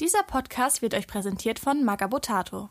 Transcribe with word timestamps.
Dieser 0.00 0.22
Podcast 0.22 0.80
wird 0.80 0.94
euch 0.94 1.06
präsentiert 1.06 1.58
von 1.58 1.84
Magabotato. 1.84 2.70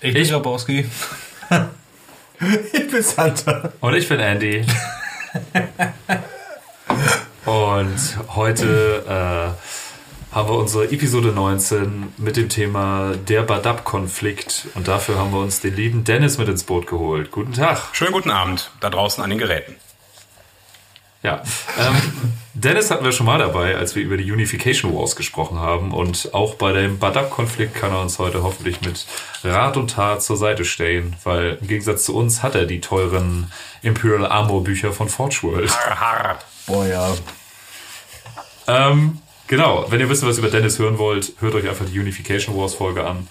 Ich 0.00 0.12
bin 0.12 0.26
Grabowski. 0.26 0.84
ich 2.72 2.90
bin 2.90 3.02
Santa. 3.04 3.72
Und 3.80 3.94
ich 3.94 4.08
bin 4.08 4.18
Andy. 4.18 4.66
Und 7.46 8.18
heute 8.34 9.04
äh, 9.06 10.34
haben 10.34 10.48
wir 10.48 10.58
unsere 10.58 10.90
Episode 10.90 11.28
19 11.28 12.14
mit 12.16 12.36
dem 12.36 12.48
Thema 12.48 13.14
der 13.28 13.42
Badab-Konflikt. 13.42 14.66
Und 14.74 14.88
dafür 14.88 15.18
haben 15.18 15.30
wir 15.30 15.38
uns 15.38 15.60
den 15.60 15.76
lieben 15.76 16.02
Dennis 16.02 16.36
mit 16.36 16.48
ins 16.48 16.64
Boot 16.64 16.88
geholt. 16.88 17.30
Guten 17.30 17.52
Tag. 17.52 17.90
Schönen 17.92 18.12
guten 18.12 18.32
Abend 18.32 18.72
da 18.80 18.90
draußen 18.90 19.22
an 19.22 19.30
den 19.30 19.38
Geräten. 19.38 19.76
Ja, 21.22 21.42
ähm, 21.78 21.96
Dennis 22.54 22.90
hatten 22.90 23.04
wir 23.04 23.12
schon 23.12 23.26
mal 23.26 23.38
dabei, 23.38 23.76
als 23.76 23.94
wir 23.94 24.02
über 24.02 24.16
die 24.16 24.30
Unification 24.32 24.94
Wars 24.94 25.16
gesprochen 25.16 25.58
haben. 25.58 25.92
Und 25.92 26.32
auch 26.32 26.54
bei 26.54 26.72
dem 26.72 26.98
Badab-Konflikt 26.98 27.74
kann 27.74 27.92
er 27.92 28.00
uns 28.00 28.18
heute 28.18 28.42
hoffentlich 28.42 28.80
mit 28.80 29.06
Rat 29.44 29.76
und 29.76 29.90
Tat 29.90 30.22
zur 30.22 30.36
Seite 30.36 30.64
stehen, 30.64 31.16
weil 31.24 31.58
im 31.60 31.68
Gegensatz 31.68 32.04
zu 32.04 32.16
uns 32.16 32.42
hat 32.42 32.54
er 32.54 32.64
die 32.64 32.80
teuren 32.80 33.52
Imperial 33.82 34.26
Armor 34.26 34.64
Bücher 34.64 34.92
von 34.92 35.08
Forge 35.08 35.40
World. 35.42 35.70
Har, 35.70 36.00
har. 36.00 36.38
Boah, 36.66 36.86
ja. 36.86 37.14
Ähm, 38.66 39.18
genau, 39.46 39.86
wenn 39.90 40.00
ihr 40.00 40.08
wisst, 40.08 40.26
was 40.26 40.38
über 40.38 40.48
Dennis 40.48 40.78
hören 40.78 40.98
wollt, 40.98 41.34
hört 41.40 41.54
euch 41.54 41.68
einfach 41.68 41.86
die 41.86 41.98
Unification 41.98 42.56
Wars 42.56 42.74
Folge 42.74 43.06
an. 43.06 43.28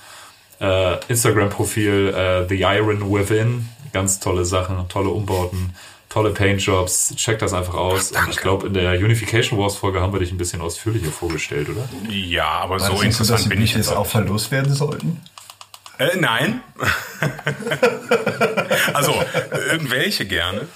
Äh, 0.61 0.97
Instagram-Profil 1.07 2.13
äh, 2.15 2.47
The 2.47 2.61
Iron 2.61 3.11
Within, 3.11 3.69
ganz 3.93 4.19
tolle 4.19 4.45
Sachen, 4.45 4.87
tolle 4.89 5.09
Umbauten, 5.09 5.73
tolle 6.09 6.31
Paintjobs. 6.31 7.13
Checkt 7.15 7.41
das 7.41 7.53
einfach 7.53 7.75
aus. 7.75 8.11
Und 8.11 8.29
ich 8.29 8.37
glaube, 8.37 8.67
in 8.67 8.73
der 8.73 8.91
Unification 8.93 9.59
Wars 9.59 9.75
Folge 9.75 10.01
haben 10.01 10.11
wir 10.11 10.19
dich 10.19 10.31
ein 10.31 10.37
bisschen 10.37 10.61
ausführlicher 10.61 11.11
vorgestellt, 11.11 11.69
oder? 11.69 11.87
Ja, 12.09 12.47
aber 12.47 12.75
War 12.75 12.79
so 12.79 12.89
das 12.91 12.99
so, 12.99 13.03
interessant 13.05 13.45
die 13.45 13.49
bin 13.49 13.61
ich 13.61 13.75
jetzt 13.75 13.89
auch. 13.89 13.97
auch 13.97 14.07
verlost 14.07 14.51
werden 14.51 14.73
sollten? 14.73 15.21
Äh, 15.99 16.15
nein. 16.17 16.61
also, 18.93 19.13
irgendwelche 19.69 20.25
gerne. 20.25 20.67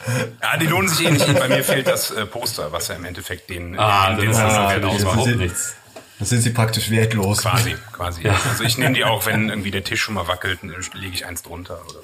Ja, 0.42 0.58
die 0.58 0.68
lohnen 0.68 0.90
sich 0.90 1.06
eh 1.08 1.12
nicht. 1.12 1.40
Bei 1.40 1.48
mir 1.48 1.64
fehlt 1.64 1.88
das 1.88 2.12
äh, 2.12 2.26
Poster, 2.26 2.72
was 2.72 2.88
ja 2.90 2.96
im 2.96 3.06
Endeffekt 3.06 3.50
den, 3.50 3.78
Ah, 3.80 4.10
den, 4.12 4.20
den 4.22 4.32
ist 4.32 4.40
das 4.40 4.76
überhaupt 5.00 5.24
sind- 5.26 5.40
nichts. 5.40 5.76
Dann 6.20 6.28
sind 6.28 6.42
sie 6.42 6.52
praktisch 6.52 6.90
wertlos. 6.92 7.40
Quasi, 7.40 7.76
quasi. 7.92 8.28
Also 8.30 8.64
ich 8.64 8.78
nehme 8.78 8.94
die 8.94 9.04
auch, 9.04 9.26
wenn 9.26 9.50
irgendwie 9.50 9.72
der 9.72 9.84
Tisch 9.84 10.02
schon 10.02 10.14
mal 10.14 10.28
wackelt, 10.28 10.60
dann 10.62 10.70
lege 10.94 11.14
ich 11.14 11.26
eins 11.26 11.42
drunter 11.42 11.80
oder 11.90 12.00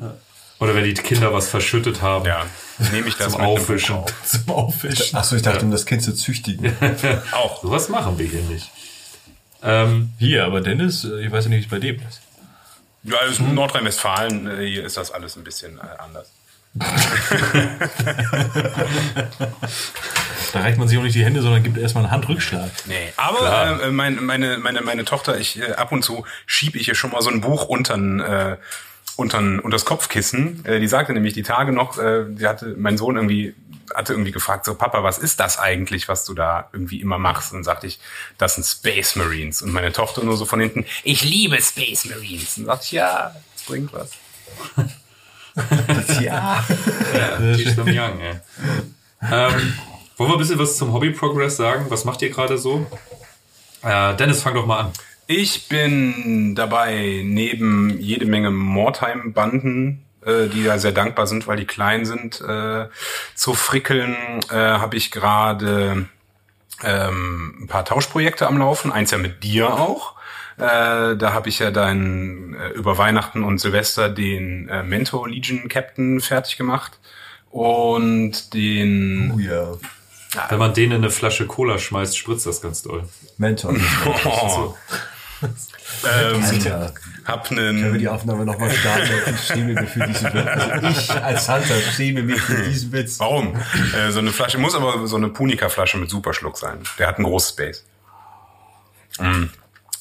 so. 0.00 0.10
Oder 0.58 0.74
wenn 0.74 0.84
die 0.84 0.94
Kinder 0.94 1.32
was 1.32 1.48
verschüttet 1.48 2.00
haben. 2.02 2.24
Ja, 2.24 2.46
nehme 2.90 3.08
ich 3.08 3.16
das 3.16 3.32
Zum 3.32 3.42
Aufwischen. 3.42 3.96
Auf. 3.96 4.12
Zum 4.24 4.48
Aufwischen. 4.50 5.16
Achso, 5.16 5.36
ich 5.36 5.42
dachte, 5.42 5.64
um 5.64 5.70
das 5.70 5.84
Kind 5.84 6.02
zu 6.02 6.14
züchtigen. 6.14 6.74
Auch. 7.32 7.62
Sowas 7.62 7.88
machen 7.88 8.18
wir 8.18 8.26
hier 8.26 8.42
nicht. 8.42 8.70
Ähm, 9.62 10.12
Hier, 10.18 10.44
aber 10.44 10.60
Dennis, 10.60 11.04
äh, 11.04 11.26
ich 11.26 11.32
weiß 11.32 11.44
ja 11.44 11.50
nicht, 11.50 11.60
wie 11.60 11.64
es 11.64 11.70
bei 11.70 11.78
dem 11.78 11.96
ist. 11.96 12.20
Ja, 13.02 13.18
also 13.18 13.44
in 13.44 13.54
Nordrhein-Westfalen, 13.54 14.46
äh, 14.46 14.66
hier 14.66 14.84
ist 14.84 14.96
das 14.96 15.10
alles 15.10 15.36
ein 15.36 15.44
bisschen 15.44 15.78
äh, 15.78 15.82
anders. 15.98 16.30
Da 20.52 20.62
reicht 20.62 20.78
man 20.78 20.88
sich 20.88 20.96
auch 20.96 21.02
nicht 21.02 21.14
die 21.14 21.24
Hände, 21.24 21.42
sondern 21.42 21.62
gibt 21.62 21.76
erstmal 21.76 22.04
einen 22.04 22.12
Handrückschlag. 22.12 22.70
Nee, 22.86 23.12
aber 23.16 23.82
äh, 23.82 23.90
mein, 23.90 24.24
meine, 24.24 24.56
meine, 24.56 24.80
meine 24.80 25.04
Tochter, 25.04 25.38
ich 25.38 25.60
äh, 25.60 25.72
ab 25.72 25.92
und 25.92 26.02
zu 26.02 26.24
schiebe 26.46 26.78
ich 26.78 26.88
ihr 26.88 26.94
schon 26.94 27.10
mal 27.10 27.20
so 27.20 27.28
ein 27.28 27.42
Buch 27.42 27.66
untern, 27.66 28.20
äh, 28.20 28.56
untern, 29.16 29.58
unters 29.58 29.84
Kopfkissen. 29.84 30.64
Äh, 30.64 30.80
die 30.80 30.88
sagte 30.88 31.12
nämlich 31.12 31.34
die 31.34 31.42
Tage 31.42 31.72
noch, 31.72 31.98
äh, 31.98 32.24
die 32.28 32.46
hatte, 32.46 32.74
mein 32.78 32.98
Sohn 32.98 33.16
irgendwie 33.16 33.54
hatte 33.94 34.12
irgendwie 34.12 34.32
gefragt, 34.32 34.64
so 34.64 34.74
Papa, 34.74 35.02
was 35.02 35.18
ist 35.18 35.40
das 35.40 35.58
eigentlich, 35.58 36.08
was 36.08 36.24
du 36.24 36.34
da 36.34 36.68
irgendwie 36.72 37.00
immer 37.00 37.18
machst? 37.18 37.52
Und 37.52 37.58
dann 37.58 37.64
sagte 37.64 37.86
ich, 37.86 37.98
das 38.38 38.56
sind 38.56 38.64
Space 38.64 39.16
Marines. 39.16 39.62
Und 39.62 39.72
meine 39.72 39.92
Tochter 39.92 40.24
nur 40.24 40.36
so 40.36 40.44
von 40.44 40.60
hinten, 40.60 40.84
ich 41.04 41.22
liebe 41.22 41.60
Space 41.60 42.06
Marines. 42.06 42.58
Und 42.58 42.66
sagte 42.66 42.84
ich, 42.84 42.92
ja, 42.92 43.34
das 43.54 43.62
bringt 43.64 43.92
was. 43.92 44.10
ja. 46.20 46.64
Teach 47.56 47.74
them 47.74 47.86
young, 47.86 48.20
ey. 48.20 48.40
ähm, 49.22 49.74
wollen 50.16 50.30
wir 50.30 50.36
ein 50.36 50.38
bisschen 50.38 50.58
was 50.58 50.76
zum 50.76 50.92
Hobby 50.92 51.10
Progress 51.10 51.56
sagen? 51.56 51.86
Was 51.88 52.04
macht 52.04 52.22
ihr 52.22 52.30
gerade 52.30 52.58
so? 52.58 52.86
Äh, 53.82 54.14
Dennis, 54.16 54.42
fang 54.42 54.54
doch 54.54 54.66
mal 54.66 54.80
an. 54.80 54.92
Ich 55.28 55.68
bin 55.68 56.54
dabei, 56.54 57.22
neben 57.24 57.98
jede 57.98 58.26
Menge 58.26 58.50
Mordheim-Banden, 58.50 60.04
äh, 60.24 60.46
die 60.46 60.62
da 60.62 60.78
sehr 60.78 60.92
dankbar 60.92 61.26
sind, 61.26 61.46
weil 61.48 61.56
die 61.56 61.66
klein 61.66 62.04
sind, 62.04 62.40
äh, 62.40 62.86
zu 63.34 63.54
frickeln, 63.54 64.14
äh, 64.50 64.54
habe 64.54 64.96
ich 64.96 65.10
gerade 65.10 66.06
ähm, 66.84 67.58
ein 67.62 67.66
paar 67.66 67.84
Tauschprojekte 67.84 68.46
am 68.46 68.58
Laufen. 68.58 68.92
Eins 68.92 69.10
ja 69.10 69.18
mit 69.18 69.42
dir 69.42 69.72
auch. 69.72 70.14
Äh, 70.58 71.16
da 71.16 71.32
habe 71.32 71.48
ich 71.48 71.58
ja 71.58 71.70
dann 71.70 72.54
äh, 72.54 72.68
über 72.70 72.96
Weihnachten 72.96 73.42
und 73.42 73.58
Silvester 73.58 74.08
den 74.08 74.68
äh, 74.68 74.82
Mentor 74.82 75.28
Legion 75.28 75.68
Captain 75.68 76.20
fertig 76.20 76.56
gemacht. 76.56 76.98
Und 77.50 78.54
den 78.54 79.32
Oh 79.34 79.38
ja. 79.38 79.72
Wenn 80.50 80.58
man 80.58 80.74
den 80.74 80.90
in 80.90 80.98
eine 80.98 81.10
Flasche 81.10 81.46
Cola 81.46 81.78
schmeißt, 81.78 82.16
spritzt 82.16 82.46
das 82.46 82.60
ganz 82.60 82.82
doll. 82.82 83.04
Mentor. 83.38 83.74
oh, 84.24 84.74
ähm, 85.42 86.44
Alter. 86.44 86.94
hab 87.24 87.48
Können 87.48 87.92
wir 87.92 87.98
die 87.98 88.08
Aufnahme 88.08 88.44
nochmal 88.44 88.70
starten? 88.70 89.10
Ich 89.34 89.40
schäme 89.46 89.80
mich 89.80 89.90
für 89.90 90.06
diesen 90.06 90.32
Witz. 90.32 90.46
Also 90.46 90.86
ich 90.88 91.10
als 91.10 91.48
Hunter 91.48 91.80
schäme 91.94 92.22
mich 92.22 92.40
für 92.40 92.62
diesen 92.62 92.92
Witz. 92.92 93.18
Warum? 93.20 93.54
Äh, 93.94 94.10
so 94.10 94.20
eine 94.20 94.32
Flasche, 94.32 94.58
muss 94.58 94.74
aber 94.74 95.06
so 95.06 95.16
eine 95.16 95.28
Punica-Flasche 95.28 95.98
mit 95.98 96.10
Superschluck 96.10 96.58
sein. 96.58 96.78
Der 96.98 97.08
hat 97.08 97.18
ein 97.18 97.24
großes 97.24 97.50
Space. 97.50 97.84
Mm. 99.18 99.46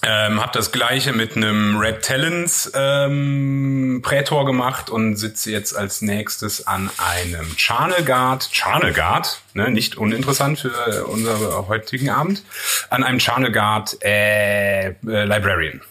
Ähm, 0.07 0.39
hab 0.39 0.53
das 0.53 0.71
gleiche 0.71 1.13
mit 1.13 1.35
einem 1.35 1.77
Red 1.77 2.03
Talons 2.03 2.71
ähm, 2.75 4.01
Prätor 4.03 4.45
gemacht 4.45 4.91
und 4.91 5.15
sitze 5.15 5.49
jetzt 5.49 5.75
als 5.75 6.03
nächstes 6.03 6.67
an 6.67 6.91
einem 6.97 7.57
Charnel 7.57 8.03
Guard, 8.03 8.47
Charnel 8.51 8.93
Guard, 8.93 9.41
ne, 9.53 9.71
nicht 9.71 9.97
uninteressant 9.97 10.59
für 10.59 11.05
unseren 11.07 11.67
heutigen 11.67 12.11
Abend, 12.11 12.43
an 12.91 13.03
einem 13.03 13.19
Charnel 13.19 13.51
Guard 13.51 13.97
äh, 14.03 14.89
äh, 14.89 14.93
Librarian. 15.01 15.81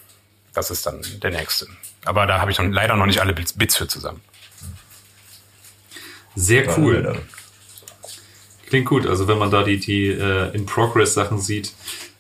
Das 0.53 0.71
ist 0.71 0.87
dann 0.87 1.03
der 1.21 1.33
nächste. 1.33 1.67
Aber 2.05 2.27
da 2.27 2.41
habe 2.41 2.53
ich 2.53 2.59
noch, 2.59 2.67
leider 2.71 2.95
noch 2.95 3.07
nicht 3.07 3.21
alle 3.21 3.33
Bits, 3.33 3.55
Bits 3.55 3.77
für 3.77 3.89
zusammen. 3.89 4.21
Sehr 6.37 6.79
cool. 6.79 7.21
Klingt 8.69 8.87
gut. 8.87 9.09
Also 9.09 9.27
wenn 9.27 9.39
man 9.39 9.51
da 9.51 9.65
die, 9.65 9.81
die 9.81 10.07
äh, 10.07 10.55
In-Progress-Sachen 10.55 11.41
sieht, 11.41 11.73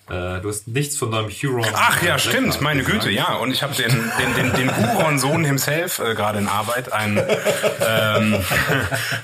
äh, 0.09 0.41
du 0.43 0.51
hast 0.51 0.69
nichts 0.69 0.99
von 0.99 1.11
deinem 1.11 1.31
Huron. 1.31 1.65
Ach 1.73 2.03
ja, 2.03 2.19
stimmt, 2.19 2.61
meine 2.61 2.83
gesagt. 2.83 3.05
Güte, 3.05 3.15
ja. 3.15 3.37
Und 3.37 3.53
ich 3.53 3.63
habe 3.63 3.75
den, 3.75 3.91
den, 3.91 4.35
den, 4.35 4.53
den 4.53 4.77
Huron-Sohn 4.77 5.47
himself 5.47 5.99
äh, 5.99 6.15
gerade 6.15 6.41
in 6.41 6.47
Arbeit, 6.47 6.93
einen, 6.93 7.19
ähm, 7.81 8.37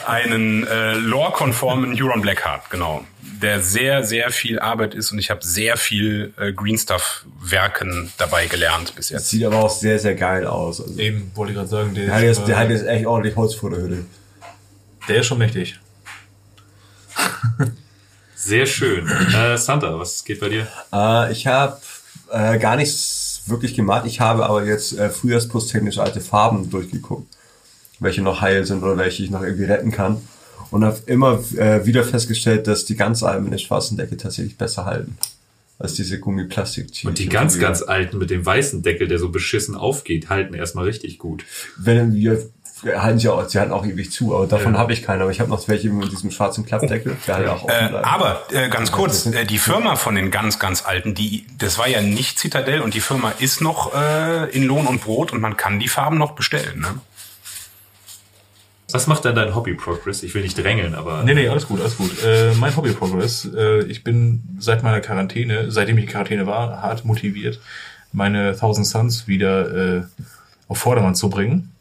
einen 0.07 0.67
äh, 0.67 0.95
lore-konformen 0.95 2.01
Huron 2.01 2.23
Blackheart, 2.23 2.71
genau. 2.71 3.05
Der 3.21 3.61
sehr, 3.61 4.05
sehr 4.05 4.31
viel 4.31 4.59
Arbeit 4.59 4.95
ist 4.95 5.13
und 5.13 5.19
ich 5.19 5.29
habe 5.31 5.45
sehr 5.45 5.77
viel 5.77 6.33
äh, 6.39 6.53
Green 6.53 6.79
Stuff-Werken 6.79 8.11
dabei 8.17 8.47
gelernt 8.47 8.97
bis 8.97 9.11
jetzt. 9.11 9.29
Sieht 9.29 9.45
aber 9.45 9.57
auch 9.57 9.71
sehr, 9.71 9.99
sehr 9.99 10.15
geil 10.15 10.47
aus. 10.47 10.81
Also, 10.81 10.99
Eben, 10.99 11.31
wollte 11.35 11.53
ich 11.53 11.59
gerade 11.59 11.69
sagen, 11.69 11.95
der, 11.95 12.07
der, 12.07 12.15
hat 12.15 12.23
ist, 12.23 12.39
jetzt, 12.39 12.49
der 12.49 12.57
hat 12.57 12.69
äh, 12.69 12.73
jetzt 12.73 12.87
echt 12.87 13.05
ordentlich 13.05 13.37
Holz 13.37 13.55
vor 13.55 13.69
der 13.69 13.81
Hütte. 13.81 14.07
der 15.09 15.17
ist 15.17 15.27
schon 15.27 15.37
mächtig. 15.39 15.79
Sehr 18.43 18.65
schön. 18.65 19.07
Äh, 19.07 19.59
Santa, 19.59 19.99
was 19.99 20.25
geht 20.25 20.41
bei 20.41 20.49
dir? 20.49 20.67
Äh, 20.93 21.31
ich 21.31 21.47
habe 21.47 21.79
äh, 22.33 22.59
gar 22.59 22.77
nichts 22.77 23.43
wirklich 23.47 23.75
gemacht. 23.75 24.07
Ich 24.07 24.21
habe 24.21 24.47
aber 24.47 24.65
jetzt 24.65 24.99
äh, 24.99 25.11
frühjahrspusstechnisch 25.11 25.99
alte 25.99 26.23
Farben 26.23 26.71
durchgeguckt. 26.71 27.27
Welche 27.99 28.23
noch 28.23 28.41
heil 28.41 28.65
sind 28.65 28.83
oder 28.83 28.97
welche 28.97 29.23
ich 29.23 29.31
noch 29.31 29.43
irgendwie 29.43 29.65
retten 29.65 29.91
kann. 29.91 30.23
Und 30.71 30.85
habe 30.85 30.99
immer 31.07 31.41
äh, 31.57 31.85
wieder 31.85 32.03
festgestellt, 32.03 32.67
dass 32.67 32.87
die 32.87 32.97
ganz 32.97 33.23
alten 33.23 33.45
mit 33.45 33.53
der 33.53 33.59
schwarzen 33.59 33.99
Decke 33.99 34.17
tatsächlich 34.17 34.57
besser 34.57 34.87
halten. 34.87 35.19
Als 35.79 35.95
diese 35.95 36.19
gummiplastik 36.19 36.91
Und 37.05 37.19
die 37.19 37.29
ganz, 37.29 37.59
ganz 37.59 37.83
alten 37.83 38.19
mit 38.19 38.31
dem 38.31 38.45
weißen 38.45 38.83
Deckel, 38.83 39.09
der 39.09 39.19
so 39.19 39.31
beschissen 39.31 39.75
aufgeht, 39.75 40.29
halten 40.29 40.55
erstmal 40.55 40.85
richtig 40.85 41.19
gut. 41.19 41.45
Wenn 41.77 42.15
wir 42.15 42.49
halten 42.85 43.19
sie 43.19 43.29
auch, 43.29 43.49
sie 43.49 43.59
halten 43.59 43.73
auch 43.73 43.85
ewig 43.85 44.11
zu, 44.11 44.35
aber 44.35 44.47
davon 44.47 44.79
habe 44.79 44.93
ich 44.93 45.03
keine. 45.03 45.23
Aber 45.23 45.31
ich 45.31 45.41
habe 45.41 45.51
noch 45.51 45.67
welche 45.69 45.91
mit 45.91 46.11
diesem 46.11 46.31
schwarzen 46.31 46.65
Klappdeckel, 46.65 47.17
der 47.27 47.35
halt 47.35 47.49
auch 47.49 47.65
offen 47.65 47.95
Äh, 47.95 47.99
aber 48.03 48.43
äh, 48.53 48.69
ganz 48.69 48.93
kurz, 48.93 49.27
äh, 49.27 49.45
die 49.45 49.59
Firma 49.59 49.97
von 49.97 50.15
den 50.15 50.31
ganz, 50.31 50.59
ganz 50.59 50.85
alten, 50.85 51.15
die, 51.15 51.47
das 51.59 51.79
war 51.79 51.89
ja 51.89 52.01
nicht 52.01 52.39
Citadel 52.39 52.81
und 52.81 52.95
die 52.95 53.01
Firma 53.01 53.33
ist 53.39 53.61
noch 53.61 53.95
äh, 53.95 54.51
in 54.51 54.65
Lohn 54.65 54.87
und 54.87 55.03
Brot 55.03 55.33
und 55.33 55.41
man 55.41 55.57
kann 55.57 55.79
die 55.79 55.89
Farben 55.89 56.19
noch 56.19 56.33
bestellen. 56.33 56.81
Ne? 56.81 57.01
Was 58.93 59.07
macht 59.07 59.25
denn 59.25 59.35
dein 59.35 59.55
Hobby 59.55 59.75
Progress? 59.75 60.23
Ich 60.23 60.35
will 60.35 60.43
nicht 60.43 60.59
drängeln, 60.59 60.95
aber 60.95 61.23
Nee, 61.23 61.35
nee, 61.35 61.49
alles 61.49 61.67
gut, 61.67 61.81
alles 61.81 61.97
gut. 61.97 62.11
Äh, 62.25 62.55
mein 62.55 62.75
Hobby 62.77 62.93
Progress, 62.93 63.49
äh, 63.57 63.85
ich 63.85 64.03
bin 64.03 64.43
seit 64.59 64.83
meiner 64.83 65.01
Quarantäne, 65.01 65.71
seitdem 65.71 65.99
ich 65.99 66.05
in 66.05 66.11
Quarantäne 66.11 66.47
war, 66.47 66.83
hart 66.83 67.05
motiviert, 67.05 67.61
meine 68.13 68.57
Thousand 68.57 68.87
Suns 68.87 69.29
wieder 69.29 69.99
äh, 69.99 70.03
auf 70.69 70.79
Vordermann 70.79 71.15
zu 71.15 71.31
bringen. 71.31 71.73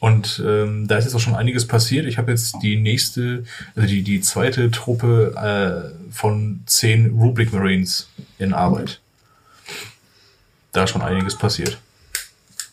Und 0.00 0.40
ähm, 0.46 0.86
da 0.86 0.98
ist 0.98 1.04
jetzt 1.04 1.14
auch 1.14 1.20
schon 1.20 1.34
einiges 1.34 1.66
passiert. 1.66 2.06
Ich 2.06 2.18
habe 2.18 2.30
jetzt 2.30 2.56
die 2.62 2.76
nächste, 2.76 3.44
also 3.74 3.88
die, 3.88 4.02
die 4.02 4.20
zweite 4.20 4.70
Truppe 4.70 5.34
äh, 5.34 6.12
von 6.12 6.60
zehn 6.66 7.18
Rubrik 7.18 7.52
Marines 7.52 8.08
in 8.38 8.54
Arbeit. 8.54 9.00
Da 10.72 10.84
ist 10.84 10.90
schon 10.90 11.02
einiges 11.02 11.36
passiert. 11.36 11.78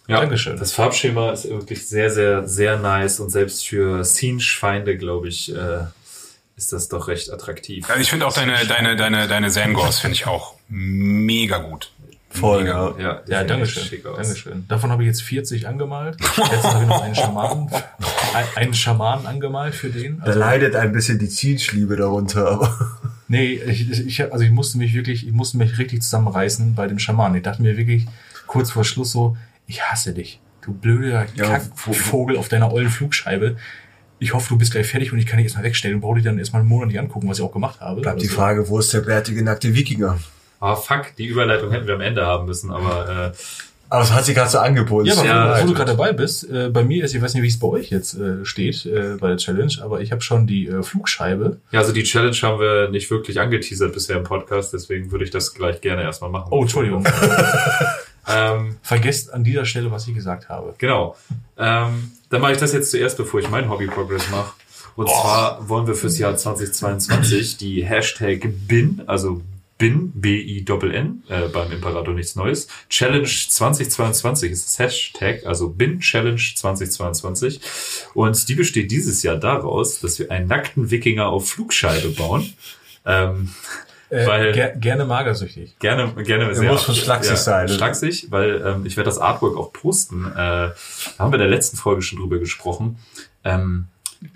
Ja, 0.07 0.19
Dankeschön. 0.19 0.57
Das 0.57 0.71
Farbschema 0.71 1.31
ist 1.31 1.49
wirklich 1.49 1.87
sehr, 1.87 2.11
sehr, 2.11 2.47
sehr 2.47 2.77
nice 2.77 3.19
und 3.19 3.31
selbst 3.31 3.67
für 3.67 4.03
Siege-Feinde, 4.03 4.97
glaube 4.97 5.29
ich, 5.29 5.53
äh, 5.55 5.85
ist 6.57 6.71
das 6.71 6.87
doch 6.89 7.07
recht 7.07 7.31
attraktiv. 7.31 7.89
Also 7.89 8.01
ich 8.01 8.09
finde 8.09 8.27
auch 8.27 8.33
deine, 8.33 8.65
deine, 8.67 8.95
deine, 8.95 9.27
deine 9.27 9.49
Zangors 9.49 9.99
finde 9.99 10.15
ich 10.15 10.27
auch 10.27 10.55
mega 10.69 11.57
gut. 11.57 11.91
Voll, 12.35 12.63
Mega 12.63 12.93
ja. 12.99 13.21
Ja, 13.27 13.39
sehen 13.39 13.47
danke 13.47 13.65
schön. 13.65 14.01
Dankeschön. 14.03 14.65
Davon 14.67 14.91
habe 14.91 15.03
ich 15.03 15.07
jetzt 15.07 15.21
40 15.23 15.67
angemalt. 15.67 16.17
Letztens 16.37 16.63
habe 16.65 16.83
ich 16.83 16.89
noch 16.89 17.01
einen 17.01 17.15
Schamanen, 17.15 17.69
ein- 18.33 18.45
einen 18.55 18.73
Schamanen 18.73 19.25
angemalt 19.25 19.73
für 19.75 19.89
den. 19.89 20.19
Da 20.19 20.25
Also, 20.25 20.39
leidet 20.39 20.75
ein 20.75 20.91
bisschen 20.91 21.17
die 21.19 21.29
Zielschliebe 21.29 21.95
darunter, 21.95 22.47
aber 22.47 22.77
nee, 23.27 23.53
ich, 23.53 23.89
ich, 24.05 24.31
also 24.33 24.43
ich 24.43 24.51
musste 24.51 24.77
mich 24.77 24.93
wirklich, 24.93 25.25
ich 25.25 25.33
musste 25.33 25.57
mich 25.57 25.77
richtig 25.77 26.01
zusammenreißen 26.01 26.75
bei 26.75 26.87
dem 26.87 26.99
Schamanen. 26.99 27.37
Ich 27.37 27.43
dachte 27.43 27.61
mir 27.61 27.77
wirklich 27.77 28.05
kurz 28.47 28.71
vor 28.71 28.83
Schluss 28.83 29.11
so, 29.11 29.37
ich 29.67 29.81
hasse 29.83 30.13
dich. 30.13 30.39
Du 30.61 30.73
blöder 30.73 31.25
Ja, 31.35 31.45
Kackvogel 31.59 32.37
auf 32.37 32.49
deiner 32.49 32.71
ollen 32.73 32.89
Flugscheibe. 32.89 33.55
Ich 34.17 34.33
hoffe, 34.33 34.49
du 34.49 34.57
bist 34.57 34.71
gleich 34.71 34.87
fertig 34.87 35.11
und 35.13 35.19
ich 35.19 35.25
kann 35.25 35.37
dich 35.37 35.45
erstmal 35.45 35.63
wegstellen 35.65 35.95
und 35.95 36.01
brauche 36.01 36.15
dich 36.15 36.23
dann 36.23 36.39
erstmal 36.39 36.61
einen 36.61 36.69
Monat 36.69 36.87
nicht 36.87 36.99
angucken, 36.99 37.27
was 37.29 37.37
ich 37.37 37.43
auch 37.43 37.51
gemacht 37.51 37.79
habe. 37.81 38.01
bleibt 38.01 38.21
die 38.21 38.25
Also- 38.27 38.35
Frage, 38.37 38.67
wo 38.69 38.79
ist 38.79 38.93
der 38.93 39.01
bärtige 39.01 39.43
nackte 39.43 39.73
Wikinger? 39.75 40.17
Ah, 40.59 40.75
fuck, 40.75 41.15
die 41.17 41.25
Überleitung 41.25 41.71
hätten 41.71 41.87
wir 41.87 41.95
am 41.95 42.01
Ende 42.01 42.25
haben 42.25 42.45
müssen, 42.45 42.71
aber 42.71 43.31
äh, 43.33 43.37
Aber 43.89 44.01
das 44.01 44.11
hat 44.11 44.25
sich 44.25 44.33
gerade 44.35 44.49
so 44.49 44.57
angeboten. 44.57 45.05
Ja, 45.07 45.13
aber 45.15 45.25
Ja, 45.25 45.57
wo, 45.57 45.63
wo 45.63 45.67
du 45.67 45.73
gerade 45.75 45.91
dabei 45.91 46.11
bist, 46.11 46.49
äh, 46.49 46.69
bei 46.69 46.83
mir 46.83 47.03
ist, 47.03 47.13
ich 47.13 47.21
weiß 47.21 47.33
nicht, 47.35 47.43
wie 47.43 47.47
es 47.47 47.59
bei 47.59 47.67
euch 47.67 47.89
jetzt 47.91 48.15
äh, 48.15 48.43
steht 48.43 48.85
äh, 48.85 49.17
bei 49.19 49.27
der 49.29 49.37
Challenge, 49.37 49.73
aber 49.83 50.01
ich 50.01 50.11
habe 50.11 50.21
schon 50.21 50.47
die 50.47 50.67
äh, 50.67 50.81
Flugscheibe. 50.81 51.57
ja, 51.71 51.79
also 51.79 51.91
die 51.91 52.03
Challenge 52.03 52.35
haben 52.41 52.59
wir 52.59 52.89
nicht 52.89 53.11
wirklich 53.11 53.39
angeteasert 53.39 53.93
bisher 53.93 54.17
im 54.17 54.23
Podcast, 54.23 54.73
deswegen 54.73 55.11
würde 55.11 55.23
ich 55.25 55.31
das 55.31 55.53
gleich 55.53 55.81
gerne 55.81 56.01
erstmal 56.01 56.31
machen. 56.31 56.47
Oh, 56.51 56.61
Entschuldigung. 56.61 57.05
Ähm, 58.27 58.77
Vergesst 58.81 59.31
an 59.31 59.43
dieser 59.43 59.65
Stelle, 59.65 59.91
was 59.91 60.07
ich 60.07 60.15
gesagt 60.15 60.49
habe. 60.49 60.73
Genau. 60.79 61.15
Ähm, 61.59 62.11
dann 62.31 62.41
mache 62.41 62.53
ich 62.53 62.57
das 62.57 62.73
jetzt 62.73 62.89
zuerst, 62.89 63.17
bevor 63.17 63.39
ich 63.39 63.49
meinen 63.51 63.69
Hobby-Progress 63.69 64.31
mache. 64.31 64.53
Und 64.95 65.07
zwar 65.09 65.69
wollen 65.69 65.85
wir 65.85 65.93
fürs 65.93 66.17
Jahr 66.17 66.35
2022 66.35 67.57
die 67.57 67.85
Hashtag 67.85 68.47
BIN, 68.67 69.03
also 69.07 69.41
BIN, 69.77 70.11
B-I-N-N, 70.13 71.23
äh, 71.27 71.47
beim 71.49 71.71
Imperator 71.71 72.13
nichts 72.13 72.35
Neues. 72.35 72.67
Challenge 72.89 73.25
2022 73.27 74.51
ist 74.51 74.65
das 74.67 74.79
Hashtag, 74.79 75.45
also 75.45 75.69
BIN 75.69 75.99
Challenge 75.99 76.39
2022. 76.55 77.59
Und 78.13 78.47
die 78.47 78.55
besteht 78.55 78.91
dieses 78.91 79.21
Jahr 79.23 79.37
daraus, 79.37 79.99
dass 79.99 80.17
wir 80.19 80.31
einen 80.31 80.47
nackten 80.47 80.91
Wikinger 80.91 81.27
auf 81.27 81.49
Flugscheibe 81.49 82.09
bauen. 82.09 82.53
Ähm, 83.05 83.49
Äh, 84.11 84.27
Weil- 84.27 84.51
ger 84.53 84.69
gerne 84.75 85.03
magersuchtig. 85.05 85.79
Gerne, 85.79 86.13
gerne 86.23 86.53
Der 86.53 86.71
muss 86.71 86.83
schon 86.83 86.93
schlaksig 86.93 87.37
sein, 87.37 87.65
ne? 87.65 87.73
Schlaksig, 87.73 88.27
weil 88.29 88.61
ähm, 88.63 88.85
ich 88.85 88.97
werde 88.97 89.09
das 89.09 89.17
Artwork 89.17 89.57
auch 89.57 89.73
posten. 89.73 90.25
Äh, 90.27 90.35
da 90.35 90.75
haben 91.17 91.31
wir 91.31 91.35
in 91.37 91.39
der 91.39 91.49
letzten 91.49 91.75
Folge 91.75 92.03
schon 92.03 92.19
drüber 92.19 92.37
gesprochen. 92.37 92.99
Ähm, 93.43 93.87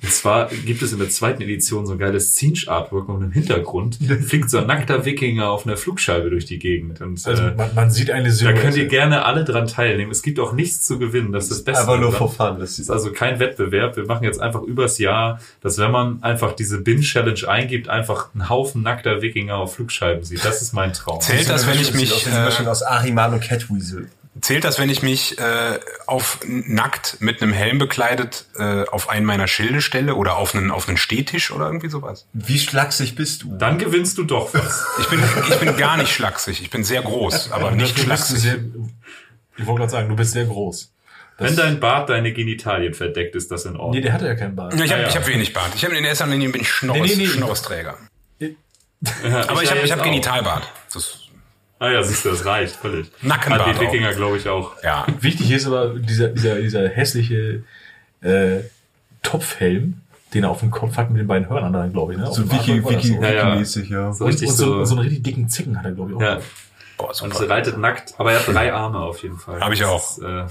und 0.01 0.11
zwar 0.11 0.47
gibt 0.65 0.81
es 0.81 0.91
in 0.93 0.99
der 0.99 1.09
zweiten 1.09 1.41
Edition 1.41 1.85
so 1.85 1.93
ein 1.93 1.99
geiles 1.99 2.33
Zinch-Artwork 2.35 3.09
und 3.09 3.23
im 3.23 3.31
Hintergrund 3.31 3.97
fliegt 4.27 4.49
so 4.49 4.59
ein 4.59 4.67
nackter 4.67 5.05
Wikinger 5.05 5.49
auf 5.49 5.65
einer 5.65 5.77
Flugscheibe 5.77 6.29
durch 6.29 6.45
die 6.45 6.59
Gegend. 6.59 7.01
Und 7.01 7.25
Also 7.27 7.43
äh, 7.43 7.53
man, 7.55 7.73
man 7.75 7.91
sieht 7.91 8.11
eine 8.11 8.29
da 8.29 8.31
Silhouette. 8.31 8.61
könnt 8.61 8.77
ihr 8.77 8.87
gerne 8.87 9.25
alle 9.25 9.43
dran 9.43 9.67
teilnehmen. 9.67 10.11
Es 10.11 10.21
gibt 10.21 10.39
auch 10.39 10.53
nichts 10.53 10.85
zu 10.85 10.99
gewinnen. 10.99 11.31
Das 11.31 11.45
ist 11.45 11.51
das 11.51 11.63
Beste. 11.63 11.81
Einfach 11.81 11.99
nur 11.99 12.11
for 12.11 12.31
fun. 12.31 12.57
Das 12.59 12.79
ist 12.79 12.89
also 12.89 13.11
kein 13.11 13.39
Wettbewerb. 13.39 13.95
Wir 13.97 14.05
machen 14.05 14.23
jetzt 14.23 14.39
einfach 14.41 14.61
übers 14.61 14.97
Jahr, 14.97 15.39
dass 15.61 15.77
wenn 15.77 15.91
man 15.91 16.21
einfach 16.23 16.53
diese 16.53 16.79
Bin-Challenge 16.81 17.47
eingibt, 17.47 17.89
einfach 17.89 18.33
einen 18.33 18.49
Haufen 18.49 18.81
nackter 18.83 19.21
Wikinger 19.21 19.55
auf 19.57 19.75
Flugscheiben 19.75 20.23
sieht. 20.23 20.43
Das 20.45 20.61
ist 20.61 20.73
mein 20.73 20.93
Traum. 20.93 21.21
Zählt 21.21 21.49
das, 21.49 21.67
wenn 21.67 21.79
ich 21.79 21.93
mich, 21.93 22.27
äh, 22.27 22.65
aus 22.67 22.83
Ahriman 22.83 23.33
und 23.33 23.41
Catweasel. 23.41 24.09
Zählt 24.41 24.63
das, 24.63 24.79
wenn 24.79 24.89
ich 24.89 25.01
mich 25.01 25.37
äh, 25.39 25.79
auf 26.07 26.39
nackt 26.45 27.17
mit 27.19 27.41
einem 27.41 27.51
Helm 27.53 27.77
bekleidet 27.77 28.45
äh, 28.57 28.83
auf 28.85 29.09
einen 29.09 29.25
meiner 29.25 29.47
Schilde 29.47 29.81
stelle 29.81 30.15
oder 30.15 30.37
auf 30.37 30.55
einen 30.55 30.71
auf 30.71 30.87
einen 30.87 30.97
Stehtisch 30.97 31.51
oder 31.51 31.65
irgendwie 31.67 31.89
sowas? 31.89 32.27
Wie 32.33 32.59
schlaksig 32.59 33.15
bist 33.15 33.43
du? 33.43 33.57
Dann 33.57 33.77
gewinnst 33.77 34.17
du 34.17 34.23
doch 34.23 34.53
was. 34.53 34.85
Ich 34.99 35.07
bin 35.07 35.21
ich 35.49 35.55
bin 35.59 35.77
gar 35.77 35.97
nicht 35.97 36.11
schlaksig. 36.13 36.61
Ich 36.61 36.69
bin 36.69 36.83
sehr 36.83 37.01
groß, 37.01 37.51
aber 37.51 37.71
nicht 37.71 37.97
du 37.97 38.01
schlaksig. 38.03 38.39
sehr, 38.39 38.55
ich 39.57 39.65
wollte 39.65 39.79
gerade 39.79 39.91
sagen, 39.91 40.09
du 40.09 40.15
bist 40.15 40.31
sehr 40.31 40.45
groß. 40.45 40.93
Das- 41.37 41.49
Wenn 41.49 41.55
dein 41.57 41.79
Bart 41.79 42.09
deine 42.09 42.33
Genitalien 42.33 42.93
verdeckt, 42.93 43.33
ist 43.35 43.49
das 43.51 43.65
in 43.65 43.73
Nee, 43.73 43.79
Ordnung. 43.79 44.01
der 44.03 44.13
hatte 44.13 44.27
ja 44.27 44.35
keinen 44.35 44.55
Bart. 44.55 44.73
Ja, 44.73 44.83
ich 44.83 44.91
habe 44.91 45.01
Ah, 45.01 45.03
ja. 45.03 45.09
ich 45.09 45.15
hab 45.15 45.27
wenig 45.27 45.53
Bart. 45.53 45.71
Ich 45.75 45.85
habe 45.85 45.95
in 45.97 46.03
erster 46.05 46.27
Linie 46.27 46.49
bin 46.49 46.61
ich 46.61 46.69
Schnauz, 46.69 46.97
Nee, 46.97 47.07
nee, 47.07 47.15
nee. 47.15 47.25
Schnauzträger. 47.27 47.97
Ja, 48.39 49.47
Aber 49.47 49.63
ich, 49.63 49.69
habe 49.69 49.79
ich 49.79 49.87
jetzt 49.89 49.91
hab. 49.97 50.03
Genitalbart. 50.03 50.69
Das, 50.93 51.28
Ah 51.79 51.89
ja, 51.91 52.03
siehst 52.03 52.25
du, 52.25 52.29
das 52.29 52.45
reicht 52.45 52.75
völlig. 52.75 53.09
Nackenbart 53.21 53.67
Hat 53.67 53.75
die. 53.77 53.85
Wikinger, 53.85 54.13
glaube 54.13 54.37
ich, 54.37 54.47
auch. 54.49 54.73
ja. 54.83 55.05
Wichtig 55.21 55.49
ist 55.51 55.65
aber 55.65 55.89
dieser, 55.95 56.27
dieser, 56.29 56.55
dieser 56.55 56.89
hässliche 56.89 57.63
äh, 58.21 58.57
Topfhelm, 59.23 60.01
den 60.33 60.43
er 60.43 60.49
auf 60.51 60.59
dem 60.59 60.71
Kopf 60.71 60.97
hat 60.97 61.09
mit 61.09 61.19
den 61.21 61.27
beiden 61.27 61.49
Hörnern 61.49 61.73
dran, 61.73 61.91
glaube 61.91 62.13
ich. 62.13 62.19
Ne? 62.19 62.27
So 62.31 62.43
Wiki, 62.51 62.81
das 62.81 62.91
Wiki, 62.91 63.07
so. 63.07 63.21
Ja, 63.21 63.31
ja. 63.31 63.47
Wiki-mäßig, 63.51 63.89
ja. 63.89 64.13
So 64.13 64.25
Und, 64.25 64.31
richtig 64.31 64.49
und 64.49 64.55
so, 64.55 64.65
so. 64.65 64.85
so 64.85 64.95
einen 64.95 65.01
richtig 65.03 65.23
dicken 65.23 65.49
Zicken 65.49 65.77
hat 65.77 65.85
er, 65.85 65.91
glaube 65.93 66.11
ich, 66.11 66.17
auch. 66.17 66.21
Ja. 66.21 66.39
Boah, 66.97 67.13
Und 67.23 67.33
sie 67.33 67.49
reitet 67.49 67.77
nackt, 67.77 68.13
aber 68.17 68.33
er 68.33 68.39
hat 68.39 68.47
drei 68.53 68.73
Arme 68.73 68.99
auf 68.99 69.23
jeden 69.23 69.37
Fall. 69.37 69.61
Hab 69.61 69.71
ich 69.71 69.79
Das 69.79 69.87
auch. 69.87 70.17
Ist, 70.17 70.23
äh, 70.23 70.43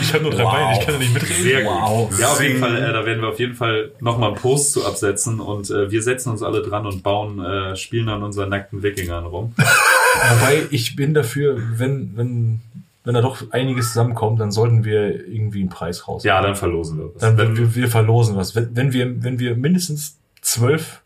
Ich 0.00 0.14
habe 0.14 0.22
nur 0.22 0.32
drei 0.32 0.44
Wow. 0.44 0.52
Beine, 0.52 0.78
ich 0.78 0.84
kann 0.84 0.94
da 0.94 0.98
nicht 0.98 1.14
mitreden. 1.14 1.42
sehr 1.42 1.64
wow. 1.64 2.08
gut. 2.08 2.18
Ja, 2.18 2.32
auf 2.32 2.42
jeden. 2.42 2.58
Fall, 2.58 2.76
äh, 2.76 2.92
da 2.92 3.04
werden 3.04 3.22
wir 3.22 3.28
auf 3.28 3.38
jeden 3.38 3.54
Fall 3.54 3.92
nochmal 4.00 4.30
einen 4.30 4.38
Post 4.38 4.72
zu 4.72 4.86
absetzen 4.86 5.40
und 5.40 5.70
äh, 5.70 5.90
wir 5.90 6.02
setzen 6.02 6.30
uns 6.30 6.42
alle 6.42 6.62
dran 6.62 6.86
und 6.86 7.02
bauen, 7.02 7.44
äh, 7.44 7.76
spielen 7.76 8.08
an 8.08 8.22
unseren 8.22 8.48
nackten 8.48 8.82
Wikingern 8.82 9.26
rum. 9.26 9.54
Wobei 10.30 10.66
ich 10.70 10.96
bin 10.96 11.14
dafür, 11.14 11.58
wenn, 11.76 12.16
wenn, 12.16 12.60
wenn 13.04 13.14
da 13.14 13.20
doch 13.20 13.50
einiges 13.50 13.88
zusammenkommt, 13.88 14.40
dann 14.40 14.52
sollten 14.52 14.84
wir 14.84 15.26
irgendwie 15.26 15.60
einen 15.60 15.70
Preis 15.70 16.08
raus. 16.08 16.24
Ja, 16.24 16.40
dann 16.40 16.56
verlosen 16.56 16.98
wir 16.98 17.14
was. 17.14 17.20
Dann 17.20 17.36
wenn 17.36 17.56
wir, 17.56 17.74
wir 17.74 17.88
verlosen 17.88 18.36
was. 18.36 18.54
Wenn, 18.54 18.74
wenn 18.74 18.92
wir, 18.92 19.22
wenn 19.22 19.38
wir 19.38 19.54
mindestens 19.56 20.18
zwölf 20.40 21.01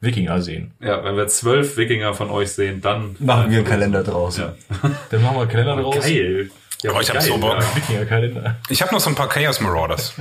Wikinger 0.00 0.40
sehen, 0.40 0.72
ja, 0.80 1.04
wenn 1.04 1.16
wir 1.16 1.26
zwölf 1.28 1.76
Wikinger 1.76 2.14
von 2.14 2.30
euch 2.30 2.52
sehen, 2.52 2.80
dann 2.80 3.16
Machen 3.18 3.50
wir 3.50 3.58
einen 3.58 3.66
äh, 3.66 3.68
Kalender 3.68 4.02
draus. 4.02 4.38
Ja. 4.38 4.54
dann 5.10 5.22
machen 5.22 5.36
wir 5.36 5.40
einen 5.42 5.50
Kalender 5.50 5.76
draus. 5.76 5.96
Geil. 6.04 6.50
Ja, 6.82 6.92
Oh, 6.96 7.00
ich 7.00 7.08
hab 7.10 7.16
geil, 7.18 7.26
so 7.28 7.36
Bock. 7.38 7.58
Ja. 7.92 8.56
Ich 8.70 8.80
habe 8.80 8.94
noch 8.94 9.00
so 9.00 9.10
ein 9.10 9.14
paar 9.14 9.28
Chaos 9.28 9.60
Marauders. 9.60 10.14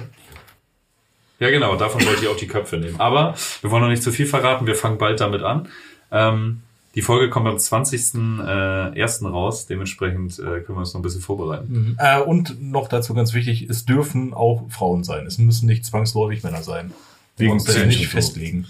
ja, 1.40 1.50
genau, 1.50 1.78
davon 1.78 2.06
wollte 2.06 2.24
ich 2.24 2.28
auch 2.28 2.36
die 2.36 2.48
Köpfe 2.48 2.76
nehmen. 2.78 3.00
Aber 3.00 3.36
wir 3.62 3.72
wollen 3.72 3.84
noch 3.84 3.90
nicht 3.90 4.04
zu 4.04 4.12
viel 4.12 4.26
verraten, 4.26 4.68
wir 4.68 4.76
fangen 4.76 4.98
bald 4.98 5.22
damit 5.22 5.42
an. 5.44 5.70
Ähm, 6.12 6.62
die 6.96 7.02
Folge 7.02 7.30
kommt 7.30 7.48
am 7.48 7.56
20.01. 7.56 9.30
raus, 9.32 9.68
dementsprechend 9.68 10.38
äh, 10.40 10.42
können 10.44 10.68
wir 10.70 10.78
uns 10.80 10.94
noch 10.94 11.00
ein 11.00 11.04
bisschen 11.04 11.22
vorbereiten. 11.22 11.96
Äh, 12.00 12.20
und 12.20 12.62
noch 12.62 12.88
dazu 12.90 13.14
ganz 13.14 13.34
wichtig, 13.34 13.70
es 13.70 13.86
dürfen 13.86 14.34
auch 14.34 14.64
Frauen 14.70 15.04
sein. 15.04 15.26
Es 15.26 15.38
müssen 15.38 15.68
nicht 15.68 15.86
zwangsläufig 15.86 16.44
Männer 16.44 16.64
sein. 16.64 16.92
Wir 17.38 17.46
Wegen 17.46 17.54
uns 17.54 17.68
ja 17.68 17.74
Zinsch 17.76 17.98
nicht 17.98 18.10
so. 18.12 18.18
festlegen. 18.18 18.68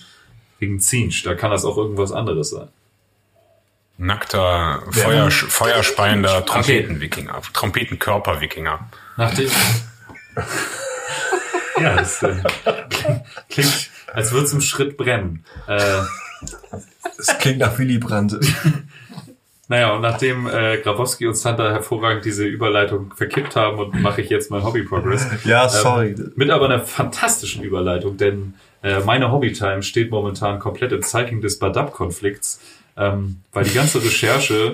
Wegen 0.59 0.79
Zinsch, 0.79 1.23
da 1.23 1.35
kann 1.35 1.51
das 1.51 1.65
auch 1.65 1.77
irgendwas 1.77 2.11
anderes 2.11 2.51
sein. 2.51 2.67
Nackter, 3.97 4.83
Feuer, 4.91 5.29
feuerspeiender 5.29 6.45
Trompeten-Wikinger. 6.45 7.41
Trompetenkörper-Wikinger. 7.53 8.89
Nachdem. 9.17 9.49
ja, 11.81 11.95
das 11.97 12.23
äh, 12.23 12.35
klingt, 13.49 13.89
als 14.13 14.31
würde 14.31 14.45
es 14.45 14.53
im 14.53 14.61
Schritt 14.61 14.95
brennen. 14.95 15.43
Äh, 15.67 16.01
Es 17.17 17.37
klingt 17.37 17.59
nach 17.59 17.77
Willy 17.77 17.97
Brandt. 17.97 18.37
naja, 19.67 19.93
und 19.93 20.01
nachdem 20.01 20.47
äh, 20.47 20.77
Grabowski 20.77 21.27
und 21.27 21.35
Santa 21.35 21.69
hervorragend 21.69 22.23
diese 22.23 22.45
Überleitung 22.45 23.13
verkippt 23.15 23.57
haben 23.57 23.79
und 23.79 24.01
mache 24.01 24.21
ich 24.21 24.29
jetzt 24.29 24.49
mein 24.51 24.63
Hobby-Progress. 24.63 25.27
Ja, 25.43 25.67
sorry. 25.67 26.11
Ähm, 26.11 26.31
mit 26.35 26.49
aber 26.49 26.65
einer 26.65 26.79
fantastischen 26.79 27.63
Überleitung, 27.63 28.15
denn 28.15 28.53
äh, 28.83 28.99
meine 29.01 29.31
Hobbytime 29.31 29.83
steht 29.83 30.11
momentan 30.11 30.59
komplett 30.59 30.91
im 30.91 31.01
Zeichen 31.01 31.41
des 31.41 31.59
Badab-Konflikts, 31.59 32.61
ähm, 32.97 33.41
weil 33.51 33.65
die 33.65 33.73
ganze 33.73 34.03
Recherche 34.03 34.73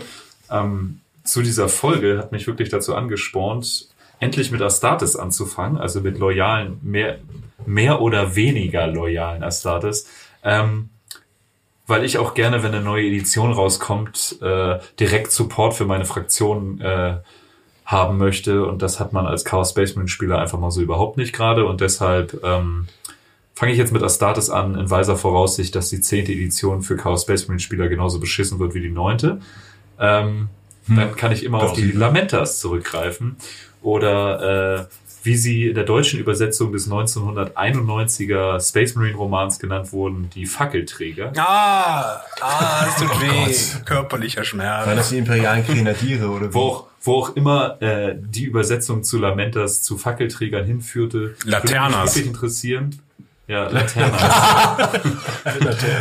ähm, 0.52 1.02
zu 1.24 1.42
dieser 1.42 1.70
Folge 1.70 2.18
hat 2.20 2.32
mich 2.32 2.48
wirklich 2.48 2.70
dazu 2.70 2.96
angespornt, 2.96 3.90
endlich 4.20 4.52
mit 4.52 4.62
Astartes 4.62 5.16
anzufangen, 5.16 5.78
also 5.78 6.02
mit 6.02 6.18
loyalen, 6.20 6.80
mehr, 6.82 7.20
mehr 7.66 8.02
oder 8.02 8.36
weniger 8.36 8.88
loyalen 8.88 9.44
Astartes. 9.44 10.08
Ähm, 10.44 10.90
weil 11.88 12.04
ich 12.04 12.18
auch 12.18 12.34
gerne, 12.34 12.64
wenn 12.64 12.74
eine 12.74 12.84
neue 12.84 13.06
Edition 13.06 13.52
rauskommt, 13.52 14.38
äh, 14.42 14.80
direkt 15.00 15.32
Support 15.32 15.76
für 15.76 15.86
meine 15.86 16.06
Fraktion 16.06 16.82
äh, 16.82 17.18
haben 17.86 18.18
möchte. 18.18 18.66
Und 18.66 18.82
das 18.82 19.00
hat 19.00 19.14
man 19.14 19.28
als 19.28 19.46
Chaos 19.46 19.70
Spaceman 19.72 20.08
Spieler 20.08 20.40
einfach 20.40 20.58
mal 20.58 20.72
so 20.72 20.82
überhaupt 20.82 21.18
nicht 21.18 21.34
gerade. 21.34 21.66
Und 21.66 21.82
deshalb 21.82 22.44
ähm, 22.44 22.88
fange 23.56 23.72
ich 23.72 23.78
jetzt 23.78 23.94
mit 23.94 24.04
Astartes 24.04 24.50
an, 24.50 24.76
in 24.78 24.90
weiser 24.90 25.16
Voraussicht, 25.18 25.74
dass 25.76 25.90
die 25.90 26.02
zehnte 26.02 26.32
Edition 26.32 26.82
für 26.82 26.98
Chaos 26.98 27.24
Spaceman 27.24 27.60
Spieler 27.60 27.88
genauso 27.88 28.20
beschissen 28.20 28.60
wird 28.60 28.74
wie 28.74 28.82
die 28.82 28.90
neunte. 28.90 29.40
Ähm, 30.00 30.50
Dann 30.88 31.16
kann 31.16 31.32
ich 31.32 31.44
immer 31.44 31.64
auf 31.64 31.74
die 31.74 31.92
Lamentas 31.92 32.60
zurückgreifen. 32.60 33.38
oder 33.82 34.82
äh, 34.82 34.86
wie 35.24 35.36
sie 35.36 35.68
in 35.70 35.76
der 35.76 35.86
deutschen 35.86 36.20
Übersetzung 36.20 36.72
des 36.72 36.88
1991er 36.88 38.60
Space 38.68 38.96
Marine 38.96 39.16
Romans 39.18 39.58
genannt 39.60 39.92
wurden, 39.92 40.30
die 40.36 40.46
Fackelträger. 40.46 41.32
Ah, 41.38 42.22
ah, 42.42 42.86
es 42.88 42.96
tut 42.98 43.22
weh. 43.22 43.82
Körperlicher 43.86 44.42
Waren 44.42 44.46
Schmerz. 44.46 44.96
das 44.96 45.10
die 45.10 45.18
imperialen 45.18 45.66
Grenadiere 45.66 46.30
oder 46.30 46.54
Wo 46.54 46.60
auch, 46.62 46.88
wo 47.02 47.14
auch 47.16 47.36
immer 47.36 47.82
äh, 47.82 48.16
die 48.20 48.46
Übersetzung 48.46 49.04
zu 49.04 49.18
Lamentas 49.18 49.82
zu 49.82 49.98
Fackelträgern 49.98 50.66
hinführte. 50.66 51.36
Laternas. 51.44 51.72
Würde 51.72 51.98
mich 52.04 52.16
wirklich 52.16 52.26
interessieren. 52.28 53.00
Ja, 53.48 53.68
Laternas. 53.70 54.22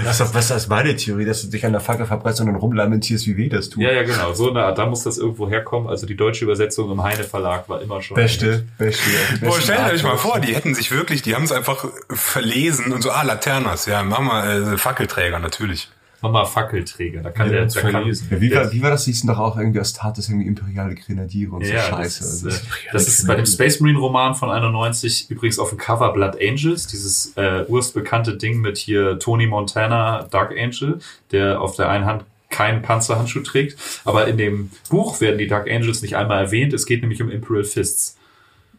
Das 0.04 0.20
ist 0.20 0.20
doch 0.20 0.32
besser 0.32 0.54
als 0.54 0.68
meine 0.68 0.96
Theorie, 0.96 1.26
dass 1.26 1.42
du 1.42 1.48
dich 1.48 1.66
an 1.66 1.72
der 1.72 1.80
Fackel 1.80 2.06
verbrennst 2.06 2.40
und 2.40 2.46
dann 2.46 2.56
rumlamentierst, 2.56 3.26
wie 3.26 3.36
weh 3.36 3.48
das 3.48 3.68
tut. 3.68 3.82
ja, 3.82 3.92
ja, 3.92 4.02
genau. 4.02 4.32
So 4.32 4.50
eine 4.50 4.64
Art, 4.64 4.78
da 4.78 4.86
muss 4.86 5.02
das 5.02 5.18
irgendwo 5.18 5.48
herkommen. 5.48 5.88
Also 5.88 6.06
die 6.06 6.16
deutsche 6.16 6.44
Übersetzung 6.44 6.90
im 6.90 7.02
Heine 7.02 7.24
Verlag 7.24 7.68
war 7.68 7.82
immer 7.82 8.00
schon. 8.00 8.14
Beste, 8.14 8.66
beste. 8.78 9.02
die 9.34 9.44
Boah, 9.44 9.56
besten 9.56 9.62
stellt 9.72 9.92
euch 9.92 10.02
mal 10.02 10.16
vor, 10.16 10.40
die 10.40 10.54
hätten 10.54 10.74
sich 10.74 10.90
wirklich, 10.90 11.22
die 11.22 11.34
haben 11.34 11.44
es 11.44 11.52
einfach 11.52 11.84
verlesen 12.10 12.92
und 12.92 13.02
so, 13.02 13.10
ah, 13.10 13.22
Laternas, 13.22 13.86
ja, 13.86 14.02
machen 14.02 14.26
wir 14.26 14.72
äh, 14.72 14.78
Fackelträger, 14.78 15.38
natürlich. 15.38 15.90
Mama 16.24 16.44
Fackelträger. 16.44 17.22
Da 17.22 17.30
kann 17.30 17.46
Ja, 17.46 17.52
der, 17.52 17.66
da 17.66 17.80
kann, 17.80 17.90
verlesen. 17.92 18.28
Ja, 18.30 18.40
wie, 18.40 18.48
der- 18.48 18.64
war, 18.64 18.72
wie 18.72 18.82
war 18.82 18.90
das? 18.90 19.04
Hießen 19.04 19.28
doch 19.28 19.38
auch 19.38 19.56
irgendwie 19.58 19.78
Astartes, 19.80 20.28
irgendwie 20.28 20.46
imperiale 20.48 20.94
Grenadiere 20.94 21.52
und 21.52 21.64
so 21.64 21.72
Ja, 21.72 21.80
Scheiße. 21.82 22.20
Das 22.20 22.32
ist, 22.34 22.44
Also, 22.46 22.60
das 22.92 23.08
ist 23.08 23.26
bei 23.26 23.34
dem 23.36 23.46
Space 23.46 23.80
Marine 23.80 23.98
Roman 23.98 24.34
von 24.34 24.50
91 24.50 25.30
übrigens 25.30 25.58
auf 25.58 25.68
dem 25.68 25.78
Cover 25.78 26.12
Blood 26.12 26.36
Angels, 26.40 26.86
dieses 26.86 27.32
äh, 27.36 27.64
urstbekannte 27.68 28.36
Ding 28.36 28.60
mit 28.60 28.78
hier 28.78 29.18
Tony 29.18 29.46
Montana, 29.46 30.26
Dark 30.30 30.52
Angel, 30.58 30.98
der 31.30 31.60
auf 31.60 31.76
der 31.76 31.88
einen 31.90 32.06
Hand 32.06 32.24
keinen 32.50 32.82
Panzerhandschuh 32.82 33.40
trägt. 33.40 33.76
Aber 34.04 34.26
in 34.28 34.38
dem 34.38 34.70
Buch 34.88 35.20
werden 35.20 35.38
die 35.38 35.46
Dark 35.48 35.68
Angels 35.70 36.02
nicht 36.02 36.16
einmal 36.16 36.42
erwähnt. 36.44 36.72
Es 36.72 36.86
geht 36.86 37.00
nämlich 37.02 37.20
um 37.20 37.30
Imperial 37.30 37.64
Fists. 37.64 38.16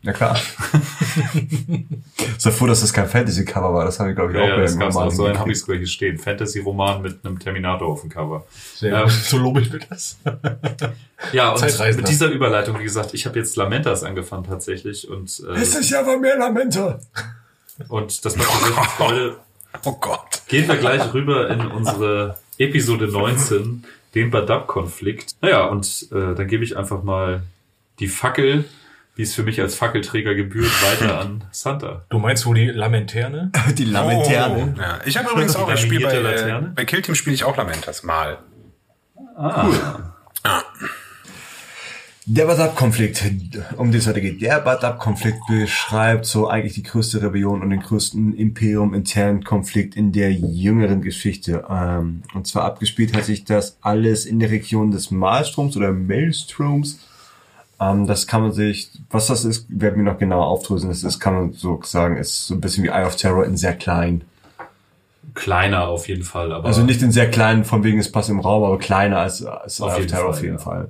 Ja 0.06 0.14
klar. 0.14 0.38
so 2.38 2.52
froh, 2.52 2.68
dass 2.68 2.82
das 2.82 2.94
kein 2.94 3.08
Fantasy-Cover 3.08 3.74
war. 3.74 3.86
Das 3.86 4.00
haben 4.00 4.08
wir, 4.08 4.16
glaube 4.16 4.32
ich, 4.32 4.38
Ja, 4.38 4.44
auch 4.44 4.48
ja, 4.50 4.56
bei 4.58 4.64
auch. 4.64 4.94
Romanen 4.94 5.12
So 5.12 5.26
ein 5.26 5.40
habe 5.40 5.52
ich 5.52 5.60
sogar 5.60 5.78
hier 5.78 5.88
stehen. 5.88 6.18
Fantasy-Roman 6.18 7.02
mit 7.02 7.26
einem 7.26 7.40
Terminator 7.40 7.88
auf 7.88 8.02
dem 8.02 8.10
Cover. 8.10 8.46
Sehr 8.76 8.94
Ähm. 8.94 9.10
So 9.26 9.38
lobe 9.38 9.62
ich 9.62 9.72
mir 9.72 9.80
das. 9.80 10.18
Ja, 11.34 11.54
und 11.54 11.98
mit 11.98 12.08
dieser 12.08 12.28
Überleitung, 12.28 12.80
wie 12.80 12.84
gesagt, 12.84 13.14
ich 13.14 13.26
habe 13.26 13.40
jetzt 13.40 13.56
Lamentas 13.56 14.04
angefangen 14.04 14.44
tatsächlich 14.44 15.10
und, 15.10 15.42
äh, 15.50 15.60
ist 15.60 15.90
ja 15.90 16.02
aber 16.02 16.18
mehr 16.18 16.38
Lamenta. 16.38 17.00
und 17.90 18.24
das 18.24 18.36
macht 18.36 18.62
mir 18.62 18.74
viel 18.74 18.84
Freude. 18.98 19.38
Oh 19.84 19.94
Gott. 20.00 20.44
Gehen 20.48 20.68
wir 20.68 20.78
gleich 20.78 21.14
rüber 21.14 21.50
in 21.50 21.66
unsere 21.66 22.38
Episode 22.58 23.08
19, 23.08 23.84
den 24.14 24.32
Badab-Konflikt. 24.32 25.36
Naja, 25.42 25.66
und 25.66 26.08
äh, 26.12 26.36
dann 26.36 26.48
gebe 26.48 26.64
ich 26.64 26.78
einfach 26.78 27.04
mal 27.04 27.42
die 28.00 28.08
Fackel, 28.08 28.66
wie 29.16 29.22
es 29.22 29.34
für 29.34 29.44
mich 29.44 29.62
als 29.62 29.76
Fackelträger 29.76 30.36
gebührt, 30.36 30.72
weiter 30.84 31.20
an 31.22 31.46
Santa. 31.52 32.06
Du 32.10 32.20
meinst 32.20 32.46
wohl 32.46 32.56
die 32.56 32.68
Lamenterne? 32.68 33.52
Die 33.78 33.86
Lamenterne. 33.86 34.76
Oh, 34.76 34.80
ja. 34.80 35.00
Ich 35.06 35.18
habe 35.18 35.30
übrigens 35.32 35.56
auch, 35.56 35.72
ich 35.74 35.80
spiele 35.80 36.06
bei, 36.06 36.14
äh, 36.14 36.20
Laterne? 36.20 36.74
bei 36.76 36.86
Killteam 36.86 37.16
spiele 37.16 37.34
ich 37.34 37.46
auch 37.46 37.56
Lamentas, 37.56 38.04
mal. 38.04 38.40
Der 42.28 42.46
Badab-Konflikt, 42.46 43.24
um 43.78 43.92
den 43.92 44.00
es 44.00 44.08
heute 44.08 44.20
geht. 44.20 44.42
Der 44.42 44.60
Badab-Konflikt 44.60 45.38
beschreibt 45.48 46.26
so 46.26 46.48
eigentlich 46.50 46.74
die 46.74 46.84
größte 46.84 47.22
Rebellion 47.22 47.62
und 47.62 47.70
den 47.70 47.82
größten 47.82 48.36
Imperium-internen 48.36 49.44
Konflikt 49.44 49.96
in 49.96 50.12
der 50.12 50.34
jüngeren 50.34 51.02
Geschichte. 51.02 51.66
Ähm, 51.70 52.24
und 52.34 52.48
zwar 52.48 52.64
abgespielt 52.66 53.16
hat 53.16 53.26
sich 53.26 53.46
das 53.46 53.78
alles 53.82 54.26
in 54.26 54.40
der 54.40 54.50
Region 54.50 54.92
des 54.92 55.12
Maelstroms 55.12 55.78
oder 55.78 55.92
Maelstroms. 55.92 57.00
Ähm, 57.80 58.08
das 58.08 58.28
kann 58.28 58.42
man 58.42 58.52
sich, 58.52 58.90
was 59.10 59.28
das 59.28 59.46
ist, 59.46 59.66
werden 59.70 59.98
wir 60.04 60.12
noch 60.12 60.20
genauer 60.20 60.48
aufdröseln. 60.48 60.90
Das 60.90 61.04
ist, 61.04 61.20
kann 61.20 61.34
man 61.34 61.54
so 61.54 61.80
sagen, 61.84 62.18
ist 62.18 62.48
so 62.48 62.56
ein 62.56 62.62
bisschen 62.62 62.84
wie 62.84 62.90
Eye 62.90 63.06
of 63.06 63.16
Terror 63.16 63.46
in 63.46 63.58
sehr 63.58 63.74
klein. 63.74 64.24
Kleiner 65.34 65.88
auf 65.88 66.08
jeden 66.08 66.24
Fall, 66.24 66.52
aber 66.54 66.66
Also 66.66 66.84
nicht 66.84 67.02
in 67.02 67.12
sehr 67.12 67.30
klein, 67.30 67.66
von 67.66 67.84
wegen 67.84 68.00
es 68.00 68.12
passt 68.12 68.30
im 68.30 68.40
Raum, 68.40 68.64
aber 68.64 68.78
kleiner 68.78 69.20
als, 69.20 69.44
als 69.44 69.82
Auf 69.82 69.90
Eye 69.90 69.94
of 69.94 70.00
jeden 70.00 70.10
Terror 70.10 70.24
Fall, 70.24 70.34
auf 70.34 70.42
jeden 70.44 70.56
ja. 70.56 70.62
Fall. 70.62 70.90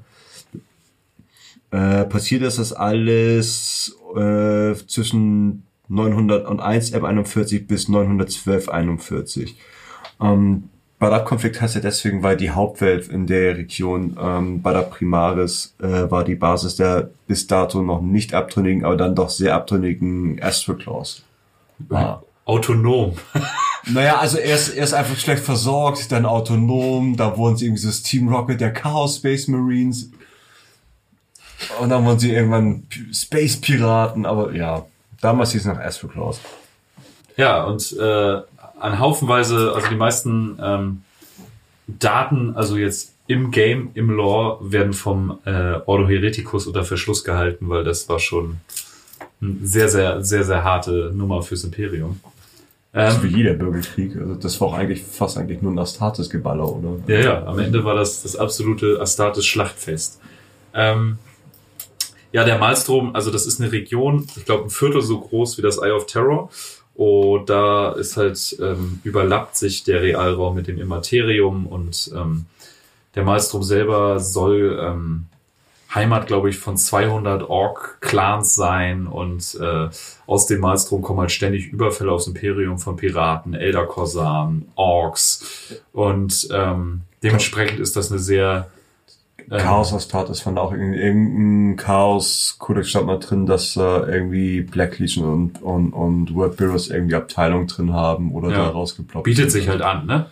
Äh, 1.72 2.06
passiert 2.06 2.44
ist 2.44 2.60
das 2.60 2.72
alles 2.72 3.98
äh, 4.15 4.75
zwischen 4.88 5.63
901 5.88 6.94
M41 6.94 7.68
bis 7.68 7.89
912 7.89 8.70
41. 8.70 9.56
Ähm, 10.22 10.70
Badab-Konflikt 11.00 11.62
heißt 11.62 11.75
ja 11.75 11.82
deswegen, 11.82 12.24
weil 12.24 12.38
die 12.38 12.52
Hauptwelt 12.52 13.10
in 13.10 13.28
der 13.28 13.58
Region 13.58 14.18
ähm, 14.20 14.62
Badab 14.62 14.92
Primaris 14.92 15.75
äh, 15.82 16.10
war 16.10 16.24
die 16.24 16.36
Basis 16.36 16.78
der 16.78 17.10
bis 17.28 17.48
dato 17.48 17.82
noch 17.82 18.02
nicht 18.02 18.34
abtrünnigen, 18.34 18.86
aber 18.86 18.96
dann 18.96 19.16
doch 19.16 19.30
sehr 19.30 19.56
abtrünnigen 19.56 20.42
Astroclaws. 20.42 21.24
Ah. 21.90 22.22
autonom. 22.46 23.14
Naja, 23.88 24.18
also 24.18 24.40
erst, 24.40 24.74
erst 24.75 24.96
einfach 24.96 25.16
schlecht 25.16 25.44
versorgt, 25.44 26.12
dann 26.12 26.25
autonom, 26.25 27.16
da 27.16 27.38
wurden 27.38 27.56
sie 27.56 27.66
irgendwie 27.66 27.86
das 27.86 28.02
Team 28.02 28.30
Rocket 28.30 28.60
der 28.60 28.74
Chaos 28.74 29.18
Space 29.18 29.48
Marines. 29.48 30.10
Und 31.80 31.90
dann 31.90 32.04
wurden 32.04 32.18
sie 32.18 32.34
irgendwann 32.34 32.88
Space 33.14 33.58
Piraten, 33.58 34.25
aber 34.25 34.54
ja, 34.54 34.88
damals 35.22 35.52
hieß 35.52 35.62
es 35.62 35.68
noch 35.68 35.80
Astroclaws. 35.80 36.40
Ja, 37.38 37.64
und 37.66 37.92
äh, 38.00 38.42
an 38.86 39.00
Haufenweise, 39.00 39.74
also 39.74 39.88
die 39.89 39.96
meisten 39.96 40.60
ähm, 40.62 41.01
Daten, 41.88 42.56
also 42.56 42.77
jetzt 42.77 43.15
im 43.27 43.50
Game, 43.50 43.89
im 43.96 44.12
Lore, 44.12 44.60
werden 44.72 44.94
vom 44.94 45.39
äh, 45.46 45.80
Ordo 45.86 46.08
Hereticus 46.08 46.68
unter 46.68 46.84
Verschluss 46.84 47.24
gehalten, 47.24 47.70
weil 47.70 47.84
das 47.84 48.08
war 48.10 48.20
schon 48.20 48.58
eine 49.42 49.56
sehr, 49.63 49.89
sehr, 49.89 50.24
sehr, 50.24 50.44
sehr 50.44 50.63
harte 50.63 51.12
Nummer 51.13 51.42
fürs 51.42 51.63
Imperium. 51.63 52.20
Das 52.94 53.15
ist 53.15 53.24
wie 53.24 53.27
Ähm, 53.27 53.36
jeder 53.36 53.54
Bürgerkrieg. 53.54 54.15
Also 54.15 54.36
das 54.36 54.62
war 54.62 54.70
auch 54.70 54.74
eigentlich 54.74 55.04
fast 55.04 55.38
eigentlich 55.38 55.62
nur 55.62 55.72
ein 55.72 55.80
Astartes-Geballer, 55.80 56.72
oder? 56.72 56.98
ja, 57.08 57.20
ja, 57.20 57.46
am 57.46 57.60
Ende 57.60 57.84
war 57.84 57.96
das 57.96 58.24
das 58.24 58.36
absolute 58.36 59.01
Astartes 59.01 59.46
Schlachtfest. 59.46 60.22
Ähm, 60.74 61.18
ja, 62.32 62.44
der 62.44 62.60
Malstrom, 62.60 63.15
also 63.15 63.32
das 63.32 63.48
ist 63.48 63.60
eine 63.60 63.72
Region, 63.72 64.27
ich 64.36 64.46
glaube 64.46 64.65
ein 64.65 64.70
Viertel 64.70 65.01
so 65.01 65.20
groß 65.20 65.58
wie 65.58 65.62
das 65.62 65.77
Eye 65.77 65.92
of 65.92 66.06
Terror. 66.06 66.50
Und 66.96 67.50
da 67.50 67.92
ist 67.92 68.16
halt, 68.16 68.58
ähm, 68.62 69.02
überlappt 69.04 69.58
sich 69.58 69.84
der 69.84 70.02
Realraum 70.02 70.56
mit 70.56 70.68
dem 70.68 70.80
Immaterium 70.80 71.68
und 71.68 72.12
ähm, 72.16 72.46
der 73.16 73.24
Malstrom 73.24 73.64
selber 73.64 74.20
soll 74.20 74.80
ähm, 74.82 75.25
Heimat, 75.94 76.28
glaube 76.28 76.50
ich, 76.50 76.58
von 76.58 76.78
200 76.78 77.50
Ork-Clans 77.50 78.56
sein 78.56 79.08
und 79.08 79.58
äh, 79.62 79.90
aus 80.25 80.46
dem 80.46 80.60
Malstrom 80.60 81.02
kommen 81.02 81.22
halt 81.22 81.32
ständig 81.32 81.68
Überfälle 81.68 82.12
aufs 82.12 82.28
Imperium 82.28 82.80
von 82.80 82.98
Piraten, 82.98 83.54
Elder 83.54 83.86
Korsaren, 83.86 84.70
Orks 84.75 85.82
und 85.94 86.50
ähm, 86.52 87.02
dementsprechend 87.24 87.80
ist 87.80 87.96
das 87.96 88.12
eine 88.12 88.20
sehr 88.20 88.70
ähm, 89.52 89.58
Chaos 89.58 89.94
Astartes 89.94 90.42
fand 90.42 90.58
auch 90.58 90.72
irgendein, 90.72 91.00
irgendein 91.02 91.75
Chaos-Kodex 91.78 92.90
stand 92.90 93.08
mal 93.08 93.20
drin, 93.20 93.46
dass 93.46 93.75
äh, 93.75 93.80
irgendwie 93.82 94.62
Black 94.62 95.00
Legion 95.00 95.25
und, 95.25 95.62
und, 95.62 95.94
und 95.94 96.34
World 96.36 96.58
Bureaus 96.58 96.90
irgendwie 96.90 97.16
Abteilungen 97.16 97.68
drin 97.68 97.94
haben 97.94 98.32
oder 98.34 98.50
Ja. 98.50 98.58
da 98.58 98.68
rausgeploppt 98.70 99.24
bietet 99.25 99.52
sind. 99.52 99.62
sich 99.62 99.70
halt 99.70 99.82
an, 99.82 100.06
ne? 100.06 100.28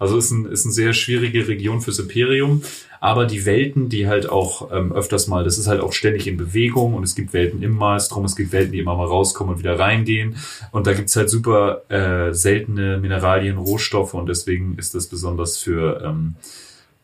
Also 0.00 0.16
ist 0.16 0.30
ein, 0.30 0.46
ist 0.46 0.64
eine 0.64 0.72
sehr 0.72 0.92
schwierige 0.92 1.48
Region 1.48 1.80
fürs 1.80 1.98
Imperium, 1.98 2.62
aber 3.00 3.26
die 3.26 3.44
Welten, 3.46 3.88
die 3.88 4.06
halt 4.06 4.28
auch 4.30 4.70
ähm, 4.72 4.92
öfters 4.92 5.26
mal, 5.26 5.42
das 5.42 5.58
ist 5.58 5.66
halt 5.66 5.80
auch 5.80 5.92
ständig 5.92 6.28
in 6.28 6.36
Bewegung 6.36 6.94
und 6.94 7.02
es 7.02 7.16
gibt 7.16 7.32
Welten 7.32 7.62
im 7.64 7.72
Maelstrom, 7.74 8.24
es 8.24 8.36
gibt 8.36 8.52
Welten, 8.52 8.70
die 8.70 8.78
immer 8.78 8.94
mal 8.94 9.06
rauskommen 9.08 9.54
und 9.54 9.58
wieder 9.58 9.76
reingehen 9.76 10.36
und 10.70 10.86
da 10.86 10.92
gibt's 10.92 11.16
halt 11.16 11.28
super 11.28 11.82
äh, 11.90 12.32
seltene 12.32 12.98
Mineralien, 12.98 13.56
Rohstoffe 13.56 14.14
und 14.14 14.28
deswegen 14.28 14.76
ist 14.78 14.94
das 14.94 15.08
besonders 15.08 15.58
für 15.58 16.00
ähm, 16.04 16.36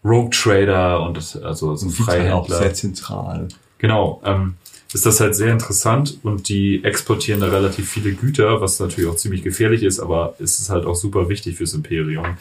Rogue 0.04 0.30
Trader 0.30 1.02
und 1.02 1.16
das, 1.16 1.36
also 1.36 1.74
so 1.76 1.86
Und 1.86 1.98
liegt 1.98 2.08
halt 2.08 2.32
auch 2.32 2.46
Freihändler. 2.46 2.58
sehr 2.58 2.74
zentral. 2.74 3.48
Genau, 3.78 4.20
ähm, 4.24 4.56
ist 4.92 5.06
das 5.06 5.18
halt 5.18 5.34
sehr 5.34 5.50
interessant 5.50 6.18
und 6.22 6.48
die 6.48 6.84
exportieren 6.84 7.40
da 7.40 7.48
relativ 7.48 7.90
viele 7.90 8.12
Güter, 8.12 8.60
was 8.60 8.78
natürlich 8.78 9.10
auch 9.10 9.16
ziemlich 9.16 9.42
gefährlich 9.42 9.82
ist, 9.82 9.98
aber 9.98 10.36
es 10.38 10.60
ist 10.60 10.70
halt 10.70 10.86
auch 10.86 10.94
super 10.94 11.28
wichtig 11.28 11.56
fürs 11.56 11.74
Imperium, 11.74 12.36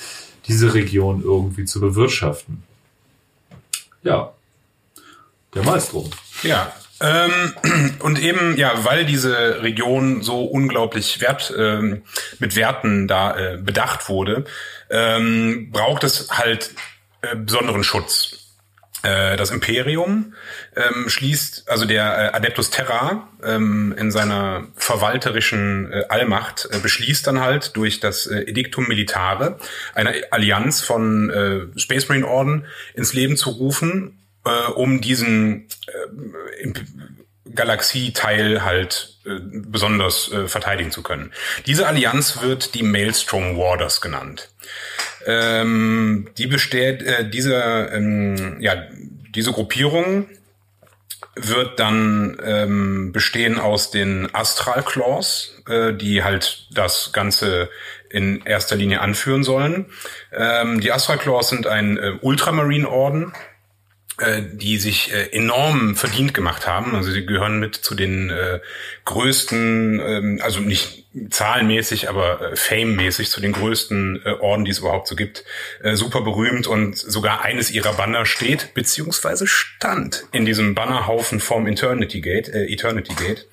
diese 0.48 0.74
Region 0.74 1.24
irgendwie 1.24 1.66
zu 1.66 1.80
bewirtschaften. 1.80 2.64
Ja, 4.04 4.34
der 5.56 5.64
Maelstrom. 5.64 6.10
Ja. 6.44 6.72
Ähm, 7.02 7.54
und 8.00 8.22
eben, 8.22 8.56
ja, 8.58 8.86
weil 8.86 9.06
diese 9.06 9.64
Region 9.64 10.22
so 10.22 10.44
unglaublich 10.44 11.22
wert, 11.22 11.54
ähm, 11.58 12.04
mit 12.40 12.56
Werten 12.56 13.08
da 13.08 13.36
äh, 13.36 13.58
bedacht 13.58 14.10
wurde, 14.10 14.46
ähm, 14.90 15.72
braucht 15.72 16.04
es 16.04 16.30
halt 16.30 16.72
äh, 17.24 17.36
besonderen 17.36 17.84
Schutz. 17.84 18.44
Äh, 19.04 19.36
das 19.36 19.52
Imperium 19.52 20.34
ähm, 20.78 21.10
schließt, 21.10 21.70
also 21.70 21.86
der 21.86 22.04
äh, 22.04 22.36
Adeptus 22.38 22.70
Terra 22.70 23.28
ähm, 23.44 23.94
in 23.98 24.12
seiner 24.12 24.68
verwalterischen 24.76 25.92
äh, 25.92 26.04
Allmacht 26.08 26.70
äh, 26.72 26.80
beschließt 26.80 27.28
dann 27.28 27.42
halt 27.42 27.76
durch 27.76 28.00
das 28.00 28.28
äh, 28.28 28.44
Edictum 28.44 28.88
Militare 28.88 29.60
eine 29.94 30.14
Allianz 30.32 30.80
von 30.80 31.30
äh, 31.30 31.80
Space 31.80 32.08
Marine 32.08 32.28
Orden 32.28 32.66
ins 32.94 33.14
Leben 33.14 33.36
zu 33.36 33.50
rufen, 33.50 34.20
äh, 34.46 34.72
um 34.72 35.02
diesen 35.02 35.68
äh, 35.88 36.74
Galaxieteil 37.54 38.64
halt 38.64 39.18
äh, 39.26 39.40
besonders 39.42 40.32
äh, 40.32 40.48
verteidigen 40.48 40.92
zu 40.92 41.04
können. 41.04 41.34
Diese 41.66 41.88
Allianz 41.88 42.42
wird 42.42 42.74
die 42.74 42.84
Maelstrom 42.84 43.58
Warders 43.58 44.02
genannt. 44.02 44.50
Ähm, 45.26 46.30
die 46.38 46.48
besteht, 46.48 47.04
äh, 47.04 47.30
diese, 47.30 47.56
ähm, 47.94 48.58
ja, 48.60 48.76
diese 49.36 49.52
Gruppierung 49.52 50.28
wird 51.36 51.80
dann 51.80 52.38
ähm, 52.44 53.12
bestehen 53.12 53.60
aus 53.60 53.92
den 53.92 54.34
Astral 54.34 54.84
Claws, 54.84 55.62
äh, 55.68 55.94
die 55.94 56.24
halt 56.24 56.68
das 56.72 57.12
Ganze 57.12 57.70
in 58.10 58.46
erster 58.46 58.76
Linie 58.76 59.02
anführen 59.02 59.44
sollen. 59.44 59.88
Ähm, 60.32 60.80
die 60.80 60.92
Astral 60.92 61.18
Claws 61.18 61.50
sind 61.50 61.66
ein 61.66 61.98
äh, 61.98 62.14
Ultramarine-Orden, 62.22 63.34
die 64.54 64.78
sich 64.78 65.12
äh, 65.12 65.36
enorm 65.36 65.96
verdient 65.96 66.34
gemacht 66.34 66.68
haben. 66.68 66.96
Also 66.96 67.12
sie 67.12 67.26
gehören 67.26 67.60
mit 67.60 67.76
zu 67.76 67.96
den 67.96 68.30
äh, 68.30 68.60
größten, 69.06 70.00
ähm, 70.00 70.40
also 70.44 70.60
nicht 70.60 71.06
zahlenmäßig, 71.30 72.10
aber 72.10 72.42
äh, 72.42 72.56
famemäßig 72.56 73.30
zu 73.30 73.42
den 73.42 73.54
größten 73.54 74.22
äh, 74.26 74.30
Orden, 74.40 74.66
die 74.66 74.72
es 74.72 74.80
überhaupt 74.80 75.08
so 75.08 75.16
gibt. 75.16 75.44
Äh, 75.82 75.96
super 75.96 76.22
berühmt 76.22 76.68
und 76.68 76.98
sogar 76.98 77.42
eines 77.42 77.72
ihrer 77.72 77.94
Banner 77.94 78.26
steht, 78.26 78.74
beziehungsweise 78.74 79.48
stand 79.48 80.26
in 80.32 80.46
diesem 80.46 80.76
Bannerhaufen 80.76 81.40
vom 81.40 81.68
Eternity 81.68 82.22
Gate. 82.22 82.50
Äh, 82.50 82.66
Eternity 82.66 83.14
Gate. 83.16 83.48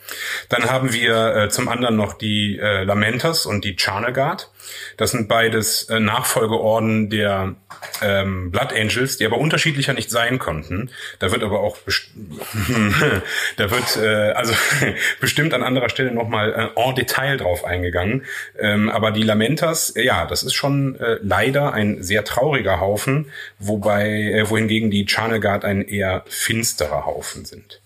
Dann 0.48 0.70
haben 0.70 0.92
wir 0.92 1.36
äh, 1.36 1.48
zum 1.48 1.68
anderen 1.68 1.96
noch 1.96 2.14
die 2.14 2.58
äh, 2.58 2.84
Lamentas 2.84 3.46
und 3.46 3.64
die 3.64 3.76
Charnegard. 3.76 4.50
Das 4.96 5.12
sind 5.12 5.28
beides 5.28 5.84
äh, 5.84 6.00
Nachfolgeorden 6.00 7.10
der 7.10 7.54
ähm, 8.02 8.50
Blood 8.50 8.72
Angels, 8.72 9.16
die 9.16 9.26
aber 9.26 9.38
unterschiedlicher 9.38 9.92
nicht 9.92 10.10
sein 10.10 10.38
konnten. 10.38 10.90
Da 11.18 11.32
wird 11.32 11.42
aber 11.42 11.60
auch 11.60 11.78
da 13.56 13.70
wird 13.70 13.96
äh, 13.96 14.32
also 14.32 14.54
bestimmt 15.20 15.54
an 15.54 15.62
anderer 15.62 15.88
Stelle 15.88 16.12
nochmal 16.12 16.72
äh, 16.76 16.80
en 16.80 16.94
Detail 16.94 17.36
drauf 17.36 17.64
eingegangen. 17.64 18.24
Ähm, 18.58 18.88
aber 18.88 19.10
die 19.10 19.22
Lamentas, 19.22 19.90
äh, 19.90 20.04
ja, 20.04 20.26
das 20.26 20.42
ist 20.42 20.54
schon 20.54 20.98
äh, 21.00 21.18
leider 21.22 21.72
ein 21.72 22.02
sehr 22.02 22.24
trauriger 22.24 22.80
Haufen, 22.80 23.30
wobei 23.58 24.08
äh, 24.08 24.48
wohingegen 24.48 24.90
die 24.90 25.06
Charnegard 25.08 25.64
ein 25.64 25.82
eher 25.82 26.24
finsterer 26.28 27.06
Haufen 27.06 27.44
sind. 27.44 27.80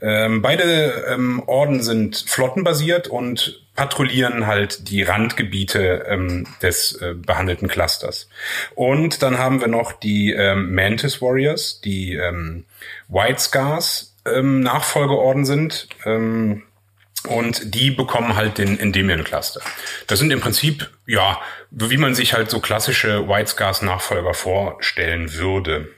Ähm, 0.00 0.42
beide 0.42 1.04
ähm, 1.08 1.42
Orden 1.46 1.82
sind 1.82 2.16
flottenbasiert 2.16 3.08
und 3.08 3.62
patrouillieren 3.80 4.46
halt 4.46 4.90
die 4.90 5.02
Randgebiete 5.02 6.04
ähm, 6.06 6.46
des 6.60 7.00
äh, 7.00 7.14
behandelten 7.14 7.66
Clusters. 7.66 8.28
Und 8.74 9.22
dann 9.22 9.38
haben 9.38 9.62
wir 9.62 9.68
noch 9.68 9.92
die 9.92 10.32
ähm, 10.32 10.74
Mantis 10.74 11.22
Warriors, 11.22 11.80
die 11.80 12.12
ähm, 12.12 12.66
White 13.08 13.40
Scars 13.40 14.14
ähm, 14.26 14.60
Nachfolgeorden 14.60 15.46
sind. 15.46 15.88
Ähm, 16.04 16.64
und 17.26 17.74
die 17.74 17.90
bekommen 17.90 18.36
halt 18.36 18.58
den 18.58 18.78
Endymion 18.78 19.24
Cluster. 19.24 19.62
Das 20.06 20.18
sind 20.18 20.30
im 20.30 20.40
Prinzip, 20.40 20.90
ja, 21.06 21.40
wie 21.70 21.96
man 21.96 22.14
sich 22.14 22.34
halt 22.34 22.50
so 22.50 22.60
klassische 22.60 23.28
White 23.28 23.48
Scars 23.48 23.80
Nachfolger 23.80 24.34
vorstellen 24.34 25.32
würde. 25.32 25.88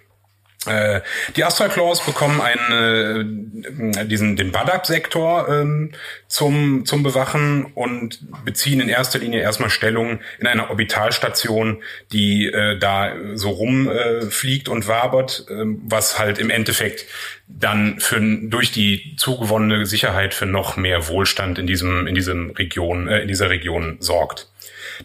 Äh, 0.66 1.00
die 1.36 1.44
Astral 1.44 1.70
Claws 1.70 2.04
bekommen 2.04 2.40
einen, 2.40 3.94
äh, 3.94 4.06
diesen, 4.06 4.36
den 4.36 4.52
Badak-Sektor 4.52 5.48
ähm, 5.48 5.92
zum, 6.28 6.84
zum 6.86 7.02
Bewachen 7.02 7.64
und 7.74 8.20
beziehen 8.44 8.80
in 8.80 8.88
erster 8.88 9.18
Linie 9.18 9.40
erstmal 9.40 9.70
Stellung 9.70 10.20
in 10.38 10.46
einer 10.46 10.70
Orbitalstation, 10.70 11.82
die 12.12 12.46
äh, 12.46 12.78
da 12.78 13.12
so 13.34 13.50
rumfliegt 13.50 14.68
äh, 14.68 14.70
und 14.70 14.86
wabert, 14.86 15.46
äh, 15.48 15.64
was 15.84 16.18
halt 16.18 16.38
im 16.38 16.50
Endeffekt 16.50 17.06
dann 17.48 17.98
für, 17.98 18.20
durch 18.20 18.70
die 18.70 19.16
zugewonnene 19.16 19.84
Sicherheit 19.84 20.32
für 20.32 20.46
noch 20.46 20.76
mehr 20.76 21.08
Wohlstand 21.08 21.58
in 21.58 21.66
diesem, 21.66 22.06
in 22.06 22.14
diesem 22.14 22.50
Region, 22.50 23.08
in 23.08 23.28
dieser 23.28 23.50
Region 23.50 23.96
sorgt. 24.00 24.48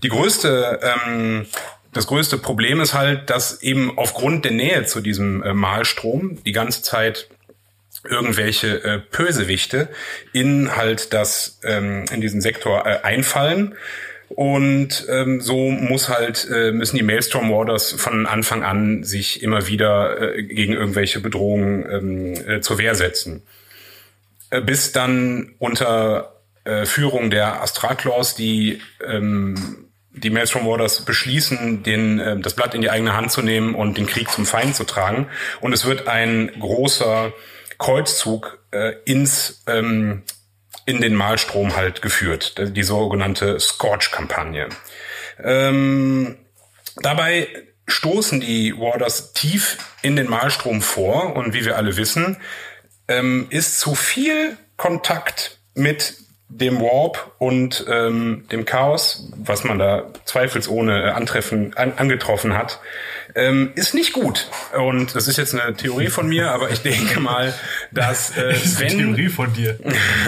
Die 0.03 0.09
größte 0.09 0.79
ähm, 1.07 1.45
das 1.93 2.07
größte 2.07 2.37
Problem 2.37 2.79
ist 2.79 2.93
halt, 2.93 3.29
dass 3.29 3.61
eben 3.61 3.97
aufgrund 3.97 4.45
der 4.45 4.51
Nähe 4.51 4.85
zu 4.85 5.01
diesem 5.01 5.43
äh, 5.43 5.53
Malstrom 5.53 6.43
die 6.43 6.51
ganze 6.51 6.81
Zeit 6.81 7.29
irgendwelche 8.03 8.83
äh, 8.83 9.01
Bösewichte 9.11 9.89
in 10.33 10.75
halt 10.75 11.13
das 11.13 11.59
ähm, 11.63 12.05
in 12.11 12.21
diesen 12.21 12.41
Sektor 12.41 12.85
äh, 12.85 12.99
einfallen. 13.03 13.75
Und 14.29 15.05
ähm, 15.09 15.39
so 15.39 15.69
muss 15.71 16.09
halt 16.09 16.47
äh, 16.53 16.71
müssen 16.71 16.97
die 16.97 17.03
Maelstrom 17.03 17.49
Warders 17.49 17.93
von 17.93 18.25
Anfang 18.25 18.63
an 18.63 19.03
sich 19.03 19.41
immer 19.41 19.67
wieder 19.67 20.35
äh, 20.35 20.43
gegen 20.43 20.73
irgendwelche 20.73 21.21
Bedrohungen 21.21 21.85
ähm, 21.89 22.33
äh, 22.47 22.61
zur 22.61 22.77
Wehr 22.77 22.93
setzen, 22.95 23.43
äh, 24.49 24.59
bis 24.61 24.91
dann 24.91 25.53
unter 25.59 26.41
äh, 26.65 26.85
Führung 26.85 27.29
der 27.29 27.61
Astralclaws 27.61 28.35
die 28.35 28.81
ähm, 29.05 29.86
die 30.17 30.29
Maelstrom 30.29 30.65
Warders 30.65 31.05
beschließen, 31.05 31.83
den, 31.83 32.19
äh, 32.19 32.39
das 32.39 32.53
Blatt 32.53 32.73
in 32.73 32.81
die 32.81 32.89
eigene 32.89 33.15
Hand 33.15 33.31
zu 33.31 33.41
nehmen 33.41 33.75
und 33.75 33.97
den 33.97 34.07
Krieg 34.07 34.29
zum 34.29 34.45
Feind 34.45 34.75
zu 34.75 34.83
tragen. 34.83 35.27
Und 35.61 35.73
es 35.73 35.85
wird 35.85 36.07
ein 36.07 36.51
großer 36.59 37.33
Kreuzzug 37.77 38.59
äh, 38.71 38.93
ins 39.05 39.63
ähm, 39.67 40.23
in 40.85 41.01
den 41.01 41.15
Malstrom 41.15 41.75
halt 41.75 42.01
geführt, 42.01 42.55
die 42.57 42.83
sogenannte 42.83 43.59
Scorch-Kampagne. 43.59 44.69
Ähm, 45.43 46.37
dabei 47.01 47.49
stoßen 47.87 48.39
die 48.39 48.73
Warders 48.77 49.33
tief 49.33 49.77
in 50.01 50.15
den 50.15 50.29
Malstrom 50.29 50.81
vor 50.81 51.35
und 51.35 51.53
wie 51.53 51.65
wir 51.65 51.75
alle 51.75 51.97
wissen, 51.97 52.37
ähm, 53.09 53.47
ist 53.49 53.79
zu 53.81 53.95
viel 53.95 54.57
Kontakt 54.77 55.59
mit 55.73 56.15
dem 56.49 56.79
Warp 56.81 57.31
und 57.39 57.85
ähm, 57.89 58.45
dem 58.51 58.65
Chaos, 58.65 59.31
was 59.35 59.63
man 59.63 59.79
da 59.79 60.05
zweifelsohne 60.25 61.07
äh, 61.07 61.09
antreffen, 61.09 61.75
an, 61.75 61.93
angetroffen 61.97 62.57
hat, 62.57 62.79
ähm, 63.37 63.71
ist 63.75 63.93
nicht 63.93 64.13
gut. 64.13 64.49
Und 64.75 65.15
das 65.15 65.27
ist 65.27 65.37
jetzt 65.37 65.53
eine 65.53 65.75
Theorie 65.75 66.07
von 66.07 66.27
mir, 66.27 66.51
aber 66.51 66.71
ich 66.71 66.81
denke 66.81 67.19
mal, 67.19 67.53
dass 67.91 68.35
äh, 68.35 68.55
wenn 68.79 68.97
Theorie 68.97 69.29
von 69.29 69.53
dir. 69.53 69.79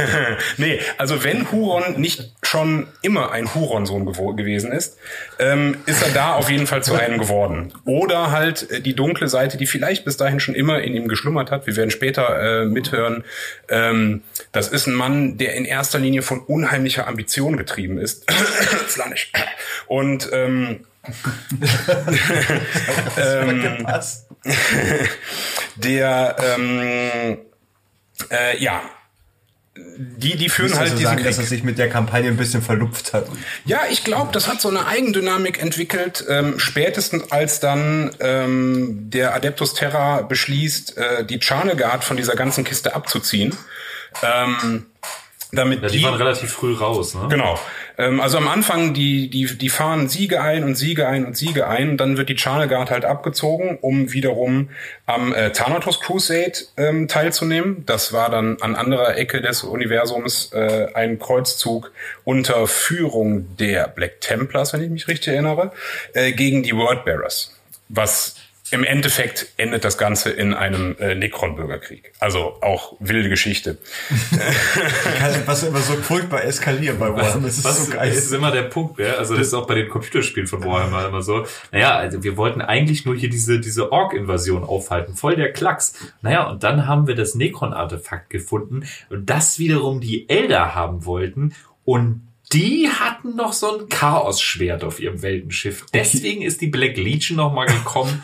nee, 0.58 0.80
also 0.98 1.24
wenn 1.24 1.52
Huron 1.52 2.00
nicht 2.00 2.32
schon 2.44 2.88
immer 3.02 3.32
ein 3.32 3.54
Huron-Sohn 3.54 4.06
gew 4.06 4.36
gewesen 4.36 4.72
ist, 4.72 4.98
ähm, 5.40 5.78
ist 5.88 6.04
er 6.04 6.10
da 6.10 6.34
auf 6.34 6.50
jeden 6.50 6.68
Fall 6.68 6.84
zu 6.84 6.94
einem 6.94 7.20
geworden. 7.20 7.74
Oder 7.86 8.32
halt 8.32 8.70
äh, 8.70 8.80
die 8.80 8.96
dunkle 8.96 9.28
Seite, 9.28 9.58
die 9.58 9.66
vielleicht 9.66 10.06
bis 10.06 10.18
dahin 10.18 10.40
schon 10.40 10.54
immer 10.54 10.82
in 10.82 10.94
ihm 10.94 11.08
geschlummert 11.08 11.50
hat. 11.50 11.66
Wir 11.66 11.76
werden 11.76 11.92
später 11.92 12.62
äh, 12.62 12.66
mithören. 12.66 13.24
Ähm, 13.70 14.22
das 14.52 14.68
ist 14.68 14.88
ein 14.88 14.94
Mann, 14.94 15.38
der 15.38 15.56
in 15.56 15.66
erster 15.66 15.98
Linie 15.98 16.22
von 16.22 16.40
unheimlicher 16.40 17.08
Ambition 17.08 17.58
getrieben 17.58 17.98
ist. 17.98 18.26
Slanisch. 18.88 19.32
Und 19.88 20.30
ähm, 20.32 20.86
ähm, 23.18 23.86
der 25.78 26.36
ähm, 26.40 27.38
äh, 28.32 28.58
ja 28.62 28.82
die, 29.98 30.36
die 30.36 30.50
führen 30.50 30.72
halt 30.72 30.82
also 30.82 30.94
diesen 30.96 31.06
sagen, 31.06 31.18
Krieg. 31.18 31.28
dass 31.28 31.38
er 31.38 31.46
sich 31.46 31.64
mit 31.64 31.78
der 31.78 31.90
Kampagne 31.90 32.30
ein 32.30 32.38
bisschen 32.38 32.62
verlupft 32.62 33.14
hat. 33.14 33.28
Ja, 33.66 33.82
ich 33.90 34.04
glaube, 34.04 34.32
das 34.32 34.48
hat 34.48 34.62
so 34.62 34.70
eine 34.70 34.86
Eigendynamik 34.86 35.62
entwickelt, 35.62 36.26
ähm, 36.28 36.60
spätestens 36.60 37.32
als 37.32 37.60
dann 37.60 38.12
ähm, 38.20 39.10
der 39.10 39.34
Adeptus 39.34 39.74
Terra 39.74 40.22
beschließt, 40.22 40.98
äh, 40.98 41.26
die 41.26 41.40
Charnegard 41.42 42.04
von 42.04 42.18
dieser 42.18 42.36
ganzen 42.36 42.64
Kiste 42.64 42.96
abzuziehen. 42.96 43.56
Ähm, 44.24 44.86
damit 45.52 45.82
Ja, 45.82 45.90
die, 45.90 45.98
die 45.98 46.04
waren 46.04 46.16
relativ 46.16 46.52
früh 46.52 46.74
raus, 46.76 47.16
ne? 47.16 47.28
Genau. 47.30 47.60
Ähm, 48.00 48.22
also 48.22 48.38
am 48.38 48.48
Anfang, 48.48 48.94
die, 48.94 49.30
die, 49.30 49.46
die 49.58 49.70
fahren 49.70 50.08
Siege 50.08 50.42
ein 50.42 50.64
und 50.64 50.76
Siege 50.76 51.08
ein 51.08 51.26
und 51.26 51.38
Siege 51.38 51.68
ein. 51.68 51.98
Dann 51.98 52.18
wird 52.18 52.30
die 52.30 52.38
Charnegard 52.38 52.90
halt 52.90 53.04
abgezogen, 53.04 53.78
um 53.82 54.14
wiederum 54.14 54.70
am 55.06 55.34
äh, 55.34 55.52
Thanatos 55.52 56.00
Crusade 56.00 56.54
ähm, 56.78 57.10
teilzunehmen. 57.10 57.84
Das 57.86 58.14
war 58.14 58.30
dann 58.30 58.58
an 58.62 58.76
anderer 58.76 59.18
Ecke 59.18 59.42
des 59.42 59.64
Universums 59.64 60.52
äh, 60.54 60.88
ein 60.94 61.20
Kreuzzug 61.20 61.92
unter 62.24 62.66
Führung 62.68 63.58
der 63.58 63.90
Black 63.90 64.22
Templars, 64.22 64.72
wenn 64.72 64.82
ich 64.82 64.90
mich 64.90 65.08
richtig 65.10 65.34
erinnere, 65.34 65.72
äh, 66.14 66.32
gegen 66.32 66.64
die 66.64 66.76
Wordbearers. 66.76 67.54
Was 67.90 68.39
im 68.72 68.84
Endeffekt 68.84 69.48
endet 69.58 69.84
das 69.84 69.98
Ganze 69.98 70.30
in 70.30 70.54
einem 70.54 70.96
äh, 71.00 71.16
Necron-Bürgerkrieg. 71.16 72.14
Also 72.20 72.58
auch 72.62 72.96
wilde 73.00 73.30
Geschichte. 73.30 73.78
Was 75.46 75.64
immer 75.64 75.80
so 75.80 75.94
furchtbar 75.94 76.44
eskaliert 76.44 77.00
bei 77.00 77.14
Warhammer. 77.14 77.48
Das 77.48 77.58
ist 77.58 77.64
Was 77.64 77.86
so 77.86 77.92
geil. 77.92 78.10
das 78.10 78.18
ist 78.18 78.32
immer 78.32 78.52
der 78.52 78.64
Punkt, 78.64 79.00
ja. 79.00 79.14
Also 79.14 79.36
das 79.36 79.48
ist 79.48 79.54
auch 79.54 79.66
bei 79.66 79.76
den 79.76 79.90
Computerspielen 79.90 80.48
von 80.48 80.64
Warhammer 80.64 81.08
immer 81.08 81.22
so. 81.22 81.46
Naja, 81.72 81.96
also 81.96 82.24
wir 82.24 82.38
wollten 82.38 82.62
eigentlich 82.62 83.06
nur 83.06 83.16
hier 83.16 83.30
diese, 83.30 83.60
diese 83.60 83.92
Ork-Invasion 83.92 84.64
aufhalten. 84.64 85.16
Voll 85.16 85.36
der 85.36 85.52
Klacks. 85.52 85.94
Naja, 86.22 86.48
und 86.50 86.64
dann 86.64 86.86
haben 86.86 87.08
wir 87.08 87.16
das 87.16 87.36
Necron-Artefakt 87.36 88.30
gefunden 88.30 88.86
und 89.10 89.30
das 89.30 89.58
wiederum 89.60 90.00
die 90.00 90.30
Elder 90.30 90.76
haben 90.76 91.06
wollten 91.06 91.56
und 91.86 92.22
die 92.52 92.90
hatten 92.90 93.36
noch 93.36 93.54
so 93.54 93.80
ein 93.80 93.90
Chaos-Schwert 93.90 94.84
auf 94.84 95.00
ihrem 95.00 95.22
Weltenschiff. 95.22 95.86
Deswegen 95.94 96.42
ist 96.42 96.62
die 96.62 96.68
Black 96.68 96.98
Legion 96.98 97.38
nochmal 97.38 97.68
gekommen 97.68 98.24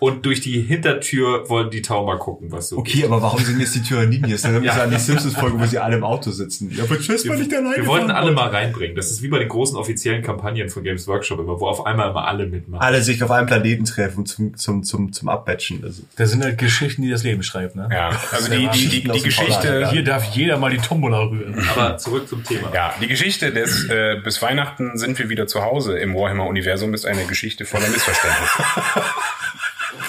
und 0.00 0.26
durch 0.26 0.40
die 0.40 0.60
Hintertür 0.60 1.48
wollen 1.48 1.70
die 1.70 1.82
Tau 1.82 2.04
mal 2.04 2.18
gucken, 2.18 2.50
was 2.52 2.68
so 2.68 2.78
Okay, 2.78 3.04
aber 3.04 3.22
warum 3.22 3.40
sind 3.42 3.60
jetzt 3.60 3.74
die 3.74 3.82
Tyranniniers? 3.82 4.42
Dann 4.42 4.54
haben 4.54 4.62
wir 4.62 4.74
an 4.74 4.90
die 4.90 4.98
Simpsons-Folge, 4.98 5.58
wo 5.58 5.66
sie 5.66 5.78
alle 5.78 5.96
im 5.96 6.04
Auto 6.04 6.30
sitzen. 6.30 6.70
Ja, 6.74 6.84
aber 6.84 6.98
tschüss, 6.98 7.24
ich 7.24 7.48
da 7.48 7.56
alleine 7.58 7.76
Wir 7.76 7.86
wollten 7.86 8.10
alle 8.10 8.32
mal 8.32 8.48
reinbringen. 8.48 8.96
Das 8.96 9.10
ist 9.10 9.22
wie 9.22 9.28
bei 9.28 9.38
den 9.38 9.48
großen 9.48 9.76
offiziellen 9.76 10.22
Kampagnen 10.22 10.68
von 10.68 10.82
Games 10.82 11.06
Workshop 11.06 11.38
immer, 11.40 11.58
wo 11.60 11.66
auf 11.66 11.86
einmal 11.86 12.10
immer 12.10 12.26
alle 12.26 12.46
mitmachen. 12.46 12.82
Alle 12.82 13.02
sich 13.02 13.22
auf 13.22 13.30
einem 13.30 13.46
Planeten 13.46 13.84
treffen 13.84 14.26
zum, 14.26 14.56
zum, 14.56 14.82
zum, 14.82 15.12
zum 15.12 15.28
Abbatchen. 15.28 15.82
Also, 15.84 16.02
Das 16.16 16.30
sind 16.30 16.42
halt 16.42 16.58
Geschichten, 16.58 17.02
die 17.02 17.10
das 17.10 17.22
Leben 17.22 17.42
schreibt, 17.42 17.76
ne? 17.76 17.88
Ja, 17.90 18.10
also 18.32 18.50
die, 18.50 18.68
die, 18.68 18.88
die, 18.88 19.08
die 19.08 19.22
Geschichte, 19.22 19.88
Hier 19.90 20.04
darf 20.04 20.24
jeder 20.34 20.58
mal 20.58 20.70
die 20.70 20.78
Tombola 20.78 21.20
rühren. 21.24 21.56
Aber 21.74 21.96
zurück 21.98 22.28
zum 22.28 22.42
Thema. 22.44 22.72
ja, 22.74 22.94
die 23.00 23.06
Geschichte 23.06 23.52
des 23.52 23.88
äh, 23.88 24.16
bis 24.22 24.42
Weihnachten 24.42 24.98
sind 24.98 25.18
wir 25.18 25.28
wieder 25.28 25.46
zu 25.46 25.62
Hause 25.62 25.98
im 25.98 26.14
Warhammer-Universum 26.14 26.94
ist 26.94 27.06
eine 27.06 27.24
Geschichte 27.24 27.64
voller 27.64 27.88
Missverständnisse. 27.88 28.62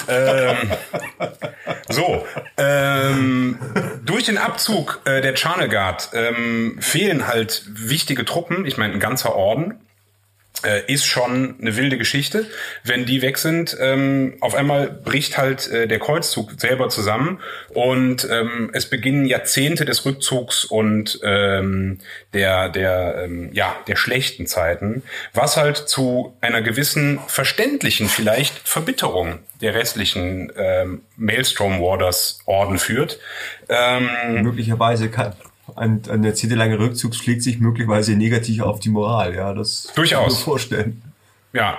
ähm, 0.08 0.72
so, 1.90 2.26
ähm, 2.58 3.60
durch 4.04 4.26
den 4.26 4.38
Abzug 4.38 5.02
äh, 5.06 5.22
der 5.22 5.36
Charnegard 5.36 6.10
ähm, 6.14 6.78
fehlen 6.80 7.28
halt 7.28 7.64
wichtige 7.68 8.26
Truppen. 8.26 8.66
Ich 8.66 8.78
meine, 8.78 8.94
ein 8.94 9.00
ganzer 9.00 9.36
Orden 9.36 9.85
ist 10.88 11.06
schon 11.06 11.56
eine 11.60 11.78
wilde 11.78 11.98
Geschichte. 11.98 12.48
Wenn 12.84 13.06
die 13.06 13.22
weg 13.22 13.38
sind, 13.38 13.76
ähm, 13.80 14.36
auf 14.42 14.56
einmal 14.56 14.88
bricht 14.88 15.38
halt 15.38 15.68
äh, 15.68 15.88
der 15.88 16.00
Kreuzzug 16.00 16.54
selber 16.58 16.90
zusammen 16.90 17.40
und 17.70 18.28
ähm, 18.30 18.70
es 18.74 18.90
beginnen 18.90 19.26
Jahrzehnte 19.26 19.86
des 19.86 20.06
Rückzugs 20.06 20.66
und 20.66 21.20
ähm, 21.24 22.00
der 22.34 22.70
der 22.70 23.24
ähm, 23.24 23.50
ja 23.54 23.76
der 23.88 23.96
schlechten 23.96 24.48
Zeiten, 24.48 25.04
was 25.34 25.58
halt 25.58 25.78
zu 25.78 26.36
einer 26.42 26.62
gewissen 26.62 27.20
verständlichen 27.28 28.10
vielleicht 28.10 28.68
Verbitterung 28.68 29.40
der 29.62 29.76
restlichen 29.76 30.52
ähm, 30.58 31.02
Maelstrom 31.18 31.80
Warders 31.80 32.40
Orden 32.46 32.78
führt. 32.78 33.20
Ähm, 33.70 34.10
möglicherweise 34.42 35.10
kann 35.10 35.34
ein, 35.76 36.02
ein 36.10 36.24
jahrzehntelanger 36.24 36.80
Rückzug 36.80 37.16
schlägt 37.16 37.44
sich 37.44 37.60
möglicherweise 37.60 38.16
negativ 38.16 38.62
auf 38.62 38.80
die 38.80 38.90
Moral. 38.90 39.36
Ja, 39.36 39.54
das 39.54 39.92
Durchaus. 39.96 40.20
kann 40.20 40.32
ich 40.32 40.38
mir 40.38 40.44
vorstellen. 40.44 41.02
Ja, 41.54 41.78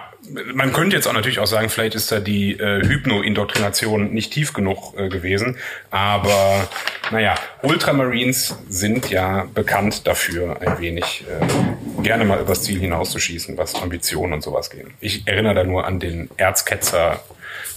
man 0.55 0.73
könnte 0.73 0.97
jetzt 0.97 1.07
auch 1.07 1.13
natürlich 1.13 1.39
auch 1.39 1.47
sagen, 1.47 1.69
vielleicht 1.69 1.95
ist 1.95 2.11
da 2.11 2.19
die 2.19 2.59
äh, 2.59 2.83
Hypno-Indoktrination 2.83 4.13
nicht 4.13 4.33
tief 4.33 4.55
genug 4.55 4.95
äh, 4.97 5.11
gewesen. 5.11 5.59
Aber 5.91 6.67
naja, 7.11 7.35
Ultramarines 7.63 8.57
sind 8.71 9.11
ja 9.11 9.47
bekannt 9.55 10.07
dafür, 10.07 10.63
ein 10.63 10.81
wenig 10.81 11.27
äh, 11.29 12.03
gerne 12.03 12.25
mal 12.25 12.41
übers 12.41 12.63
Ziel 12.63 12.81
hinauszuschießen, 12.81 13.59
was 13.59 13.75
Ambitionen 13.75 14.33
und 14.33 14.43
sowas 14.43 14.71
geht. 14.71 14.87
Ich 15.01 15.29
erinnere 15.29 15.55
da 15.55 15.65
nur 15.65 15.87
an 15.87 16.01
den 16.01 16.31
Erzketzer 16.39 17.21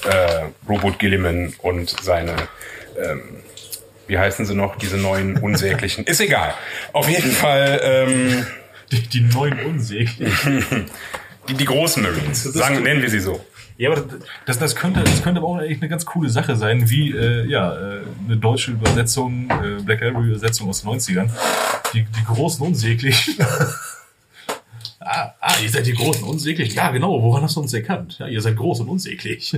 äh, 0.05 0.69
Robot 0.69 0.99
Gilliman 0.99 1.53
und 1.61 1.93
seine 2.01 2.35
ähm, 2.97 3.41
wie 4.09 4.17
heißen 4.17 4.45
sie 4.45 4.55
noch, 4.55 4.75
diese 4.75 4.97
neuen 4.97 5.37
unsäglichen. 5.37 6.03
Ist 6.05 6.19
egal. 6.19 6.53
Auf 6.93 7.07
jeden 7.07 7.31
Fall 7.31 7.79
ähm, 7.83 8.45
Die, 8.91 9.01
die 9.01 9.21
neuen 9.21 9.59
unsäglichen. 9.59 10.85
die, 11.47 11.53
die 11.53 11.65
großen 11.65 12.01
Marines. 12.01 12.43
Sagen, 12.43 12.83
nennen 12.83 13.01
wir 13.01 13.09
sie 13.09 13.19
so. 13.19 13.45
Ja, 13.77 13.91
aber 13.91 14.03
das, 14.45 14.59
das, 14.59 14.75
könnte, 14.75 15.01
das 15.03 15.23
könnte 15.23 15.39
aber 15.39 15.47
auch 15.47 15.57
eigentlich 15.57 15.79
eine 15.79 15.89
ganz 15.89 16.05
coole 16.05 16.29
Sache 16.29 16.55
sein, 16.55 16.89
wie 16.89 17.11
äh, 17.11 17.45
ja, 17.45 17.73
äh, 17.73 18.01
eine 18.25 18.35
deutsche 18.35 18.71
Übersetzung, 18.71 19.49
äh, 19.49 19.81
Black 19.81 20.01
Library 20.01 20.29
Übersetzung 20.29 20.67
aus 20.67 20.81
den 20.81 20.89
90ern. 20.89 21.29
Die, 21.93 22.03
die 22.03 22.23
großen 22.25 22.65
Unsäglichen. 22.65 23.35
ah, 24.99 25.33
ah, 25.39 25.53
ihr 25.63 25.69
seid 25.69 25.85
die 25.85 25.93
großen 25.93 26.23
Unsäglichen. 26.23 26.75
Ja, 26.75 26.91
genau, 26.91 27.21
woran 27.21 27.43
hast 27.43 27.55
du 27.55 27.61
uns 27.61 27.73
erkannt? 27.73 28.17
Ja, 28.19 28.27
ihr 28.27 28.41
seid 28.41 28.57
groß 28.57 28.81
und 28.81 28.89
unsäglich. 28.89 29.57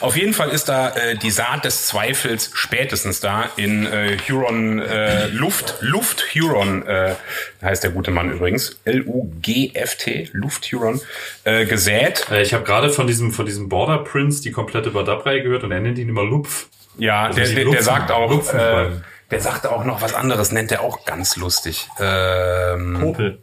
Auf 0.00 0.16
jeden 0.16 0.32
Fall 0.32 0.50
ist 0.50 0.68
da 0.68 0.90
äh, 0.90 1.16
die 1.16 1.30
Saat 1.30 1.64
des 1.64 1.86
Zweifels 1.86 2.50
spätestens 2.54 3.20
da 3.20 3.50
in 3.56 3.86
äh, 3.86 4.16
Huron 4.28 4.78
äh, 4.80 5.26
Luft. 5.28 5.74
Luft 5.80 6.24
Huron 6.34 6.86
äh, 6.86 7.14
heißt 7.62 7.82
der 7.84 7.90
gute 7.90 8.10
Mann 8.10 8.30
übrigens. 8.32 8.80
L-U-G-F-T, 8.84 10.30
Luft 10.32 10.66
Huron, 10.72 11.00
äh, 11.44 11.66
gesät. 11.66 12.26
Äh, 12.30 12.42
Ich 12.42 12.54
habe 12.54 12.64
gerade 12.64 12.90
von 12.90 13.06
diesem, 13.06 13.32
von 13.32 13.46
diesem 13.46 13.68
Border 13.68 13.98
Prince 13.98 14.42
die 14.42 14.50
komplette 14.52 14.90
Badab-Reihe 14.90 15.42
gehört 15.42 15.64
und 15.64 15.72
er 15.72 15.80
nennt 15.80 15.98
ihn 15.98 16.08
immer 16.08 16.24
Lupf. 16.24 16.68
Ja, 16.98 17.28
der, 17.30 17.46
die 17.46 17.54
der, 17.54 17.64
der 17.64 17.72
Lupfen- 17.74 17.82
sagt 17.84 18.10
auch, 18.10 18.30
Lupfen 18.30 18.58
äh, 18.58 18.86
der 19.30 19.40
sagt 19.40 19.66
auch 19.66 19.84
noch 19.84 20.02
was 20.02 20.14
anderes, 20.14 20.52
nennt 20.52 20.72
er 20.72 20.80
auch 20.82 21.04
ganz 21.04 21.36
lustig. 21.36 21.88
Ähm, 22.00 22.98
Popel. 23.00 23.42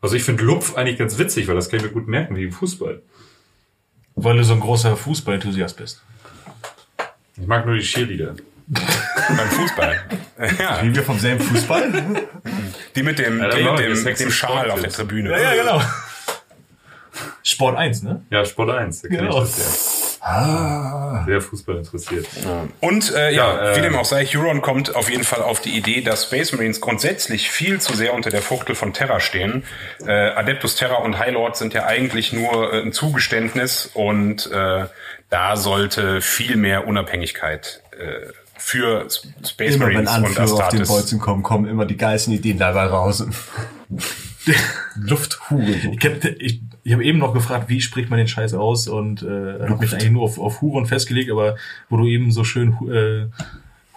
Also 0.00 0.16
ich 0.16 0.24
finde 0.24 0.42
Lupf 0.44 0.76
eigentlich 0.76 0.98
ganz 0.98 1.18
witzig, 1.18 1.48
weil 1.48 1.54
das 1.54 1.68
kann 1.70 1.78
ich 1.78 1.84
mir 1.84 1.92
gut 1.92 2.08
merken 2.08 2.36
wie 2.36 2.44
im 2.44 2.52
Fußball. 2.52 3.00
Weil 4.16 4.36
du 4.36 4.44
so 4.44 4.54
ein 4.54 4.60
großer 4.60 4.96
Fußball-Enthusiast 4.96 5.76
bist. 5.76 6.02
Ich 7.36 7.46
mag 7.46 7.66
nur 7.66 7.74
die 7.76 7.82
Cheerleader. 7.82 8.34
beim 8.68 9.48
Fußball. 9.50 10.00
ja, 10.58 10.82
Wie 10.82 10.94
wir 10.94 11.02
vom 11.02 11.18
selben 11.18 11.42
Fußball? 11.42 11.90
die 12.94 13.02
mit 13.02 13.18
dem, 13.18 13.40
Ja, 13.40 13.48
die 13.50 13.62
mit 13.64 13.78
dem, 13.80 14.02
mit 14.04 14.20
dem 14.20 14.30
Schal 14.30 14.70
auf 14.70 14.80
der. 14.80 14.90
Tribüne. 14.90 15.30
Ja, 15.40 15.54
genau. 15.54 15.82
Sport 17.42 17.76
1, 17.76 18.02
ne? 18.04 18.22
Ja, 18.30 18.44
Sport 18.44 18.70
1, 18.70 19.02
da 19.02 19.08
kenn 19.08 19.18
Genau. 19.18 19.42
ich 19.42 19.50
das 19.50 19.58
ja. 19.58 19.64
Sehr 21.26 21.40
Fußball 21.40 21.76
interessiert. 21.76 22.26
Und 22.80 23.14
äh, 23.14 23.30
ja, 23.30 23.56
Ja, 23.56 23.72
äh, 23.72 23.76
wie 23.76 23.82
dem 23.82 23.94
auch 23.94 24.06
sei, 24.06 24.24
Huron 24.24 24.62
kommt 24.62 24.94
auf 24.96 25.10
jeden 25.10 25.24
Fall 25.24 25.42
auf 25.42 25.60
die 25.60 25.76
Idee, 25.76 26.00
dass 26.00 26.24
Space 26.24 26.52
Marines 26.52 26.80
grundsätzlich 26.80 27.50
viel 27.50 27.80
zu 27.80 27.94
sehr 27.94 28.14
unter 28.14 28.30
der 28.30 28.40
Fuchtel 28.40 28.74
von 28.74 28.94
Terra 28.94 29.20
stehen. 29.20 29.64
Äh, 30.06 30.12
Adeptus 30.12 30.76
Terra 30.76 30.96
und 30.96 31.18
High 31.18 31.32
Lord 31.32 31.56
sind 31.56 31.74
ja 31.74 31.84
eigentlich 31.84 32.32
nur 32.32 32.72
äh, 32.72 32.80
ein 32.80 32.92
Zugeständnis 32.92 33.90
und 33.92 34.50
äh, 34.50 34.86
da 35.28 35.56
sollte 35.56 36.20
viel 36.20 36.56
mehr 36.56 36.86
Unabhängigkeit 36.86 37.82
äh, 37.98 38.32
für 38.64 39.06
Space 39.46 39.74
Immer 39.74 39.88
wenn 39.88 40.04
Marines 40.04 40.52
und 40.52 40.58
Anführer 40.58 40.64
auf 40.64 40.68
den. 40.70 40.86
Bolzen 40.86 41.18
kommen, 41.18 41.42
kommen 41.42 41.66
immer 41.66 41.84
die 41.84 41.98
geilsten 41.98 42.32
Ideen 42.32 42.56
dabei 42.56 42.86
raus. 42.86 43.22
Lufthure. 44.96 45.62
Ich 45.62 46.04
habe 46.04 46.28
ich, 46.38 46.62
ich 46.82 46.92
hab 46.94 47.00
eben 47.02 47.18
noch 47.18 47.34
gefragt, 47.34 47.68
wie 47.68 47.82
spricht 47.82 48.08
man 48.08 48.16
den 48.16 48.26
Scheiß 48.26 48.54
aus 48.54 48.88
und 48.88 49.22
äh, 49.22 49.68
habe 49.68 49.76
mich 49.80 49.92
eigentlich 49.92 50.10
nur 50.10 50.22
auf, 50.22 50.38
auf 50.38 50.62
Huron 50.62 50.86
festgelegt, 50.86 51.30
aber 51.30 51.56
wo 51.90 51.98
du 51.98 52.06
eben 52.06 52.32
so 52.32 52.42
schön 52.42 52.72
äh, 52.90 53.26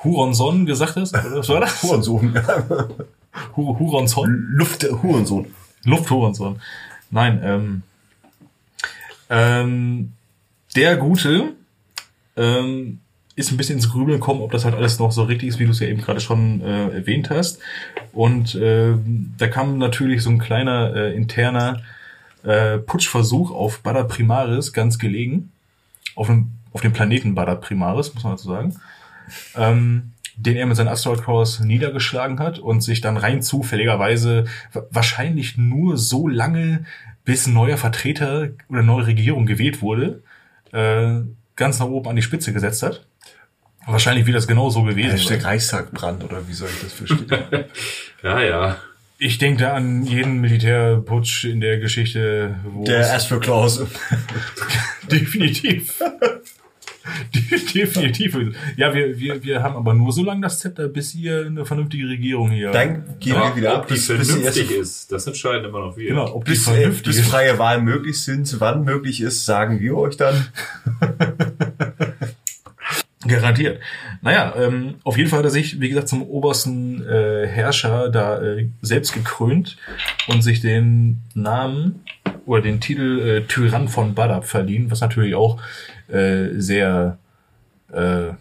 Huronson 0.04 0.66
gesagt 0.66 0.98
hast, 0.98 1.14
was 1.14 1.48
war 1.48 1.62
das? 1.62 1.82
Hurensohn. 1.84 2.38
Hu 3.56 3.80
Huronson? 3.80 4.48
Luft, 4.50 4.84
Hurensohn. 4.84 5.48
Lufthurensohn. 5.86 6.62
Nein, 7.10 7.40
ähm, 7.42 7.82
ähm, 9.30 10.12
der 10.76 10.98
Gute 10.98 11.54
ähm, 12.36 13.00
ist 13.38 13.52
ein 13.52 13.58
bisschen 13.58 13.76
ins 13.76 13.90
Grübeln 13.92 14.20
gekommen, 14.20 14.42
ob 14.42 14.52
das 14.52 14.66
halt 14.66 14.76
alles 14.76 14.98
noch 15.00 15.12
so 15.12 15.24
richtig 15.24 15.48
ist, 15.48 15.60
wie 15.60 15.66
du 15.66 15.72
es 15.72 15.80
ja 15.80 15.88
eben 15.88 16.02
gerade 16.02 16.20
schon 16.20 16.60
äh, 16.62 16.90
erwähnt 16.90 17.30
hast. 17.30 17.60
Und 18.12 18.58
ähm, 18.60 19.34
da 19.38 19.48
kam 19.48 19.78
natürlich 19.78 20.24
so 20.24 20.32
ein 20.32 20.40
kleiner 20.40 20.96
äh, 20.96 21.16
interner 21.16 21.84
äh, 22.44 22.80
Putschversuch 22.80 23.52
auf 23.52 23.84
Bada 23.84 24.04
Primaris 24.04 24.74
ganz 24.74 24.98
gelegen. 24.98 25.52
Auf 26.16 26.28
dem, 26.28 26.50
auf 26.74 26.82
dem 26.82 26.94
Planeten 26.94 27.36
Bada 27.36 27.54
Primaris, 27.54 28.14
muss 28.16 28.24
man 28.24 28.34
dazu 28.34 28.48
sagen. 28.48 28.76
Ähm, 29.56 30.14
den 30.36 30.56
er 30.56 30.66
mit 30.66 30.76
seinen 30.76 30.88
Asteroid 30.88 31.24
Cores 31.24 31.60
niedergeschlagen 31.60 32.40
hat 32.40 32.58
und 32.60 32.82
sich 32.82 33.02
dann 33.02 33.18
rein 33.18 33.42
zufälligerweise 33.42 34.46
wa- 34.74 34.84
wahrscheinlich 34.90 35.58
nur 35.58 35.98
so 35.98 36.28
lange, 36.28 36.86
bis 37.24 37.46
ein 37.46 37.54
neuer 37.54 37.78
Vertreter 37.78 38.50
oder 38.70 38.82
neue 38.82 39.08
Regierung 39.08 39.46
gewählt 39.46 39.82
wurde, 39.82 40.24
äh, 40.72 41.22
ganz 41.56 41.80
nach 41.80 41.88
oben 41.88 42.10
an 42.10 42.16
die 42.16 42.22
Spitze 42.22 42.54
gesetzt 42.54 42.84
hat. 42.84 43.06
Wahrscheinlich 43.88 44.26
wird 44.26 44.36
das 44.36 44.48
genau 44.48 44.70
so 44.70 44.84
gewesen 44.84 45.12
Hashtag. 45.12 45.46
Reichstagbrand 45.46 46.24
oder 46.24 46.48
wie 46.48 46.54
soll 46.54 46.70
ich 46.70 46.82
das 46.82 46.94
verstehen? 46.94 47.26
Ja, 48.24 48.42
ja. 48.42 48.78
Ich 49.20 49.38
denke 49.38 49.64
da 49.64 49.74
an 49.74 50.04
jeden 50.04 50.42
Militärputsch 50.42 51.46
in 51.46 51.62
der 51.62 51.80
Geschichte, 51.80 52.56
wo 52.66 52.84
Der 52.84 53.14
Asper 53.14 53.40
Clause. 53.40 53.88
definitiv. 55.12 56.00
definitiv. 57.74 58.38
Ja, 58.76 58.94
wir, 58.94 59.18
wir, 59.20 59.44
wir 59.44 59.64
haben 59.64 59.76
aber 59.76 59.94
nur 59.94 60.12
so 60.12 60.24
lange 60.24 60.42
das 60.42 60.60
Zepter, 60.60 60.88
bis 60.88 61.16
ihr 61.16 61.46
eine 61.46 61.66
vernünftige 61.66 62.08
Regierung 62.08 62.52
hier. 62.52 62.72
Dann 62.72 63.04
gehen 63.20 63.36
wir 63.36 63.56
wieder 63.56 63.76
ob 63.76 63.78
ab, 63.82 63.88
die 63.88 63.94
bis, 63.94 64.08
bis, 64.08 64.28
die 64.28 64.34
vernünftig 64.34 64.72
ist, 64.72 65.12
das 65.12 65.26
entscheiden 65.28 65.66
immer 65.66 65.80
noch 65.80 65.98
wir. 65.98 66.10
genau, 66.10 66.34
ob 66.34 66.46
die 66.46 66.52
bis, 66.52 66.68
äh, 66.68 66.72
vernünftig 66.74 67.16
bis 67.16 67.28
freie 67.28 67.58
Wahlen 67.60 67.86
möglich 67.86 68.22
sind. 68.22 68.60
Wann 68.60 68.84
möglich 68.84 69.22
ist, 69.22 69.46
sagen 69.46 69.80
wir 69.80 69.96
euch 69.96 70.18
dann. 70.18 70.48
Garantiert. 73.28 73.80
Naja, 74.22 74.54
ähm, 74.58 74.96
auf 75.04 75.18
jeden 75.18 75.30
Fall 75.30 75.40
hat 75.40 75.46
er 75.46 75.52
sich, 75.52 75.80
wie 75.80 75.90
gesagt, 75.90 76.08
zum 76.10 76.24
obersten 76.24 77.06
äh, 77.08 77.48
Herrscher 77.48 78.10
da 78.10 78.42
äh, 78.42 78.70
selbst 78.82 79.14
gekrönt 79.14 79.78
und 80.28 80.42
sich 80.42 80.62
den 80.62 81.22
Namen 81.34 82.04
oder 82.46 82.62
den 82.62 82.80
Titel 82.82 83.20
äh, 83.20 83.42
Tyrann 83.48 83.88
von 83.88 84.14
Badab 84.16 84.46
verliehen, 84.46 84.90
was 84.90 85.02
natürlich 85.02 85.36
auch 85.36 85.62
äh, 86.08 86.50
sehr, 86.56 87.18
äh, 87.92 88.32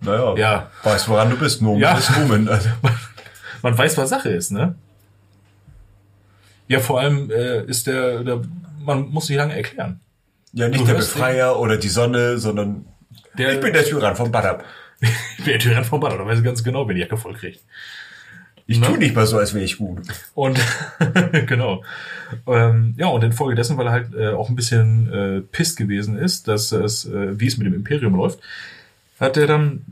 Naja, 0.00 0.34
ja, 0.36 0.70
weißt 0.82 1.08
woran 1.08 1.30
du 1.30 1.36
bist, 1.36 1.62
Nomen 1.62 1.80
Ja. 1.80 1.96
ist 1.96 2.10
Nomen. 2.18 2.48
Also, 2.48 2.70
man 3.62 3.76
weiß, 3.76 3.96
was 3.98 4.08
Sache 4.10 4.30
ist, 4.30 4.50
ne? 4.50 4.74
Ja, 6.68 6.80
vor 6.80 7.00
allem 7.00 7.30
äh, 7.30 7.64
ist 7.64 7.86
der, 7.86 8.24
der, 8.24 8.40
man 8.80 9.08
muss 9.10 9.28
nicht 9.28 9.38
lange 9.38 9.54
erklären. 9.54 10.00
Ja, 10.54 10.68
nicht 10.68 10.80
Du 10.80 10.86
der 10.86 10.94
Befreier 10.94 11.58
oder 11.58 11.76
die 11.76 11.88
Sonne, 11.88 12.38
sondern 12.38 12.84
Der- 13.38 13.54
ich 13.54 13.60
bin 13.60 13.72
der 13.72 13.84
Tyrann 13.84 14.16
von 14.16 14.30
Badab. 14.30 14.64
Ich 15.00 15.08
bin 15.38 15.46
der 15.46 15.58
Tyrann 15.58 15.84
von 15.84 16.00
Badab, 16.00 16.18
da 16.18 16.26
weiß 16.26 16.38
ich 16.38 16.44
ganz 16.44 16.62
genau, 16.62 16.86
wer 16.86 16.94
die 16.94 17.00
Jacke 17.00 17.16
voll 17.16 17.34
kriegt. 17.34 17.60
Ich 18.66 18.78
Ne? 18.78 18.86
tu 18.86 18.96
nicht 18.96 19.14
mal 19.14 19.26
so, 19.26 19.38
als 19.38 19.54
wäre 19.54 19.64
ich 19.64 19.76
gut. 19.78 20.00
Und 20.34 20.58
genau. 21.46 21.82
Ähm, 22.46 22.94
ja, 22.96 23.08
und 23.08 23.24
infolgedessen, 23.24 23.76
weil 23.76 23.86
er 23.86 23.92
halt 23.92 24.14
äh, 24.14 24.28
auch 24.28 24.48
ein 24.48 24.54
bisschen 24.56 25.12
äh, 25.12 25.40
pisst 25.40 25.76
gewesen 25.76 26.16
ist, 26.16 26.46
dass 26.48 26.70
es, 26.72 27.04
äh, 27.04 27.38
wie 27.38 27.46
es 27.48 27.56
mit 27.58 27.66
dem 27.66 27.74
Imperium 27.74 28.14
läuft, 28.14 28.38
hat 29.18 29.36
er 29.36 29.46
dann 29.48 29.84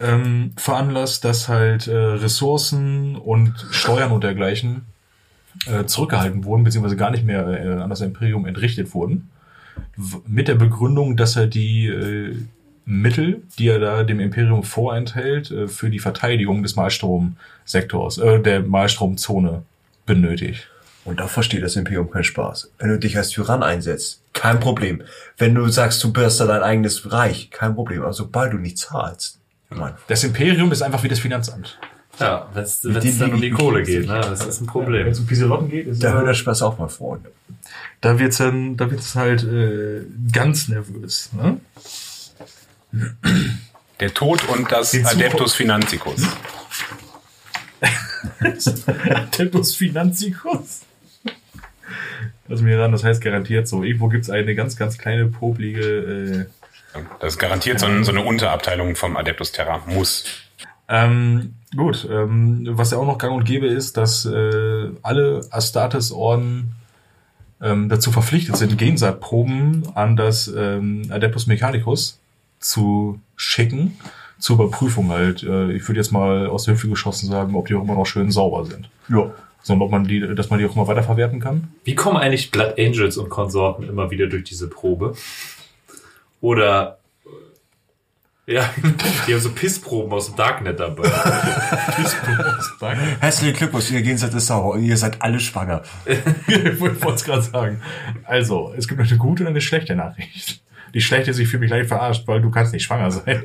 ähm, 0.00 0.52
veranlasst, 0.56 1.24
dass 1.24 1.48
halt 1.48 1.88
äh, 1.88 1.94
Ressourcen 1.96 3.16
und 3.16 3.54
Steuern 3.72 4.12
und 4.12 4.22
dergleichen 4.24 4.82
äh, 5.66 5.84
zurückgehalten 5.84 6.44
wurden, 6.44 6.64
beziehungsweise 6.64 6.96
gar 6.96 7.10
nicht 7.10 7.24
mehr 7.24 7.46
äh, 7.46 7.82
an 7.82 7.90
das 7.90 8.00
Imperium 8.00 8.46
entrichtet 8.46 8.94
wurden. 8.94 9.30
Mit 10.26 10.48
der 10.48 10.54
Begründung, 10.54 11.16
dass 11.16 11.36
er 11.36 11.46
die 11.48 11.86
äh, 11.88 12.36
Mittel, 12.84 13.42
die 13.58 13.68
er 13.68 13.78
da 13.78 14.02
dem 14.02 14.20
Imperium 14.20 14.64
vorenthält, 14.64 15.50
äh, 15.50 15.68
für 15.68 15.90
die 15.90 15.98
Verteidigung 15.98 16.62
des 16.62 16.76
Malstromsektors, 16.76 18.18
äh, 18.18 18.40
der 18.40 18.60
Malstromzone 18.60 19.62
benötigt. 20.06 20.68
Und 21.04 21.18
da 21.18 21.26
versteht 21.26 21.62
das 21.62 21.76
Imperium 21.76 22.10
keinen 22.10 22.24
Spaß. 22.24 22.70
Wenn 22.78 22.90
du 22.90 22.98
dich 22.98 23.16
als 23.16 23.30
Tyrann 23.30 23.62
einsetzt, 23.62 24.22
kein 24.32 24.60
Problem. 24.60 25.02
Wenn 25.36 25.54
du 25.54 25.66
sagst, 25.68 26.02
du 26.04 26.12
bist 26.12 26.40
da 26.40 26.46
dein 26.46 26.62
eigenes 26.62 27.10
Reich, 27.10 27.50
kein 27.50 27.74
Problem. 27.74 28.02
Aber 28.02 28.12
sobald 28.12 28.52
du 28.52 28.58
nicht 28.58 28.78
zahlst, 28.78 29.38
Mann. 29.70 29.94
Das 30.06 30.24
Imperium 30.24 30.70
ist 30.72 30.82
einfach 30.82 31.02
wie 31.02 31.08
das 31.08 31.18
Finanzamt. 31.18 31.78
Ja, 32.20 32.48
wenn 32.52 32.62
es 32.62 32.80
denen 32.80 33.18
dann 33.18 33.32
um 33.32 33.40
die 33.40 33.50
Kohle 33.50 33.82
geht, 33.82 34.06
ne? 34.06 34.20
das 34.20 34.44
ist 34.44 34.60
ein 34.60 34.66
Problem. 34.66 35.06
Wenn 35.06 35.12
es 35.12 35.18
um 35.18 35.26
Piselotten 35.26 35.70
geht, 35.70 35.86
ist 35.86 36.04
Da 36.04 36.12
hört 36.12 36.28
der 36.28 36.34
Spaß 36.34 36.62
auch 36.62 36.78
mal, 36.78 36.88
Freunde. 36.88 37.30
da 38.02 38.18
wird's 38.18 38.36
dann, 38.36 38.76
da 38.76 38.90
wird's 38.90 39.14
halt 39.14 39.44
äh, 39.44 40.02
ganz 40.30 40.68
nervös. 40.68 41.30
Ne? 41.32 41.58
Der 44.00 44.12
Tod 44.14 44.48
und 44.48 44.70
das 44.72 44.92
Hinzu- 44.92 45.06
Adeptus 45.16 45.54
Finanzicus. 45.54 46.22
Tempus 49.30 49.74
Finanzicus. 49.76 50.82
Lass 52.48 52.60
mir 52.60 52.78
ran, 52.78 52.92
das 52.92 53.04
heißt 53.04 53.22
garantiert 53.22 53.68
so. 53.68 53.82
Irgendwo 53.82 54.08
gibt's 54.08 54.30
eine 54.30 54.54
ganz, 54.54 54.76
ganz 54.76 54.98
kleine, 54.98 55.26
poplige. 55.26 56.46
Äh, 56.94 57.00
Das 57.20 57.34
ist 57.34 57.38
garantiert 57.38 57.80
so, 57.80 57.86
ein, 57.86 58.04
so 58.04 58.10
eine 58.12 58.22
Unterabteilung 58.22 58.96
vom 58.96 59.16
Adeptus 59.16 59.52
Terra. 59.52 59.82
Muss. 59.86 60.24
ähm, 60.88 61.54
gut, 61.76 62.06
ähm, 62.10 62.66
was 62.72 62.90
ja 62.90 62.98
auch 62.98 63.06
noch 63.06 63.18
gang 63.18 63.34
und 63.34 63.44
gäbe 63.44 63.66
ist, 63.66 63.96
dass 63.96 64.24
äh, 64.26 64.90
alle 65.02 65.40
Astartes-Orden 65.50 66.72
ähm, 67.62 67.88
dazu 67.88 68.10
verpflichtet 68.12 68.56
sind, 68.56 68.76
Gensaatproben 68.76 69.84
an 69.94 70.16
das 70.16 70.48
ähm, 70.54 71.02
Adeptus 71.10 71.46
Mechanicus 71.46 72.18
zu 72.62 73.20
schicken, 73.36 73.98
zur 74.38 74.56
Überprüfung 74.56 75.10
halt. 75.10 75.42
Äh, 75.42 75.72
ich 75.72 75.86
würde 75.88 76.00
jetzt 76.00 76.12
mal 76.12 76.46
aus 76.46 76.64
der 76.64 76.74
Hüfte 76.74 76.88
geschossen 76.88 77.28
sagen, 77.28 77.54
ob 77.54 77.66
die 77.66 77.74
auch 77.74 77.82
immer 77.82 77.94
noch 77.94 78.06
schön 78.06 78.30
sauber 78.30 78.64
sind. 78.64 78.88
Ja. 79.08 79.30
Sondern 79.62 79.86
ob 79.86 79.92
man 79.92 80.04
die, 80.04 80.20
dass 80.34 80.50
man 80.50 80.58
die 80.58 80.66
auch 80.66 80.74
mal 80.74 80.88
weiterverwerten 80.88 81.38
kann. 81.38 81.68
Wie 81.84 81.94
kommen 81.94 82.16
eigentlich 82.16 82.50
Blood 82.50 82.78
Angels 82.78 83.16
und 83.16 83.28
Konsorten 83.28 83.88
immer 83.88 84.10
wieder 84.10 84.26
durch 84.26 84.44
diese 84.44 84.68
Probe? 84.68 85.14
Oder 86.40 86.98
ja, 88.46 88.68
die 89.26 89.34
haben 89.34 89.40
so 89.40 89.52
Pissproben 89.52 90.12
aus 90.12 90.26
dem 90.26 90.36
Darknet 90.36 90.80
dabei. 90.80 91.08
Herzlichen 93.20 93.56
Glückwunsch, 93.56 93.90
ihr 93.92 94.02
Gegensatz 94.02 94.34
ist 94.34 94.48
sauer 94.48 94.74
und 94.74 94.82
ihr 94.82 94.96
seid 94.96 95.22
alle 95.22 95.38
schwanger. 95.38 95.82
ich 96.46 96.80
wollte 96.80 97.14
es 97.14 97.24
gerade 97.24 97.42
sagen. 97.42 97.80
Also, 98.24 98.74
es 98.76 98.88
gibt 98.88 99.00
noch 99.00 99.08
eine 99.08 99.18
gute 99.18 99.44
und 99.44 99.50
eine 99.50 99.60
schlechte 99.60 99.94
Nachricht. 99.94 100.61
Die 100.94 101.00
schlechte 101.00 101.30
ist, 101.30 101.38
ich 101.38 101.48
fühle 101.48 101.60
mich 101.60 101.70
leicht 101.70 101.88
verarscht, 101.88 102.26
weil 102.26 102.40
du 102.42 102.50
kannst 102.50 102.72
nicht 102.72 102.82
schwanger 102.84 103.10
sein. 103.10 103.44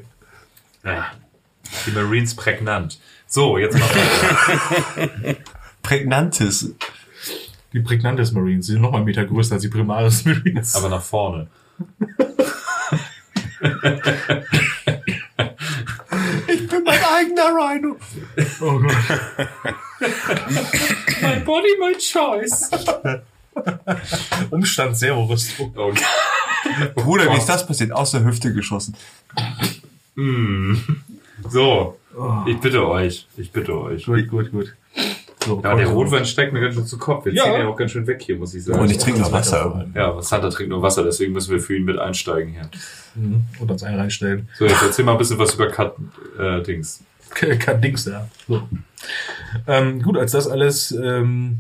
Ja. 0.84 1.12
Die 1.86 1.92
Marines 1.92 2.36
prägnant. 2.36 3.00
So, 3.28 3.58
jetzt 3.58 3.78
noch 3.78 3.90
weiter. 3.90 5.36
Prägnantes. 5.82 6.74
Die 7.74 7.80
Prägnantes 7.82 8.32
Marines, 8.32 8.68
die 8.68 8.74
sind 8.74 8.82
noch 8.82 8.92
mal 8.92 8.98
einen 8.98 9.06
Meter 9.06 9.26
größer 9.26 9.56
als 9.56 9.62
die 9.64 9.68
Primaris 9.70 10.26
Marines. 10.26 10.76
aber 10.76 10.90
nach 10.90 11.02
vorne. 11.02 11.48
Ich 16.48 16.68
bin 16.68 16.84
mein 16.84 17.00
eigener 17.04 17.50
Rhino. 17.54 17.98
oh 18.62 18.80
Gott. 18.80 18.96
My 21.22 21.40
body, 21.44 21.76
my 21.80 21.98
choice. 21.98 22.70
Umstand 24.50 24.98
Zero-Rüstung. 24.98 25.74
Oh, 25.76 25.92
Bruder, 26.96 27.32
wie 27.34 27.38
ist 27.38 27.48
das 27.50 27.66
passiert? 27.66 27.92
Aus 27.92 28.12
der 28.12 28.24
Hüfte 28.24 28.54
geschossen. 28.54 28.96
so, 31.50 31.98
ich 32.48 32.60
bitte 32.60 32.88
euch. 32.88 33.28
Ich 33.38 33.52
bitte 33.52 33.80
euch. 33.80 34.06
Gut, 34.06 34.28
gut, 34.28 34.52
gut. 34.52 34.74
So, 35.46 35.62
Ja, 35.64 35.76
der 35.76 35.88
Rotwein 35.88 36.26
steckt 36.26 36.52
mir 36.52 36.60
ganz 36.60 36.76
schön 36.76 36.86
zu 36.86 36.98
Kopf. 36.98 37.26
Wir 37.26 37.34
Ja. 37.34 37.44
ziehen 37.44 37.54
ja 37.54 37.68
auch 37.68 37.78
ganz 37.78 37.92
schön 37.92 38.06
weg 38.08 38.22
hier, 38.22 38.38
muss 38.38 38.54
ich 38.54 38.64
sagen. 38.66 38.80
Und 38.80 38.92
ich 38.92 38.98
trinke 38.98 39.22
noch 39.22 39.32
Wasser. 39.32 39.86
ja, 39.96 40.22
Santa 40.22 40.50
trinkt 40.50 40.72
nur 40.72 40.82
Wasser, 40.82 41.04
deswegen 41.04 41.32
müssen 41.34 41.52
wir 41.52 41.60
für 41.62 41.76
ihn 41.78 41.86
mit 41.86 41.98
einsteigen 41.98 42.54
hier. 42.54 42.70
Mhm. 43.16 43.46
Und 43.60 43.72
uns 43.72 43.84
einen 43.84 43.98
reinstellen. 44.00 44.50
So, 44.58 44.66
jetzt 44.66 44.82
erzähl 44.82 45.06
mal 45.06 45.14
ein 45.14 45.18
bisschen 45.18 45.38
was 45.38 45.54
über 45.54 45.68
Cut, 45.70 45.96
äh, 46.40 46.62
Dings. 46.64 47.04
Kein 47.30 47.82
Dings 47.82 48.06
da. 48.06 48.28
So. 48.48 48.64
Ähm, 49.68 50.02
gut, 50.02 50.18
als 50.18 50.32
das 50.32 50.48
alles, 50.48 50.92
ähm, 50.92 51.60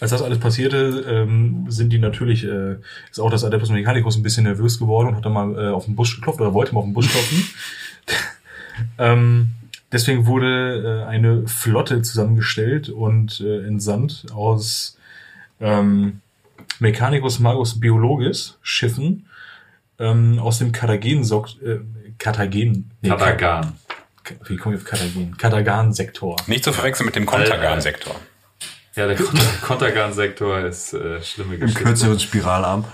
als 0.00 0.10
das 0.10 0.22
alles 0.22 0.38
passierte, 0.38 1.04
ähm, 1.08 1.66
sind 1.68 1.92
die 1.92 1.98
natürlich, 1.98 2.44
äh, 2.44 2.76
ist 3.10 3.20
auch 3.20 3.30
das 3.30 3.44
Adeptus 3.44 3.70
Mechanicus 3.70 4.16
ein 4.16 4.22
bisschen 4.22 4.44
nervös 4.44 4.78
geworden 4.78 5.08
und 5.08 5.16
hat 5.16 5.24
dann 5.24 5.32
mal 5.32 5.54
äh, 5.54 5.68
auf 5.68 5.86
den 5.86 5.96
Busch 5.96 6.16
geklopft 6.16 6.40
oder 6.40 6.54
wollte 6.54 6.74
mal 6.74 6.80
auf 6.80 6.86
den 6.86 6.94
Busch 6.94 7.10
klopfen. 7.10 7.44
ähm, 8.98 9.50
deswegen 9.92 10.26
wurde 10.26 11.04
äh, 11.04 11.08
eine 11.08 11.46
Flotte 11.48 12.02
zusammengestellt 12.02 12.88
und 12.88 13.40
äh, 13.40 13.66
entsandt 13.66 14.26
aus 14.34 14.98
ähm, 15.60 16.20
Mechanicus 16.78 17.38
Magus 17.38 17.80
Biologis 17.80 18.58
Schiffen 18.62 19.26
ähm, 19.98 20.38
aus 20.38 20.58
dem 20.58 20.72
Katagen, 20.72 21.22
äh, 21.22 21.78
Katagen, 22.18 22.90
nee, 23.00 23.08
Katagan. 23.08 23.72
wie 24.44 24.56
komme 24.56 24.74
ich 24.74 24.82
auf 24.82 24.86
Katagan? 24.86 25.36
Katagan-Sektor. 25.38 26.36
Nicht 26.46 26.64
zu 26.64 26.72
verwechseln 26.72 27.06
mit 27.06 27.16
dem 27.16 27.24
Kontergan-Sektor. 27.24 28.14
Ja, 28.96 29.06
der 29.06 29.16
Kont- 29.16 29.60
Kontergan-Sektor 29.62 30.60
ist 30.60 30.94
äh, 30.94 31.22
schlimme 31.22 31.54
Im 31.54 31.60
Geschichte. 31.60 31.84
kürzeren 31.84 32.18
Spiralarm. 32.18 32.84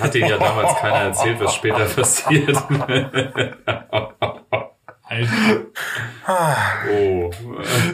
Hat 0.00 0.14
denen 0.14 0.28
ja 0.28 0.38
damals 0.38 0.76
keiner 0.80 0.96
erzählt, 1.06 1.40
was 1.40 1.54
später 1.54 1.84
passiert. 1.96 2.56
Oh. 6.90 7.30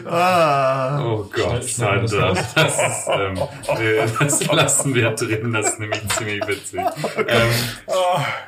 Ah. 0.05 1.03
Oh 1.03 1.23
Gott, 1.33 1.63
Sandra. 1.63 2.33
das 2.33 2.53
Das, 2.53 2.73
ist, 2.75 3.09
ähm, 3.13 3.37
äh, 3.77 4.07
das 4.19 4.45
lassen 4.47 4.95
wir 4.95 5.09
drin, 5.11 5.51
das 5.53 5.69
ist 5.71 5.79
nämlich 5.79 6.07
ziemlich 6.09 6.47
witzig. 6.47 6.79
Ähm, 7.27 7.49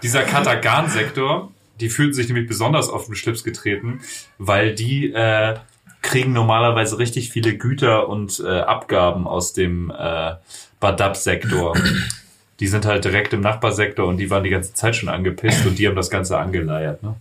dieser 0.04 0.24
Katagan-Sektor, 0.24 1.52
die 1.80 1.90
fühlten 1.90 2.14
sich 2.14 2.28
nämlich 2.28 2.48
besonders 2.48 2.90
auf 2.90 3.06
den 3.08 3.16
Schlips 3.16 3.44
getreten, 3.44 4.02
weil 4.38 4.74
die 4.76 5.12
äh, 5.12 5.56
kriegen 6.02 6.34
normalerweise 6.34 6.98
richtig 6.98 7.30
viele 7.30 7.58
Güter 7.58 8.10
und 8.10 8.40
äh, 8.40 8.60
Abgaben 8.62 9.28
aus 9.28 9.54
dem 9.54 9.92
äh, 9.92 10.34
Badab-Sektor. 10.80 11.78
Die 12.60 12.68
sind 12.68 12.86
halt 12.86 13.06
direkt 13.06 13.34
im 13.34 13.42
Nachbarsektor 13.42 14.08
und 14.08 14.18
die 14.18 14.30
waren 14.30 14.44
die 14.44 14.50
ganze 14.50 14.74
Zeit 14.74 14.96
schon 14.96 15.10
angepisst 15.10 15.66
und 15.66 15.80
die 15.80 15.88
haben 15.88 15.96
das 15.96 16.10
Ganze 16.10 16.38
angeleiert. 16.38 17.02
Ne? 17.02 17.16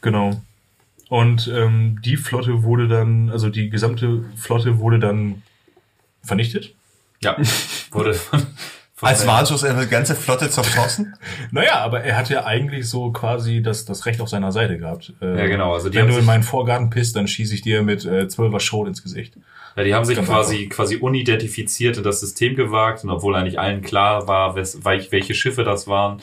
Genau. 0.00 0.40
Und 1.08 1.48
ähm, 1.48 2.00
die 2.04 2.16
Flotte 2.16 2.62
wurde 2.62 2.88
dann, 2.88 3.30
also 3.30 3.48
die 3.48 3.68
gesamte 3.68 4.24
Flotte 4.36 4.78
wurde 4.78 4.98
dann 4.98 5.42
vernichtet. 6.22 6.74
Ja, 7.20 7.36
wurde 7.90 8.14
von, 8.14 8.46
Als 9.02 9.26
Warnschuss 9.26 9.64
eine 9.64 9.86
ganze 9.86 10.14
Flotte 10.14 10.48
zerschossen? 10.50 11.14
Naja, 11.50 11.80
aber 11.80 12.02
er 12.02 12.16
hat 12.16 12.30
ja 12.30 12.44
eigentlich 12.44 12.88
so 12.88 13.10
quasi 13.12 13.60
das, 13.62 13.84
das 13.84 14.06
Recht 14.06 14.20
auf 14.20 14.28
seiner 14.28 14.52
Seite 14.52 14.78
gehabt. 14.78 15.12
Äh, 15.20 15.38
Ja, 15.38 15.46
genau, 15.46 15.74
also 15.74 15.88
die 15.90 15.96
wenn 15.98 16.08
du 16.08 16.16
in 16.16 16.24
meinen 16.24 16.42
Vorgarten 16.42 16.88
pisst, 16.90 17.16
dann 17.16 17.26
schieße 17.28 17.54
ich 17.54 17.62
dir 17.62 17.82
mit 17.82 18.04
äh, 18.04 18.22
12er 18.26 18.60
Schrot 18.60 18.88
ins 18.88 19.02
Gesicht. 19.02 19.34
Ja, 19.76 19.84
die 19.84 19.94
haben 19.94 20.04
sich 20.04 20.18
quasi, 20.22 20.68
quasi 20.68 20.96
unidentifiziert 20.96 21.96
in 21.96 22.02
das 22.02 22.20
System 22.20 22.54
gewagt 22.56 23.04
und 23.04 23.10
obwohl 23.10 23.34
eigentlich 23.34 23.58
allen 23.58 23.82
klar 23.82 24.26
war, 24.28 24.54
wes- 24.56 24.84
welch- 24.84 25.12
welche 25.12 25.34
Schiffe 25.34 25.64
das 25.64 25.86
waren 25.88 26.20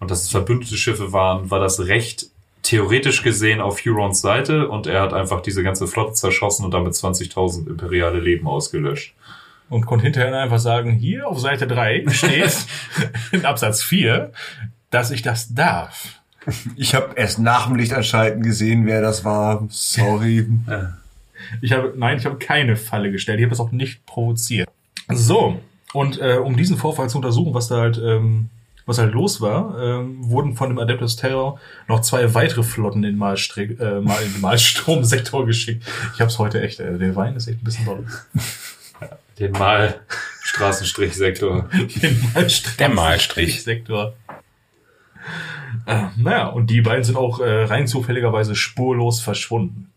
und 0.00 0.10
dass 0.10 0.22
es 0.22 0.30
verbündete 0.30 0.76
Schiffe 0.76 1.12
waren, 1.12 1.50
war 1.50 1.60
das 1.60 1.80
Recht 1.80 2.26
theoretisch 2.62 3.22
gesehen 3.22 3.62
auf 3.62 3.80
Hurons 3.86 4.20
Seite 4.20 4.68
und 4.68 4.86
er 4.86 5.00
hat 5.00 5.14
einfach 5.14 5.40
diese 5.40 5.62
ganze 5.62 5.86
Flotte 5.86 6.12
zerschossen 6.12 6.64
und 6.66 6.72
damit 6.72 6.92
20.000 6.92 7.68
imperiale 7.70 8.20
Leben 8.20 8.46
ausgelöscht. 8.46 9.14
Und 9.70 9.86
konnte 9.86 10.04
hinterher 10.04 10.36
einfach 10.38 10.58
sagen, 10.58 10.92
hier 10.92 11.26
auf 11.26 11.40
Seite 11.40 11.66
3 11.66 12.04
steht 12.08 12.54
in 13.32 13.46
Absatz 13.46 13.82
4, 13.82 14.32
dass 14.90 15.10
ich 15.10 15.22
das 15.22 15.54
darf. 15.54 16.20
Ich 16.76 16.94
habe 16.94 17.14
erst 17.16 17.38
nach 17.38 17.66
dem 17.66 17.76
Lichtanschalten 17.76 18.42
gesehen, 18.42 18.84
wer 18.86 19.00
das 19.00 19.24
war. 19.24 19.66
Sorry. 19.70 20.46
Ich 21.62 21.72
habe, 21.72 21.94
nein, 21.96 22.18
ich 22.18 22.26
habe 22.26 22.36
keine 22.38 22.76
Falle 22.76 23.10
gestellt. 23.12 23.38
Ich 23.38 23.44
habe 23.44 23.50
das 23.50 23.60
auch 23.60 23.72
nicht 23.72 24.04
provoziert. 24.06 24.68
So. 25.08 25.60
Und 25.92 26.20
äh, 26.20 26.36
um 26.36 26.56
diesen 26.56 26.76
Vorfall 26.76 27.08
zu 27.08 27.18
untersuchen, 27.18 27.54
was 27.54 27.68
da 27.68 27.76
halt 27.76 27.98
ähm, 27.98 28.50
was 28.90 28.98
halt 28.98 29.14
los 29.14 29.40
war, 29.40 29.80
ähm, 29.80 30.16
wurden 30.18 30.56
von 30.56 30.68
dem 30.68 30.78
Adeptus 30.78 31.14
Terror 31.14 31.60
noch 31.86 32.00
zwei 32.00 32.34
weitere 32.34 32.64
Flotten 32.64 33.04
in, 33.04 33.16
Malstre 33.16 33.62
äh, 33.62 34.00
Mal 34.00 34.20
den 34.22 34.40
Malstromsektor 34.40 35.46
geschickt. 35.46 35.84
Ich 36.14 36.20
hab's 36.20 36.38
heute 36.40 36.60
echt, 36.60 36.80
äh, 36.80 36.98
der 36.98 37.14
Wein 37.14 37.36
ist 37.36 37.46
echt 37.46 37.62
ein 37.62 37.64
bisschen 37.64 37.84
doll. 37.84 38.04
Den 39.40 39.52
Malstraßenstrichsektor. 39.52 41.68
Den 41.72 42.20
Malstromsektor. 42.34 42.72
Der 42.78 42.88
Malstrich. 42.90 43.62
Sektor. 43.62 44.14
Äh, 45.86 46.02
naja, 46.16 46.48
und 46.48 46.68
die 46.70 46.80
beiden 46.82 47.04
sind 47.04 47.16
auch 47.16 47.40
äh, 47.40 47.64
rein 47.64 47.86
zufälligerweise 47.86 48.54
spurlos 48.54 49.20
verschwunden. 49.20 49.90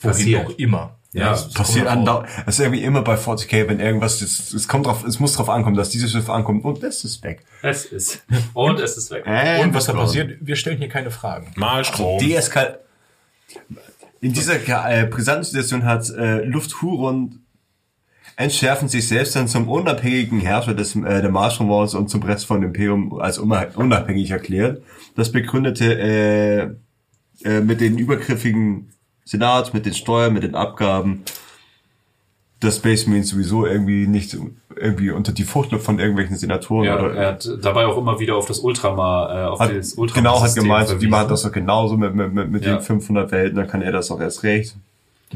Wohin 0.00 0.10
Passiert. 0.10 0.46
auch 0.46 0.50
immer. 0.58 0.96
Ja, 1.12 1.30
das 1.30 1.52
Passiert 1.52 1.86
andauernd. 1.86 2.28
Das 2.44 2.58
ist 2.58 2.64
irgendwie 2.64 2.82
immer 2.82 3.02
bei 3.02 3.14
40k, 3.14 3.68
wenn 3.68 3.78
irgendwas, 3.78 4.20
es, 4.20 4.52
es 4.52 4.66
kommt 4.66 4.86
drauf, 4.86 5.04
es 5.04 5.20
muss 5.20 5.34
drauf 5.34 5.48
ankommen, 5.48 5.76
dass 5.76 5.90
dieses 5.90 6.10
Schiff 6.10 6.28
ankommt 6.28 6.64
und 6.64 6.82
das 6.82 7.04
ist 7.04 7.22
weg. 7.22 7.44
Es 7.62 7.84
ist. 7.84 8.24
Und 8.52 8.80
es 8.80 8.96
ist 8.96 9.12
weg. 9.12 9.22
Äh, 9.24 9.62
Und 9.62 9.72
was 9.74 9.86
da 9.86 9.92
passiert, 9.92 10.38
wir 10.40 10.56
stellen 10.56 10.78
hier 10.78 10.88
keine 10.88 11.12
Fragen. 11.12 11.52
Malstrom. 11.54 12.18
Deeskal 12.18 12.80
in 14.20 14.32
dieser 14.32 14.56
äh, 14.56 15.06
brisanten 15.06 15.44
Situation 15.44 15.84
hat 15.84 16.10
äh, 16.10 16.42
Lufthuron 16.44 17.43
entschärfen 18.36 18.88
sich 18.88 19.06
selbst 19.08 19.36
dann 19.36 19.46
zum 19.48 19.68
unabhängigen 19.68 20.40
Herrscher 20.40 20.74
des, 20.74 20.96
äh, 20.96 21.22
der 21.22 21.30
Marschromaus 21.30 21.94
und 21.94 22.08
zum 22.10 22.22
Rest 22.22 22.46
von 22.46 22.62
Imperium 22.62 23.18
als 23.20 23.38
unab- 23.40 23.76
unabhängig 23.76 24.30
erklärt. 24.30 24.82
Das 25.16 25.30
begründete 25.30 25.98
äh, 25.98 26.62
äh, 27.48 27.60
mit 27.60 27.80
den 27.80 27.98
übergriffigen 27.98 28.90
Senat, 29.24 29.72
mit 29.74 29.86
den 29.86 29.94
Steuern, 29.94 30.32
mit 30.34 30.42
den 30.42 30.54
Abgaben, 30.54 31.22
dass 32.60 32.76
Space 32.76 33.06
Marines 33.06 33.28
sowieso 33.30 33.66
irgendwie 33.66 34.06
nicht 34.06 34.36
irgendwie 34.76 35.10
unter 35.10 35.32
die 35.32 35.44
Furchtluft 35.44 35.84
von 35.84 35.98
irgendwelchen 35.98 36.36
Senatoren 36.36 36.84
Ja, 36.86 36.98
oder 36.98 37.14
er 37.14 37.28
hat 37.28 37.48
dabei 37.62 37.86
auch 37.86 37.96
immer 37.98 38.18
wieder 38.18 38.36
auf 38.36 38.46
das 38.46 38.58
Ultramar, 38.60 39.30
äh, 39.44 39.46
auf 39.46 39.60
hat, 39.60 39.76
das 39.76 39.94
Ultramar 39.94 40.32
genau 40.34 40.42
hat 40.42 40.54
gemeint, 40.54 40.88
die 40.88 40.92
verwiesen. 40.92 41.10
machen 41.10 41.28
das 41.28 41.42
doch 41.42 41.52
genauso 41.52 41.96
mit, 41.96 42.14
mit, 42.14 42.32
mit, 42.32 42.50
mit 42.50 42.64
Ja. 42.64 42.76
den 42.76 42.82
500 42.82 43.30
Welten, 43.30 43.56
dann 43.56 43.68
kann 43.68 43.82
er 43.82 43.92
das 43.92 44.10
auch 44.10 44.20
erst 44.20 44.42
recht. 44.42 44.76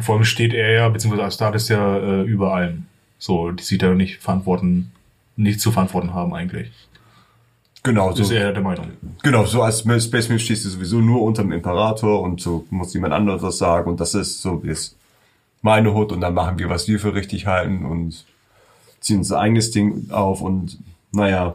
Vor 0.01 0.14
allem 0.16 0.24
steht 0.24 0.55
er 0.55 0.70
ja, 0.72 0.88
beziehungsweise 0.88 1.24
Astartes 1.27 1.68
ja 1.68 1.96
äh, 1.98 2.22
über 2.22 2.55
allem. 2.55 2.87
So, 3.18 3.51
die 3.51 3.62
sieht 3.64 3.83
er 3.83 3.94
nicht 3.94 4.18
verantworten, 4.22 4.92
nicht 5.37 5.61
zu 5.61 5.72
verantworten 5.72 6.14
haben 6.14 6.35
eigentlich. 6.35 6.70
Genau, 7.83 8.11
Das 8.11 8.20
ist 8.20 8.29
so, 8.29 8.35
er 8.35 8.53
der 8.53 8.62
Meinung. 8.62 8.88
genau, 9.22 9.44
so 9.44 9.62
als 9.62 9.81
Space 9.81 10.11
Marine 10.11 10.38
stehst 10.38 10.64
du 10.64 10.68
sowieso 10.68 11.01
nur 11.01 11.22
unter 11.22 11.42
dem 11.42 11.53
Imperator 11.53 12.20
und 12.22 12.40
so 12.40 12.66
muss 12.70 12.92
jemand 12.92 13.14
anderes 13.14 13.40
was 13.42 13.59
sagen 13.59 13.88
und 13.88 14.01
das 14.01 14.14
ist 14.14 14.42
so 14.42 14.59
ist 14.64 14.96
meine 15.62 15.94
Hut 15.94 16.12
und 16.12 16.20
dann 16.20 16.35
machen 16.35 16.59
wir, 16.59 16.68
was 16.68 16.87
wir 16.88 16.98
für 17.01 17.14
richtig 17.14 17.46
halten 17.46 17.85
und 17.87 18.24
ziehen 19.01 19.18
unser 19.18 19.38
eigenes 19.40 19.70
Ding 19.70 20.11
auf 20.11 20.40
und 20.42 20.79
naja, 21.12 21.55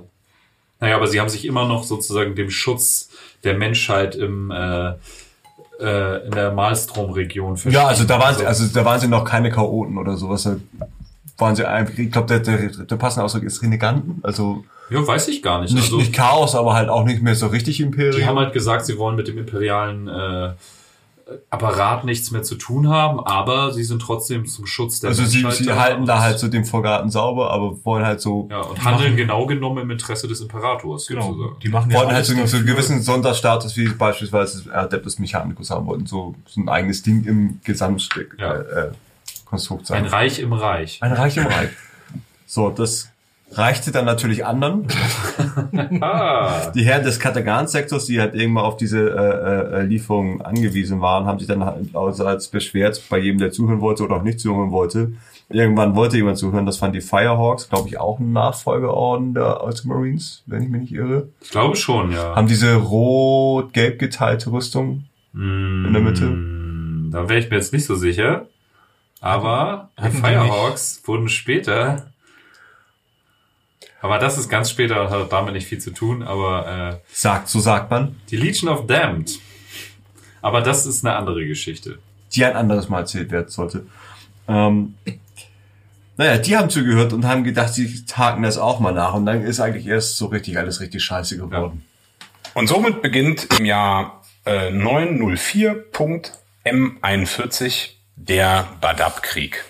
Naja, 0.79 0.95
aber 0.95 1.07
sie 1.07 1.19
haben 1.19 1.29
sich 1.29 1.45
immer 1.45 1.67
noch 1.67 1.83
sozusagen 1.83 2.35
dem 2.35 2.49
Schutz 2.49 3.09
der 3.43 3.57
Menschheit 3.57 4.15
im, 4.15 4.49
äh, 4.49 4.93
äh, 5.79 6.25
in 6.25 6.31
der 6.31 6.51
Malstrom-Region 6.51 7.57
Ja, 7.69 7.87
also 7.87 8.03
da 8.03 8.19
waren 8.19 8.35
sie, 8.35 8.45
also 8.45 8.65
da 8.73 8.85
waren 8.85 8.99
sie 8.99 9.07
noch 9.07 9.25
keine 9.25 9.49
Chaoten 9.51 9.97
oder 9.97 10.17
sowas. 10.17 10.43
Da 10.43 10.55
waren 11.37 11.55
sie 11.55 11.67
einfach, 11.67 11.97
ich 11.97 12.11
glaube, 12.11 12.27
der, 12.27 12.39
der, 12.39 12.69
der 12.85 12.95
passende 12.95 13.25
Ausdruck 13.25 13.43
ist 13.43 13.61
Reneganten. 13.61 14.19
Also 14.23 14.63
Ja, 14.89 15.05
weiß 15.05 15.27
ich 15.29 15.41
gar 15.41 15.61
nicht. 15.61 15.73
nicht, 15.73 15.83
also, 15.83 15.97
nicht 15.97 16.13
Chaos, 16.13 16.55
aber 16.55 16.73
halt 16.73 16.89
auch 16.89 17.05
nicht 17.05 17.21
mehr 17.21 17.35
so 17.35 17.47
richtig 17.47 17.79
Imperium. 17.79 18.15
die 18.15 18.25
haben 18.25 18.37
halt 18.37 18.53
gesagt, 18.53 18.85
sie 18.85 18.97
wollen 18.97 19.15
mit 19.15 19.27
dem 19.27 19.37
imperialen 19.37 20.07
äh, 20.07 20.51
Apparat 21.49 22.03
nichts 22.03 22.31
mehr 22.31 22.43
zu 22.43 22.55
tun 22.55 22.89
haben, 22.89 23.19
aber 23.19 23.71
sie 23.71 23.83
sind 23.83 24.01
trotzdem 24.01 24.45
zum 24.45 24.65
Schutz 24.65 24.99
der 24.99 25.09
also 25.11 25.23
sie, 25.23 25.41
Menschheit 25.41 25.63
sie 25.65 25.71
halten 25.73 26.05
da 26.05 26.19
halt 26.21 26.37
so 26.37 26.47
den 26.47 26.65
Vorgarten 26.65 27.09
sauber, 27.09 27.51
aber 27.51 27.83
wollen 27.85 28.05
halt 28.05 28.19
so, 28.21 28.47
Ja, 28.51 28.61
und 28.61 28.83
handeln 28.83 29.15
genau 29.15 29.45
genommen 29.45 29.83
im 29.83 29.91
Interesse 29.91 30.27
des 30.27 30.41
Imperators, 30.41 31.07
Genau. 31.07 31.33
sozusagen. 31.33 31.59
Die 31.61 31.69
machen 31.69 31.89
ja 31.91 31.99
wollen 31.99 32.11
halt 32.11 32.25
so, 32.25 32.45
so 32.45 32.57
einen 32.57 32.65
gewissen 32.65 33.01
Sonderstatus, 33.01 33.77
wie 33.77 33.87
beispielsweise 33.89 34.73
Adeptus 34.75 35.17
Mechanicus 35.19 35.69
haben 35.69 35.85
wollten, 35.85 36.05
so, 36.05 36.35
so 36.45 36.59
ein 36.61 36.67
eigenes 36.67 37.03
Ding 37.03 37.23
im 37.23 37.59
Gesamtstück, 37.63 38.35
Ja. 38.39 38.55
äh, 38.55 38.87
äh, 38.87 38.91
Konstrukt 39.45 39.85
sein. 39.87 40.03
Ein 40.03 40.09
Reich 40.09 40.39
im 40.39 40.51
Reich. 40.51 40.97
Ein 41.01 41.13
Reich 41.13 41.37
im 41.37 41.45
Reich. 41.45 41.69
So, 42.45 42.69
das 42.69 43.09
reichte 43.57 43.91
dann 43.91 44.05
natürlich 44.05 44.45
anderen. 44.45 44.87
Ah, 46.01 46.71
Die 46.75 46.83
Herren 46.83 47.03
des 47.03 47.19
Katagan-Sektors, 47.19 48.05
die 48.05 48.19
halt 48.19 48.33
irgendwann 48.35 48.65
auf 48.65 48.77
diese 48.77 49.09
äh, 49.09 49.79
äh, 49.79 49.83
Lieferungen 49.83 50.41
angewiesen 50.41 51.01
waren, 51.01 51.25
haben 51.25 51.39
sich 51.39 51.47
dann 51.47 51.63
halt 51.63 51.95
als 51.95 52.47
beschwert 52.47 53.01
bei 53.09 53.17
jedem, 53.19 53.39
der 53.39 53.51
zuhören 53.51 53.81
wollte 53.81 54.03
oder 54.03 54.15
auch 54.17 54.23
nicht 54.23 54.39
zuhören 54.39 54.71
wollte. 54.71 55.13
Irgendwann 55.49 55.95
wollte 55.95 56.17
jemand 56.17 56.37
zuhören, 56.37 56.65
das 56.65 56.77
fanden 56.77 56.93
die 56.95 57.01
Firehawks, 57.01 57.69
glaube 57.69 57.87
ich, 57.89 57.99
auch 57.99 58.19
ein 58.19 58.31
Nachfolgeorden 58.33 59.33
der 59.33 59.63
Ultramarines, 59.63 60.43
wenn 60.47 60.63
ich 60.63 60.69
mich 60.69 60.81
nicht 60.81 60.93
irre. 60.93 61.27
ich 61.41 61.49
glaube 61.51 61.75
schon, 61.75 62.11
ja. 62.11 62.35
Haben 62.35 62.47
diese 62.47 62.75
rot-gelb 62.75 63.99
geteilte 63.99 64.51
Rüstung 64.51 65.05
in 65.33 65.89
der 65.91 66.01
Mitte. 66.01 66.25
Mm, 66.25 67.09
Da 67.11 67.27
wäre 67.29 67.39
ich 67.39 67.49
mir 67.49 67.57
jetzt 67.57 67.73
nicht 67.73 67.85
so 67.85 67.95
sicher. 67.95 68.47
Aber 69.21 69.89
die 70.03 70.09
Firehawks 70.09 71.01
wurden 71.05 71.29
später. 71.29 72.07
Aber 74.03 74.19
das 74.19 74.37
ist 74.37 74.49
ganz 74.49 74.69
später 74.69 75.01
und 75.01 75.09
hat 75.11 75.31
damit 75.31 75.53
nicht 75.53 75.65
viel 75.65 75.79
zu 75.79 75.91
tun. 75.91 76.23
Aber 76.23 76.99
äh, 77.01 77.15
Sagt, 77.15 77.47
so 77.47 77.61
sagt 77.61 77.89
man. 77.89 78.19
die 78.29 78.35
Legion 78.35 78.69
of 78.69 78.85
Damned. 78.85 79.39
Aber 80.41 80.59
das 80.59 80.85
ist 80.85 81.05
eine 81.05 81.15
andere 81.15 81.45
Geschichte. 81.47 81.99
die 82.35 82.43
ein 82.43 82.57
anderes 82.57 82.89
Mal 82.89 82.99
erzählt 82.99 83.31
werden 83.31 83.47
sollte. 83.47 83.85
Ähm, 84.49 84.95
naja, 86.17 86.37
die 86.37 86.57
haben 86.57 86.69
zugehört 86.69 87.13
und 87.13 87.25
haben 87.25 87.45
gedacht, 87.45 87.73
sie 87.73 88.03
tagen 88.05 88.43
das 88.43 88.57
auch 88.57 88.81
mal 88.81 88.91
nach. 88.91 89.13
Und 89.13 89.25
dann 89.25 89.41
ist 89.41 89.61
eigentlich 89.61 89.87
erst 89.87 90.17
so 90.17 90.25
richtig 90.25 90.57
alles 90.57 90.81
richtig 90.81 91.01
scheiße 91.01 91.37
geworden. 91.37 91.85
Und 92.55 92.67
somit 92.67 93.01
beginnt 93.01 93.47
im 93.57 93.63
Jahr 93.65 94.21
äh, 94.45 94.69
904.M41 96.65 97.89
der 98.17 98.67
Badab-Krieg. 98.81 99.63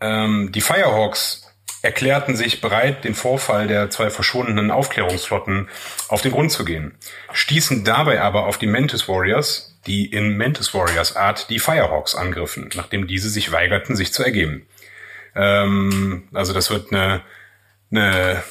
Ähm, 0.00 0.52
die 0.52 0.60
Firehawks 0.60 1.45
erklärten 1.86 2.34
sich 2.34 2.60
bereit, 2.60 3.04
den 3.04 3.14
Vorfall 3.14 3.68
der 3.68 3.90
zwei 3.90 4.10
verschwundenen 4.10 4.72
Aufklärungsflotten 4.72 5.68
auf 6.08 6.20
den 6.20 6.32
Grund 6.32 6.50
zu 6.50 6.64
gehen, 6.64 6.94
stießen 7.32 7.84
dabei 7.84 8.20
aber 8.20 8.46
auf 8.46 8.58
die 8.58 8.66
Mantis 8.66 9.08
Warriors, 9.08 9.78
die 9.86 10.06
in 10.06 10.36
Mantis 10.36 10.74
Warriors 10.74 11.14
Art 11.14 11.48
die 11.48 11.60
Firehawks 11.60 12.16
angriffen, 12.16 12.70
nachdem 12.74 13.06
diese 13.06 13.30
sich 13.30 13.52
weigerten, 13.52 13.94
sich 13.94 14.12
zu 14.12 14.24
ergeben. 14.24 14.66
Ähm, 15.36 16.28
also 16.34 16.52
das 16.52 16.70
wird 16.70 16.92
eine, 16.92 17.22
eine 17.92 18.42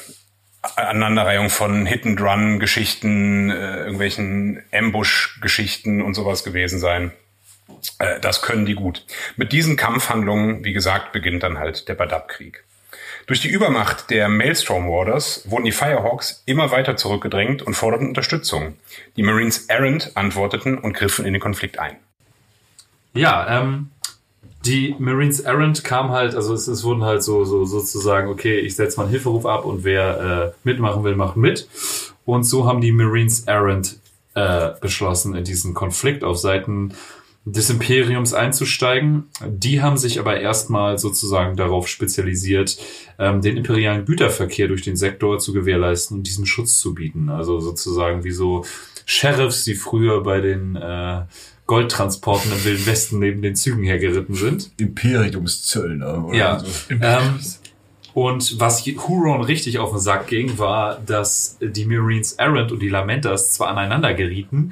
Aneinanderreihung 0.77 1.49
von 1.49 1.85
Hit-and-Run-Geschichten, 1.85 3.51
äh, 3.51 3.79
irgendwelchen 3.79 4.63
Ambush-Geschichten 4.71 6.01
und 6.01 6.13
sowas 6.13 6.45
gewesen 6.45 6.79
sein. 6.79 7.11
Äh, 7.99 8.19
das 8.21 8.41
können 8.41 8.65
die 8.65 8.75
gut. 8.75 9.05
Mit 9.35 9.51
diesen 9.51 9.75
Kampfhandlungen, 9.75 10.63
wie 10.63 10.73
gesagt, 10.73 11.11
beginnt 11.11 11.43
dann 11.43 11.59
halt 11.59 11.89
der 11.89 11.95
Badab-Krieg. 11.95 12.64
Durch 13.27 13.41
die 13.41 13.49
Übermacht 13.49 14.11
der 14.11 14.29
Maelstrom 14.29 14.87
Warders 14.87 15.49
wurden 15.49 15.65
die 15.65 15.71
Firehawks 15.71 16.43
immer 16.45 16.69
weiter 16.71 16.95
zurückgedrängt 16.95 17.63
und 17.63 17.73
forderten 17.73 18.07
Unterstützung. 18.07 18.75
Die 19.17 19.23
Marines 19.23 19.65
Errant 19.65 20.11
antworteten 20.15 20.77
und 20.77 20.93
griffen 20.93 21.25
in 21.25 21.33
den 21.33 21.41
Konflikt 21.41 21.79
ein. 21.79 21.95
Ja, 23.13 23.59
ähm, 23.59 23.89
die 24.65 24.95
Marines 24.99 25.39
Errant 25.39 25.83
kam 25.83 26.11
halt, 26.11 26.35
also 26.35 26.53
es, 26.53 26.67
es 26.67 26.83
wurden 26.83 27.03
halt 27.03 27.23
so, 27.23 27.45
so 27.45 27.65
sozusagen, 27.65 28.29
okay, 28.29 28.59
ich 28.59 28.75
setze 28.75 28.97
mal 28.97 29.03
einen 29.03 29.11
Hilferuf 29.11 29.45
ab 29.47 29.65
und 29.65 29.83
wer 29.83 30.53
äh, 30.53 30.67
mitmachen 30.67 31.03
will, 31.03 31.15
macht 31.15 31.35
mit. 31.35 31.67
Und 32.25 32.43
so 32.43 32.67
haben 32.67 32.81
die 32.81 32.91
Marines 32.91 33.45
Errant 33.45 33.97
äh, 34.35 34.71
beschlossen, 34.81 35.35
in 35.35 35.43
diesen 35.43 35.73
Konflikt 35.73 36.23
auf 36.23 36.37
Seiten 36.37 36.93
des 37.45 37.69
Imperiums 37.69 38.33
einzusteigen. 38.33 39.25
Die 39.47 39.81
haben 39.81 39.97
sich 39.97 40.19
aber 40.19 40.39
erstmal 40.39 40.97
sozusagen 40.97 41.55
darauf 41.55 41.87
spezialisiert, 41.87 42.77
ähm, 43.19 43.41
den 43.41 43.57
imperialen 43.57 44.05
Güterverkehr 44.05 44.67
durch 44.67 44.81
den 44.81 44.95
Sektor 44.95 45.37
zu 45.37 45.53
gewährleisten 45.53 46.17
und 46.17 46.23
diesem 46.27 46.47
Schutz 46.47 46.79
zu 46.79 46.95
bieten. 46.95 47.29
Also 47.29 47.59
sozusagen 47.59 48.23
wie 48.23 48.31
so 48.31 48.65
Sheriffs, 49.05 49.63
die 49.63 49.75
früher 49.75 50.23
bei 50.23 50.41
den 50.41 50.75
äh, 50.75 51.21
Goldtransporten 51.67 52.51
im 52.51 52.65
Wilden 52.65 52.85
Westen 52.87 53.19
neben 53.19 53.43
den 53.43 53.55
Zügen 53.55 53.83
hergeritten 53.83 54.33
sind. 54.33 54.71
Imperiumszöllner. 54.77 56.25
Oder 56.25 56.37
Ja. 56.37 56.59
So. 56.59 56.65
Ähm, 56.89 57.39
und 58.15 58.59
was 58.59 58.85
Huron 58.85 59.41
richtig 59.41 59.77
auf 59.77 59.91
den 59.91 59.99
Sack 59.99 60.27
ging, 60.27 60.57
war, 60.57 60.99
dass 61.05 61.57
die 61.61 61.85
Marines 61.85 62.33
Errant 62.33 62.71
und 62.71 62.79
die 62.79 62.89
Lamentas 62.89 63.51
zwar 63.51 63.67
aneinander 63.67 64.13
gerieten, 64.13 64.71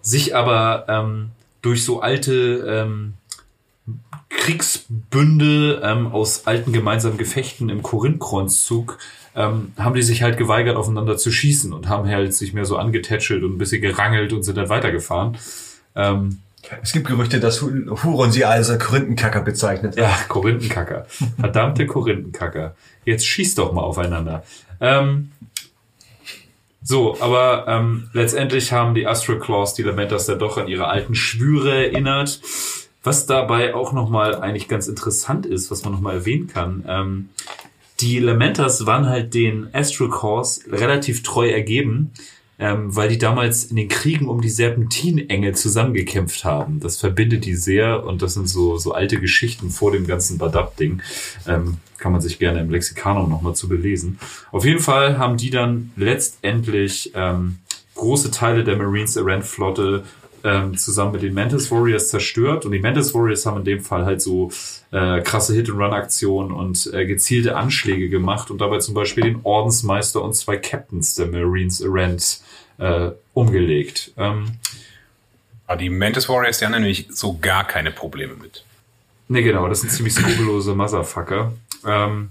sich 0.00 0.36
aber 0.36 0.86
ähm, 0.88 1.30
durch 1.64 1.84
so 1.84 2.00
alte 2.00 2.34
ähm, 2.68 3.14
Kriegsbünde 4.30 5.80
ähm, 5.82 6.08
aus 6.08 6.46
alten 6.46 6.72
gemeinsamen 6.72 7.16
Gefechten 7.18 7.68
im 7.70 7.82
Korinth-Kreuzzug 7.82 8.98
ähm, 9.36 9.72
haben 9.78 9.94
die 9.94 10.02
sich 10.02 10.22
halt 10.22 10.36
geweigert, 10.36 10.76
aufeinander 10.76 11.16
zu 11.16 11.32
schießen 11.32 11.72
und 11.72 11.88
haben 11.88 12.08
halt 12.08 12.34
sich 12.34 12.52
mehr 12.52 12.64
so 12.64 12.76
angetätschelt 12.76 13.42
und 13.42 13.54
ein 13.54 13.58
bisschen 13.58 13.82
gerangelt 13.82 14.32
und 14.32 14.42
sind 14.42 14.56
dann 14.56 14.68
weitergefahren. 14.68 15.36
Ähm, 15.96 16.38
Es 16.82 16.92
gibt 16.92 17.06
Gerüchte, 17.08 17.40
dass 17.40 17.60
Hu- 17.62 17.96
Huron 18.02 18.30
sie 18.32 18.44
als 18.44 18.76
Korinthenkacker 18.78 19.40
bezeichnet. 19.42 19.96
Ja, 19.96 20.16
Korinthenkacker. 20.28 21.06
Verdammte 21.40 21.86
Korinthenkacker. 21.86 22.74
Jetzt 23.04 23.26
schießt 23.26 23.58
doch 23.58 23.72
mal 23.72 23.82
aufeinander. 23.82 24.44
Ähm, 24.80 25.30
So, 26.86 27.16
aber 27.18 27.64
ähm, 27.66 28.10
letztendlich 28.12 28.70
haben 28.70 28.94
die 28.94 29.06
Astral 29.06 29.38
Claws 29.38 29.72
die 29.72 29.82
Lamentas 29.82 30.26
dann 30.26 30.38
doch 30.38 30.58
an 30.58 30.68
ihre 30.68 30.86
alten 30.88 31.14
Schwüre 31.14 31.86
erinnert. 31.86 32.42
Was 33.02 33.24
dabei 33.24 33.74
auch 33.74 33.92
nochmal 33.92 34.36
eigentlich 34.36 34.68
ganz 34.68 34.86
interessant 34.86 35.46
ist, 35.46 35.70
was 35.70 35.82
man 35.84 35.94
nochmal 35.94 36.14
erwähnen 36.14 36.46
kann. 36.46 36.84
Ähm, 36.86 37.28
die 38.00 38.18
Lamentas 38.18 38.84
waren 38.84 39.08
halt 39.08 39.32
den 39.32 39.68
Astral 39.72 40.10
Claws 40.10 40.64
relativ 40.70 41.22
treu 41.22 41.48
ergeben, 41.48 42.12
ähm, 42.64 42.96
weil 42.96 43.10
die 43.10 43.18
damals 43.18 43.64
in 43.64 43.76
den 43.76 43.88
Kriegen 43.88 44.26
um 44.26 44.40
die 44.40 44.48
Serpentinengel 44.48 45.54
zusammengekämpft 45.54 46.46
haben. 46.46 46.80
Das 46.80 46.96
verbindet 46.96 47.44
die 47.44 47.56
sehr 47.56 48.06
und 48.06 48.22
das 48.22 48.32
sind 48.32 48.48
so, 48.48 48.78
so 48.78 48.92
alte 48.92 49.20
Geschichten 49.20 49.68
vor 49.68 49.92
dem 49.92 50.06
ganzen 50.06 50.38
Badab-Ding. 50.38 51.02
Ähm, 51.46 51.76
kann 51.98 52.12
man 52.12 52.22
sich 52.22 52.38
gerne 52.38 52.60
im 52.60 52.70
Lexikanum 52.70 53.28
nochmal 53.28 53.54
zu 53.54 53.68
belesen. 53.68 54.18
Auf 54.50 54.64
jeden 54.64 54.80
Fall 54.80 55.18
haben 55.18 55.36
die 55.36 55.50
dann 55.50 55.92
letztendlich 55.96 57.12
ähm, 57.14 57.58
große 57.96 58.30
Teile 58.30 58.64
der 58.64 58.76
Marines 58.76 59.16
Errant 59.16 59.44
Flotte 59.44 60.04
ähm, 60.44 60.76
zusammen 60.76 61.12
mit 61.12 61.22
den 61.22 61.34
Mantis 61.34 61.70
Warriors 61.70 62.08
zerstört. 62.08 62.66
Und 62.66 62.72
die 62.72 62.78
Mantis 62.78 63.14
Warriors 63.14 63.46
haben 63.46 63.58
in 63.58 63.64
dem 63.64 63.80
Fall 63.80 64.04
halt 64.04 64.20
so 64.20 64.52
äh, 64.92 65.20
krasse 65.22 65.54
Hit-and-Run-Aktionen 65.54 66.52
und 66.52 66.90
äh, 66.92 67.06
gezielte 67.06 67.56
Anschläge 67.56 68.10
gemacht 68.10 68.50
und 68.50 68.60
dabei 68.60 68.78
zum 68.78 68.94
Beispiel 68.94 69.24
den 69.24 69.40
Ordensmeister 69.42 70.22
und 70.22 70.34
zwei 70.34 70.58
Captains 70.58 71.14
der 71.14 71.26
Marines 71.26 71.80
Errant 71.80 72.40
äh, 72.78 73.10
umgelegt. 73.32 74.12
Ähm, 74.16 74.58
Aber 75.66 75.78
die 75.78 75.88
Mantis 75.88 76.28
Warriors, 76.28 76.58
die 76.58 76.66
haben 76.66 76.72
nämlich 76.72 77.08
so 77.10 77.38
gar 77.40 77.64
keine 77.66 77.90
Probleme 77.90 78.34
mit. 78.34 78.64
Ne, 79.28 79.42
genau, 79.42 79.66
das 79.68 79.80
sind 79.80 79.90
ziemlich 79.90 80.14
skrupellose 80.14 80.74
Motherfucker. 80.74 81.54
Ähm, 81.86 82.30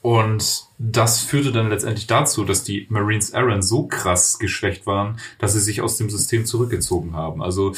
und 0.00 0.64
das 0.82 1.20
führte 1.20 1.52
dann 1.52 1.68
letztendlich 1.68 2.06
dazu, 2.06 2.42
dass 2.42 2.64
die 2.64 2.86
Marines 2.88 3.34
Aaron 3.34 3.60
so 3.60 3.86
krass 3.86 4.38
geschwächt 4.38 4.86
waren, 4.86 5.18
dass 5.38 5.52
sie 5.52 5.60
sich 5.60 5.82
aus 5.82 5.98
dem 5.98 6.08
System 6.08 6.46
zurückgezogen 6.46 7.14
haben. 7.14 7.42
Also 7.42 7.74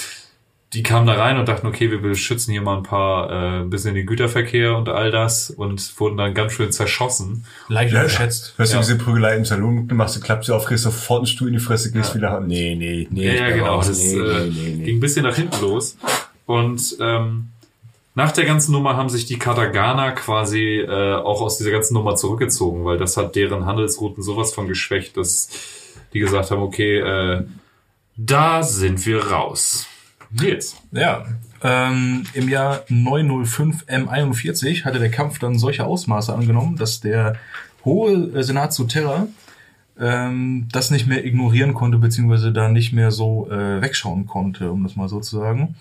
die 0.72 0.84
kamen 0.84 1.06
da 1.06 1.14
rein 1.14 1.36
und 1.36 1.48
dachten, 1.48 1.66
okay, 1.66 1.90
wir 1.90 2.00
beschützen 2.00 2.52
hier 2.52 2.62
mal 2.62 2.76
ein 2.76 2.84
paar, 2.84 3.28
äh, 3.30 3.60
ein 3.62 3.70
bisschen 3.70 3.96
den 3.96 4.06
Güterverkehr 4.06 4.76
und 4.76 4.88
all 4.88 5.10
das 5.10 5.50
und 5.50 6.00
wurden 6.00 6.16
dann 6.16 6.32
ganz 6.32 6.52
schön 6.52 6.70
zerschossen. 6.70 7.44
Leicht 7.68 7.92
unterschätzt. 7.92 8.54
Hörst 8.56 8.72
du 8.72 8.76
Ja. 8.76 8.82
diese 8.82 8.96
Prügelei 8.96 9.36
im 9.36 9.44
Salon, 9.44 9.88
du 9.88 9.94
machst, 9.96 10.16
du 10.16 10.20
klappst 10.20 10.46
sie 10.46 10.54
auf, 10.54 10.64
kriegst 10.64 10.84
sofort 10.84 11.18
einen 11.20 11.26
Stuhl 11.26 11.48
in 11.48 11.54
die 11.54 11.60
Fresse, 11.60 11.90
gehst 11.90 12.14
wieder 12.14 12.30
haben. 12.30 12.46
Nee, 12.46 12.76
nee, 12.76 13.08
nee. 13.10 13.26
Ja, 13.26 13.48
ja 13.48 13.50
genau. 13.50 13.66
raus. 13.66 13.88
Das 13.88 13.98
nee, 13.98 14.14
äh, 14.14 14.46
nee, 14.46 14.50
nee, 14.50 14.74
nee. 14.76 14.84
ging 14.84 14.96
ein 14.98 15.00
bisschen 15.00 15.24
nach 15.24 15.34
hinten 15.34 15.60
los. 15.60 15.96
Und 16.46 16.96
ähm, 17.00 17.48
nach 18.14 18.32
der 18.32 18.44
ganzen 18.44 18.72
Nummer 18.72 18.96
haben 18.96 19.08
sich 19.08 19.24
die 19.24 19.38
Katagana 19.38 20.12
quasi 20.12 20.80
äh, 20.80 21.14
auch 21.14 21.40
aus 21.40 21.58
dieser 21.58 21.70
ganzen 21.70 21.94
Nummer 21.94 22.14
zurückgezogen, 22.16 22.84
weil 22.84 22.98
das 22.98 23.16
hat 23.16 23.36
deren 23.36 23.64
Handelsrouten 23.64 24.22
sowas 24.22 24.52
von 24.52 24.68
geschwächt, 24.68 25.16
dass 25.16 25.48
die 26.12 26.20
gesagt 26.20 26.50
haben, 26.50 26.62
okay, 26.62 26.98
äh, 26.98 27.44
da 28.16 28.62
sind 28.62 29.06
wir 29.06 29.26
raus. 29.28 29.86
Jetzt. 30.30 30.76
Ja, 30.92 31.26
ähm, 31.62 32.24
im 32.34 32.48
Jahr 32.48 32.84
905 32.88 33.84
M41 33.86 34.84
hatte 34.84 34.98
der 34.98 35.10
Kampf 35.10 35.38
dann 35.38 35.58
solche 35.58 35.84
Ausmaße 35.84 36.34
angenommen, 36.34 36.76
dass 36.76 37.00
der 37.00 37.36
hohe 37.84 38.12
äh, 38.12 38.42
Senat 38.42 38.72
zu 38.72 38.84
Terra 38.84 39.26
ähm, 39.98 40.68
das 40.72 40.90
nicht 40.90 41.06
mehr 41.06 41.24
ignorieren 41.24 41.74
konnte, 41.74 41.98
beziehungsweise 41.98 42.52
da 42.52 42.68
nicht 42.68 42.92
mehr 42.92 43.10
so 43.10 43.48
äh, 43.50 43.80
wegschauen 43.80 44.26
konnte, 44.26 44.70
um 44.70 44.82
das 44.82 44.96
mal 44.96 45.08
so 45.08 45.20
zu 45.20 45.38
sagen. 45.38 45.76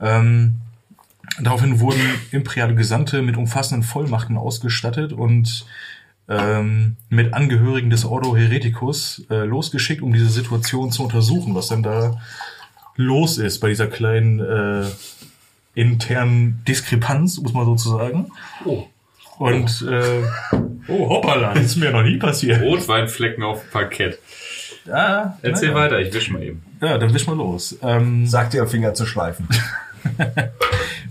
Ähm, 0.00 0.56
daraufhin 1.40 1.80
wurden 1.80 2.00
imperiale 2.30 2.74
Gesandte 2.74 3.22
mit 3.22 3.36
umfassenden 3.36 3.82
Vollmachten 3.82 4.36
ausgestattet 4.36 5.12
und 5.12 5.66
ähm, 6.28 6.96
mit 7.08 7.34
Angehörigen 7.34 7.90
des 7.90 8.04
Ordo 8.04 8.36
Hereticus 8.36 9.24
äh, 9.30 9.44
losgeschickt, 9.44 10.02
um 10.02 10.12
diese 10.12 10.28
Situation 10.28 10.90
zu 10.90 11.04
untersuchen, 11.04 11.54
was 11.54 11.68
denn 11.68 11.82
da 11.82 12.20
los 12.96 13.38
ist 13.38 13.60
bei 13.60 13.68
dieser 13.68 13.86
kleinen 13.86 14.40
äh, 14.40 14.86
internen 15.74 16.62
Diskrepanz, 16.66 17.38
muss 17.38 17.52
man 17.52 17.66
sozusagen. 17.66 18.32
Oh. 18.64 18.86
Und 19.38 19.86
äh, 19.88 20.22
oh 20.88 21.10
hoppala, 21.10 21.52
das 21.54 21.66
ist 21.66 21.76
mir 21.76 21.90
noch 21.90 22.02
nie 22.02 22.16
passiert. 22.16 22.62
Rotweinflecken 22.62 23.44
auf 23.44 23.60
dem 23.60 23.70
Parkett. 23.70 24.18
Ja, 24.86 25.36
Erzähl 25.42 25.72
naja. 25.72 25.80
weiter, 25.80 26.00
ich 26.00 26.14
wisch 26.14 26.30
mal 26.30 26.42
eben. 26.42 26.62
Ja, 26.80 26.96
dann 26.96 27.12
wisch 27.12 27.26
mal 27.26 27.36
los. 27.36 27.76
Ähm, 27.82 28.26
Sag 28.26 28.50
dir 28.50 28.62
am 28.62 28.68
Finger 28.68 28.94
zu 28.94 29.04
schleifen. 29.04 29.48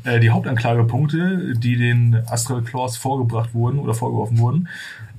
äh, 0.06 0.20
die 0.20 0.30
Hauptanklagepunkte, 0.30 1.54
die 1.58 1.78
den 1.78 2.24
Astral 2.28 2.62
Claws 2.62 2.98
vorgebracht 2.98 3.54
wurden 3.54 3.80
oder 3.80 3.94
vorgeworfen 3.94 4.38
wurden, 4.38 4.70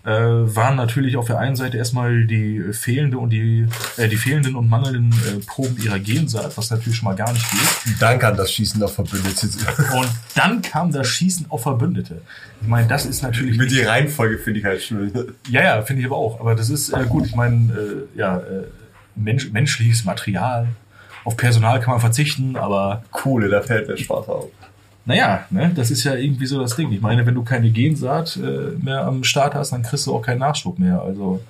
äh, 0.07 0.11
waren 0.11 0.77
natürlich 0.77 1.17
auf 1.17 1.27
der 1.27 1.41
einen 1.41 1.57
Seite 1.57 1.77
erstmal 1.77 2.27
die 2.27 2.63
fehlende 2.73 3.19
und 3.19 3.31
die, 3.31 3.67
äh, 3.97 4.07
die 4.09 4.17
fehlenden 4.17 4.55
und 4.55 4.69
mangelnden 4.69 5.13
äh, 5.13 5.45
Proben 5.45 5.77
ihrer 5.83 5.99
Gensaat, 5.99 6.57
was 6.57 6.71
natürlich 6.71 6.97
schon 6.99 7.07
mal 7.07 7.17
gar 7.17 7.33
nicht 7.33 7.45
geht. 7.51 8.01
Dann 8.01 8.21
kann 8.21 8.37
das 8.37 8.53
Schießen 8.53 8.81
auf 8.85 8.95
Verbündete. 8.95 9.49
Und 9.97 10.09
dann 10.37 10.63
kam 10.63 10.93
das 10.93 11.09
Schießen 11.09 11.47
auf 11.49 11.63
Verbündete. 11.63 12.23
Ich 12.63 12.69
meine, 12.69 12.87
das 12.87 13.05
ist 13.05 13.23
natürlich 13.23 13.59
Mit 13.59 13.73
die 13.73 13.81
Reihenfolge 13.81 14.39
finde 14.39 14.61
ich 14.61 14.65
halt 14.65 14.81
schön. 14.81 15.13
Ja, 15.51 15.63
ja, 15.65 15.83
finde 15.83 16.03
ich 16.03 16.07
aber 16.07 16.17
auch. 16.17 16.39
Aber 16.39 16.55
das 16.55 16.71
ist 16.71 16.91
äh, 16.91 17.05
gut. 17.09 17.27
Ich 17.27 17.35
meine, 17.35 17.73
äh, 17.73 18.19
ja, 18.19 18.39
äh, 18.39 18.63
Mensch, 19.17 19.51
menschliches 19.51 20.05
Material. 20.05 20.69
Auf 21.25 21.37
Personal 21.37 21.81
kann 21.81 21.91
man 21.91 22.01
verzichten, 22.01 22.55
aber 22.55 23.03
Kohle, 23.11 23.49
da 23.49 23.61
fällt 23.61 23.89
der 23.89 23.97
Spaß 23.97 24.29
auf. 24.29 24.51
Naja, 25.07 25.47
ne, 25.51 25.73
das 25.75 25.91
ist 25.91 26.05
ja 26.05 26.15
irgendwie 26.15 26.47
so 26.47 26.61
das 26.61 26.77
Ding. 26.77 26.93
Ich 26.93 27.01
meine, 27.01 27.25
wenn 27.25 27.35
du 27.35 27.45
keine 27.45 27.71
Gensaat 27.71 28.37
äh, 28.37 28.77
mehr 28.83 29.07
am 29.07 29.25
Start 29.25 29.55
hast, 29.55 29.73
dann 29.73 29.83
kriegst 29.83 30.07
du 30.07 30.15
auch 30.15 30.23
keinen 30.23 30.41
Nachschub 30.41 30.79
mehr. 30.79 31.01
Also 31.01 31.41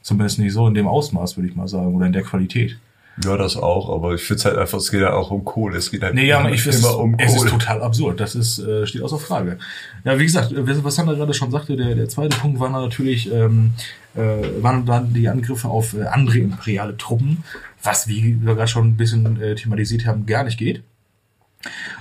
zumindest 0.00 0.38
nicht 0.38 0.52
so 0.52 0.66
in 0.66 0.74
dem 0.74 0.88
Ausmaß, 0.88 1.36
würde 1.36 1.48
ich 1.48 1.54
mal 1.54 1.68
sagen, 1.68 1.94
oder 1.94 2.06
in 2.06 2.12
der 2.12 2.22
Qualität. 2.22 2.78
Ja, 3.22 3.36
das 3.36 3.56
auch, 3.58 3.94
aber 3.94 4.14
ich 4.14 4.22
finde 4.22 4.44
halt 4.44 4.56
einfach, 4.56 4.78
es 4.78 4.90
geht 4.90 5.02
ja 5.02 5.12
auch 5.12 5.30
um 5.30 5.44
Kohle. 5.44 5.76
Es 5.76 5.90
geht 5.90 6.02
halt 6.02 6.14
Nee, 6.14 6.26
ja, 6.28 6.40
immer, 6.40 6.50
ich, 6.50 6.66
es, 6.66 6.78
immer 6.80 6.96
um 6.98 7.14
es 7.18 7.32
ist 7.34 7.38
Kohle. 7.40 7.50
total 7.50 7.82
absurd. 7.82 8.18
Das 8.18 8.34
ist, 8.34 8.58
äh, 8.58 8.86
steht 8.86 9.02
außer 9.02 9.18
Frage. 9.18 9.58
Ja, 10.04 10.18
wie 10.18 10.24
gesagt, 10.24 10.52
äh, 10.52 10.84
was 10.84 10.94
Sandra 10.94 11.12
gerade 11.12 11.34
schon 11.34 11.50
sagte, 11.50 11.76
der, 11.76 11.94
der 11.94 12.08
zweite 12.08 12.38
Punkt 12.38 12.58
war 12.58 12.70
natürlich, 12.70 13.30
ähm, 13.30 13.72
äh, 14.14 14.62
waren 14.62 14.86
dann 14.86 15.12
die 15.12 15.28
Angriffe 15.28 15.68
auf 15.68 15.92
äh, 15.92 16.04
andere 16.04 16.38
imperiale 16.38 16.96
Truppen, 16.96 17.44
was, 17.82 18.08
wie 18.08 18.38
wir 18.40 18.54
gerade 18.54 18.68
schon 18.68 18.88
ein 18.88 18.96
bisschen 18.96 19.40
äh, 19.42 19.54
thematisiert 19.56 20.06
haben, 20.06 20.24
gar 20.24 20.44
nicht 20.44 20.56
geht. 20.58 20.82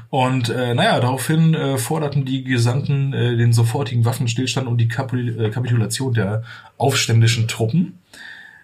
Und 0.09 0.49
äh, 0.49 0.73
naja, 0.73 0.99
daraufhin 0.99 1.53
äh, 1.53 1.77
forderten 1.77 2.25
die 2.25 2.43
Gesandten 2.43 3.13
äh, 3.13 3.37
den 3.37 3.53
sofortigen 3.53 4.03
Waffenstillstand 4.05 4.67
und 4.67 4.77
die 4.77 4.87
Kapul 4.87 5.39
äh, 5.45 5.49
Kapitulation 5.51 6.13
der 6.13 6.43
aufständischen 6.77 7.47
Truppen. 7.47 7.99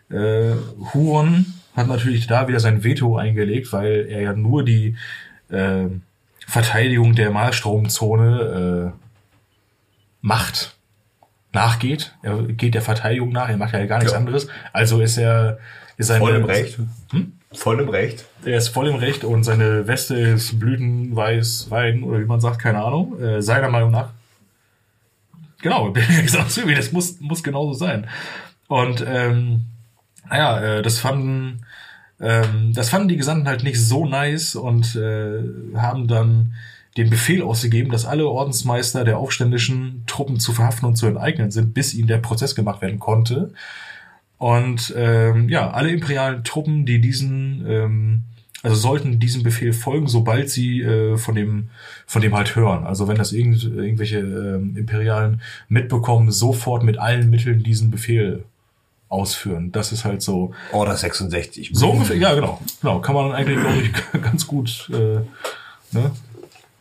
Äh, 0.10 0.54
Huon 0.93 1.54
hat 1.76 1.88
natürlich 1.88 2.28
da 2.28 2.48
wieder 2.48 2.60
sein 2.60 2.84
Veto 2.84 3.18
eingelegt, 3.18 3.72
weil 3.72 4.08
er 4.10 4.22
ja 4.22 4.34
nur 4.34 4.64
die 4.64 4.95
äh, 5.50 5.86
Verteidigung 6.48 7.14
der 7.16 7.30
Malstromzone 7.32 8.93
äh, 8.93 9.00
macht, 10.22 10.76
nachgeht. 11.54 12.16
Er 12.24 12.41
geht 12.43 12.74
der 12.74 12.82
Verteidigung 12.82 13.30
nach, 13.32 13.50
er 13.50 13.58
macht 13.58 13.74
ja 13.74 13.86
gar 13.86 14.00
nichts 14.00 14.14
Ja. 14.14 14.18
anderes. 14.20 14.48
Also 14.74 15.02
ist 15.02 15.18
er 15.18 15.60
ist 15.98 16.08
seine, 16.08 16.20
Voll 16.20 16.36
im 16.36 16.45
Recht. 16.45 16.78
Hm? 17.12 17.34
Voll 17.58 17.82
im 17.82 17.89
Recht. 17.89 18.26
er 18.45 18.58
ist 18.58 18.70
voll 18.70 18.88
im 18.88 18.95
Recht 18.95 19.24
und 19.24 19.43
seine 19.43 19.88
Weste 19.88 20.16
ist 20.16 20.60
blütenweiß, 20.60 21.70
Wein 21.70 22.03
oder 22.03 22.20
wie 22.20 22.26
man 22.26 22.39
sagt, 22.39 22.60
keine 22.60 22.84
Ahnung. 22.84 23.20
Äh, 23.20 23.41
seiner 23.41 23.70
Meinung 23.70 23.91
nach. 23.91 24.12
Genau, 25.62 25.89
das 26.76 26.91
muss, 26.91 27.20
muss 27.20 27.43
genauso 27.43 27.74
sein. 27.74 28.08
Und 28.68 29.03
ähm, 29.08 29.66
naja, 30.30 30.78
äh, 30.78 30.82
das 30.82 30.99
fanden 30.99 31.66
ähm, 32.20 32.74
das 32.74 32.89
fanden 32.89 33.10
die 33.10 33.18
Gesandten 33.18 33.47
halt 33.47 33.64
nicht 33.64 33.80
so 33.80 34.05
nice 34.05 34.55
und 34.55 34.95
äh, 34.95 35.43
haben 35.76 36.08
dann 36.08 36.53
den 36.97 37.10
Befehl 37.10 37.43
ausgegeben, 37.43 37.91
dass 37.91 38.05
alle 38.05 38.28
Ordensmeister 38.28 39.03
der 39.03 39.20
aufständischen 39.20 40.03
Truppen 40.08 40.39
zu 40.39 40.51
verhaften 40.51 40.88
und 40.88 40.95
zu 40.95 41.05
enteignen 41.05 41.51
sind, 41.51 41.74
bis 41.76 41.93
ihnen 41.93 42.08
der 42.08 42.18
Prozess 42.18 42.55
gemacht 42.55 42.82
werden 42.82 42.97
konnte. 42.97 43.53
Und 44.38 44.94
ähm, 44.96 45.50
ja, 45.50 45.72
alle 45.72 45.92
imperialen 45.92 46.44
Truppen, 46.44 46.86
die 46.86 47.02
diesen, 47.02 47.66
ähm, 47.68 48.24
also 48.62 48.76
sollten 48.76 49.20
diesem 49.20 49.44
Befehl 49.44 49.74
folgen, 49.74 50.08
sobald 50.08 50.50
sie 50.50 50.82
äh, 50.82 51.18
von 51.18 51.36
dem, 51.36 51.70
von 52.06 52.22
dem 52.22 52.36
halt 52.36 52.56
hören. 52.56 52.86
Also 52.86 53.08
wenn 53.08 53.18
das 53.18 53.32
irgend, 53.32 53.64
irgendwelche 53.64 54.20
ähm, 54.20 54.76
Imperialen 54.78 55.42
mitbekommen, 55.70 56.32
sofort 56.32 56.84
mit 56.84 56.98
allen 56.98 57.30
Mitteln 57.30 57.64
diesen 57.64 57.90
Befehl 57.90 58.44
ausführen. 59.10 59.72
Das 59.72 59.92
ist 59.92 60.06
halt 60.06 60.22
so. 60.22 60.54
Order 60.72 60.96
66. 60.96 61.72
So 61.74 61.92
ungefähr, 61.92 62.18
ja, 62.18 62.36
genau. 62.36 62.62
Genau, 62.82 63.00
kann 63.00 63.16
man 63.16 63.32
eigentlich, 63.32 63.60
glaube 63.60 63.82
ich, 63.82 64.22
ganz 64.22 64.46
gut, 64.46 64.90
äh, 64.94 65.22
ne? 65.96 66.12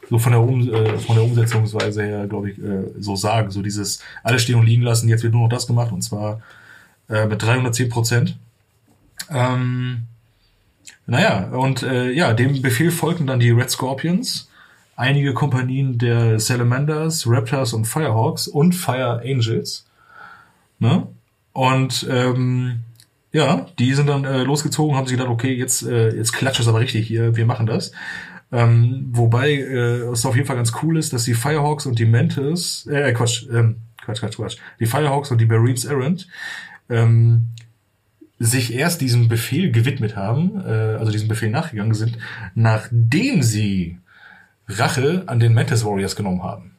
So 0.08 0.18
von 0.18 0.32
der, 0.32 0.40
um, 0.40 0.72
äh, 0.72 0.98
von 0.98 1.16
der 1.16 1.24
Umsetzungsweise 1.24 2.02
her, 2.04 2.26
glaube 2.28 2.50
ich, 2.50 2.58
äh, 2.58 2.84
so 2.98 3.16
sagen. 3.16 3.50
So 3.50 3.60
dieses, 3.60 4.00
alles 4.22 4.42
stehen 4.42 4.56
und 4.56 4.66
liegen 4.66 4.82
lassen, 4.82 5.08
jetzt 5.08 5.22
wird 5.24 5.32
nur 5.32 5.42
noch 5.42 5.48
das 5.48 5.66
gemacht 5.66 5.90
und 5.90 6.02
zwar 6.02 6.40
äh, 7.08 7.26
mit 7.26 7.42
310 7.42 7.88
Prozent. 7.88 8.38
Ähm, 9.30 10.02
naja, 11.06 11.48
und 11.50 11.82
äh, 11.82 12.10
ja, 12.10 12.32
dem 12.32 12.62
Befehl 12.62 12.90
folgten 12.90 13.26
dann 13.26 13.40
die 13.40 13.50
Red 13.50 13.70
Scorpions, 13.70 14.50
einige 14.96 15.34
Kompanien 15.34 15.98
der 15.98 16.40
Salamanders, 16.40 17.26
Raptors 17.28 17.72
und 17.72 17.84
Firehawks 17.86 18.48
und 18.48 18.74
Fire 18.74 19.20
Angels. 19.24 19.86
Ne? 20.78 21.06
Und 21.52 22.06
ähm, 22.10 22.80
Ja, 23.32 23.66
die 23.78 23.92
sind 23.94 24.08
dann 24.08 24.24
äh, 24.24 24.42
losgezogen, 24.44 24.96
haben 24.96 25.06
sich 25.06 25.16
gedacht, 25.16 25.30
okay, 25.30 25.52
jetzt, 25.54 25.82
äh, 25.82 26.14
jetzt 26.14 26.32
klatscht 26.32 26.60
es 26.60 26.68
aber 26.68 26.80
richtig 26.80 27.06
hier, 27.06 27.36
wir 27.36 27.46
machen 27.46 27.66
das. 27.66 27.92
Ähm, 28.50 29.08
wobei 29.12 29.52
äh, 29.52 30.10
es 30.12 30.24
auf 30.24 30.36
jeden 30.36 30.46
Fall 30.46 30.56
ganz 30.56 30.72
cool 30.82 30.96
ist, 30.96 31.12
dass 31.12 31.24
die 31.24 31.34
Firehawks 31.34 31.84
und 31.86 31.98
die 31.98 32.06
Mantis, 32.06 32.86
äh, 32.86 33.12
Quatsch, 33.12 33.46
ähm, 33.52 33.76
Quatsch, 34.02 34.20
Quatsch, 34.20 34.36
Quatsch, 34.36 34.56
die 34.80 34.86
Firehawks 34.86 35.30
und 35.30 35.40
die 35.40 35.46
Marines 35.46 35.84
Errant 35.84 36.28
ähm, 36.88 37.48
sich 38.38 38.74
erst 38.74 39.00
diesem 39.00 39.28
Befehl 39.28 39.72
gewidmet 39.72 40.16
haben, 40.16 40.60
äh, 40.64 40.96
also 40.98 41.10
diesem 41.10 41.28
Befehl 41.28 41.50
nachgegangen 41.50 41.94
sind, 41.94 42.18
nachdem 42.54 43.42
sie 43.42 43.98
Rache 44.68 45.24
an 45.26 45.40
den 45.40 45.54
Mantis 45.54 45.84
Warriors 45.84 46.16
genommen 46.16 46.42
haben. 46.42 46.75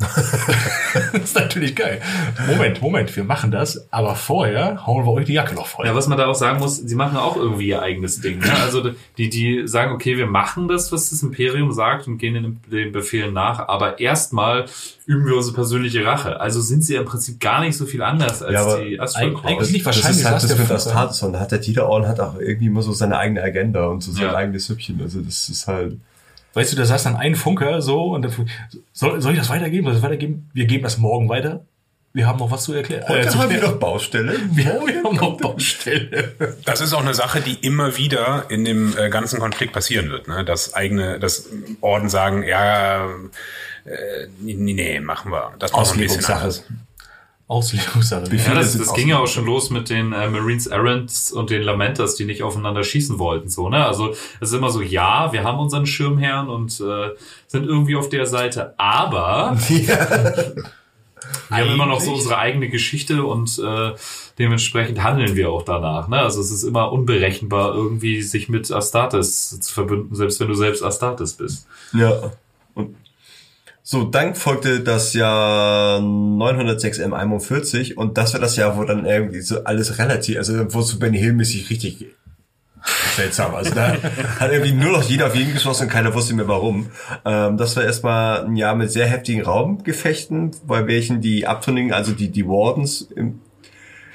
das 1.12 1.22
ist 1.22 1.34
natürlich 1.36 1.76
geil. 1.76 2.00
Moment, 2.48 2.80
Moment, 2.82 3.14
wir 3.16 3.24
machen 3.24 3.50
das, 3.50 3.86
aber 3.92 4.14
vorher 4.14 4.86
hauen 4.86 5.04
wir 5.04 5.12
euch 5.12 5.26
die 5.26 5.34
Jacke 5.34 5.54
noch 5.54 5.66
voll. 5.66 5.86
Ja, 5.86 5.94
was 5.94 6.06
man 6.08 6.18
da 6.18 6.26
auch 6.26 6.34
sagen 6.34 6.58
muss, 6.58 6.76
sie 6.78 6.94
machen 6.94 7.16
auch 7.16 7.36
irgendwie 7.36 7.68
ihr 7.68 7.82
eigenes 7.82 8.20
Ding. 8.20 8.38
Ne? 8.38 8.52
Also 8.62 8.90
die, 9.18 9.28
die 9.28 9.62
sagen, 9.68 9.92
okay, 9.92 10.16
wir 10.16 10.26
machen 10.26 10.68
das, 10.68 10.90
was 10.92 11.10
das 11.10 11.22
Imperium 11.22 11.72
sagt 11.72 12.06
und 12.08 12.18
gehen 12.18 12.34
den, 12.34 12.60
den 12.70 12.92
Befehlen 12.92 13.34
nach, 13.34 13.68
aber 13.68 14.00
erstmal 14.00 14.64
üben 15.06 15.26
wir 15.26 15.36
unsere 15.36 15.54
persönliche 15.54 16.04
Rache. 16.04 16.40
Also 16.40 16.60
sind 16.60 16.84
sie 16.84 16.94
im 16.94 17.04
Prinzip 17.04 17.40
gar 17.40 17.60
nicht 17.60 17.76
so 17.76 17.86
viel 17.86 18.02
anders 18.02 18.42
als 18.42 18.54
Ja, 18.54 18.62
aber 18.62 18.80
die 18.84 18.98
Astral 19.00 19.24
eigentlich- 19.24 19.44
eigentlich 19.44 19.70
nicht 19.72 19.86
Das 19.86 19.96
wahrscheinlich 19.96 20.20
ist 20.20 20.26
halt 20.26 20.42
das 20.42 20.46
der 20.48 20.58
mit. 20.58 20.70
Astartes 20.70 21.22
und 21.22 21.38
hat 21.38 21.52
der 21.52 21.60
Tideron 21.60 22.06
hat 22.08 22.20
auch 22.20 22.38
irgendwie 22.38 22.66
immer 22.66 22.82
so 22.82 22.92
seine 22.92 23.18
eigene 23.18 23.42
Agenda 23.42 23.86
und 23.86 24.02
so 24.02 24.12
sein 24.12 24.22
Ja. 24.24 24.34
eigenes 24.34 24.66
Süppchen. 24.66 25.00
Also 25.02 25.20
das 25.20 25.48
ist 25.48 25.66
halt. 25.66 25.96
Weißt 26.54 26.72
du, 26.72 26.76
da 26.76 26.84
saß 26.84 27.04
dann 27.04 27.16
ein 27.16 27.36
Funker 27.36 27.80
so 27.80 28.14
und 28.14 28.22
dann, 28.22 28.32
soll, 28.92 29.20
soll 29.20 29.32
ich 29.32 29.38
das 29.38 29.48
weitergeben? 29.48 29.84
Soll 29.84 29.94
ich 29.94 30.00
das 30.00 30.08
weitergeben? 30.08 30.50
Wir 30.52 30.66
geben 30.66 30.82
das 30.82 30.98
morgen 30.98 31.28
weiter. 31.28 31.64
Wir 32.12 32.26
haben 32.26 32.40
noch 32.40 32.50
was 32.50 32.64
zu 32.64 32.72
erklären. 32.72 33.04
Heute 33.06 33.28
zu 33.28 33.38
haben 33.38 33.50
wir 33.50 33.62
noch 33.62 33.78
Baustelle. 33.78 34.36
wir, 34.50 34.64
wir 34.86 35.04
haben 35.04 35.16
noch 35.16 35.36
Baustelle. 35.36 36.56
Das 36.64 36.80
ist 36.80 36.92
auch 36.92 37.02
eine 37.02 37.14
Sache, 37.14 37.40
die 37.40 37.54
immer 37.54 37.96
wieder 37.96 38.46
in 38.48 38.64
dem 38.64 38.98
äh, 38.98 39.10
ganzen 39.10 39.38
Konflikt 39.38 39.72
passieren 39.72 40.10
wird. 40.10 40.26
Ne? 40.26 40.44
Dass 40.44 40.74
eigene, 40.74 41.20
dass 41.20 41.46
Orden 41.80 42.08
sagen, 42.08 42.42
ja, 42.42 43.06
äh, 43.84 44.26
nee, 44.40 44.54
nee, 44.54 45.00
machen 45.00 45.30
wir. 45.30 45.52
Das 45.60 45.70
brauchen 45.70 46.00
wir 46.00 46.06
ein 46.10 46.16
bisschen 46.16 46.34
anders. 46.34 46.64
Auslegungssache. 47.50 48.30
Wie 48.30 48.36
Ja, 48.36 48.54
das, 48.54 48.78
das 48.78 48.94
ging 48.94 49.08
ja 49.08 49.18
auch 49.18 49.26
schon 49.26 49.44
los 49.44 49.70
mit 49.70 49.90
den 49.90 50.12
äh, 50.12 50.30
Marines 50.30 50.68
Errants 50.68 51.32
und 51.32 51.50
den 51.50 51.62
Lamenters, 51.62 52.14
die 52.14 52.24
nicht 52.24 52.44
aufeinander 52.44 52.84
schießen 52.84 53.18
wollten. 53.18 53.48
So, 53.48 53.68
ne? 53.68 53.84
Also 53.84 54.10
es 54.40 54.50
ist 54.50 54.52
immer 54.52 54.70
so, 54.70 54.80
ja, 54.80 55.32
wir 55.32 55.42
haben 55.42 55.58
unseren 55.58 55.84
Schirmherrn 55.84 56.48
und 56.48 56.80
äh, 56.80 57.10
sind 57.48 57.66
irgendwie 57.66 57.96
auf 57.96 58.08
der 58.08 58.26
Seite, 58.26 58.74
aber 58.78 59.56
wir 59.68 60.54
haben 61.50 61.70
immer 61.70 61.86
noch 61.86 62.00
so 62.00 62.14
unsere 62.14 62.38
eigene 62.38 62.68
Geschichte 62.68 63.24
und 63.24 63.58
äh, 63.58 63.94
dementsprechend 64.38 65.02
handeln 65.02 65.34
wir 65.34 65.50
auch 65.50 65.62
danach. 65.62 66.06
Ne? 66.06 66.20
Also 66.20 66.40
es 66.40 66.52
ist 66.52 66.62
immer 66.62 66.92
unberechenbar, 66.92 67.74
irgendwie 67.74 68.22
sich 68.22 68.48
mit 68.48 68.70
Astartes 68.70 69.58
zu 69.58 69.74
verbünden, 69.74 70.14
selbst 70.14 70.38
wenn 70.38 70.48
du 70.48 70.54
selbst 70.54 70.84
Astartes 70.84 71.34
bist. 71.34 71.66
Ja. 71.92 72.30
So, 73.82 74.04
dann 74.04 74.34
folgte 74.34 74.80
das 74.80 75.14
Jahr 75.14 76.00
906 76.00 77.00
M41 77.00 77.94
und 77.94 78.18
das 78.18 78.34
war 78.34 78.40
das 78.40 78.56
Jahr, 78.56 78.76
wo 78.76 78.84
dann 78.84 79.06
irgendwie 79.06 79.40
so 79.40 79.64
alles 79.64 79.98
relativ, 79.98 80.36
also 80.36 80.72
wo 80.72 80.82
so 80.82 80.98
Benny 80.98 81.18
Hill 81.18 81.32
mäßig 81.32 81.70
richtig 81.70 82.06
seltsam. 83.16 83.54
Also 83.54 83.74
da 83.74 83.96
hat 84.38 84.52
irgendwie 84.52 84.72
nur 84.72 84.92
noch 84.92 85.02
jeder 85.02 85.26
auf 85.26 85.34
jeden 85.34 85.52
geschossen 85.52 85.84
und 85.84 85.88
keiner 85.90 86.14
wusste 86.14 86.34
mehr 86.34 86.48
warum. 86.48 86.90
Ähm, 87.24 87.56
das 87.56 87.76
war 87.76 87.84
erstmal 87.84 88.44
ein 88.44 88.56
Jahr 88.56 88.74
mit 88.74 88.90
sehr 88.90 89.06
heftigen 89.06 89.42
Raumgefechten, 89.42 90.52
bei 90.66 90.86
welchen 90.86 91.20
die 91.20 91.46
Abtrünnigen, 91.46 91.92
also 91.92 92.12
die, 92.12 92.30
die 92.30 92.46
Wardens 92.46 93.02
im 93.14 93.40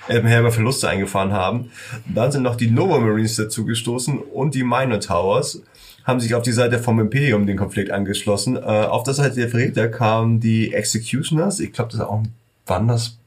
Elbenhelmer 0.08 0.52
Verluste 0.52 0.88
eingefahren 0.88 1.34
haben. 1.34 1.72
Dann 2.06 2.32
sind 2.32 2.44
noch 2.44 2.56
die 2.56 2.70
Nova 2.70 3.00
Marines 3.00 3.36
dazugestoßen 3.36 4.20
und 4.20 4.54
die 4.54 4.64
Minor 4.64 5.00
Towers 5.00 5.64
haben 6.06 6.20
sich 6.20 6.36
auf 6.36 6.44
die 6.44 6.52
Seite 6.52 6.80
vom 6.80 7.00
Imperium 7.00 7.46
den 7.48 7.58
Konflikt 7.58 7.92
angeschlossen. 7.92 8.56
Äh, 8.58 8.60
auf 8.62 9.04
der 9.04 9.14
Seite 9.16 9.36
der 9.36 9.50
Verräter 9.50 9.88
kamen 9.90 10.40
die 10.40 10.74
Executioners. 10.74 11.60
Ich 11.60 11.74
glaube, 11.74 11.92
das 11.92 12.00
ist 12.00 12.06
auch 12.06 12.20
ein, 12.20 12.34
wann 12.68 12.88
das 12.88 13.18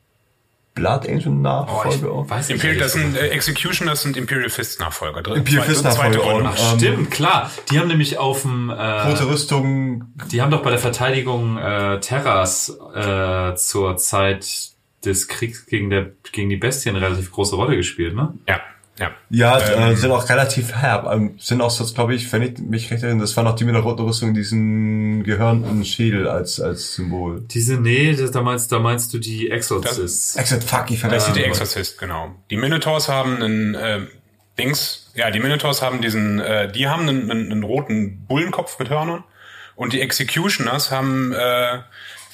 Blood 0.75 1.09
Angel 1.09 1.31
Nachfolge 1.33 2.09
auch. 2.09 2.31
weiß 2.31 2.49
nicht, 2.49 2.55
Imperial, 2.63 2.79
das 2.79 2.93
sind 2.93 3.17
äh, 3.17 3.31
Executioners 3.31 4.03
sind 4.03 4.17
Imperial 4.17 4.49
Fist 4.49 4.79
Nachfolger. 4.79 5.23
Dr- 5.23 5.37
Imperial 5.37 5.65
Fist 5.65 5.83
Nachfolger 5.83 6.21
Runde. 6.21 6.49
und- 6.51 6.55
Ach, 6.57 6.73
Ähm, 6.75 6.79
stimmt, 6.79 7.11
klar. 7.11 7.51
Die 7.73 7.81
haben 7.81 7.89
nämlich 7.89 8.17
auf 8.19 8.43
dem 8.43 8.71
äh, 8.71 8.75
Rote 8.75 9.27
Rüstung. 9.29 10.05
Die 10.31 10.41
haben 10.41 10.53
doch 10.53 10.63
bei 10.63 10.71
der 10.71 10.79
Verteidigung 10.79 11.59
äh, 11.59 11.99
Terras 11.99 12.79
äh, 12.95 13.57
zur 13.57 13.97
Zeit 13.97 14.47
des 15.05 15.27
Kriegs 15.27 15.67
gegen, 15.67 15.91
der, 15.91 16.11
gegen 16.31 16.49
die 16.49 16.57
Bestien 16.57 16.95
eine 16.95 17.05
relativ 17.05 17.33
große 17.33 17.57
Rolle 17.57 17.75
gespielt, 17.75 18.15
ne? 18.15 18.35
Ja, 18.47 18.61
ja. 18.99 19.11
Ja, 19.31 19.59
Ähm, 19.61 19.93
äh, 19.93 19.97
sind 19.97 20.11
auch 20.11 20.29
relativ 20.29 20.73
herb. 20.73 21.07
Ähm, 21.13 21.35
sind 21.39 21.61
auch, 21.61 21.71
so, 21.71 21.85
glaube 21.93 22.15
ich, 22.15 22.31
wenn 22.33 22.43
ich 22.43 22.59
mich 22.59 22.91
recht 22.91 23.03
erinnere, 23.03 23.23
das 23.23 23.37
waren 23.37 23.47
auch 23.47 23.55
die 23.55 23.65
mit 23.65 23.75
der 23.75 23.83
roten 23.83 24.03
Rüstung, 24.03 24.35
diesen 24.35 25.23
gehörnten 25.23 25.85
Schädel 25.85 26.29
als, 26.29 26.61
als 26.61 26.95
Symbol. 26.95 27.45
Diese, 27.49 27.75
nee, 27.81 28.15
das, 28.15 28.31
da, 28.31 28.43
meinst, 28.43 28.73
da 28.73 28.79
meinst 28.79 29.13
du 29.15 29.19
die 29.19 29.51
Exorcists. 29.51 30.37
Exakt, 30.37 30.65
fuck, 30.65 30.91
ich 30.91 31.01
Das 31.01 31.01
vergesse 31.01 31.27
sind 31.27 31.37
die 31.37 31.41
die 31.43 31.47
Exorcist, 31.47 31.99
genau. 31.99 32.35
Die 32.51 32.57
Minotaurs 32.57 33.09
haben 33.09 33.43
einen 33.43 33.75
äh, 33.75 34.01
Dings, 34.59 35.11
ja, 35.15 35.31
die 35.31 35.39
Minotaurs 35.41 35.83
haben 35.83 36.01
diesen, 36.01 36.41
äh, 36.41 36.71
die 36.71 36.89
haben 36.89 37.09
einen, 37.09 37.31
einen, 37.31 37.53
einen 37.53 37.63
roten 37.63 38.27
Bullenkopf 38.27 38.79
mit 38.79 38.91
Hörnern 38.91 39.25
und 39.77 39.93
die 39.93 40.01
Executioners 40.01 40.91
haben 40.91 41.33
äh, 41.33 41.79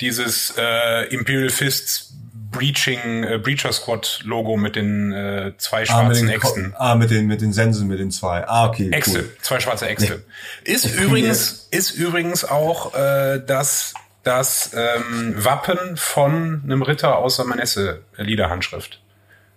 dieses 0.01 0.55
äh, 0.57 1.07
Imperial 1.15 1.51
Fists 1.51 2.15
Breaching 2.55 3.25
äh, 3.25 3.39
Breacher 3.39 3.73
Squad 3.73 4.21
Logo 4.25 4.57
mit 4.57 4.77
den 4.77 5.13
äh, 5.13 5.53
zwei 5.59 5.83
Ah, 5.83 5.87
schwarzen 5.87 6.27
den, 6.29 6.41
Ko- 6.41 6.49
Äxten. 6.49 6.75
ah, 6.79 6.95
mit 6.95 7.11
den, 7.11 7.27
mit 7.27 7.41
den 7.41 7.53
Sensen, 7.53 7.87
mit 7.89 7.99
den 7.99 8.11
zwei. 8.11 8.47
Ah, 8.47 8.67
okay, 8.67 8.91
Äxte, 8.91 9.19
cool. 9.21 9.37
zwei 9.43 9.61
schwarze 9.61 9.87
Äxte. 9.89 10.25
Ist 10.65 10.85
übrigens, 10.87 11.69
ist 11.71 11.91
übrigens 11.93 12.45
auch 12.45 12.95
äh, 12.95 13.41
das, 13.47 13.95
das 14.23 14.71
ähm, 14.75 15.35
Wappen 15.45 15.97
von 15.97 16.63
einem 16.65 16.83
Ritter 16.83 17.19
aus 17.19 17.37
der 17.37 17.45
Manesse 17.47 18.03
Liederhandschrift. 18.17 19.01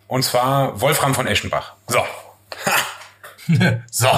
Und 0.07 0.23
zwar 0.23 0.79
Wolfram 0.81 1.13
von 1.15 1.27
Eschenbach. 1.27 1.73
So. 1.87 1.99
So. 3.89 4.09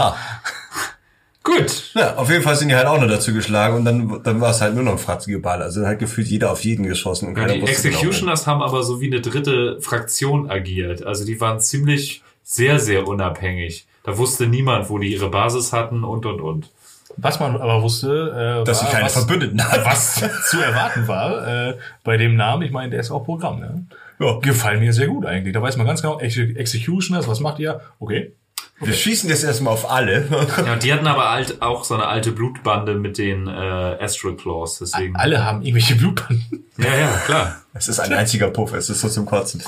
Gut. 1.57 1.91
Ja, 1.95 2.15
auf 2.15 2.29
jeden 2.29 2.43
Fall 2.43 2.55
sind 2.55 2.69
die 2.69 2.75
halt 2.75 2.85
auch 2.87 2.99
noch 2.99 3.07
dazu 3.07 3.33
geschlagen 3.33 3.77
und 3.77 3.85
dann, 3.85 4.21
dann 4.23 4.41
war 4.41 4.51
es 4.51 4.61
halt 4.61 4.75
nur 4.75 4.83
noch 4.83 4.93
ein 4.93 4.97
fratzige 4.97 5.39
Ball. 5.39 5.61
Also 5.61 5.81
dann 5.81 5.89
hat 5.89 5.99
gefühlt 5.99 6.27
jeder 6.27 6.51
auf 6.51 6.63
jeden 6.63 6.85
geschossen 6.85 7.29
und 7.29 7.37
Ja, 7.37 7.45
die 7.47 7.55
genau, 7.55 7.67
Executioners 7.67 8.45
haben 8.47 8.61
aber 8.61 8.83
so 8.83 9.01
wie 9.01 9.07
eine 9.07 9.21
dritte 9.21 9.79
Fraktion 9.81 10.49
agiert. 10.49 11.03
Also 11.03 11.25
die 11.25 11.39
waren 11.41 11.59
ziemlich 11.59 12.23
sehr, 12.43 12.79
sehr 12.79 13.07
unabhängig. 13.07 13.87
Da 14.03 14.17
wusste 14.17 14.47
niemand, 14.47 14.89
wo 14.89 14.97
die 14.97 15.11
ihre 15.13 15.29
Basis 15.29 15.73
hatten 15.73 16.03
und 16.03 16.25
und 16.25 16.41
und. 16.41 16.69
Was 17.17 17.39
man 17.39 17.57
aber 17.59 17.81
wusste, 17.81 18.61
äh, 18.61 18.65
Dass 18.65 18.79
sie 18.79 18.85
war, 18.85 18.91
keine 18.93 19.05
was, 19.05 19.13
Verbündeten 19.13 19.63
hatten. 19.63 19.85
was 19.85 20.15
zu 20.49 20.61
erwarten 20.61 21.07
war 21.07 21.47
äh, 21.69 21.77
bei 22.03 22.17
dem 22.17 22.35
Namen. 22.35 22.63
Ich 22.63 22.71
meine, 22.71 22.91
der 22.91 23.01
ist 23.01 23.11
auch 23.11 23.25
Programm. 23.25 23.59
Ne? 23.59 23.85
Ja. 24.19 24.39
Gefallen 24.39 24.79
mir 24.79 24.93
sehr 24.93 25.07
gut 25.07 25.25
eigentlich. 25.25 25.53
Da 25.53 25.61
weiß 25.61 25.77
man 25.77 25.85
ganz 25.87 26.01
genau, 26.01 26.19
Exe 26.19 26.43
Executioners, 26.43 27.27
was 27.27 27.39
macht 27.39 27.59
ihr? 27.59 27.81
Okay. 27.99 28.33
Wir 28.81 28.93
schießen 28.93 29.29
jetzt 29.29 29.43
erstmal 29.43 29.73
auf 29.73 29.89
alle. 29.89 30.27
Ja, 30.65 30.73
und 30.73 30.83
die 30.83 30.93
hatten 30.93 31.07
aber 31.07 31.29
halt 31.31 31.61
auch 31.61 31.83
so 31.83 31.93
eine 31.95 32.07
alte 32.07 32.31
Blutbande 32.31 32.95
mit 32.95 33.17
den 33.17 33.47
äh, 33.47 33.51
Astral 33.51 34.35
Claws. 34.35 34.79
Deswegen. 34.79 35.15
Alle 35.15 35.43
haben 35.43 35.61
irgendwelche 35.61 35.95
Blutbanden. 35.95 36.65
Ja, 36.77 36.95
ja, 36.95 37.21
klar. 37.25 37.61
Es 37.73 37.87
ist 37.87 37.99
ein 37.99 38.13
einziger 38.13 38.49
Puff, 38.49 38.73
es 38.73 38.89
ist 38.89 39.01
so 39.01 39.09
zum 39.09 39.25
Kotzen. 39.25 39.63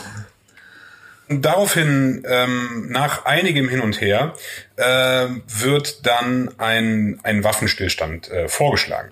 Und 1.30 1.44
daraufhin, 1.44 2.24
ähm, 2.28 2.88
nach 2.90 3.26
einigem 3.26 3.70
Hin 3.70 3.80
und 3.80 4.02
Her, 4.02 4.34
äh, 4.76 5.28
wird 5.48 6.06
dann 6.06 6.52
ein, 6.58 7.20
ein 7.24 7.44
Waffenstillstand 7.44 8.30
äh, 8.30 8.48
vorgeschlagen. 8.50 9.12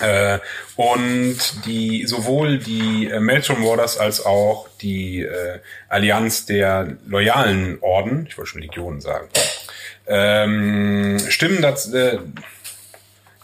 Äh, 0.00 0.38
und 0.76 1.66
die 1.66 2.06
sowohl 2.06 2.58
die 2.58 3.06
äh, 3.06 3.20
Meltron 3.20 3.62
Warders 3.64 3.98
als 3.98 4.24
auch 4.24 4.68
die 4.80 5.22
äh, 5.22 5.58
Allianz 5.88 6.46
der 6.46 6.96
loyalen 7.06 7.78
Orden, 7.80 8.26
ich 8.28 8.38
wollte 8.38 8.52
schon 8.52 8.62
Legionen 8.62 9.00
sagen, 9.00 9.28
ähm, 10.06 11.18
stimmen 11.28 11.62
dazu, 11.62 11.94
äh, 11.96 12.18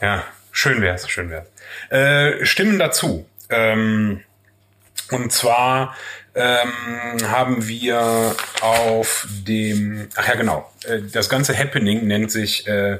ja, 0.00 0.24
schön 0.50 0.82
wär's, 0.82 1.09
schön 1.09 1.30
wär's, 1.30 1.46
äh, 1.90 2.44
stimmen 2.44 2.78
dazu. 2.78 3.26
Ähm, 3.50 4.22
und 5.11 5.32
zwar 5.32 5.96
ähm, 6.34 6.70
haben 7.28 7.66
wir 7.68 8.34
auf 8.61 9.26
dem, 9.46 10.09
ach 10.16 10.28
ja 10.28 10.34
genau, 10.34 10.70
äh, 10.84 11.00
das 11.12 11.28
ganze 11.28 11.57
Happening 11.57 12.07
nennt 12.07 12.30
sich 12.30 12.66
äh, 12.66 12.98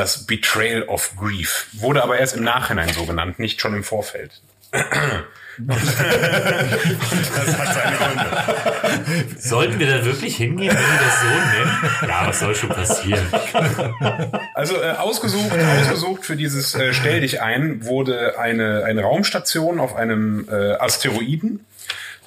das 0.00 0.24
Betrayal 0.24 0.84
of 0.84 1.14
Grief. 1.16 1.66
Wurde 1.74 2.02
aber 2.02 2.18
erst 2.18 2.34
im 2.34 2.42
Nachhinein 2.42 2.88
so 2.88 3.04
genannt, 3.04 3.38
nicht 3.38 3.60
schon 3.60 3.74
im 3.74 3.84
Vorfeld. 3.84 4.40
das 4.72 4.88
hat 7.58 7.74
seine 7.74 7.96
Gründe. 7.96 8.30
Sollten 9.38 9.78
wir 9.78 9.98
da 9.98 10.04
wirklich 10.06 10.36
hingehen, 10.36 10.70
wenn 10.70 10.78
wir 10.78 11.00
das 11.04 11.20
so 11.20 11.26
nennen? 11.26 11.72
Ja, 12.08 12.26
was 12.26 12.40
soll 12.40 12.54
schon 12.54 12.70
passieren? 12.70 13.26
Also 14.54 14.80
äh, 14.80 14.92
ausgesucht, 14.92 15.52
ausgesucht 15.52 16.24
für 16.24 16.36
dieses 16.36 16.74
äh, 16.74 16.94
Stell 16.94 17.20
dich 17.20 17.42
ein 17.42 17.84
wurde 17.84 18.38
eine, 18.38 18.84
eine 18.84 19.02
Raumstation 19.02 19.80
auf 19.80 19.94
einem 19.96 20.48
äh, 20.50 20.72
Asteroiden. 20.72 21.66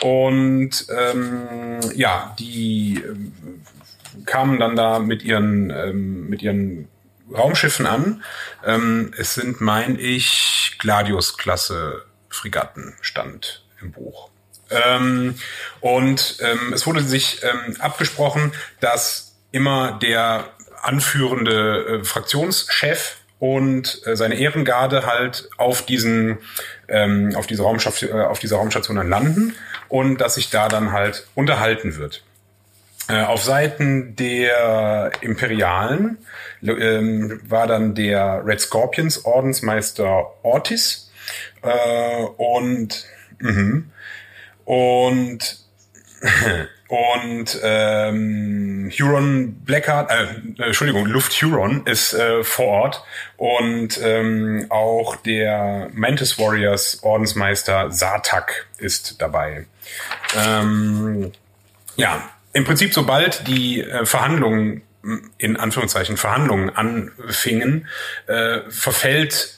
Und 0.01 0.86
ähm, 0.95 1.80
ja, 1.95 2.36
die 2.38 3.01
ähm, 3.03 3.34
kamen 4.26 4.59
dann 4.59 4.76
da 4.76 4.99
mit 4.99 5.24
ihren, 5.24 5.71
ähm, 5.71 6.30
mit 6.30 6.43
ihren 6.43 6.88
Raumschiffen 7.34 7.86
an. 7.86 8.23
Ähm, 8.65 9.13
es 9.17 9.34
sind, 9.34 9.61
mein 9.61 9.97
ich, 9.99 10.75
Gladius-Klasse 10.79 12.05
Fregatten 12.29 12.95
stand 13.01 13.63
im 13.81 13.91
Buch. 13.91 14.29
Ähm, 14.69 15.36
und 15.81 16.38
ähm, 16.39 16.73
es 16.73 16.86
wurde 16.88 17.01
sich 17.01 17.41
ähm, 17.43 17.75
abgesprochen, 17.79 18.53
dass 18.79 19.36
immer 19.51 19.99
der 19.99 20.45
anführende 20.81 22.01
äh, 22.01 22.03
Fraktionschef 22.03 23.17
und 23.39 24.01
äh, 24.05 24.15
seine 24.15 24.36
Ehrengarde 24.36 25.05
halt 25.05 25.49
auf 25.57 25.86
diesen 25.86 26.39
ähm, 26.88 27.36
auf 27.36 27.47
diese 27.47 27.63
Raumschaft, 27.63 28.03
äh, 28.03 28.11
auf 28.11 28.39
dieser 28.39 28.57
Raumstation 28.57 28.97
dann 28.97 29.09
landen 29.09 29.55
und 29.89 30.19
dass 30.19 30.36
sich 30.36 30.49
da 30.49 30.69
dann 30.69 30.91
halt 30.91 31.27
unterhalten 31.36 31.97
wird. 31.97 32.23
Äh, 33.10 33.24
auf 33.24 33.43
Seiten 33.43 34.16
der 34.16 35.12
Imperialen 35.22 36.18
ähm, 36.62 37.41
war 37.47 37.68
dann 37.68 37.95
der 37.95 38.41
Red 38.45 38.62
Scorpions 38.62 39.26
Ordensmeister 39.26 40.32
Ortiz 40.43 41.12
äh, 41.62 42.24
und 42.38 43.06
mh, 43.39 43.84
und 44.66 45.60
und 46.88 47.60
ähm, 47.64 48.91
Huron 48.97 49.56
Blackheart, 49.66 50.12
äh, 50.12 50.64
Entschuldigung, 50.64 51.06
Luft 51.08 51.34
Huron 51.41 51.86
ist 51.86 52.14
äh, 52.14 52.43
vor 52.43 52.68
Ort. 52.68 53.04
Und 53.36 53.99
ähm, 54.01 54.68
auch 54.70 55.16
der 55.18 55.89
Mantis 55.93 56.38
Warriors 56.38 57.04
Ordensmeister 57.04 57.91
Sartak 57.91 58.68
ist 58.78 59.22
dabei. 59.22 59.66
Ähm, 60.38 61.32
ja, 61.95 62.30
im 62.54 62.64
Prinzip 62.66 62.93
sobald 62.93 63.47
die 63.47 63.82
äh, 63.82 64.06
Verhandlungen 64.06 64.84
in 65.38 65.58
Anführungszeichen 65.58 66.18
Verhandlungen 66.18 66.70
anfingen, 66.70 67.88
äh, 68.28 68.62
verfällt 68.70 69.58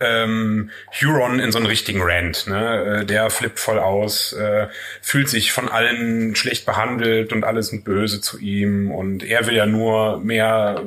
ähm, 0.00 0.70
Huron 1.00 1.40
in 1.40 1.52
so 1.52 1.58
einen 1.58 1.66
richtigen 1.66 2.02
Rant. 2.02 2.46
Ne? 2.46 3.00
Äh, 3.02 3.06
der 3.06 3.30
flippt 3.30 3.60
voll 3.60 3.78
aus, 3.78 4.32
äh, 4.34 4.66
fühlt 5.00 5.28
sich 5.28 5.52
von 5.52 5.68
allen 5.68 6.36
schlecht 6.36 6.66
behandelt 6.66 7.32
und 7.32 7.44
alle 7.44 7.62
sind 7.62 7.84
böse 7.84 8.20
zu 8.20 8.38
ihm 8.38 8.90
und 8.90 9.22
er 9.22 9.46
will 9.46 9.54
ja 9.54 9.66
nur 9.66 10.18
mehr 10.20 10.82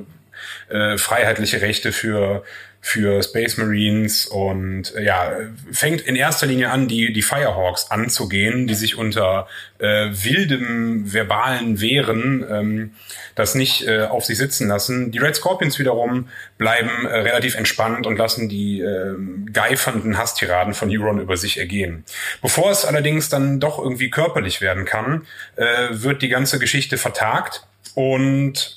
äh, 0.70 0.98
freiheitliche 0.98 1.62
Rechte 1.62 1.92
für 1.92 2.44
für 2.88 3.22
Space 3.22 3.58
Marines 3.58 4.28
und 4.28 4.96
äh, 4.96 5.04
ja, 5.04 5.34
fängt 5.74 6.00
in 6.00 6.16
erster 6.16 6.48
Linie 6.48 6.70
an, 6.70 6.88
die, 6.88 7.12
die 7.12 7.22
Firehawks 7.22 7.92
anzugehen, 7.92 8.66
die 8.66 8.76
sich 8.76 8.98
unter 8.98 9.50
äh, 9.80 10.08
wildem 10.10 11.12
verbalen 11.12 11.82
Wehren 11.82 12.46
ähm, 12.50 12.94
das 13.36 13.56
nicht 13.56 13.86
äh, 13.86 14.04
auf 14.04 14.24
sich 14.24 14.38
sitzen 14.38 14.70
lassen. 14.70 15.12
Die 15.12 15.18
Red 15.18 15.36
Scorpions 15.36 15.78
wiederum 15.80 16.30
bleiben 16.58 17.06
äh, 17.06 17.10
relativ 17.10 17.56
entspannt 17.56 18.08
und 18.08 18.18
lassen 18.18 18.48
die 18.48 18.80
äh, 18.80 19.18
geifernden 19.52 20.18
Hasstiraden 20.18 20.74
von 20.74 20.90
Euron 20.90 21.20
über 21.20 21.36
sich 21.36 21.58
ergehen. 21.58 22.06
Bevor 22.42 22.72
es 22.72 22.86
allerdings 22.86 23.28
dann 23.28 23.60
doch 23.60 23.80
irgendwie 23.80 24.10
körperlich 24.10 24.62
werden 24.62 24.86
kann, 24.86 25.28
äh, 25.58 25.90
wird 25.92 26.22
die 26.22 26.30
ganze 26.30 26.58
Geschichte 26.58 26.98
vertagt 26.98 27.68
und 27.96 28.77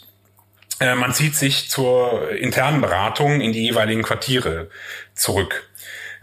äh, 0.80 0.94
man 0.94 1.12
zieht 1.14 1.36
sich 1.36 1.70
zur 1.70 2.30
internen 2.30 2.80
Beratung 2.80 3.40
in 3.40 3.52
die 3.52 3.62
jeweiligen 3.62 4.02
Quartiere 4.02 4.68
zurück. 5.14 5.68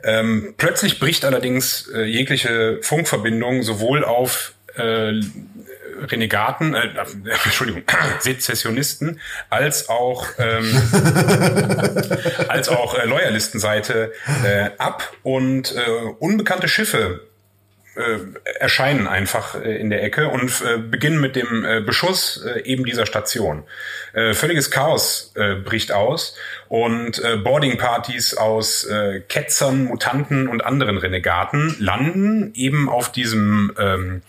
Ähm, 0.04 0.54
plötzlich 0.58 1.00
bricht 1.00 1.26
allerdings 1.26 1.88
äh, 1.94 2.04
jegliche 2.04 2.80
Funkverbindung 2.82 3.64
sowohl 3.64 4.04
auf 4.04 4.54
äh, 4.76 5.14
Renegaten, 6.00 6.76
äh, 6.76 6.88
äh 6.88 7.06
Entschuldigung, 7.44 7.84
Sezessionisten, 8.20 9.20
als 9.50 9.90
auch 9.90 10.28
ähm, 10.38 10.82
als 12.48 12.70
auch 12.70 12.98
äh, 12.98 13.06
Loyalistenseite 13.06 14.12
äh, 14.44 14.70
ab 14.78 15.12
und 15.24 15.76
äh, 15.76 15.90
unbekannte 16.20 16.68
Schiffe 16.68 17.27
äh, 17.98 18.20
erscheinen 18.60 19.08
einfach 19.08 19.56
äh, 19.56 19.78
in 19.78 19.90
der 19.90 20.04
Ecke 20.04 20.30
und 20.30 20.62
äh, 20.62 20.78
beginnen 20.78 21.20
mit 21.20 21.36
dem 21.36 21.66
äh, 21.66 21.82
Beschuss 21.82 22.44
äh, 22.46 22.62
eben 22.62 22.86
dieser 22.86 23.06
Station. 23.06 23.64
Äh, 24.14 24.34
völliges 24.34 24.72
Chaos 24.72 25.34
äh, 25.36 25.56
bricht 25.56 25.92
aus 25.92 26.36
und 26.70 27.24
äh, 27.24 27.38
Boardingpartys 27.38 28.36
aus 28.36 28.84
äh, 28.86 29.22
Ketzern, 29.22 29.86
Mutanten 29.86 30.48
und 30.48 30.64
anderen 30.64 30.98
Renegaten 30.98 31.76
landen 31.80 32.52
eben 32.56 32.90
auf 32.90 33.12
diesem 33.12 33.74
ähm, 33.78 34.22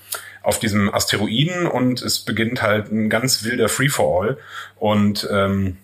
auf 0.42 0.58
diesem 0.58 0.92
Asteroiden 0.94 1.66
und 1.66 2.00
es 2.00 2.20
beginnt 2.20 2.62
halt 2.62 2.90
ein 2.90 3.10
ganz 3.10 3.44
wilder 3.44 3.68
Free-for-all 3.68 4.38
und 4.76 5.28
ähm, 5.30 5.76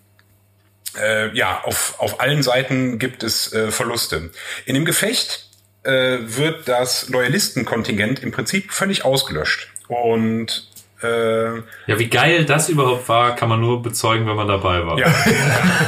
äh, 1.00 1.36
ja, 1.36 1.62
auf, 1.64 1.96
auf 1.98 2.20
allen 2.20 2.42
Seiten 2.42 2.98
gibt 2.98 3.22
es 3.22 3.52
äh, 3.52 3.70
Verluste. 3.70 4.30
In 4.64 4.74
dem 4.74 4.84
Gefecht 4.84 5.48
äh, 5.84 6.18
wird 6.20 6.68
das 6.68 7.08
Loyalistenkontingent 7.08 8.22
im 8.22 8.32
Prinzip 8.32 8.72
völlig 8.72 9.04
ausgelöscht. 9.04 9.70
Und 9.88 10.68
äh, 11.02 11.56
ja, 11.86 11.98
wie 11.98 12.08
geil 12.08 12.44
das 12.46 12.68
überhaupt 12.68 13.08
war, 13.08 13.36
kann 13.36 13.48
man 13.48 13.60
nur 13.60 13.82
bezeugen, 13.82 14.26
wenn 14.26 14.36
man 14.36 14.48
dabei 14.48 14.86
war. 14.86 14.98
Ja, 14.98 15.12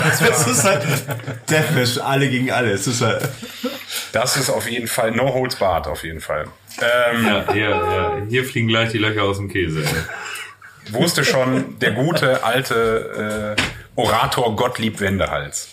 das, 0.04 0.18
das 0.28 0.46
ist 0.46 0.64
halt 0.64 0.84
Deathmatch, 1.50 1.98
alle 1.98 2.28
gegen 2.28 2.50
alle. 2.50 2.72
Das 2.72 2.86
ist, 2.86 3.00
halt 3.00 3.28
das 4.12 4.36
ist 4.36 4.50
auf 4.50 4.68
jeden 4.68 4.88
Fall 4.88 5.12
No 5.12 5.32
Holds 5.32 5.56
Barred, 5.56 5.86
auf 5.86 6.04
jeden 6.04 6.20
Fall. 6.20 6.46
Ähm, 6.80 7.26
ja, 7.26 7.52
hier, 7.52 7.70
ja, 7.70 8.16
hier 8.28 8.44
fliegen 8.44 8.68
gleich 8.68 8.90
die 8.90 8.98
Löcher 8.98 9.22
aus 9.22 9.38
dem 9.38 9.48
Käse. 9.48 9.80
Ey. 9.80 10.92
Wusste 10.92 11.24
schon 11.24 11.78
der 11.78 11.92
gute 11.92 12.44
alte 12.44 13.56
äh, 13.56 13.62
Orator 13.96 14.54
Gottlieb 14.54 15.00
Wendehals. 15.00 15.70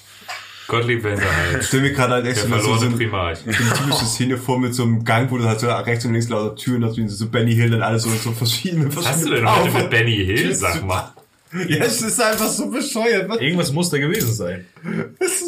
Gottlieb 0.67 1.03
Wendehals. 1.03 1.61
Ich 1.61 1.67
stelle 1.67 1.83
mir 1.83 1.91
gerade 1.93 2.13
halt 2.13 2.25
echt 2.25 2.37
so, 2.37 2.47
so, 2.57 2.75
so, 2.77 2.85
eine 2.85 2.97
typische 2.97 4.05
Szene 4.05 4.37
vor 4.37 4.59
mit 4.59 4.73
so 4.73 4.83
einem 4.83 5.03
Gang, 5.03 5.29
wo 5.29 5.37
du 5.37 5.45
halt 5.45 5.59
so 5.59 5.67
rechts 5.67 6.05
und 6.05 6.13
links 6.13 6.29
lauter 6.29 6.55
Türen 6.55 6.85
hast, 6.85 6.97
wie 6.97 7.07
so 7.07 7.27
Benny 7.27 7.53
Hill 7.53 7.73
und 7.73 7.81
alles 7.81 8.03
so, 8.03 8.09
so 8.09 8.31
verschiedene, 8.31 8.89
verschiedene. 8.89 8.95
Was 8.95 9.07
hast 9.07 9.25
du 9.25 9.29
denn 9.29 9.49
heute 9.49 9.77
mit 9.77 9.89
Benny 9.89 10.25
Hill, 10.25 10.55
sag 10.55 10.83
mal? 10.85 11.13
Ja, 11.67 11.85
es 11.85 12.01
ist 12.01 12.19
einfach 12.19 12.47
so 12.47 12.69
bescheuert. 12.69 13.29
Was? 13.29 13.39
Irgendwas 13.39 13.71
muss 13.71 13.89
da 13.91 13.99
gewesen 13.99 14.33
sein. 14.33 14.65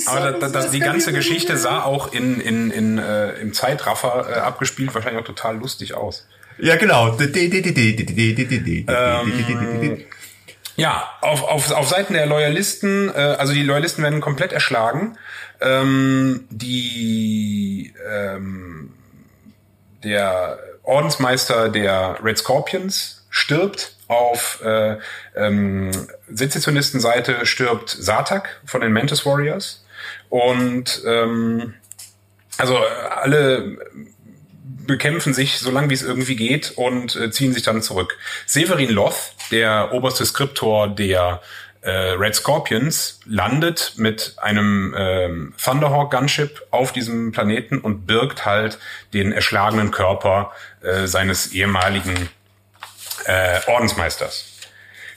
Aber 0.05 0.33
das, 0.33 0.51
das, 0.51 0.71
die 0.71 0.79
ganze 0.79 1.11
Geschichte 1.13 1.57
sah 1.57 1.83
auch 1.83 2.13
in, 2.13 2.39
in, 2.39 2.69
in, 2.69 2.97
äh, 2.99 3.33
im 3.39 3.53
Zeitraffer 3.53 4.27
äh, 4.29 4.33
abgespielt 4.35 4.93
wahrscheinlich 4.93 5.21
auch 5.21 5.25
total 5.25 5.57
lustig 5.57 5.95
aus. 5.95 6.27
Ja, 6.57 6.75
genau. 6.75 7.17
Ähm, 8.87 10.05
ja, 10.75 11.09
auf, 11.21 11.43
auf, 11.43 11.71
auf 11.71 11.87
Seiten 11.87 12.13
der 12.13 12.25
Loyalisten, 12.25 13.09
äh, 13.09 13.35
also 13.39 13.53
die 13.53 13.63
Loyalisten 13.63 14.03
werden 14.03 14.21
komplett 14.21 14.51
erschlagen. 14.51 15.17
Ähm, 15.61 16.47
die 16.49 17.93
ähm, 18.07 18.93
der 20.03 20.59
Ordensmeister 20.83 21.69
der 21.69 22.19
Red 22.23 22.37
Scorpions 22.37 23.25
stirbt. 23.29 23.93
Auf 24.07 24.61
äh, 24.63 24.97
ähm, 25.35 25.89
Sezessionistenseite 26.31 27.47
stirbt 27.47 27.89
Sartak 27.89 28.61
von 28.63 28.81
den 28.81 28.93
Mantis 28.93 29.25
Warriors. 29.25 29.83
Und 30.29 31.01
ähm, 31.07 31.73
also 32.57 32.77
alle 32.77 33.77
bekämpfen 34.87 35.33
sich 35.33 35.59
so 35.59 35.71
lange 35.71 35.89
wie 35.89 35.93
es 35.93 36.03
irgendwie 36.03 36.35
geht 36.35 36.73
und 36.75 37.15
äh, 37.15 37.31
ziehen 37.31 37.53
sich 37.53 37.63
dann 37.63 37.81
zurück. 37.81 38.17
Severin 38.45 38.89
Loth, 38.89 39.33
der 39.51 39.93
oberste 39.93 40.25
Skriptor 40.25 40.87
der 40.87 41.41
äh, 41.81 41.91
Red 41.91 42.35
Scorpions, 42.35 43.19
landet 43.25 43.93
mit 43.97 44.35
einem 44.37 44.95
ähm, 44.97 45.53
Thunderhawk 45.63 46.11
Gunship 46.11 46.61
auf 46.71 46.91
diesem 46.91 47.31
Planeten 47.31 47.79
und 47.79 48.07
birgt 48.07 48.45
halt 48.45 48.79
den 49.13 49.31
erschlagenen 49.31 49.91
Körper 49.91 50.51
äh, 50.81 51.05
seines 51.07 51.51
ehemaligen 51.51 52.29
äh, 53.25 53.59
Ordensmeisters. 53.67 54.51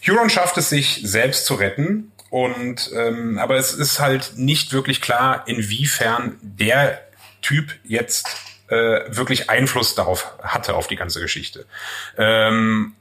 Huron 0.07 0.31
schafft 0.31 0.57
es 0.59 0.71
sich 0.71 1.01
selbst 1.05 1.47
zu 1.47 1.55
retten 1.55 2.13
und 2.31 2.91
ähm, 2.95 3.39
aber 3.39 3.57
es 3.57 3.73
ist 3.73 4.01
halt 4.01 4.33
nicht 4.37 4.73
wirklich 4.73 5.01
klar, 5.01 5.45
inwiefern 5.47 6.37
der 6.43 7.01
Typ 7.41 7.73
jetzt 7.85 8.27
äh, 8.69 9.01
wirklich 9.09 9.51
Einfluss 9.51 9.95
darauf 9.95 10.33
hatte, 10.43 10.75
auf 10.75 10.87
die 10.87 10.97
ganze 10.97 11.21
Geschichte. 11.21 11.67
Ähm, 12.17 12.95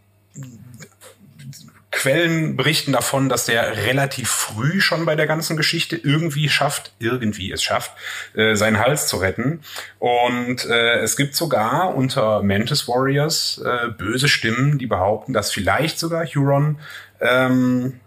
Quellen 1.97 2.55
berichten 2.55 2.91
davon, 2.91 3.28
dass 3.28 3.45
der 3.45 3.76
relativ 3.76 4.30
früh 4.30 4.82
schon 4.82 5.05
bei 5.05 5.15
der 5.15 5.26
ganzen 5.26 5.57
Geschichte 5.57 5.95
irgendwie 5.95 6.47
schafft, 6.47 6.91
irgendwie 6.99 7.51
es 7.51 7.63
schafft, 7.63 7.91
äh, 8.36 8.55
seinen 8.55 8.78
Hals 8.78 9.07
zu 9.07 9.18
retten. 9.18 9.61
Und 9.97 10.65
äh, 10.65 10.99
es 10.99 11.18
gibt 11.18 11.36
sogar 11.36 11.95
unter 11.95 12.43
Mantis 12.43 12.88
Warriors 12.88 13.59
äh, 13.65 13.88
böse 13.89 14.28
Stimmen, 14.28 14.78
die 14.78 14.86
behaupten, 14.86 15.34
dass 15.34 15.51
vielleicht 15.51 15.97
sogar 15.97 16.26
Huron 16.26 16.78
ähm, 17.20 17.99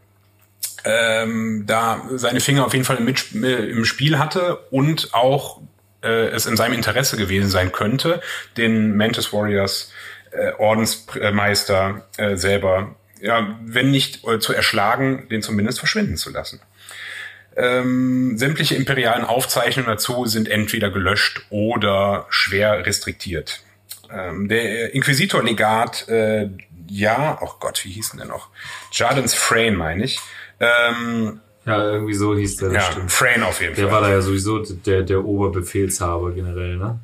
ähm, 0.85 1.65
da 1.67 2.03
seine 2.15 2.41
Finger 2.41 2.67
auf 2.67 2.75
jeden 2.75 2.85
Fall 2.85 2.99
im, 2.99 3.45
im 3.45 3.85
Spiel 3.85 4.19
hatte 4.19 4.57
und 4.71 5.15
auch 5.15 5.61
äh, 6.03 6.29
es 6.29 6.47
in 6.47 6.57
seinem 6.57 6.75
Interesse 6.75 7.17
gewesen 7.17 7.49
sein 7.49 7.73
könnte, 7.73 8.21
den 8.57 8.97
Mantis 8.97 9.33
Warriors 9.33 9.93
äh, 10.31 10.53
Ordensmeister 10.59 12.07
äh, 12.17 12.37
selber, 12.37 12.95
ja, 13.21 13.59
wenn 13.65 13.91
nicht 13.91 14.27
äh, 14.27 14.39
zu 14.39 14.53
erschlagen, 14.53 15.29
den 15.29 15.43
zumindest 15.43 15.79
verschwinden 15.79 16.17
zu 16.17 16.31
lassen. 16.31 16.61
Ähm, 17.57 18.39
sämtliche 18.39 18.77
imperialen 18.77 19.25
Aufzeichnungen 19.25 19.91
dazu 19.91 20.25
sind 20.27 20.49
entweder 20.49 20.91
gelöscht 20.91 21.43
oder 21.51 22.27
schwer 22.31 22.87
restriktiert. 22.87 23.63
Ähm, 24.11 24.49
der 24.49 24.95
Inquisitor-Legat, 24.95 26.09
äh, 26.09 26.49
ja, 26.89 27.39
oh 27.41 27.51
Gott, 27.61 27.85
wie 27.85 27.91
hieß 27.91 28.11
denn 28.11 28.19
der 28.19 28.29
noch? 28.29 28.49
Jardins 28.93 29.35
Frayne, 29.35 29.77
meine 29.77 30.05
ich. 30.05 30.21
Ähm, 30.61 31.41
Ja, 31.67 31.85
irgendwie 31.91 32.15
so 32.15 32.37
hieß 32.37 32.57
der, 32.57 32.71
das 32.71 32.85
ja, 32.87 32.93
stimmt. 32.93 33.13
Frayne 33.13 33.47
auf 33.47 33.61
jeden 33.61 33.75
Der 33.75 33.85
Fall. 33.89 33.93
war 33.95 34.01
da 34.03 34.11
ja 34.15 34.21
sowieso 34.23 34.59
der, 34.61 35.03
der 35.03 35.25
Oberbefehlshaber 35.25 36.33
generell, 36.33 36.77
ne? 36.77 36.99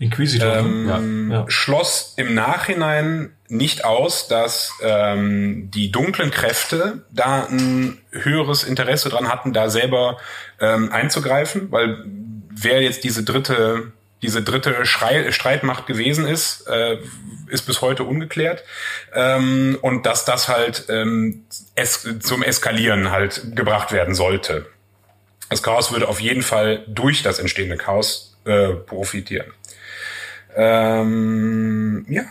Inquisitor. 0.00 0.58
ähm, 0.58 1.30
Ja. 1.30 1.44
schloss 1.48 2.14
im 2.16 2.34
Nachhinein 2.34 3.32
nicht 3.48 3.84
aus, 3.84 4.28
dass 4.28 4.72
ähm, 4.82 5.70
die 5.74 5.90
dunklen 5.90 6.30
Kräfte 6.30 7.02
da 7.10 7.46
ein 7.46 7.98
höheres 8.12 8.62
Interesse 8.62 9.08
dran 9.08 9.28
hatten, 9.28 9.52
da 9.52 9.70
selber 9.70 10.18
ähm, 10.60 10.92
einzugreifen, 10.92 11.72
weil 11.72 12.04
wer 12.50 12.82
jetzt 12.82 13.02
diese 13.04 13.24
dritte 13.24 13.90
diese 14.22 14.42
dritte 14.42 14.84
Schrei 14.84 15.30
Streitmacht 15.30 15.86
gewesen 15.86 16.26
ist, 16.26 16.66
äh, 16.68 16.98
ist 17.48 17.66
bis 17.66 17.80
heute 17.80 18.04
ungeklärt. 18.04 18.64
Ähm, 19.14 19.78
und 19.80 20.06
dass 20.06 20.24
das 20.24 20.48
halt 20.48 20.86
ähm, 20.88 21.44
es 21.74 22.06
zum 22.20 22.42
Eskalieren 22.42 23.10
halt 23.10 23.54
gebracht 23.54 23.92
werden 23.92 24.14
sollte. 24.14 24.66
Das 25.50 25.62
Chaos 25.62 25.92
würde 25.92 26.08
auf 26.08 26.20
jeden 26.20 26.42
Fall 26.42 26.84
durch 26.88 27.22
das 27.22 27.38
entstehende 27.38 27.76
Chaos 27.76 28.36
äh, 28.44 28.74
profitieren. 28.74 29.52
Ähm, 30.54 32.04
ja. 32.08 32.24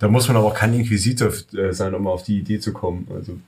Da 0.00 0.08
muss 0.08 0.26
man 0.28 0.38
aber 0.38 0.46
auch 0.46 0.54
kein 0.54 0.72
Inquisitor 0.72 1.30
äh, 1.52 1.72
sein, 1.74 1.94
um 1.94 2.06
auf 2.06 2.22
die 2.22 2.38
Idee 2.38 2.58
zu 2.58 2.72
kommen. 2.72 3.06
Also 3.14 3.38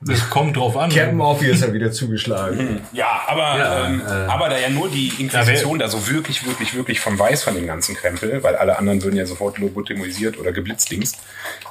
Das 0.00 0.28
kommt 0.28 0.56
drauf 0.56 0.76
an. 0.76 0.90
Captain 0.90 1.16
Murphy 1.16 1.46
ist 1.46 1.62
ja 1.62 1.72
wieder 1.72 1.92
zugeschlagen. 1.92 2.80
Ja, 2.92 3.22
aber, 3.28 3.58
Ja, 3.58 3.86
ähm, 3.86 4.00
äh, 4.00 4.10
aber 4.10 4.48
da 4.48 4.58
ja 4.58 4.70
nur 4.70 4.88
die 4.88 5.12
Inquisition 5.18 5.78
da 5.78 5.88
so 5.88 6.08
wirklich, 6.08 6.44
wirklich, 6.44 6.74
wirklich 6.74 6.98
von 6.98 7.16
weiß 7.16 7.44
von 7.44 7.54
dem 7.54 7.68
ganzen 7.68 7.94
Krempel, 7.94 8.42
weil 8.42 8.56
alle 8.56 8.76
anderen 8.76 9.04
würden 9.04 9.16
ja 9.16 9.24
sofort 9.24 9.58
lobotomisiert 9.58 10.36
oder 10.36 10.50
geblitzdingst, 10.50 11.16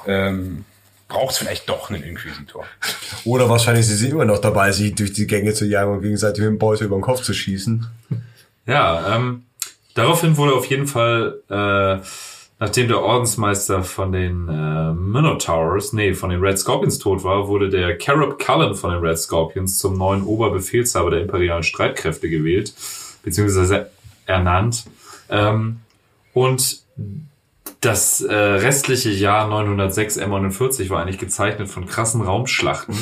ähm, 0.06 0.64
braucht 1.06 1.32
es 1.32 1.38
vielleicht 1.38 1.68
doch 1.68 1.90
einen 1.90 2.02
Inquisitor. 2.02 2.64
Oder 3.26 3.50
wahrscheinlich 3.50 3.86
sind 3.86 3.98
sie 3.98 4.08
immer 4.08 4.24
noch 4.24 4.38
dabei, 4.38 4.72
sich 4.72 4.94
durch 4.94 5.12
die 5.12 5.26
Gänge 5.26 5.52
zu 5.52 5.66
jagen 5.66 5.92
und 5.92 6.00
gegenseitig 6.00 6.40
mit 6.40 6.48
dem 6.48 6.58
Beutel 6.58 6.86
über 6.86 6.96
den 6.96 7.02
Kopf 7.02 7.20
zu 7.20 7.34
schießen. 7.34 7.86
Ja, 8.66 9.14
ähm, 9.16 9.44
daraufhin 9.92 10.38
wurde 10.38 10.54
auf 10.54 10.64
jeden 10.64 10.86
Fall, 10.86 11.40
äh, 11.50 11.98
nachdem 12.58 12.88
der 12.88 13.02
Ordensmeister 13.02 13.82
von 13.82 14.12
den 14.12 14.48
äh, 14.48 14.92
Minotaurs, 14.92 15.92
nee, 15.92 16.14
von 16.14 16.30
den 16.30 16.40
Red 16.40 16.58
Scorpions 16.58 16.98
tot 16.98 17.24
war, 17.24 17.48
wurde 17.48 17.68
der 17.68 17.98
Carib 17.98 18.38
Cullen 18.38 18.74
von 18.74 18.90
den 18.90 19.00
Red 19.00 19.18
Scorpions 19.18 19.78
zum 19.78 19.98
neuen 19.98 20.22
Oberbefehlshaber 20.22 21.10
der 21.10 21.22
imperialen 21.22 21.62
Streitkräfte 21.62 22.28
gewählt, 22.30 22.74
beziehungsweise 23.22 23.90
ernannt. 24.26 24.84
Ähm, 25.28 25.80
und 26.32 26.82
das 27.84 28.20
äh, 28.20 28.34
restliche 28.34 29.10
Jahr 29.10 29.48
906 29.48 30.18
M49 30.18 30.90
war 30.90 31.02
eigentlich 31.02 31.18
gezeichnet 31.18 31.68
von 31.68 31.86
krassen 31.86 32.22
Raumschlachten, 32.22 32.94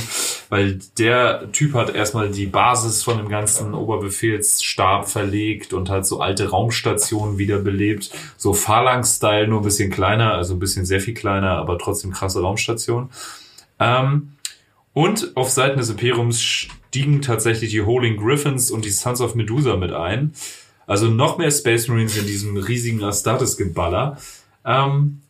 weil 0.49 0.79
der 0.99 1.53
Typ 1.53 1.75
hat 1.75 1.95
erstmal 1.95 2.31
die 2.31 2.47
Basis 2.47 3.03
von 3.03 3.19
dem 3.19 3.29
ganzen 3.29 3.75
Oberbefehlsstab 3.75 5.09
verlegt 5.09 5.73
und 5.73 5.91
hat 5.91 6.07
so 6.07 6.21
alte 6.21 6.51
Raumstationen 6.51 7.39
wiederbelebt. 7.39 8.11
So 8.37 8.55
Phalanx-Style, 8.55 9.49
nur 9.49 9.61
ein 9.61 9.65
bisschen 9.65 9.91
kleiner, 9.91 10.35
also 10.35 10.55
ein 10.55 10.59
bisschen 10.59 10.85
sehr 10.85 11.01
viel 11.01 11.15
kleiner, 11.15 11.53
aber 11.59 11.79
trotzdem 11.79 12.13
krasse 12.13 12.41
Raumstation. 12.41 13.11
Ähm, 13.79 14.33
und 14.95 15.37
auf 15.37 15.51
Seiten 15.51 15.79
des 15.79 15.91
Imperiums 15.91 16.43
stiegen 16.43 17.23
tatsächlich 17.23 17.71
die 17.71 17.83
Holding 17.83 18.17
Griffins 18.17 18.71
und 18.71 18.85
die 18.85 18.91
Sons 18.91 19.21
of 19.21 19.35
Medusa 19.35 19.77
mit 19.77 19.93
ein. 19.93 20.35
Also 20.87 21.07
noch 21.07 21.39
mehr 21.39 21.51
Space 21.51 21.89
Marines 21.89 22.17
in 22.17 22.27
diesem 22.27 22.57
riesigen 22.57 23.03
Astartes-Geballer. 23.03 24.19
Ähm, 24.65 25.21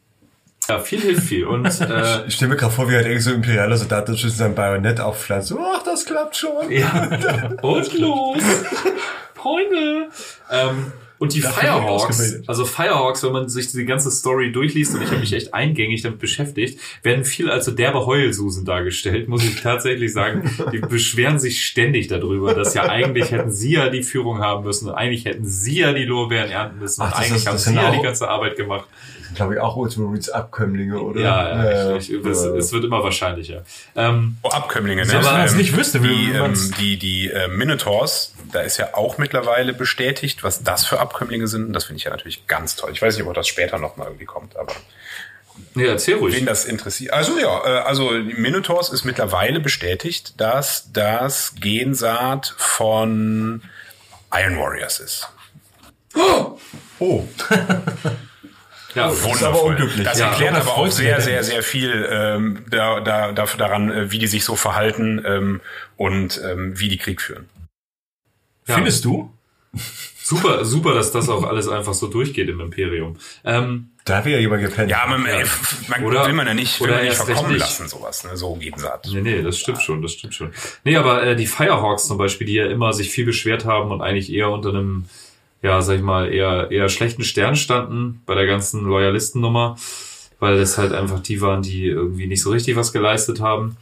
ja, 0.69 0.79
viel 0.79 1.01
hilft 1.01 1.25
viel. 1.25 1.45
Und 1.47 1.67
äh, 1.81 2.27
Ich 2.27 2.35
stelle 2.35 2.51
mir 2.51 2.57
gerade 2.57 2.73
vor, 2.73 2.89
wie 2.89 2.95
halt 2.95 3.07
irgend 3.07 3.23
so 3.23 3.33
imperialer 3.33 3.77
Soldat 3.77 4.07
schon 4.19 4.31
sein 4.31 4.55
Bajonett 4.55 5.01
aufpflanzt. 5.01 5.49
So, 5.49 5.59
ach, 5.61 5.83
das 5.83 6.05
klappt 6.05 6.37
schon. 6.37 6.71
ja, 6.71 7.11
und 7.63 7.99
los! 7.99 8.39
Freunde! 9.35 10.09
Ähm, 10.51 10.93
und 11.19 11.35
die 11.35 11.39
ich 11.39 11.45
Firehawks, 11.47 12.41
also 12.49 12.65
Firehawks, 12.65 13.23
wenn 13.23 13.31
man 13.33 13.49
sich 13.49 13.71
die 13.71 13.85
ganze 13.85 14.11
Story 14.11 14.51
durchliest, 14.51 14.97
und 14.97 15.03
ich 15.03 15.09
habe 15.11 15.21
mich 15.21 15.33
echt 15.33 15.55
eingängig 15.55 16.03
damit 16.03 16.19
beschäftigt, 16.19 16.81
werden 17.05 17.25
viel 17.25 17.49
als 17.49 17.65
so 17.67 17.71
derbe 17.71 18.07
Heulsusen 18.07 18.65
dargestellt, 18.65 19.29
muss 19.29 19.45
ich 19.45 19.61
tatsächlich 19.63 20.13
sagen. 20.13 20.51
Die 20.73 20.79
beschweren 20.81 21.39
sich 21.39 21.65
ständig 21.65 22.09
darüber, 22.09 22.55
dass 22.55 22.75
ja 22.75 22.89
eigentlich 22.89 23.31
hätten 23.31 23.53
sie 23.53 23.75
ja 23.75 23.89
die 23.89 24.03
Führung 24.03 24.41
haben 24.41 24.65
müssen, 24.65 24.89
und 24.89 24.95
eigentlich 24.97 25.25
hätten 25.25 25.45
sie 25.45 25.79
ja 25.81 25.93
die 25.93 26.05
Lorbeeren 26.05 26.51
ernten 26.51 26.81
müssen, 26.81 27.03
und 27.03 27.07
Ach, 27.09 27.13
das 27.13 27.21
eigentlich 27.21 27.37
ist- 27.37 27.47
haben 27.47 27.55
das 27.55 27.65
sie 27.67 27.75
ja 27.75 27.89
auch- 27.89 27.95
die 27.97 28.03
ganze 28.03 28.29
Arbeit 28.29 28.57
gemacht. 28.57 28.89
Glaube 29.35 29.55
ich 29.55 29.61
auch 29.61 29.77
Ultramarines 29.77 30.31
Abkömmlinge, 30.31 31.01
oder? 31.01 31.21
Ja, 31.21 31.65
ja, 31.65 31.97
ich, 31.97 32.13
ich, 32.13 32.25
es, 32.25 32.45
ja. 32.45 32.55
es 32.55 32.73
wird 32.73 32.85
immer 32.85 33.03
wahrscheinlicher. 33.03 33.65
Ähm, 33.97 34.37
Oh, 34.43 34.49
Abkömmlinge, 34.49 35.03
ne? 35.03 35.09
Selbst 35.09 35.29
wenn 35.29 35.39
man's 35.39 35.55
nicht 35.55 35.77
wüsste, 35.77 36.03
wie 36.03 36.09
die, 36.09 36.33
ähm, 36.33 36.55
die, 36.79 36.97
die 36.99 37.31
äh, 37.31 37.49
Minotaurs, 37.49 38.35
da 38.53 38.61
ist 38.61 38.77
ja 38.79 38.95
auch 38.95 39.19
mittlerweile 39.19 39.73
bestätigt, 39.73 40.43
was 40.43 40.63
das 40.63 40.87
für 40.87 41.01
Abkömmlinge 41.01 41.47
sind. 41.49 41.67
Und 41.67 41.73
das 41.73 41.85
finde 41.85 41.99
ich 41.99 42.05
ja 42.05 42.11
natürlich 42.11 42.47
ganz 42.47 42.77
toll. 42.77 42.91
Ich 42.93 43.01
weiß 43.01 43.17
nicht, 43.17 43.27
ob 43.27 43.35
das 43.35 43.49
später 43.49 43.79
noch 43.79 43.97
mal 43.97 44.05
irgendwie 44.07 44.25
kommt, 44.27 44.57
aber 44.57 44.73
nee, 45.75 45.87
erzähl 45.87 46.17
ruhig. 46.17 46.37
wen 46.37 46.47
das 46.47 46.65
interessiert. 46.65 47.13
Also 47.13 47.39
ja, 47.39 47.65
äh, 47.65 47.79
also 47.81 48.11
die 48.11 48.35
Minotaurs 48.35 48.93
ist 48.93 49.05
mittlerweile 49.05 49.61
bestätigt, 49.61 50.41
dass 50.41 50.93
das 50.93 51.55
Gensaat 51.61 52.55
von 52.59 53.63
Iron 54.33 54.59
Warriors 54.59 55.01
ist. 55.01 55.29
Oh, 56.99 57.25
Ja, 58.95 59.09
Wundervoll. 59.11 59.49
aber 59.49 59.63
unglücklich. 59.65 60.05
Das 60.05 60.19
Ja, 60.19 60.29
erklärt 60.31 60.55
aber 60.55 60.77
auch 60.77 60.91
sehr, 60.91 61.21
sehr, 61.21 61.43
sehr 61.45 61.63
viel 61.63 62.07
ähm, 62.11 62.65
da, 62.71 63.01
da, 63.01 63.33
da, 63.33 63.47
daran, 63.47 63.91
äh, 63.91 64.11
wie 64.11 64.19
die 64.19 64.27
sich 64.27 64.45
so 64.45 64.55
verhalten 64.57 65.23
ähm, 65.27 65.61
und 65.97 66.41
ähm, 66.45 66.79
wie 66.79 66.89
die 66.89 66.99
Krieg 66.99 67.21
führen. 67.21 67.49
ja. 68.67 68.75
Findest 68.75 69.05
du? 69.05 69.33
Super, 70.25 70.65
super, 70.65 70.95
dass 70.95 71.11
das 71.13 71.29
auch 71.29 71.43
alles 71.45 71.69
einfach 71.69 71.95
so 71.95 72.07
durchgeht 72.07 72.49
im 72.49 72.61
Imperium. 72.61 73.17
Ähm, 73.45 73.89
da 74.05 74.19
hat 74.19 74.25
wieder 74.25 74.39
jemand 74.39 74.63
gepennt. 74.63 74.91
Ja, 74.91 75.05
man, 75.07 75.25
Ja. 75.27 75.33
ey, 75.41 75.45
man 75.89 76.05
Oder- 76.05 76.27
will 76.27 76.33
man 76.33 76.47
ja 76.47 76.55
nicht, 76.55 76.81
will 76.81 76.89
oder 76.89 76.97
man 76.99 77.05
nicht 77.07 77.17
verkommen 77.17 77.51
nicht. 77.53 77.61
lassen, 77.61 77.89
sowas, 77.89 78.25
ne? 78.25 78.37
so 78.37 78.55
Gegensaat. 78.55 79.09
nee, 79.13 79.21
nee, 79.21 79.43
das 79.43 79.59
stimmt 79.59 79.83
schon, 79.83 80.01
das 80.03 80.13
stimmt 80.13 80.35
schon. 80.35 80.53
Nee, 80.85 80.97
aber 80.97 81.23
äh, 81.25 81.37
die 81.37 81.47
Firehawks 81.47 82.07
zum 82.07 82.19
Beispiel, 82.19 82.47
die 82.47 82.55
ja 82.55 82.67
immer 82.67 82.93
sich 82.93 83.11
viel 83.11 83.25
beschwert 83.25 83.65
haben 83.65 83.91
und 83.91 84.01
eigentlich 84.03 84.33
eher 84.33 84.51
unter 84.51 84.69
einem, 84.71 85.07
ja, 85.63 85.81
sag 85.81 85.97
ich 85.97 86.03
mal, 86.03 86.33
eher, 86.33 86.71
eher 86.71 86.89
schlechten 86.89 87.23
Stern 87.23 87.57
standen 87.57 88.23
bei 88.27 88.35
der 88.35 88.47
ganzen 88.47 88.85
Loyalistennummer, 88.85 89.77
weil 90.41 90.59
das 90.59 90.77
halt 90.77 90.93
einfach 90.93 91.21
die 91.21 91.41
waren, 91.41 91.63
die 91.63 91.87
irgendwie 91.87 92.27
nicht 92.27 92.43
so 92.43 92.51
richtig 92.51 92.77
was 92.77 92.93
geleistet 92.93 93.41
haben, 93.41 93.77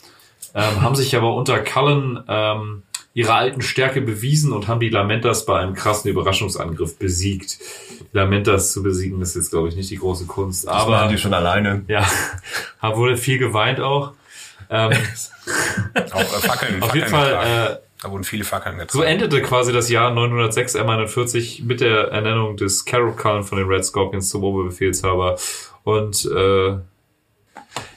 ähm, 0.55 0.83
haben 0.83 0.95
sich 0.95 1.16
aber 1.16 1.35
unter 1.35 1.59
Cullen 1.61 2.22
ähm, 2.28 2.83
ihre 3.14 3.35
alten 3.35 3.62
Stärke 3.62 4.03
bewiesen 4.03 4.53
und 4.53 4.68
haben 4.68 4.81
die 4.81 4.89
Lamentas 4.89 5.47
bei 5.47 5.59
einem 5.59 5.74
krassen 5.74 6.11
Überraschungsangriff 6.11 6.99
besiegt. 6.99 7.59
Lamentas 8.12 8.72
zu 8.72 8.83
besiegen 8.83 9.20
ist 9.22 9.35
jetzt, 9.35 9.51
glaube 9.51 9.68
ich, 9.68 9.76
nicht 9.76 9.91
die 9.91 9.97
große 9.97 10.26
Kunst, 10.26 10.66
das 10.66 10.74
aber 10.74 11.09
die 11.09 11.18
schon 11.18 11.35
alleine. 11.35 11.85
ja, 11.89 12.07
haben 12.81 12.99
wohl 12.99 13.16
viel 13.16 13.39
geweint 13.39 13.81
auch. 13.81 14.12
Ähm, 14.68 14.93
Auch 16.12 16.20
äh, 16.20 16.24
Fackeln, 16.24 16.81
auf 16.81 16.91
Fackeln 16.91 16.95
jeden 16.95 17.09
Fall, 17.09 17.33
äh, 17.33 17.89
da 18.03 18.11
wurden 18.11 18.25
viele 18.25 18.45
Fackeln 18.45 18.79
getragen. 18.79 18.99
so 18.99 19.03
endete 19.03 19.43
quasi 19.43 19.73
das 19.73 19.91
Jahr 19.91 20.11
906 20.11 20.77
M41 20.77 21.65
mit 21.65 21.81
der 21.81 22.09
Ernennung 22.09 22.57
des 22.57 22.85
Carol 22.85 23.13
Cullen 23.13 23.45
von 23.45 23.59
den 23.59 23.67
Red 23.69 23.85
Scorpions 23.85 24.31
zum 24.31 24.43
Oberbefehlshaber. 24.43 25.39
Und 25.85 26.25
äh, 26.25 26.79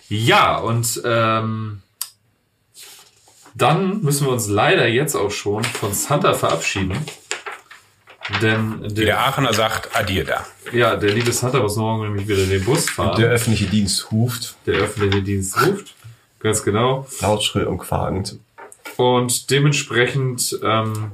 ja, 0.09 0.57
und 0.57 1.01
ähm, 1.05 1.81
dann 3.55 4.01
müssen 4.01 4.27
wir 4.27 4.33
uns 4.33 4.47
leider 4.47 4.87
jetzt 4.87 5.15
auch 5.15 5.31
schon 5.31 5.63
von 5.63 5.93
Santa 5.93 6.33
verabschieden. 6.33 6.97
Denn 8.41 8.83
Wie 8.83 8.93
der, 8.93 9.05
der 9.05 9.19
Aachener 9.19 9.53
sagt, 9.53 9.95
addier 9.95 10.25
da. 10.25 10.45
ja, 10.71 10.95
der 10.95 11.11
liebe 11.11 11.31
Santa 11.31 11.59
muss 11.59 11.75
morgen 11.75 12.03
nämlich 12.03 12.27
wieder 12.27 12.45
den 12.45 12.63
Bus 12.63 12.89
fahren. 12.89 13.19
Der 13.19 13.29
öffentliche 13.29 13.65
Dienst 13.65 14.11
ruft, 14.11 14.55
der 14.65 14.75
öffentliche 14.75 15.21
Dienst 15.21 15.61
ruft. 15.61 15.93
Ganz 16.39 16.63
genau. 16.63 17.07
laut, 17.21 17.43
schrill 17.43 17.65
und 17.65 17.79
quakend. 17.79 18.37
Und 18.97 19.49
dementsprechend, 19.49 20.59
ähm, 20.63 21.11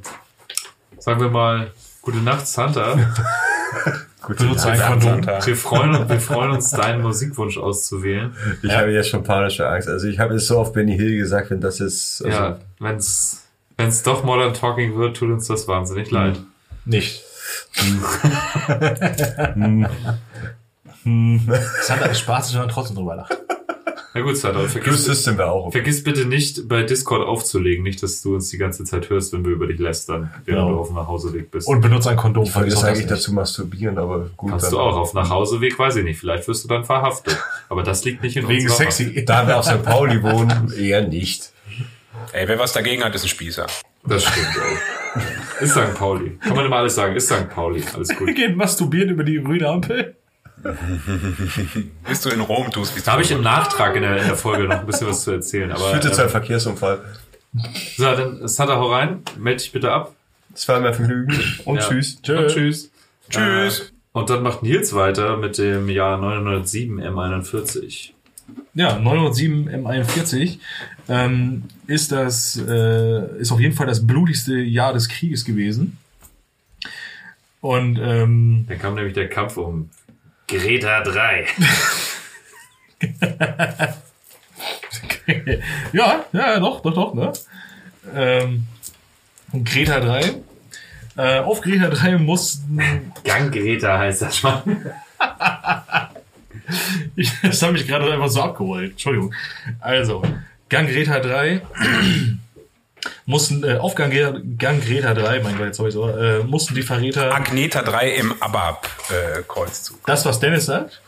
sagen 0.97 1.21
wir 1.21 1.29
mal, 1.29 1.71
gute 2.01 2.17
Nacht, 2.17 2.47
Santa. 2.47 2.97
Gute 4.21 4.43
Benutze 4.43 4.69
ein 4.69 4.77
Nacht. 4.79 4.89
Kondom. 4.91 5.23
Santa. 5.23 5.45
Wir 5.45 5.55
freuen, 5.55 5.95
uns, 5.95 6.09
wir 6.09 6.19
freuen 6.19 6.51
uns, 6.51 6.71
deinen 6.71 7.01
Musikwunsch 7.01 7.57
auszuwählen. 7.57 8.35
Ich 8.61 8.71
habe 8.71 8.91
jetzt 8.91 9.09
schon 9.09 9.23
panische 9.23 9.67
Angst. 9.67 9.87
Also 9.87 10.07
ich 10.07 10.19
habe 10.19 10.35
es 10.35 10.47
so 10.47 10.59
auf 10.59 10.73
Benny 10.73 10.97
Hill 10.97 11.17
gesagt, 11.17 11.49
wenn 11.51 11.61
das 11.61 11.79
jetzt... 11.79 12.25
Also, 12.25 12.37
ja, 12.37 12.59
wenn's, 12.79 13.47
wenn's 13.77 14.03
doch 14.03 14.23
Modern 14.23 14.53
Talking 14.53 14.97
wird, 14.97 15.15
tut 15.15 15.29
uns 15.29 15.47
das 15.47 15.67
wahnsinnig 15.67 16.11
leid. 16.11 16.37
Nicht. 16.85 17.23
Sander 21.81 22.11
ist 22.11 22.19
spaßig, 22.19 22.55
wenn 22.55 22.61
man 22.61 22.69
trotzdem 22.69 22.97
drüber 22.97 23.15
lacht. 23.15 23.37
Na 24.13 24.21
gut, 24.21 24.41
Plus 24.41 24.71
vergiss, 24.73 25.05
System 25.05 25.37
wäre 25.37 25.51
auch 25.51 25.65
okay. 25.67 25.77
vergiss 25.77 26.03
bitte 26.03 26.25
nicht, 26.25 26.67
bei 26.67 26.81
Discord 26.81 27.27
aufzulegen. 27.27 27.83
Nicht, 27.83 28.01
dass 28.01 28.21
du 28.23 28.33
uns 28.33 28.49
die 28.49 28.57
ganze 28.57 28.83
Zeit 28.83 29.09
hörst, 29.11 29.33
wenn 29.33 29.45
wir 29.45 29.51
über 29.51 29.67
dich 29.67 29.77
lästern, 29.79 30.31
während 30.45 30.63
Genau. 30.63 30.69
du 30.73 30.79
auf 30.79 30.87
dem 30.87 30.95
Nachhauseweg 30.95 31.51
bist. 31.51 31.67
Und 31.67 31.81
benutzt 31.81 32.07
ein 32.07 32.17
Kondom. 32.17 32.43
Ich 32.45 32.51
vergiss 32.51 32.83
eigentlich 32.83 32.99
nicht. 33.05 33.11
dazu 33.11 33.33
masturbieren, 33.33 33.97
aber 33.99 34.29
gut. 34.35 34.49
Kannst 34.49 34.71
du 34.71 34.79
auch 34.79 34.95
auf 34.97 35.13
Nachhauseweg, 35.13 35.77
weiß 35.77 35.97
ich 35.97 36.03
nicht. 36.03 36.19
Vielleicht 36.19 36.47
wirst 36.47 36.63
du 36.63 36.67
dann 36.67 36.85
verhaftet. 36.85 37.37
Aber 37.69 37.83
das 37.83 38.03
liegt 38.03 38.23
nicht 38.23 38.35
in 38.35 38.47
Wegen 38.47 38.63
unserer 38.67 38.85
Macht. 38.85 38.93
sexy. 38.97 39.25
Da 39.25 39.47
wir 39.47 39.57
auf 39.59 39.65
St. 39.65 39.83
Pauli 39.83 40.23
wohnen, 40.23 40.73
eher 40.75 41.07
nicht. 41.07 41.51
Ey, 42.33 42.47
wer 42.47 42.57
was 42.59 42.73
dagegen 42.73 43.03
hat, 43.03 43.13
ist 43.13 43.23
ein 43.23 43.29
Spießer. 43.29 43.67
Das 44.07 44.23
stimmt 44.23 44.47
auch. 44.57 45.61
Ist 45.61 45.71
St. 45.73 45.93
Pauli. 45.95 46.37
Kann 46.41 46.55
man 46.55 46.65
immer 46.65 46.77
alles 46.77 46.95
sagen. 46.95 47.15
Ist 47.15 47.27
St. 47.27 47.49
Pauli. 47.49 47.83
Alles 47.93 48.09
Wir 48.09 48.15
gut. 48.15 48.35
gehen 48.35 48.55
masturbieren 48.55 49.09
über 49.09 49.23
die 49.23 49.41
grüne 49.43 49.67
Ampel. 49.67 50.15
Bist 52.07 52.25
du 52.25 52.29
in 52.29 52.41
Rom 52.41 52.69
tust, 52.71 52.95
wie 52.95 53.01
Da 53.01 53.13
habe 53.13 53.21
ich 53.21 53.31
im 53.31 53.41
Nachtrag 53.41 53.95
in 53.95 54.01
der, 54.01 54.17
in 54.17 54.27
der 54.27 54.35
Folge 54.35 54.63
noch 54.67 54.79
ein 54.79 54.85
bisschen 54.85 55.07
was 55.07 55.23
zu 55.23 55.31
erzählen. 55.31 55.71
Aber 55.71 55.91
Führte 55.91 56.11
zu 56.11 56.19
einem 56.21 56.27
äh, 56.29 56.31
Verkehrsunfall. 56.31 56.99
so, 57.97 58.03
dann 58.03 58.47
Santa, 58.47 58.75
hau 58.75 58.91
rein. 58.91 59.21
Meld 59.37 59.59
dich 59.61 59.71
bitte 59.71 59.91
ab. 59.91 60.13
Es 60.53 60.67
war 60.67 60.79
mir 60.79 60.89
ein 60.89 60.93
Vergnügen. 60.93 61.33
Und 61.65 61.77
Ja. 61.77 61.87
tschüss. 61.87 62.15
Und 62.27 62.47
tschüss. 62.47 62.91
Tschüss. 63.29 63.79
Äh, 63.79 63.83
und 64.11 64.29
dann 64.29 64.43
macht 64.43 64.63
Nils 64.63 64.93
weiter 64.93 65.37
mit 65.37 65.57
dem 65.57 65.87
Jahr 65.89 66.17
907 66.17 66.99
M41. 67.01 68.11
Ja, 68.73 68.97
907 68.97 69.69
M41 69.69 70.57
ähm, 71.07 71.63
ist 71.87 72.11
das 72.11 72.57
äh, 72.67 73.39
ist 73.39 73.51
auf 73.51 73.59
jeden 73.59 73.75
Fall 73.75 73.85
das 73.87 74.05
blutigste 74.05 74.55
Jahr 74.55 74.93
des 74.93 75.07
Krieges 75.09 75.45
gewesen. 75.45 75.97
Und 77.61 77.99
ähm, 78.01 78.65
Dann 78.67 78.79
kam 78.79 78.95
nämlich 78.95 79.13
der 79.13 79.29
Kampf 79.29 79.57
um 79.57 79.89
Greta 80.49 81.01
3. 81.01 81.45
ja, 85.93 86.25
ja, 86.33 86.59
doch, 86.59 86.81
doch, 86.81 86.93
doch, 86.93 87.13
ne? 87.13 87.31
Ähm, 88.15 88.65
Greta 89.63 89.99
3. 89.99 90.41
Äh, 91.17 91.39
auf 91.39 91.61
Greta 91.61 91.89
3 91.89 92.17
mussten. 92.17 92.81
Gang 93.23 93.51
Greta 93.51 93.99
heißt 93.99 94.23
das 94.23 94.37
schon. 94.37 94.51
Ich, 97.15 97.31
das 97.41 97.63
hat 97.63 97.71
mich 97.71 97.87
gerade 97.87 98.13
einfach 98.13 98.29
so 98.29 98.43
abgeholt. 98.43 98.91
Entschuldigung. 98.91 99.33
Also, 99.79 100.21
Gang 100.69 100.87
Greta 100.87 101.19
3 101.19 101.61
mussten, 103.25 103.63
äh, 103.63 103.75
auf 103.77 103.95
Gang, 103.95 104.11
Greta- 104.11 104.39
Gang 104.57 104.81
Greta 104.83 105.13
3, 105.13 105.39
mein 105.41 105.57
Gott, 105.57 105.67
jetzt 105.67 105.79
hab 105.79 105.87
ich 105.87 105.93
so, 105.93 106.09
äh, 106.09 106.43
mussten 106.43 106.75
die 106.75 106.81
Verräter. 106.81 107.33
Agneta 107.33 107.81
3 107.81 108.11
im 108.15 108.33
ABAP-Kreuzzug. 108.41 110.05
das, 110.05 110.25
was 110.25 110.39
Dennis 110.39 110.65
sagt, 110.65 111.01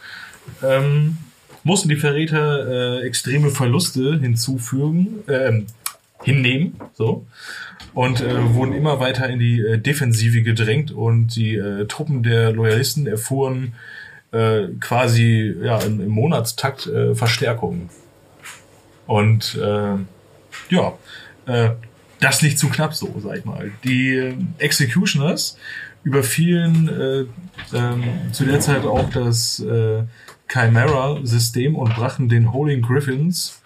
ähm, 0.64 1.18
mussten 1.64 1.90
die 1.90 1.96
Verräter 1.96 3.02
äh, 3.02 3.06
extreme 3.08 3.50
Verluste 3.50 4.18
hinzufügen, 4.20 5.24
ähm, 5.28 5.68
hinnehmen, 6.24 6.80
so. 6.94 7.26
Und 7.94 8.22
äh, 8.22 8.54
wurden 8.54 8.74
immer 8.74 9.00
weiter 9.00 9.28
in 9.28 9.40
die 9.40 9.60
äh, 9.60 9.78
Defensive 9.78 10.44
gedrängt 10.44 10.92
und 10.92 11.36
die 11.36 11.56
äh, 11.56 11.86
Truppen 11.88 12.24
der 12.24 12.54
Loyalisten 12.54 13.06
erfuhren 13.06 13.74
äh, 14.32 14.68
quasi 14.80 15.54
ja, 15.62 15.80
im, 15.80 16.00
im 16.00 16.08
Monatstakt 16.10 16.88
äh, 16.88 17.16
Verstärkungen. 17.16 17.90
Und 19.08 19.56
äh, 19.62 19.96
ja, 20.74 20.94
äh, 21.52 21.72
das 22.20 22.42
nicht 22.42 22.58
zu 22.60 22.70
knapp 22.70 22.94
so, 22.94 23.14
sag 23.24 23.38
ich 23.40 23.46
mal. 23.46 23.72
Die 23.84 24.16
äh, 24.16 24.36
Executioners 24.60 25.58
überfielen 26.04 26.88
äh, 26.90 27.26
ähm, 27.78 28.04
zu 28.32 28.46
der 28.46 28.60
Zeit 28.60 28.86
auch 28.86 29.10
das 29.10 29.60
äh, 29.60 30.04
Chimera-System 30.52 31.76
und 31.76 31.94
brachen 31.96 32.28
den 32.30 32.52
Holding 32.54 32.82
Griffins, 32.82 33.62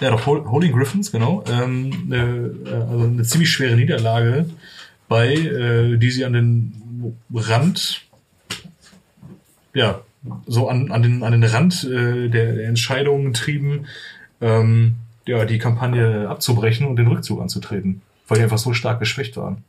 ja 0.00 0.10
doch, 0.10 0.26
Hol- 0.26 0.48
Holding 0.50 0.72
Griffins, 0.72 1.12
genau, 1.12 1.44
ähm, 1.48 2.12
äh, 2.12 2.70
also 2.70 3.04
eine 3.04 3.22
ziemlich 3.24 3.50
schwere 3.50 3.76
Niederlage 3.76 4.46
bei, 5.08 5.34
äh, 5.34 5.96
die 5.96 6.10
sie 6.10 6.24
an 6.24 6.32
den 6.32 7.16
Rand, 7.34 8.02
ja, 9.74 10.00
so 10.46 10.68
an, 10.68 10.90
an, 10.90 11.02
den, 11.02 11.22
an 11.22 11.32
den 11.32 11.44
Rand 11.44 11.84
äh, 11.84 12.28
der, 12.28 12.54
der 12.54 12.68
Entscheidungen 12.68 13.32
trieben, 13.32 13.86
ähm, 14.40 14.96
ja, 15.26 15.44
die 15.44 15.58
Kampagne 15.58 16.28
abzubrechen 16.28 16.86
und 16.86 16.96
den 16.96 17.06
Rückzug 17.06 17.40
anzutreten, 17.40 18.02
weil 18.28 18.38
die 18.38 18.44
einfach 18.44 18.58
so 18.58 18.72
stark 18.72 19.00
geschwächt 19.00 19.36
waren. 19.36 19.64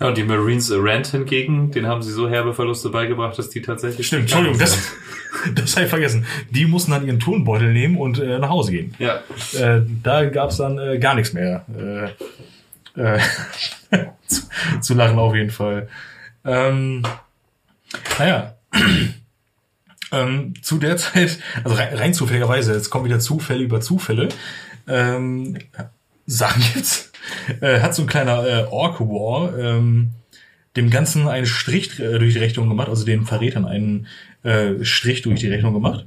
Ja, 0.00 0.08
und 0.08 0.16
die 0.16 0.24
Marines 0.24 0.72
Rand 0.74 1.06
hingegen, 1.08 1.70
den 1.70 1.86
haben 1.86 2.02
sie 2.02 2.12
so 2.12 2.28
herbe 2.28 2.54
Verluste 2.54 2.88
beigebracht, 2.88 3.38
dass 3.38 3.50
die 3.50 3.62
tatsächlich. 3.62 4.06
Stimmt, 4.06 4.22
Entschuldigung, 4.22 4.58
das, 4.58 4.92
das 5.54 5.76
habe 5.76 5.84
ich 5.84 5.90
vergessen. 5.90 6.26
Die 6.50 6.66
mussten 6.66 6.90
dann 6.90 7.06
ihren 7.06 7.20
Turnbeutel 7.20 7.72
nehmen 7.72 7.96
und 7.96 8.18
äh, 8.18 8.38
nach 8.38 8.48
Hause 8.48 8.72
gehen. 8.72 8.94
Ja. 8.98 9.20
Äh, 9.52 9.82
da 10.02 10.24
gab's 10.24 10.56
dann 10.56 10.78
äh, 10.78 10.98
gar 10.98 11.14
nichts 11.14 11.32
mehr 11.32 11.64
äh, 12.96 13.00
äh, 13.00 13.20
zu, 14.26 14.42
zu 14.80 14.94
lachen 14.94 15.18
auf 15.18 15.34
jeden 15.34 15.50
Fall. 15.50 15.88
Ähm, 16.44 17.02
naja. 18.18 18.54
ähm, 20.12 20.54
zu 20.62 20.78
der 20.78 20.96
Zeit, 20.96 21.38
also 21.62 21.76
rein, 21.76 21.94
rein 21.94 22.14
zufälligerweise, 22.14 22.74
jetzt 22.74 22.90
kommen 22.90 23.04
wieder 23.04 23.20
Zufälle 23.20 23.62
über 23.62 23.80
Zufälle. 23.80 24.30
Ähm, 24.88 25.58
sagen 26.26 26.62
jetzt, 26.74 27.12
äh, 27.60 27.80
hat 27.80 27.94
so 27.94 28.02
ein 28.02 28.08
kleiner 28.08 28.46
äh, 28.46 28.64
Orc 28.70 29.00
War 29.00 29.58
ähm, 29.58 30.10
dem 30.76 30.90
Ganzen 30.90 31.28
einen 31.28 31.46
Strich 31.46 31.98
äh, 32.00 32.18
durch 32.18 32.34
die 32.34 32.40
Rechnung 32.40 32.68
gemacht, 32.68 32.88
also 32.88 33.04
den 33.04 33.26
Verrätern 33.26 33.66
einen 33.66 34.06
äh, 34.42 34.84
Strich 34.84 35.22
durch 35.22 35.40
die 35.40 35.48
Rechnung 35.48 35.74
gemacht. 35.74 36.06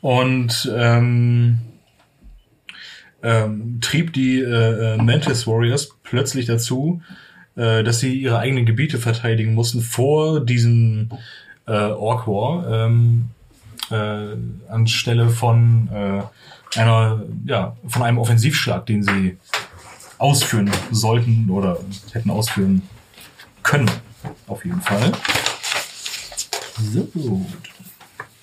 Und 0.00 0.70
ähm, 0.74 1.58
ähm, 3.22 3.78
trieb 3.80 4.12
die 4.12 4.40
äh, 4.40 4.94
äh, 4.94 4.96
Mantis 4.98 5.46
Warriors 5.46 5.96
plötzlich 6.04 6.46
dazu, 6.46 7.02
äh, 7.56 7.82
dass 7.82 7.98
sie 7.98 8.14
ihre 8.14 8.38
eigenen 8.38 8.66
Gebiete 8.66 8.98
verteidigen 8.98 9.54
mussten 9.54 9.80
vor 9.80 10.44
diesem 10.44 11.08
äh, 11.66 11.72
Orc 11.72 12.28
War, 12.28 12.86
ähm, 12.86 13.30
äh, 13.90 14.36
anstelle 14.70 15.30
von 15.30 15.88
äh, 15.92 16.22
einer, 16.78 17.22
ja, 17.44 17.76
von 17.86 18.02
einem 18.02 18.18
Offensivschlag, 18.18 18.86
den 18.86 19.02
sie 19.02 19.36
ausführen 20.18 20.70
sollten 20.90 21.50
oder 21.50 21.78
hätten 22.12 22.30
ausführen 22.30 22.82
können. 23.62 23.90
Auf 24.46 24.64
jeden 24.64 24.80
Fall. 24.80 25.12
So. 26.92 27.46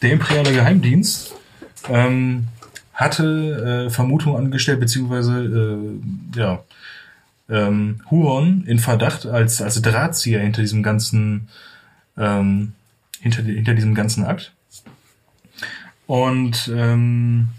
Der 0.01 0.11
imperiale 0.11 0.53
Geheimdienst 0.53 1.33
ähm, 1.89 2.47
hatte 2.93 3.87
äh, 3.87 3.89
Vermutung 3.89 4.37
angestellt, 4.37 4.79
beziehungsweise 4.79 5.79
äh, 6.35 6.39
ja, 6.39 6.63
ähm, 7.49 8.01
Huon 8.09 8.63
in 8.65 8.79
Verdacht 8.79 9.25
als, 9.25 9.61
als 9.61 9.81
Drahtzieher 9.81 10.41
hinter 10.41 10.61
diesem 10.61 10.83
ganzen 10.83 11.49
ähm, 12.17 12.73
hinter, 13.23 13.41
hinter 13.41 13.73
diesem 13.73 13.95
ganzen 13.95 14.25
Akt. 14.25 14.53
Und 16.05 16.69
ähm, 16.75 17.49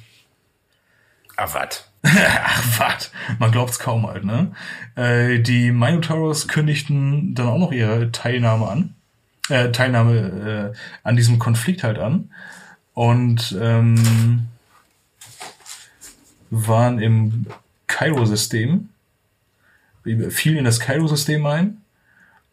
Ah, 1.36 1.48
wat? 1.52 1.88
Ach, 2.04 2.80
was? 2.80 3.10
Man 3.38 3.50
glaubt's 3.50 3.78
kaum 3.78 4.06
halt, 4.06 4.24
ne? 4.24 4.52
Äh, 4.94 5.40
die 5.40 5.72
Minotauros 5.72 6.48
kündigten 6.48 7.34
dann 7.34 7.48
auch 7.48 7.58
noch 7.58 7.72
ihre 7.72 8.12
Teilnahme 8.12 8.68
an. 8.68 8.94
Äh, 9.48 9.72
Teilnahme 9.72 10.72
äh, 10.74 10.78
an 11.02 11.16
diesem 11.16 11.38
Konflikt 11.38 11.82
halt 11.82 11.98
an. 11.98 12.30
Und 12.94 13.56
ähm, 13.60 14.48
waren 16.50 17.00
im 17.00 17.46
Cairo-System, 17.86 18.88
fielen 20.30 20.58
in 20.58 20.64
das 20.64 20.80
Cairo-System 20.80 21.44
ein 21.46 21.78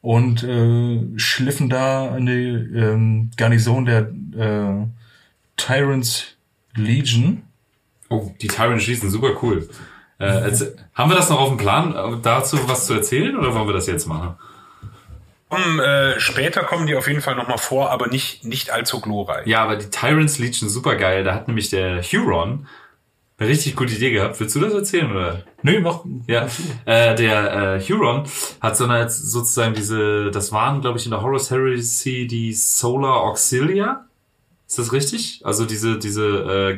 und 0.02 0.44
äh, 0.44 1.00
schliffen 1.18 1.70
da 1.70 2.18
die 2.20 2.50
ähm, 2.76 3.32
Garnison 3.38 3.86
der 3.86 4.10
äh, 4.38 4.88
Tyrants 5.58 6.36
Legion. 6.76 7.44
Oh, 8.12 8.32
die 8.41 8.47
Tyrant 8.47 8.82
schießen, 8.82 9.09
super 9.09 9.32
cool. 9.41 9.68
Äh, 10.20 10.26
erzähl- 10.26 10.76
haben 10.93 11.09
wir 11.09 11.16
das 11.16 11.30
noch 11.30 11.39
auf 11.39 11.47
dem 11.49 11.57
Plan, 11.57 11.95
äh, 11.95 12.18
dazu 12.22 12.57
was 12.68 12.86
zu 12.86 12.93
erzählen, 12.93 13.36
oder 13.38 13.55
wollen 13.55 13.68
wir 13.68 13.74
das 13.74 13.88
jetzt 13.88 14.05
machen? 14.05 14.36
Um, 15.49 15.80
äh, 15.80 16.20
später 16.20 16.64
kommen 16.64 16.88
die 16.88 16.95
auf 16.95 17.07
jeden 17.07 17.22
Fall 17.22 17.36
nochmal 17.36 17.57
vor, 17.57 17.89
aber 17.89 18.07
nicht, 18.07 18.45
nicht 18.45 18.70
allzu 18.70 19.01
glorreich. 19.01 19.45
Ja, 19.47 19.64
aber 19.64 19.76
die 19.76 19.89
Tyrants 19.89 20.39
Legion 20.39 20.70
super 20.70 20.95
geil. 20.95 21.24
Da 21.24 21.34
hat 21.34 21.47
nämlich 21.47 21.70
der 21.70 22.01
Huron 22.03 22.68
eine 23.38 23.49
richtig 23.49 23.76
gute 23.76 23.93
Idee 23.95 24.12
gehabt. 24.12 24.39
Willst 24.39 24.55
du 24.55 24.59
das 24.62 24.74
erzählen, 24.74 25.12
oder? 25.12 25.43
Nö, 25.62 25.82
mach. 25.82 26.05
Ja, 26.28 26.47
äh, 26.86 27.16
der 27.16 27.76
äh, 27.76 27.82
Huron 27.82 28.24
hat 28.62 28.78
so 28.78 28.86
eine, 28.86 29.09
sozusagen 29.09 29.74
diese, 29.74 30.32
das 30.32 30.51
waren, 30.53 30.80
glaube 30.80 30.99
ich, 30.99 31.05
in 31.05 31.12
der 31.12 31.22
Horus 31.22 31.49
Heresy 31.51 32.28
die 32.28 32.53
Solar 32.53 33.22
Auxilia. 33.22 34.05
Ist 34.68 34.80
das 34.80 34.93
richtig? 34.93 35.41
Also 35.43 35.66
diese, 35.66 35.97
diese 35.97 36.26
äh, 36.72 36.78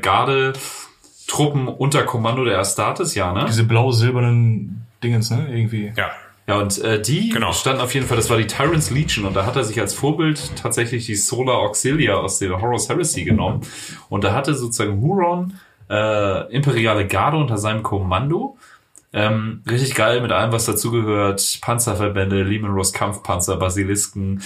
Garde-Truppen 1.33 1.67
unter 1.67 2.03
Kommando 2.03 2.45
der 2.45 2.59
Astartes, 2.59 3.15
ja, 3.15 3.33
ne? 3.33 3.45
Diese 3.47 3.63
blau-silbernen 3.63 4.85
Dingens, 5.03 5.31
ne? 5.31 5.47
Irgendwie. 5.49 5.91
Ja. 5.95 6.11
Ja, 6.45 6.57
und 6.57 6.77
äh, 6.79 7.01
die 7.01 7.29
Genau. 7.29 7.53
standen 7.53 7.79
auf 7.81 7.93
jeden 7.93 8.05
Fall, 8.05 8.17
das 8.17 8.29
war 8.29 8.35
die 8.37 8.47
Tyrant's 8.47 8.89
Legion 8.91 9.25
und 9.25 9.33
da 9.33 9.45
hat 9.45 9.55
er 9.55 9.63
sich 9.63 9.79
als 9.79 9.93
Vorbild 9.93 10.51
tatsächlich 10.61 11.05
die 11.05 11.15
Solar 11.15 11.59
Auxilia 11.59 12.15
aus 12.15 12.39
der 12.39 12.61
Horus 12.61 12.89
Heresy 12.89 13.23
genommen. 13.23 13.61
Und 14.09 14.25
da 14.25 14.33
hatte 14.33 14.53
sozusagen 14.53 14.99
Huron 15.01 15.53
äh, 15.89 16.53
imperiale 16.53 17.07
Garde 17.07 17.37
unter 17.37 17.57
seinem 17.57 17.81
Kommando. 17.81 18.57
Ähm, 19.13 19.61
richtig 19.69 19.95
geil 19.95 20.19
mit 20.19 20.33
allem, 20.33 20.51
was 20.51 20.65
dazugehört. 20.65 21.59
Panzerverbände, 21.61 22.43
Lehman 22.43 22.71
Ross 22.71 22.91
Kampfpanzer, 22.91 23.55
Basilisken. 23.55 24.41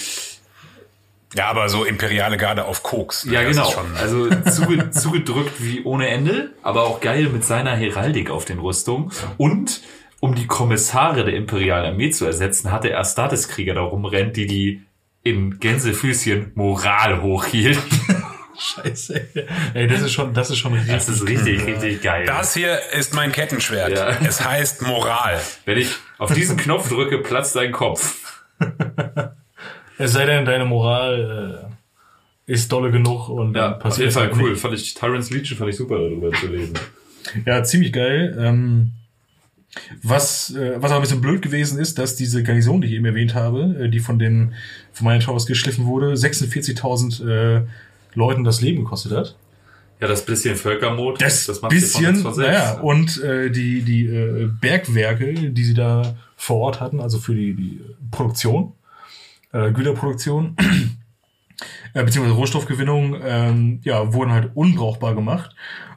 Ja, 1.35 1.47
aber 1.49 1.67
so 1.69 1.83
imperiale 1.83 2.37
Garde 2.37 2.65
auf 2.65 2.83
Koks. 2.83 3.25
ne? 3.25 3.33
Ja, 3.33 3.41
Das 3.43 3.51
genau. 3.51 3.67
ist 3.67 3.73
schon- 3.73 3.95
Also 3.97 4.29
zuge 4.51 4.89
zugedrückt 4.91 5.55
wie 5.61 5.83
ohne 5.83 6.07
Ende, 6.07 6.51
aber 6.63 6.83
auch 6.85 7.01
geil 7.01 7.27
mit 7.29 7.43
seiner 7.43 7.75
Heraldik 7.75 8.29
auf 8.29 8.45
den 8.45 8.59
Rüstungen. 8.59 9.11
Und 9.37 9.81
um 10.19 10.35
die 10.35 10.47
Kommissare 10.47 11.25
der 11.25 11.35
imperialen 11.35 11.85
Armee 11.93 12.09
zu 12.11 12.25
ersetzen, 12.25 12.71
hatte 12.71 12.89
er 12.89 12.99
Astartes-Krieger 13.01 13.73
da 13.75 13.81
rumrennt, 13.81 14.35
die 14.37 14.47
die 14.47 14.83
in 15.23 15.59
Gänsefüßchen 15.59 16.53
Moral 16.55 17.21
hochhielten. 17.21 17.83
Scheiße. 18.57 19.27
Ey, 19.75 19.85
das 19.87 20.01
ist 20.01 20.13
schon, 20.13 20.33
das 20.33 20.49
ist 20.49 20.57
schon 20.57 20.73
richtig. 20.73 20.91
Das 20.93 21.07
ist 21.09 21.27
richtig, 21.27 21.63
richtig 21.67 22.01
geil. 22.01 22.25
Das 22.25 22.55
hier 22.55 22.79
ist 22.93 23.13
mein 23.13 23.31
Kettenschwert. 23.31 23.91
Ja. 23.95 24.09
Es 24.25 24.43
heißt 24.43 24.81
Moral. 24.81 25.39
Wenn 25.65 25.77
ich 25.77 25.89
auf 26.17 26.33
diesen 26.33 26.57
Knopf 26.57 26.89
drücke, 26.89 27.19
platzt 27.19 27.55
dein 27.55 27.71
Kopf. 27.71 28.15
Es 29.97 30.13
sei 30.13 30.25
denn, 30.25 30.45
deine 30.45 30.65
Moral 30.65 31.69
äh, 32.47 32.51
ist 32.51 32.71
dolle 32.71 32.91
genug 32.91 33.29
und 33.29 33.55
Ja, 33.55 33.61
dann 33.69 33.73
auf 33.73 33.79
passiert 33.79 34.05
jeden 34.05 34.13
Fall 34.13 34.27
halt 34.29 34.35
cool. 34.41 34.51
nicht. 34.51 34.61
Fand 34.61 34.73
ich, 34.75 34.93
Tyrant's 34.93 35.29
Legion 35.31 35.57
fand 35.57 35.69
ich 35.69 35.75
super, 35.77 35.97
darüber 35.97 36.31
zu 36.31 36.47
lesen. 36.47 36.73
Ja, 37.45 37.63
ziemlich 37.63 37.91
geil. 37.91 38.37
Ähm, 38.39 38.91
was, 40.01 40.55
äh, 40.55 40.81
was 40.81 40.91
auch 40.91 40.95
ein 40.95 41.01
bisschen 41.01 41.21
blöd 41.21 41.41
gewesen 41.41 41.79
ist, 41.79 41.99
dass 41.99 42.15
diese 42.15 42.41
Garnison, 42.43 42.81
die 42.81 42.87
ich 42.87 42.93
eben 42.93 43.05
erwähnt 43.05 43.35
habe, 43.35 43.75
äh, 43.81 43.89
die 43.89 43.99
von 43.99 44.17
den 44.17 44.53
von 44.93 45.05
meinen 45.05 45.19
Towers 45.19 45.45
geschliffen 45.45 45.85
wurde, 45.85 46.13
46.000 46.13 47.27
äh, 47.27 47.61
Leuten 48.13 48.43
das 48.43 48.61
Leben 48.61 48.83
gekostet 48.83 49.11
hat. 49.11 49.35
Ja, 49.99 50.07
das 50.07 50.25
bisschen 50.25 50.55
Völkermod, 50.55 51.21
Das, 51.21 51.47
macht 51.61 51.71
sie 51.73 51.81
von 51.81 52.13
bisschen, 52.13 52.35
naja, 52.37 52.79
und 52.81 53.21
äh, 53.23 53.49
die, 53.49 53.81
die 53.81 54.05
äh, 54.05 54.47
Bergwerke, 54.61 55.33
die 55.51 55.63
sie 55.63 55.73
da 55.73 56.15
vor 56.35 56.57
Ort 56.57 56.79
hatten, 56.79 56.99
also 56.99 57.17
für 57.17 57.33
die, 57.33 57.53
die 57.55 57.81
Produktion, 58.11 58.73
äh, 59.53 59.71
Güterproduktion, 59.71 60.55
äh, 61.93 62.03
beziehungsweise 62.03 62.37
Rohstoffgewinnung, 62.37 63.15
ähm, 63.23 63.79
ja, 63.83 64.13
wurden 64.13 64.31
halt 64.31 64.51
unbrauchbar 64.55 65.15
gemacht. 65.15 65.55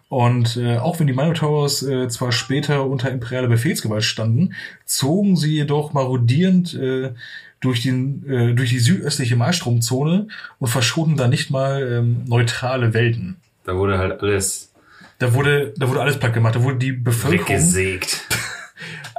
Und 0.09 0.57
äh, 0.57 0.76
auch 0.76 0.98
wenn 0.98 1.07
die 1.07 1.12
Minotauros 1.12 1.84
äh, 1.84 2.09
zwar 2.09 2.32
später 2.32 2.84
unter 2.84 3.12
imperialer 3.12 3.46
Befehlsgewalt 3.46 4.03
standen, 4.03 4.55
zogen 4.84 5.36
sie 5.36 5.55
jedoch 5.55 5.92
marodierend 5.92 6.74
äh, 6.74 7.12
durch, 7.61 7.82
den, 7.82 8.28
äh, 8.28 8.55
durch 8.55 8.70
die 8.70 8.80
südöstliche 8.80 9.36
Malstromzone 9.36 10.26
und 10.59 10.68
verschonen 10.68 11.16
da 11.16 11.28
nicht 11.28 11.51
mal 11.51 11.86
ähm, 11.92 12.24
neutrale 12.26 12.92
Welten. 12.92 13.36
Da 13.64 13.76
wurde 13.76 13.98
halt 13.98 14.20
alles 14.20 14.72
Da 15.20 15.32
wurde, 15.32 15.74
da 15.76 15.88
wurde 15.88 16.01
alles 16.01 16.18
platt 16.18 16.34
gemacht. 16.34 16.57
Da 16.57 16.62
wurde 16.64 16.78
die 16.78 16.92
Bevölkerung. 16.92 17.48
weggesägt. 17.48 18.26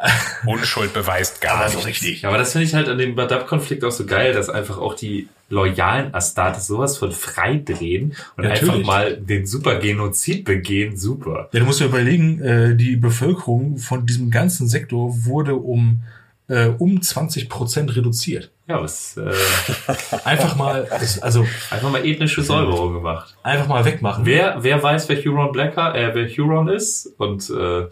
Unschuld 0.46 0.94
beweist 0.94 1.42
gar 1.42 1.60
Also 1.62 1.76
nichts. 1.76 1.88
richtig. 1.90 2.22
Ja, 2.24 2.30
aber 2.30 2.38
das 2.38 2.52
finde 2.54 2.66
ich 2.68 2.74
halt 2.74 2.90
an 2.90 2.98
dem 2.98 3.16
Badab-Konflikt 3.16 3.84
auch 3.84 3.92
so 3.92 4.06
geil, 4.06 4.34
dass 4.34 4.50
einfach 4.50 4.78
auch 4.80 4.96
die 4.96 5.28
loyalen 5.50 6.14
Astartes 6.14 6.68
sowas 6.68 6.98
von 6.98 7.12
freidrehen 7.12 8.16
und 8.38 8.46
Natürlich. 8.46 8.74
einfach 8.74 8.86
mal 8.86 9.18
den 9.18 9.46
super 9.46 9.76
Genozid 9.76 10.46
begehen. 10.46 10.98
Super. 10.98 11.50
Ja, 11.52 11.60
du 11.60 11.66
musst 11.66 11.82
dir 11.82 11.86
überlegen, 11.86 12.42
äh, 12.42 12.76
die 12.76 12.96
Bevölkerung 12.96 13.78
von 13.78 14.06
diesem 14.06 14.32
ganzen 14.32 14.68
Sektor 14.68 15.26
wurde 15.26 15.56
um, 15.56 16.02
äh, 16.48 16.68
um 16.78 17.02
20 17.02 17.50
Prozent 17.50 17.96
reduziert. 17.96 18.50
Ja, 18.68 18.82
was 18.82 19.18
äh, 19.18 19.34
Einfach 20.24 20.56
mal, 20.56 20.88
also 21.20 21.46
einfach 21.70 21.92
mal 21.92 22.06
ethnische 22.06 22.42
Säuberung 22.42 22.94
gemacht. 22.94 23.36
einfach 23.44 23.68
mal 23.68 23.84
wegmachen. 23.84 24.26
Wer, 24.26 24.58
wer 24.62 24.82
weiß, 24.82 25.10
wer 25.10 25.18
Huron 25.24 25.52
Blacker, 25.52 25.94
äh, 25.94 26.16
wer 26.16 26.28
Huron 26.30 26.70
ist? 26.70 27.08
Und 27.18 27.50
äh, 27.50 27.88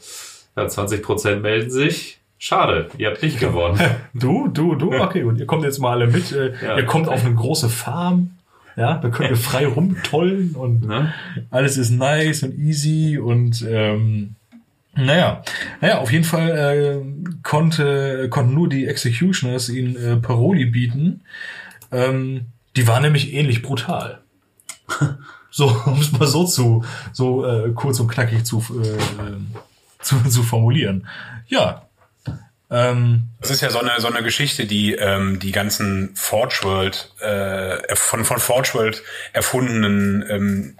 ja, 0.61 0.67
20% 0.67 1.37
melden 1.37 1.71
sich. 1.71 2.19
Schade, 2.37 2.89
ihr 2.97 3.09
habt 3.09 3.21
nicht 3.21 3.39
gewonnen. 3.39 3.79
Du, 4.13 4.47
du, 4.47 4.75
du, 4.75 4.93
okay, 4.93 5.21
gut. 5.21 5.39
Ihr 5.39 5.45
kommt 5.45 5.63
jetzt 5.63 5.79
mal 5.79 5.91
alle 5.91 6.07
mit. 6.07 6.31
Äh, 6.31 6.53
Ja. 6.63 6.77
Ihr 6.77 6.85
kommt 6.85 7.07
auf 7.07 7.25
eine 7.25 7.35
große 7.35 7.69
Farm. 7.69 8.31
Ja, 8.75 8.97
da 8.97 9.09
könnt 9.09 9.29
ihr 9.29 9.35
frei 9.35 9.67
rumtollen 9.67 10.55
und 10.55 10.85
ne? 10.87 11.13
alles 11.49 11.75
ist 11.75 11.89
nice 11.89 12.43
und 12.43 12.57
easy 12.57 13.17
und 13.17 13.65
ähm, 13.69 14.35
naja, 14.95 15.43
naja, 15.81 15.99
auf 15.99 16.11
jeden 16.11 16.23
Fall 16.23 16.49
äh, 16.49 17.35
konnte, 17.43 18.29
konnten 18.29 18.53
nur 18.53 18.69
die 18.69 18.87
Executioners 18.87 19.67
ihnen 19.69 19.95
äh, 19.97 20.15
Paroli 20.15 20.65
bieten. 20.65 21.21
Ähm, 21.91 22.45
die 22.77 22.87
war 22.87 23.01
nämlich 23.01 23.33
ähnlich 23.33 23.61
brutal. 23.61 24.19
So, 25.51 25.65
um 25.87 25.99
es 25.99 26.11
mal 26.11 26.27
so 26.27 26.43
zu, 26.45 26.83
so 27.11 27.43
äh, 27.43 27.71
kurz 27.73 27.99
und 27.99 28.07
knackig 28.07 28.45
zu, 28.45 28.59
äh, 28.59 29.31
zu, 30.01 30.23
zu 30.29 30.43
formulieren. 30.43 31.07
Ja. 31.47 31.85
Ähm, 32.71 33.29
Das 33.41 33.49
ist 33.49 33.61
ja 33.61 33.69
so 33.71 33.79
eine, 33.79 33.99
so 33.99 34.07
eine 34.07 34.21
Geschichte, 34.23 34.65
die 34.67 34.93
ähm, 34.93 35.39
die 35.39 35.51
ganzen 35.51 36.15
Forge 36.15 36.59
World, 36.63 37.11
äh, 37.19 37.95
von, 37.95 38.25
von 38.25 38.39
Forge 38.39 38.69
World 38.75 39.01
erfundenen 39.33 40.23
ähm, 40.29 40.77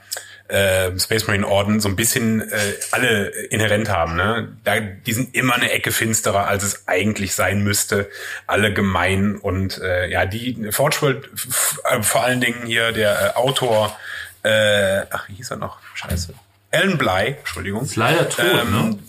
äh, 0.50 0.98
Space 1.00 1.26
Marine 1.28 1.48
Orden 1.48 1.80
so 1.80 1.90
ein 1.90 1.96
bisschen 1.96 2.42
äh, 2.42 2.74
alle 2.92 3.30
inhärent 3.50 3.90
haben. 3.90 4.16
Ne? 4.16 4.56
Da, 4.64 4.80
die 4.80 5.14
sind 5.14 5.34
immer 5.36 5.56
eine 5.56 5.72
Ecke 5.72 5.92
finsterer, 5.92 6.48
als 6.48 6.64
es 6.64 6.88
eigentlich 6.88 7.34
sein 7.34 7.64
müsste. 7.64 8.08
Alle 8.48 8.72
gemein 8.74 9.36
und 9.36 9.80
äh, 9.80 10.10
ja, 10.10 10.26
die 10.28 10.72
Forge 10.72 10.98
World, 11.02 11.30
f- 11.34 11.80
äh, 11.92 12.02
vor 12.04 12.24
allen 12.24 12.40
Dingen 12.42 12.66
hier 12.66 12.92
der 12.92 13.32
äh, 13.34 13.36
Autor, 13.36 13.96
äh, 14.44 15.02
ach, 15.12 15.28
wie 15.28 15.34
hieß 15.36 15.52
er 15.52 15.58
noch? 15.58 15.78
Scheiße. 15.96 16.34
Alan 16.72 16.98
Bly, 17.00 17.36
Entschuldigung. 17.40 17.84
Ist 17.84 17.96
leider 17.96 18.30
tot, 18.30 18.46
Ähm, 18.46 18.72
ne? 18.90 19.00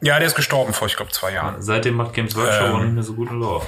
Ja, 0.00 0.18
der 0.18 0.26
ist 0.26 0.34
gestorben 0.34 0.72
vor, 0.72 0.86
ich 0.86 0.96
glaube, 0.96 1.12
zwei 1.12 1.32
Jahren. 1.32 1.62
Seitdem 1.62 1.94
macht 1.94 2.12
Games 2.12 2.36
Workshop 2.36 2.66
Ähm. 2.66 2.74
auch 2.74 2.82
nicht 2.82 2.94
mehr 2.94 3.02
so 3.02 3.14
guten 3.14 3.40
Lauf. 3.40 3.66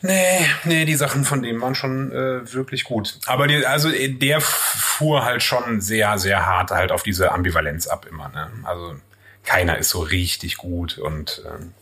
Nee, 0.00 0.46
nee, 0.64 0.84
die 0.84 0.94
Sachen 0.94 1.24
von 1.24 1.42
dem 1.42 1.60
waren 1.60 1.74
schon 1.74 2.10
äh, 2.12 2.52
wirklich 2.52 2.84
gut. 2.84 3.18
Aber 3.26 3.46
die, 3.46 3.66
also 3.66 3.90
äh, 3.90 4.08
der 4.08 4.40
fuhr 4.40 5.24
halt 5.24 5.42
schon 5.42 5.80
sehr, 5.80 6.18
sehr 6.18 6.46
hart 6.46 6.70
halt 6.70 6.92
auf 6.92 7.02
diese 7.02 7.32
Ambivalenz 7.32 7.86
ab 7.86 8.06
immer. 8.08 8.28
Ne? 8.30 8.50
Also 8.64 8.96
keiner 9.44 9.78
ist 9.78 9.90
so 9.90 10.00
richtig 10.00 10.56
gut 10.56 10.98
und 10.98 11.42
ähm, 11.46 11.72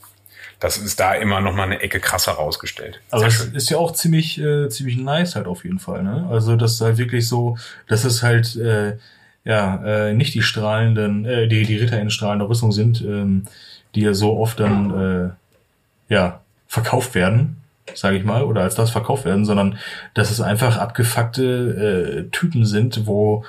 das 0.58 0.78
ist 0.78 0.98
da 0.98 1.14
immer 1.14 1.40
noch 1.40 1.54
mal 1.54 1.64
eine 1.64 1.80
Ecke 1.80 2.00
krasser 2.00 2.32
rausgestellt. 2.32 3.00
Aber 3.10 3.30
schön. 3.30 3.54
ist 3.54 3.70
ja 3.70 3.76
auch 3.76 3.92
ziemlich, 3.92 4.40
äh, 4.40 4.68
ziemlich 4.68 4.96
nice 4.96 5.36
halt 5.36 5.46
auf 5.46 5.64
jeden 5.64 5.78
Fall, 5.78 6.02
ne? 6.02 6.26
Also 6.30 6.56
das 6.56 6.74
ist 6.74 6.80
halt 6.80 6.96
wirklich 6.96 7.28
so, 7.28 7.58
dass 7.88 8.04
es 8.04 8.22
halt 8.22 8.56
äh, 8.56 8.96
ja 9.46 9.82
äh, 9.84 10.12
nicht 10.12 10.34
die 10.34 10.42
strahlenden, 10.42 11.24
äh, 11.24 11.48
die 11.48 11.64
die 11.64 11.76
Ritter 11.76 11.98
in 12.00 12.10
strahlender 12.10 12.48
Rüstung 12.48 12.72
sind, 12.72 13.00
ähm, 13.00 13.44
die 13.94 14.02
ja 14.02 14.12
so 14.12 14.36
oft 14.38 14.60
dann 14.60 14.90
äh, 16.10 16.12
ja 16.12 16.40
verkauft 16.66 17.14
werden, 17.14 17.62
sage 17.94 18.18
ich 18.18 18.24
mal, 18.24 18.42
oder 18.42 18.62
als 18.62 18.74
das 18.74 18.90
verkauft 18.90 19.24
werden, 19.24 19.46
sondern 19.46 19.78
dass 20.12 20.30
es 20.30 20.40
einfach 20.40 20.76
abgefuckte 20.76 22.26
äh, 22.26 22.30
Typen 22.30 22.66
sind, 22.66 23.06
wo 23.06 23.44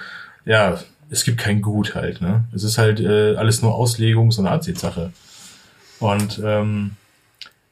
ja 0.46 0.78
es 1.10 1.24
gibt 1.24 1.40
kein 1.40 1.62
Gut 1.62 1.96
halt, 1.96 2.22
ne? 2.22 2.44
Es 2.54 2.64
ist 2.64 2.78
halt 2.78 3.00
äh, 3.00 3.36
alles 3.36 3.62
nur 3.62 3.74
Auslegungs- 3.74 4.40
und 4.40 4.46
Ansichtssache. 4.48 5.12
Und 6.00 6.40
ähm, 6.44 6.92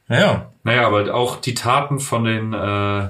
naja, 0.07 0.51
Naja, 0.63 0.87
aber 0.87 1.13
auch 1.13 1.35
die 1.41 1.53
Taten 1.53 1.99
von 1.99 2.23
den 2.23 2.53
äh, 2.53 3.09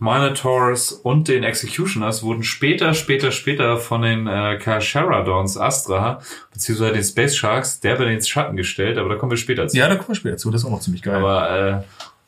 Minotaurs 0.00 0.92
und 0.92 1.28
den 1.28 1.44
Executioners 1.44 2.22
wurden 2.22 2.42
später, 2.42 2.94
später, 2.94 3.30
später 3.30 3.76
von 3.76 4.00
den 4.00 4.26
äh, 4.26 4.58
Kasharadons 4.58 5.58
Astra, 5.58 6.22
beziehungsweise 6.52 6.94
den 6.94 7.04
Space 7.04 7.36
Sharks, 7.36 7.80
der 7.80 7.98
wird 7.98 8.08
ins 8.08 8.26
Schatten 8.26 8.56
gestellt, 8.56 8.96
aber 8.96 9.10
da 9.10 9.16
kommen 9.16 9.30
wir 9.30 9.36
später 9.36 9.68
zu. 9.68 9.76
Ja, 9.76 9.88
da 9.88 9.96
kommen 9.96 10.08
wir 10.08 10.14
später 10.14 10.38
zu. 10.38 10.50
Das 10.50 10.62
ist 10.62 10.66
auch 10.66 10.70
noch 10.70 10.80
ziemlich 10.80 11.02
geil. 11.02 11.16
Aber 11.16 11.50
äh, 11.50 11.82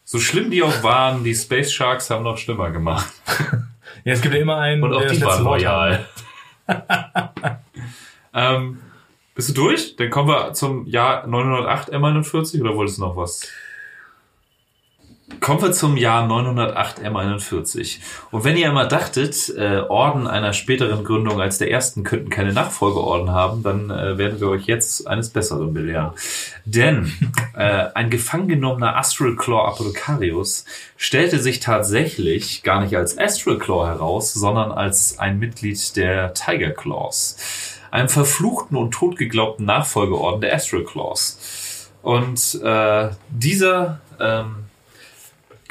so 0.05 0.19
schlimm 0.19 0.51
die 0.51 0.63
auch 0.63 0.83
waren, 0.83 1.25
die 1.25 1.35
Space 1.35 1.73
Sharks 1.73 2.11
haben 2.11 2.25
noch 2.25 2.37
schlimmer 2.37 2.71
gemacht. 2.71 3.11
ja, 4.05 4.13
es 4.13 4.21
gibt 4.21 4.35
ja 4.35 4.41
immer 4.41 4.59
einen, 4.59 4.83
Und 4.83 4.93
auch 4.93 5.07
die 5.07 5.23
waren 5.23 5.43
loyal. 5.43 6.07
ähm, 8.35 8.79
bist 9.35 9.49
du 9.49 9.55
durch? 9.55 9.97
Dann 9.97 10.11
kommen 10.11 10.29
wir 10.29 10.53
zum 10.53 10.87
Jahr 10.87 11.27
908 11.27 11.91
M41 11.95 12.61
oder 12.61 12.77
wolltest 12.77 12.99
du 12.99 13.03
noch 13.03 13.17
was? 13.17 13.49
Kommen 15.41 15.63
wir 15.63 15.73
zum 15.73 15.97
Jahr 15.97 16.27
908 16.27 17.01
M41. 17.01 17.99
Und 18.31 18.45
wenn 18.45 18.57
ihr 18.57 18.69
immer 18.69 18.87
dachtet, 18.87 19.53
äh, 19.57 19.81
Orden 19.89 20.27
einer 20.27 20.53
späteren 20.53 21.05
Gründung 21.05 21.41
als 21.41 21.59
der 21.59 21.71
ersten 21.71 22.05
könnten 22.05 22.31
keine 22.31 22.53
Nachfolgeorden 22.53 23.31
haben, 23.31 23.63
dann 23.63 23.91
äh, 23.91 24.19
werden 24.19 24.41
wir 24.41 24.49
euch 24.49 24.67
jetzt 24.67 25.07
eines 25.07 25.31
Besseren 25.31 25.75
belehren. 25.75 26.13
Denn 26.65 27.13
äh, 27.57 27.87
ein 27.95 28.11
gefangen 28.11 28.49
genommener 28.49 28.97
Astral 28.97 29.37
Claw 29.37 29.67
Apothecarius 29.69 30.65
stellte 30.97 31.39
sich 31.39 31.61
tatsächlich 31.61 32.63
gar 32.63 32.81
nicht 32.83 32.97
als 32.97 33.19
Astral 33.19 33.59
Claw 33.59 33.87
heraus, 33.87 34.33
sondern 34.33 34.71
als 34.71 35.19
ein 35.19 35.39
Mitglied 35.39 35.97
der 35.97 36.35
Tiger 36.35 36.71
Claws, 36.71 37.37
einem 37.91 38.09
verfluchten 38.09 38.77
und 38.77 38.93
totgeglaubten 38.93 39.67
Nachfolgeorden 39.67 40.41
der 40.41 40.55
Astral 40.55 40.85
Claws. 40.85 41.91
Und 42.03 42.61
äh, 42.63 43.11
dieser 43.31 44.01
ähm, 44.21 44.62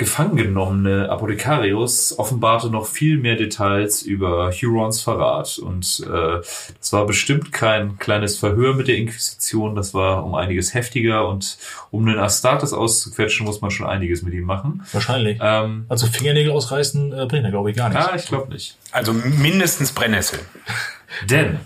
gefangen 0.02 0.36
genommene 0.36 1.10
Apothekarius 1.10 2.18
offenbarte 2.18 2.72
noch 2.72 2.88
viel 2.88 3.20
mehr 3.20 3.36
Details 3.36 4.02
über 4.02 4.52
Hurons 4.52 5.00
Verrat. 5.00 5.60
Und 5.60 6.04
äh, 6.08 6.40
das 6.80 6.92
war 6.92 7.06
bestimmt 7.06 7.54
kein 7.54 8.00
kleines 8.00 8.40
Verhör 8.40 8.74
mit 8.74 8.88
der 8.88 8.98
Inquisition, 8.98 9.76
das 9.76 9.94
war 9.94 10.26
um 10.26 10.34
einiges 10.34 10.74
heftiger 10.74 11.28
und 11.28 11.60
um 11.92 12.04
den 12.08 12.18
Astartes 12.18 12.74
auszuquetschen, 12.74 13.46
muss 13.46 13.62
man 13.62 13.70
schon 13.70 13.86
einiges 13.86 14.24
mit 14.24 14.34
ihm 14.34 14.46
machen. 14.46 14.84
Wahrscheinlich. 14.92 15.38
Ähm, 15.40 15.86
Also 15.88 16.08
Fingernägel 16.08 16.52
ausreißen 16.52 17.14
äh, 17.14 17.28
bringt 17.28 17.46
er, 17.46 17.52
glaube 17.52 17.70
ich, 17.70 17.78
gar 17.78 17.90
nichts. 17.90 18.04
ja, 18.04 18.16
ich 18.16 18.26
glaube 18.26 18.52
nicht. 18.52 18.78
Also 18.92 19.14
mindestens 19.14 19.92
Brennnessel. 19.92 20.40
Denn 21.30 21.60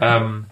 ähm, 0.00 0.46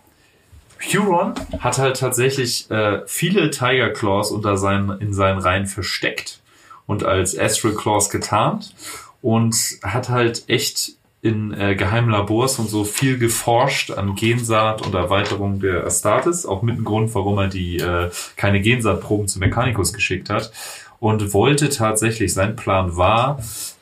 Huron 0.93 1.33
hat 1.59 1.79
halt 1.79 1.97
tatsächlich 1.99 2.71
äh, 2.71 3.01
viele 3.07 3.49
Tiger 3.49 3.89
Claws 3.89 4.31
unter 4.31 4.59
seinen, 4.59 5.01
in 5.01 5.15
seinen 5.15 5.39
Reihen 5.39 5.65
versteckt 5.67 6.41
und 6.87 7.05
als 7.05 7.39
Astral 7.39 7.75
Claws 7.75 8.11
getarnt 8.11 8.75
und 9.23 9.57
hat 9.83 10.09
halt 10.09 10.45
echt 10.49 10.93
in 11.23 11.55
äh, 11.55 11.75
geheimen 11.75 12.11
Labors 12.11 12.59
und 12.59 12.69
so 12.69 12.85
viel 12.85 13.19
geforscht 13.19 13.91
an 13.91 14.15
Gensaat 14.15 14.87
und 14.87 14.95
Erweiterung 14.95 15.59
der 15.59 15.87
Astartes, 15.87 16.45
auch 16.45 16.61
mit 16.61 16.77
dem 16.77 16.85
Grund, 16.85 17.15
warum 17.15 17.39
er 17.39 17.49
die 17.49 17.79
äh, 17.79 18.11
keine 18.37 18.61
Gensaatproben 18.61 19.27
zu 19.27 19.39
Mechanicus 19.39 19.95
geschickt 19.95 20.29
hat 20.29 20.53
und 21.01 21.35
wollte 21.35 21.69
tatsächlich, 21.69 22.33
sein 22.33 22.57
Plan 22.57 22.97
war, 22.97 23.39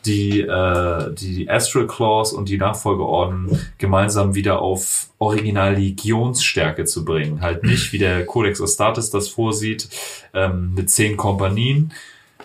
die, 0.07 0.41
äh, 0.41 1.15
die 1.15 1.49
Astral 1.49 1.87
Claws 1.87 2.33
und 2.33 2.49
die 2.49 2.59
Nachfolgeorden 2.59 3.61
gemeinsam 3.79 4.35
wieder 4.35 4.61
auf 4.61 5.09
Original 5.19 5.77
Legionsstärke 5.77 6.85
zu 6.85 7.05
bringen. 7.05 7.41
Halt 7.41 7.63
nicht, 7.63 7.93
wie 7.93 7.99
der 7.99 8.27
Codex 8.27 8.61
Astartes 8.61 9.11
das 9.11 9.29
vorsieht, 9.29 9.89
ähm, 10.35 10.75
mit 10.75 10.91
zehn 10.91 11.17
Kompanien, 11.17 11.93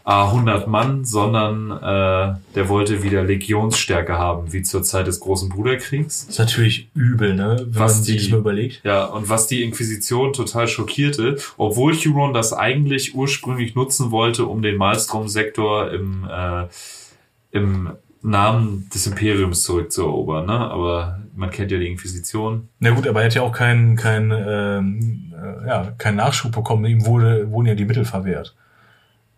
a 0.10 0.28
100 0.32 0.68
Mann, 0.70 1.04
sondern 1.04 1.70
äh, 1.70 2.38
der 2.56 2.70
wollte 2.70 3.04
wieder 3.04 3.24
Legionsstärke 3.26 4.18
haben, 4.18 4.54
wie 4.54 4.62
zur 4.62 4.82
Zeit 4.82 5.06
des 5.06 5.20
Großen 5.20 5.50
Bruderkriegs. 5.50 6.28
Das 6.28 6.30
ist 6.36 6.40
natürlich 6.40 6.90
übel, 6.94 7.36
ne? 7.36 7.58
Wenn 7.60 7.76
Was 7.78 7.96
man 7.96 8.04
sich 8.06 8.16
die- 8.16 8.22
das 8.24 8.32
mal 8.32 8.38
überlegt. 8.40 8.80
Ja, 8.86 9.04
und 9.04 9.28
was 9.28 9.48
die 9.48 9.64
Inquisition 9.64 10.32
total 10.32 10.70
schockierte, 10.70 11.36
obwohl 11.58 11.94
Huron 11.94 12.34
das 12.34 12.54
eigentlich 12.54 13.16
ursprünglich 13.16 13.76
nutzen 13.76 14.12
wollte, 14.12 14.46
um 14.46 14.62
den 14.62 14.78
Malstrom-Sektor 14.78 15.92
im, 15.92 16.26
äh, 16.32 16.68
im 17.52 17.90
Namen 18.22 18.90
des 18.94 19.08
Imperiums 19.08 19.64
zurückzuerobern, 19.64 20.46
ne? 20.46 20.54
Aber 20.72 21.20
man 21.36 21.50
kennt 21.50 21.70
ja 21.70 21.80
die 21.80 21.88
Inquisition. 21.92 22.70
Na 22.80 22.92
gut, 22.92 23.10
aber 23.10 23.20
er 23.20 23.26
hat 23.26 23.36
ja 23.36 23.42
auch 23.42 23.52
keinen 23.52 23.98
kein, 23.98 24.32
ähm, 24.32 25.34
äh, 25.34 25.68
ja, 25.68 25.92
keinen 25.98 26.16
Nachschub 26.16 26.54
bekommen. 26.54 26.86
Ihm 26.86 27.06
wurde, 27.06 27.52
wurden 27.52 27.68
ja 27.68 27.76
die 27.76 27.84
Mittel 27.86 28.06
verwehrt, 28.06 28.56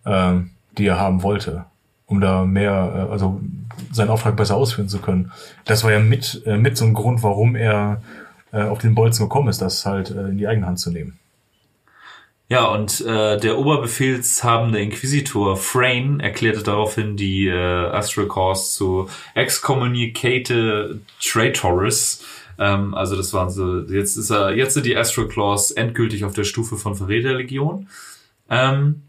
ähm, 0.05 0.51
die 0.77 0.85
er 0.85 0.99
haben 0.99 1.23
wollte, 1.23 1.65
um 2.05 2.21
da 2.21 2.45
mehr, 2.45 3.07
äh, 3.09 3.11
also 3.11 3.41
seinen 3.91 4.09
Auftrag 4.09 4.35
besser 4.35 4.55
ausführen 4.55 4.89
zu 4.89 4.99
können. 4.99 5.31
Das 5.65 5.83
war 5.83 5.91
ja 5.91 5.99
mit, 5.99 6.41
äh, 6.45 6.57
mit 6.57 6.77
so 6.77 6.85
ein 6.85 6.93
Grund, 6.93 7.23
warum 7.23 7.55
er 7.55 8.01
äh, 8.51 8.63
auf 8.63 8.79
den 8.79 8.95
Bolzen 8.95 9.25
gekommen 9.25 9.49
ist, 9.49 9.61
das 9.61 9.85
halt 9.85 10.11
äh, 10.11 10.29
in 10.29 10.37
die 10.37 10.47
eigene 10.47 10.67
Hand 10.67 10.79
zu 10.79 10.91
nehmen. 10.91 11.19
Ja, 12.51 12.65
und 12.65 13.01
äh, 13.01 13.37
der 13.37 13.59
oberbefehlshabende 13.59 14.79
Inquisitor 14.79 15.55
Frayne 15.55 16.23
erklärte 16.23 16.63
daraufhin 16.63 17.15
die 17.15 17.47
äh, 17.47 17.53
Astral 17.53 18.27
Cause 18.27 18.71
zu 18.71 19.09
excommunicate 19.35 20.99
traitors. 21.21 22.23
Ähm, 22.57 22.95
also 22.95 23.15
das 23.15 23.33
waren 23.33 23.51
so, 23.51 23.81
jetzt 23.81 24.17
ist 24.17 24.31
er, 24.31 24.55
jetzt 24.55 24.73
sind 24.73 24.87
die 24.87 24.97
Astral 24.97 25.27
Claws 25.27 25.69
endgültig 25.69 26.25
auf 26.25 26.33
der 26.33 26.43
Stufe 26.43 26.75
von 26.77 26.95
Verräterlegion. 26.95 27.87
Ähm, 28.49 29.03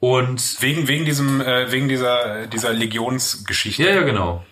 und 0.00 0.60
Wegen, 0.60 0.88
wegen 0.88 1.04
diesem, 1.04 1.40
äh, 1.40 1.70
wegen 1.72 1.88
dieser, 1.88 2.46
dieser 2.46 2.72
Legionsgeschichte. 2.72 3.82
ja, 3.82 3.90
ja, 3.90 4.02
genau. 4.02 4.44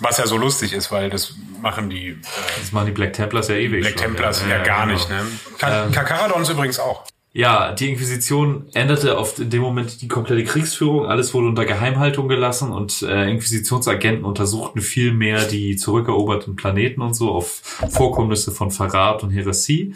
Was 0.00 0.18
ja 0.18 0.26
so 0.26 0.36
lustig 0.38 0.72
ist, 0.72 0.90
weil 0.90 1.10
das 1.10 1.34
machen 1.60 1.90
die 1.90 2.08
äh, 2.08 2.16
Das 2.58 2.72
machen 2.72 2.86
die 2.86 2.92
Black 2.92 3.12
Templars 3.12 3.48
ja 3.48 3.56
ewig. 3.56 3.80
Black 3.80 3.92
schon, 3.92 4.02
Templars 4.02 4.42
ja, 4.48 4.62
gar 4.62 4.86
genau. 4.86 4.94
nicht, 4.94 5.08
ne? 5.10 5.20
Ka 5.58 5.88
Kakaradons 5.92 6.48
übrigens 6.48 6.78
auch. 6.78 7.04
Ja, 7.32 7.72
die 7.72 7.90
Inquisition 7.90 8.66
änderte 8.74 9.16
auf 9.16 9.38
in 9.38 9.50
dem 9.50 9.62
Moment 9.62 10.02
die 10.02 10.08
komplette 10.08 10.42
Kriegsführung. 10.42 11.06
Alles 11.06 11.32
wurde 11.32 11.46
unter 11.46 11.64
Geheimhaltung 11.64 12.26
gelassen 12.26 12.72
und 12.72 13.02
äh, 13.02 13.30
Inquisitionsagenten 13.30 14.24
untersuchten 14.24 14.80
viel 14.80 15.12
mehr 15.12 15.44
die 15.44 15.76
zurückeroberten 15.76 16.56
Planeten 16.56 17.02
und 17.02 17.14
so 17.14 17.30
auf 17.30 17.60
Vorkommnisse 17.90 18.50
von 18.50 18.72
Verrat 18.72 19.22
und 19.22 19.30
Heresie. 19.30 19.94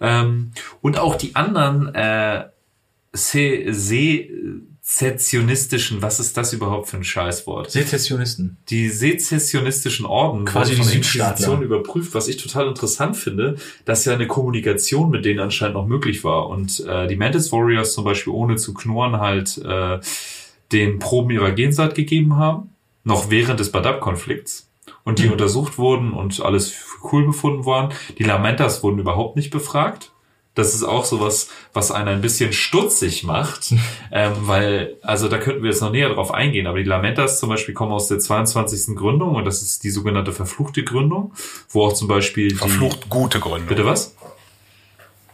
Ähm, 0.00 0.52
und 0.82 0.98
auch 0.98 1.14
die 1.14 1.34
anderen 1.36 1.94
äh, 1.94 2.44
Se- 3.14 3.72
sezessionistischen, 4.86 6.02
was 6.02 6.20
ist 6.20 6.36
das 6.36 6.52
überhaupt 6.52 6.88
für 6.88 6.98
ein 6.98 7.04
Scheißwort? 7.04 7.70
Sezessionisten. 7.70 8.58
die 8.68 8.90
sezessionistischen 8.90 10.04
Orden 10.04 10.44
Quasi 10.44 10.74
die. 10.74 10.80
Inquisition 10.96 11.62
überprüft, 11.62 12.14
was 12.14 12.28
ich 12.28 12.36
total 12.36 12.68
interessant 12.68 13.16
finde, 13.16 13.56
dass 13.86 14.04
ja 14.04 14.12
eine 14.12 14.26
Kommunikation 14.26 15.10
mit 15.10 15.24
denen 15.24 15.40
anscheinend 15.40 15.74
noch 15.76 15.86
möglich 15.86 16.22
war 16.22 16.48
und 16.48 16.80
äh, 16.86 17.06
die 17.06 17.16
Mantis 17.16 17.50
Warriors 17.50 17.94
zum 17.94 18.04
Beispiel 18.04 18.32
ohne 18.32 18.56
zu 18.56 18.74
knurren 18.74 19.18
halt 19.20 19.56
äh, 19.58 20.00
den 20.72 20.98
Proben 20.98 21.30
ihrer 21.30 21.52
Gensaat 21.52 21.94
gegeben 21.94 22.36
haben, 22.36 22.70
noch 23.04 23.30
während 23.30 23.60
des 23.60 23.72
Badab-Konflikts 23.72 24.68
und 25.04 25.18
die 25.18 25.28
untersucht 25.28 25.78
wurden 25.78 26.12
und 26.12 26.40
alles 26.42 26.74
cool 27.10 27.24
befunden 27.26 27.64
waren. 27.64 27.92
Die 28.18 28.24
Lamentas 28.24 28.82
wurden 28.82 28.98
überhaupt 28.98 29.36
nicht 29.36 29.50
befragt. 29.50 30.10
Das 30.54 30.74
ist 30.74 30.84
auch 30.84 31.04
sowas, 31.04 31.48
was 31.72 31.90
einen 31.90 32.08
ein 32.08 32.20
bisschen 32.20 32.52
stutzig 32.52 33.24
macht, 33.24 33.74
ähm, 34.12 34.32
weil, 34.42 34.96
also 35.02 35.28
da 35.28 35.38
könnten 35.38 35.62
wir 35.62 35.70
jetzt 35.70 35.80
noch 35.80 35.90
näher 35.90 36.08
drauf 36.10 36.32
eingehen, 36.32 36.66
aber 36.66 36.78
die 36.78 36.84
Lamentas 36.84 37.40
zum 37.40 37.48
Beispiel 37.48 37.74
kommen 37.74 37.92
aus 37.92 38.08
der 38.08 38.20
22. 38.20 38.96
Gründung 38.96 39.34
und 39.34 39.44
das 39.44 39.62
ist 39.62 39.82
die 39.84 39.90
sogenannte 39.90 40.32
verfluchte 40.32 40.84
Gründung, 40.84 41.34
wo 41.68 41.84
auch 41.84 41.92
zum 41.92 42.08
Beispiel 42.08 42.48
die, 42.48 42.54
Verflucht 42.54 43.08
gute 43.08 43.40
Gründe. 43.40 43.66
Bitte 43.66 43.84
was? 43.84 44.14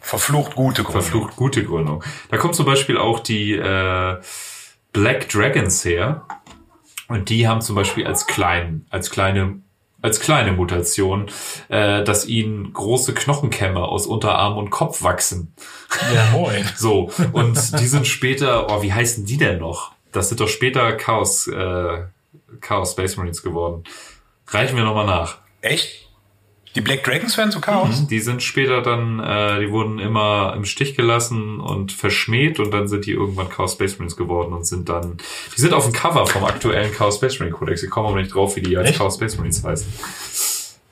Verflucht 0.01 0.55
gute 0.55 0.83
Gründe. 0.83 1.03
Verflucht 1.03 1.37
gute 1.37 1.65
Gründung. 1.65 2.03
Da 2.31 2.39
kommt 2.39 2.55
zum 2.55 2.67
Beispiel 2.67 2.97
auch 2.97 3.21
die 3.21 3.53
äh, 3.53 4.17
Black 4.93 5.29
Dragons 5.29 5.85
her 5.85 6.25
und 7.09 7.29
die 7.29 7.47
haben 7.47 7.61
zum 7.61 7.77
Beispiel 7.77 8.07
als 8.07 8.27
klein, 8.27 8.87
als 8.91 9.11
kleine 9.11 9.61
als 10.03 10.21
kleine 10.21 10.53
Mutation, 10.53 11.27
äh, 11.69 12.03
dass 12.05 12.27
ihnen 12.27 12.73
große 12.73 13.15
Knochenkämme 13.15 13.81
aus 13.81 14.07
Unterarm 14.07 14.57
und 14.57 14.71
Kopf 14.71 15.03
wachsen. 15.03 15.55
Ja, 16.15 16.31
moin. 16.33 16.69
So, 16.77 17.11
und 17.33 17.81
die 17.81 17.87
sind 17.87 18.07
später, 18.07 18.71
oh, 18.71 18.83
wie 18.83 18.93
heißen 18.93 19.27
die 19.27 19.37
denn 19.37 19.59
noch? 19.59 19.93
Das 20.13 20.29
sind 20.29 20.41
doch 20.41 20.49
später 20.49 20.93
Chaos, 20.93 21.47
äh, 21.47 22.05
Chaos 22.61 22.93
Space 22.93 23.17
Marines 23.17 23.43
geworden. 23.43 23.85
Reichen 24.47 24.77
wir 24.77 24.85
nochmal 24.85 25.07
nach. 25.07 25.39
Echt? 25.61 26.10
Die 26.77 26.81
Black 26.81 27.03
Dragons 27.03 27.37
werden 27.37 27.51
zu 27.51 27.61
Chaos? 27.61 28.07
Die 28.07 28.21
sind 28.21 28.43
später 28.45 28.81
dann, 28.81 29.19
äh, 29.19 29.59
die 29.61 29.71
wurden 29.73 29.99
immer 29.99 30.55
im 30.57 30.65
Stich 30.65 30.95
gelassen 30.97 31.59
und 31.59 31.91
verschmäht 31.91 32.61
und 32.61 32.71
dann 32.71 32.87
sind 32.87 33.07
die 33.07 33.11
irgendwann 33.13 33.49
Chaos 33.49 33.73
Space 33.73 33.99
Marines 33.99 34.17
geworden 34.17 34.53
und 34.53 34.65
sind 34.67 34.89
dann, 34.89 35.17
die 35.57 35.61
sind 35.61 35.73
auf 35.75 35.85
dem 35.85 35.93
Cover 35.93 36.27
vom 36.29 36.45
aktuellen 36.45 36.93
Chaos 36.93 37.17
Space 37.17 37.41
Marine 37.41 37.57
Codex. 37.57 37.83
Ich 37.83 37.91
komme 37.91 38.09
aber 38.09 38.21
nicht 38.21 38.33
drauf, 38.33 38.55
wie 38.55 38.63
die 38.63 38.77
als 38.77 38.91
Echt? 38.91 38.99
Chaos 38.99 39.17
Space 39.17 39.37
Marines 39.37 39.65
heißen. 39.65 39.93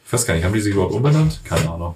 Ich 0.06 0.12
weiß 0.12 0.26
gar 0.26 0.34
nicht, 0.34 0.44
haben 0.44 0.52
die 0.54 0.60
sich 0.60 0.72
überhaupt 0.74 0.94
umbenannt? 0.94 1.40
Keine 1.44 1.70
Ahnung. 1.70 1.94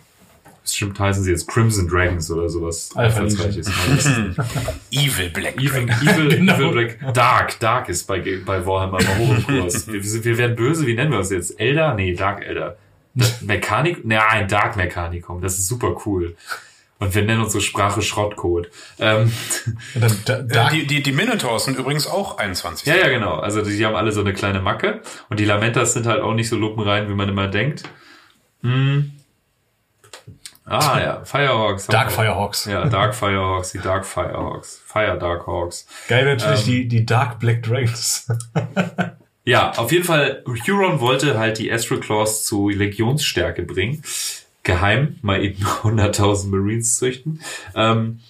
Bestimmt 0.62 1.00
heißen 1.00 1.24
sie 1.24 1.32
jetzt 1.32 1.48
Crimson 1.48 1.88
Dragons 1.88 2.30
oder 2.30 2.48
sowas. 2.48 2.90
Alpha. 2.94 3.24
Evil 4.92 5.30
Black 5.30 5.56
Evil, 5.56 5.86
Dragons. 5.86 6.02
Evil, 6.06 6.28
Genau. 6.28 6.54
Evil 6.54 6.70
Black. 6.70 7.14
Dark. 7.14 7.58
Dark 7.58 7.88
ist 7.88 8.06
bei, 8.06 8.20
bei 8.46 8.64
Warhammer 8.64 9.00
immer 9.00 9.18
hoch 9.18 9.34
im 9.38 9.42
Kurs. 9.44 9.88
Wir, 9.88 9.94
wir 10.04 10.24
wir 10.24 10.38
werden 10.38 10.54
böse, 10.54 10.86
wie 10.86 10.94
nennen 10.94 11.10
wir 11.10 11.18
das 11.18 11.30
jetzt? 11.32 11.58
Elder? 11.58 11.94
Nee, 11.94 12.14
Dark 12.14 12.44
Elder. 12.46 12.76
Mechanik? 13.42 14.04
Nein, 14.04 14.48
Dark 14.48 14.76
Mechanikum. 14.76 15.40
Das 15.40 15.58
ist 15.58 15.66
super 15.68 15.96
cool. 16.06 16.36
Und 16.98 17.14
wir 17.16 17.22
nennen 17.24 17.42
unsere 17.42 17.60
Sprache 17.60 18.00
Schrottcode. 18.00 18.70
Ähm, 19.00 19.32
Äh, 19.96 20.68
die, 20.70 20.86
die, 20.86 21.02
die 21.02 21.12
Minotaurs 21.12 21.64
sind 21.64 21.76
übrigens 21.78 22.06
auch 22.06 22.38
21. 22.38 22.86
ja, 22.86 22.94
ja, 22.94 23.08
genau. 23.08 23.34
Also 23.38 23.60
die, 23.62 23.76
die 23.76 23.84
haben 23.84 23.96
alle 23.96 24.12
so 24.12 24.20
eine 24.20 24.32
kleine 24.32 24.60
Macke. 24.60 25.02
Und 25.28 25.40
die 25.40 25.44
Lamentas 25.44 25.94
sind 25.94 26.06
halt 26.06 26.22
auch 26.22 26.32
nicht 26.34 26.48
so 26.48 26.56
lupenrein, 26.56 27.08
wie 27.08 27.14
man 27.14 27.28
immer 27.28 27.48
denkt. 27.48 27.82
Hm. 28.62 29.12
Ah 30.64 31.00
ja, 31.00 31.24
Firehawks. 31.24 31.88
Dark. 31.88 32.12
Firehawks. 32.12 32.66
Ja, 32.66 32.84
Dark 32.84 33.16
Firehawks, 33.16 33.72
die 33.72 33.78
Dark 33.80 34.06
Firehawks. 34.06 34.80
Fire 34.86 35.18
Dark 35.18 35.46
Hawks. 35.48 35.86
Geil 36.08 36.24
natürlich 36.24 36.60
Ähm. 36.60 36.66
die, 36.66 36.88
die 36.88 37.04
Dark 37.04 37.40
Black 37.40 37.64
Dragons. 37.64 38.28
Ja, 39.44 39.72
auf 39.72 39.90
jeden 39.90 40.04
Fall, 40.04 40.44
Huron 40.46 41.00
wollte 41.00 41.38
halt 41.38 41.58
die 41.58 41.72
Astral 41.72 42.00
Claws 42.00 42.44
zu 42.44 42.68
Legionsstärke 42.68 43.62
bringen. 43.62 44.02
Geheim, 44.62 45.18
mal 45.22 45.42
eben 45.42 45.64
100.000 45.82 46.48
Marines 46.48 46.96
züchten. 46.98 47.40
Ähm, 47.74 48.20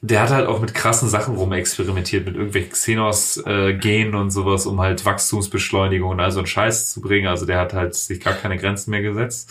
der 0.00 0.20
hat 0.20 0.30
halt 0.30 0.46
auch 0.46 0.60
mit 0.60 0.74
krassen 0.74 1.08
Sachen 1.08 1.36
rumexperimentiert, 1.36 2.26
mit 2.26 2.36
irgendwelchen 2.36 2.72
Xenos-Genen 2.72 4.14
und 4.14 4.30
sowas, 4.30 4.66
um 4.66 4.80
halt 4.80 5.04
Wachstumsbeschleunigung 5.04 6.10
und 6.10 6.20
all 6.20 6.30
so 6.30 6.40
einen 6.40 6.46
Scheiß 6.46 6.92
zu 6.92 7.00
bringen. 7.00 7.26
Also 7.26 7.46
der 7.46 7.58
hat 7.58 7.72
halt 7.72 7.94
sich 7.94 8.20
gar 8.20 8.34
keine 8.34 8.58
Grenzen 8.58 8.90
mehr 8.90 9.00
gesetzt. 9.00 9.50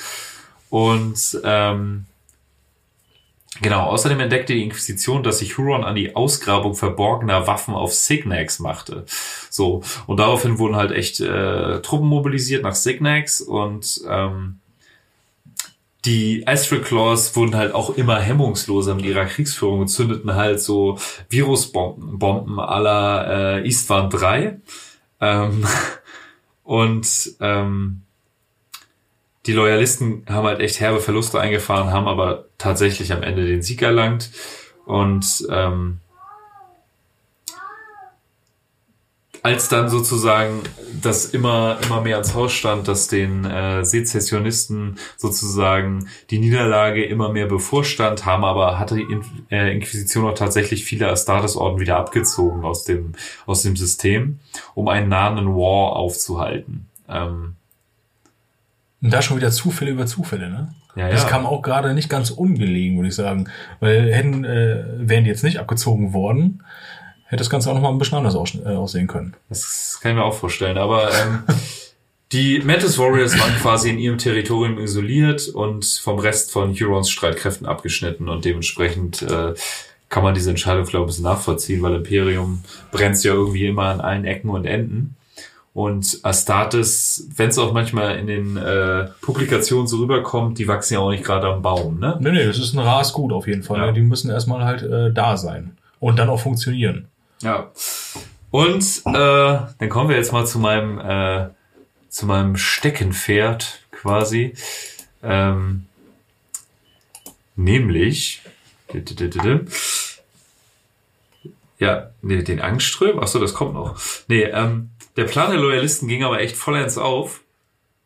Und 0.70 1.40
ähm, 1.44 2.06
Genau, 3.62 3.84
außerdem 3.84 4.20
entdeckte 4.20 4.54
die 4.54 4.64
Inquisition, 4.64 5.22
dass 5.22 5.40
sich 5.40 5.58
Huron 5.58 5.84
an 5.84 5.96
die 5.96 6.16
Ausgrabung 6.16 6.74
verborgener 6.74 7.46
Waffen 7.46 7.76
auf 7.76 7.94
Signax 7.94 8.60
machte. 8.60 9.06
So, 9.50 9.84
und 10.08 10.18
daraufhin 10.18 10.58
wurden 10.58 10.76
halt 10.76 10.92
echt 10.92 11.20
äh, 11.20 11.80
Truppen 11.82 12.08
mobilisiert 12.08 12.64
nach 12.64 12.74
Signax 12.74 13.42
und 13.42 14.02
ähm, 14.10 14.60
die 16.06 16.46
Astral 16.48 16.82
Claws 16.82 17.36
wurden 17.36 17.56
halt 17.56 17.74
auch 17.74 17.96
immer 17.96 18.20
hemmungsloser 18.20 18.96
mit 18.96 19.06
ihrer 19.06 19.26
Kriegsführung 19.26 19.82
und 19.82 19.88
zündeten 19.88 20.36
halt 20.36 20.60
so 20.60 20.98
Virusbomben 21.30 22.20
Bomben 22.20 22.56
la 22.58 23.58
äh, 23.58 23.68
Istvan 23.68 24.10
3. 24.10 24.60
Ähm, 25.22 25.66
und 26.64 27.36
ähm, 27.40 28.03
die 29.45 29.53
Loyalisten 29.53 30.26
haben 30.30 30.48
halt 30.48 30.61
echt 30.61 30.80
herbe 30.80 30.99
Verluste 30.99 31.40
eingefahren, 31.40 31.91
haben 31.91 32.07
aber 32.07 32.45
tatsächlich 32.57 33.11
am 33.11 33.24
Ende 33.24 33.45
den 33.45 33.61
Sieg 33.61 33.82
erlangt. 33.82 34.32
Und 34.86 35.45
ähm, 35.49 35.99
als 39.44 39.68
dann 39.68 39.90
sozusagen 39.90 40.61
das 41.02 41.26
immer, 41.26 41.78
immer 41.84 41.99
mehr 41.99 42.15
ans 42.15 42.34
Haus 42.34 42.53
stand, 42.53 42.88
dass 42.88 43.10
den 43.10 43.44
äh, 43.44 43.84
Sezessionisten 43.84 44.98
sozusagen 45.18 46.07
die 46.30 46.40
Niederlage 46.40 47.03
immer 47.03 47.28
mehr 47.28 47.48
bevorstand, 47.48 48.26
haben 48.26 48.45
aber 48.45 48.80
hatte 48.80 48.95
die 48.95 49.02
In 49.02 49.22
äh, 49.52 49.74
Inquisition 49.74 50.26
auch 50.26 50.36
tatsächlich 50.36 50.86
viele 50.86 51.10
Astartes-Orden 51.10 51.82
wieder 51.82 51.98
abgezogen 51.98 52.64
aus 52.64 52.86
dem, 52.86 53.11
aus 53.45 53.64
dem 53.64 53.76
System, 53.76 54.40
um 54.76 54.88
einen 54.88 55.10
nahenden 55.10 55.48
War 55.49 55.98
aufzuhalten. 55.98 56.88
Ähm, 57.10 57.57
Und 59.04 59.14
da 59.14 59.22
schon 59.22 59.36
wieder 59.36 59.52
Zufälle 59.52 59.92
über 59.92 60.06
Zufälle, 60.06 60.50
ne? 60.50 60.74
Ja, 60.96 61.10
das 61.10 61.24
ja. 61.24 61.30
kam 61.30 61.46
auch 61.46 61.62
gerade 61.62 61.94
nicht 61.94 62.10
ganz 62.10 62.30
ungelegen, 62.30 62.96
würde 62.98 63.10
ich 63.10 63.16
sagen. 63.16 63.50
Weil 63.82 64.14
hätten, 64.14 64.46
äh, 64.46 64.86
wären 64.98 65.26
die 65.26 65.30
jetzt 65.30 65.44
nicht 65.44 65.60
abgezogen 65.60 66.14
worden, 66.14 66.64
hätte 67.26 67.42
das 67.42 67.50
Ganze 67.50 67.70
auch 67.70 67.74
nochmal 67.76 67.92
ein 67.92 67.98
bisschen 67.98 68.18
anders 68.18 68.36
aus, 68.36 68.56
äh, 68.56 68.70
aussehen 68.70 69.08
können. 69.08 69.36
Das 69.50 70.00
kann 70.02 70.12
ich 70.12 70.18
mir 70.18 70.24
auch 70.24 70.34
vorstellen. 70.34 70.78
Aber 70.78 71.10
ähm, 71.12 71.44
die 72.32 72.60
Mantis 72.60 72.98
Warriors 72.98 73.38
waren 73.38 73.54
quasi 73.58 73.90
in 73.90 74.00
ihrem 74.00 74.18
Territorium 74.18 74.78
isoliert 74.78 75.50
und 75.50 75.84
vom 75.84 76.20
Rest 76.20 76.52
von 76.52 76.74
Hurons 76.74 77.10
Streitkräften 77.10 77.68
abgeschnitten 77.68 78.30
und 78.30 78.46
dementsprechend 78.46 79.22
äh, 79.24 79.54
kann 80.08 80.24
man 80.24 80.36
diese 80.36 80.52
Entscheidung, 80.52 80.86
glaube 80.86 81.12
ich, 81.12 81.20
nachvollziehen, 81.20 81.82
weil 81.82 81.96
Imperium 81.96 82.64
brennt 82.92 83.22
ja 83.24 83.34
irgendwie 83.34 83.66
immer 83.66 83.86
an 83.86 84.00
allen 84.00 84.26
Ecken 84.26 84.50
und 84.50 84.66
Enden. 84.66 85.16
Und 85.74 86.20
Astartes, 86.22 87.28
wenn 87.36 87.50
es 87.50 87.58
auch 87.58 87.74
manchmal 87.74 88.18
in 88.18 88.28
den 88.28 88.58
äh, 88.58 89.08
Publikationen 89.22 89.88
so 89.88 89.98
rüberkommt, 89.98 90.60
die 90.60 90.68
wachsen 90.68 90.94
ja 90.94 91.00
auch 91.00 91.10
nicht 91.10 91.24
gerade 91.24 91.48
am 91.48 91.64
Baum, 91.64 92.00
ne? 92.00 92.16
Nee, 92.20 92.32
nee, 92.32 92.45
das 92.45 92.60
ist 92.60 92.74
ein 92.74 92.80
ras 92.80 93.12
Gut 93.12 93.34
auf 93.34 93.48
jeden 93.48 93.64
Fall. 93.64 93.80
Ja. 93.80 93.86
Ne? 93.88 93.94
Die 93.94 94.02
müssen 94.02 94.30
erstmal 94.30 94.66
halt 94.66 94.84
äh, 94.84 95.12
da 95.12 95.36
sein. 95.36 95.76
Und 96.00 96.20
dann 96.20 96.30
auch 96.30 96.40
funktionieren. 96.40 97.08
Ja. 97.41 97.72
Und 98.52 99.02
äh, 99.06 99.12
dann 99.14 99.90
kommen 99.90 100.10
wir 100.10 100.16
jetzt 100.16 100.32
mal 100.32 100.45
zu 100.45 100.60
meinem 100.60 101.00
äh, 101.00 101.50
zu 102.10 102.28
meinem 102.28 102.56
Steckenpferd 102.56 103.80
quasi, 103.91 104.54
ähm, 105.24 105.86
nämlich 107.56 108.44
ja, 111.80 112.12
nee, 112.22 112.44
den 112.44 112.62
Angstström. 112.62 113.20
Ach 113.20 113.28
so, 113.28 113.40
das 113.40 113.56
kommt 113.56 113.74
noch. 113.74 114.00
Nee, 114.28 114.44
ähm, 114.44 114.91
der 115.15 115.26
Plan 115.26 115.52
der 115.52 115.60
Loyalisten 115.60 116.07
ging 116.07 116.23
aber 116.23 116.40
echt 116.41 116.56
vollends 116.56 116.98
auf. 116.98 117.41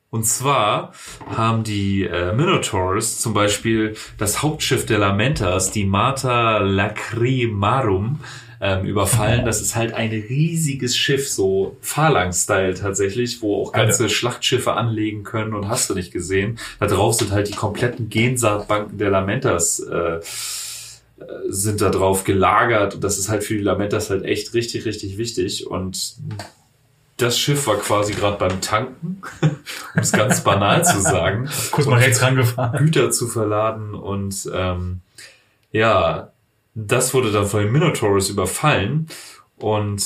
Und 0.10 0.26
zwar 0.26 0.94
haben 1.36 1.64
die 1.64 2.04
äh, 2.04 2.34
Minotaurs 2.34 3.20
zum 3.20 3.34
Beispiel 3.34 3.96
das 4.18 4.42
Hauptschiff 4.42 4.86
der 4.86 5.00
Lamentas, 5.00 5.72
die 5.72 5.84
Mata 5.84 6.60
Lacrimarum, 6.60 8.22
ähm, 8.60 8.86
überfallen. 8.86 9.46
Das 9.46 9.62
ist 9.62 9.76
halt 9.76 9.94
ein 9.94 10.10
riesiges 10.10 10.98
Schiff, 10.98 11.30
so 11.30 11.78
Phalanx-Style 11.82 12.74
tatsächlich, 12.76 13.42
wo 13.42 13.62
auch 13.62 13.72
ganze 13.72 14.04
Alter. 14.04 14.16
Schlachtschiffe 14.16 14.74
anlegen 14.74 15.24
können 15.24 15.54
und 15.54 15.68
hast 15.68 15.90
du 15.90 15.94
nicht 15.94 16.12
gesehen. 16.12 16.58
Da 16.80 16.88
drauf 16.88 17.16
sind 17.16 17.32
halt 17.32 17.50
die 17.50 17.54
kompletten 17.54 18.10
Gensaatbanken 18.10 18.98
der 18.98 19.10
Lamentas 19.10 19.80
äh, 19.80 20.20
sind 21.48 21.82
da 21.82 21.90
drauf 21.90 22.24
gelagert 22.24 22.96
und 22.96 23.04
das 23.04 23.18
ist 23.18 23.30
halt 23.30 23.44
für 23.44 23.56
die 23.56 23.64
Lamentas 23.64 24.10
halt 24.10 24.24
echt 24.24 24.54
richtig, 24.54 24.86
richtig 24.86 25.18
wichtig 25.18 25.66
und 25.68 26.16
das 27.18 27.40
Schiff 27.40 27.66
war 27.68 27.78
quasi 27.78 28.14
gerade 28.14 28.38
beim 28.38 28.62
Tanken, 28.62 29.22
um 29.42 30.02
es 30.02 30.12
ganz 30.12 30.44
banal 30.44 30.86
zu 30.86 31.02
sagen. 31.02 31.50
Kurz 31.72 31.88
mal 31.88 32.00
rechts 32.00 32.22
rangefahren. 32.22 32.78
Güter 32.78 33.12
zu 33.12 33.28
verladen 33.28 33.96
und 33.96 34.50
ähm, 34.54 35.02
ja, 35.72 36.32
das 36.76 37.14
wurde 37.14 37.32
dann 37.32 37.48
von 37.48 37.62
den 37.62 37.72
Minotaurs 37.72 38.30
überfallen 38.30 39.08
und 39.58 40.04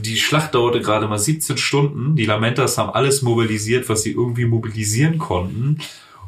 die 0.00 0.16
Schlacht 0.16 0.54
dauerte 0.54 0.80
gerade 0.80 1.06
mal 1.06 1.18
17 1.18 1.58
Stunden. 1.58 2.16
Die 2.16 2.24
Lamentas 2.24 2.78
haben 2.78 2.90
alles 2.90 3.20
mobilisiert, 3.20 3.90
was 3.90 4.02
sie 4.02 4.12
irgendwie 4.12 4.46
mobilisieren 4.46 5.18
konnten 5.18 5.78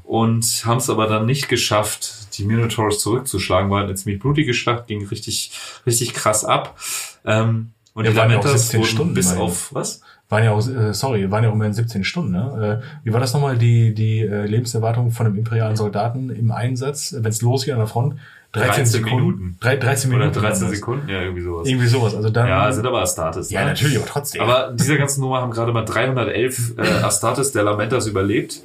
und 0.05 0.44
haben 0.66 0.76
es 0.76 0.90
aber 0.90 1.06
dann 1.06 1.24
nicht 1.24 1.48
geschafft, 1.48 2.36
die 2.36 2.44
Minotaurs 2.44 2.98
zurückzuschlagen. 2.98 3.70
War 3.70 3.82
eine 3.82 3.94
ziemlich 3.94 4.20
blutige 4.20 4.52
Schlacht, 4.52 4.86
ging 4.86 5.06
richtig, 5.06 5.52
richtig 5.86 6.12
krass 6.12 6.44
ab. 6.44 6.78
Ähm, 7.24 7.72
und 7.94 8.05
Ja, 8.05 8.10
die 8.10 8.16
waren 8.16 8.31
ja 8.31 8.39
auch 8.39 8.44
Lamentas 8.44 8.70
17 8.70 8.81
wurden 8.81 8.89
Stunden 8.89 9.14
bis 9.14 9.36
auf 9.36 9.74
was? 9.74 10.01
Waren 10.28 10.44
ja 10.44 10.52
auch, 10.52 10.66
äh, 10.66 10.94
sorry, 10.94 11.31
waren 11.31 11.44
ja 11.44 11.51
auch 11.51 11.55
immerhin 11.55 11.74
17 11.74 12.05
Stunden, 12.05 12.32
ne? 12.32 12.81
Äh, 12.82 13.05
wie 13.05 13.12
war 13.12 13.20
das 13.20 13.35
nochmal, 13.35 13.59
die, 13.59 13.94
die 13.94 14.20
äh, 14.20 14.47
Lebenserwartung 14.47 15.10
von 15.10 15.27
einem 15.27 15.36
imperialen 15.36 15.77
Soldaten 15.77 16.31
im 16.31 16.51
Einsatz, 16.51 17.14
wenn 17.19 17.31
es 17.31 17.43
losgeht 17.43 17.74
an 17.74 17.81
der 17.81 17.89
Front? 17.89 18.16
13, 18.52 18.69
13 18.69 18.86
Sekunden. 18.86 19.16
Minuten. 19.16 19.56
Drei, 19.60 19.77
13 19.77 20.10
Oder 20.10 20.19
Minuten. 20.19 20.40
13 20.40 20.60
waren 20.60 20.70
das. 20.70 20.78
Sekunden, 20.78 21.09
ja, 21.09 21.23
irgendwie 21.23 21.43
sowas. 21.43 21.69
Irgendwie 21.69 21.86
sowas. 21.86 22.14
Also 22.14 22.28
dann. 22.28 22.48
Ja, 22.48 22.70
sind 22.70 22.86
aber 22.86 23.01
Astartes. 23.01 23.51
ja 23.51 23.60
ne? 23.60 23.69
natürlich, 23.69 23.97
aber 23.97 24.06
trotzdem. 24.06 24.43
Aber 24.43 24.73
dieser 24.74 24.98
ganzen 24.98 25.23
Nummer 25.23 25.40
haben 25.40 25.51
gerade 25.52 25.73
mal 25.73 25.85
311 25.85 26.74
äh, 26.77 26.82
Astartes 26.82 27.52
der 27.52 27.62
Lamentas 27.62 28.06
überlebt. 28.06 28.60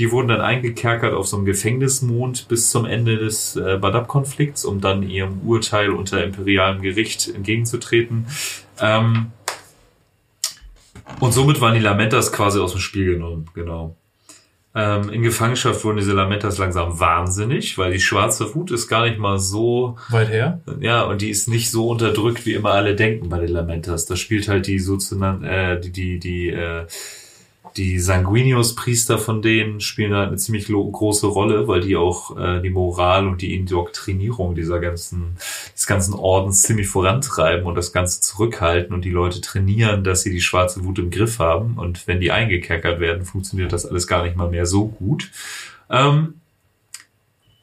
Die 0.00 0.10
wurden 0.10 0.28
dann 0.28 0.40
eingekerkert 0.40 1.12
auf 1.12 1.28
so 1.28 1.36
einem 1.36 1.44
Gefängnismond 1.44 2.48
bis 2.48 2.70
zum 2.70 2.86
Ende 2.86 3.18
des 3.18 3.54
äh, 3.56 3.76
Badab-Konflikts, 3.78 4.64
um 4.64 4.80
dann 4.80 5.02
ihrem 5.02 5.42
Urteil 5.42 5.90
unter 5.90 6.24
imperialem 6.24 6.80
Gericht 6.80 7.28
entgegenzutreten. 7.28 8.26
Ähm, 8.80 9.26
und 11.20 11.34
somit 11.34 11.60
waren 11.60 11.74
die 11.74 11.80
Lamentas 11.80 12.32
quasi 12.32 12.58
aus 12.58 12.72
dem 12.72 12.80
Spiel 12.80 13.12
genommen, 13.12 13.50
genau. 13.52 13.94
Ähm, 14.74 15.10
in 15.10 15.22
Gefangenschaft 15.22 15.84
wurden 15.84 15.98
diese 15.98 16.14
Lamentas 16.14 16.56
langsam 16.56 16.98
wahnsinnig, 16.98 17.76
weil 17.76 17.92
die 17.92 18.00
schwarze 18.00 18.54
Wut 18.54 18.70
ist 18.70 18.88
gar 18.88 19.04
nicht 19.04 19.18
mal 19.18 19.38
so 19.38 19.98
Weit 20.08 20.30
her. 20.30 20.60
ja, 20.80 21.02
und 21.02 21.20
die 21.20 21.28
ist 21.28 21.46
nicht 21.46 21.70
so 21.70 21.88
unterdrückt, 21.90 22.46
wie 22.46 22.54
immer 22.54 22.70
alle 22.70 22.94
denken 22.94 23.28
bei 23.28 23.38
den 23.38 23.50
Lamentas. 23.50 24.06
Da 24.06 24.16
spielt 24.16 24.48
halt 24.48 24.66
die 24.66 24.78
sozusagen, 24.78 25.44
äh, 25.44 25.78
die, 25.78 25.90
die, 25.90 26.18
die, 26.18 26.48
äh, 26.48 26.86
die 27.76 27.98
Sanguinius-Priester 27.98 29.18
von 29.18 29.42
denen 29.42 29.80
spielen 29.80 30.14
halt 30.14 30.28
eine 30.28 30.36
ziemlich 30.36 30.66
große 30.66 31.26
Rolle, 31.26 31.68
weil 31.68 31.80
die 31.80 31.96
auch 31.96 32.36
äh, 32.36 32.60
die 32.60 32.70
Moral 32.70 33.26
und 33.26 33.42
die 33.42 33.54
Indoktrinierung 33.54 34.54
dieser 34.54 34.80
ganzen, 34.80 35.36
des 35.74 35.86
ganzen 35.86 36.14
Ordens 36.14 36.62
ziemlich 36.62 36.88
vorantreiben 36.88 37.66
und 37.66 37.74
das 37.74 37.92
Ganze 37.92 38.20
zurückhalten 38.20 38.94
und 38.94 39.04
die 39.04 39.10
Leute 39.10 39.40
trainieren, 39.40 40.04
dass 40.04 40.22
sie 40.22 40.30
die 40.30 40.40
schwarze 40.40 40.84
Wut 40.84 40.98
im 40.98 41.10
Griff 41.10 41.38
haben. 41.38 41.78
Und 41.78 42.06
wenn 42.06 42.20
die 42.20 42.32
eingekerkert 42.32 43.00
werden, 43.00 43.24
funktioniert 43.24 43.72
das 43.72 43.86
alles 43.86 44.06
gar 44.06 44.24
nicht 44.24 44.36
mal 44.36 44.50
mehr 44.50 44.66
so 44.66 44.88
gut. 44.88 45.30
Ähm, 45.88 46.34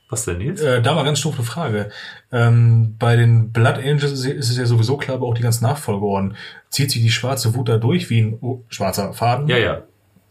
was 0.09 0.23
denn 0.23 0.39
jetzt? 0.39 0.61
Äh, 0.61 0.81
da 0.81 0.93
mal 0.93 1.03
ganz 1.03 1.19
stumpfe 1.19 1.43
Frage. 1.43 1.89
Ähm, 2.31 2.95
bei 2.97 3.17
den 3.17 3.51
Blood 3.51 3.77
Angels 3.77 4.11
ist 4.11 4.25
ist 4.25 4.49
es 4.49 4.57
ja 4.57 4.65
sowieso 4.65 4.95
klar, 4.95 5.17
aber 5.17 5.27
auch 5.27 5.33
die 5.33 5.41
ganzen 5.41 5.65
Nachfolgeorden. 5.65 6.35
Zieht 6.69 6.91
sich 6.91 7.01
die 7.01 7.11
schwarze 7.11 7.55
Wut 7.55 7.67
da 7.67 7.77
durch 7.77 8.09
wie 8.09 8.21
ein 8.21 8.37
oh, 8.39 8.63
schwarzer 8.69 9.13
Faden? 9.13 9.49
Ja, 9.49 9.57
ja. 9.57 9.83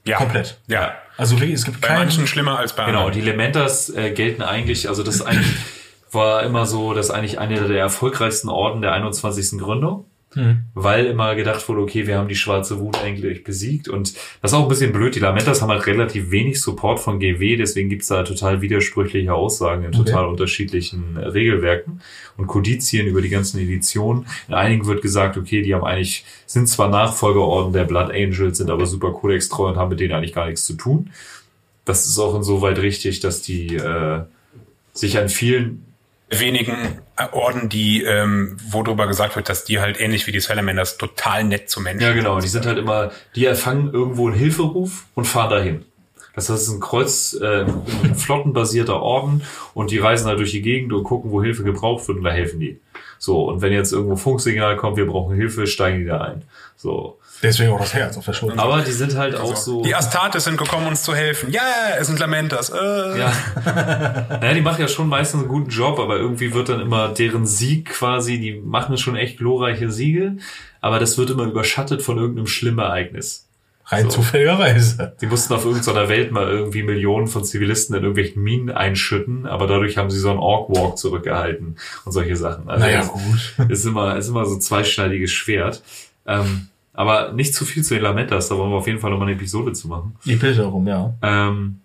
Ja. 0.07 0.19
Komplett. 0.19 0.59
Ja. 0.69 0.95
Also 1.17 1.37
es 1.37 1.65
gibt 1.65 1.81
Bei 1.81 1.89
keinen. 1.89 1.99
manchen 2.01 2.27
schlimmer 2.27 2.59
als 2.59 2.75
bei 2.75 2.85
Genau, 2.85 3.07
anderen. 3.07 3.15
die 3.21 3.29
Lamentas 3.31 3.89
äh, 3.91 4.11
gelten 4.13 4.43
eigentlich, 4.43 4.89
also 4.89 5.03
das 5.03 5.23
eigentlich, 5.23 5.47
war 6.13 6.43
immer 6.43 6.67
so, 6.67 6.95
dass 6.95 7.11
eigentlich 7.11 7.39
einer 7.39 7.67
der 7.69 7.79
erfolgreichsten 7.81 8.49
Orden 8.49 8.83
der 8.83 8.93
21. 8.93 9.59
Gründung, 9.59 10.05
Hm. 10.35 10.65
weil 10.75 11.07
immer 11.07 11.35
gedacht 11.35 11.67
wurde, 11.69 11.81
okay, 11.81 12.07
wir 12.07 12.19
haben 12.19 12.29
die 12.29 12.35
schwarze 12.35 12.79
Wut 12.79 12.99
eigentlich 13.03 13.43
besiegt 13.43 13.89
und 13.89 14.15
das 14.43 14.51
ist 14.51 14.55
auch 14.55 14.65
ein 14.65 14.69
bisschen 14.69 14.93
blöd, 14.93 15.15
die 15.15 15.21
Lamentas 15.21 15.63
haben 15.63 15.71
halt 15.71 15.87
relativ 15.87 16.31
wenig 16.31 16.61
Support 16.61 17.01
von 17.01 17.21
GW, 17.21 17.57
deswegen 17.57 17.89
gibt's 17.89 18.09
da 18.09 18.23
total 18.23 18.61
widersprüchliche 18.61 19.33
Aussagen 19.33 19.85
in 19.85 19.95
Okay. 19.95 20.05
total 20.05 20.27
unterschiedlichen 20.27 21.17
äh, 21.17 21.27
Regelwerken 21.27 22.01
und 22.37 22.49
Kodizien 22.49 23.07
über 23.07 23.23
die 23.23 23.29
ganzen 23.29 23.61
Editionen. 23.61 24.27
In 24.49 24.55
einigen 24.55 24.87
wird 24.87 25.01
gesagt, 25.01 25.39
okay, 25.39 25.63
die 25.63 25.75
haben 25.75 25.85
eigentlich, 25.85 26.25
sind 26.45 26.69
zwar 26.69 26.89
Nachfolgerorden 26.91 27.73
der 27.73 27.85
Blood 27.85 28.11
Angels, 28.11 28.59
sind 28.59 28.69
aber 28.69 28.85
super 28.87 29.13
kodextreu 29.13 29.69
und 29.69 29.77
haben 29.77 29.91
mit 29.91 30.01
denen 30.01 30.13
eigentlich 30.13 30.35
gar 30.35 30.47
nichts 30.47 30.67
zu 30.67 30.75
tun. 30.75 31.11
Das 31.85 32.05
ist 32.05 32.19
auch 32.19 32.35
insoweit 32.35 32.79
richtig, 32.79 33.21
dass 33.21 33.43
die 33.43 33.77
äh, 33.77 34.21
sich 34.93 35.19
an 35.19 35.29
vielen 35.29 35.86
wenigen 36.29 37.01
Orden, 37.33 37.69
die, 37.69 38.03
ähm, 38.03 38.57
wo 38.69 38.83
drüber 38.83 39.07
gesagt 39.07 39.37
wird, 39.37 39.49
dass 39.49 39.65
die 39.65 39.81
halt 39.81 40.01
ähnlich 40.01 40.27
wie 40.27 40.33
die 40.33 40.41
Salamanders 40.41 40.99
total 40.99 41.45
nett 41.45 41.71
zu 41.71 41.81
Menschen 41.81 42.03
Ja, 42.03 42.13
genau. 42.13 42.41
Die 42.41 42.49
sind 42.49 42.67
halt 42.67 42.79
immer, 42.79 43.13
die 43.35 43.45
erfangen 43.45 43.93
irgendwo 43.93 44.27
einen 44.27 44.37
Hilferuf 44.37 45.07
und 45.15 45.25
fahren 45.27 45.51
dahin. 45.51 45.85
Das 46.35 46.51
heißt, 46.51 46.63
es 46.63 46.69
ist 46.69 46.75
ein 46.75 46.81
Kreuz, 46.81 47.39
äh, 47.41 47.65
ein 48.05 48.15
flottenbasierter 48.15 49.01
Orden 49.01 49.43
und 49.73 49.91
die 49.91 49.99
reisen 49.99 50.27
halt 50.27 50.39
durch 50.39 50.51
die 50.51 50.63
Gegend 50.63 50.93
und 50.93 51.05
gucken, 51.05 51.31
wo 51.31 51.43
Hilfe 51.43 51.63
gebraucht 51.63 52.07
wird 52.09 52.19
und 52.19 52.25
da 52.25 52.31
helfen 52.31 52.61
die. 52.61 52.79
So, 53.19 53.49
und 53.49 53.63
wenn 53.63 53.73
jetzt 53.73 53.93
irgendwo 53.93 54.17
Funksignal 54.17 54.77
kommt, 54.77 54.99
wir 54.99 55.07
brauchen 55.07 55.35
Hilfe, 55.35 55.67
steigen 55.67 56.01
die 56.01 56.05
da 56.05 56.21
ein. 56.21 56.43
So. 56.77 57.19
Deswegen 57.43 57.71
auch 57.73 57.81
das 57.81 57.95
Herz 57.95 58.17
auf 58.17 58.25
der 58.25 58.33
Schulter. 58.33 58.61
Aber 58.63 58.81
die 58.81 58.93
sind 58.93 59.17
halt 59.17 59.37
auch 59.37 59.57
so. 59.57 59.83
Die 59.83 59.95
Astartes 59.95 60.45
sind 60.45 60.57
gekommen, 60.57 60.87
uns 60.87 61.03
zu 61.03 61.15
helfen. 61.15 61.51
Ja, 61.51 61.63
es 61.99 62.07
sind 62.07 62.19
Lamentas. 62.19 62.71
Äh. 62.71 63.19
Ja. 63.19 63.33
naja, 64.41 64.55
die 64.55 64.61
machen 64.61 64.81
ja 64.81 64.89
schon 64.89 65.09
meistens 65.09 65.41
einen 65.41 65.49
guten 65.49 65.71
Job, 65.71 65.99
aber 65.99 66.17
irgendwie 66.17 66.55
wird 66.55 66.69
dann 66.69 66.81
immer 66.81 67.09
deren 67.09 67.47
Sieg 67.47 67.91
quasi, 67.91 68.39
die 68.39 68.55
machen 68.55 68.97
schon 68.97 69.17
echt 69.17 69.39
glorreiche 69.39 69.91
Siege, 69.91 70.37
aber 70.81 70.99
das 70.99 71.19
wird 71.19 71.31
immer 71.31 71.45
überschattet 71.45 72.03
von 72.03 72.17
irgendeinem 72.17 72.47
schlimmen 72.47 72.79
Ereignis. 72.79 73.47
Rein 73.89 74.05
So. 74.05 74.17
zufälligerweise. 74.17 75.15
Die 75.21 75.27
mussten 75.27 75.55
auf 75.55 75.65
irgendeiner 75.65 76.09
Welt 76.09 76.33
mal 76.33 76.49
irgendwie 76.49 76.83
Millionen 76.83 77.29
von 77.29 77.45
Zivilisten 77.45 77.95
in 77.95 78.03
irgendwelchen 78.03 78.43
Minen 78.43 78.71
einschütten, 78.71 79.47
aber 79.47 79.69
dadurch 79.69 79.97
haben 79.97 80.11
sie 80.11 80.19
so 80.19 80.31
einen 80.31 80.41
Orc-Walk 80.41 80.99
zurückgehalten 80.99 81.77
und 82.05 82.13
solche 82.13 82.35
Sachen. 82.37 82.69
Also 82.69 82.85
Naja, 82.85 83.03
gut. 83.03 83.71
Ist 83.71 83.85
immer, 83.85 84.17
ist 84.17 84.29
immer 84.29 84.45
so 84.45 84.59
zweischneidiges 84.59 85.31
Schwert. 85.31 85.83
Ähm, 86.27 86.69
aber 86.97 87.33
nicht 87.33 87.55
zu 87.55 87.65
viel 87.65 87.85
zu 87.85 87.95
den 87.95 88.03
Lamentas, 88.03 88.49
da 88.49 88.57
wollen 88.57 88.71
wir 88.71 88.79
auf 88.79 88.87
jeden 88.87 88.99
Fall 88.99 89.11
nochmal 89.11 89.29
eine 89.29 89.37
Episode 89.37 89.73
zu 89.73 89.87
machen. 89.87 90.17
Ich 90.25 90.39
bitte 90.39 90.57
darum, 90.57 90.89
ja. 90.89 91.15
Ähm, 91.23 91.81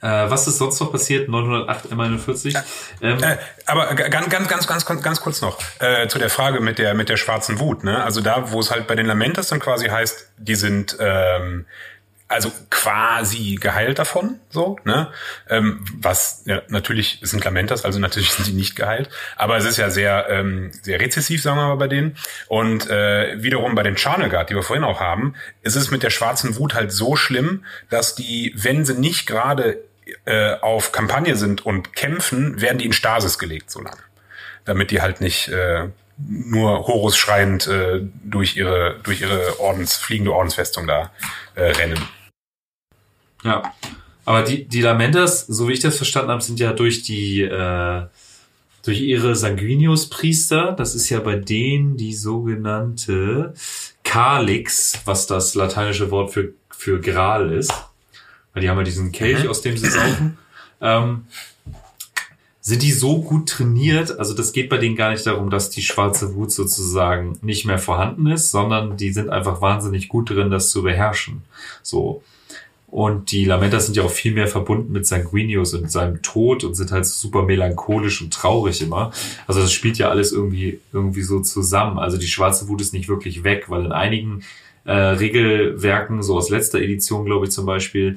äh, 0.00 0.30
was 0.30 0.46
ist 0.46 0.58
sonst 0.58 0.78
noch 0.80 0.92
passiert? 0.92 1.28
908 1.28 1.86
M41. 1.86 2.62
Ähm, 3.02 3.22
Äh, 3.22 3.36
aber 3.66 3.94
ganz, 3.94 4.28
ganz, 4.28 4.66
ganz, 4.66 4.86
ganz, 4.86 5.02
ganz 5.02 5.20
kurz 5.20 5.40
noch 5.40 5.58
äh, 5.80 6.06
zu 6.08 6.18
der 6.18 6.30
Frage 6.30 6.60
mit 6.60 6.78
der 6.78 6.94
mit 6.94 7.08
der 7.08 7.16
schwarzen 7.16 7.58
Wut. 7.58 7.84
Ne? 7.84 8.02
Also 8.02 8.20
da, 8.20 8.52
wo 8.52 8.60
es 8.60 8.70
halt 8.70 8.86
bei 8.86 8.94
den 8.94 9.06
Lamentas 9.06 9.48
dann 9.48 9.60
quasi 9.60 9.88
heißt, 9.88 10.32
die 10.38 10.54
sind 10.54 10.96
ähm, 11.00 11.66
also 12.30 12.52
quasi 12.70 13.56
geheilt 13.60 13.98
davon, 13.98 14.38
so, 14.50 14.78
ne? 14.84 15.08
Ähm, 15.48 15.84
was 15.98 16.44
ja 16.46 16.62
natürlich 16.68 17.20
es 17.22 17.30
sind 17.32 17.44
Lamentas, 17.44 17.84
also 17.84 17.98
natürlich 17.98 18.30
sind 18.34 18.44
sie 18.44 18.52
nicht 18.52 18.76
geheilt, 18.76 19.10
aber 19.36 19.56
es 19.56 19.64
ist 19.64 19.78
ja 19.78 19.90
sehr 19.90 20.28
ähm, 20.30 20.70
sehr 20.80 21.00
rezessiv, 21.00 21.42
sagen 21.42 21.58
wir 21.58 21.66
mal 21.66 21.74
bei 21.74 21.88
denen. 21.88 22.16
Und 22.46 22.88
äh, 22.88 23.42
wiederum 23.42 23.74
bei 23.74 23.82
den 23.82 23.96
Charnegard, 23.96 24.48
die 24.48 24.54
wir 24.54 24.62
vorhin 24.62 24.84
auch 24.84 25.00
haben, 25.00 25.34
ist 25.62 25.74
es 25.74 25.90
mit 25.90 26.04
der 26.04 26.10
schwarzen 26.10 26.56
Wut 26.56 26.74
halt 26.74 26.92
so 26.92 27.16
schlimm, 27.16 27.64
dass 27.88 28.14
die, 28.14 28.54
wenn 28.56 28.84
sie 28.84 28.94
nicht 28.94 29.26
gerade 29.26 29.82
äh, 30.24 30.54
auf 30.60 30.92
Kampagne 30.92 31.34
sind 31.34 31.66
und 31.66 31.94
kämpfen, 31.94 32.60
werden 32.60 32.78
die 32.78 32.86
in 32.86 32.92
Stasis 32.92 33.40
gelegt 33.40 33.72
so 33.72 33.80
lange, 33.80 34.02
damit 34.64 34.92
die 34.92 35.02
halt 35.02 35.20
nicht 35.20 35.48
äh, 35.48 35.88
nur 36.16 36.86
Horus 36.86 37.16
schreiend 37.16 37.66
äh, 37.66 38.02
durch 38.22 38.56
ihre 38.56 39.00
durch 39.02 39.20
ihre 39.20 39.58
Ordens 39.58 39.96
fliegende 39.96 40.32
Ordensfestung 40.32 40.86
da 40.86 41.10
äh, 41.56 41.62
rennen. 41.72 41.98
Ja. 43.44 43.72
Aber 44.24 44.42
die, 44.42 44.64
die 44.64 44.82
Lamentas, 44.82 45.46
so 45.46 45.68
wie 45.68 45.72
ich 45.72 45.80
das 45.80 45.96
verstanden 45.96 46.30
habe, 46.30 46.42
sind 46.42 46.60
ja 46.60 46.72
durch 46.72 47.02
die, 47.02 47.42
äh, 47.42 48.02
durch 48.84 49.00
ihre 49.00 49.34
Sanguinius-Priester, 49.34 50.72
das 50.72 50.94
ist 50.94 51.08
ja 51.10 51.20
bei 51.20 51.36
denen 51.36 51.96
die 51.96 52.14
sogenannte 52.14 53.54
Kalix, 54.04 55.00
was 55.04 55.26
das 55.26 55.54
lateinische 55.54 56.10
Wort 56.10 56.32
für, 56.32 56.52
für 56.70 57.00
Gral 57.00 57.52
ist. 57.52 57.72
Weil 58.52 58.62
die 58.62 58.68
haben 58.68 58.78
ja 58.78 58.84
diesen 58.84 59.12
Kelch, 59.12 59.48
aus 59.48 59.62
dem 59.62 59.76
sie 59.76 59.90
saufen. 59.90 60.38
Ähm, 60.80 61.26
sind 62.62 62.82
die 62.82 62.92
so 62.92 63.22
gut 63.22 63.48
trainiert, 63.48 64.18
also 64.18 64.34
das 64.34 64.52
geht 64.52 64.68
bei 64.68 64.76
denen 64.76 64.96
gar 64.96 65.10
nicht 65.10 65.26
darum, 65.26 65.50
dass 65.50 65.70
die 65.70 65.82
schwarze 65.82 66.34
Wut 66.34 66.52
sozusagen 66.52 67.38
nicht 67.42 67.64
mehr 67.64 67.78
vorhanden 67.78 68.26
ist, 68.26 68.50
sondern 68.50 68.96
die 68.96 69.12
sind 69.12 69.30
einfach 69.30 69.60
wahnsinnig 69.60 70.08
gut 70.08 70.30
drin, 70.30 70.50
das 70.50 70.70
zu 70.70 70.82
beherrschen. 70.82 71.42
So. 71.82 72.22
Und 72.90 73.30
die 73.30 73.44
Lamentas 73.44 73.86
sind 73.86 73.96
ja 73.96 74.02
auch 74.02 74.10
viel 74.10 74.32
mehr 74.32 74.48
verbunden 74.48 74.92
mit 74.92 75.06
Sanguinius 75.06 75.74
und 75.74 75.90
seinem 75.90 76.22
Tod 76.22 76.64
und 76.64 76.74
sind 76.74 76.90
halt 76.90 77.06
super 77.06 77.44
melancholisch 77.44 78.20
und 78.20 78.32
traurig 78.32 78.82
immer. 78.82 79.12
Also 79.46 79.60
das 79.60 79.72
spielt 79.72 79.96
ja 79.98 80.08
alles 80.10 80.32
irgendwie, 80.32 80.80
irgendwie 80.92 81.22
so 81.22 81.40
zusammen. 81.40 82.00
Also 82.00 82.18
die 82.18 82.26
schwarze 82.26 82.68
Wut 82.68 82.80
ist 82.80 82.92
nicht 82.92 83.08
wirklich 83.08 83.44
weg, 83.44 83.66
weil 83.68 83.84
in 83.84 83.92
einigen 83.92 84.42
äh, 84.84 84.92
Regelwerken, 84.92 86.22
so 86.22 86.36
aus 86.36 86.50
letzter 86.50 86.80
Edition, 86.80 87.24
glaube 87.24 87.46
ich 87.46 87.52
zum 87.52 87.64
Beispiel, 87.64 88.16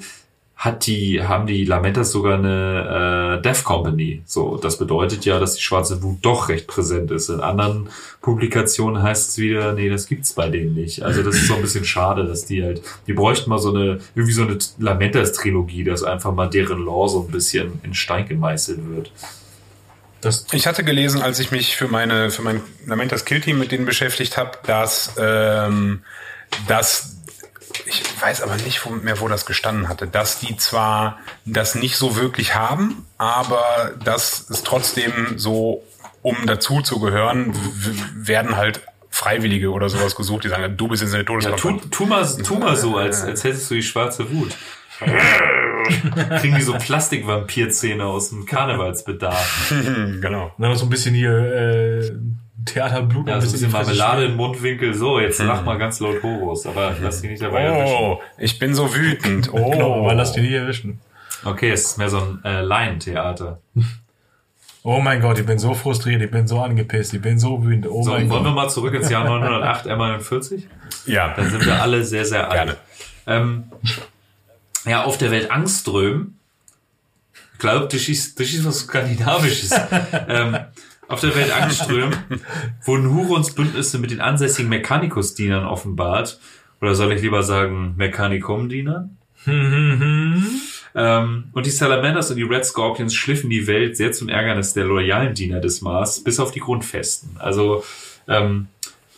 hat 0.64 0.88
die, 0.88 1.22
haben 1.22 1.46
die 1.46 1.66
Lamentas 1.66 2.12
sogar 2.12 2.38
eine 2.38 3.38
äh, 3.38 3.42
Death 3.42 3.66
Company. 3.66 4.22
So, 4.26 4.56
das 4.56 4.78
bedeutet 4.78 5.26
ja, 5.26 5.38
dass 5.38 5.56
die 5.56 5.62
schwarze 5.62 6.02
Wut 6.02 6.20
doch 6.22 6.48
recht 6.48 6.68
präsent 6.68 7.12
ist. 7.12 7.28
In 7.28 7.42
anderen 7.42 7.90
Publikationen 8.22 9.04
heißt 9.04 9.32
es 9.32 9.38
wieder, 9.38 9.74
nee, 9.74 9.90
das 9.90 10.08
gibt's 10.08 10.32
bei 10.32 10.48
denen 10.48 10.74
nicht. 10.74 11.04
Also 11.04 11.22
das 11.22 11.36
ist 11.36 11.48
so 11.48 11.56
ein 11.56 11.62
bisschen 11.62 11.84
schade, 11.84 12.26
dass 12.26 12.46
die 12.46 12.64
halt, 12.64 12.82
die 13.08 13.14
bräuchten 13.14 13.50
mal 13.50 13.60
so 13.60 13.76
eine, 13.76 14.00
irgendwie 14.16 14.32
so 14.32 14.44
eine 14.44 14.58
Lamentas-Trilogie, 14.80 15.84
dass 15.84 16.02
einfach 16.02 16.34
mal 16.34 16.50
deren 16.50 16.80
Lore 16.80 17.10
so 17.10 17.24
ein 17.24 17.32
bisschen 17.32 17.82
in 17.84 17.94
Stein 17.94 18.26
gemeißelt 18.26 18.88
wird. 18.88 19.12
Das, 20.22 20.46
Ich 20.54 20.66
hatte 20.66 20.86
gelesen, 20.86 21.22
als 21.22 21.40
ich 21.40 21.52
mich 21.52 21.76
für 21.76 21.90
meine 21.90 22.32
für 22.32 22.42
mein 22.42 22.62
Lamentas 22.86 23.26
Kill 23.26 23.42
Team 23.42 23.60
mit 23.60 23.74
denen 23.74 23.86
beschäftigt 23.86 24.38
habe, 24.38 24.52
dass 24.66 25.14
ähm, 25.18 26.04
dass 26.68 27.13
ich 27.86 28.04
weiß 28.22 28.42
aber 28.42 28.56
nicht 28.58 28.86
wo, 28.86 28.92
mehr, 28.92 29.20
wo 29.20 29.28
das 29.28 29.46
gestanden 29.46 29.90
hatte, 29.90 30.08
dass 30.08 30.40
die 30.40 30.58
zwar 30.58 31.20
das 31.46 31.76
nicht 31.76 31.98
so 31.98 32.16
wirklich 32.16 32.56
haben, 32.56 33.06
aber 33.18 33.94
dass 34.04 34.50
es 34.50 34.64
trotzdem 34.64 35.38
so, 35.38 35.84
um 36.22 36.38
dazu 36.46 36.82
zu 36.82 37.00
gehören, 37.00 37.54
werden 38.16 38.56
halt 38.56 38.82
Freiwillige 39.10 39.72
oder 39.72 39.90
sowas 39.90 40.16
gesucht, 40.16 40.44
die 40.44 40.50
sagen, 40.50 40.76
du 40.76 40.88
bist 40.88 41.04
jetzt 41.04 41.14
eine 41.14 41.24
Ja, 41.24 41.52
tu, 41.52 41.80
tu, 41.92 42.06
mal, 42.06 42.26
tu 42.26 42.56
mal 42.56 42.76
so, 42.76 42.98
als, 42.98 43.24
als 43.24 43.44
hättest 43.44 43.70
du 43.70 43.76
die 43.76 43.84
schwarze 43.84 44.32
Wut. 44.32 44.56
Kriegen 46.40 46.56
die 46.56 46.62
so 46.62 46.74
Plastikvampirzähne 46.74 48.06
aus 48.06 48.30
dem 48.30 48.46
Karnevalsbedarf. 48.46 49.74
Genau. 50.22 50.52
dann 50.58 50.76
so 50.76 50.86
ein 50.86 50.90
bisschen 50.90 51.14
hier 51.14 51.32
äh, 51.32 52.12
Theaterblut. 52.74 53.28
Ja, 53.28 53.36
ein 53.36 53.42
ein 53.42 53.52
bisschen 53.52 53.70
Fresse 53.70 53.96
Marmelade 53.96 54.26
im 54.26 54.36
Mundwinkel. 54.36 54.94
So, 54.94 55.20
jetzt 55.20 55.40
lach 55.42 55.64
mal 55.64 55.78
ganz 55.78 56.00
laut 56.00 56.22
Horus, 56.24 56.66
aber 56.66 56.96
lass 57.02 57.22
dich 57.22 57.30
nicht 57.32 57.42
dabei 57.44 57.62
erwischen. 57.62 57.96
Oh, 57.96 58.22
ich 58.38 58.58
bin 58.60 58.74
so 58.74 58.94
wütend. 58.94 59.50
Oh, 59.54 59.72
Genau, 59.72 60.00
aber 60.02 60.14
lass 60.16 60.34
die 60.34 60.42
nicht 60.42 60.54
erwischen. 60.54 61.00
Okay, 61.46 61.72
es 61.72 61.82
ist 61.86 61.98
mehr 61.98 62.10
so 62.10 62.18
ein 62.20 62.40
äh, 62.44 62.62
Laientheater. 62.62 63.60
Oh 64.86 65.00
mein 65.00 65.22
Gott, 65.22 65.40
ich 65.40 65.46
bin 65.46 65.58
so 65.60 65.74
frustriert, 65.74 66.22
ich 66.22 66.30
bin 66.30 66.46
so 66.46 66.60
angepisst, 66.60 67.14
ich 67.14 67.22
bin 67.22 67.40
so 67.40 67.64
wütend. 67.64 67.88
Oh 67.90 68.04
So, 68.04 68.12
mein 68.12 68.30
wollen 68.30 68.44
wir 68.44 68.50
Gott. 68.50 68.56
mal 68.66 68.70
zurück 68.70 68.94
ins 68.94 69.10
Jahr 69.10 69.24
908 69.30 69.88
M41? 69.88 70.64
ja. 71.06 71.34
Dann 71.34 71.50
sind 71.50 71.66
wir 71.66 71.82
alle 71.82 72.04
sehr, 72.04 72.26
sehr 72.26 72.52
alt. 72.52 72.76
Ähm, 73.26 73.64
ja, 74.86 75.06
auf 75.06 75.18
der 75.18 75.32
Welt 75.32 75.50
Angström. 75.52 76.34
Ich 77.54 77.60
glaube, 77.60 77.88
das 77.90 78.10
ist, 78.10 78.38
das 78.42 78.48
ist 78.52 78.66
was 78.66 78.80
Skandinavisches. 78.80 79.72
ähm, 80.28 80.58
auf 81.08 81.20
der 81.22 81.36
Welt 81.36 81.52
Angström 81.52 82.12
wurden 82.86 83.14
Hurons 83.14 83.54
Bündnisse 83.54 84.00
mit 84.00 84.12
den 84.12 84.22
ansässigen 84.22 84.70
Mechanicus-Dienern 84.70 85.66
offenbart. 85.66 86.40
Oder 86.82 86.96
soll 86.96 87.14
ich 87.14 87.22
lieber 87.22 87.44
sagen 87.44 87.94
Mechanicum-Dienern? 87.98 89.18
Ähm, 90.96 91.46
und 91.54 91.66
die 91.66 91.72
Salamanders 91.72 92.30
und 92.30 92.38
die 92.38 92.44
Red 92.44 92.66
Scorpions 92.66 93.14
schliffen 93.14 93.50
die 93.50 93.68
Welt 93.68 93.98
sehr 93.98 94.12
zum 94.12 94.30
Ärgernis 94.30 94.74
der 94.74 94.86
loyalen 94.86 95.34
Diener 95.34 95.60
des 95.60 95.82
Mars, 95.82 96.24
bis 96.24 96.40
auf 96.40 96.52
die 96.52 96.60
Grundfesten. 96.60 97.38
Also 97.40 97.84
ähm, 98.28 98.68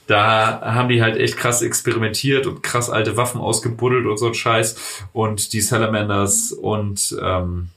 da 0.08 0.62
haben 0.62 0.90
die 0.90 1.02
halt 1.02 1.18
echt 1.18 1.38
krass 1.38 1.62
experimentiert 1.62 2.46
und 2.48 2.62
krass 2.62 2.90
alte 2.90 3.18
Waffen 3.18 3.42
ausgebuddelt 3.42 4.06
und 4.06 4.18
so 4.18 4.28
ein 4.28 4.34
Scheiß. 4.34 5.08
Und 5.14 5.54
die 5.54 5.62
Salamanders 5.62 6.52
und 6.52 7.16
ähm, 7.22 7.70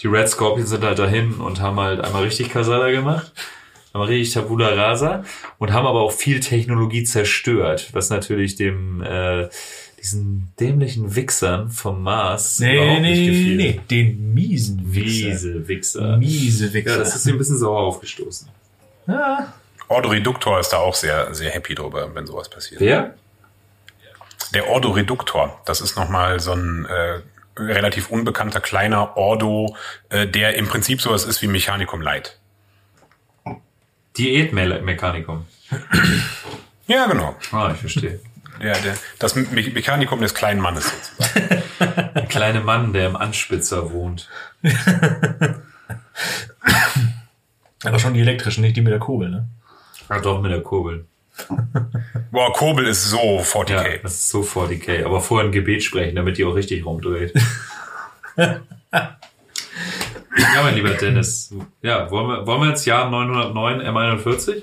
die 0.00 0.06
Red 0.06 0.28
Scorpions 0.28 0.70
sind 0.70 0.84
halt 0.84 0.98
dahin 0.98 1.34
und 1.34 1.60
haben 1.60 1.78
halt 1.80 2.00
einmal 2.00 2.22
richtig 2.24 2.50
Kasala 2.50 2.90
gemacht. 2.90 3.32
Einmal 3.92 4.08
richtig 4.08 4.34
Tabula 4.34 4.68
Rasa 4.68 5.24
und 5.58 5.72
haben 5.72 5.86
aber 5.86 6.00
auch 6.02 6.12
viel 6.12 6.40
Technologie 6.40 7.04
zerstört, 7.04 7.88
was 7.92 8.10
natürlich 8.10 8.54
dem 8.56 9.02
äh, 9.02 9.48
diesen 9.98 10.52
dämlichen 10.60 11.16
Wichsern 11.16 11.70
vom 11.70 12.02
Mars 12.02 12.60
Nee, 12.60 12.76
überhaupt 12.76 13.00
nicht 13.00 13.18
nee, 13.18 13.26
gefiel. 13.26 13.56
nee, 13.56 13.80
den 13.90 14.34
miesen 14.34 14.94
Wichser. 14.94 15.28
Miese 15.28 15.68
Wichser. 15.68 16.16
Miese 16.18 16.72
Wichser. 16.72 16.90
Ja, 16.92 16.98
das 16.98 17.16
ist 17.16 17.26
ihm 17.26 17.34
ein 17.34 17.38
bisschen 17.38 17.58
sauer 17.58 17.80
aufgestoßen. 17.80 18.48
ja. 19.06 19.52
Ordoreduktor 19.90 20.60
ist 20.60 20.68
da 20.68 20.76
auch 20.76 20.94
sehr, 20.94 21.34
sehr 21.34 21.50
happy 21.50 21.74
drüber, 21.74 22.14
wenn 22.14 22.26
sowas 22.26 22.50
passiert. 22.50 22.78
Wer? 22.82 23.14
Der 24.54 24.68
Ordoreduktor, 24.68 25.60
das 25.64 25.80
ist 25.80 25.96
nochmal 25.96 26.40
so 26.40 26.52
ein 26.52 26.84
äh, 26.84 27.20
relativ 27.58 28.10
unbekannter 28.10 28.60
kleiner 28.60 29.16
Ordo, 29.16 29.76
äh, 30.08 30.26
der 30.26 30.56
im 30.56 30.68
Prinzip 30.68 31.00
sowas 31.00 31.24
ist 31.24 31.42
wie 31.42 31.46
Mechanicum 31.46 32.00
Light. 32.00 32.38
Diätmechanikum. 34.16 35.46
Ja, 36.86 37.06
genau. 37.06 37.36
Ah, 37.52 37.70
ich 37.72 37.80
verstehe. 37.80 38.20
Der, 38.60 38.76
der, 38.80 38.96
das 39.18 39.36
Me 39.36 39.44
Mechanicum 39.44 40.20
des 40.20 40.34
kleinen 40.34 40.60
Mannes 40.60 40.90
sozusagen. 40.90 41.62
Der 42.14 42.26
kleine 42.26 42.60
Mann, 42.60 42.92
der 42.92 43.06
im 43.06 43.14
Anspitzer 43.14 43.92
wohnt. 43.92 44.28
Aber 47.84 47.98
schon 48.00 48.14
die 48.14 48.20
elektrischen, 48.20 48.62
nicht 48.62 48.76
die 48.76 48.80
mit 48.80 48.92
der 48.92 48.98
Kurbel, 48.98 49.30
ne? 49.30 49.48
Ah, 50.08 50.18
doch, 50.18 50.40
mit 50.42 50.50
der 50.50 50.62
Kurbel. 50.62 51.06
Boah, 52.30 52.52
Kobel 52.52 52.86
ist 52.86 53.10
so 53.10 53.40
40k. 53.40 53.70
Ja, 53.70 53.98
das 54.02 54.14
ist 54.14 54.28
so 54.30 54.42
40k. 54.42 55.04
Aber 55.04 55.20
vorher 55.20 55.48
ein 55.48 55.52
Gebet 55.52 55.82
sprechen, 55.82 56.16
damit 56.16 56.38
die 56.38 56.44
auch 56.44 56.54
richtig 56.54 56.84
rumdreht. 56.84 57.32
ja, 58.36 58.62
mein 60.62 60.74
lieber 60.74 60.90
Dennis. 60.90 61.54
Ja, 61.82 62.10
wollen 62.10 62.28
wir, 62.28 62.46
wollen 62.46 62.60
wir 62.62 62.68
jetzt 62.68 62.86
Jahr 62.86 63.10
909 63.10 63.80
M41? 63.82 64.62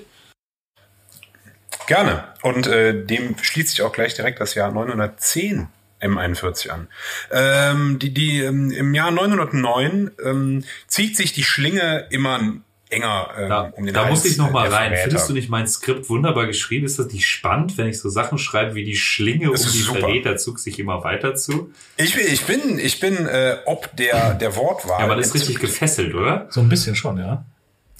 Gerne. 1.86 2.24
Und 2.42 2.66
äh, 2.66 3.04
dem 3.04 3.36
schließt 3.40 3.70
sich 3.70 3.82
auch 3.82 3.92
gleich 3.92 4.14
direkt 4.14 4.40
das 4.40 4.54
Jahr 4.54 4.72
910 4.72 5.68
M41 6.00 6.68
an. 6.70 6.88
Ähm, 7.30 7.98
die, 7.98 8.12
die, 8.12 8.40
ähm, 8.42 8.70
Im 8.70 8.94
Jahr 8.94 9.10
909 9.10 10.10
ähm, 10.24 10.64
zieht 10.86 11.16
sich 11.16 11.32
die 11.32 11.44
Schlinge 11.44 12.06
immer 12.10 12.40
enger 12.88 13.30
ähm, 13.38 13.48
Da, 13.48 13.60
um 13.74 13.84
den 13.84 13.94
da 13.94 14.04
Hals 14.04 14.10
muss 14.10 14.24
ich 14.24 14.38
noch 14.38 14.50
mal 14.50 14.68
der 14.68 14.78
rein. 14.78 14.88
Verräter. 14.90 15.02
Findest 15.08 15.28
du 15.28 15.32
nicht 15.34 15.48
mein 15.48 15.66
Skript 15.66 16.08
wunderbar 16.08 16.46
geschrieben? 16.46 16.86
Ist 16.86 16.98
das 16.98 17.08
nicht 17.12 17.26
spannend, 17.26 17.76
wenn 17.78 17.88
ich 17.88 17.98
so 18.00 18.08
Sachen 18.08 18.38
schreibe, 18.38 18.74
wie 18.74 18.84
die 18.84 18.96
Schlinge 18.96 19.46
um 19.48 19.52
Das 19.52 19.64
ist 19.66 19.74
die 19.74 19.78
super. 19.80 20.00
Verräter 20.00 20.36
zog 20.36 20.58
sich 20.58 20.78
immer 20.78 21.02
weiter 21.04 21.34
zu? 21.34 21.72
Ich, 21.96 22.14
bin- 22.14 22.26
ich 22.26 22.44
bin, 22.44 22.78
ich 22.78 23.00
bin 23.00 23.26
äh, 23.26 23.58
ob 23.66 23.94
der, 23.96 24.34
der 24.34 24.54
Wortwahl. 24.56 25.00
Ja, 25.00 25.06
man 25.06 25.18
ist 25.18 25.34
richtig 25.34 25.58
gefesselt, 25.58 26.14
oder? 26.14 26.46
So 26.50 26.60
ein 26.60 26.68
bisschen 26.68 26.94
schon, 26.96 27.18
ja. 27.18 27.44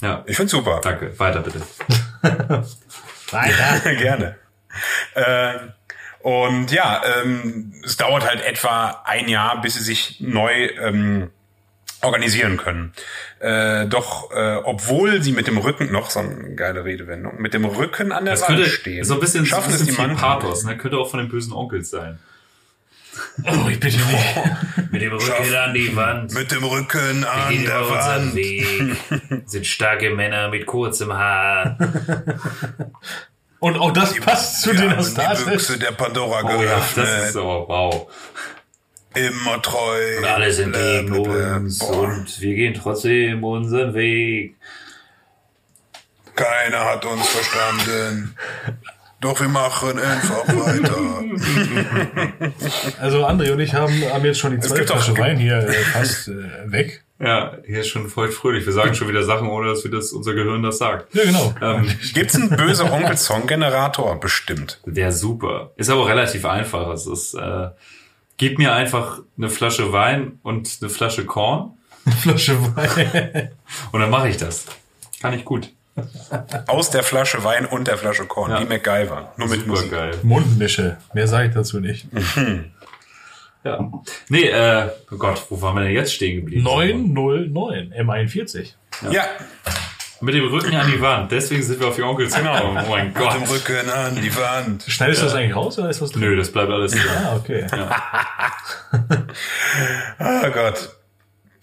Ja. 0.01 0.23
Ich 0.27 0.35
finde 0.37 0.51
super. 0.51 0.79
Danke. 0.83 1.17
Weiter 1.19 1.41
bitte. 1.41 1.61
Weiter. 3.31 3.95
Gerne. 3.95 4.35
Ähm, 5.15 5.73
und 6.21 6.71
ja, 6.71 7.01
ähm, 7.23 7.73
es 7.83 7.97
dauert 7.97 8.27
halt 8.27 8.41
etwa 8.43 9.01
ein 9.05 9.27
Jahr, 9.27 9.61
bis 9.61 9.75
sie 9.75 9.83
sich 9.83 10.19
neu 10.19 10.51
ähm, 10.81 11.29
organisieren 12.01 12.57
können. 12.57 12.93
Äh, 13.39 13.85
doch 13.87 14.31
äh, 14.31 14.55
obwohl 14.63 15.21
sie 15.23 15.31
mit 15.31 15.47
dem 15.47 15.57
Rücken, 15.57 15.91
noch 15.91 16.09
so 16.09 16.19
eine 16.19 16.55
geile 16.55 16.85
Redewendung, 16.85 17.41
mit 17.41 17.53
dem 17.53 17.65
Rücken 17.65 18.11
an 18.11 18.25
der 18.25 18.35
Das 18.35 18.41
Wand 18.43 18.57
könnte 18.57 18.69
stehen, 18.69 19.03
so 19.03 19.15
ein 19.15 19.19
bisschen, 19.19 19.45
so 19.45 19.55
ein 19.55 19.61
schaffen 19.61 19.73
es 19.73 19.79
bisschen 19.85 19.95
die 19.95 20.01
Mann. 20.01 20.15
Pathos. 20.17 20.63
Ne? 20.63 20.77
Könnte 20.77 20.97
auch 20.97 21.09
von 21.09 21.19
den 21.19 21.29
bösen 21.29 21.53
Onkels 21.53 21.89
sein. 21.89 22.19
Oh, 23.45 23.67
ich 23.69 23.79
bitte 23.79 23.97
nicht. 23.97 24.35
Mit 24.91 25.01
dem 25.01 25.11
Rücken 25.13 25.55
an 25.55 25.73
die 25.73 25.95
Wand. 25.95 26.33
Mit 26.33 26.51
dem 26.51 26.63
Rücken 26.63 27.23
an 27.23 27.49
Gehen 27.49 27.65
der 27.65 27.89
Wand. 27.89 28.35
Weg. 28.35 28.95
Sind 29.47 29.65
starke 29.65 30.11
Männer 30.11 30.49
mit 30.49 30.67
kurzem 30.67 31.11
Haar. 31.13 31.77
Und 33.59 33.75
auch 33.77 33.91
das 33.91 34.13
passt 34.19 34.61
zu 34.61 34.71
Wir 34.71 34.81
den 34.81 34.89
haben 34.91 34.97
die 34.97 34.99
Astartes. 34.99 35.45
Büchse 35.45 35.79
der 35.79 35.93
Pandora 35.93 36.43
Oh 36.43 36.61
ja, 36.61 36.75
das 36.77 36.93
geöffnet. 36.93 37.23
ist 37.25 37.33
so, 37.33 37.65
wow. 37.67 38.07
Immer 39.17 39.61
treu. 39.61 40.17
Und 40.19 40.25
alle 40.25 40.51
sind 40.51 40.71
Blä, 40.73 41.01
gegen 41.01 41.11
blä, 41.13 41.23
blä. 41.23 41.55
uns 41.55 41.79
Boah. 41.79 42.01
und 42.03 42.41
wir 42.41 42.55
gehen 42.55 42.73
trotzdem 42.73 43.43
unseren 43.43 43.93
Weg. 43.93 44.55
Keiner 46.35 46.85
hat 46.85 47.03
uns 47.05 47.27
verstanden. 47.27 48.35
Doch 49.19 49.39
wir 49.41 49.47
machen 49.49 49.97
einfach 49.99 50.47
weiter. 50.47 50.97
Also 52.99 53.25
André 53.25 53.51
und 53.51 53.59
ich 53.59 53.73
haben, 53.73 53.93
haben 54.11 54.25
jetzt 54.25 54.39
schon 54.39 54.51
die 54.51 54.59
zweite 54.59 54.81
gibt 54.81 54.91
auch- 54.91 54.95
Flasche 55.03 55.17
Wein 55.19 55.37
hier 55.37 55.57
äh, 55.57 55.73
fast 55.73 56.27
äh, 56.27 56.71
weg. 56.71 57.03
Ja, 57.19 57.57
hier 57.65 57.79
ist 57.79 57.87
schon 57.87 58.07
voll 58.09 58.29
fröhlich. 58.29 58.65
Wir 58.65 58.73
sagen 58.73 58.93
schon 58.93 59.07
wieder 59.07 59.23
Sachen, 59.23 59.47
ohne 59.47 59.69
dass 59.69 59.83
wir 59.83 59.89
das, 59.91 60.11
unser 60.11 60.33
Gehirn 60.35 60.61
das 60.61 60.77
sagt. 60.77 61.13
Ja, 61.15 61.23
genau. 61.23 61.53
Ähm, 61.61 61.89
Gibt's 62.13 62.35
einen 62.35 62.49
böse 62.49 62.83
Onkel 62.91 63.17
Song 63.17 63.47
Generator? 63.47 64.19
Bestimmt. 64.19 64.79
der 64.85 65.11
super. 65.11 65.71
Ist 65.77 65.89
aber 65.89 66.07
relativ 66.07 66.45
einfach. 66.45 66.89
Es 66.93 67.07
ist, 67.07 67.33
äh, 67.33 67.69
gib 68.37 68.57
mir 68.57 68.73
einfach 68.73 69.19
eine 69.37 69.49
Flasche 69.49 69.91
Wein 69.91 70.39
und 70.43 70.77
eine 70.81 70.89
Flasche 70.89 71.25
Korn 71.25 71.73
Flasche 72.21 72.57
Wein. 72.75 73.51
und 73.91 73.99
dann 73.99 74.09
mache 74.09 74.29
ich 74.29 74.37
das. 74.37 74.65
Kann 75.21 75.33
ich 75.33 75.43
gut. 75.43 75.71
Aus 76.67 76.91
der 76.91 77.01
Flasche 77.03 77.43
Wein 77.43 77.65
und 77.65 77.87
der 77.87 77.97
Flasche 77.97 78.25
Korn. 78.25 78.51
Ja. 78.51 78.61
Wie 78.61 78.65
MacGyver. 78.65 79.33
Nur 79.37 79.47
mit 79.49 79.59
Super 79.61 79.71
Musik. 79.71 79.91
geil. 79.91 80.19
Mundmische. 80.23 80.97
Mehr 81.13 81.27
sage 81.27 81.47
ich 81.49 81.53
dazu 81.53 81.79
nicht. 81.79 82.07
Ja. 83.63 83.91
Nee, 84.29 84.43
äh, 84.47 84.87
oh 85.11 85.17
Gott, 85.17 85.43
wo 85.49 85.61
waren 85.61 85.75
wir 85.75 85.83
denn 85.83 85.91
jetzt 85.91 86.13
stehen 86.13 86.37
geblieben? 86.37 86.63
909 86.63 87.91
M41. 87.93 88.75
Ja. 89.11 89.25
Mit 90.19 90.33
dem 90.33 90.47
Rücken 90.47 90.75
an 90.75 90.91
die 90.91 90.99
Wand. 91.01 91.31
Deswegen 91.31 91.61
sind 91.61 91.79
wir 91.79 91.87
auf 91.87 91.95
die 91.95 92.01
Onkels 92.03 92.35
gekommen. 92.35 92.83
Oh 92.85 92.89
mein 92.89 93.07
Mit 93.07 93.17
dem 93.17 93.21
Gott. 93.21 93.49
Rücken 93.49 93.89
an 93.89 94.15
die 94.15 94.35
Wand. 94.35 94.83
Schneidest 94.87 95.21
du 95.21 95.25
das 95.25 95.35
eigentlich 95.35 95.55
raus 95.55 95.77
oder 95.77 95.89
ist 95.89 96.01
das 96.01 96.11
drin? 96.11 96.21
Nö, 96.21 96.35
das 96.35 96.51
bleibt 96.51 96.71
alles 96.71 96.91
drin. 96.91 97.01
Ah, 97.23 97.35
okay. 97.35 97.67
Oh 100.19 100.49
Gott. 100.53 100.89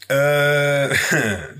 Äh, 0.09 0.95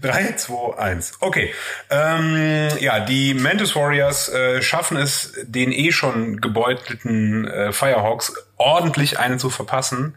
3, 0.03 0.37
2, 0.37 0.79
1. 0.79 1.13
Okay. 1.21 1.55
Ähm, 1.91 2.69
ja, 2.79 3.01
die 3.01 3.33
Mantis 3.33 3.75
Warriors 3.75 4.29
äh, 4.29 4.61
schaffen 4.61 4.99
es, 4.99 5.33
den 5.45 5.73
eh 5.73 5.93
schon 5.93 6.41
gebeutelten 6.43 7.47
äh, 7.49 7.73
Firehawks 7.73 8.35
ordentlich 8.57 9.19
einen 9.19 9.39
zu 9.39 9.49
verpassen. 9.49 10.15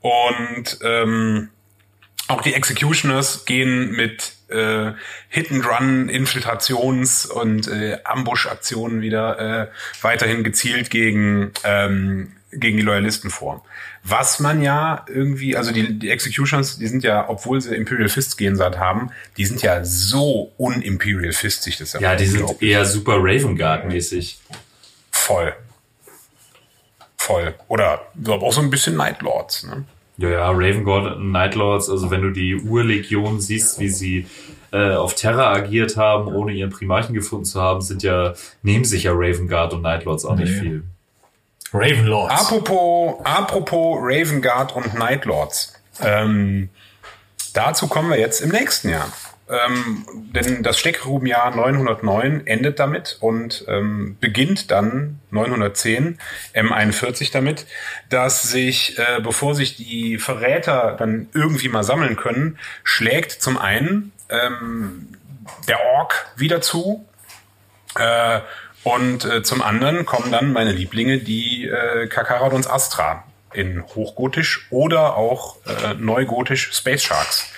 Und 0.00 0.78
ähm, 0.82 1.50
auch 2.28 2.40
die 2.40 2.54
Executioners 2.54 3.44
gehen 3.44 3.92
mit 3.92 4.35
äh, 4.48 4.92
Hit-and-Run, 5.28 6.08
Infiltrations- 6.08 7.26
und 7.26 7.68
äh, 7.68 7.98
Ambush-Aktionen 8.04 9.00
wieder 9.00 9.38
äh, 9.38 9.66
weiterhin 10.02 10.44
gezielt 10.44 10.90
gegen, 10.90 11.52
ähm, 11.64 12.32
gegen 12.52 12.76
die 12.76 12.82
Loyalisten 12.82 13.30
vor. 13.30 13.64
Was 14.04 14.38
man 14.38 14.62
ja 14.62 15.04
irgendwie, 15.08 15.56
also 15.56 15.72
die, 15.72 15.98
die 15.98 16.10
Executioners, 16.10 16.78
die 16.78 16.86
sind 16.86 17.02
ja, 17.02 17.28
obwohl 17.28 17.60
sie 17.60 17.74
Imperial 17.74 18.08
Fist 18.08 18.38
Gensat 18.38 18.78
haben, 18.78 19.10
die 19.36 19.44
sind 19.46 19.62
ja 19.62 19.84
so 19.84 20.52
un-Imperial 20.58 21.32
Fistig. 21.32 21.76
Das 21.78 21.94
Ja, 21.94 22.14
die 22.14 22.26
sind 22.26 22.62
eher 22.62 22.84
super 22.84 23.16
Raven 23.18 23.56
Guard 23.58 23.86
mäßig. 23.86 24.38
voll. 25.10 25.54
Voll. 27.16 27.54
Oder 27.66 28.06
ich 28.14 28.22
glaub, 28.22 28.42
auch 28.42 28.52
so 28.52 28.60
ein 28.60 28.70
bisschen 28.70 28.96
Night 28.96 29.22
Lords. 29.22 29.64
Ne? 29.64 29.84
Ja, 30.18 30.28
ja, 30.30 30.50
Raven 30.50 30.84
Guard 30.84 31.16
und 31.16 31.30
Night 31.30 31.54
Lords, 31.54 31.90
also 31.90 32.10
wenn 32.10 32.22
du 32.22 32.30
die 32.30 32.54
Urlegion 32.56 33.40
siehst, 33.40 33.78
wie 33.80 33.88
sie 33.90 34.26
äh, 34.72 34.92
auf 34.94 35.14
Terra 35.14 35.52
agiert 35.52 35.96
haben, 35.96 36.28
ohne 36.28 36.52
ihren 36.52 36.70
Primarchen 36.70 37.14
gefunden 37.14 37.44
zu 37.44 37.60
haben, 37.60 37.82
sind 37.82 38.02
ja, 38.02 38.32
nehmen 38.62 38.84
sich 38.84 39.04
ja 39.04 39.12
Raven 39.14 39.46
Guard 39.48 39.74
und 39.74 39.82
Night 39.82 40.04
Lords 40.04 40.24
auch 40.24 40.36
nicht 40.36 40.52
Nee. 40.52 40.60
viel. 40.60 40.82
Ravenlords. 41.72 42.32
Apropos, 42.32 43.16
apropos 43.24 43.98
Raven 44.00 44.40
Guard 44.40 44.74
und 44.74 44.94
Night 44.94 45.24
Lords. 45.26 45.74
Ähm, 46.00 46.70
dazu 47.52 47.86
kommen 47.88 48.08
wir 48.10 48.18
jetzt 48.18 48.40
im 48.40 48.50
nächsten 48.50 48.88
Jahr. 48.88 49.08
Ähm, 49.48 50.06
denn 50.34 50.62
das 50.62 50.78
Steckgrubenjahr 50.78 51.54
909 51.54 52.46
endet 52.46 52.80
damit 52.80 53.16
und 53.20 53.64
ähm, 53.68 54.16
beginnt 54.20 54.70
dann 54.72 55.20
910 55.30 56.18
M41 56.54 57.32
damit, 57.32 57.66
dass 58.08 58.42
sich, 58.42 58.98
äh, 58.98 59.20
bevor 59.20 59.54
sich 59.54 59.76
die 59.76 60.18
Verräter 60.18 60.96
dann 60.98 61.28
irgendwie 61.32 61.68
mal 61.68 61.84
sammeln 61.84 62.16
können, 62.16 62.58
schlägt 62.82 63.30
zum 63.30 63.56
einen 63.56 64.12
ähm, 64.30 65.08
der 65.68 65.80
Ork 65.94 66.26
wieder 66.36 66.60
zu, 66.60 67.06
äh, 67.98 68.40
und 68.82 69.24
äh, 69.24 69.42
zum 69.42 69.62
anderen 69.62 70.06
kommen 70.06 70.30
dann 70.30 70.52
meine 70.52 70.70
Lieblinge, 70.70 71.18
die 71.18 71.66
äh, 71.66 72.06
Kakaradons 72.06 72.68
Astra 72.68 73.24
in 73.52 73.82
Hochgotisch 73.82 74.68
oder 74.70 75.16
auch 75.16 75.56
äh, 75.66 75.94
Neugotisch 75.94 76.72
Space 76.72 77.02
Sharks 77.02 77.50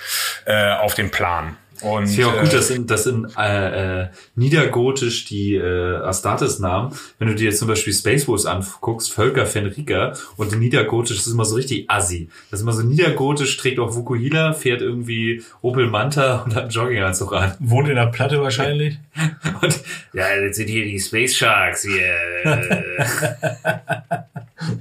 äh, 0.45 0.71
auf 0.73 0.95
den 0.95 1.11
Plan. 1.11 1.55
Und 1.81 2.03
Ist 2.05 2.17
ja 2.17 2.27
auch 2.27 2.35
äh, 2.35 2.41
gut, 2.41 2.53
dass 2.53 2.69
in, 2.69 2.87
dass 2.87 3.05
in 3.05 3.27
äh, 3.37 4.01
äh, 4.01 4.07
Niedergotisch 4.35 5.25
die 5.25 5.55
äh, 5.55 5.95
Astartes-Namen, 5.97 6.93
wenn 7.19 7.27
du 7.29 7.35
dir 7.35 7.45
jetzt 7.45 7.59
zum 7.59 7.67
Beispiel 7.67 7.93
Space 7.93 8.27
Wars 8.27 8.45
anguckst, 8.45 9.13
Völker 9.13 9.45
Fenrika 9.45 10.13
und 10.35 10.51
in 10.51 10.59
Niedergotisch, 10.59 11.17
das 11.17 11.27
ist 11.27 11.33
immer 11.33 11.45
so 11.45 11.55
richtig 11.55 11.89
assi. 11.89 12.29
Das 12.51 12.59
ist 12.59 12.63
immer 12.63 12.73
so 12.73 12.83
Niedergotisch, 12.83 13.55
trägt 13.57 13.79
auch 13.79 13.95
Vukuhila, 13.95 14.53
fährt 14.53 14.81
irgendwie 14.81 15.43
Opel 15.61 15.87
Manta 15.87 16.41
und 16.45 16.55
hat 16.55 16.63
einen 16.63 16.71
Jogginganzug 16.71 17.33
an. 17.33 17.53
Wohnt 17.59 17.87
in 17.87 17.95
der 17.95 18.07
Platte 18.07 18.41
wahrscheinlich. 18.41 18.97
Und 19.61 19.79
ja, 20.13 20.33
jetzt 20.41 20.55
sind 20.57 20.69
hier 20.69 20.85
die 20.85 20.99
Space 20.99 21.35
Sharks 21.35 21.81
hier. 21.83 22.15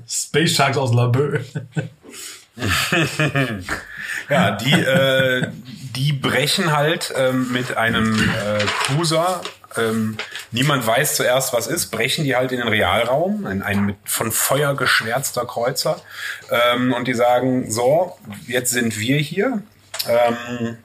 Space 0.06 0.54
Sharks 0.54 0.76
aus 0.76 0.94
Laboe. 0.94 1.40
Ja, 4.28 4.56
die, 4.56 4.72
äh, 4.72 5.48
die 5.96 6.12
brechen 6.12 6.76
halt 6.76 7.12
ähm, 7.16 7.52
mit 7.52 7.76
einem 7.76 8.18
äh, 8.18 8.64
Cruiser. 8.84 9.40
Ähm, 9.76 10.16
niemand 10.50 10.86
weiß 10.86 11.16
zuerst, 11.16 11.52
was 11.52 11.66
ist, 11.66 11.90
brechen 11.90 12.24
die 12.24 12.36
halt 12.36 12.52
in 12.52 12.58
den 12.58 12.68
Realraum, 12.68 13.46
in 13.46 13.62
einen 13.62 13.86
mit 13.86 13.96
von 14.04 14.32
Feuer 14.32 14.74
geschwärzter 14.76 15.46
Kreuzer. 15.46 16.00
Ähm, 16.50 16.92
und 16.92 17.06
die 17.06 17.14
sagen, 17.14 17.70
so, 17.70 18.16
jetzt 18.46 18.70
sind 18.70 18.98
wir 18.98 19.18
hier. 19.18 19.62
Ähm, 20.08 20.78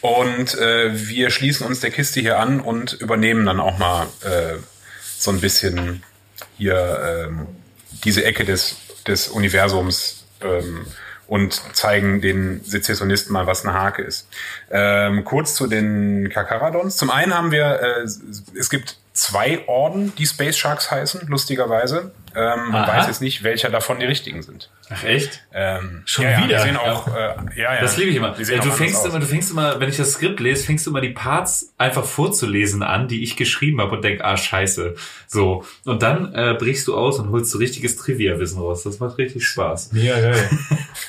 und 0.00 0.54
äh, 0.58 1.08
wir 1.08 1.30
schließen 1.30 1.66
uns 1.66 1.80
der 1.80 1.90
Kiste 1.90 2.20
hier 2.20 2.38
an 2.38 2.60
und 2.60 2.92
übernehmen 2.94 3.46
dann 3.46 3.60
auch 3.60 3.78
mal 3.78 4.06
äh, 4.22 4.58
so 5.18 5.30
ein 5.30 5.40
bisschen 5.40 6.02
hier 6.56 7.26
ähm, 7.26 7.46
diese 8.04 8.24
Ecke 8.24 8.44
des, 8.44 8.76
des 9.06 9.28
Universums 9.28 10.24
ähm, 10.42 10.86
und 11.26 11.54
zeigen 11.74 12.20
den 12.20 12.62
Sezessionisten 12.64 13.32
mal, 13.32 13.46
was 13.46 13.64
eine 13.64 13.74
Hake 13.74 14.02
ist. 14.02 14.28
Ähm, 14.70 15.24
kurz 15.24 15.54
zu 15.54 15.66
den 15.66 16.28
Kakaradons. 16.28 16.96
Zum 16.96 17.10
einen 17.10 17.34
haben 17.34 17.50
wir, 17.50 17.80
äh, 17.80 18.02
es 18.02 18.70
gibt 18.70 18.98
zwei 19.14 19.66
Orden, 19.68 20.12
die 20.16 20.26
Space 20.26 20.58
Sharks 20.58 20.90
heißen, 20.90 21.22
lustigerweise. 21.28 22.12
Ähm, 22.36 22.70
man 22.72 22.86
weiß 22.88 23.06
jetzt 23.06 23.22
nicht, 23.22 23.44
welcher 23.44 23.70
davon 23.70 24.00
die 24.00 24.06
richtigen 24.06 24.42
sind. 24.42 24.68
Ach 24.90 25.04
echt? 25.04 25.44
Ähm, 25.52 26.02
Schon 26.04 26.24
ja, 26.24 26.32
ja, 26.32 26.44
wieder? 26.44 26.56
Die 26.56 26.62
sehen 26.64 26.76
auch, 26.76 27.06
äh, 27.06 27.34
ja, 27.54 27.74
ja. 27.74 27.80
Das 27.80 27.96
liebe 27.96 28.10
ich 28.10 28.16
immer. 28.16 28.36
Ja, 28.38 28.58
du 28.58 28.72
fängst 28.72 29.06
immer, 29.06 29.20
du 29.20 29.26
fängst 29.26 29.52
immer, 29.52 29.78
wenn 29.78 29.88
ich 29.88 29.96
das 29.96 30.14
Skript 30.14 30.40
lese, 30.40 30.66
fängst 30.66 30.84
du 30.84 30.90
immer 30.90 31.00
die 31.00 31.10
Parts 31.10 31.72
einfach 31.78 32.04
vorzulesen 32.04 32.82
an, 32.82 33.06
die 33.06 33.22
ich 33.22 33.36
geschrieben 33.36 33.80
habe 33.80 33.94
und 33.94 34.02
denk, 34.02 34.20
ah 34.22 34.36
scheiße. 34.36 34.96
So. 35.28 35.64
Und 35.84 36.02
dann 36.02 36.34
äh, 36.34 36.54
brichst 36.58 36.88
du 36.88 36.96
aus 36.96 37.20
und 37.20 37.30
holst 37.30 37.52
so 37.52 37.58
richtiges 37.58 37.96
Trivia-Wissen 37.96 38.58
raus. 38.58 38.82
Das 38.82 38.98
macht 38.98 39.16
richtig 39.16 39.46
Spaß. 39.46 39.92
Mega 39.92 40.20
geil. 40.20 40.50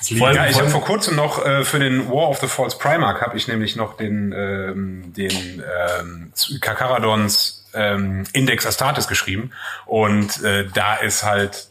Ich. 0.02 0.12
Ja, 0.12 0.48
ich 0.48 0.54
Vor 0.54 0.62
habe 0.62 0.72
vor 0.72 0.82
kurzem 0.84 1.16
noch 1.16 1.46
äh, 1.46 1.64
für 1.64 1.80
den 1.80 2.10
War 2.10 2.30
of 2.30 2.40
the 2.40 2.48
False 2.48 2.78
Primarch 2.78 3.22
habe 3.22 3.38
ich 3.38 3.48
nämlich 3.48 3.76
noch 3.76 3.98
den 3.98 4.34
ähm, 4.36 5.14
den 5.16 5.32
ähm, 5.62 6.32
Kakaradons 6.60 7.65
ähm, 7.76 8.24
Index 8.34 8.66
Astartes 8.66 9.08
geschrieben 9.08 9.52
und 9.86 10.42
äh, 10.44 10.68
da 10.74 10.96
ist 10.96 11.24
halt 11.24 11.70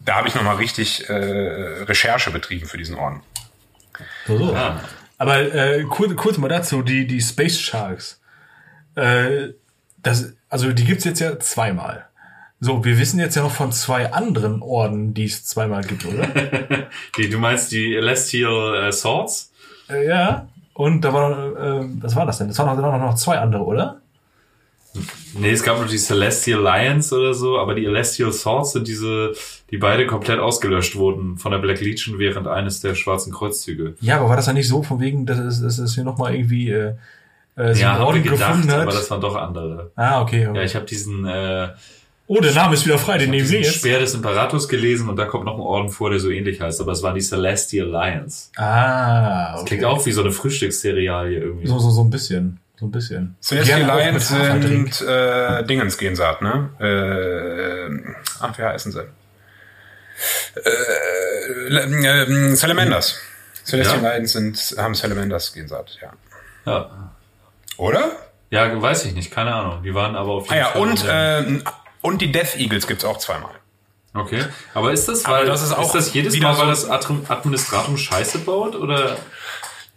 da 0.00 0.16
habe 0.16 0.28
ich 0.28 0.34
noch 0.34 0.42
mal 0.42 0.56
richtig 0.56 1.08
äh, 1.08 1.12
Recherche 1.12 2.30
betrieben 2.30 2.66
für 2.66 2.78
diesen 2.78 2.96
Orden. 2.96 3.20
So. 4.26 4.54
Ah. 4.54 4.80
Aber 5.18 5.54
äh, 5.54 5.84
kurz, 5.84 6.16
kurz 6.16 6.38
mal 6.38 6.48
dazu, 6.48 6.82
die, 6.82 7.06
die 7.06 7.20
Space 7.20 7.60
Sharks. 7.60 8.20
Äh, 8.94 9.50
das, 9.98 10.32
also 10.48 10.72
die 10.72 10.84
gibt's 10.84 11.04
jetzt 11.04 11.20
ja 11.20 11.38
zweimal. 11.38 12.06
So, 12.60 12.84
wir 12.84 12.98
wissen 12.98 13.20
jetzt 13.20 13.36
ja 13.36 13.42
noch 13.42 13.52
von 13.52 13.72
zwei 13.72 14.12
anderen 14.12 14.62
Orden, 14.62 15.12
die 15.12 15.26
es 15.26 15.44
zweimal 15.44 15.82
gibt, 15.82 16.04
oder? 16.04 16.26
Die, 17.16 17.30
du 17.30 17.38
meinst 17.38 17.72
die 17.72 17.94
Celestial 17.94 18.88
äh, 18.88 18.92
Swords? 18.92 19.50
äh, 19.88 20.06
ja. 20.06 20.48
Und 20.74 21.02
da 21.02 21.12
war 21.12 21.30
noch, 21.30 21.56
äh, 21.56 21.88
was 22.02 22.16
war 22.16 22.26
das 22.26 22.38
denn? 22.38 22.48
Das 22.48 22.58
waren 22.58 22.76
noch, 22.76 22.92
noch, 22.92 22.98
noch 22.98 23.14
zwei 23.14 23.38
andere, 23.38 23.64
oder? 23.64 23.99
Nee, 25.38 25.50
es 25.52 25.62
gab 25.62 25.80
noch 25.80 25.86
die 25.88 25.98
Celestial 25.98 26.60
Lions 26.60 27.12
oder 27.12 27.32
so, 27.32 27.58
aber 27.58 27.74
die 27.74 27.84
Celestial 27.84 28.32
Swords 28.32 28.72
sind 28.72 28.88
diese, 28.88 29.32
die 29.70 29.76
beide 29.78 30.06
komplett 30.06 30.40
ausgelöscht 30.40 30.96
wurden 30.96 31.36
von 31.38 31.52
der 31.52 31.58
Black 31.58 31.80
Legion 31.80 32.18
während 32.18 32.48
eines 32.48 32.80
der 32.80 32.96
schwarzen 32.96 33.32
Kreuzzüge. 33.32 33.94
Ja, 34.00 34.16
aber 34.18 34.28
war 34.28 34.36
das 34.36 34.46
dann 34.46 34.56
nicht 34.56 34.68
so, 34.68 34.82
von 34.82 34.98
wegen, 35.00 35.26
dass 35.26 35.38
es, 35.38 35.62
dass 35.62 35.78
es 35.78 35.94
hier 35.94 36.02
nochmal 36.04 36.34
irgendwie 36.34 36.70
äh, 36.70 36.94
äh, 37.54 37.74
so 37.74 37.80
Ja, 37.80 37.94
einen 37.94 38.02
Orden 38.02 38.22
gedacht, 38.24 38.38
gefunden 38.40 38.72
hat? 38.72 38.80
aber 38.80 38.90
das 38.92 39.08
waren 39.10 39.20
doch 39.20 39.36
andere. 39.36 39.92
ah, 39.94 40.20
okay. 40.22 40.48
Ja, 40.52 40.62
ich 40.62 40.74
habe 40.74 40.86
diesen 40.86 41.24
äh, 41.24 41.68
oh, 42.26 42.40
der 42.40 42.52
Name 42.54 42.74
ist 42.74 42.84
wieder 42.84 42.98
frei, 42.98 43.18
den 43.18 43.30
nehmen 43.30 43.48
wir 43.48 43.60
jetzt. 43.60 43.76
Speer 43.76 44.00
des 44.00 44.14
Imperators 44.14 44.68
gelesen 44.68 45.08
und 45.08 45.14
da 45.16 45.24
kommt 45.26 45.44
noch 45.44 45.54
ein 45.54 45.60
Orden 45.60 45.88
vor, 45.90 46.10
der 46.10 46.18
so 46.18 46.30
ähnlich 46.30 46.60
heißt, 46.60 46.80
aber 46.80 46.90
es 46.92 47.02
waren 47.04 47.14
die 47.14 47.20
Celestial 47.20 47.86
Lions. 47.88 48.50
Ah, 48.56 49.52
Das 49.52 49.60
okay. 49.60 49.68
klingt 49.68 49.84
auch 49.84 50.04
wie 50.04 50.10
so 50.12 50.22
eine 50.22 50.32
Frühstückscerealie 50.32 51.38
irgendwie. 51.38 51.68
So, 51.68 51.78
so, 51.78 51.90
so 51.90 52.02
ein 52.02 52.10
bisschen. 52.10 52.58
So 52.80 52.86
ein 52.86 52.90
bisschen. 52.90 53.36
Auch 53.44 53.50
Lions 53.98 54.28
sind 54.28 55.02
äh, 55.02 55.62
Dingens 55.64 55.98
Gensaat, 55.98 56.40
ne? 56.40 56.70
Äh, 56.80 58.14
ach, 58.40 58.56
wie 58.58 58.62
heißen 58.62 58.90
sie? 58.92 59.04
Äh, 60.64 61.76
äh, 61.76 62.54
Salamanders. 62.56 63.18
Celestial 63.64 64.02
Ja. 64.02 64.12
Lions 64.14 64.32
sind, 64.32 64.74
haben 64.78 64.94
Salamanders 64.94 65.52
Gensaat, 65.52 65.98
ja. 66.00 66.12
Ja. 66.66 67.12
Oder? 67.76 68.12
ja, 68.50 68.80
weiß 68.82 69.04
ich 69.04 69.14
nicht, 69.14 69.30
keine 69.30 69.54
Ahnung. 69.54 69.82
Die 69.82 69.94
waren 69.94 70.16
aber 70.16 70.30
auf 70.32 70.50
Ah 70.50 70.54
jeden 70.54 70.66
ja, 70.66 70.72
Fall. 70.72 70.80
und, 70.82 71.60
äh, 71.60 71.70
und 72.00 72.20
die 72.22 72.32
Death 72.32 72.56
Eagles 72.56 72.86
gibt's 72.86 73.04
auch 73.04 73.18
zweimal. 73.18 73.52
Okay, 74.12 74.44
aber 74.74 74.90
ist 74.92 75.06
das, 75.08 75.24
Aber 75.24 75.36
weil 75.36 75.46
das 75.46 75.62
ist 75.62 75.72
auch 75.72 75.84
ist 75.86 75.94
das 75.94 76.12
jedes 76.14 76.36
Mal, 76.40 76.58
weil 76.58 76.74
so- 76.74 76.88
das 76.88 76.90
Admi- 76.90 77.30
Administratum 77.30 77.96
Scheiße 77.96 78.38
baut 78.40 78.74
oder? 78.74 79.16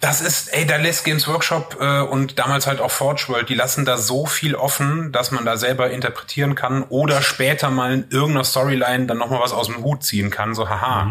Das 0.04 0.20
ist, 0.20 0.54
ey, 0.54 0.66
da 0.66 0.76
lässt 0.76 1.06
Games 1.06 1.30
Workshop 1.30 1.78
äh, 1.80 2.02
und 2.02 2.38
damals 2.38 2.68
halt 2.68 2.82
auch 2.82 2.92
Forge 2.92 3.24
World, 3.30 3.48
die 3.48 3.54
lassen 3.54 3.86
da 3.86 3.98
so 3.98 4.26
viel 4.26 4.54
offen, 4.54 5.14
dass 5.14 5.32
man 5.32 5.46
da 5.46 5.56
selber 5.56 5.92
interpretieren 5.92 6.56
kann 6.56 6.84
oder 6.90 7.22
später 7.22 7.70
mal 7.70 7.94
in 7.94 8.06
irgendeiner 8.10 8.44
Storyline 8.44 9.06
dann 9.06 9.18
nochmal 9.18 9.40
was 9.40 9.54
aus 9.54 9.68
dem 9.68 9.82
Hut 9.82 10.04
ziehen 10.04 10.30
kann, 10.30 10.56
so 10.56 10.68
haha. 10.68 11.08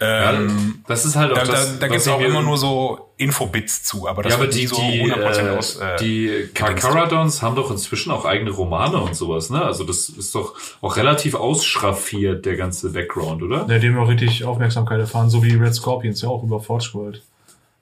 Ähm, 0.00 0.82
das 0.88 1.04
ist 1.04 1.14
halt 1.14 1.30
auch 1.30 1.36
da 1.36 1.44
da, 1.44 1.52
das. 1.52 1.78
da 1.78 1.86
was 1.86 1.92
gibt's 1.92 2.08
auch 2.08 2.20
immer 2.20 2.42
nur 2.42 2.58
so 2.58 3.12
Infobits 3.18 3.84
zu, 3.84 4.08
aber 4.08 4.24
das 4.24 4.32
Ja, 4.32 4.38
aber 4.38 4.48
die, 4.48 4.66
so 4.66 4.74
die, 4.74 5.04
100% 5.04 5.14
äh, 5.14 5.56
aus. 5.56 5.76
Äh, 5.76 5.96
die 6.00 6.26
gedingst. 6.26 6.54
Kakaradons 6.56 7.40
haben 7.40 7.54
doch 7.54 7.70
inzwischen 7.70 8.10
auch 8.10 8.24
eigene 8.24 8.50
Romane 8.50 8.96
und 8.96 9.14
sowas, 9.14 9.48
ne? 9.50 9.62
Also 9.62 9.84
das 9.84 10.08
ist 10.08 10.34
doch 10.34 10.54
auch 10.80 10.96
relativ 10.96 11.36
ausschraffiert, 11.36 12.44
der 12.44 12.56
ganze 12.56 12.90
Background, 12.90 13.44
oder? 13.44 13.64
Ja, 13.68 13.78
dem 13.78 13.96
auch 13.96 14.08
richtig 14.08 14.44
Aufmerksamkeit 14.44 14.98
erfahren, 14.98 15.30
so 15.30 15.44
wie 15.44 15.54
Red 15.54 15.76
Scorpions 15.76 16.20
ja 16.20 16.28
auch 16.30 16.42
über 16.42 16.58
Forge 16.58 16.90
World. 16.94 17.22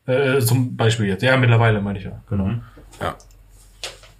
Äh, 0.06 0.40
zum 0.40 0.76
Beispiel 0.76 1.06
jetzt. 1.06 1.22
Ja, 1.22 1.36
mittlerweile 1.36 1.80
meine 1.80 1.98
ich 1.98 2.04
ja. 2.04 2.20
Genau. 2.28 2.50
Ja. 3.00 3.16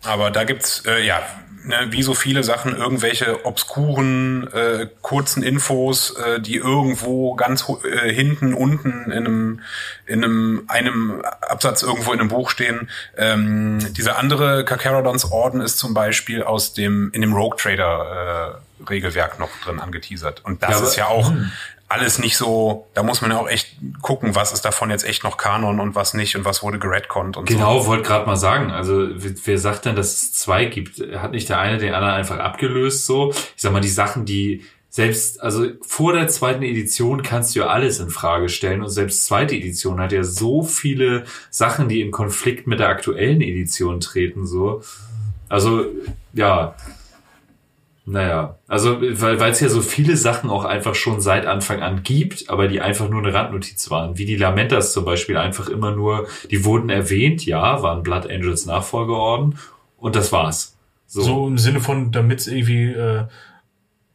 Aber 0.05 0.31
da 0.31 0.45
gibt's 0.45 0.85
äh, 0.87 1.05
ja 1.07 1.21
ne, 1.65 1.87
wie 1.91 2.03
so 2.03 2.15
viele 2.15 2.43
Sachen 2.43 2.77
irgendwelche 2.77 3.45
obskuren 3.47 4.49
äh, 4.53 4.89
kurzen 5.01 5.43
Infos, 5.43 6.17
äh, 6.17 6.41
die 6.41 6.57
irgendwo 6.57 7.35
ganz 7.35 7.65
äh, 7.85 8.13
hinten 8.13 8.55
unten 8.55 9.11
in 9.11 9.13
einem 9.13 9.61
in 10.07 10.25
einem 10.25 10.65
einem 10.69 11.23
Absatz 11.41 11.83
irgendwo 11.83 12.13
in 12.13 12.21
einem 12.21 12.29
Buch 12.29 12.51
stehen. 12.51 12.89
Ähm, 13.17 13.79
dieser 13.93 14.19
andere 14.19 14.65
Kakaradons 14.65 15.31
Orden 15.31 15.61
ist 15.61 15.79
zum 15.79 15.95
Beispiel 15.95 16.43
aus 16.43 16.75
dem 16.75 17.11
in 17.13 17.21
dem 17.21 17.33
Rogue 17.33 17.57
Trader 17.57 18.61
äh, 18.81 18.89
Regelwerk 18.89 19.39
noch 19.39 19.51
drin 19.65 19.79
angeteasert 19.79 20.45
und 20.45 20.63
das 20.63 20.81
Ja, 20.81 20.87
ist 20.87 20.97
ja 20.97 21.07
auch 21.07 21.33
alles 21.93 22.19
nicht 22.19 22.37
so, 22.37 22.87
da 22.95 23.03
muss 23.03 23.21
man 23.21 23.31
ja 23.31 23.39
auch 23.39 23.49
echt 23.49 23.77
gucken, 24.01 24.35
was 24.35 24.53
ist 24.53 24.65
davon 24.65 24.91
jetzt 24.91 25.05
echt 25.05 25.25
noch 25.25 25.37
Kanon 25.37 25.79
und 25.81 25.95
was 25.95 26.15
nicht 26.15 26.37
und 26.37 26.45
was 26.45 26.63
wurde 26.63 26.79
geredconnt 26.79 27.37
und 27.37 27.49
so. 27.49 27.55
Genau, 27.55 27.87
wollte 27.87 28.05
gerade 28.05 28.27
mal 28.27 28.37
sagen. 28.37 28.71
Also 28.71 29.09
wer 29.15 29.33
wer 29.45 29.59
sagt 29.59 29.85
denn, 29.85 29.97
dass 29.97 30.15
es 30.15 30.33
zwei 30.33 30.65
gibt? 30.65 31.01
Hat 31.17 31.33
nicht 31.33 31.49
der 31.49 31.61
eine 31.61 31.79
den 31.79 31.95
anderen 31.95 32.15
einfach 32.15 32.39
abgelöst 32.39 33.07
so? 33.07 33.31
Ich 33.31 33.63
sag 33.63 33.73
mal, 33.73 33.81
die 33.81 33.89
Sachen, 33.89 34.25
die 34.25 34.65
selbst, 34.89 35.43
also 35.43 35.69
vor 35.81 36.13
der 36.13 36.29
zweiten 36.29 36.63
Edition 36.63 37.23
kannst 37.23 37.55
du 37.55 37.61
ja 37.61 37.69
alles 37.69 37.99
in 37.99 38.11
Frage 38.11 38.51
stellen 38.51 38.83
und 38.83 38.91
selbst 38.91 39.25
zweite 39.25 39.55
Edition 39.55 40.01
hat 40.01 40.13
ja 40.13 40.23
so 40.23 40.63
viele 40.63 41.25
Sachen, 41.49 41.89
die 41.89 42.03
in 42.03 42.11
Konflikt 42.11 42.67
mit 42.67 42.79
der 42.79 42.89
aktuellen 42.89 43.41
Edition 43.41 44.01
treten 44.01 44.47
so. 44.47 44.83
Also 45.49 45.87
ja, 46.35 46.75
naja, 48.05 48.59
also 48.67 49.01
weil 49.01 49.53
es 49.53 49.61
ja 49.61 49.69
so 49.69 49.81
viele 49.81 50.17
Sachen 50.17 50.51
auch 50.51 50.65
einfach 50.65 50.97
schon 50.97 51.21
seit 51.21 51.47
Anfang 51.47 51.83
an 51.83 52.03
gibt, 52.03 52.51
aber 52.51 52.67
die 52.67 52.81
einfach 52.81 53.09
nur 53.09 53.23
eine 53.23 53.33
Randnotiz 53.33 53.91
waren, 53.91 54.19
wie 54.19 54.25
die 54.25 54.37
Lamentas 54.37 54.93
zum 54.93 55.05
Beispiel 55.05 55.37
einfach 55.37 55.69
immer 55.69 55.93
nur, 55.93 56.27
die 56.51 56.65
wurden 56.65 56.91
erwähnt, 56.91 57.47
ja, 57.47 57.81
waren 57.83 58.03
Blood 58.03 58.29
Angels 58.29 58.67
Nachfolgeorden 58.67 59.57
und 59.99 60.17
das 60.17 60.33
war's. 60.33 60.77
So, 61.07 61.23
So 61.23 61.47
im 61.47 61.59
Sinne 61.59 61.81
von, 61.81 62.11
damit 62.11 62.41
es 62.41 62.49
irgendwie 62.49 62.87
äh, 62.87 63.25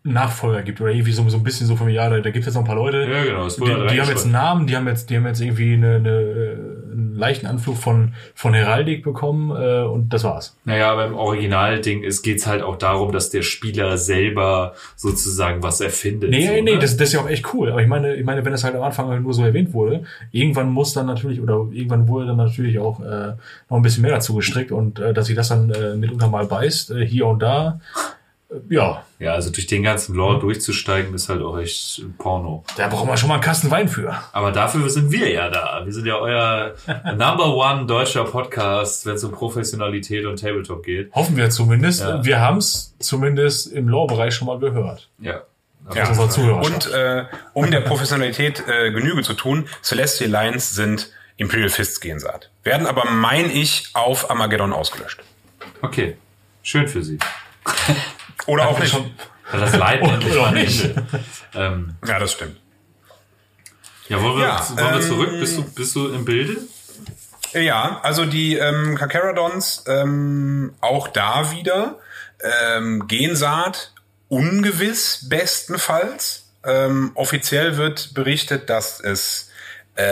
Nachfolger 0.04 0.64
gibt 0.64 0.82
oder 0.82 0.92
irgendwie 0.92 1.12
so, 1.12 1.28
so 1.30 1.38
ein 1.38 1.44
bisschen 1.44 1.68
so 1.68 1.76
von 1.76 1.90
ja, 1.90 2.10
da, 2.10 2.20
da 2.20 2.30
gibt 2.30 2.40
es 2.40 2.46
jetzt 2.48 2.56
noch 2.56 2.64
ein 2.64 2.68
paar 2.68 2.76
Leute, 2.76 3.08
Ja, 3.10 3.24
genau, 3.24 3.48
die, 3.48 3.94
die 3.94 4.02
haben 4.02 4.10
jetzt 4.10 4.24
einen. 4.24 4.34
Namen, 4.34 4.68
die 4.68 4.76
haben 4.76 4.88
jetzt, 4.88 5.10
die 5.10 5.16
haben 5.16 5.26
jetzt 5.26 5.42
irgendwie 5.42 5.74
eine, 5.74 5.96
eine, 5.96 6.10
äh, 6.10 6.77
einen 6.92 7.16
leichten 7.16 7.46
Anflug 7.46 7.78
von, 7.78 8.14
von 8.34 8.54
Heraldik 8.54 9.04
bekommen 9.04 9.52
äh, 9.52 9.84
und 9.84 10.14
das 10.14 10.24
war's. 10.24 10.58
Naja, 10.66 10.92
aber 10.92 11.06
im 11.06 11.16
Originalding 11.16 12.04
es 12.04 12.22
geht's 12.22 12.48
halt 12.48 12.62
auch 12.62 12.78
darum, 12.78 13.12
dass 13.12 13.30
der 13.30 13.42
Spieler 13.42 13.98
selber 13.98 14.74
sozusagen 14.96 15.64
was 15.64 15.82
erfindet. 15.82 16.30
Nee, 16.30 16.48
so, 16.48 16.54
nee, 16.54 16.62
ne? 16.62 16.80
das, 16.80 16.98
das 16.98 17.10
ist 17.10 17.14
ja 17.14 17.22
auch 17.22 17.30
echt 17.30 17.54
cool. 17.54 17.72
Aber 17.72 17.82
ich 17.82 17.88
meine, 17.88 18.16
ich 18.16 18.26
meine, 18.26 18.44
wenn 18.46 18.52
das 18.52 18.64
halt 18.64 18.76
am 18.76 18.84
Anfang 18.84 19.10
halt 19.10 19.22
nur 19.22 19.34
so 19.34 19.44
erwähnt 19.44 19.74
wurde, 19.74 20.04
irgendwann 20.32 20.70
muss 20.70 20.94
dann 20.94 21.06
natürlich, 21.06 21.42
oder 21.42 21.68
irgendwann 21.72 22.08
wurde 22.08 22.28
dann 22.28 22.38
natürlich 22.38 22.80
auch 22.80 23.00
äh, 23.00 23.34
noch 23.70 23.78
ein 23.78 23.82
bisschen 23.82 24.04
mehr 24.04 24.12
dazu 24.12 24.36
gestrickt 24.36 24.72
und 24.72 25.00
äh, 25.00 25.14
dass 25.14 25.28
sich 25.28 25.36
das 25.36 25.50
dann 25.50 25.70
äh, 25.70 25.96
mitunter 25.96 26.28
mal 26.28 26.46
beißt, 26.46 26.92
äh, 26.92 27.06
hier 27.06 27.28
und 27.28 27.42
da. 27.42 27.80
Äh, 28.50 28.74
ja, 28.74 29.04
Ja, 29.20 29.34
also 29.34 29.50
durch 29.50 29.68
den 29.68 29.84
ganzen 29.84 30.16
Lore 30.16 30.40
durchzusteigen 30.40 31.14
ist 31.14 31.30
halt 31.30 31.42
auch 31.42 31.58
echt 31.58 32.02
Porno. 32.18 32.64
da 32.78 32.88
brauchen 32.88 33.08
wir 33.08 33.18
schon 33.18 33.30
mal 33.30 33.36
einen 33.36 33.44
Kasten 33.44 33.72
Wein 33.72 33.90
für. 33.90 34.16
Aber 34.32 34.52
dafür 34.52 34.90
sind 34.90 35.12
wir 35.12 35.32
ja 35.32 35.50
da. 35.50 35.82
Wir 35.84 35.94
sind 35.94 36.06
ja 36.06 36.16
euer 36.18 36.76
Number 37.16 37.56
One 37.56 37.86
deutscher 37.86 38.26
Podcast, 38.26 39.06
wenn 39.06 39.16
es 39.16 39.24
um 39.24 39.32
Professionalität 39.32 40.26
und 40.26 40.40
Tabletop 40.40 40.84
geht. 40.84 41.14
Hoffen 41.14 41.36
wir 41.36 41.50
zumindest. 41.50 42.02
Ja. 42.02 42.24
Wir 42.24 42.40
haben 42.40 42.58
es 42.58 42.96
zumindest 43.00 43.72
im 43.72 43.88
Lore-Bereich 43.90 44.34
schon 44.34 44.48
mal 44.48 44.60
gehört. 44.60 45.10
Ja. 45.20 45.42
Ja. 45.94 46.10
Und 46.10 46.92
äh, 46.92 47.26
um 47.54 47.72
der 47.72 47.80
Professionalität 47.82 48.62
äh, 48.68 48.92
Genüge 48.92 49.22
zu 49.22 49.34
tun, 49.34 49.70
Celestial 49.82 50.30
Lines 50.30 50.76
sind 50.76 51.12
Imperial 51.38 51.70
Fists 51.70 52.02
Gensaat. 52.02 52.50
Werden 52.64 52.88
aber, 52.88 53.10
mein 53.10 53.50
ich, 53.50 53.90
auf 53.94 54.30
Armageddon 54.30 54.74
ausgelöscht. 54.74 55.22
Okay. 55.82 56.18
Schön 56.62 56.88
für 56.90 57.04
Sie. 57.04 57.20
Oder 58.46 58.68
auch 58.70 58.80
nicht. 58.80 58.92
Schon- 58.92 59.12
das 59.52 59.76
Leid 59.76 60.02
Oder 60.04 60.14
endlich 60.14 60.36
mal 60.36 60.52
nicht. 60.52 60.90
Ähm, 61.56 61.96
Ja, 62.06 62.20
das 62.20 62.34
stimmt. 62.34 62.58
ja, 64.10 64.22
wollen 64.22 64.38
wir, 64.38 64.46
Ja, 64.46 64.68
wollen 64.70 64.78
wir 64.78 64.96
ähm, 64.96 65.02
zurück? 65.02 65.30
Bist 65.40 65.58
du, 65.58 65.64
bist 65.64 65.96
du 65.96 66.10
im 66.14 66.26
Bilde? 66.26 66.58
Ja, 67.54 68.00
also 68.04 68.26
die 68.26 68.56
ähm, 68.58 68.96
Kakaradons, 68.98 69.86
ähm, 69.88 70.74
auch 70.82 71.08
da 71.08 71.52
wieder, 71.52 71.98
ähm, 72.72 73.08
Gensaat 73.08 73.94
ungewiss 74.28 75.28
bestenfalls. 75.30 76.44
Ähm, 76.66 77.12
offiziell 77.16 77.78
wird 77.78 78.14
berichtet, 78.14 78.70
dass 78.70 79.00
es 79.00 79.50
äh, 79.96 80.04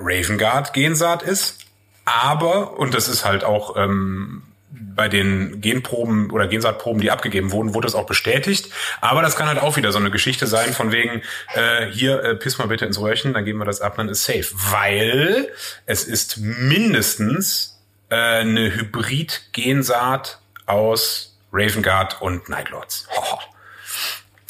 Ravenguard 0.00 0.72
Gensaat 0.72 1.22
ist, 1.22 1.58
aber, 2.04 2.76
und 2.78 2.94
das 2.94 3.06
ist 3.08 3.24
halt 3.24 3.44
auch 3.44 3.76
ähm, 3.76 4.42
bei 4.80 5.08
den 5.08 5.60
Genproben 5.60 6.30
oder 6.30 6.46
Gensaatproben, 6.46 7.00
die 7.00 7.10
abgegeben 7.10 7.52
wurden, 7.52 7.74
wurde 7.74 7.86
das 7.86 7.94
auch 7.94 8.06
bestätigt. 8.06 8.72
Aber 9.00 9.22
das 9.22 9.36
kann 9.36 9.48
halt 9.48 9.58
auch 9.58 9.76
wieder 9.76 9.92
so 9.92 9.98
eine 9.98 10.10
Geschichte 10.10 10.46
sein 10.46 10.72
von 10.72 10.92
wegen, 10.92 11.22
äh, 11.54 11.86
hier, 11.86 12.22
äh, 12.22 12.34
piss 12.34 12.58
mal 12.58 12.68
bitte 12.68 12.86
ins 12.86 13.00
Röhrchen, 13.00 13.34
dann 13.34 13.44
geben 13.44 13.58
wir 13.58 13.64
das 13.64 13.80
ab, 13.80 13.94
dann 13.96 14.08
ist 14.08 14.24
safe. 14.24 14.46
Weil 14.70 15.52
es 15.86 16.04
ist 16.04 16.38
mindestens 16.38 17.80
äh, 18.08 18.14
eine 18.14 18.74
Hybrid-Gensaat 18.74 20.40
aus 20.66 21.38
Ravengard 21.52 22.20
und 22.20 22.48
Nightlords. 22.48 23.08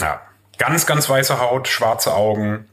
Ja, 0.01 0.23
ganz, 0.57 0.87
ganz 0.87 1.11
weiße 1.11 1.41
Haut, 1.41 1.69
schwarze 1.69 2.15
Augen, 2.15 2.67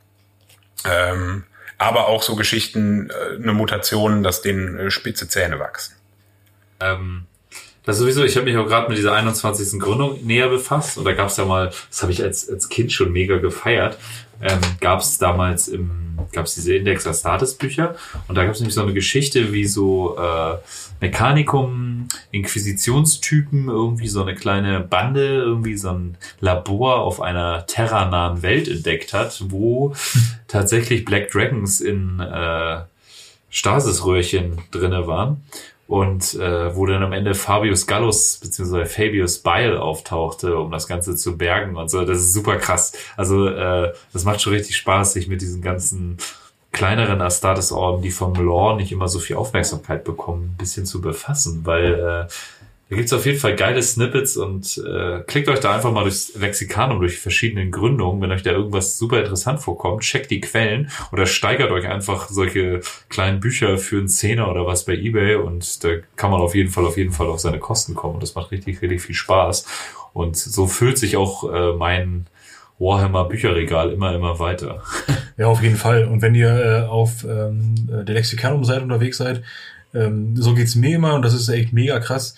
ähm, 0.85 1.43
aber 1.77 2.07
auch 2.07 2.23
so 2.23 2.37
Geschichten, 2.37 3.09
äh, 3.09 3.35
eine 3.35 3.51
Mutation, 3.51 4.23
dass 4.23 4.41
denen 4.41 4.79
äh, 4.79 4.91
spitze 4.91 5.27
Zähne 5.27 5.59
wachsen. 5.59 5.97
Ähm, 6.79 7.26
das 7.87 7.99
sowieso, 7.99 8.25
ich 8.25 8.35
habe 8.35 8.45
mich 8.45 8.57
auch 8.57 8.67
gerade 8.67 8.89
mit 8.89 8.97
dieser 8.97 9.13
21. 9.13 9.79
Gründung 9.79 10.19
näher 10.25 10.49
befasst 10.49 10.97
und 10.97 11.05
da 11.05 11.13
gab 11.13 11.29
es 11.29 11.37
ja 11.37 11.45
mal, 11.45 11.71
das 11.89 12.01
habe 12.01 12.11
ich 12.11 12.21
als, 12.21 12.49
als 12.49 12.67
Kind 12.67 12.91
schon 12.91 13.13
mega 13.13 13.37
gefeiert, 13.37 13.97
ähm, 14.41 14.59
gab 14.81 14.99
es 14.99 15.17
damals 15.17 15.69
im, 15.69 16.19
gab 16.33 16.47
es 16.47 16.55
diese 16.55 16.75
Index 16.75 17.07
Astartes 17.07 17.53
Bücher 17.53 17.95
und 18.27 18.35
da 18.35 18.43
gab 18.43 18.55
es 18.55 18.59
nämlich 18.59 18.75
so 18.75 18.81
eine 18.81 18.93
Geschichte, 18.93 19.53
wie 19.53 19.65
so 19.65 20.17
äh, 20.17 20.57
Mechanikum, 20.99 22.09
Inquisitionstypen, 22.31 23.69
irgendwie 23.69 24.09
so 24.09 24.21
eine 24.21 24.35
kleine 24.35 24.81
Bande, 24.81 25.25
irgendwie 25.25 25.77
so 25.77 25.91
ein 25.91 26.17
Labor 26.41 26.99
auf 26.99 27.21
einer 27.21 27.67
terranahen 27.67 28.41
Welt 28.41 28.67
entdeckt 28.67 29.13
hat, 29.13 29.45
wo 29.47 29.95
tatsächlich 30.49 31.05
Black 31.05 31.31
Dragons 31.31 31.79
in 31.79 32.19
äh, 32.19 32.81
Stasisröhrchen 33.49 34.57
drinne 34.71 35.07
waren 35.07 35.41
und 35.87 36.33
äh, 36.35 36.75
wo 36.75 36.85
dann 36.85 37.03
am 37.03 37.13
Ende 37.13 37.33
Fabius 37.33 37.87
Gallus 37.87 38.39
bzw. 38.41 38.85
Fabius 38.85 39.39
Bile 39.39 39.81
auftauchte, 39.81 40.57
um 40.57 40.71
das 40.71 40.87
Ganze 40.87 41.15
zu 41.15 41.37
bergen 41.37 41.77
und 41.77 41.89
so. 41.89 42.03
Das 42.05 42.19
ist 42.19 42.33
super 42.33 42.57
krass. 42.57 42.93
Also 43.15 43.47
äh, 43.47 43.93
das 44.11 44.25
macht 44.25 44.41
schon 44.41 44.53
richtig 44.53 44.75
Spaß, 44.75 45.13
sich 45.13 45.27
mit 45.27 45.41
diesen 45.41 45.61
ganzen 45.61 46.17
kleineren 46.73 47.21
Astartes-Orden, 47.21 48.01
die 48.03 48.11
vom 48.11 48.35
Lore 48.35 48.75
nicht 48.75 48.91
immer 48.91 49.07
so 49.07 49.19
viel 49.19 49.37
Aufmerksamkeit 49.37 50.03
bekommen, 50.03 50.51
ein 50.53 50.57
bisschen 50.57 50.85
zu 50.85 51.01
befassen, 51.01 51.61
weil 51.63 51.93
äh, 51.93 52.33
da 52.89 52.95
gibt's 52.95 53.11
auf 53.11 53.25
jeden 53.25 53.37
Fall 53.37 53.55
geile 53.55 53.83
Snippets 53.83 54.37
und 54.37 54.77
äh, 54.77 55.19
klickt 55.27 55.49
euch 55.49 55.59
da 55.59 55.75
einfach 55.75 55.91
mal 55.91 56.03
durchs 56.03 56.35
Lexikanum, 56.35 56.99
durch 56.99 57.19
verschiedene 57.19 57.69
Gründungen. 57.69 58.21
Wenn 58.21 58.31
euch 58.31 58.43
da 58.43 58.51
irgendwas 58.51 58.97
super 58.97 59.19
interessant 59.19 59.59
vorkommt, 59.59 60.03
checkt 60.03 60.31
die 60.31 60.39
Quellen 60.39 60.89
oder 61.11 61.25
steigert 61.25 61.71
euch 61.71 61.85
einfach 61.85 62.29
solche 62.29 62.79
kleinen 63.09 63.41
Bücher 63.41 63.77
für 63.77 63.97
einen 63.97 64.07
Zehner 64.07 64.49
oder 64.49 64.65
was 64.65 64.85
bei 64.85 64.93
Ebay 64.93 65.35
und 65.35 65.83
da 65.83 65.89
kann 66.15 66.31
man 66.31 66.39
auf 66.39 66.55
jeden 66.55 66.69
Fall, 66.69 66.85
auf 66.85 66.97
jeden 66.97 67.11
Fall 67.11 67.27
auf 67.27 67.41
seine 67.41 67.59
Kosten 67.59 67.93
kommen 67.93 68.15
und 68.15 68.23
das 68.23 68.35
macht 68.35 68.51
richtig, 68.51 68.81
richtig 68.81 69.01
viel 69.01 69.15
Spaß. 69.15 69.65
Und 70.13 70.37
so 70.37 70.65
füllt 70.65 70.97
sich 70.97 71.17
auch 71.17 71.51
äh, 71.53 71.73
mein 71.73 72.27
Warhammer 72.79 73.25
Bücherregal 73.25 73.91
immer, 73.91 74.15
immer 74.15 74.39
weiter. 74.39 74.81
Ja, 75.35 75.47
auf 75.47 75.61
jeden 75.61 75.77
Fall. 75.77 76.05
Und 76.05 76.21
wenn 76.21 76.35
ihr 76.35 76.49
äh, 76.49 76.87
auf 76.87 77.23
ähm, 77.23 77.75
der 77.87 78.15
Lexikanum-Seite 78.15 78.81
unterwegs 78.81 79.17
seid, 79.17 79.43
ähm, 79.93 80.35
so 80.35 80.53
geht's 80.53 80.75
mir 80.75 80.95
immer 80.95 81.13
und 81.13 81.23
das 81.23 81.33
ist 81.33 81.49
echt 81.49 81.73
mega 81.73 81.99
krass. 81.99 82.35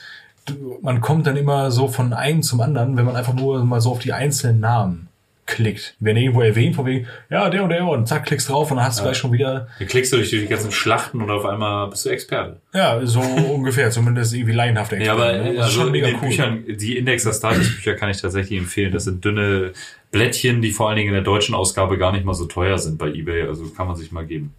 Man 0.81 1.01
kommt 1.01 1.27
dann 1.27 1.37
immer 1.37 1.71
so 1.71 1.87
von 1.87 2.13
einem 2.13 2.41
zum 2.43 2.61
anderen, 2.61 2.97
wenn 2.97 3.05
man 3.05 3.15
einfach 3.15 3.33
nur 3.33 3.63
mal 3.65 3.81
so 3.81 3.91
auf 3.91 3.99
die 3.99 4.13
einzelnen 4.13 4.59
Namen 4.59 5.09
klickt. 5.49 5.95
Wenn 5.99 6.15
irgendwo 6.15 6.41
erwähnt, 6.41 6.75
von 6.75 6.85
wegen, 6.85 7.07
ja, 7.29 7.49
der 7.49 7.63
und 7.63 7.69
der 7.69 7.83
und 7.85 8.07
zack, 8.07 8.25
klickst 8.25 8.49
drauf 8.49 8.69
und 8.69 8.77
dann 8.77 8.85
hast 8.85 8.99
du 8.99 9.03
gleich 9.03 9.17
schon 9.17 9.31
wieder, 9.33 9.67
Dann 9.79 9.87
klickst 9.87 10.13
du 10.13 10.17
durch 10.17 10.29
die 10.29 10.45
ganzen 10.45 10.71
Schlachten 10.71 11.21
und 11.21 11.29
auf 11.31 11.43
einmal 11.45 11.89
bist 11.89 12.05
du 12.05 12.09
Experte. 12.09 12.57
ja, 12.73 13.03
so 13.03 13.19
ungefähr, 13.53 13.89
zumindest 13.89 14.33
irgendwie 14.33 14.53
laienhaft 14.53 14.91
Ja, 14.93 15.13
aber 15.13 15.33
ne? 15.33 15.59
Also 15.59 15.71
schon 15.71 15.87
in 15.87 15.91
mega 15.93 16.07
den 16.07 16.17
cool. 16.21 16.29
Büchern, 16.29 16.63
die 16.67 16.97
Index 16.97 17.25
Astartes 17.25 17.75
Bücher 17.75 17.95
kann 17.95 18.11
ich 18.11 18.21
tatsächlich 18.21 18.59
empfehlen. 18.59 18.91
Das 18.91 19.05
sind 19.05 19.25
dünne 19.25 19.71
Blättchen, 20.11 20.61
die 20.61 20.71
vor 20.71 20.89
allen 20.89 20.97
Dingen 20.97 21.09
in 21.09 21.13
der 21.13 21.23
deutschen 21.23 21.53
Ausgabe 21.53 21.97
gar 21.97 22.11
nicht 22.11 22.25
mal 22.25 22.33
so 22.33 22.45
teuer 22.45 22.79
sind 22.79 22.97
bei 22.97 23.09
eBay. 23.09 23.43
Also 23.43 23.69
kann 23.69 23.87
man 23.87 23.95
sich 23.95 24.11
mal 24.11 24.25
geben. 24.25 24.55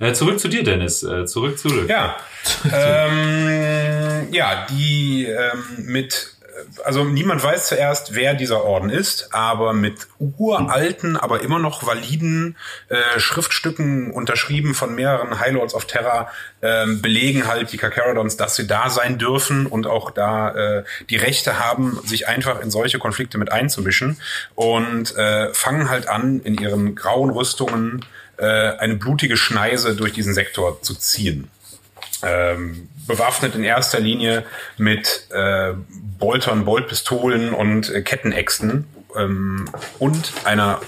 Äh, 0.00 0.14
zurück 0.14 0.40
zu 0.40 0.48
dir, 0.48 0.64
Dennis. 0.64 1.02
Äh, 1.02 1.26
zurück 1.26 1.58
zu 1.58 1.68
Dirk. 1.68 1.90
Ja, 1.90 2.16
ähm, 2.72 4.28
ja, 4.32 4.66
die 4.70 5.26
ähm, 5.26 5.64
mit, 5.78 6.33
also 6.84 7.04
niemand 7.04 7.42
weiß 7.42 7.68
zuerst, 7.68 8.14
wer 8.14 8.34
dieser 8.34 8.64
Orden 8.64 8.90
ist, 8.90 9.28
aber 9.32 9.72
mit 9.72 10.06
uralten, 10.18 11.16
aber 11.16 11.42
immer 11.42 11.58
noch 11.58 11.86
validen 11.86 12.56
äh, 12.88 13.18
Schriftstücken 13.18 14.10
unterschrieben 14.10 14.74
von 14.74 14.94
mehreren 14.94 15.38
High 15.38 15.52
Lords 15.52 15.74
of 15.74 15.86
Terror 15.86 16.28
ähm, 16.62 17.02
belegen 17.02 17.46
halt 17.46 17.72
die 17.72 17.76
Carcharodons, 17.76 18.36
dass 18.36 18.56
sie 18.56 18.66
da 18.66 18.90
sein 18.90 19.18
dürfen 19.18 19.66
und 19.66 19.86
auch 19.86 20.10
da 20.10 20.78
äh, 20.78 20.84
die 21.10 21.16
Rechte 21.16 21.58
haben, 21.58 22.00
sich 22.04 22.28
einfach 22.28 22.60
in 22.60 22.70
solche 22.70 22.98
Konflikte 22.98 23.38
mit 23.38 23.52
einzumischen 23.52 24.20
und 24.54 25.16
äh, 25.16 25.52
fangen 25.52 25.90
halt 25.90 26.08
an, 26.08 26.40
in 26.40 26.54
ihren 26.54 26.94
grauen 26.94 27.30
Rüstungen 27.30 28.04
äh, 28.36 28.44
eine 28.44 28.96
blutige 28.96 29.36
Schneise 29.36 29.94
durch 29.94 30.12
diesen 30.12 30.34
Sektor 30.34 30.80
zu 30.82 30.94
ziehen 30.94 31.50
ähm, 32.24 32.88
bewaffnet 33.06 33.54
in 33.54 33.64
erster 33.64 34.00
Linie 34.00 34.44
mit 34.76 35.28
äh, 35.30 35.74
Boltern, 36.18 36.64
Boltpistolen 36.64 37.52
und 37.52 37.90
äh, 37.90 38.02
Kettenäxten 38.02 38.86
ähm, 39.16 39.68
und 39.98 40.32
einer 40.44 40.80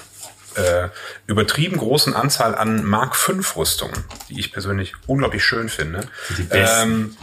äh, 0.56 0.88
übertrieben 1.26 1.76
großen 1.76 2.14
Anzahl 2.14 2.54
an 2.54 2.84
Mark 2.84 3.16
V 3.16 3.34
Rüstungen, 3.56 4.04
die 4.28 4.40
ich 4.40 4.52
persönlich 4.52 4.94
unglaublich 5.06 5.44
schön 5.44 5.68
finde. 5.68 6.08
Die 6.38 6.42
besten. 6.42 6.90
Ähm, 6.90 7.16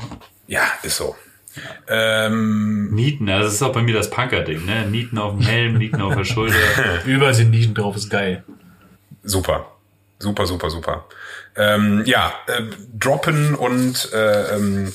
ja, 0.47 0.63
ist 0.83 0.97
so. 0.97 1.15
Ähm, 1.87 2.93
Nieten, 2.93 3.29
also 3.29 3.45
das 3.45 3.53
ist 3.55 3.61
auch 3.61 3.73
bei 3.73 3.83
mir 3.83 3.93
das 3.93 4.09
Punker-Ding, 4.09 4.65
ne? 4.65 4.87
Nieten 4.87 5.17
auf 5.17 5.33
dem 5.33 5.41
Helm, 5.41 5.77
Nieten 5.77 6.01
auf 6.01 6.15
der 6.15 6.25
Schulter. 6.25 6.55
Überall 7.05 7.33
sind 7.33 7.51
Nischen 7.51 7.75
drauf, 7.75 7.95
ist 7.95 8.09
geil. 8.09 8.43
Super. 9.23 9.72
Super, 10.19 10.45
super, 10.45 10.69
super. 10.69 11.05
Ähm, 11.55 12.03
ja, 12.05 12.33
äh, 12.47 12.63
droppen 12.97 13.55
und 13.55 14.11
äh, 14.13 14.55
ähm, 14.55 14.93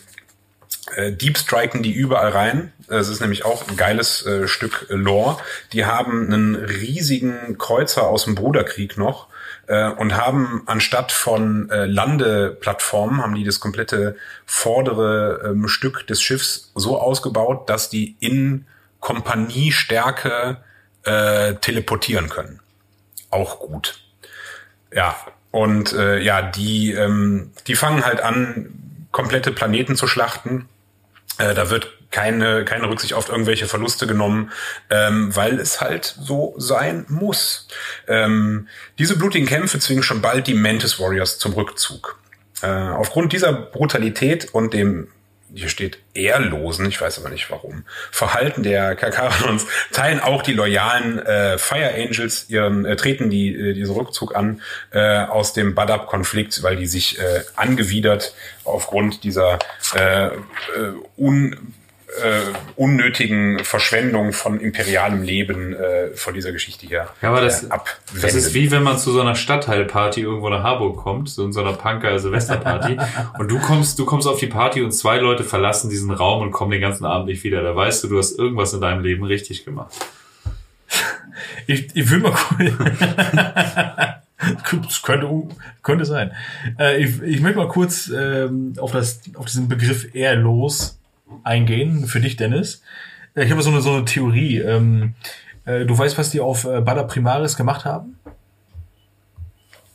äh, 0.96 1.12
Deep 1.12 1.38
striken 1.38 1.82
die 1.82 1.92
überall 1.92 2.30
rein. 2.30 2.72
Es 2.88 3.08
ist 3.08 3.20
nämlich 3.20 3.44
auch 3.44 3.68
ein 3.68 3.76
geiles 3.76 4.24
äh, 4.24 4.48
Stück 4.48 4.86
Lore. 4.88 5.38
Die 5.72 5.84
haben 5.84 6.26
einen 6.26 6.54
riesigen 6.54 7.58
Kreuzer 7.58 8.08
aus 8.08 8.24
dem 8.24 8.34
Bruderkrieg 8.34 8.96
noch 8.96 9.28
äh, 9.66 9.88
und 9.90 10.16
haben 10.16 10.62
anstatt 10.66 11.12
von 11.12 11.70
äh, 11.70 11.84
Landeplattformen, 11.86 13.22
haben 13.22 13.34
die 13.34 13.44
das 13.44 13.60
komplette 13.60 14.16
vordere 14.46 15.50
ähm, 15.50 15.68
Stück 15.68 16.06
des 16.06 16.22
Schiffs 16.22 16.72
so 16.74 17.00
ausgebaut, 17.00 17.68
dass 17.68 17.90
die 17.90 18.16
in 18.20 18.66
Kompaniestärke 19.00 20.58
äh, 21.04 21.54
teleportieren 21.54 22.28
können. 22.28 22.60
Auch 23.30 23.60
gut. 23.60 24.00
Ja, 24.92 25.16
und 25.50 25.92
äh, 25.92 26.18
ja, 26.20 26.42
die, 26.42 26.92
ähm, 26.92 27.52
die 27.66 27.74
fangen 27.74 28.04
halt 28.04 28.20
an, 28.20 28.72
komplette 29.10 29.52
Planeten 29.52 29.96
zu 29.96 30.06
schlachten. 30.06 30.68
Äh, 31.38 31.54
da 31.54 31.70
wird 31.70 31.88
keine, 32.10 32.64
keine 32.64 32.88
Rücksicht 32.88 33.14
auf 33.14 33.28
irgendwelche 33.28 33.66
Verluste 33.66 34.06
genommen, 34.06 34.50
ähm, 34.90 35.34
weil 35.34 35.60
es 35.60 35.80
halt 35.80 36.04
so 36.04 36.54
sein 36.56 37.04
muss. 37.08 37.68
Ähm, 38.06 38.68
diese 38.98 39.18
blutigen 39.18 39.46
Kämpfe 39.46 39.78
zwingen 39.78 40.02
schon 40.02 40.22
bald 40.22 40.46
die 40.46 40.54
Mantis 40.54 40.98
Warriors 40.98 41.38
zum 41.38 41.52
Rückzug. 41.52 42.18
Äh, 42.62 42.68
aufgrund 42.68 43.32
dieser 43.32 43.52
Brutalität 43.52 44.52
und 44.52 44.72
dem 44.72 45.08
hier 45.54 45.68
steht 45.68 45.98
ehrlosen, 46.14 46.86
ich 46.86 47.00
weiß 47.00 47.18
aber 47.18 47.30
nicht 47.30 47.50
warum, 47.50 47.84
Verhalten 48.10 48.62
der 48.62 48.94
Kakarons 48.96 49.66
teilen 49.92 50.20
auch 50.20 50.42
die 50.42 50.52
loyalen 50.52 51.18
äh, 51.18 51.58
Fire 51.58 51.94
Angels 51.94 52.46
ihren, 52.48 52.84
äh, 52.84 52.96
treten 52.96 53.30
die, 53.30 53.54
äh, 53.54 53.74
diesen 53.74 53.94
Rückzug 53.94 54.36
an 54.36 54.62
äh, 54.90 55.24
aus 55.24 55.52
dem 55.52 55.74
Badab-Konflikt, 55.74 56.62
weil 56.62 56.76
die 56.76 56.86
sich 56.86 57.18
äh, 57.18 57.42
angewidert 57.56 58.34
aufgrund 58.64 59.24
dieser 59.24 59.58
äh, 59.94 60.26
äh, 60.26 60.30
un, 61.16 61.74
äh, 62.22 62.40
unnötigen 62.76 63.62
Verschwendung 63.64 64.32
von 64.32 64.60
imperialem 64.60 65.22
Leben 65.22 65.74
äh, 65.74 66.08
von 66.14 66.34
dieser 66.34 66.52
Geschichte 66.52 66.86
hier 66.86 67.08
Ja, 67.20 67.28
aber 67.28 67.42
das, 67.42 67.64
äh, 67.64 67.70
abwenden. 67.70 68.22
das 68.22 68.34
ist 68.34 68.54
wie 68.54 68.70
wenn 68.70 68.82
man 68.82 68.98
zu 68.98 69.12
so 69.12 69.20
einer 69.20 69.34
Stadtteilparty 69.34 70.22
irgendwo 70.22 70.48
nach 70.48 70.62
Harburg 70.62 70.96
kommt, 70.96 71.28
so 71.28 71.44
in 71.44 71.52
so 71.52 71.60
einer 71.60 71.74
Punker-Silvesterparty 71.74 72.96
und 73.38 73.50
du 73.50 73.58
kommst, 73.58 73.98
du 73.98 74.06
kommst 74.06 74.26
auf 74.26 74.38
die 74.38 74.46
Party 74.46 74.82
und 74.82 74.92
zwei 74.92 75.18
Leute 75.18 75.44
verlassen 75.44 75.90
diesen 75.90 76.10
Raum 76.10 76.42
und 76.42 76.50
kommen 76.50 76.70
den 76.70 76.80
ganzen 76.80 77.04
Abend 77.04 77.28
nicht 77.28 77.44
wieder. 77.44 77.62
Da 77.62 77.76
weißt 77.76 78.04
du, 78.04 78.08
du 78.08 78.18
hast 78.18 78.38
irgendwas 78.38 78.72
in 78.72 78.80
deinem 78.80 79.02
Leben 79.02 79.24
richtig 79.24 79.64
gemacht. 79.64 79.94
Ich, 81.68 81.94
ich 81.94 82.10
will 82.10 82.18
mal 82.18 82.32
kurz. 82.32 82.58
Das 84.86 85.02
könnte, 85.02 85.28
könnte 85.82 86.04
sein. 86.04 86.32
Äh, 86.78 87.02
ich, 87.02 87.20
ich 87.22 87.40
möchte 87.40 87.58
mal 87.58 87.68
kurz 87.68 88.08
ähm, 88.08 88.74
auf, 88.78 88.92
das, 88.92 89.20
auf 89.34 89.46
diesen 89.46 89.68
Begriff 89.68 90.14
ehrlos 90.14 90.97
eingehen, 91.44 92.06
für 92.06 92.20
dich, 92.20 92.36
Dennis. 92.36 92.82
Äh, 93.34 93.44
Ich 93.44 93.50
habe 93.50 93.62
so 93.62 93.70
eine, 93.70 93.80
so 93.80 93.92
eine 93.92 94.04
Theorie. 94.04 94.58
Ähm, 94.58 95.14
äh, 95.64 95.84
du 95.84 95.96
weißt, 95.96 96.18
was 96.18 96.30
die 96.30 96.40
auf 96.40 96.64
äh, 96.64 96.80
Bada 96.80 97.02
Primaris 97.04 97.56
gemacht 97.56 97.84
haben? 97.84 98.18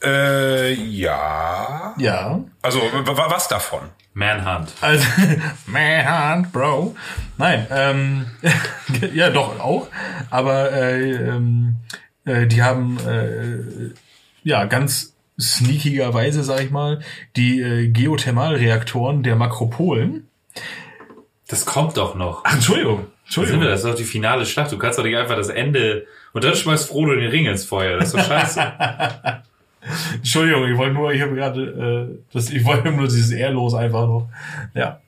Äh, 0.04 0.74
ja. 0.74 1.96
Ja. 1.98 2.44
Also, 2.62 2.80
was 2.82 3.48
davon? 3.48 3.84
Manhunt. 4.14 4.74
Also, 4.82 5.06
man, 5.66 6.52
Bro. 6.52 6.96
Nein, 7.38 7.68
ähm, 7.72 8.26
ja, 9.14 9.30
doch, 9.30 9.60
auch. 9.60 9.88
Aber 10.30 10.72
äh, 10.72 11.12
ähm, 11.14 11.78
äh, 12.26 12.46
die 12.46 12.62
haben 12.62 12.98
äh, 13.08 13.94
ja 14.44 14.66
ganz 14.66 15.16
sneakigerweise, 15.40 16.44
sag 16.44 16.62
ich 16.62 16.70
mal, 16.70 17.00
die 17.36 17.62
äh, 17.62 17.88
Geothermalreaktoren 17.88 19.24
der 19.24 19.36
Makropolen. 19.36 20.28
Das 21.54 21.66
kommt 21.68 21.98
doch 21.98 22.16
noch. 22.16 22.42
Ach, 22.46 22.54
Entschuldigung. 22.54 22.98
Sind 23.00 23.12
Entschuldigung. 23.26 23.62
wir, 23.62 23.70
das 23.70 23.82
ist 23.82 23.86
doch 23.90 23.96
die 23.96 24.04
finale 24.06 24.46
Schlacht. 24.46 24.72
Du 24.72 24.78
kannst 24.80 24.98
doch 24.98 25.04
nicht 25.04 25.16
einfach 25.18 25.36
das 25.36 25.50
Ende 25.50 26.08
und 26.34 26.44
dann 26.44 26.56
schmeißt 26.56 26.88
Frodo 26.90 27.14
den 27.16 27.30
Ring 27.30 27.46
ins 27.46 27.64
Feuer. 27.64 27.98
Das 27.98 28.08
ist 28.08 28.16
doch 28.18 28.26
scheiße. 28.26 28.60
Entschuldigung, 30.16 30.68
ich 30.72 30.78
wollte 30.78 30.94
nur, 30.94 31.12
ich 31.12 31.22
habe 31.22 31.36
gerade, 31.36 32.10
äh, 32.10 32.24
das, 32.34 32.50
ich 32.50 32.64
wollte 32.66 32.90
nur 32.92 33.08
dieses 33.08 33.32
Ehrlos 33.32 33.74
einfach 33.76 34.08
noch. 34.08 34.30
Ja. 34.74 35.00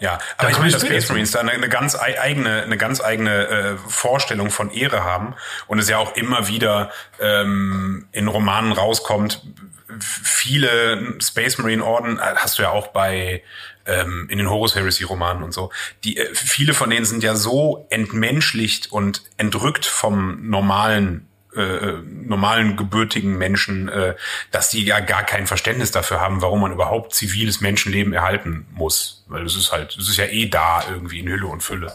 Ja, 0.00 0.18
aber 0.36 0.50
ich 0.50 0.54
komme 0.54 0.58
meine, 0.58 0.68
ich 0.68 0.74
dass 0.74 0.82
Space. 0.84 1.08
Marines 1.08 1.30
da 1.32 1.40
eine, 1.40 1.50
eine 1.50 1.68
ganz 1.68 1.96
ei- 1.96 2.20
eigene, 2.20 2.62
eine 2.62 2.76
ganz 2.76 3.00
eigene 3.00 3.48
äh, 3.48 3.76
Vorstellung 3.88 4.50
von 4.50 4.70
Ehre 4.70 5.02
haben 5.02 5.34
und 5.66 5.80
es 5.80 5.88
ja 5.88 5.98
auch 5.98 6.14
immer 6.16 6.46
wieder 6.46 6.90
ähm, 7.20 8.06
in 8.12 8.28
Romanen 8.28 8.70
rauskommt. 8.70 9.42
Viele 9.98 11.14
Space 11.20 11.58
Marine 11.58 11.82
Orden 11.84 12.18
äh, 12.18 12.20
hast 12.36 12.58
du 12.58 12.62
ja 12.62 12.70
auch 12.70 12.88
bei 12.88 13.42
ähm, 13.88 14.28
in 14.30 14.38
den 14.38 14.48
Horus 14.48 14.74
Heresy 14.74 15.04
Romanen 15.04 15.42
und 15.42 15.52
so. 15.52 15.70
Die 16.04 16.18
äh, 16.18 16.28
viele 16.34 16.74
von 16.74 16.90
denen 16.90 17.04
sind 17.04 17.22
ja 17.22 17.34
so 17.34 17.86
entmenschlicht 17.90 18.92
und 18.92 19.22
entrückt 19.36 19.86
vom 19.86 20.48
normalen 20.48 21.24
äh, 21.56 21.94
normalen 22.04 22.76
gebürtigen 22.76 23.38
Menschen, 23.38 23.88
äh, 23.88 24.14
dass 24.50 24.68
die 24.68 24.84
ja 24.84 25.00
gar 25.00 25.24
kein 25.24 25.46
Verständnis 25.46 25.90
dafür 25.90 26.20
haben, 26.20 26.42
warum 26.42 26.60
man 26.60 26.72
überhaupt 26.72 27.14
ziviles 27.14 27.60
Menschenleben 27.60 28.12
erhalten 28.12 28.66
muss, 28.72 29.24
weil 29.28 29.46
es 29.46 29.56
ist 29.56 29.72
halt, 29.72 29.96
es 29.96 30.08
ist 30.08 30.18
ja 30.18 30.26
eh 30.26 30.46
da 30.46 30.84
irgendwie 30.88 31.20
in 31.20 31.28
Hülle 31.28 31.46
und 31.46 31.62
Fülle. 31.62 31.92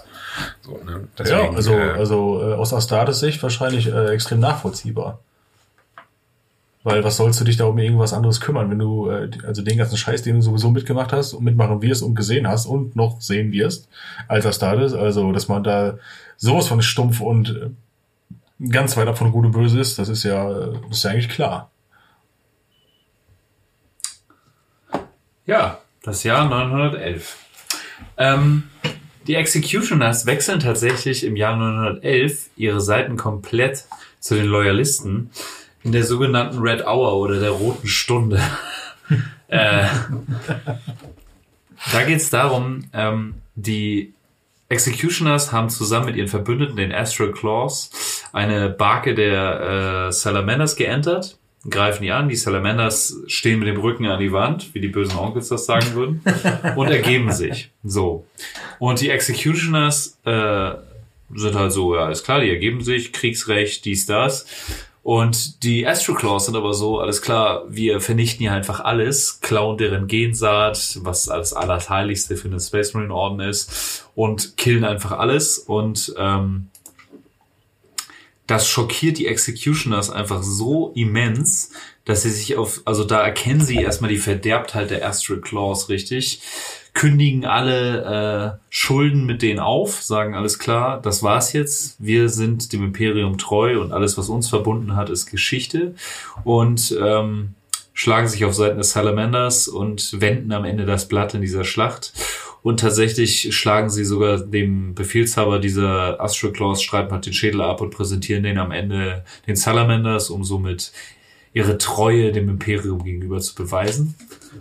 So, 0.61 0.82
ne? 0.84 0.91
ja, 0.91 0.99
Deswegen, 1.18 1.56
also, 1.56 1.74
äh, 1.78 1.91
also 1.91 2.41
äh, 2.41 2.53
aus 2.56 2.74
Astartes 2.74 3.20
Sicht 3.20 3.44
wahrscheinlich 3.44 3.88
äh, 3.88 4.14
extrem 4.14 4.40
nachvollziehbar. 4.40 5.20
Weil 6.84 7.03
was 7.03 7.18
sollst 7.18 7.39
du 7.39 7.45
dich 7.45 7.55
da 7.55 7.65
um 7.65 7.77
irgendwas 7.77 8.14
anderes 8.14 8.41
kümmern, 8.41 8.69
wenn 8.69 8.80
du 8.80 9.10
äh, 9.10 9.30
also 9.45 9.61
den 9.61 9.77
ganzen 9.77 9.97
Scheiß, 9.97 10.22
den 10.22 10.35
du 10.35 10.41
sowieso 10.41 10.69
mitgemacht 10.69 11.14
hast 11.14 11.34
und 11.34 11.43
mitmachen 11.43 11.81
wirst 11.81 12.03
und 12.03 12.15
gesehen 12.15 12.47
hast 12.47 12.65
und 12.65 12.95
noch 12.95 13.22
sehen 13.22 13.51
wirst 13.53 13.88
als 14.27 14.45
Astartes, 14.45 14.93
also 14.93 15.31
dass 15.31 15.47
man 15.47 15.64
da 15.64 15.97
sowas 16.35 16.68
von 16.68 16.81
stumpf 16.81 17.22
und 17.22 17.49
äh, 17.49 18.69
ganz 18.69 18.97
weit 18.97 19.07
ab 19.07 19.18
von 19.18 19.31
Gut 19.31 19.45
und 19.45 19.51
Böse 19.53 19.80
ist, 19.80 19.97
das 19.97 20.10
ist 20.10 20.23
ja, 20.23 20.49
das 20.49 20.97
ist 20.97 21.03
ja 21.03 21.11
eigentlich 21.11 21.30
klar. 21.30 21.72
Ja, 25.45 25.80
das 26.03 26.23
Jahr 26.23 26.49
911. 26.49 27.38
Ähm, 28.18 28.64
die 29.27 29.35
Executioners 29.35 30.26
wechseln 30.26 30.60
tatsächlich 30.60 31.23
im 31.23 31.35
Jahr 31.35 31.55
911 31.55 32.49
ihre 32.55 32.81
Seiten 32.81 33.18
komplett 33.18 33.85
zu 34.19 34.35
den 34.35 34.45
Loyalisten 34.45 35.31
in 35.84 35.91
der 35.91 36.03
sogenannten 36.03 36.60
Red 36.60 36.85
Hour 36.85 37.18
oder 37.18 37.39
der 37.39 37.51
Roten 37.51 37.88
Stunde. 37.88 38.41
äh, 39.47 39.85
da 41.91 42.03
geht 42.03 42.18
es 42.18 42.30
darum, 42.30 42.85
ähm, 42.93 43.35
die 43.55 44.14
Executioners 44.69 45.51
haben 45.51 45.69
zusammen 45.69 46.07
mit 46.07 46.15
ihren 46.15 46.27
Verbündeten, 46.27 46.76
den 46.77 46.91
Astral 46.91 47.31
Claws, 47.31 47.91
eine 48.31 48.69
Barke 48.69 49.14
der 49.14 50.07
äh, 50.07 50.11
Salamanders 50.11 50.76
geentert, 50.76 51.38
greifen 51.69 52.03
die 52.03 52.11
an. 52.11 52.30
Die 52.30 52.35
Salamanders 52.35 53.18
stehen 53.27 53.60
mit 53.60 53.68
dem 53.68 53.80
Rücken 53.80 54.05
an 54.07 54.19
die 54.19 54.31
Wand, 54.31 54.73
wie 54.73 54.80
die 54.80 54.88
bösen 54.88 55.18
Onkels 55.18 55.49
das 55.49 55.65
sagen 55.65 55.93
würden, 55.93 56.23
und 56.76 56.88
ergeben 56.88 57.31
sich. 57.31 57.72
So. 57.84 58.26
Und 58.80 59.01
die 59.01 59.10
Executioners 59.10 60.18
äh, 60.26 60.72
sind 61.35 61.55
halt 61.55 61.72
so, 61.72 61.95
ja, 61.95 62.10
ist 62.10 62.23
klar, 62.23 62.41
die 62.41 62.49
ergeben 62.49 62.81
sich, 62.81 63.14
Kriegsrecht, 63.14 63.85
dies, 63.85 64.05
das. 64.05 64.45
Und 65.03 65.63
die 65.63 65.85
Astral 65.85 66.17
Claws 66.17 66.45
sind 66.45 66.55
aber 66.55 66.73
so, 66.73 66.99
alles 66.99 67.21
klar, 67.21 67.65
wir 67.67 67.99
vernichten 67.99 68.39
hier 68.39 68.53
einfach 68.53 68.80
alles, 68.80 69.41
klauen 69.41 69.77
deren 69.77 70.07
Gensaat, 70.07 70.99
was 71.01 71.25
das 71.25 71.53
Allerheiligste 71.53 72.38
für 72.38 72.47
den 72.47 72.61
Space 72.61 72.93
Marine 72.93 73.13
Orden 73.13 73.41
ist, 73.41 74.07
und 74.15 74.55
killen 74.55 74.85
einfach 74.85 75.11
alles. 75.11 75.59
Und 75.59 76.15
ähm, 76.17 76.69
das 78.47 78.69
schockiert 78.69 79.17
die 79.17 79.27
Executioners 79.27 80.09
einfach 80.09 80.41
so 80.41 80.93
immens, 80.95 81.71
dass 82.05 82.23
sie 82.23 82.31
sich 82.31 82.55
auf, 82.55 82.81
also 82.85 83.03
da 83.03 83.21
erkennen 83.21 83.61
sie 83.61 83.77
erstmal 83.77 84.09
die 84.09 84.17
Verderbtheit 84.17 84.89
der 84.89 85.05
Astral 85.05 85.41
Claws 85.41 85.89
richtig, 85.89 86.41
kündigen 86.94 87.45
alle 87.45 88.60
äh, 88.60 88.65
Schulden 88.70 89.26
mit 89.26 89.41
denen 89.41 89.60
auf, 89.60 90.02
sagen 90.02 90.36
alles 90.36 90.60
klar, 90.60 91.02
das 91.02 91.24
war's 91.24 91.52
jetzt, 91.53 91.95
wir 91.99 92.30
sind 92.30 92.72
dem 92.72 92.84
Imperium 92.84 93.38
treu 93.38 93.82
und 93.82 93.91
alles, 93.91 94.18
was 94.18 94.30
uns 94.30 94.48
verbunden 94.49 94.95
hat, 94.95 95.10
ist 95.10 95.26
Geschichte 95.26 95.95
und 96.44 96.95
ähm, 97.02 97.56
schlagen 97.94 98.28
sich 98.28 98.45
auf 98.45 98.53
Seiten 98.53 98.78
des 98.78 98.91
Salamanders 98.91 99.68
und 99.68 100.22
wenden 100.22 100.52
am 100.52 100.65
Ende 100.65 100.86
das 100.86 101.07
Blatt 101.07 101.34
in 101.34 101.41
dieser 101.41 101.64
Schlacht. 101.64 102.14
Und 102.61 102.80
tatsächlich 102.80 103.56
schlagen 103.56 103.90
sie 103.90 104.06
sogar 104.06 104.38
dem 104.40 104.95
Befehlshaber 104.95 105.60
dieser 105.60 106.22
Astral 106.22 106.53
Claws, 106.53 106.82
schreiben 106.82 107.11
halt 107.11 107.26
den 107.26 107.34
Schädel 107.34 107.61
ab 107.61 107.82
und 107.82 107.91
präsentieren 107.91 108.44
den 108.44 108.57
am 108.57 108.72
Ende 108.72 109.26
den 109.48 109.57
Salamanders, 109.57 110.30
um 110.30 110.45
somit 110.45 110.94
ihre 111.53 111.77
Treue 111.77 112.31
dem 112.31 112.49
Imperium 112.49 113.03
gegenüber 113.03 113.39
zu 113.39 113.55
beweisen. 113.55 114.15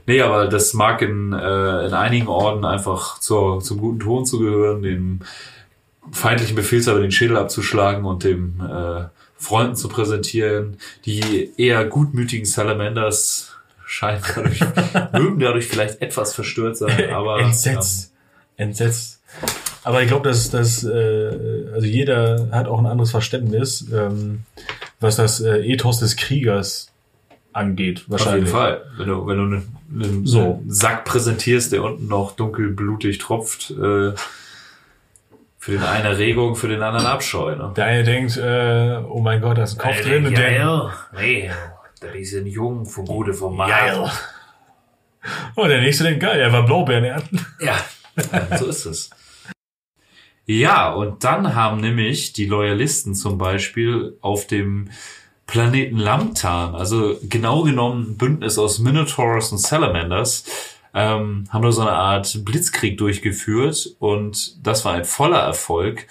Nee, 0.07 0.21
aber 0.21 0.47
das 0.47 0.75
mag 0.75 1.03
in, 1.03 1.33
äh, 1.33 1.87
in 1.87 1.95
einigen 1.95 2.29
Orden 2.29 2.65
einfach 2.65 3.19
zur, 3.19 3.61
zum 3.61 3.79
guten 3.79 4.01
Ton 4.01 4.27
zu 4.27 4.39
gehören, 4.39 4.83
dem 4.83 5.21
feindlichen 6.11 6.57
Befehlshaber 6.57 7.01
den 7.01 7.13
Schädel 7.13 7.37
abzuschlagen 7.37 8.05
und 8.05 8.25
dem 8.25 8.61
äh, 8.61 9.05
Freunden 9.37 9.77
zu 9.77 9.89
präsentieren. 9.89 10.79
Die 11.05 11.53
eher 11.57 11.85
gutmütigen 11.85 12.47
Salamanders 12.47 13.55
scheinen 13.87 14.23
dadurch, 14.35 14.61
mögen 15.13 15.39
dadurch 15.39 15.67
vielleicht 15.67 16.03
etwas 16.03 16.35
verstört 16.35 16.77
sein, 16.77 17.11
aber 17.13 17.41
Entsetzt. 17.41 18.13
Entsetzt. 18.57 19.21
Aber 19.85 20.03
ich 20.03 20.09
glaube, 20.09 20.29
dass, 20.29 20.51
dass 20.51 20.85
äh, 20.85 21.69
also 21.73 21.87
jeder 21.87 22.49
hat 22.53 22.69
auch 22.69 22.79
ein 22.79 22.87
anderes 22.87 23.11
Verständnis, 23.11 23.87
ähm, 23.93 24.41
was 25.03 25.17
das 25.17 25.41
äh, 25.41 25.59
Ethos 25.61 25.99
des 25.99 26.17
Kriegers 26.17 26.93
angeht. 27.53 27.99
Auf 27.99 28.03
jeden 28.03 28.13
Wahrscheinlich. 28.13 28.51
Fall. 28.51 28.83
Wenn 28.97 29.09
du, 29.09 29.27
wenn 29.27 29.37
du 29.37 29.43
einen, 29.43 29.77
einen, 29.95 30.27
So. 30.27 30.41
einen 30.61 30.71
Sack 30.71 31.05
präsentierst, 31.05 31.73
der 31.73 31.83
unten 31.83 32.09
noch 32.09 32.33
dunkelblutig 32.33 33.19
tropft, 33.19 33.71
äh, 33.71 34.13
für 35.59 35.71
den 35.71 35.83
einen 35.83 36.07
Erregung, 36.07 36.57
für 36.57 36.67
den 36.67 36.83
anderen 36.83 37.07
Abscheu. 37.07 37.55
Ne? 37.55 37.73
Der 37.77 37.85
eine 37.85 38.03
denkt, 38.03 38.37
äh, 38.37 38.97
oh 39.09 39.21
mein 39.21 39.41
Gott, 39.41 39.59
da 39.59 39.63
ist 39.63 39.75
ein 39.75 39.79
Kopf 39.79 40.01
drin. 40.01 40.27
Und 40.27 40.37
der, 40.37 40.53
ja, 40.53 40.93
nee, 41.17 41.51
das 42.01 42.15
ist 42.17 42.35
ein 42.35 42.47
Jung 42.47 42.85
von 42.85 43.05
gute 43.05 43.33
Format. 43.33 43.69
geil. 43.69 44.11
Und 45.55 45.69
der 45.69 45.81
nächste 45.81 46.03
denkt, 46.03 46.21
geil, 46.21 46.41
er 46.41 46.53
war 46.53 46.65
Blaubeeren 46.67 47.05
ernten. 47.05 47.47
Ja, 47.61 47.77
so 48.59 48.67
ist 48.67 48.87
es. 48.87 49.11
Ja, 50.47 50.93
und 50.93 51.25
dann 51.25 51.55
haben 51.55 51.81
nämlich 51.81 52.33
die 52.33 52.47
Loyalisten 52.47 53.15
zum 53.15 53.39
Beispiel 53.39 54.17
auf 54.21 54.47
dem 54.47 54.91
Planeten 55.47 55.99
Lamtan, 55.99 56.75
also 56.75 57.17
genau 57.29 57.63
genommen 57.63 58.13
ein 58.13 58.17
Bündnis 58.17 58.59
aus 58.59 58.79
Minotaurs 58.79 59.53
und 59.53 59.59
Salamanders, 59.59 60.45
ähm, 60.95 61.45
haben 61.51 61.63
da 61.63 61.73
so 61.73 61.83
eine 61.83 61.93
Art 61.93 62.45
Blitzkrieg 62.45 62.99
durchgeführt 62.99 63.97
und 63.99 64.67
das 64.67 64.85
war 64.85 64.95
ein 64.95 65.05
voller 65.05 65.41
Erfolg 65.41 66.07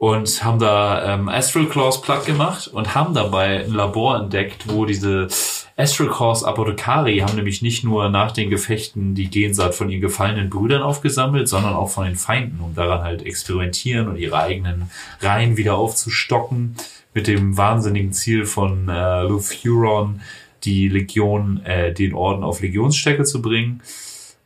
und 0.00 0.42
haben 0.42 0.58
da 0.58 1.12
ähm, 1.12 1.28
Astral 1.28 1.66
Claws 1.66 2.00
platt 2.00 2.24
gemacht 2.24 2.68
und 2.68 2.94
haben 2.94 3.12
dabei 3.12 3.66
ein 3.66 3.74
Labor 3.74 4.18
entdeckt, 4.18 4.64
wo 4.66 4.86
diese 4.86 5.28
Astral 5.76 6.08
Claws 6.08 6.42
Apothekari 6.42 7.18
haben 7.18 7.36
nämlich 7.36 7.60
nicht 7.60 7.84
nur 7.84 8.08
nach 8.08 8.32
den 8.32 8.48
Gefechten 8.48 9.14
die 9.14 9.28
Gensaat 9.28 9.74
von 9.74 9.90
ihren 9.90 10.00
gefallenen 10.00 10.48
Brüdern 10.48 10.80
aufgesammelt, 10.80 11.50
sondern 11.50 11.74
auch 11.74 11.90
von 11.90 12.06
den 12.06 12.16
Feinden, 12.16 12.60
um 12.64 12.74
daran 12.74 13.02
halt 13.02 13.26
experimentieren 13.26 14.08
und 14.08 14.16
ihre 14.16 14.38
eigenen 14.38 14.90
Reihen 15.20 15.58
wieder 15.58 15.74
aufzustocken, 15.74 16.76
mit 17.12 17.26
dem 17.26 17.58
wahnsinnigen 17.58 18.14
Ziel 18.14 18.46
von 18.46 18.88
äh, 18.88 19.24
Lufuron, 19.24 20.22
die 20.64 20.88
Legion, 20.88 21.62
äh, 21.66 21.92
den 21.92 22.14
Orden 22.14 22.42
auf 22.42 22.62
Legionsstärke 22.62 23.24
zu 23.24 23.42
bringen. 23.42 23.82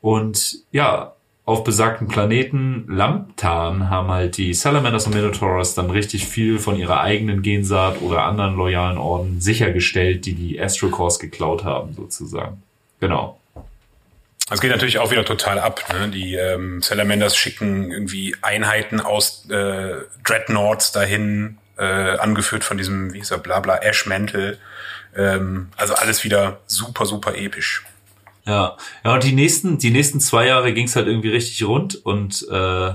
Und 0.00 0.64
ja, 0.72 1.14
auf 1.46 1.62
besagten 1.62 2.08
Planeten 2.08 2.86
Lamtan 2.88 3.90
haben 3.90 4.08
halt 4.08 4.38
die 4.38 4.54
Salamanders 4.54 5.06
und 5.06 5.14
Minotaurs 5.14 5.74
dann 5.74 5.90
richtig 5.90 6.26
viel 6.26 6.58
von 6.58 6.76
ihrer 6.76 7.00
eigenen 7.02 7.42
Gensaat 7.42 8.00
oder 8.00 8.22
anderen 8.22 8.56
loyalen 8.56 8.96
Orden 8.96 9.42
sichergestellt, 9.42 10.24
die 10.24 10.34
die 10.34 10.58
Astral 10.58 10.90
Cores 10.90 11.18
geklaut 11.18 11.64
haben, 11.64 11.92
sozusagen. 11.94 12.62
Genau. 12.98 13.38
Es 14.50 14.60
geht 14.60 14.70
natürlich 14.70 14.98
auch 14.98 15.10
wieder 15.10 15.24
total 15.24 15.58
ab. 15.58 15.82
Ne? 15.92 16.08
Die 16.08 16.34
ähm, 16.34 16.80
Salamanders 16.80 17.36
schicken 17.36 17.90
irgendwie 17.90 18.34
Einheiten 18.40 19.00
aus 19.00 19.46
äh, 19.50 19.96
Dreadnoughts 20.24 20.92
dahin, 20.92 21.58
äh, 21.76 21.82
angeführt 21.82 22.64
von 22.64 22.78
diesem, 22.78 23.12
wie 23.12 23.18
hieß 23.18 23.32
er, 23.32 23.38
Blabla, 23.38 23.76
Ash 23.78 24.06
Mantle. 24.06 24.58
Ähm, 25.16 25.68
also 25.76 25.94
alles 25.94 26.24
wieder 26.24 26.60
super, 26.66 27.04
super 27.04 27.34
episch. 27.34 27.84
Ja, 28.46 28.76
ja 29.04 29.14
und 29.14 29.24
die 29.24 29.32
nächsten, 29.32 29.78
die 29.78 29.90
nächsten 29.90 30.20
zwei 30.20 30.46
Jahre 30.46 30.72
ging's 30.72 30.96
halt 30.96 31.06
irgendwie 31.06 31.30
richtig 31.30 31.64
rund 31.64 31.94
und 32.04 32.46
äh, 32.50 32.94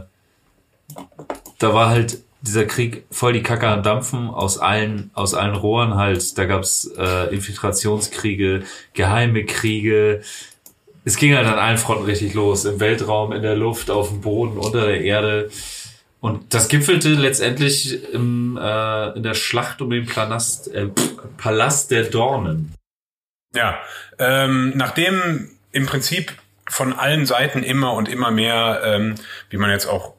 da 1.59 1.73
war 1.73 1.89
halt 1.89 2.23
dieser 2.41 2.65
Krieg 2.65 3.05
voll 3.11 3.33
die 3.33 3.43
Kacke 3.43 3.67
am 3.67 3.83
Dampfen 3.83 4.29
aus 4.29 4.59
allen, 4.59 5.11
aus 5.13 5.33
allen 5.33 5.55
Rohren 5.55 5.95
halt. 5.95 6.37
Da 6.37 6.45
gab's 6.45 6.89
äh, 6.97 7.33
Infiltrationskriege, 7.33 8.63
geheime 8.93 9.45
Kriege. 9.45 10.21
Es 11.03 11.17
ging 11.17 11.35
halt 11.35 11.47
an 11.47 11.59
allen 11.59 11.77
Fronten 11.77 12.05
richtig 12.05 12.33
los. 12.33 12.65
Im 12.65 12.79
Weltraum, 12.79 13.33
in 13.33 13.41
der 13.41 13.55
Luft, 13.55 13.91
auf 13.91 14.09
dem 14.09 14.21
Boden, 14.21 14.57
unter 14.57 14.85
der 14.85 15.01
Erde. 15.01 15.49
Und 16.21 16.53
das 16.53 16.67
gipfelte 16.67 17.09
letztendlich 17.09 18.13
im, 18.13 18.57
äh, 18.61 19.09
in 19.17 19.23
der 19.23 19.33
Schlacht 19.33 19.81
um 19.81 19.89
den 19.89 20.05
Planast, 20.05 20.73
äh, 20.73 20.89
Palast 21.37 21.91
der 21.91 22.03
Dornen. 22.03 22.73
Ja, 23.55 23.79
ähm, 24.19 24.73
nachdem 24.75 25.49
im 25.71 25.85
Prinzip 25.85 26.33
von 26.69 26.93
allen 26.93 27.25
Seiten 27.25 27.63
immer 27.63 27.93
und 27.93 28.07
immer 28.07 28.29
mehr, 28.29 28.81
ähm, 28.83 29.15
wie 29.49 29.57
man 29.57 29.71
jetzt 29.71 29.87
auch, 29.87 30.13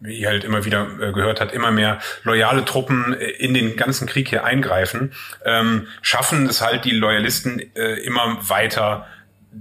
wie 0.00 0.26
halt 0.26 0.44
immer 0.44 0.64
wieder 0.66 0.86
äh, 1.00 1.12
gehört 1.12 1.40
hat, 1.40 1.52
immer 1.52 1.70
mehr 1.70 1.98
loyale 2.24 2.64
Truppen 2.64 3.14
äh, 3.14 3.24
in 3.24 3.54
den 3.54 3.76
ganzen 3.76 4.06
Krieg 4.06 4.28
hier 4.28 4.44
eingreifen, 4.44 5.14
ähm, 5.46 5.86
schaffen 6.02 6.46
es 6.46 6.60
halt 6.60 6.84
die 6.84 6.90
Loyalisten 6.90 7.58
äh, 7.74 7.94
immer 8.04 8.38
weiter 8.48 9.06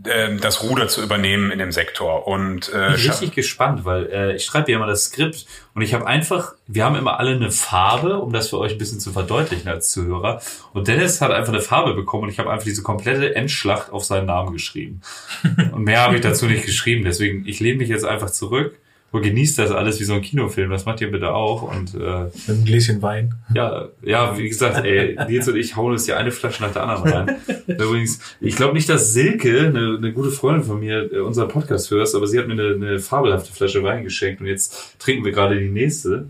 das 0.02 0.64
Ruder 0.64 0.88
zu 0.88 1.04
übernehmen 1.04 1.52
in 1.52 1.60
dem 1.60 1.72
Sektor 1.72 2.28
und 2.28 2.72
äh, 2.74 2.96
Ich 2.96 3.02
bin 3.04 3.12
richtig 3.12 3.32
gespannt, 3.34 3.86
weil 3.86 4.08
äh, 4.08 4.36
ich 4.36 4.44
schreibe 4.44 4.72
ja 4.72 4.78
immer 4.78 4.88
das 4.88 5.06
Skript 5.06 5.46
und 5.76 5.82
ich 5.82 5.94
habe 5.94 6.08
einfach, 6.08 6.56
wir 6.68 6.84
haben 6.84 6.96
immer 6.96 7.20
alle 7.20 7.32
eine 7.32 7.52
Farbe, 7.52 8.20
um 8.20 8.34
das 8.34 8.50
für 8.50 8.58
euch 8.58 8.74
ein 8.74 8.78
bisschen 8.78 9.00
zu 9.00 9.12
verdeutlichen 9.12 9.68
als 9.70 9.92
Zuhörer. 9.92 10.42
Und 10.74 10.88
Dennis 10.88 11.22
hat 11.22 11.32
einfach 11.32 11.54
eine 11.54 11.62
Farbe 11.62 11.94
bekommen 11.94 12.24
und 12.24 12.30
ich 12.30 12.40
habe 12.40 12.52
einfach 12.52 12.66
diese 12.66 12.82
komplette 12.82 13.36
Endschlacht 13.36 13.92
auf 13.92 14.04
seinen 14.04 14.26
Namen 14.26 14.54
geschrieben. 14.54 15.02
Und 15.72 15.84
mehr 15.84 16.02
habe 16.02 16.16
ich 16.16 16.22
dazu 16.22 16.46
nicht 16.46 16.66
geschrieben. 16.66 17.04
Deswegen, 17.04 17.46
ich 17.48 17.60
lehne 17.60 17.78
mich 17.78 17.90
jetzt 17.90 18.06
einfach 18.06 18.30
zurück 18.30 18.78
und 19.14 19.22
genießt 19.22 19.60
das 19.60 19.70
alles 19.70 20.00
wie 20.00 20.06
so 20.06 20.14
ein 20.14 20.24
Kinofilm. 20.24 20.72
Das 20.72 20.86
macht 20.86 21.00
ihr 21.00 21.12
bitte 21.12 21.34
auch. 21.34 21.62
Und 21.62 21.94
äh, 21.94 22.24
Mit 22.24 22.50
einem 22.50 22.66
Gläschen 22.66 23.02
Wein. 23.04 23.36
ja, 23.54 23.90
ja, 24.02 24.36
wie 24.36 24.50
gesagt, 24.50 24.84
ey, 24.84 25.16
Nils 25.30 25.48
und 25.48 25.56
ich 25.56 25.76
hauen 25.76 25.92
uns 25.92 26.08
ja 26.08 26.18
eine 26.18 26.32
Flasche 26.32 26.64
nach 26.64 26.74
der 26.74 26.88
anderen 26.88 27.14
rein. 27.14 27.36
Übrigens, 27.68 28.20
ich 28.42 28.56
glaube 28.56 28.74
nicht, 28.74 28.90
dass 28.90 29.14
Silke, 29.14 29.68
eine, 29.68 29.98
eine 30.00 30.14
gute 30.14 30.32
Freundin 30.32 30.64
von 30.64 30.80
mir, 30.80 31.14
äh, 31.14 31.20
unseren 31.20 31.48
Podcast 31.48 31.92
hört, 31.92 32.14
aber 32.16 32.26
sie 32.26 32.40
hat 32.40 32.48
mir 32.48 32.54
eine, 32.54 32.74
eine 32.74 33.00
fabelhafte 33.00 33.54
Flasche 33.54 33.84
Wein 33.84 34.04
geschenkt 34.04 34.42
und 34.42 34.48
jetzt 34.48 34.98
trinken 34.98 35.24
wir 35.24 35.32
gerade 35.32 35.60
die 35.60 35.70
nächste. 35.70 36.26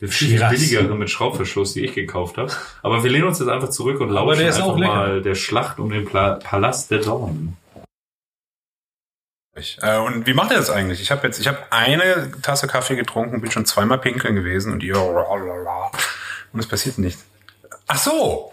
Eine 0.00 0.08
viel 0.08 0.38
billigere 0.38 0.94
mit 0.94 1.10
Schraubverschluss, 1.10 1.72
die 1.72 1.80
ich 1.80 1.92
gekauft 1.92 2.38
habe. 2.38 2.52
Aber 2.84 3.02
wir 3.02 3.10
lehnen 3.10 3.26
uns 3.26 3.40
jetzt 3.40 3.48
einfach 3.48 3.70
zurück 3.70 4.00
und 4.00 4.10
lauschen 4.10 4.44
einfach 4.46 4.76
mal 4.76 5.22
der 5.22 5.34
Schlacht 5.34 5.80
um 5.80 5.90
den 5.90 6.04
Palast 6.04 6.92
der 6.92 7.00
Dornen. 7.00 7.56
Äh, 9.82 9.98
und 9.98 10.26
wie 10.26 10.34
macht 10.34 10.50
er 10.52 10.58
das 10.58 10.70
eigentlich? 10.70 11.00
Ich 11.00 11.10
habe 11.10 11.26
jetzt, 11.26 11.38
ich 11.40 11.48
habe 11.48 11.58
eine 11.70 12.30
Tasse 12.42 12.66
Kaffee 12.66 12.96
getrunken, 12.96 13.40
bin 13.40 13.50
schon 13.50 13.66
zweimal 13.66 13.98
pinkeln 13.98 14.34
gewesen 14.34 14.72
und 14.72 14.80
die 14.80 14.92
und 14.92 16.60
es 16.60 16.66
passiert 16.66 16.98
nichts. 16.98 17.24
Ach 17.86 17.98
so. 17.98 18.52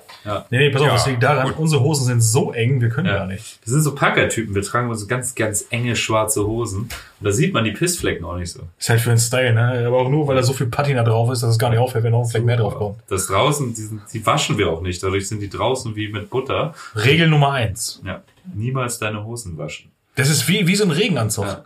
Nee, 0.49 0.57
nee, 0.57 0.69
pass 0.72 0.82
auf, 0.82 0.88
Ja, 0.88 0.94
das 0.94 1.06
liegt 1.06 1.22
daran, 1.22 1.48
gut. 1.49 1.57
unsere 1.60 1.84
Hosen 1.84 2.06
sind 2.06 2.22
so 2.22 2.52
eng, 2.52 2.82
wir 2.82 2.90
können 2.90 3.06
Ja. 3.07 3.18
gar 3.18 3.27
nicht. 3.27 3.60
Wir 3.64 3.72
sind 3.72 3.82
so 3.84 3.94
Packertypen, 3.94 4.56
wir 4.56 4.64
tragen 4.64 4.94
so 4.95 5.06
ganz, 5.06 5.36
ganz 5.36 5.68
enge 5.69 5.95
schwarze 5.95 6.48
Hosen. 6.48 6.80
Und 6.82 6.91
da 7.22 7.32
sieht 7.32 7.53
man 7.53 7.64
die 7.64 7.73
Pissflecken 7.73 8.26
auch 8.26 8.36
nicht 8.36 8.52
so. 8.52 8.61
Ist 8.80 8.90
halt 8.90 9.02
für 9.02 9.10
den 9.10 9.19
Style, 9.19 9.53
ne? 9.53 9.84
Aber 9.86 9.99
auch 9.99 10.10
nur, 10.10 10.27
weil 10.27 10.36
da 10.36 10.41
so 10.41 10.53
viel 10.53 10.65
Patina 10.65 11.03
drauf 11.03 11.30
ist, 11.32 11.44
dass 11.44 11.52
es 11.52 11.60
gar 11.60 11.69
nicht 11.69 11.77
auffällt, 11.77 12.03
wenn 12.03 12.11
noch 12.11 12.23
ein 12.23 12.27
Fleck 12.30 12.44
mehr 12.44 12.57
drauf 12.57 12.73
kommt. 12.73 12.98
Das 13.07 13.27
draußen, 13.27 13.76
die, 13.76 13.82
sind, 13.82 14.02
die 14.14 14.26
waschen 14.26 14.57
wir 14.57 14.69
auch 14.72 14.82
nicht. 14.82 15.03
Dadurch 15.03 15.27
sind 15.27 15.41
die 15.41 15.49
draußen 15.49 15.95
wie 15.95 16.07
mit 16.07 16.32
Butter. 16.32 16.73
Regel 16.95 17.27
Nummer 17.27 17.52
eins. 17.52 18.02
Ja. 18.03 18.23
Niemals 18.52 18.98
deine 18.98 19.23
Hosen 19.23 19.60
waschen. 19.60 19.91
Das 20.15 20.29
ist 20.29 20.47
wie, 20.47 20.67
wie 20.67 20.75
so 20.75 20.85
ein 20.85 20.91
Regenanzug. 20.91 21.45
Ja. 21.45 21.65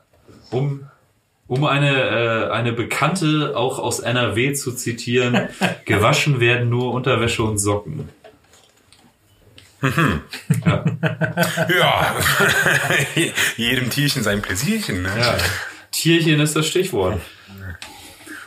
Um, 0.50 0.90
um 1.48 1.66
eine, 1.66 2.50
äh, 2.50 2.52
eine 2.52 2.74
Bekannte 2.74 3.54
auch 3.56 3.80
aus 3.80 4.00
NRW 4.00 4.54
zu 4.54 4.74
zitieren, 4.74 5.50
gewaschen 5.86 6.40
werden 6.40 6.70
nur 6.70 6.94
Unterwäsche 6.94 7.44
und 7.44 7.58
Socken. 7.58 8.10
Ja. 11.70 12.16
Jedem 13.58 13.90
Tierchen 13.90 14.24
sein 14.24 14.42
Pläsierchen, 14.42 15.04
ne? 15.04 15.14
Ja. 15.18 15.38
Tierchen 15.92 16.40
ist 16.42 16.56
das 16.56 16.68
Stichwort. 16.68 17.22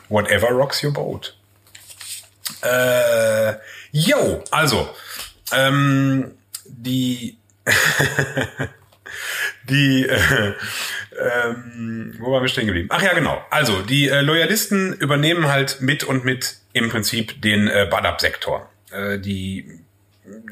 Whatever 0.09 0.49
rocks 0.51 0.85
your 0.85 0.93
boat. 0.93 1.35
Äh, 2.61 3.55
yo, 3.93 4.45
also, 4.51 4.91
ähm, 5.53 6.33
die, 6.67 7.39
die, 9.73 10.07
äh, 10.07 10.55
ähm, 11.19 12.15
wo 12.19 12.33
waren 12.33 12.43
wir 12.43 12.49
stehen 12.49 12.67
geblieben? 12.67 12.89
Ach 12.93 13.03
ja, 13.03 13.15
genau. 13.15 13.45
Also, 13.51 13.83
die 13.83 14.09
äh, 14.09 14.21
Loyalisten 14.21 14.93
übernehmen 14.93 15.49
halt 15.49 15.81
mit 15.81 16.05
und 16.05 16.25
mit 16.25 16.57
im 16.73 16.89
Prinzip 16.91 17.41
den 17.43 17.69
äh, 17.69 17.87
Badab-Sektor. 17.91 18.71
Äh, 18.91 19.19
die 19.19 19.83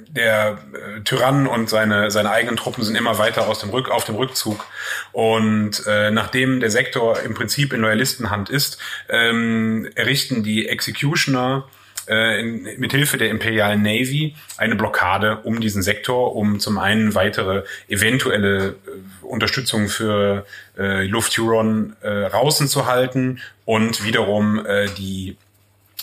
der 0.09 0.59
äh, 0.73 1.01
Tyrann 1.03 1.47
und 1.47 1.71
seine, 1.71 2.11
seine 2.11 2.31
eigenen 2.31 2.57
Truppen 2.57 2.83
sind 2.83 2.97
immer 2.97 3.19
weiter 3.19 3.47
aus 3.47 3.61
dem 3.61 3.71
Rück, 3.71 3.89
auf 3.89 4.05
dem 4.05 4.17
Rückzug. 4.17 4.67
Und 5.13 5.87
äh, 5.87 6.11
nachdem 6.11 6.61
der 6.61 6.71
Sektor 6.71 7.21
im 7.21 7.35
Prinzip 7.35 7.73
in 7.73 7.81
Loyalistenhand 7.81 8.51
ist, 8.51 8.79
ähm, 9.09 9.89
errichten 9.95 10.43
die 10.43 10.69
Executioner 10.69 11.69
äh, 12.11 12.41
in, 12.41 12.67
mit 12.79 12.93
Hilfe 12.93 13.17
der 13.17 13.31
Imperialen 13.31 13.83
Navy 13.83 14.35
eine 14.57 14.77
Blockade 14.77 15.39
um 15.45 15.61
diesen 15.61 15.83
Sektor, 15.83 16.35
um 16.35 16.59
zum 16.59 16.79
einen 16.79 17.15
weitere 17.15 17.63
eventuelle 17.89 18.69
äh, 18.69 19.25
Unterstützung 19.25 19.89
für 19.89 20.45
äh, 20.77 21.07
Lufthuron 21.07 21.97
äh, 22.03 22.29
draußen 22.29 22.69
zu 22.69 22.87
halten 22.87 23.41
und 23.65 24.05
wiederum 24.05 24.65
äh, 24.67 24.89
die 24.99 25.37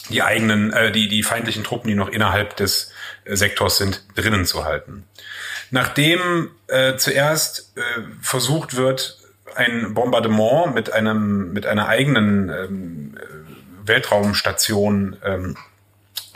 die 0.09 0.23
eigenen, 0.23 0.71
äh, 0.71 0.91
die, 0.91 1.09
die 1.09 1.21
feindlichen 1.21 1.65
Truppen, 1.65 1.89
die 1.89 1.95
noch 1.95 2.07
innerhalb 2.07 2.55
des 2.55 2.91
äh, 3.25 3.35
Sektors 3.35 3.77
sind, 3.77 4.03
drinnen 4.15 4.45
zu 4.45 4.63
halten. 4.63 5.03
Nachdem 5.69 6.51
äh, 6.67 6.95
zuerst 6.95 7.73
äh, 7.75 7.81
versucht 8.21 8.77
wird, 8.77 9.17
ein 9.55 9.93
Bombardement 9.93 10.73
mit 10.73 10.93
einem, 10.93 11.51
mit 11.51 11.65
einer 11.65 11.87
eigenen 11.87 12.49
ähm, 12.49 13.17
äh, 13.17 13.87
Weltraumstation 13.87 15.17
ähm, 15.25 15.57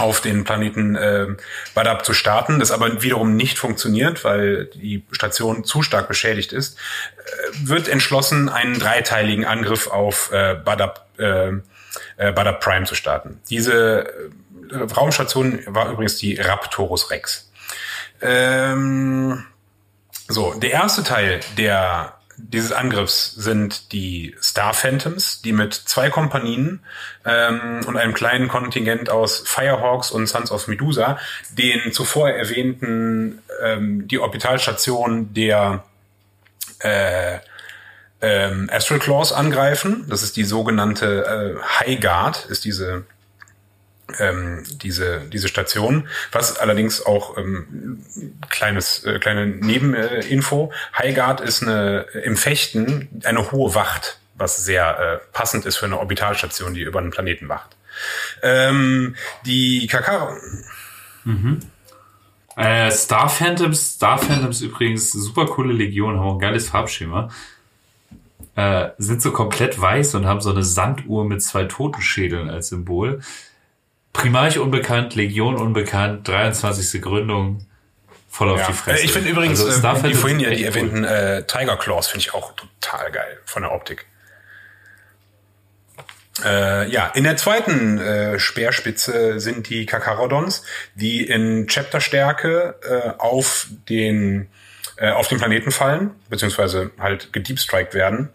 auf 0.01 0.21
den 0.21 0.43
Planeten 0.43 0.95
äh, 0.95 1.27
Badab 1.73 2.05
zu 2.05 2.13
starten, 2.13 2.59
das 2.59 2.71
aber 2.71 3.01
wiederum 3.01 3.35
nicht 3.35 3.57
funktioniert, 3.57 4.23
weil 4.23 4.65
die 4.75 5.03
Station 5.11 5.63
zu 5.63 5.81
stark 5.81 6.07
beschädigt 6.07 6.51
ist, 6.51 6.77
äh, 6.77 7.67
wird 7.67 7.87
entschlossen, 7.87 8.49
einen 8.49 8.79
dreiteiligen 8.79 9.45
Angriff 9.45 9.87
auf 9.87 10.31
äh, 10.31 10.55
Badab, 10.55 11.07
äh, 11.17 11.51
äh, 12.17 12.31
Badab 12.33 12.59
Prime 12.61 12.85
zu 12.85 12.95
starten. 12.95 13.39
Diese 13.49 14.31
äh, 14.71 14.75
Raumstation 14.75 15.59
war 15.67 15.91
übrigens 15.91 16.17
die 16.17 16.35
Raptorus 16.35 17.11
Rex. 17.11 17.51
Ähm, 18.21 19.45
so, 20.27 20.53
der 20.53 20.71
erste 20.71 21.03
Teil 21.03 21.41
der 21.57 22.13
dieses 22.49 22.71
Angriffs 22.71 23.33
sind 23.35 23.91
die 23.91 24.35
Star 24.41 24.73
Phantoms, 24.73 25.41
die 25.41 25.53
mit 25.53 25.73
zwei 25.73 26.09
Kompanien 26.09 26.81
ähm, 27.25 27.81
und 27.85 27.97
einem 27.97 28.13
kleinen 28.13 28.47
Kontingent 28.47 29.09
aus 29.09 29.43
Firehawks 29.45 30.11
und 30.11 30.27
Sons 30.27 30.51
of 30.51 30.67
Medusa 30.67 31.17
den 31.51 31.91
zuvor 31.91 32.29
erwähnten 32.29 33.41
ähm, 33.63 34.07
die 34.07 34.19
Orbitalstation 34.19 35.33
der 35.33 35.83
äh, 36.79 37.39
ähm, 38.21 38.69
Astral 38.71 38.99
Claws 38.99 39.33
angreifen. 39.33 40.05
Das 40.07 40.23
ist 40.23 40.37
die 40.37 40.43
sogenannte 40.43 41.57
äh, 41.59 41.79
High 41.79 41.99
Guard, 41.99 42.45
ist 42.45 42.65
diese 42.65 43.05
ähm, 44.19 44.63
diese 44.81 45.21
diese 45.31 45.47
Station, 45.47 46.07
was 46.31 46.57
allerdings 46.57 47.05
auch 47.05 47.37
ähm, 47.37 48.03
kleines 48.49 49.03
äh, 49.03 49.19
kleine 49.19 49.47
Nebeninfo. 49.47 50.15
Äh, 50.15 50.27
Info. 50.31 50.71
High 50.97 51.15
Guard 51.15 51.41
ist 51.41 51.61
eine 51.61 52.05
im 52.23 52.37
Fechten 52.37 53.21
eine 53.23 53.51
hohe 53.51 53.75
Wacht, 53.75 54.19
was 54.35 54.63
sehr 54.65 54.99
äh, 54.99 55.33
passend 55.33 55.65
ist 55.65 55.77
für 55.77 55.85
eine 55.85 55.99
Orbitalstation, 55.99 56.73
die 56.73 56.81
über 56.81 56.99
einen 56.99 57.11
Planeten 57.11 57.49
wacht. 57.49 57.75
Ähm, 58.41 59.15
die 59.45 59.87
Kakao 59.87 60.29
Äh, 62.55 62.91
Star 62.91 63.29
Phantoms, 63.29 63.95
Star 63.95 64.17
Phantoms 64.17 64.61
übrigens, 64.61 65.11
super 65.11 65.45
coole 65.45 65.73
Legion, 65.73 66.19
haben 66.19 66.27
auch 66.27 66.33
ein 66.33 66.39
geiles 66.39 66.69
Farbschema. 66.69 67.29
Äh, 68.55 68.89
sind 68.97 69.21
so 69.21 69.31
komplett 69.31 69.79
weiß 69.79 70.15
und 70.15 70.25
haben 70.25 70.41
so 70.41 70.51
eine 70.51 70.63
Sanduhr 70.63 71.23
mit 71.25 71.41
zwei 71.41 71.63
Totenschädeln 71.63 72.49
als 72.49 72.69
Symbol. 72.69 73.21
Primarch 74.13 74.59
unbekannt, 74.59 75.15
Legion 75.15 75.55
unbekannt, 75.55 76.27
23. 76.27 77.01
Gründung, 77.01 77.65
voll 78.29 78.49
auf 78.49 78.65
die 78.67 78.73
Fresse. 78.73 79.01
Äh, 79.01 79.05
Ich 79.05 79.13
finde 79.13 79.29
übrigens 79.29 79.63
Also 79.63 79.87
äh, 79.87 80.09
die 80.09 80.13
vorhin 80.13 80.39
ja 80.39 80.49
die 80.49 80.65
erwähnten 80.65 81.03
äh, 81.03 81.45
Tiger 81.45 81.77
Claws 81.77 82.07
finde 82.07 82.21
ich 82.21 82.33
auch 82.33 82.53
total 82.55 83.11
geil 83.11 83.39
von 83.45 83.63
der 83.63 83.71
Optik. 83.71 84.05
Äh, 86.43 86.89
ja, 86.89 87.07
in 87.07 87.23
der 87.23 87.37
zweiten 87.37 87.99
äh, 87.99 88.39
Speerspitze 88.39 89.39
sind 89.39 89.69
die 89.69 89.85
Kakarodons, 89.85 90.63
die 90.95 91.25
in 91.25 91.67
Chapterstärke 91.67 92.75
äh, 92.83 93.19
auf 93.19 93.67
den 93.89 94.49
äh, 94.97 95.11
auf 95.11 95.27
den 95.27 95.39
Planeten 95.39 95.71
fallen, 95.71 96.11
beziehungsweise 96.29 96.91
halt 96.99 97.33
gedeepstriked 97.33 97.93
werden. 97.93 98.29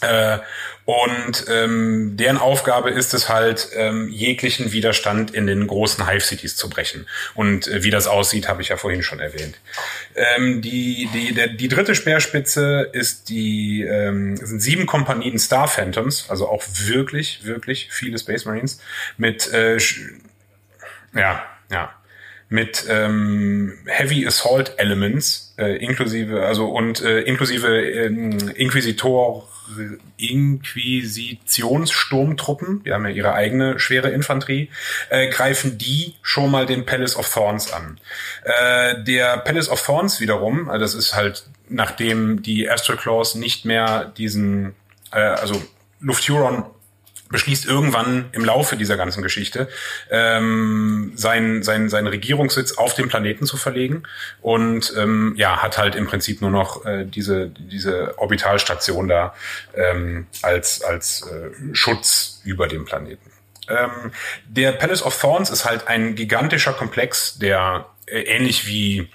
Äh, 0.00 0.38
und 0.84 1.44
ähm, 1.50 2.16
deren 2.16 2.38
Aufgabe 2.38 2.88
ist 2.88 3.12
es 3.12 3.28
halt, 3.28 3.68
ähm, 3.74 4.08
jeglichen 4.08 4.72
Widerstand 4.72 5.32
in 5.32 5.46
den 5.46 5.66
großen 5.66 6.08
Hive-Cities 6.08 6.56
zu 6.56 6.70
brechen. 6.70 7.06
Und 7.34 7.68
äh, 7.68 7.82
wie 7.82 7.90
das 7.90 8.06
aussieht, 8.06 8.48
habe 8.48 8.62
ich 8.62 8.68
ja 8.68 8.78
vorhin 8.78 9.02
schon 9.02 9.20
erwähnt. 9.20 9.60
Ähm, 10.14 10.62
die, 10.62 11.10
die, 11.12 11.34
der, 11.34 11.48
die 11.48 11.68
dritte 11.68 11.94
Speerspitze 11.94 12.88
ist 12.92 13.28
die, 13.28 13.82
ähm, 13.82 14.36
sind 14.38 14.60
sieben 14.60 14.86
Kompanien 14.86 15.38
Star 15.38 15.68
Phantoms, 15.68 16.30
also 16.30 16.48
auch 16.48 16.64
wirklich, 16.86 17.44
wirklich 17.44 17.88
viele 17.90 18.18
Space 18.18 18.46
Marines 18.46 18.80
mit, 19.18 19.52
äh, 19.52 19.76
ja, 21.14 21.44
ja, 21.70 21.97
mit 22.48 22.86
ähm, 22.88 23.78
Heavy 23.86 24.26
Assault 24.26 24.74
Elements, 24.78 25.54
äh, 25.58 25.76
inklusive, 25.76 26.46
also 26.46 26.66
und 26.66 27.02
äh, 27.02 27.20
inklusive 27.20 27.68
ähm, 27.68 28.38
Inquisitor 28.54 29.46
Inquisitionssturmtruppen, 30.16 32.82
die 32.84 32.92
haben 32.92 33.06
ja 33.06 33.12
ihre 33.12 33.34
eigene 33.34 33.78
schwere 33.78 34.10
Infanterie, 34.10 34.70
äh, 35.10 35.28
greifen 35.28 35.78
die 35.78 36.16
schon 36.22 36.50
mal 36.50 36.66
den 36.66 36.84
Palace 36.86 37.16
of 37.16 37.32
Thorns 37.32 37.72
an. 37.72 38.00
Äh, 38.44 39.04
der 39.04 39.36
Palace 39.38 39.68
of 39.68 39.80
Thorns 39.84 40.20
wiederum, 40.20 40.68
also 40.70 40.80
das 40.80 40.94
ist 40.94 41.14
halt, 41.14 41.44
nachdem 41.68 42.42
die 42.42 42.70
Astral 42.70 42.98
Claws 42.98 43.34
nicht 43.34 43.64
mehr 43.64 44.12
diesen, 44.16 44.76
äh, 45.12 45.18
also 45.20 45.60
Lufthuron 46.00 46.64
beschließt 47.30 47.66
irgendwann 47.66 48.26
im 48.32 48.44
Laufe 48.44 48.76
dieser 48.76 48.96
ganzen 48.96 49.22
Geschichte, 49.22 49.68
ähm, 50.10 51.12
sein, 51.14 51.62
sein, 51.62 51.88
seinen 51.88 52.06
Regierungssitz 52.06 52.72
auf 52.72 52.94
dem 52.94 53.08
Planeten 53.08 53.46
zu 53.46 53.56
verlegen 53.56 54.04
und 54.40 54.92
ähm, 54.96 55.34
ja, 55.36 55.62
hat 55.62 55.78
halt 55.78 55.94
im 55.94 56.06
Prinzip 56.06 56.40
nur 56.40 56.50
noch 56.50 56.84
äh, 56.86 57.04
diese, 57.04 57.48
diese 57.48 58.18
Orbitalstation 58.18 59.08
da 59.08 59.34
ähm, 59.74 60.26
als, 60.42 60.82
als 60.82 61.22
äh, 61.22 61.74
Schutz 61.74 62.40
über 62.44 62.66
dem 62.68 62.84
Planeten. 62.84 63.30
Ähm, 63.68 64.12
der 64.46 64.72
Palace 64.72 65.02
of 65.02 65.18
Thorns 65.20 65.50
ist 65.50 65.64
halt 65.64 65.88
ein 65.88 66.14
gigantischer 66.14 66.72
Komplex, 66.72 67.38
der 67.38 67.86
äh, 68.06 68.20
ähnlich 68.20 68.66
wie 68.66 69.08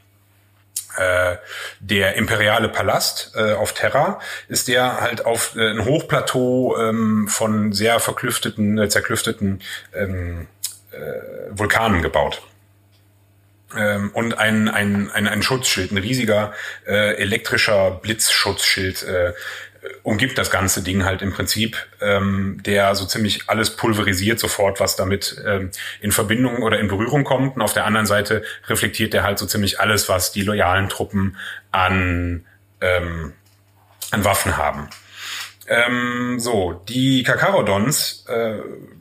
äh, 0.98 1.38
der 1.80 2.15
imperiale 2.15 2.70
Palast 2.70 3.34
äh, 3.36 3.53
auf 3.53 3.74
Terra 3.74 4.20
ist 4.48 4.68
der 4.68 5.02
halt 5.02 5.26
auf 5.26 5.56
äh, 5.56 5.70
ein 5.72 5.86
Hochplateau 5.86 6.78
ähm, 6.78 7.28
von 7.28 7.74
sehr 7.74 7.99
verklüfteten, 7.99 8.78
äh, 8.78 8.90
zerklüfteten 8.90 9.61
ähm, 9.94 10.48
äh, 10.91 10.98
Vulkanen 11.52 12.02
gebaut. 12.02 12.41
Ähm, 13.76 14.11
und 14.14 14.38
ein, 14.38 14.70
ein, 14.70 15.10
ein, 15.11 15.28
ein 15.28 15.41
Schutzschild, 15.41 15.91
ein 15.91 15.98
riesiger 15.98 16.53
äh, 16.86 17.15
elektrischer 17.15 17.91
Blitzschutzschild 17.91 19.06
umgibt 20.03 20.38
das 20.38 20.51
ganze 20.51 20.81
Ding 20.84 21.03
halt 21.03 21.22
im 21.22 21.34
Prinzip, 21.34 21.77
ähm, 22.01 22.61
der 22.65 22.95
so 22.95 23.05
ziemlich 23.05 23.49
alles 23.49 23.76
pulverisiert 23.76 24.39
sofort, 24.39 24.80
was 24.80 24.95
damit 24.95 25.41
ähm, 25.45 25.72
in 26.01 26.11
Verbindung 26.11 26.64
oder 26.64 26.80
in 26.80 26.88
Berührung 26.88 27.23
kommt. 27.23 27.55
Und 27.55 27.61
auf 27.61 27.73
der 27.73 27.85
anderen 27.85 28.05
Seite 28.05 28.43
reflektiert 28.68 29.14
der 29.14 29.23
halt 29.23 29.39
so 29.39 29.45
ziemlich 29.45 29.80
alles, 29.80 30.10
was 30.10 30.31
die 30.31 30.43
loyalen 30.43 30.89
Truppen 30.89 31.38
an, 31.72 32.45
ähm, 32.81 33.34
an 34.11 34.23
Waffen 34.23 34.57
haben. 34.57 34.89
Ähm, 35.68 36.39
so, 36.39 36.81
die 36.88 37.23
Kakarodons 37.23 38.26
äh, 38.27 38.57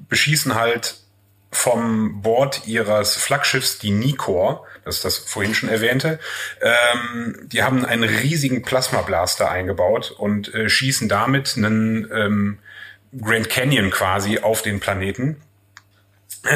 beschießen 0.09 0.55
halt 0.55 0.95
vom 1.51 2.23
Bord 2.23 2.67
ihres 2.67 3.17
Flaggschiffs 3.17 3.79
die 3.79 3.91
Nikor, 3.91 4.67
das 4.85 4.97
ist 4.97 5.05
das 5.05 5.19
vorhin 5.19 5.55
schon 5.55 5.69
erwähnte. 5.69 6.19
Ähm, 6.61 7.39
die 7.45 7.63
haben 7.63 7.85
einen 7.85 8.05
riesigen 8.05 8.63
Plasmablaster 8.63 9.51
eingebaut 9.51 10.11
und 10.11 10.53
äh, 10.55 10.69
schießen 10.69 11.09
damit 11.09 11.55
einen 11.57 12.11
ähm, 12.13 12.59
Grand 13.21 13.49
Canyon 13.51 13.91
quasi 13.91 14.39
auf 14.39 14.63
den 14.63 14.81
Planeten. 14.81 15.41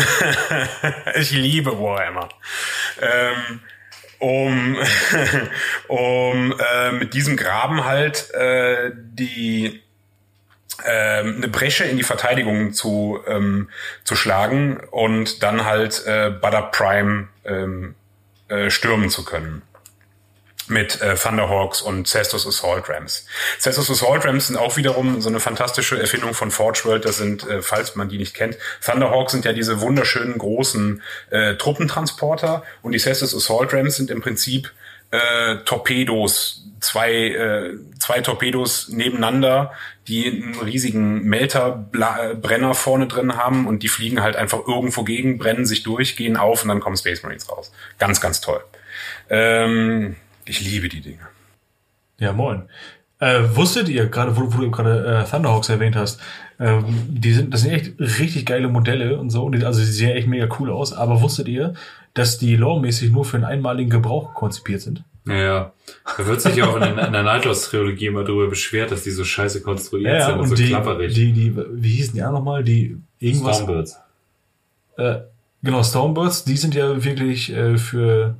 ich 1.14 1.30
liebe 1.30 1.78
Warhammer. 1.78 2.28
Ähm, 3.00 3.60
um, 4.18 4.76
um 5.88 6.54
äh, 6.58 6.92
mit 6.92 7.14
diesem 7.14 7.36
Graben 7.36 7.84
halt 7.84 8.30
äh, 8.32 8.90
die 8.94 9.82
ähm, 10.84 11.36
eine 11.36 11.48
Bresche 11.48 11.84
in 11.84 11.96
die 11.96 12.02
Verteidigung 12.02 12.72
zu, 12.72 13.18
ähm, 13.26 13.68
zu 14.04 14.14
schlagen 14.14 14.78
und 14.90 15.42
dann 15.42 15.64
halt 15.64 16.06
äh, 16.06 16.30
Butter 16.30 16.62
Prime 16.62 17.28
ähm, 17.44 17.95
äh, 18.48 18.70
stürmen 18.70 19.10
zu 19.10 19.24
können. 19.24 19.62
Mit 20.68 21.00
äh, 21.00 21.14
Thunderhawks 21.14 21.80
und 21.80 22.08
Cestus 22.08 22.44
Assault 22.44 22.88
Rams. 22.88 23.26
Cestus 23.60 23.88
Assault 23.88 24.24
Rams 24.24 24.48
sind 24.48 24.56
auch 24.56 24.76
wiederum 24.76 25.20
so 25.20 25.28
eine 25.28 25.38
fantastische 25.38 26.00
Erfindung 26.00 26.34
von 26.34 26.50
Forge 26.50 26.80
World. 26.84 27.04
Das 27.04 27.18
sind, 27.18 27.48
äh, 27.48 27.62
falls 27.62 27.94
man 27.94 28.08
die 28.08 28.18
nicht 28.18 28.34
kennt, 28.34 28.58
Thunderhawks 28.84 29.30
sind 29.30 29.44
ja 29.44 29.52
diese 29.52 29.80
wunderschönen 29.80 30.38
großen 30.38 31.02
äh, 31.30 31.54
Truppentransporter 31.54 32.64
und 32.82 32.92
die 32.92 32.98
Cestus 32.98 33.34
Assault 33.34 33.72
Rams 33.72 33.94
sind 33.96 34.10
im 34.10 34.20
Prinzip 34.20 34.72
äh, 35.12 35.58
Torpedos, 35.64 36.64
zwei, 36.80 37.12
äh, 37.12 37.74
zwei 38.00 38.20
Torpedos 38.20 38.88
nebeneinander, 38.88 39.72
die 40.08 40.26
einen 40.26 40.54
riesigen 40.54 41.24
Melterbrenner 41.24 42.74
vorne 42.74 43.06
drin 43.06 43.36
haben 43.36 43.66
und 43.66 43.82
die 43.82 43.88
fliegen 43.88 44.22
halt 44.22 44.36
einfach 44.36 44.66
irgendwo 44.66 45.04
gegen, 45.04 45.38
brennen 45.38 45.66
sich 45.66 45.82
durch, 45.82 46.16
gehen 46.16 46.36
auf 46.36 46.62
und 46.62 46.68
dann 46.68 46.80
kommen 46.80 46.96
Space 46.96 47.22
Marines 47.22 47.50
raus. 47.50 47.72
Ganz, 47.98 48.20
ganz 48.20 48.40
toll. 48.40 48.60
Ähm, 49.28 50.16
ich 50.44 50.60
liebe 50.60 50.88
die 50.88 51.00
Dinge. 51.00 51.26
Ja, 52.18 52.32
moin. 52.32 52.62
Äh, 53.18 53.42
wusstet 53.54 53.88
ihr, 53.88 54.06
gerade 54.06 54.36
wo, 54.36 54.52
wo 54.52 54.60
du 54.60 54.70
gerade 54.70 55.24
äh, 55.24 55.30
Thunderhawks 55.30 55.68
erwähnt 55.68 55.96
hast, 55.96 56.20
ähm, 56.60 56.84
die 57.08 57.32
sind, 57.32 57.52
das 57.52 57.62
sind 57.62 57.72
echt 57.72 57.98
richtig 57.98 58.46
geile 58.46 58.68
Modelle 58.68 59.18
und 59.18 59.30
so, 59.30 59.44
und 59.44 59.52
die, 59.52 59.64
also 59.64 59.80
die 59.80 59.86
sehen 59.86 60.10
echt 60.10 60.28
mega 60.28 60.48
cool 60.58 60.70
aus, 60.70 60.92
aber 60.92 61.20
wusstet 61.22 61.48
ihr, 61.48 61.74
dass 62.14 62.38
die 62.38 62.56
lawmäßig 62.56 63.10
nur 63.10 63.24
für 63.24 63.38
einen 63.38 63.44
einmaligen 63.44 63.90
Gebrauch 63.90 64.34
konzipiert 64.34 64.82
sind? 64.82 65.02
Naja, 65.28 65.72
da 66.16 66.26
wird 66.26 66.40
sich 66.40 66.54
ja 66.56 66.66
auch 66.66 66.76
in, 66.76 66.82
der- 66.82 67.06
in 67.08 67.12
der 67.12 67.22
Nightlaws-Trilogie 67.24 68.06
immer 68.06 68.22
darüber 68.24 68.46
beschwert, 68.48 68.92
dass 68.92 69.02
die 69.02 69.10
so 69.10 69.24
scheiße 69.24 69.60
konstruiert 69.62 70.22
sind 70.22 70.34
und, 70.34 70.40
und 70.40 70.46
so 70.48 70.54
die, 70.54 70.68
klapperig. 70.68 71.14
die, 71.14 71.32
die, 71.32 71.56
wie 71.72 71.90
hießen 71.90 72.14
die 72.14 72.22
auch 72.22 72.30
nochmal? 72.32 72.62
Die 72.62 72.96
irgendwas. 73.18 73.56
Stormbirds. 73.56 73.96
Äh, 74.96 75.16
genau, 75.62 75.82
Stormbirds, 75.82 76.44
die 76.44 76.56
sind 76.56 76.74
ja 76.76 77.04
wirklich 77.04 77.52
äh, 77.52 77.76
für, 77.76 78.36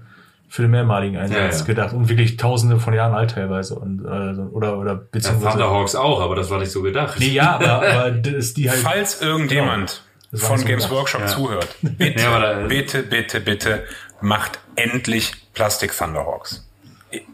für 0.48 0.62
den 0.62 0.70
mehrmaligen 0.70 1.16
Einsatz 1.16 1.36
Ja, 1.54 1.58
ja. 1.58 1.64
gedacht 1.64 1.92
und 1.92 2.08
wirklich 2.08 2.36
tausende 2.36 2.78
von 2.78 2.94
Jahren 2.94 3.14
alt 3.14 3.32
teilweise 3.32 3.74
und 3.74 4.04
äh, 4.04 4.40
oder 4.54 4.78
oder 4.78 4.92
Ja, 4.92 5.00
beziehungsweise. 5.10 5.50
Thunderhawks 5.58 5.96
auch, 5.96 6.20
aber 6.20 6.36
das 6.36 6.50
war 6.50 6.60
nicht 6.60 6.70
so 6.70 6.82
gedacht. 6.82 7.18
nee, 7.18 7.30
ja, 7.30 7.56
aber, 7.56 7.82
aber 7.88 8.10
das 8.12 8.54
die 8.54 8.70
halt. 8.70 8.78
Falls 8.78 9.20
irgendjemand 9.20 10.02
Das 10.30 10.42
war 10.42 10.50
von 10.50 10.58
so 10.60 10.66
Games 10.66 10.84
gedacht. 10.84 10.98
Workshop 10.98 11.20
Ja. 11.22 11.26
zuhört, 11.26 11.68
bitte, 11.82 12.22
Ja, 12.22 12.60
bitte, 12.68 13.02
bitte, 13.02 13.40
bitte, 13.40 13.82
macht 14.20 14.60
endlich 14.76 15.32
Plastik 15.52 15.96
Thunderhawks. 15.96 16.62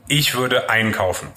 Ich 0.08 0.34
würde 0.34 0.70
einkaufen. 0.70 1.28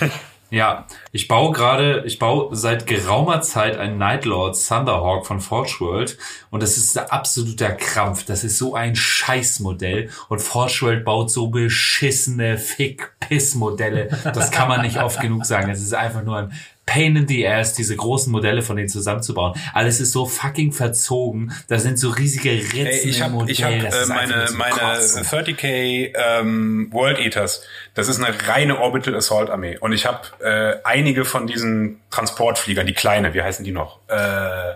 Ja, 0.54 0.86
ich 1.10 1.26
baue 1.26 1.50
gerade, 1.50 2.04
ich 2.06 2.20
baue 2.20 2.54
seit 2.54 2.86
geraumer 2.86 3.40
Zeit 3.40 3.76
einen 3.76 3.98
Nightlord 3.98 4.56
Thunderhawk 4.56 5.26
von 5.26 5.40
Forge 5.40 5.74
World 5.80 6.16
und 6.50 6.62
das 6.62 6.76
ist 6.76 6.96
ein 6.96 7.10
absoluter 7.10 7.72
Krampf. 7.72 8.24
Das 8.24 8.44
ist 8.44 8.58
so 8.58 8.76
ein 8.76 8.94
Scheißmodell 8.94 10.10
und 10.28 10.40
Forge 10.40 10.78
World 10.82 11.04
baut 11.04 11.32
so 11.32 11.48
beschissene 11.48 12.56
Fick-Piss-Modelle. 12.56 14.16
Das 14.32 14.52
kann 14.52 14.68
man 14.68 14.82
nicht 14.82 15.02
oft 15.02 15.20
genug 15.20 15.44
sagen. 15.44 15.70
Es 15.70 15.82
ist 15.82 15.92
einfach 15.92 16.22
nur 16.22 16.36
ein 16.36 16.52
Pain 16.86 17.16
in 17.16 17.26
the 17.26 17.46
ass, 17.48 17.72
diese 17.72 17.96
großen 17.96 18.30
Modelle 18.30 18.60
von 18.62 18.76
denen 18.76 18.88
zusammenzubauen. 18.88 19.58
Alles 19.72 20.00
ist 20.00 20.12
so 20.12 20.26
fucking 20.26 20.72
verzogen. 20.72 21.52
Da 21.68 21.78
sind 21.78 21.98
so 21.98 22.10
riesige 22.10 22.50
Ritzen 22.50 22.86
Ey, 22.86 23.08
ich 23.08 23.18
im 23.18 23.24
habe 23.24 23.34
Modell. 23.34 23.50
ich 23.50 23.64
hab, 23.64 23.80
Das 23.80 24.08
äh, 24.10 24.12
meine, 24.12 24.46
meine 24.56 24.74
Kotzen. 24.74 25.24
30k 25.24 26.12
ähm, 26.14 26.88
World 26.92 27.18
Eaters. 27.18 27.62
Das 27.94 28.08
ist 28.08 28.22
eine 28.22 28.36
reine 28.48 28.80
Orbital 28.80 29.14
Assault 29.14 29.48
Armee. 29.50 29.78
Und 29.78 29.92
ich 29.92 30.04
habe 30.04 30.20
äh, 30.40 30.76
einige 30.84 31.24
von 31.24 31.46
diesen 31.46 32.00
Transportfliegern, 32.10 32.86
die 32.86 32.94
kleine, 32.94 33.32
wie 33.34 33.42
heißen 33.42 33.64
die 33.64 33.72
noch? 33.72 34.00
Äh, 34.08 34.70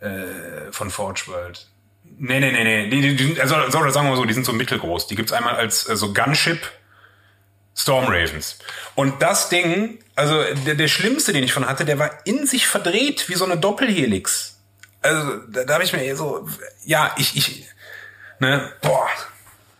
äh, 0.00 0.70
von 0.70 0.90
Forge 0.90 1.24
World. 1.26 1.66
Nee, 2.20 2.40
nee, 2.40 2.50
nee, 2.50 2.64
nee. 2.64 2.88
Die, 2.88 3.14
die, 3.16 3.40
also, 3.40 3.54
so, 3.68 3.70
sagen 3.90 4.06
wir 4.06 4.10
mal 4.10 4.16
so, 4.16 4.24
die 4.24 4.34
sind 4.34 4.46
so 4.46 4.52
mittelgroß. 4.52 5.06
Die 5.06 5.14
gibt's 5.14 5.32
einmal 5.32 5.54
als 5.56 5.88
äh, 5.88 5.94
so 5.96 6.12
Gunship 6.12 6.60
Storm 7.78 8.06
Ravens. 8.06 8.58
Und 8.96 9.22
das 9.22 9.48
Ding, 9.48 9.98
also 10.16 10.42
der, 10.66 10.74
der 10.74 10.88
schlimmste, 10.88 11.32
den 11.32 11.44
ich 11.44 11.52
von 11.52 11.66
hatte, 11.66 11.84
der 11.84 11.98
war 12.00 12.10
in 12.24 12.44
sich 12.44 12.66
verdreht 12.66 13.28
wie 13.28 13.34
so 13.34 13.44
eine 13.44 13.56
Doppelhelix. 13.56 14.58
Also 15.00 15.36
da, 15.48 15.64
da 15.64 15.74
habe 15.74 15.84
ich 15.84 15.92
mir 15.92 16.16
so, 16.16 16.48
ja, 16.84 17.14
ich, 17.16 17.36
ich, 17.36 17.66
ne, 18.40 18.72
boah. 18.82 19.06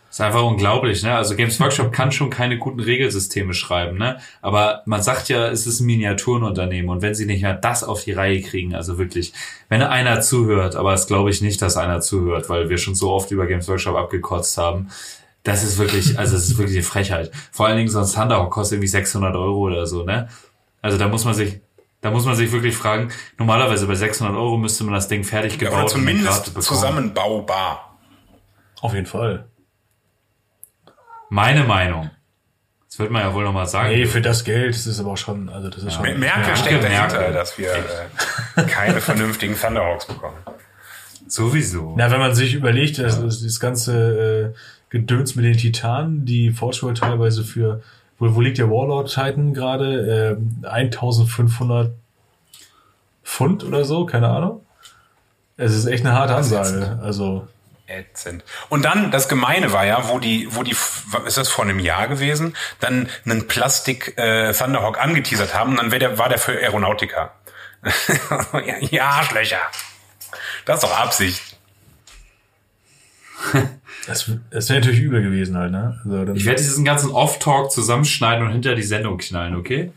ist 0.09 0.21
einfach 0.21 0.43
unglaublich, 0.43 1.03
ne? 1.03 1.13
Also 1.13 1.35
Games 1.35 1.59
Workshop 1.59 1.91
kann 1.91 2.13
schon 2.13 2.29
keine 2.29 2.57
guten 2.57 2.79
Regelsysteme 2.79 3.53
schreiben, 3.53 3.97
ne? 3.97 4.21
Aber 4.41 4.81
man 4.85 5.01
sagt 5.01 5.27
ja, 5.27 5.49
es 5.49 5.67
ist 5.67 5.81
ein 5.81 5.85
Miniaturenunternehmen 5.87 6.89
und 6.89 7.01
wenn 7.01 7.15
sie 7.15 7.25
nicht 7.25 7.41
mehr 7.41 7.53
das 7.53 7.83
auf 7.83 8.05
die 8.05 8.13
Reihe 8.13 8.41
kriegen, 8.41 8.75
also 8.75 8.97
wirklich, 8.97 9.33
wenn 9.67 9.81
einer 9.81 10.21
zuhört, 10.21 10.77
aber 10.77 10.93
es 10.93 11.07
glaube 11.07 11.31
ich 11.31 11.41
nicht, 11.41 11.61
dass 11.61 11.75
einer 11.75 11.99
zuhört, 11.99 12.47
weil 12.47 12.69
wir 12.69 12.77
schon 12.77 12.95
so 12.95 13.11
oft 13.11 13.29
über 13.31 13.45
Games 13.45 13.67
Workshop 13.67 13.97
abgekotzt 13.97 14.57
haben. 14.57 14.89
Das 15.49 15.63
ist 15.63 15.79
wirklich, 15.79 16.19
also 16.19 16.35
es 16.35 16.47
ist 16.47 16.59
wirklich 16.59 16.77
eine 16.77 16.83
Frechheit. 16.83 17.31
Vor 17.51 17.65
allen 17.65 17.77
Dingen 17.77 17.89
so 17.89 17.97
ein 17.97 18.05
Thunderhawk 18.05 18.51
kostet 18.51 18.75
irgendwie 18.75 18.87
600 18.87 19.35
Euro 19.35 19.61
oder 19.61 19.87
so, 19.87 20.03
ne? 20.03 20.29
Also 20.79 20.99
da 20.99 21.07
muss 21.07 21.25
man 21.25 21.33
sich, 21.33 21.59
da 22.01 22.11
muss 22.11 22.23
man 22.25 22.35
sich 22.35 22.51
wirklich 22.51 22.77
fragen, 22.77 23.11
normalerweise 23.39 23.87
bei 23.87 23.95
600 23.95 24.35
Euro 24.35 24.57
müsste 24.57 24.83
man 24.83 24.93
das 24.93 25.07
Ding 25.07 25.23
fertig 25.23 25.53
Ja, 25.53 25.57
gebaut 25.57 25.73
oder 25.73 25.83
und 25.85 25.89
zumindest 25.89 26.61
zusammenbaubar. 26.61 27.97
Auf 28.81 28.93
jeden 28.93 29.07
Fall. 29.07 29.45
Meine 31.29 31.63
Meinung. 31.63 32.11
Das 32.87 32.99
wird 32.99 33.09
man 33.09 33.23
ja 33.23 33.33
wohl 33.33 33.43
nochmal 33.43 33.65
sagen. 33.65 33.89
Nee, 33.89 34.05
für 34.05 34.21
das 34.21 34.43
Geld 34.43 34.75
ist 34.75 34.85
es 34.85 34.99
aber 34.99 35.13
auch 35.13 35.17
schon, 35.17 35.49
also 35.49 35.69
das 35.69 35.81
ist 35.81 35.95
schon. 35.95 36.03
Merkel 36.19 36.43
ja. 36.47 36.55
steckt 36.55 36.83
Merkel. 36.83 37.17
dahinter, 37.17 37.31
dass 37.31 37.57
wir 37.57 37.73
äh, 38.55 38.61
keine 38.67 39.01
vernünftigen 39.01 39.59
Thunderhawks 39.59 40.05
bekommen. 40.05 40.37
Sowieso. 41.27 41.95
Na, 41.97 42.11
wenn 42.11 42.19
man 42.19 42.35
sich 42.35 42.53
überlegt, 42.53 42.99
dass 42.99 43.19
das, 43.19 43.41
das 43.41 43.59
ganze 43.59 44.53
äh, 44.55 44.59
Gedöns 44.89 45.35
mit 45.35 45.45
den 45.45 45.57
Titanen, 45.57 46.25
die 46.25 46.51
Vorschau 46.51 46.91
teilweise 46.93 47.43
für, 47.43 47.81
wo, 48.17 48.35
wo 48.35 48.41
liegt 48.41 48.57
der 48.57 48.69
Warlord 48.69 49.09
Titan 49.09 49.53
gerade? 49.53 50.37
Ähm, 50.37 50.63
1500 50.63 51.91
Pfund 53.23 53.63
oder 53.63 53.85
so, 53.85 54.05
keine 54.05 54.29
Ahnung. 54.29 54.65
Es 55.57 55.75
ist 55.75 55.85
echt 55.85 56.05
eine 56.05 56.15
harte 56.15 56.35
Ansage. 56.35 56.99
Also, 57.01 57.47
Ätzend. 57.89 58.43
Und 58.69 58.85
dann, 58.85 59.09
das 59.09 59.27
Gemeine 59.27 59.73
war 59.73 59.85
ja, 59.85 60.09
wo 60.09 60.19
die, 60.19 60.47
wo 60.55 60.63
die, 60.63 60.75
ist 61.25 61.37
das 61.37 61.49
vor 61.49 61.65
einem 61.65 61.79
Jahr 61.79 62.07
gewesen, 62.07 62.55
dann 62.79 63.09
einen 63.25 63.47
Plastik 63.47 64.17
äh, 64.17 64.53
Thunderhawk 64.53 65.01
angeteasert 65.01 65.55
haben 65.55 65.71
und 65.71 65.77
dann 65.77 65.91
wär 65.91 65.99
der, 65.99 66.17
war 66.17 66.29
der 66.29 66.37
für 66.37 66.51
Aeronautica. 66.51 67.33
ja, 68.53 68.77
ja, 68.91 69.05
Arschlöcher. 69.05 69.61
Das 70.65 70.75
ist 70.75 70.83
doch 70.83 70.99
Absicht. 70.99 71.57
das, 74.07 74.31
das 74.49 74.69
wäre 74.69 74.79
natürlich 74.79 75.01
übel 75.01 75.21
gewesen 75.21 75.57
halt, 75.57 75.71
ne? 75.71 75.99
Also, 76.03 76.33
Ich 76.33 76.45
werde 76.45 76.57
diesen 76.61 76.85
ganzen 76.85 77.11
Off-Talk 77.11 77.71
zusammenschneiden 77.71 78.45
und 78.45 78.51
hinter 78.51 78.75
die 78.75 78.83
Sendung 78.83 79.17
knallen, 79.17 79.55
okay? 79.55 79.91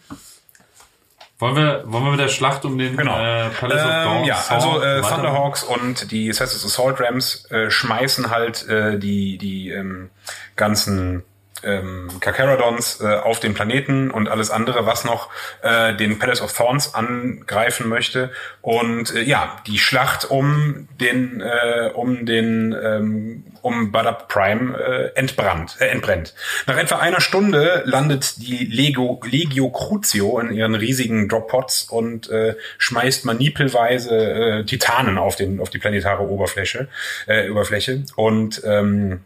Wollen 1.38 1.56
wir, 1.56 1.82
wollen 1.86 2.04
wir 2.04 2.10
mit 2.12 2.20
der 2.20 2.28
Schlacht 2.28 2.64
um 2.64 2.78
den 2.78 2.96
Genau. 2.96 3.18
äh, 3.18 3.48
Palace 3.50 3.82
of 3.82 3.90
Ähm, 3.90 4.04
Dawn 4.04 4.24
ja, 4.24 4.36
Song 4.36 4.56
also 4.56 4.80
äh, 4.82 5.00
Thunderhawks 5.02 5.64
und 5.64 6.12
die 6.12 6.30
Assassin's 6.30 6.64
Assault 6.64 7.00
Rams 7.00 7.46
äh, 7.50 7.68
schmeißen 7.68 8.30
halt 8.30 8.68
äh, 8.68 8.96
die 8.98 9.38
die 9.38 9.70
ähm, 9.70 10.10
ganzen 10.54 11.24
ähm, 11.64 12.08
Carcharodons 12.20 13.00
äh, 13.00 13.06
auf 13.06 13.40
den 13.40 13.54
Planeten 13.54 14.10
und 14.10 14.28
alles 14.28 14.50
andere, 14.50 14.86
was 14.86 15.04
noch 15.04 15.30
äh, 15.62 15.94
den 15.94 16.18
Palace 16.18 16.42
of 16.42 16.52
Thorns 16.52 16.94
angreifen 16.94 17.88
möchte. 17.88 18.30
Und 18.60 19.14
äh, 19.14 19.22
ja, 19.22 19.56
die 19.66 19.78
Schlacht 19.78 20.30
um 20.30 20.88
den 21.00 21.40
äh, 21.40 21.90
um 21.94 22.26
den 22.26 22.74
ähm, 22.82 23.44
um 23.62 23.92
Badab 23.92 24.28
Prime 24.28 24.76
äh, 24.76 25.18
entbrannt, 25.18 25.76
äh, 25.80 25.86
entbrennt. 25.86 26.34
Nach 26.66 26.76
etwa 26.76 26.96
einer 26.96 27.20
Stunde 27.20 27.82
landet 27.84 28.38
die 28.38 28.64
Lego, 28.64 29.20
Legio 29.24 29.70
Crucio 29.70 30.38
in 30.40 30.52
ihren 30.52 30.74
riesigen 30.74 31.28
Droppods 31.28 31.84
und 31.84 32.28
äh, 32.30 32.56
schmeißt 32.78 33.24
manipelweise 33.24 34.10
äh, 34.10 34.64
Titanen 34.64 35.18
auf 35.18 35.36
den 35.36 35.60
auf 35.60 35.70
die 35.70 35.78
planetare 35.78 36.28
Oberfläche 36.28 36.88
äh, 37.26 37.50
Oberfläche 37.50 38.02
und 38.16 38.62
ähm, 38.64 39.20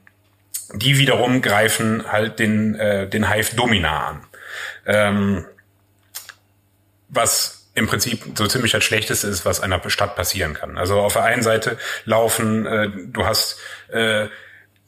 die 0.73 0.99
wiederum 0.99 1.43
greifen 1.43 2.11
halt 2.11 2.39
den 2.39 2.75
äh, 2.75 3.09
den 3.09 3.33
Hive 3.33 3.55
Domina 3.57 4.09
an. 4.09 4.27
Ähm, 4.87 5.45
was 7.09 7.69
im 7.75 7.87
Prinzip 7.87 8.23
so 8.37 8.47
ziemlich 8.47 8.73
das 8.73 8.83
Schlechteste 8.83 9.29
ist, 9.29 9.45
was 9.45 9.61
einer 9.61 9.81
Stadt 9.91 10.17
passieren 10.17 10.55
kann. 10.55 10.79
Also 10.79 10.99
auf 10.99 11.13
der 11.13 11.25
einen 11.25 11.43
Seite 11.43 11.79
laufen, 12.05 12.67
äh, 12.67 12.89
du 12.89 13.27
hast 13.27 13.61
äh, 13.89 14.29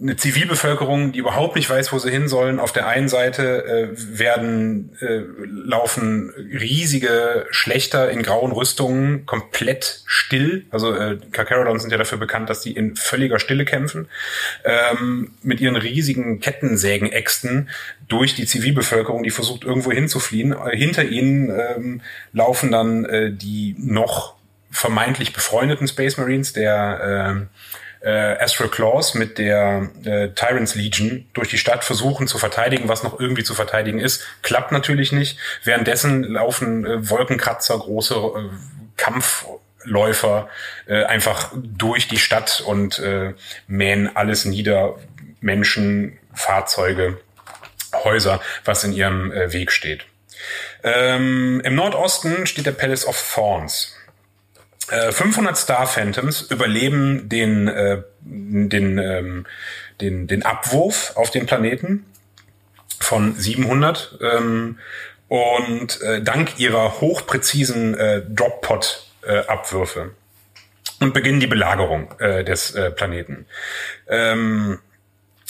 eine 0.01 0.17
Zivilbevölkerung, 0.17 1.11
die 1.11 1.19
überhaupt 1.19 1.57
nicht 1.57 1.69
weiß, 1.69 1.93
wo 1.93 1.99
sie 1.99 2.11
hin 2.11 2.29
sollen. 2.29 2.61
Auf 2.61 2.73
der 2.73 2.87
einen 2.87 3.09
Seite 3.09 3.65
äh, 3.65 4.19
werden 4.19 4.97
äh, 5.01 5.23
laufen 5.45 6.31
riesige 6.37 7.47
Schlechter 7.51 8.09
in 8.09 8.23
grauen 8.23 8.53
Rüstungen 8.53 9.27
komplett 9.27 10.03
still. 10.07 10.67
Also 10.71 10.95
äh, 10.95 11.19
Carcharodons 11.33 11.83
sind 11.83 11.91
ja 11.91 11.99
dafür 11.99 12.19
bekannt, 12.19 12.49
dass 12.49 12.61
die 12.61 12.73
in 12.73 12.95
völliger 12.95 13.41
Stille 13.41 13.65
kämpfen. 13.65 14.09
Ähm, 14.65 15.33
mit 15.43 15.61
ihren 15.61 15.75
riesigen 15.75 16.39
Kettensägenäxten 16.39 17.69
durch 18.07 18.37
die 18.37 18.47
Zivilbevölkerung, 18.47 19.25
die 19.25 19.31
versucht 19.31 19.65
irgendwo 19.65 19.91
hinzufliehen. 19.91 20.53
Äh, 20.53 20.77
hinter 20.77 21.05
ihnen 21.05 21.51
ähm, 21.51 22.01
laufen 22.33 22.71
dann 22.71 23.05
äh, 23.05 23.33
die 23.33 23.75
noch 23.79 24.37
vermeintlich 24.71 25.33
befreundeten 25.33 25.89
Space 25.89 26.19
Marines, 26.19 26.53
der 26.53 27.01
ähm, 27.31 27.49
äh, 28.01 28.11
Astral 28.11 28.69
Claws 28.69 29.15
mit 29.15 29.39
der 29.39 29.91
äh, 30.05 30.29
Tyrants 30.31 30.75
Legion 30.75 31.27
durch 31.33 31.49
die 31.49 31.59
Stadt 31.59 31.85
versuchen 31.85 32.29
zu 32.29 32.39
verteidigen, 32.39 32.89
was 32.89 33.03
noch 33.03 33.19
irgendwie 33.19 33.45
zu 33.45 33.55
verteidigen 33.55 33.99
ist. 33.99 34.25
Klappt 34.43 34.73
natürlich 34.73 35.13
nicht. 35.13 35.39
Währenddessen 35.65 36.23
laufen 36.25 36.85
äh, 36.85 37.11
Wolkenkratzer, 37.11 37.79
große 37.79 38.15
äh, 38.15 38.49
Kampfläufer 38.97 40.49
äh, 40.87 41.05
einfach 41.05 41.53
durch 41.55 42.09
die 42.09 42.19
Stadt 42.19 42.63
und 42.65 42.99
äh, 42.99 43.35
mähen 43.67 44.15
alles 44.17 44.45
nieder. 44.45 44.97
Menschen, 45.41 46.19
Fahrzeuge, 46.35 47.21
Häuser, 47.95 48.41
was 48.65 48.85
in 48.85 48.93
ihrem 48.93 49.33
äh, 49.33 49.53
Weg 49.53 49.73
steht. 49.73 50.05
Ähm, 50.83 51.61
Im 51.65 51.75
Nordosten 51.75 52.47
steht 52.47 52.67
der 52.67 52.73
Palace 52.73 53.07
of 53.07 53.33
Thorns. 53.35 53.98
Äh, 54.91 55.13
500 55.13 55.57
Star 55.57 55.87
Phantoms 55.87 56.43
überleben 56.43 57.29
den, 57.29 57.69
äh, 57.69 58.03
den, 58.21 58.99
ähm, 58.99 59.47
den, 60.01 60.27
den 60.27 60.45
Abwurf 60.45 61.13
auf 61.17 61.31
den 61.31 61.47
Planeten 61.47 62.07
von 62.99 63.35
700 63.37 64.19
ähm, 64.23 64.79
und 65.29 66.01
äh, 66.03 66.23
dank 66.23 66.59
ihrer 66.59 67.01
hochpräzisen 67.01 67.95
äh, 67.95 68.23
Drop-Pod-Abwürfe 68.29 70.13
und 71.01 71.15
beginnen 71.15 71.41
die 71.41 71.47
Belagerung 71.47 72.15
äh, 72.19 72.45
des 72.45 72.75
äh, 72.75 72.91
Planeten. 72.91 73.47
Ähm, 74.09 74.79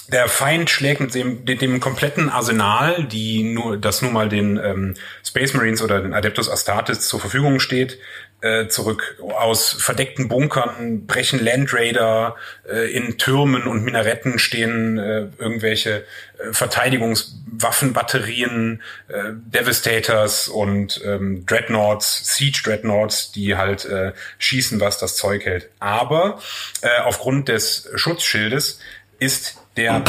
der 0.09 0.28
Feind 0.28 0.70
schlägt 0.70 1.01
mit 1.01 1.15
dem, 1.15 1.44
dem, 1.44 1.59
dem 1.59 1.81
kompletten 1.81 2.31
Arsenal, 2.31 3.05
die 3.05 3.43
nur, 3.43 3.77
das 3.77 4.01
nun 4.01 4.12
mal 4.12 4.28
den 4.28 4.56
ähm, 4.56 4.94
Space 5.23 5.52
Marines 5.52 5.82
oder 5.82 6.01
den 6.01 6.15
Adeptus 6.15 6.51
Astartes 6.51 7.06
zur 7.06 7.20
Verfügung 7.20 7.60
steht, 7.60 7.98
äh, 8.40 8.69
zurück. 8.69 9.19
Aus 9.20 9.73
verdeckten 9.73 10.28
Bunkern 10.28 11.06
brechen 11.06 11.44
Landraider, 11.44 12.36
äh, 12.69 12.93
in 12.93 13.19
Türmen 13.19 13.66
und 13.66 13.82
Minaretten 13.82 14.39
stehen 14.39 14.97
äh, 14.98 15.27
irgendwelche 15.39 16.05
äh, 16.39 16.52
Verteidigungswaffenbatterien, 16.52 18.81
äh, 19.09 19.32
Devastators 19.32 20.47
und 20.48 21.02
ähm, 21.05 21.44
Dreadnoughts, 21.47 22.36
Siege 22.36 22.60
Dreadnoughts, 22.62 23.32
die 23.32 23.56
halt 23.56 23.86
äh, 23.86 24.12
schießen, 24.39 24.78
was 24.81 24.98
das 24.98 25.16
Zeug 25.16 25.44
hält. 25.44 25.69
Aber 25.81 26.39
äh, 26.82 27.01
aufgrund 27.02 27.48
des 27.48 27.90
Schutzschildes 27.97 28.78
ist 29.19 29.56
der 29.77 30.05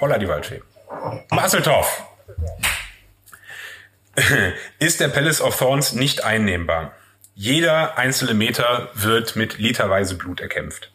Holla 0.00 0.18
die 0.18 0.28
Waldfee. 0.28 0.60
Masseltorf. 1.30 2.02
ist 4.78 5.00
der 5.00 5.08
Palace 5.08 5.40
of 5.40 5.56
Thorns 5.56 5.92
nicht 5.92 6.22
einnehmbar. 6.22 6.92
Jeder 7.34 7.98
einzelne 7.98 8.34
Meter 8.34 8.90
wird 8.94 9.36
mit 9.36 9.58
literweise 9.58 10.16
Blut 10.16 10.40
erkämpft. 10.40 10.92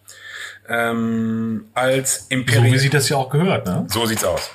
Ähm, 0.68 1.66
als 1.74 2.22
so 2.22 2.30
wie 2.30 2.34
Imperium. 2.36 2.78
sich 2.78 2.90
das 2.90 3.10
ja 3.10 3.18
auch 3.18 3.30
gehört, 3.30 3.66
ne? 3.66 3.86
So 3.90 4.06
sieht's 4.06 4.24
aus. 4.24 4.52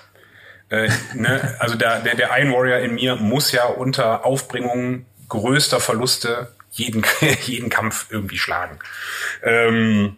Äh, 0.70 0.88
ne, 1.14 1.56
also 1.58 1.74
der, 1.76 2.00
der, 2.00 2.14
der 2.14 2.30
Iron 2.38 2.52
Warrior 2.52 2.78
in 2.78 2.94
mir 2.94 3.16
muss 3.16 3.52
ja 3.52 3.64
unter 3.66 4.24
Aufbringung 4.24 5.06
größter 5.28 5.80
Verluste 5.80 6.48
jeden, 6.70 7.04
jeden 7.42 7.68
Kampf 7.68 8.06
irgendwie 8.10 8.38
schlagen. 8.38 8.78
Ähm, 9.42 10.16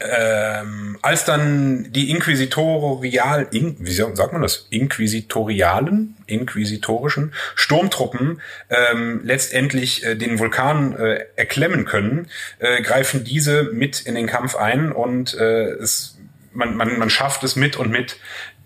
ähm, 0.00 0.96
als 1.02 1.24
dann 1.24 1.92
die 1.92 2.10
Inquisitorial, 2.10 3.48
in, 3.50 3.76
wie 3.80 3.90
sagt 3.90 4.32
man 4.32 4.42
das? 4.42 4.68
Inquisitorialen, 4.70 6.16
inquisitorischen 6.26 7.34
Sturmtruppen 7.56 8.40
ähm, 8.70 9.20
letztendlich 9.24 10.04
äh, 10.04 10.14
den 10.14 10.38
Vulkan 10.38 10.96
äh, 10.96 11.24
erklemmen 11.34 11.84
können, 11.84 12.28
äh, 12.60 12.80
greifen 12.82 13.24
diese 13.24 13.64
mit 13.64 14.00
in 14.00 14.14
den 14.14 14.28
Kampf 14.28 14.54
ein 14.54 14.92
und 14.92 15.34
äh, 15.34 15.70
es, 15.72 16.16
man, 16.52 16.76
man, 16.76 16.98
man 16.98 17.10
schafft 17.10 17.42
es 17.42 17.56
mit 17.56 17.76
und 17.76 17.90
mit 17.90 18.18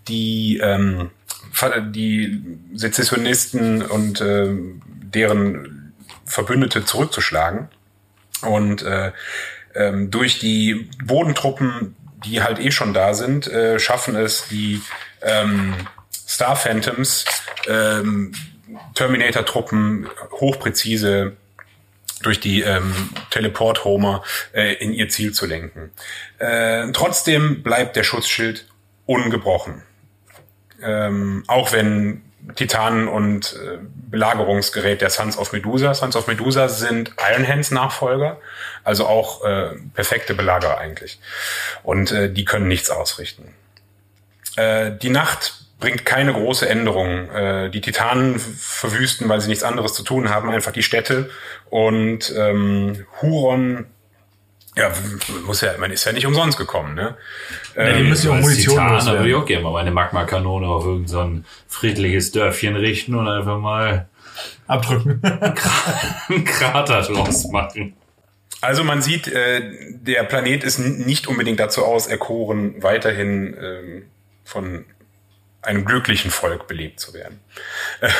die 0.07 0.59
ähm, 0.61 1.09
die 1.91 2.41
Sezessionisten 2.73 3.83
und 3.83 4.21
äh, 4.21 4.49
deren 4.85 5.93
Verbündete 6.25 6.83
zurückzuschlagen 6.83 7.69
und 8.41 8.81
äh, 8.81 9.11
ähm, 9.75 10.11
durch 10.11 10.39
die 10.39 10.89
Bodentruppen 11.03 11.95
die 12.25 12.41
halt 12.41 12.59
eh 12.59 12.71
schon 12.71 12.93
da 12.93 13.13
sind, 13.13 13.47
äh, 13.47 13.79
schaffen 13.79 14.15
es, 14.15 14.47
die 14.47 14.81
ähm, 15.21 15.75
Star 16.11 16.55
Phantoms, 16.55 17.25
ähm, 17.67 18.33
Terminator-Truppen 18.95 20.09
hochpräzise 20.31 21.33
durch 22.21 22.39
die 22.39 22.61
ähm, 22.61 23.09
Teleport-Homer 23.31 24.23
äh, 24.53 24.73
in 24.75 24.93
ihr 24.93 25.09
Ziel 25.09 25.33
zu 25.33 25.45
lenken. 25.45 25.91
Äh, 26.39 26.91
trotzdem 26.93 27.63
bleibt 27.63 27.95
der 27.95 28.03
Schutzschild 28.03 28.67
ungebrochen. 29.05 29.83
Ähm, 30.81 31.43
auch 31.47 31.73
wenn 31.73 32.21
Titanen 32.55 33.07
und 33.07 33.53
äh, 33.53 33.77
Belagerungsgerät 34.09 35.01
der 35.01 35.09
Sons 35.09 35.37
of 35.37 35.53
Medusa. 35.53 35.93
Sons 35.93 36.15
of 36.15 36.27
Medusa 36.27 36.67
sind 36.67 37.11
Iron 37.31 37.47
Hands 37.47 37.71
Nachfolger, 37.71 38.39
also 38.83 39.07
auch 39.07 39.43
äh, 39.45 39.71
perfekte 39.93 40.33
Belager 40.33 40.77
eigentlich. 40.77 41.19
Und 41.83 42.11
äh, 42.11 42.31
die 42.31 42.45
können 42.45 42.67
nichts 42.67 42.89
ausrichten. 42.89 43.53
Äh, 44.55 44.91
die 44.91 45.09
Nacht 45.09 45.63
bringt 45.79 46.05
keine 46.05 46.33
große 46.33 46.67
Änderung. 46.67 47.29
Äh, 47.31 47.69
die 47.69 47.81
Titanen 47.81 48.39
verwüsten, 48.39 49.27
weil 49.29 49.41
sie 49.41 49.49
nichts 49.49 49.63
anderes 49.63 49.93
zu 49.93 50.03
tun 50.03 50.29
haben, 50.29 50.49
einfach 50.49 50.71
die 50.71 50.83
Städte. 50.83 51.29
Und 51.69 52.33
ähm, 52.37 53.05
Huron 53.21 53.85
ja, 54.75 54.91
muss 55.45 55.61
ja, 55.61 55.77
man 55.77 55.91
ist 55.91 56.05
ja 56.05 56.11
nicht 56.11 56.25
umsonst 56.25 56.57
gekommen, 56.57 56.95
ne? 56.95 57.15
Ja, 57.75 57.93
die 57.93 58.03
müssen 58.03 58.27
ja 58.27 58.37
auch 58.37 58.41
Munition 58.41 58.75
Titan, 58.75 58.87
da 58.87 58.93
loswerden. 58.95 59.19
würde 59.19 59.29
ich 59.29 59.35
auch 59.35 59.45
gerne 59.45 59.63
mal 59.63 59.73
meine 59.73 59.91
Magma-Kanone 59.91 60.67
auf 60.67 60.85
irgendein 60.85 61.07
so 61.07 61.19
ein 61.19 61.45
friedliches 61.67 62.31
Dörfchen 62.31 62.75
richten 62.75 63.15
und 63.15 63.27
einfach 63.27 63.59
mal 63.59 64.07
Abdrücken. 64.67 65.21
einen 66.29 66.45
Krater 66.45 67.01
draus 67.01 67.47
machen. 67.49 67.95
Also 68.61 68.83
man 68.83 69.01
sieht, 69.01 69.27
äh, 69.27 69.61
der 69.91 70.23
Planet 70.23 70.63
ist 70.63 70.79
nicht 70.79 71.27
unbedingt 71.27 71.59
dazu 71.59 71.83
auserkoren, 71.83 72.81
weiterhin 72.81 73.57
ähm, 73.61 74.03
von 74.45 74.85
einem 75.61 75.85
glücklichen 75.85 76.31
Volk 76.31 76.67
belebt 76.67 76.99
zu 76.99 77.13
werden. 77.13 77.39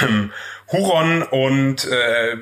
Ähm, 0.01 0.31
Huron 0.71 1.23
und 1.23 1.85
äh, 1.85 2.34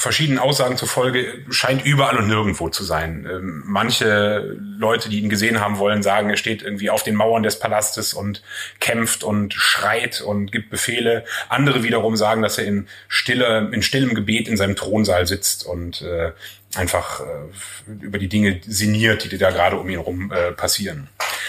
verschiedenen 0.00 0.38
Aussagen 0.38 0.78
zufolge 0.78 1.44
scheint 1.50 1.84
überall 1.84 2.16
und 2.16 2.26
nirgendwo 2.26 2.70
zu 2.70 2.84
sein. 2.84 3.28
Ähm, 3.30 3.62
manche 3.66 4.56
Leute, 4.78 5.10
die 5.10 5.20
ihn 5.20 5.28
gesehen 5.28 5.60
haben 5.60 5.78
wollen, 5.78 6.02
sagen, 6.02 6.30
er 6.30 6.38
steht 6.38 6.62
irgendwie 6.62 6.88
auf 6.88 7.02
den 7.02 7.14
Mauern 7.14 7.42
des 7.42 7.58
Palastes 7.58 8.14
und 8.14 8.42
kämpft 8.80 9.22
und 9.22 9.52
schreit 9.52 10.22
und 10.22 10.52
gibt 10.52 10.70
Befehle. 10.70 11.24
Andere 11.50 11.82
wiederum 11.82 12.16
sagen, 12.16 12.40
dass 12.40 12.56
er 12.56 12.64
in 12.64 12.88
stille, 13.08 13.68
in 13.72 13.82
stillem 13.82 14.14
Gebet 14.14 14.48
in 14.48 14.56
seinem 14.56 14.74
Thronsaal 14.74 15.26
sitzt 15.26 15.66
und 15.66 16.00
äh, 16.00 16.32
einfach 16.76 17.20
äh, 17.20 18.04
über 18.04 18.18
die 18.18 18.28
Dinge 18.28 18.60
sinniert, 18.66 19.30
die 19.30 19.38
da 19.38 19.50
gerade 19.50 19.76
um 19.76 19.88
ihn 19.88 19.98
herum 19.98 20.32
äh, 20.32 20.52
passieren. 20.52 21.08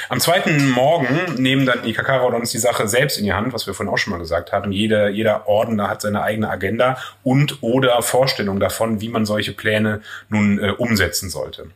Am 0.09 0.19
zweiten 0.19 0.69
Morgen 0.69 1.35
nehmen 1.37 1.65
dann 1.65 1.83
die 1.83 1.93
Kakarodons 1.93 2.51
die 2.51 2.57
Sache 2.57 2.87
selbst 2.87 3.17
in 3.17 3.25
die 3.25 3.33
Hand, 3.33 3.53
was 3.53 3.67
wir 3.67 3.73
vorhin 3.73 3.93
auch 3.93 3.97
schon 3.97 4.11
mal 4.11 4.19
gesagt 4.19 4.51
haben. 4.51 4.71
Jeder, 4.71 5.09
jeder 5.09 5.47
Orden 5.47 5.77
da 5.77 5.87
hat 5.87 6.01
seine 6.01 6.23
eigene 6.23 6.49
Agenda 6.49 6.97
und 7.23 7.61
oder 7.61 8.01
Vorstellung 8.01 8.40
davon, 8.45 9.01
wie 9.01 9.09
man 9.09 9.25
solche 9.25 9.53
Pläne 9.53 10.01
nun 10.29 10.59
äh, 10.59 10.71
umsetzen 10.71 11.29
sollte. 11.29 11.71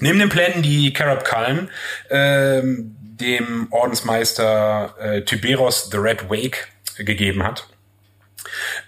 Neben 0.00 0.18
den 0.18 0.28
Plänen, 0.28 0.62
die 0.62 0.92
Karab 0.92 1.24
Kalm 1.24 1.68
ähm, 2.10 2.96
dem 3.00 3.68
Ordensmeister 3.70 4.94
äh, 5.00 5.22
Tyberos 5.22 5.88
the 5.90 5.96
Red 5.96 6.28
Wake 6.28 6.68
gegeben 6.98 7.42
hat, 7.42 7.66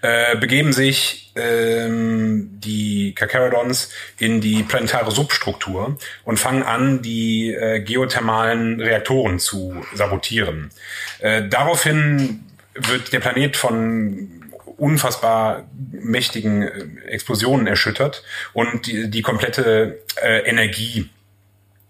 äh, 0.01 0.35
begeben 0.37 0.71
sich 0.71 1.31
ähm, 1.35 2.49
die 2.59 3.13
Kakarodons 3.15 3.89
in 4.17 4.41
die 4.41 4.63
planetare 4.63 5.11
Substruktur 5.11 5.97
und 6.25 6.39
fangen 6.39 6.63
an, 6.63 7.01
die 7.01 7.53
äh, 7.53 7.81
geothermalen 7.81 8.79
Reaktoren 8.79 9.39
zu 9.39 9.83
sabotieren. 9.93 10.69
Äh, 11.19 11.47
daraufhin 11.49 12.43
wird 12.73 13.11
der 13.13 13.19
Planet 13.19 13.57
von 13.57 14.38
unfassbar 14.79 15.69
mächtigen 15.91 16.61
äh, 16.61 17.07
Explosionen 17.07 17.67
erschüttert 17.67 18.23
und 18.53 18.87
die, 18.87 19.09
die 19.09 19.21
komplette 19.21 19.99
äh, 20.21 20.39
Energie 20.49 21.09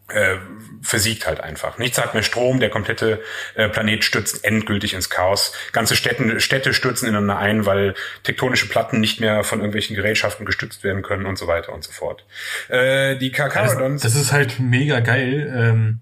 äh, 0.10 0.38
versiegt 0.82 1.28
halt 1.28 1.40
einfach. 1.42 1.78
Nichts 1.78 1.98
hat 1.98 2.14
mehr 2.14 2.24
Strom, 2.24 2.60
der 2.60 2.70
komplette 2.70 3.22
äh, 3.56 3.70
Planet 3.70 4.04
stürzt 4.04 4.44
endgültig 4.46 4.94
ins 4.94 5.10
Chaos. 5.10 5.54
Ganze 5.72 5.96
Städten, 5.96 6.40
Städte 6.40 6.74
stürzen 6.74 7.08
ineinander 7.08 7.38
ein, 7.38 7.66
weil 7.66 7.96
tektonische 8.24 8.68
Platten 8.68 9.00
nicht 9.00 9.20
mehr 9.20 9.44
von 9.44 9.60
irgendwelchen 9.60 9.96
Gerätschaften 9.96 10.46
gestützt 10.46 10.84
werden 10.84 11.04
können 11.04 11.26
und 11.26 11.38
so 11.38 11.48
weiter 11.48 11.74
und 11.74 11.84
so 11.84 11.92
fort. 11.92 12.26
Äh, 12.70 13.18
die 13.18 13.32
Das, 13.32 13.54
Kakarodons... 13.54 14.02
das 14.02 14.16
ist 14.16 14.32
halt 14.32 14.60
mega 14.60 15.00
geil, 15.02 15.54
ähm, 15.56 16.00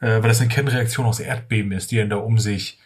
äh, 0.00 0.22
weil 0.22 0.28
das 0.28 0.40
eine 0.40 0.50
Kernreaktion 0.50 1.06
aus 1.06 1.20
Erdbeben 1.20 1.72
ist, 1.72 1.90
die 1.90 1.96
dann 1.96 2.10
da 2.10 2.16
um 2.16 2.38
sich 2.38 2.78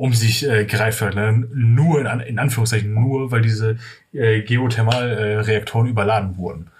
um 0.00 0.14
sich 0.14 0.48
äh, 0.48 0.64
greift 0.64 1.02
halt. 1.02 1.14
Ne? 1.14 1.46
Nur 1.52 2.00
in, 2.00 2.06
An- 2.06 2.20
in 2.20 2.38
Anführungszeichen 2.38 2.94
nur, 2.94 3.30
weil 3.32 3.42
diese 3.42 3.76
äh, 4.14 4.40
Geothermalreaktoren 4.40 5.88
äh, 5.88 5.90
überladen 5.90 6.38
wurden. 6.38 6.70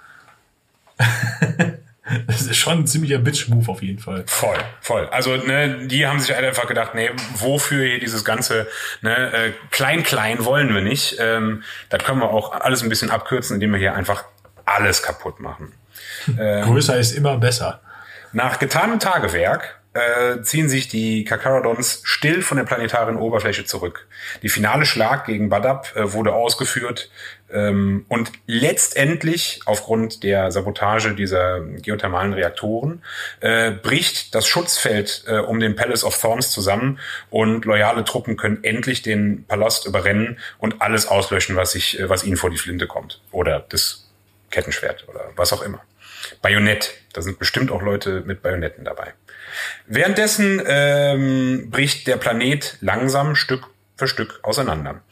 das 2.26 2.40
ist 2.40 2.56
schon 2.56 2.78
ein 2.78 2.86
ziemlicher 2.86 3.18
Bitch-Move 3.18 3.70
auf 3.70 3.82
jeden 3.82 3.98
Fall. 3.98 4.24
Voll, 4.26 4.56
voll. 4.80 5.06
Also 5.08 5.36
ne, 5.36 5.86
die 5.86 6.06
haben 6.06 6.18
sich 6.18 6.34
halt 6.34 6.46
einfach 6.46 6.66
gedacht, 6.66 6.94
nee, 6.94 7.10
wofür 7.34 7.84
hier 7.84 8.00
dieses 8.00 8.24
ganze 8.24 8.66
ne, 9.02 9.14
äh, 9.34 9.52
klein 9.70 10.02
klein 10.02 10.42
wollen 10.46 10.72
wir 10.72 10.80
nicht. 10.80 11.16
Ähm, 11.20 11.62
das 11.90 12.02
können 12.02 12.20
wir 12.20 12.30
auch 12.30 12.52
alles 12.58 12.82
ein 12.82 12.88
bisschen 12.88 13.10
abkürzen, 13.10 13.56
indem 13.56 13.72
wir 13.72 13.78
hier 13.78 13.94
einfach 13.94 14.24
alles 14.64 15.02
kaputt 15.02 15.40
machen. 15.40 15.74
Größer 16.36 16.96
ist 16.96 17.12
immer 17.12 17.36
besser. 17.36 17.82
Nach 18.32 18.58
getanem 18.58 18.98
Tagewerk 18.98 19.79
äh, 19.92 20.42
ziehen 20.42 20.68
sich 20.68 20.88
die 20.88 21.24
Kakarodons 21.24 22.00
still 22.04 22.42
von 22.42 22.56
der 22.56 22.64
planetaren 22.64 23.16
Oberfläche 23.16 23.64
zurück. 23.64 24.06
Die 24.42 24.48
finale 24.48 24.86
Schlag 24.86 25.26
gegen 25.26 25.48
Badab 25.48 25.96
äh, 25.96 26.12
wurde 26.12 26.32
ausgeführt 26.32 27.10
ähm, 27.52 28.04
und 28.08 28.30
letztendlich 28.46 29.60
aufgrund 29.66 30.22
der 30.22 30.52
Sabotage 30.52 31.14
dieser 31.14 31.60
geothermalen 31.60 32.32
Reaktoren 32.32 33.02
äh, 33.40 33.72
bricht 33.72 34.34
das 34.34 34.46
Schutzfeld 34.46 35.24
äh, 35.26 35.38
um 35.38 35.58
den 35.58 35.74
Palace 35.74 36.04
of 36.04 36.20
Thorns 36.20 36.50
zusammen 36.50 37.00
und 37.28 37.64
loyale 37.64 38.04
Truppen 38.04 38.36
können 38.36 38.62
endlich 38.62 39.02
den 39.02 39.44
Palast 39.46 39.86
überrennen 39.86 40.38
und 40.58 40.82
alles 40.82 41.08
auslöschen, 41.08 41.56
was 41.56 41.72
sich, 41.72 41.98
äh, 41.98 42.08
was 42.08 42.22
ihnen 42.22 42.36
vor 42.36 42.50
die 42.50 42.58
Flinte 42.58 42.86
kommt 42.86 43.20
oder 43.32 43.66
das 43.68 44.08
Kettenschwert 44.50 45.08
oder 45.08 45.32
was 45.34 45.52
auch 45.52 45.62
immer. 45.62 45.82
Bajonett. 46.42 46.94
Da 47.12 47.22
sind 47.22 47.38
bestimmt 47.40 47.72
auch 47.72 47.82
Leute 47.82 48.22
mit 48.24 48.42
Bajonetten 48.42 48.84
dabei. 48.84 49.14
Währenddessen 49.86 50.62
ähm, 50.66 51.70
bricht 51.70 52.06
der 52.06 52.16
Planet 52.16 52.76
langsam 52.80 53.34
Stück 53.34 53.66
für 53.96 54.08
Stück 54.08 54.40
auseinander. 54.42 55.02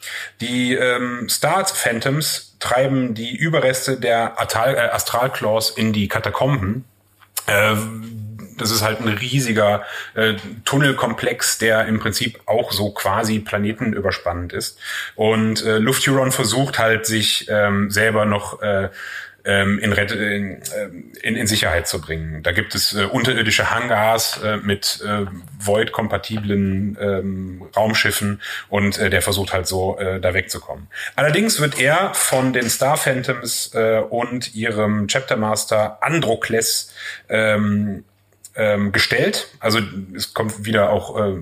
Die 0.41 0.73
ähm, 0.73 1.29
Star 1.29 1.65
Phantoms 1.65 2.55
treiben 2.59 3.13
die 3.13 3.35
Überreste 3.35 3.99
der 3.99 4.41
Atal 4.41 4.75
äh, 4.75 4.79
Astralclaws 4.79 5.69
in 5.69 5.93
die 5.93 6.07
Katakomben. 6.07 6.85
Äh, 7.45 7.75
das 8.57 8.71
ist 8.71 8.81
halt 8.81 8.99
ein 8.99 9.07
riesiger 9.07 9.83
äh, 10.15 10.35
Tunnelkomplex, 10.65 11.57
der 11.59 11.85
im 11.85 11.99
Prinzip 11.99 12.39
auch 12.45 12.71
so 12.71 12.91
quasi 12.91 13.39
planetenüberspannend 13.39 14.53
ist. 14.53 14.77
Und 15.15 15.63
äh, 15.63 15.77
Lufthuron 15.77 16.31
versucht 16.31 16.77
halt, 16.77 17.05
sich 17.05 17.47
ähm, 17.49 17.89
selber 17.89 18.25
noch 18.25 18.61
äh, 18.61 18.89
ähm, 19.49 19.79
in, 19.79 19.91
in, 19.91 20.61
ähm, 20.77 21.11
in, 21.23 21.35
in 21.35 21.47
Sicherheit 21.47 21.87
zu 21.87 21.99
bringen. 21.99 22.43
Da 22.43 22.51
gibt 22.51 22.75
es 22.75 22.93
äh, 22.93 23.05
unterirdische 23.05 23.71
Hangars 23.71 24.39
äh, 24.43 24.57
mit 24.57 25.01
äh, 25.03 25.25
Void-kompatiblen 25.57 26.97
ähm, 27.01 27.63
Raumschiffen 27.75 28.41
und 28.69 28.99
äh, 28.99 29.09
der 29.09 29.23
versucht 29.23 29.51
halt 29.51 29.65
so 29.65 29.97
äh, 29.97 30.19
da 30.19 30.35
wegzukommen. 30.35 30.87
Allerdings 31.15 31.59
wird 31.59 31.79
er 31.79 32.13
von 32.13 32.53
den 32.53 32.69
Star 32.69 32.95
Phantoms 32.95 33.71
äh, 33.73 34.01
und 34.07 34.53
ihrem 34.53 35.07
Chapter 35.07 35.35
Master 35.35 35.97
Androkles 36.03 36.93
ähm, 37.27 38.03
ähm, 38.55 38.91
gestellt. 38.91 39.47
Also 39.59 39.79
es 40.15 40.35
kommt 40.35 40.63
wieder 40.65 40.91
auch 40.91 41.19
äh, 41.19 41.33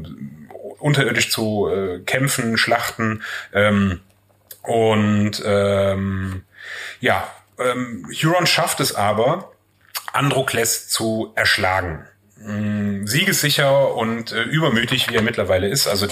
unterirdisch 0.79 1.29
zu 1.29 1.67
äh, 1.67 1.99
Kämpfen, 2.05 2.57
Schlachten 2.57 3.23
ähm, 3.53 3.99
und 4.61 5.43
ähm, 5.45 6.43
ja, 6.99 7.27
ähm, 7.59 8.07
Huron 8.11 8.47
schafft 8.47 8.79
es 8.79 8.95
aber, 8.95 9.51
Androkles 10.13 10.87
zu 10.87 11.31
erschlagen. 11.35 12.05
Mm, 12.39 13.05
Siegessicher 13.05 13.93
und 13.95 14.31
äh, 14.31 14.43
übermütig, 14.43 15.09
wie 15.09 15.15
er 15.15 15.21
mittlerweile 15.21 15.67
ist. 15.67 15.87
Also 15.87 16.07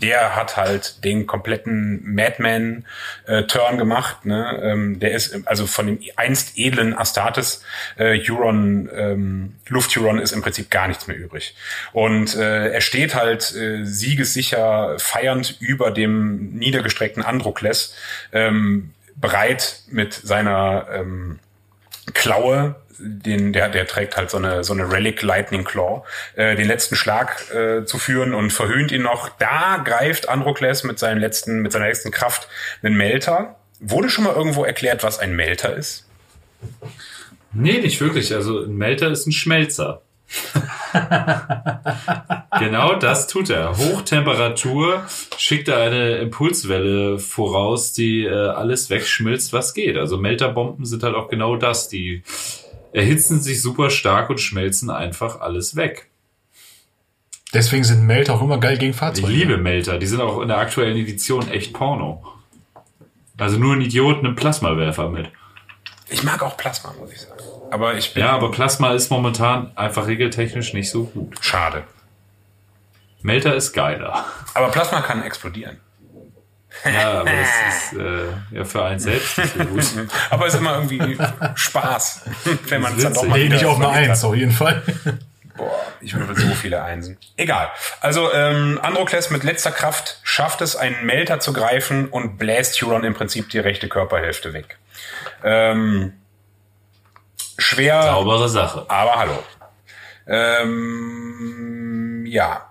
der 0.00 0.36
hat 0.36 0.56
halt 0.56 1.04
den 1.04 1.26
kompletten 1.26 2.14
Madman-Turn 2.14 3.78
gemacht. 3.78 4.24
Ne? 4.26 4.60
Ähm, 4.62 5.00
der 5.00 5.12
ist 5.12 5.46
also 5.46 5.66
von 5.66 5.86
dem 5.86 5.98
einst 6.16 6.58
edlen 6.58 6.96
Astartes 6.96 7.62
äh, 7.96 8.18
Huron, 8.18 8.90
ähm, 8.94 9.54
Luft-Huron 9.68 10.18
ist 10.18 10.32
im 10.32 10.42
Prinzip 10.42 10.70
gar 10.70 10.88
nichts 10.88 11.06
mehr 11.06 11.16
übrig. 11.16 11.54
Und 11.92 12.36
äh, 12.36 12.68
er 12.68 12.80
steht 12.80 13.14
halt 13.14 13.54
äh, 13.54 13.84
siegessicher 13.84 14.98
feiernd 14.98 15.56
über 15.60 15.90
dem 15.90 16.54
niedergestreckten 16.54 17.22
Androkles, 17.22 17.94
ähm, 18.32 18.92
bereit 19.16 19.82
mit 19.88 20.14
seiner 20.14 20.86
ähm, 20.92 21.38
Klaue, 22.14 22.76
den, 22.98 23.52
der, 23.52 23.68
der 23.68 23.86
trägt 23.86 24.16
halt 24.16 24.30
so 24.30 24.38
eine, 24.38 24.64
so 24.64 24.72
eine 24.72 24.90
Relic 24.90 25.22
Lightning 25.22 25.64
Claw, 25.64 26.02
äh, 26.34 26.56
den 26.56 26.66
letzten 26.66 26.96
Schlag 26.96 27.50
äh, 27.52 27.84
zu 27.84 27.98
führen 27.98 28.34
und 28.34 28.52
verhöhnt 28.52 28.92
ihn 28.92 29.02
noch. 29.02 29.28
Da 29.28 29.82
greift 29.84 30.28
Androkles 30.28 30.84
mit 30.84 30.98
seinen 30.98 31.20
letzten, 31.20 31.60
mit 31.60 31.72
seiner 31.72 31.88
letzten 31.88 32.10
Kraft 32.10 32.48
einen 32.82 32.96
Melter. 32.96 33.56
Wurde 33.80 34.08
schon 34.08 34.24
mal 34.24 34.34
irgendwo 34.34 34.64
erklärt, 34.64 35.02
was 35.02 35.18
ein 35.18 35.36
Melter 35.36 35.76
ist? 35.76 36.06
Nee, 37.52 37.80
nicht 37.80 38.00
wirklich. 38.00 38.34
Also 38.34 38.64
ein 38.64 38.76
Melter 38.76 39.10
ist 39.10 39.26
ein 39.26 39.32
Schmelzer. 39.32 40.02
genau 42.58 42.94
das 42.94 43.26
tut 43.26 43.50
er. 43.50 43.76
Hochtemperatur 43.76 45.04
schickt 45.36 45.68
er 45.68 45.78
eine 45.78 46.16
Impulswelle 46.16 47.18
voraus, 47.18 47.92
die 47.92 48.24
äh, 48.24 48.48
alles 48.48 48.90
wegschmilzt, 48.90 49.52
was 49.52 49.74
geht. 49.74 49.96
Also 49.96 50.16
Melterbomben 50.16 50.84
sind 50.84 51.02
halt 51.02 51.14
auch 51.14 51.28
genau 51.28 51.56
das. 51.56 51.88
Die 51.88 52.22
erhitzen 52.92 53.40
sich 53.40 53.62
super 53.62 53.90
stark 53.90 54.30
und 54.30 54.40
schmelzen 54.40 54.90
einfach 54.90 55.40
alles 55.40 55.76
weg. 55.76 56.08
Deswegen 57.52 57.84
sind 57.84 58.06
Melter 58.06 58.34
auch 58.34 58.42
immer 58.42 58.58
geil 58.58 58.76
gegen 58.76 58.92
Fahrzeuge. 58.92 59.32
Ich 59.32 59.38
liebe 59.38 59.56
Melter. 59.56 59.98
Die 59.98 60.06
sind 60.06 60.20
auch 60.20 60.40
in 60.40 60.48
der 60.48 60.58
aktuellen 60.58 60.96
Edition 60.96 61.48
echt 61.48 61.72
Porno. 61.72 62.24
Also 63.38 63.58
nur 63.58 63.74
ein 63.74 63.80
Idiot 63.80 64.18
einen 64.18 64.34
Plasmawerfer 64.34 65.08
mit. 65.08 65.30
Ich 66.08 66.22
mag 66.22 66.42
auch 66.42 66.56
Plasma, 66.56 66.94
muss 66.98 67.12
ich 67.12 67.20
sagen. 67.20 67.35
Aber 67.70 67.94
ich 67.94 68.14
bin 68.14 68.22
Ja, 68.22 68.30
aber 68.32 68.50
Plasma 68.50 68.92
ist 68.92 69.10
momentan 69.10 69.72
einfach 69.76 70.06
regeltechnisch 70.06 70.72
nicht 70.72 70.90
so 70.90 71.04
gut. 71.04 71.34
schade. 71.40 71.84
Melter 73.22 73.54
ist 73.54 73.72
geiler. 73.72 74.24
Aber 74.54 74.68
Plasma 74.68 75.00
kann 75.00 75.22
explodieren. 75.22 75.80
Ja, 76.84 77.20
aber 77.20 77.30
das 77.30 77.92
ist 77.92 77.98
äh, 77.98 78.26
ja 78.58 78.64
für 78.64 78.84
einen 78.84 79.00
selbst 79.00 79.38
nicht 79.38 79.54
so 79.56 79.64
gut. 79.64 79.84
Aber 80.30 80.46
es 80.46 80.52
ist 80.52 80.60
immer 80.60 80.74
irgendwie 80.74 81.16
Spaß, 81.54 82.20
wenn 82.68 82.82
man 82.82 82.94
es 82.96 83.02
dann 83.02 83.14
doch 83.14 83.22
mal 83.22 83.38
Nee, 83.38 83.46
wieder 83.46 83.54
nicht 83.56 83.64
auf 83.64 83.78
eine. 83.78 83.88
Eins, 83.88 84.22
auf 84.22 84.34
jeden 84.34 84.52
Fall. 84.52 84.82
Boah, 85.56 85.74
ich 86.02 86.14
würfel 86.14 86.36
so 86.36 86.54
viele 86.54 86.82
Einsen. 86.82 87.16
Egal. 87.38 87.70
Also 88.02 88.30
ähm, 88.34 88.78
Androkles 88.82 89.30
mit 89.30 89.42
letzter 89.42 89.70
Kraft 89.70 90.20
schafft 90.22 90.60
es, 90.60 90.76
einen 90.76 91.06
Melter 91.06 91.40
zu 91.40 91.54
greifen 91.54 92.08
und 92.10 92.36
bläst 92.36 92.80
Huron 92.82 93.04
im 93.04 93.14
Prinzip 93.14 93.48
die 93.48 93.58
rechte 93.58 93.88
Körperhälfte 93.88 94.52
weg. 94.52 94.76
Ähm, 95.42 96.12
schwer, 97.58 98.02
Saubere 98.02 98.48
Sache. 98.48 98.86
aber 98.88 99.14
hallo. 99.16 99.42
Ähm, 100.26 102.24
ja. 102.26 102.70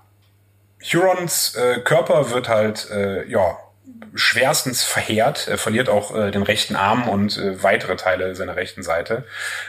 Hurons 0.81 1.55
äh, 1.55 1.79
Körper 1.79 2.29
wird 2.31 2.47
halt, 2.47 2.89
äh, 2.91 3.27
ja, 3.27 3.57
schwerstens 4.13 4.83
verheert. 4.83 5.47
Er 5.47 5.57
verliert 5.57 5.89
auch 5.89 6.15
äh, 6.15 6.31
den 6.31 6.43
rechten 6.43 6.75
Arm 6.75 7.07
und 7.07 7.37
äh, 7.37 7.61
weitere 7.63 7.95
Teile 7.95 8.35
seiner 8.35 8.55
rechten 8.55 8.83
Seite. 8.83 9.25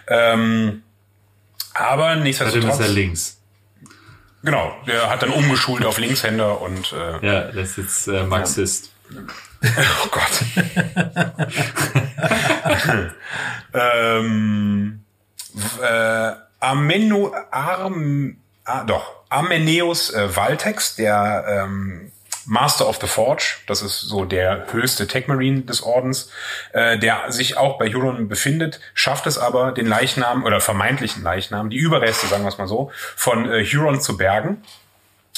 Ähm, 0.07 0.83
aber 1.75 2.17
nichtsdestotrotz. 2.17 2.75
ist 2.75 2.81
er 2.81 2.89
links. 2.89 3.41
Genau, 4.43 4.73
der 4.87 5.09
hat 5.11 5.23
dann 5.23 5.31
umgeschult 5.31 5.85
auf 5.85 5.99
Linkshänder 5.99 6.61
und 6.61 6.93
äh, 6.93 7.27
Ja, 7.27 7.41
das 7.51 7.71
ist 7.71 7.77
jetzt 7.79 8.09
äh, 8.09 8.23
Marxist. 8.25 8.93
oh 9.13 10.09
Gott. 10.11 10.43
ähm, 13.75 15.01
äh, 15.83 16.33
Ameno, 16.61 17.35
Arm, 17.51 18.37
ah, 18.65 18.85
doch, 18.85 19.13
Ameneus 19.29 20.13
äh, 20.13 20.35
Valtex, 20.35 20.97
der 20.97 21.45
ähm, 21.49 22.13
Master 22.47 22.89
of 22.89 22.99
the 23.01 23.09
Forge, 23.09 23.59
das 23.67 23.83
ist 23.83 24.01
so 24.01 24.25
der 24.25 24.73
höchste 24.73 25.09
Tech 25.09 25.27
Marine 25.27 25.63
des 25.63 25.83
Ordens, 25.83 26.31
äh, 26.73 26.97
der 26.99 27.33
sich 27.33 27.57
auch 27.57 27.77
bei 27.77 27.93
Huron 27.93 28.29
befindet, 28.29 28.81
schafft 28.95 29.27
es 29.27 29.37
aber, 29.37 29.73
den 29.73 29.87
Leichnam 29.87 30.45
oder 30.45 30.61
vermeintlichen 30.61 31.25
Leichnam, 31.25 31.71
die 31.71 31.77
Überreste, 31.77 32.29
sagen 32.29 32.45
wir 32.45 32.49
es 32.49 32.59
mal 32.59 32.69
so, 32.69 32.93
von 33.17 33.51
äh, 33.51 33.65
Huron 33.65 34.01
zu 34.01 34.17
bergen 34.17 34.63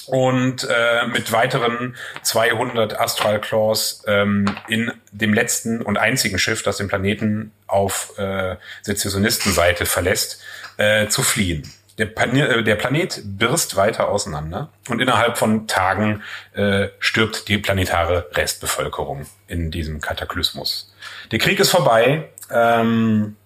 und 0.09 0.65
äh, 0.65 1.07
mit 1.07 1.33
weiteren 1.33 1.97
200 2.23 2.99
Astral 2.99 3.41
Claws 3.41 4.03
ähm, 4.07 4.47
in 4.69 4.93
dem 5.13 5.35
letzten 5.35 5.83
und 5.83 5.99
einzigen 5.99 6.39
Schiff, 6.39 6.63
das 6.63 6.79
den 6.79 6.89
Planeten 6.89 7.53
auf 7.67 8.19
äh, 8.19 8.57
Sezessionistenseite 8.83 9.87
verlässt, 9.87 10.43
äh, 10.77 11.09
zu 11.09 11.23
fliehen. 11.23 11.71
Der, 11.99 12.07
Pan 12.07 12.35
äh, 12.37 12.63
der 12.63 12.77
Planet 12.77 13.21
birst 13.25 13.77
weiter 13.77 14.09
auseinander 14.09 14.71
und 14.89 15.01
innerhalb 15.01 15.37
von 15.37 15.67
Tagen 15.67 16.23
äh, 16.55 16.89
stirbt 17.01 17.49
die 17.49 17.59
planetare 17.59 18.29
Restbevölkerung 18.33 19.27
in 19.47 19.71
diesem 19.71 20.01
Kataklysmus. 20.01 20.95
Der 21.33 21.39
Krieg 21.39 21.61
ist 21.61 21.71
vorbei. 21.71 22.29
Ähm, 22.51 23.37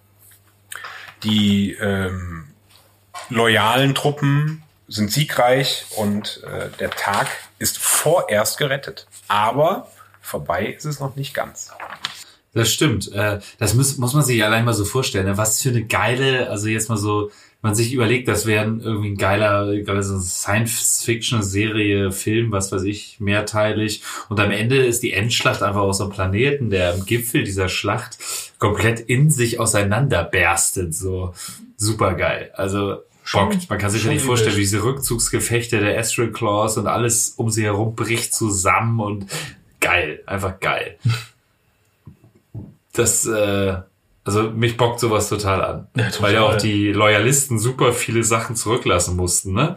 die 1.24 1.72
ähm, 1.74 2.48
loyalen 3.28 3.94
Truppen 3.94 4.62
sind 4.93 5.10
siegreich 5.10 5.86
und 5.97 6.43
äh, 6.44 6.69
der 6.78 6.90
Tag 6.90 7.28
ist 7.59 7.78
vorerst 7.78 8.59
gerettet. 8.59 9.06
Aber 9.28 9.90
vorbei 10.20 10.66
ist 10.66 10.85
es 10.85 11.01
noch 11.01 11.16
nicht 11.16 11.35
ganz. 11.35 11.70
Das 12.55 12.70
stimmt. 12.70 13.10
Äh, 13.12 13.40
das 13.59 13.74
muss, 13.74 13.97
muss 13.97 14.12
man 14.12 14.23
sich 14.23 14.44
allein 14.44 14.64
mal 14.64 14.74
so 14.74 14.85
vorstellen. 14.85 15.27
ne? 15.27 15.39
Was 15.39 15.62
für 15.62 15.70
eine 15.70 15.85
geile, 15.85 16.51
also 16.51 16.69
jetzt 16.69 16.89
mal 16.89 16.98
so, 16.98 17.31
man 17.62 17.74
sich 17.77 17.93
überlegt, 17.94 18.27
das 18.27 18.44
wäre 18.44 18.64
irgendwie 18.64 19.10
ein 19.10 19.16
geiler, 19.16 19.81
geiler 19.82 20.02
so 20.02 20.19
Science-Fiction-Serie, 20.19 22.10
Film, 22.10 22.51
was 22.51 22.73
weiß 22.73 22.82
ich, 22.82 23.20
mehrteilig. 23.20 24.02
Und 24.28 24.40
am 24.40 24.51
Ende 24.51 24.85
ist 24.85 25.02
die 25.02 25.12
Endschlacht 25.12 25.62
einfach 25.62 25.82
aus 25.82 26.01
einem 26.01 26.10
Planeten, 26.10 26.70
der 26.70 26.93
am 26.93 27.06
Gipfel 27.06 27.44
dieser 27.44 27.69
Schlacht 27.69 28.19
komplett 28.59 28.98
in 29.01 29.31
sich 29.31 29.60
auseinanderberstet. 29.60 30.93
So 30.93 31.35
super 31.77 32.14
geil. 32.14 32.51
Also 32.55 32.98
bockt. 33.31 33.69
Man 33.70 33.78
kann 33.78 33.90
sich 33.90 34.05
ja 34.05 34.11
nicht 34.11 34.24
vorstellen, 34.24 34.57
wie 34.57 34.61
diese 34.61 34.82
Rückzugsgefechte 34.82 35.78
der 35.78 35.99
Astral 35.99 36.31
Claws 36.32 36.77
und 36.78 36.86
alles 36.86 37.31
um 37.36 37.51
sie 37.51 37.65
herum 37.65 37.94
bricht 37.94 38.35
zusammen 38.35 39.01
und 39.01 39.27
geil. 39.81 40.23
Einfach 40.27 40.59
geil. 40.61 40.99
Das, 42.94 43.24
äh, 43.27 43.74
also 44.24 44.51
mich 44.51 44.77
bockt 44.77 45.01
sowas 45.01 45.31
total 45.31 45.65
an. 45.65 45.86
Ja, 45.97 46.11
total. 46.11 46.23
Weil 46.23 46.35
ja 46.35 46.43
auch 46.43 46.57
die 46.57 46.93
Loyalisten 46.93 47.59
super 47.59 47.93
viele 47.94 48.23
Sachen 48.23 48.55
zurücklassen 48.55 49.16
mussten, 49.16 49.55
ne? 49.55 49.77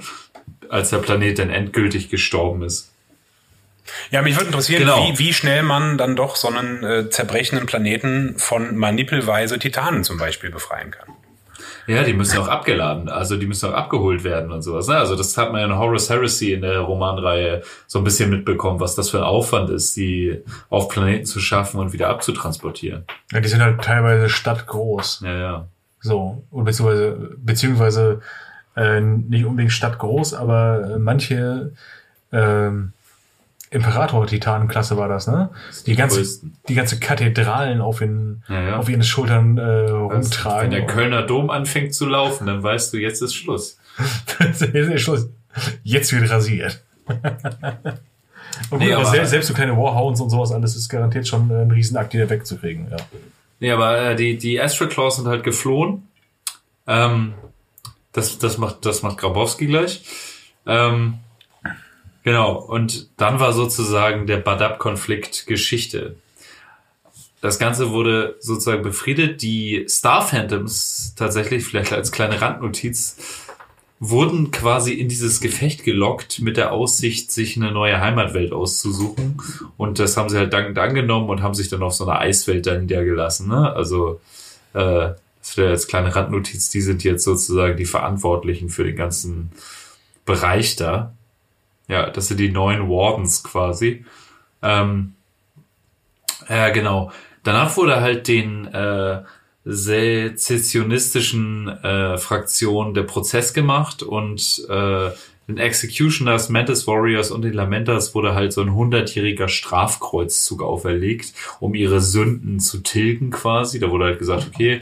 Als 0.67 0.89
der 0.89 0.97
Planet 0.97 1.39
dann 1.39 1.49
endgültig 1.49 2.09
gestorben 2.09 2.61
ist. 2.63 2.91
Ja, 4.11 4.22
mich 4.22 4.35
würde 4.35 4.47
interessieren, 4.47 4.81
Genau. 4.81 5.07
wie, 5.13 5.19
wie 5.19 5.34
schnell 5.34 5.63
man 5.63 5.97
dann 5.97 6.15
doch 6.17 6.35
so 6.35 6.49
einen 6.49 6.84
äh, 6.84 7.09
zerbrechenden 7.09 7.67
Planeten 7.67 8.38
von 8.38 8.76
manipelweise 8.76 9.59
Titanen 9.59 10.03
zum 10.03 10.17
Beispiel 10.17 10.49
befreien 10.49 10.91
kann. 10.91 11.14
Ja, 11.87 12.03
die 12.03 12.13
müssen 12.13 12.39
auch 12.39 12.47
abgeladen, 12.47 13.09
also 13.09 13.37
die 13.37 13.45
müssen 13.45 13.69
auch 13.69 13.75
abgeholt 13.75 14.23
werden 14.23 14.51
und 14.51 14.61
sowas. 14.61 14.87
Ne? 14.87 14.97
Also 14.97 15.15
das 15.15 15.37
hat 15.37 15.51
man 15.51 15.61
ja 15.61 15.67
in 15.67 15.77
Horus 15.77 16.09
Heresy 16.09 16.53
in 16.53 16.61
der 16.61 16.79
Romanreihe 16.79 17.61
so 17.87 17.99
ein 17.99 18.03
bisschen 18.03 18.29
mitbekommen, 18.29 18.79
was 18.79 18.95
das 18.95 19.09
für 19.09 19.17
ein 19.17 19.23
Aufwand 19.23 19.69
ist, 19.69 19.95
die 19.95 20.41
auf 20.69 20.89
Planeten 20.89 21.25
zu 21.25 21.39
schaffen 21.39 21.79
und 21.79 21.93
wieder 21.93 22.09
abzutransportieren. 22.09 23.05
Ja, 23.31 23.39
die 23.39 23.47
sind 23.47 23.61
halt 23.61 23.83
teilweise 23.83 24.29
stadtgroß. 24.29 25.21
Ja, 25.23 25.37
ja. 25.37 25.67
So. 25.99 26.43
Und 26.51 26.65
beziehungsweise, 26.65 27.35
beziehungsweise 27.37 28.21
äh, 28.75 29.01
nicht 29.01 29.45
unbedingt 29.45 29.71
stadtgroß, 29.71 30.33
aber 30.33 30.95
äh, 30.95 30.99
manche 30.99 31.71
ähm, 32.31 32.93
Imperator-Titanenklasse 33.76 34.97
war 34.97 35.07
das, 35.07 35.27
ne? 35.27 35.49
Die 35.85 35.95
ganze, 35.95 36.18
größten. 36.18 36.57
die 36.68 36.76
ganze 36.76 36.99
Kathedralen 36.99 37.81
auf, 37.81 37.99
den, 37.99 38.43
Ja, 38.47 38.61
ja. 38.61 38.77
auf 38.77 38.89
ihren 38.89 39.03
Schultern 39.03 39.57
äh, 39.57 39.89
rumtragen. 39.89 40.72
Wenn 40.72 40.72
der 40.72 40.85
Kölner 40.85 41.22
Dom 41.23 41.49
anfängt 41.49 41.93
zu 41.93 42.06
laufen, 42.06 42.47
dann 42.47 42.64
weißt 42.64 42.93
du, 42.93 42.97
jetzt 42.97 43.22
ist 43.22 43.35
Schluss. 43.35 43.77
Jetzt 44.39 44.61
ist 44.61 45.02
Schluss. 45.02 45.30
Jetzt 45.84 46.11
wird 46.11 46.30
rasiert. 46.30 46.84
Und 48.69 48.80
Nee, 48.80 48.93
gut, 48.93 49.07
selbst, 49.07 49.30
selbst 49.30 49.47
so 49.47 49.53
kleine 49.53 49.76
Warhounds 49.76 50.22
und 50.22 50.30
sowas 50.30 50.52
alles 50.52 50.76
ist 50.77 50.88
garantiert 50.88 51.27
schon 51.27 51.49
ein 51.52 51.72
Riesenakt, 51.72 52.14
die 52.14 52.18
da 52.18 52.30
wegzukriegen. 52.30 52.88
Ja. 52.89 52.97
Nee, 53.60 53.72
aber 53.72 53.99
äh, 54.11 54.15
die, 54.15 54.38
die 54.38 54.61
Astral 54.61 54.88
Claws 54.89 55.18
sind 55.18 55.27
halt 55.27 55.43
geflohen. 55.43 56.07
Ähm, 56.88 57.34
das, 58.14 58.38
das 58.38 58.57
macht, 58.57 58.85
das 58.85 59.03
macht 59.03 59.18
Grabowski 59.18 59.68
gleich. 59.68 60.03
Ähm, 60.65 61.15
genau. 62.26 62.60
Und 62.60 63.10
dann 63.15 63.39
war 63.39 63.53
sozusagen 63.53 64.27
der 64.27 64.38
Badab-Konflikt 64.38 65.47
Geschichte. 65.47 66.18
Das 67.39 67.60
Ganze 67.60 67.91
wurde 67.91 68.35
sozusagen 68.39 68.84
befriedet. 68.84 69.41
Die 69.41 69.85
Star 69.88 70.22
Phantoms 70.22 71.14
tatsächlich, 71.15 71.64
vielleicht 71.64 71.93
als 71.93 72.11
kleine 72.11 72.41
Randnotiz, 72.41 73.18
wurden 73.99 74.52
quasi 74.52 74.93
in 74.93 75.07
dieses 75.07 75.39
Gefecht 75.39 75.84
gelockt 75.84 76.41
mit 76.41 76.57
der 76.57 76.73
Aussicht, 76.73 77.31
sich 77.31 77.56
eine 77.56 77.72
neue 77.72 78.02
Heimatwelt 78.02 78.52
auszusuchen. 78.52 79.41
Und 79.77 79.99
das 79.99 80.18
haben 80.18 80.30
sie 80.30 80.38
halt 80.38 80.52
dankend 80.52 80.77
angenommen 80.80 81.30
und 81.30 81.41
haben 81.41 81.53
sich 81.53 81.69
dann 81.69 81.84
auf 81.84 81.93
so 81.93 82.06
einer 82.06 82.19
Eiswelt 82.19 82.65
dann 82.65 82.81
niedergelassen. 82.81 83.47
Ne? 83.47 83.72
Also 83.73 84.19
äh, 84.73 85.11
das 85.39 85.56
jetzt 85.56 85.88
kleine 85.88 86.15
Randnotiz, 86.15 86.69
die 86.69 86.81
sind 86.81 87.03
jetzt 87.03 87.23
sozusagen 87.23 87.77
die 87.77 87.85
Verantwortlichen 87.85 88.69
für 88.69 88.84
den 88.84 88.95
ganzen 88.95 89.52
Bereich 90.26 90.76
da. 90.76 91.14
Ja, 91.87 92.09
das 92.09 92.27
sind 92.27 92.39
die 92.39 92.51
neuen 92.51 92.89
Wardens 92.89 93.43
quasi. 93.43 94.05
Ähm, 94.61 95.13
ja, 96.49 96.69
genau. 96.69 97.11
Danach 97.43 97.77
wurde 97.77 98.01
halt 98.01 98.27
den 98.27 98.65
äh, 98.73 99.21
sezessionistischen 99.65 101.67
äh, 101.67 102.17
Fraktion 102.17 102.93
der 102.93 103.03
Prozess 103.03 103.53
gemacht 103.53 104.03
und 104.03 104.65
äh, 104.69 105.11
den 105.47 105.57
Executioners, 105.57 106.49
Mantis 106.49 106.87
Warriors 106.87 107.29
und 107.29 107.43
den 107.43 107.53
Lamenters 107.53 108.15
wurde 108.15 108.33
halt 108.33 108.51
so 108.51 108.61
ein 108.61 108.73
hundertjähriger 108.73 109.47
Strafkreuzzug 109.47 110.63
auferlegt, 110.63 111.33
um 111.59 111.75
ihre 111.75 112.01
Sünden 112.01 112.59
zu 112.59 112.79
tilgen 112.79 113.29
quasi. 113.29 113.79
Da 113.79 113.91
wurde 113.91 114.05
halt 114.05 114.19
gesagt, 114.19 114.49
okay, 114.51 114.81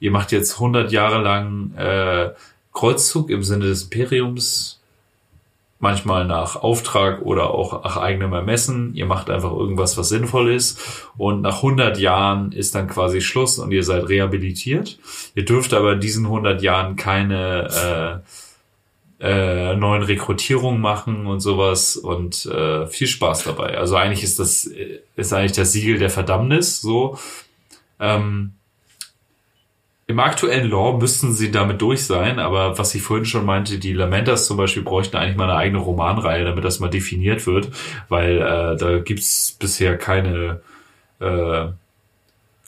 ihr 0.00 0.10
macht 0.10 0.32
jetzt 0.32 0.54
100 0.54 0.90
Jahre 0.90 1.22
lang 1.22 1.74
äh, 1.76 2.30
Kreuzzug 2.72 3.30
im 3.30 3.44
Sinne 3.44 3.66
des 3.66 3.84
Imperiums, 3.84 4.81
manchmal 5.82 6.24
nach 6.24 6.54
Auftrag 6.54 7.22
oder 7.22 7.50
auch 7.50 7.82
nach 7.82 7.96
eigenem 7.96 8.32
Ermessen. 8.32 8.94
Ihr 8.94 9.04
macht 9.04 9.28
einfach 9.28 9.50
irgendwas, 9.50 9.98
was 9.98 10.08
sinnvoll 10.08 10.52
ist. 10.52 11.08
Und 11.16 11.42
nach 11.42 11.56
100 11.56 11.98
Jahren 11.98 12.52
ist 12.52 12.76
dann 12.76 12.86
quasi 12.86 13.20
Schluss 13.20 13.58
und 13.58 13.72
ihr 13.72 13.82
seid 13.82 14.08
rehabilitiert. 14.08 14.98
Ihr 15.34 15.44
dürft 15.44 15.74
aber 15.74 15.94
in 15.94 16.00
diesen 16.00 16.26
100 16.26 16.62
Jahren 16.62 16.94
keine 16.94 18.22
äh, 19.20 19.72
äh, 19.72 19.76
neuen 19.76 20.04
Rekrutierungen 20.04 20.80
machen 20.80 21.26
und 21.26 21.40
sowas 21.40 21.96
und 21.96 22.46
äh, 22.46 22.86
viel 22.86 23.08
Spaß 23.08 23.44
dabei. 23.44 23.76
Also 23.76 23.96
eigentlich 23.96 24.22
ist 24.22 24.38
das 24.38 24.70
ist 25.16 25.32
eigentlich 25.32 25.52
das 25.52 25.72
Siegel 25.72 25.98
der 25.98 26.10
Verdammnis 26.10 26.80
so. 26.80 27.18
Ähm, 27.98 28.52
Im 30.08 30.18
aktuellen 30.18 30.68
Law 30.68 30.98
müssten 30.98 31.32
sie 31.32 31.50
damit 31.50 31.80
durch 31.80 32.04
sein, 32.04 32.38
aber 32.38 32.76
was 32.76 32.94
ich 32.94 33.02
vorhin 33.02 33.24
schon 33.24 33.46
meinte, 33.46 33.78
die 33.78 33.92
Lamentas 33.92 34.46
zum 34.46 34.56
Beispiel 34.56 34.82
bräuchten 34.82 35.16
eigentlich 35.16 35.36
mal 35.36 35.48
eine 35.48 35.58
eigene 35.58 35.78
Romanreihe, 35.78 36.44
damit 36.44 36.64
das 36.64 36.80
mal 36.80 36.90
definiert 36.90 37.46
wird, 37.46 37.70
weil 38.08 38.38
äh, 38.38 38.76
da 38.76 38.98
gibt's 38.98 39.56
bisher 39.58 39.96
keine 39.96 40.60
äh, 41.20 41.68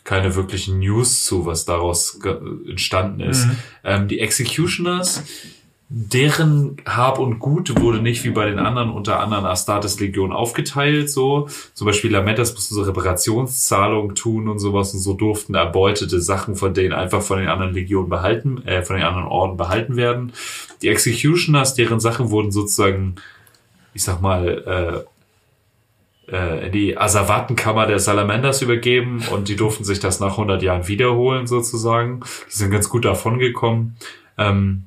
keine 0.04 0.34
wirklichen 0.34 0.78
News 0.78 1.24
zu, 1.24 1.46
was 1.46 1.64
daraus 1.64 2.20
entstanden 2.68 3.20
ist. 3.20 3.46
Mhm. 3.46 3.56
Ähm, 3.84 4.08
die 4.08 4.20
Executioners, 4.20 5.24
deren 5.88 6.78
Hab 6.86 7.18
und 7.18 7.38
Gut 7.38 7.80
wurde 7.80 8.00
nicht 8.00 8.24
wie 8.24 8.30
bei 8.30 8.46
den 8.46 8.58
anderen 8.58 8.90
unter 8.90 9.20
anderem 9.20 9.44
Astartes 9.44 10.00
Legion 10.00 10.32
aufgeteilt, 10.32 11.10
so. 11.10 11.48
Zum 11.74 11.86
Beispiel 11.86 12.10
Lamentas 12.10 12.54
musste 12.54 12.74
so 12.74 12.82
Reparationszahlungen 12.82 14.14
tun 14.14 14.48
und 14.48 14.58
sowas 14.58 14.94
und 14.94 15.00
so 15.00 15.12
durften 15.12 15.54
erbeutete 15.54 16.20
Sachen 16.20 16.56
von 16.56 16.72
denen 16.72 16.94
einfach 16.94 17.22
von 17.22 17.38
den 17.38 17.48
anderen 17.48 17.74
Legionen 17.74 18.08
behalten, 18.08 18.66
äh, 18.66 18.82
von 18.82 18.96
den 18.96 19.04
anderen 19.04 19.28
Orden 19.28 19.56
behalten 19.56 19.96
werden. 19.96 20.32
Die 20.82 20.88
Executioners, 20.88 21.74
deren 21.74 22.00
Sachen 22.00 22.30
wurden 22.30 22.50
sozusagen, 22.50 23.16
ich 23.92 24.02
sag 24.02 24.22
mal, 24.22 25.04
äh, 26.28 26.34
äh, 26.34 26.66
in 26.66 26.72
die 26.72 26.96
Asservatenkammer 26.96 27.86
der 27.86 27.98
Salamanders 27.98 28.62
übergeben 28.62 29.22
und 29.30 29.48
die 29.48 29.56
durften 29.56 29.84
sich 29.84 30.00
das 30.00 30.18
nach 30.18 30.32
100 30.32 30.62
Jahren 30.62 30.88
wiederholen 30.88 31.46
sozusagen. 31.46 32.20
Die 32.48 32.56
sind 32.56 32.70
ganz 32.70 32.88
gut 32.88 33.04
davon 33.04 33.38
gekommen. 33.38 33.96
Ähm, 34.38 34.84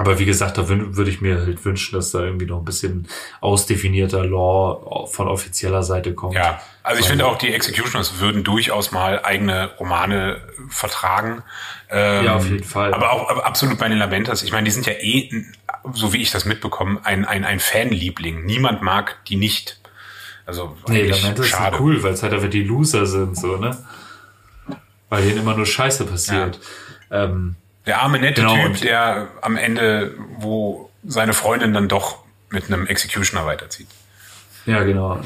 aber 0.00 0.18
wie 0.18 0.24
gesagt, 0.24 0.56
da 0.56 0.66
würde 0.66 1.10
ich 1.10 1.20
mir 1.20 1.40
halt 1.40 1.62
wünschen, 1.62 1.94
dass 1.94 2.10
da 2.10 2.20
irgendwie 2.20 2.46
noch 2.46 2.60
ein 2.60 2.64
bisschen 2.64 3.06
ausdefinierter 3.42 4.24
Law 4.24 5.06
von 5.06 5.28
offizieller 5.28 5.82
Seite 5.82 6.14
kommt. 6.14 6.34
Ja, 6.34 6.58
also 6.82 7.02
ich 7.02 7.06
finde 7.06 7.26
auch, 7.26 7.36
die 7.36 7.52
Executioners 7.52 8.18
würden 8.18 8.42
durchaus 8.42 8.92
mal 8.92 9.22
eigene 9.22 9.72
Romane 9.78 10.40
vertragen. 10.70 11.42
Ähm, 11.90 12.24
ja, 12.24 12.36
auf 12.36 12.48
jeden 12.48 12.64
Fall. 12.64 12.94
Aber 12.94 13.12
auch 13.12 13.28
aber 13.28 13.44
absolut 13.44 13.78
bei 13.78 13.90
den 13.90 13.98
Lamentas. 13.98 14.42
Ich 14.42 14.52
meine, 14.52 14.64
die 14.64 14.70
sind 14.70 14.86
ja 14.86 14.94
eh, 14.94 15.44
so 15.92 16.14
wie 16.14 16.22
ich 16.22 16.30
das 16.30 16.46
mitbekomme, 16.46 17.00
ein, 17.04 17.26
ein, 17.26 17.44
ein 17.44 17.60
Fanliebling. 17.60 18.46
Niemand 18.46 18.80
mag 18.80 19.22
die 19.26 19.36
nicht. 19.36 19.82
Also 20.46 20.78
nee, 20.88 21.02
Lamentas 21.02 21.46
schade. 21.46 21.76
sind 21.76 21.84
cool, 21.84 22.02
weil 22.02 22.14
es 22.14 22.22
halt 22.22 22.32
einfach 22.32 22.48
die 22.48 22.64
Loser 22.64 23.04
sind, 23.04 23.36
so, 23.36 23.58
ne? 23.58 23.76
Weil 25.10 25.24
denen 25.24 25.40
immer 25.40 25.54
nur 25.54 25.66
Scheiße 25.66 26.06
passiert. 26.06 26.58
Ja. 27.10 27.24
Ähm, 27.24 27.56
der 27.90 28.02
arme 28.02 28.20
nette 28.20 28.42
genau, 28.42 28.54
Typ, 28.54 28.82
der 28.82 29.26
am 29.40 29.56
Ende, 29.56 30.14
wo 30.38 30.90
seine 31.02 31.32
Freundin 31.32 31.74
dann 31.74 31.88
doch 31.88 32.22
mit 32.48 32.66
einem 32.68 32.86
Executioner 32.86 33.46
weiterzieht. 33.46 33.88
Ja, 34.64 34.84
genau. 34.84 35.20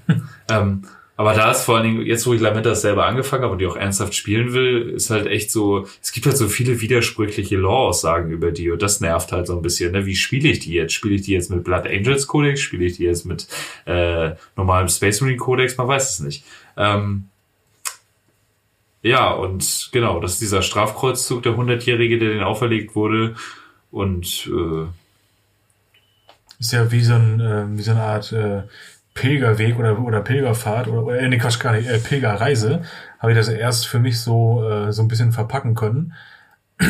ähm, 0.48 0.84
aber 1.18 1.34
da 1.34 1.50
ist 1.50 1.64
vor 1.64 1.76
allen 1.76 1.84
Dingen, 1.84 2.06
jetzt 2.06 2.26
wo 2.26 2.32
ich 2.32 2.40
Lamentas 2.40 2.80
selber 2.80 3.04
angefangen 3.04 3.42
habe 3.42 3.52
und 3.52 3.58
die 3.58 3.66
auch 3.66 3.76
ernsthaft 3.76 4.14
spielen 4.14 4.54
will, 4.54 4.94
ist 4.96 5.10
halt 5.10 5.26
echt 5.26 5.50
so, 5.50 5.86
es 6.02 6.10
gibt 6.12 6.24
halt 6.24 6.38
so 6.38 6.48
viele 6.48 6.80
widersprüchliche 6.80 7.58
Law-Aussagen 7.58 8.30
über 8.30 8.50
die 8.50 8.70
und 8.70 8.80
das 8.80 9.02
nervt 9.02 9.32
halt 9.32 9.46
so 9.46 9.54
ein 9.54 9.60
bisschen. 9.60 9.92
Ne? 9.92 10.06
Wie 10.06 10.16
spiele 10.16 10.48
ich 10.48 10.60
die 10.60 10.72
jetzt? 10.72 10.94
Spiele 10.94 11.16
ich 11.16 11.22
die 11.22 11.32
jetzt 11.32 11.50
mit 11.50 11.64
Blood 11.64 11.86
Angels 11.86 12.26
Codex? 12.26 12.60
Spiele 12.60 12.86
ich 12.86 12.96
die 12.96 13.04
jetzt 13.04 13.26
mit 13.26 13.46
äh, 13.84 14.30
normalem 14.56 14.88
Space 14.88 15.20
Marine 15.20 15.36
Codex? 15.36 15.76
Man 15.76 15.88
weiß 15.88 16.12
es 16.12 16.20
nicht. 16.20 16.44
Ähm, 16.78 17.28
ja, 19.06 19.30
und 19.30 19.90
genau, 19.92 20.18
das 20.20 20.32
ist 20.32 20.40
dieser 20.40 20.62
Strafkreuzzug, 20.62 21.42
der 21.42 21.56
Hundertjährige, 21.56 22.18
der 22.18 22.30
den 22.30 22.42
auferlegt 22.42 22.96
wurde. 22.96 23.36
Und 23.92 24.50
äh, 24.52 24.86
ist 26.58 26.72
ja 26.72 26.90
wie 26.90 27.02
so, 27.02 27.14
ein, 27.14 27.40
äh, 27.40 27.64
wie 27.78 27.82
so 27.82 27.92
eine 27.92 28.02
Art 28.02 28.32
äh, 28.32 28.62
Pilgerweg 29.14 29.78
oder, 29.78 29.98
oder 30.00 30.20
Pilgerfahrt 30.22 30.88
oder, 30.88 31.04
oder 31.04 31.20
äh, 31.20 31.28
nee, 31.28 31.38
Quatsch, 31.38 31.60
gar 31.60 31.72
nicht, 31.72 31.88
äh, 31.88 31.98
Pilgerreise, 31.98 32.82
habe 33.20 33.32
ich 33.32 33.38
das 33.38 33.48
erst 33.48 33.86
für 33.86 34.00
mich 34.00 34.20
so, 34.20 34.68
äh, 34.68 34.92
so 34.92 35.02
ein 35.02 35.08
bisschen 35.08 35.32
verpacken 35.32 35.76
können. 35.76 36.12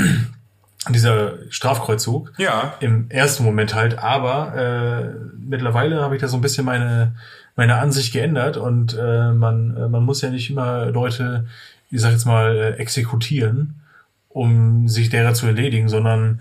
Dieser 0.88 1.34
Strafkreuzzug. 1.50 2.32
Ja. 2.38 2.74
Im 2.80 3.10
ersten 3.10 3.44
Moment 3.44 3.74
halt, 3.74 3.98
aber 3.98 4.54
äh, 4.56 5.14
mittlerweile 5.36 6.00
habe 6.00 6.14
ich 6.14 6.22
da 6.22 6.28
so 6.28 6.38
ein 6.38 6.40
bisschen 6.40 6.64
meine, 6.64 7.16
meine 7.56 7.76
Ansicht 7.76 8.12
geändert 8.12 8.56
und 8.56 8.96
äh, 8.98 9.32
man, 9.32 9.76
äh, 9.76 9.88
man 9.88 10.04
muss 10.04 10.22
ja 10.22 10.30
nicht 10.30 10.48
immer 10.48 10.86
Leute 10.86 11.46
ich 11.90 12.00
sag 12.00 12.12
jetzt 12.12 12.24
mal, 12.24 12.56
äh, 12.56 12.70
exekutieren, 12.80 13.80
um 14.28 14.88
sich 14.88 15.08
derer 15.08 15.34
zu 15.34 15.46
erledigen, 15.46 15.88
sondern 15.88 16.40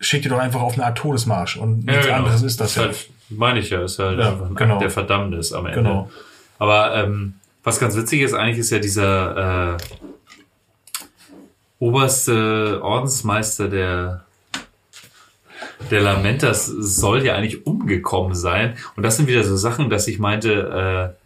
schickt 0.00 0.24
ihr 0.24 0.30
doch 0.30 0.38
einfach 0.38 0.60
auf 0.60 0.74
eine 0.74 0.84
Art 0.86 0.98
Todesmarsch 0.98 1.56
und 1.56 1.84
nichts 1.86 2.06
ja, 2.06 2.16
genau. 2.16 2.16
anderes 2.16 2.42
ist 2.42 2.60
das 2.60 2.74
ja. 2.74 2.82
Halt, 2.82 3.08
meine 3.30 3.60
ich 3.60 3.70
ja, 3.70 3.82
ist 3.82 3.98
halt 3.98 4.18
ja, 4.18 4.32
einfach 4.32 4.46
ein 4.46 4.54
genau. 4.54 4.74
Akt 4.74 4.82
der 4.82 4.90
Verdammnis 4.90 5.52
am 5.52 5.66
Ende. 5.66 5.78
Genau. 5.78 6.10
Aber 6.58 6.94
ähm, 6.96 7.34
was 7.62 7.80
ganz 7.80 7.96
witzig 7.96 8.20
ist 8.20 8.34
eigentlich, 8.34 8.58
ist 8.58 8.70
ja 8.70 8.78
dieser 8.78 9.74
äh, 9.74 9.76
oberste 11.78 12.80
Ordensmeister 12.82 13.68
der 13.68 14.24
der 15.90 16.00
Lamentas 16.00 16.66
soll 16.66 17.24
ja 17.24 17.34
eigentlich 17.34 17.66
umgekommen 17.66 18.34
sein. 18.34 18.76
Und 18.96 19.02
das 19.02 19.16
sind 19.16 19.26
wieder 19.26 19.44
so 19.44 19.56
Sachen, 19.56 19.90
dass 19.90 20.08
ich 20.08 20.18
meinte, 20.18 21.14
äh, 21.14 21.18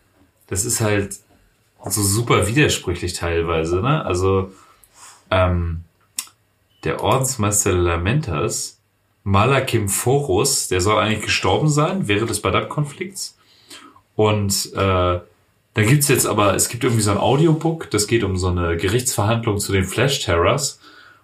das 0.49 0.65
ist 0.65 0.81
halt 0.81 1.17
so 1.85 2.03
super 2.03 2.47
widersprüchlich 2.47 3.13
teilweise, 3.13 3.81
ne? 3.81 4.05
Also, 4.05 4.53
ähm, 5.31 5.85
der 6.85 7.03
Ordensmeister 7.03 7.73
Lamentas, 7.73 8.81
Malakim 9.25 9.89
Phorus, 9.89 10.69
der 10.69 10.81
soll 10.81 10.99
eigentlich 10.99 11.25
gestorben 11.25 11.69
sein 11.69 12.09
während 12.09 12.31
des 12.31 12.41
Badab-Konflikts. 12.41 13.37
Und 14.17 14.73
äh, 14.75 15.21
da 15.75 15.83
gibt's 15.83 16.09
jetzt 16.09 16.27
aber, 16.27 16.55
es 16.55 16.69
gibt 16.69 16.83
irgendwie 16.83 17.03
so 17.03 17.11
ein 17.11 17.19
Audiobook, 17.19 17.91
das 17.91 18.07
geht 18.07 18.25
um 18.25 18.37
so 18.37 18.49
eine 18.49 18.77
Gerichtsverhandlung 18.77 19.59
zu 19.59 19.73
den 19.73 19.85
Flash 19.85 20.21
Terrors. 20.21 20.81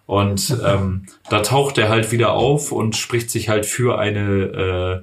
Und 0.07 0.57
ähm, 0.65 1.07
da 1.31 1.41
taucht 1.41 1.79
er 1.79 1.89
halt 1.89 2.13
wieder 2.13 2.33
auf 2.33 2.73
und 2.73 2.97
spricht 2.97 3.31
sich 3.31 3.49
halt 3.49 3.67
für 3.67 3.99
eine 3.99 5.03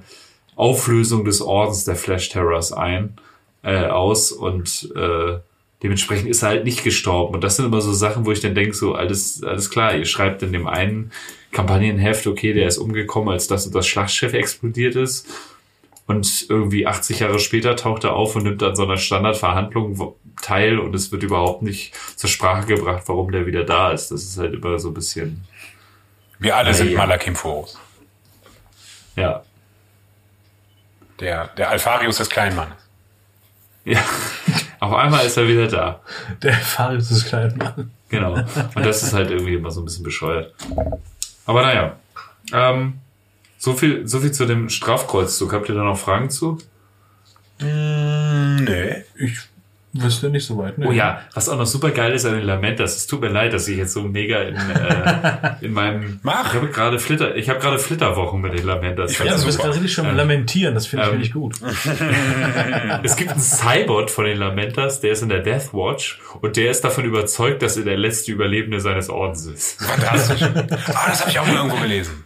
Auflösung 0.56 1.24
des 1.24 1.40
Ordens 1.40 1.84
der 1.84 1.96
Flash 1.96 2.28
Terrors 2.28 2.72
ein 2.72 3.16
äh, 3.62 3.86
aus 3.86 4.32
und 4.32 4.92
äh, 4.96 5.38
dementsprechend 5.82 6.28
ist 6.28 6.42
er 6.42 6.50
halt 6.50 6.64
nicht 6.64 6.84
gestorben. 6.84 7.34
Und 7.34 7.42
das 7.42 7.56
sind 7.56 7.66
immer 7.66 7.80
so 7.80 7.92
Sachen, 7.92 8.24
wo 8.26 8.32
ich 8.32 8.40
dann 8.40 8.54
denke, 8.54 8.74
so 8.74 8.94
alles, 8.94 9.42
alles 9.42 9.70
klar, 9.70 9.94
ihr 9.94 10.04
schreibt 10.04 10.42
in 10.42 10.52
dem 10.52 10.66
einen 10.66 11.12
Kampagnenheft, 11.50 12.26
okay, 12.26 12.52
der 12.52 12.68
ist 12.68 12.78
umgekommen, 12.78 13.30
als 13.32 13.46
das 13.46 13.70
das 13.70 13.86
Schlachtschiff 13.86 14.32
explodiert 14.32 14.96
ist. 14.96 15.26
Und 16.06 16.46
irgendwie 16.48 16.86
80 16.86 17.20
Jahre 17.20 17.38
später 17.38 17.76
taucht 17.76 18.04
er 18.04 18.14
auf 18.14 18.34
und 18.34 18.42
nimmt 18.42 18.62
an 18.62 18.74
so 18.74 18.82
einer 18.82 18.96
Standardverhandlung 18.96 20.14
teil 20.40 20.78
und 20.78 20.94
es 20.94 21.12
wird 21.12 21.22
überhaupt 21.22 21.62
nicht 21.62 21.94
zur 22.16 22.28
Sprache 22.28 22.66
gebracht, 22.66 23.04
warum 23.06 23.30
der 23.30 23.46
wieder 23.46 23.64
da 23.64 23.92
ist. 23.92 24.10
Das 24.10 24.22
ist 24.22 24.38
halt 24.38 24.54
immer 24.54 24.78
so 24.78 24.88
ein 24.88 24.94
bisschen. 24.94 25.44
Wir 26.38 26.56
alle 26.56 26.74
sind 26.74 26.90
ja. 26.90 26.98
Malakim 26.98 27.36
Phorus. 27.36 27.78
Ja. 29.14 29.44
Der, 31.20 31.48
der 31.56 31.70
Alpharius 31.70 32.16
des 32.16 32.28
Kleinmannes. 32.28 32.81
Ja, 33.84 34.00
auf 34.80 34.92
einmal 34.92 35.26
ist 35.26 35.36
er 35.36 35.48
wieder 35.48 35.66
da. 35.66 36.00
Der 36.42 36.54
Farius 36.54 37.10
ist 37.10 37.26
klein 37.26 37.56
Mann. 37.56 37.90
Genau. 38.08 38.34
Und 38.34 38.86
das 38.86 39.02
ist 39.02 39.12
halt 39.12 39.30
irgendwie 39.30 39.54
immer 39.54 39.70
so 39.70 39.80
ein 39.80 39.84
bisschen 39.84 40.04
bescheuert. 40.04 40.54
Aber 41.46 41.62
naja. 41.62 41.96
Ähm, 42.52 42.94
so 43.58 43.74
viel, 43.74 44.06
so 44.08 44.20
viel 44.20 44.32
zu 44.32 44.44
dem 44.44 44.68
Strafkreuzzug. 44.68 45.52
Habt 45.52 45.68
ihr 45.68 45.74
da 45.74 45.84
noch 45.84 45.98
Fragen 45.98 46.30
zu? 46.30 46.58
Mm, 47.60 48.56
nee. 48.64 49.04
Ich 49.16 49.38
Wirst 49.94 50.22
du 50.22 50.30
nicht 50.30 50.46
so 50.46 50.56
weit, 50.56 50.78
ne? 50.78 50.86
Oh 50.88 50.92
ja, 50.92 51.20
was 51.34 51.50
auch 51.50 51.58
noch 51.58 51.66
super 51.66 51.90
geil 51.90 52.12
ist 52.12 52.24
an 52.24 52.32
den 52.32 52.44
Lamentas, 52.44 52.96
es 52.96 53.06
tut 53.06 53.20
mir 53.20 53.28
leid, 53.28 53.52
dass 53.52 53.68
ich 53.68 53.76
jetzt 53.76 53.92
so 53.92 54.02
mega 54.02 54.40
in, 54.40 54.56
äh, 54.56 55.54
in 55.60 55.72
meinem... 55.74 56.18
Mach. 56.22 56.46
Ich 56.48 56.54
habe 56.54 56.68
gerade 56.68 56.98
Flitter, 56.98 57.36
ich 57.36 57.50
habe 57.50 57.58
gerade 57.60 57.78
Flitterwochen 57.78 58.40
mit 58.40 58.58
den 58.58 58.64
Lamentas. 58.64 59.18
Ja, 59.18 59.26
Ja, 59.26 59.36
du 59.36 59.44
bist 59.44 59.58
gerade 59.58 59.74
richtig 59.74 59.92
schon 59.92 60.06
am 60.06 60.16
lamentieren, 60.16 60.74
das 60.74 60.86
finde 60.86 61.04
ich 61.04 61.10
Ähm, 61.10 61.16
richtig 61.18 61.32
gut. 61.34 61.56
Es 63.02 63.16
gibt 63.16 63.32
einen 63.32 63.40
Cybot 63.40 64.10
von 64.10 64.24
den 64.24 64.38
Lamentas, 64.38 65.00
der 65.00 65.12
ist 65.12 65.22
in 65.22 65.28
der 65.28 65.40
Death 65.40 65.74
Watch 65.74 66.20
und 66.40 66.56
der 66.56 66.70
ist 66.70 66.82
davon 66.82 67.04
überzeugt, 67.04 67.60
dass 67.62 67.76
er 67.76 67.84
der 67.84 67.98
letzte 67.98 68.32
Überlebende 68.32 68.80
seines 68.80 69.10
Ordens 69.10 69.46
ist. 69.46 69.82
Fantastisch. 69.82 70.42
Ah, 70.42 71.08
das 71.08 71.20
habe 71.20 71.30
ich 71.30 71.38
auch 71.38 71.46
mal 71.46 71.56
irgendwo 71.56 71.76
gelesen. 71.76 72.24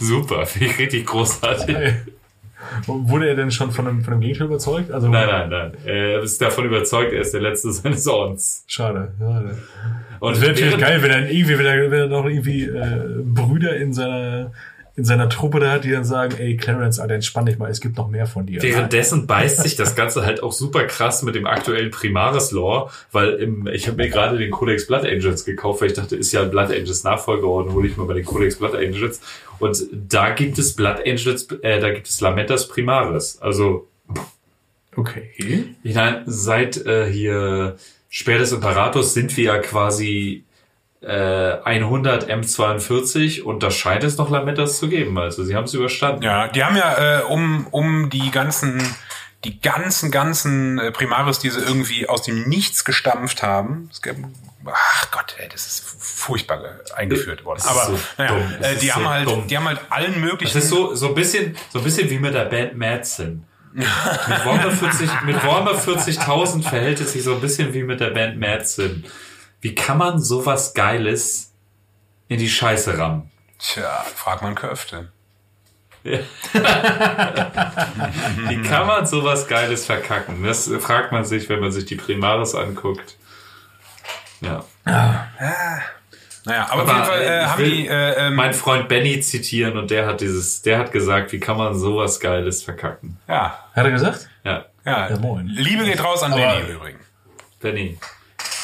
Super, 0.00 0.46
finde 0.46 0.68
ich 0.68 0.78
richtig 0.78 1.06
großartig. 1.06 1.76
Wurde 2.86 3.28
er 3.28 3.34
denn 3.34 3.50
schon 3.50 3.70
von 3.70 3.86
einem, 3.86 4.02
von 4.02 4.14
einem 4.14 4.22
Gegenteil 4.22 4.46
überzeugt? 4.46 4.90
Also, 4.90 5.08
Nein, 5.08 5.26
nein, 5.28 5.48
nein. 5.50 5.72
Er 5.84 6.22
ist 6.22 6.40
davon 6.40 6.64
überzeugt, 6.66 7.12
er 7.12 7.20
ist 7.20 7.32
der 7.32 7.40
letzte 7.40 7.72
seines 7.72 8.06
Ordens. 8.06 8.64
Schade. 8.66 9.12
schade. 9.18 9.58
Und 10.20 10.32
Es 10.32 10.40
wäre 10.40 10.52
natürlich 10.52 10.78
geil, 10.78 11.02
wenn 11.02 11.10
er 11.10 11.30
irgendwie, 11.30 11.58
wenn 11.58 11.66
er, 11.66 11.90
wenn 11.90 12.00
er 12.00 12.06
noch 12.08 12.26
irgendwie 12.26 12.64
äh, 12.64 13.22
Brüder 13.24 13.76
in 13.76 13.92
seiner 13.92 14.52
in 14.98 15.04
seiner 15.04 15.28
Truppe 15.28 15.60
da 15.60 15.70
hat, 15.70 15.84
die 15.84 15.92
dann 15.92 16.02
sagen, 16.02 16.34
ey 16.38 16.56
Clarence, 16.56 16.98
Alter, 16.98 17.14
entspann 17.14 17.46
dich 17.46 17.56
mal, 17.56 17.70
es 17.70 17.80
gibt 17.80 17.96
noch 17.96 18.08
mehr 18.08 18.26
von 18.26 18.46
dir. 18.46 18.60
Währenddessen 18.60 19.26
beißt 19.28 19.62
sich 19.62 19.76
das 19.76 19.94
Ganze 19.94 20.26
halt 20.26 20.42
auch 20.42 20.50
super 20.50 20.84
krass 20.84 21.22
mit 21.22 21.36
dem 21.36 21.46
aktuellen 21.46 21.92
Primaris-Lore, 21.92 22.90
weil 23.12 23.34
im, 23.34 23.68
ich 23.68 23.86
habe 23.86 23.96
mir 23.96 24.08
gerade 24.08 24.38
den 24.38 24.50
Codex 24.50 24.88
Blood 24.88 25.04
Angels 25.04 25.44
gekauft, 25.44 25.82
weil 25.82 25.90
ich 25.90 25.94
dachte, 25.94 26.16
ist 26.16 26.32
ja 26.32 26.42
ein 26.42 26.50
Blood 26.50 26.70
Angels 26.72 27.04
Nachfolgeorden, 27.04 27.72
hole 27.72 27.86
ich 27.86 27.96
mal 27.96 28.08
bei 28.08 28.14
den 28.14 28.24
Codex 28.24 28.56
Blood 28.56 28.74
Angels. 28.74 29.20
Und 29.58 29.78
da 29.92 30.30
gibt 30.30 30.58
es 30.58 30.74
Blood 30.76 31.00
Angels, 31.06 31.48
äh, 31.62 31.80
da 31.80 31.90
gibt 31.90 32.08
es 32.08 32.20
Lamentas 32.20 32.68
Primaris. 32.68 33.38
Also, 33.40 33.88
Okay. 34.96 35.74
ich 35.84 35.94
meine, 35.94 36.22
seit 36.26 36.76
äh, 36.86 37.10
hier 37.10 37.76
Speer 38.08 38.38
des 38.38 38.52
Imperators 38.52 39.14
sind 39.14 39.36
wir 39.36 39.44
ja 39.44 39.58
quasi 39.58 40.44
äh, 41.02 41.06
100 41.62 42.28
M42 42.28 43.42
und 43.42 43.62
da 43.62 43.70
scheint 43.70 44.02
es 44.02 44.16
noch 44.16 44.30
Lamentas 44.30 44.78
zu 44.78 44.88
geben. 44.88 45.16
Also 45.18 45.44
sie 45.44 45.54
haben 45.54 45.64
es 45.64 45.74
überstanden. 45.74 46.22
Ja, 46.22 46.48
die 46.48 46.64
haben 46.64 46.76
ja 46.76 47.20
äh, 47.20 47.22
um 47.22 47.68
um 47.70 48.10
die 48.10 48.30
ganzen 48.32 48.82
die 49.44 49.60
ganzen 49.60 50.10
ganzen 50.10 50.80
äh, 50.80 50.90
Primaris, 50.90 51.38
die 51.38 51.50
sie 51.50 51.60
irgendwie 51.60 52.08
aus 52.08 52.22
dem 52.22 52.48
Nichts 52.48 52.84
gestampft 52.84 53.44
haben. 53.44 53.88
Es 53.92 54.02
gab, 54.02 54.16
ach 54.66 55.10
Gott, 55.10 55.34
ey, 55.38 55.48
das 55.48 55.66
ist 55.66 55.84
furchtbar 56.00 56.58
ge- 56.60 56.70
eingeführt 56.94 57.44
worden. 57.44 57.62
Aber 57.66 57.86
so 57.86 57.98
naja, 58.16 58.36
äh, 58.60 58.76
die 58.76 58.86
so 58.88 58.94
haben 58.94 59.08
halt 59.08 59.28
dumm. 59.28 59.46
die 59.46 59.56
haben 59.56 59.68
halt 59.68 59.80
allen 59.90 60.20
möglichen 60.20 60.54
Das 60.54 60.64
ist 60.64 60.70
so, 60.70 60.94
so 60.94 61.08
ein 61.08 61.14
bisschen, 61.14 61.56
so 61.70 61.78
ein 61.78 61.84
bisschen 61.84 62.08
wie 62.10 62.18
mit 62.18 62.34
der 62.34 62.44
Band 62.46 62.76
Madsen. 62.76 63.46
Mit 63.72 63.86
Warhammer 63.86 64.70
40, 64.72 65.10
mit 65.24 65.36
Warhammer 65.44 65.74
40.000 65.78 66.62
verhält 66.62 67.00
es 67.00 67.12
sich 67.12 67.22
so 67.22 67.34
ein 67.34 67.40
bisschen 67.40 67.72
wie 67.74 67.82
mit 67.82 68.00
der 68.00 68.10
Band 68.10 68.38
Madsen. 68.40 69.04
Wie 69.60 69.74
kann 69.74 69.98
man 69.98 70.20
sowas 70.20 70.72
Geiles 70.74 71.52
in 72.28 72.38
die 72.38 72.48
Scheiße 72.50 72.96
rammen? 72.98 73.30
Tja, 73.58 74.04
frag 74.14 74.42
mal 74.42 74.54
Köfte. 74.54 75.10
Wie 76.04 76.22
kann 78.62 78.86
man 78.86 79.04
sowas 79.06 79.48
Geiles 79.48 79.84
verkacken? 79.86 80.42
Das 80.44 80.70
fragt 80.80 81.10
man 81.12 81.24
sich, 81.24 81.48
wenn 81.48 81.60
man 81.60 81.72
sich 81.72 81.86
die 81.86 81.96
Primaris 81.96 82.54
anguckt. 82.54 83.16
Ja. 84.40 84.64
Naja, 86.44 86.66
aber, 86.70 86.82
auf 86.84 86.88
Aber, 86.88 86.92
jeden 86.92 87.04
Fall 87.04 87.20
äh, 87.20 87.24
äh, 87.26 87.40
ich 87.42 87.48
haben 87.48 87.64
die 87.64 87.86
äh, 87.88 88.26
ähm, 88.28 88.34
Mein 88.36 88.54
Freund 88.54 88.88
Benny 88.88 89.20
zitieren 89.20 89.76
und 89.76 89.90
der 89.90 90.06
hat 90.06 90.20
dieses, 90.20 90.62
der 90.62 90.78
hat 90.78 90.92
gesagt, 90.92 91.32
wie 91.32 91.40
kann 91.40 91.56
man 91.58 91.74
sowas 91.78 92.20
Geiles 92.20 92.62
verkacken? 92.62 93.18
ja, 93.28 93.58
Hat 93.74 93.84
er 93.84 93.90
gesagt? 93.90 94.28
Ja, 94.44 94.64
ja, 94.86 95.10
Ja, 95.10 95.18
moin. 95.18 95.46
Liebe 95.48 95.84
geht 95.84 96.02
raus 96.02 96.22
an 96.22 96.32
Aber- 96.32 96.40
Benny 96.40 96.60
im 96.70 96.76
Übrigen. 96.76 96.98
Benny. 97.60 97.98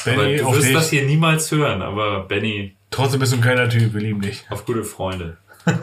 Aber 0.05 0.15
Benny, 0.15 0.37
du 0.37 0.45
auf 0.47 0.55
wirst 0.55 0.67
dich. 0.67 0.73
das 0.75 0.89
hier 0.89 1.03
niemals 1.05 1.51
hören, 1.51 1.81
aber 1.81 2.21
Benny, 2.21 2.75
Trotzdem 2.91 3.19
bist 3.19 3.33
du 3.33 3.37
ein 3.37 3.41
geiler 3.41 3.67
Typ, 3.69 3.93
wir 3.93 4.01
lieben 4.01 4.21
dich. 4.21 4.45
auf 4.49 4.65
gute 4.65 4.83
Freunde. 4.85 5.37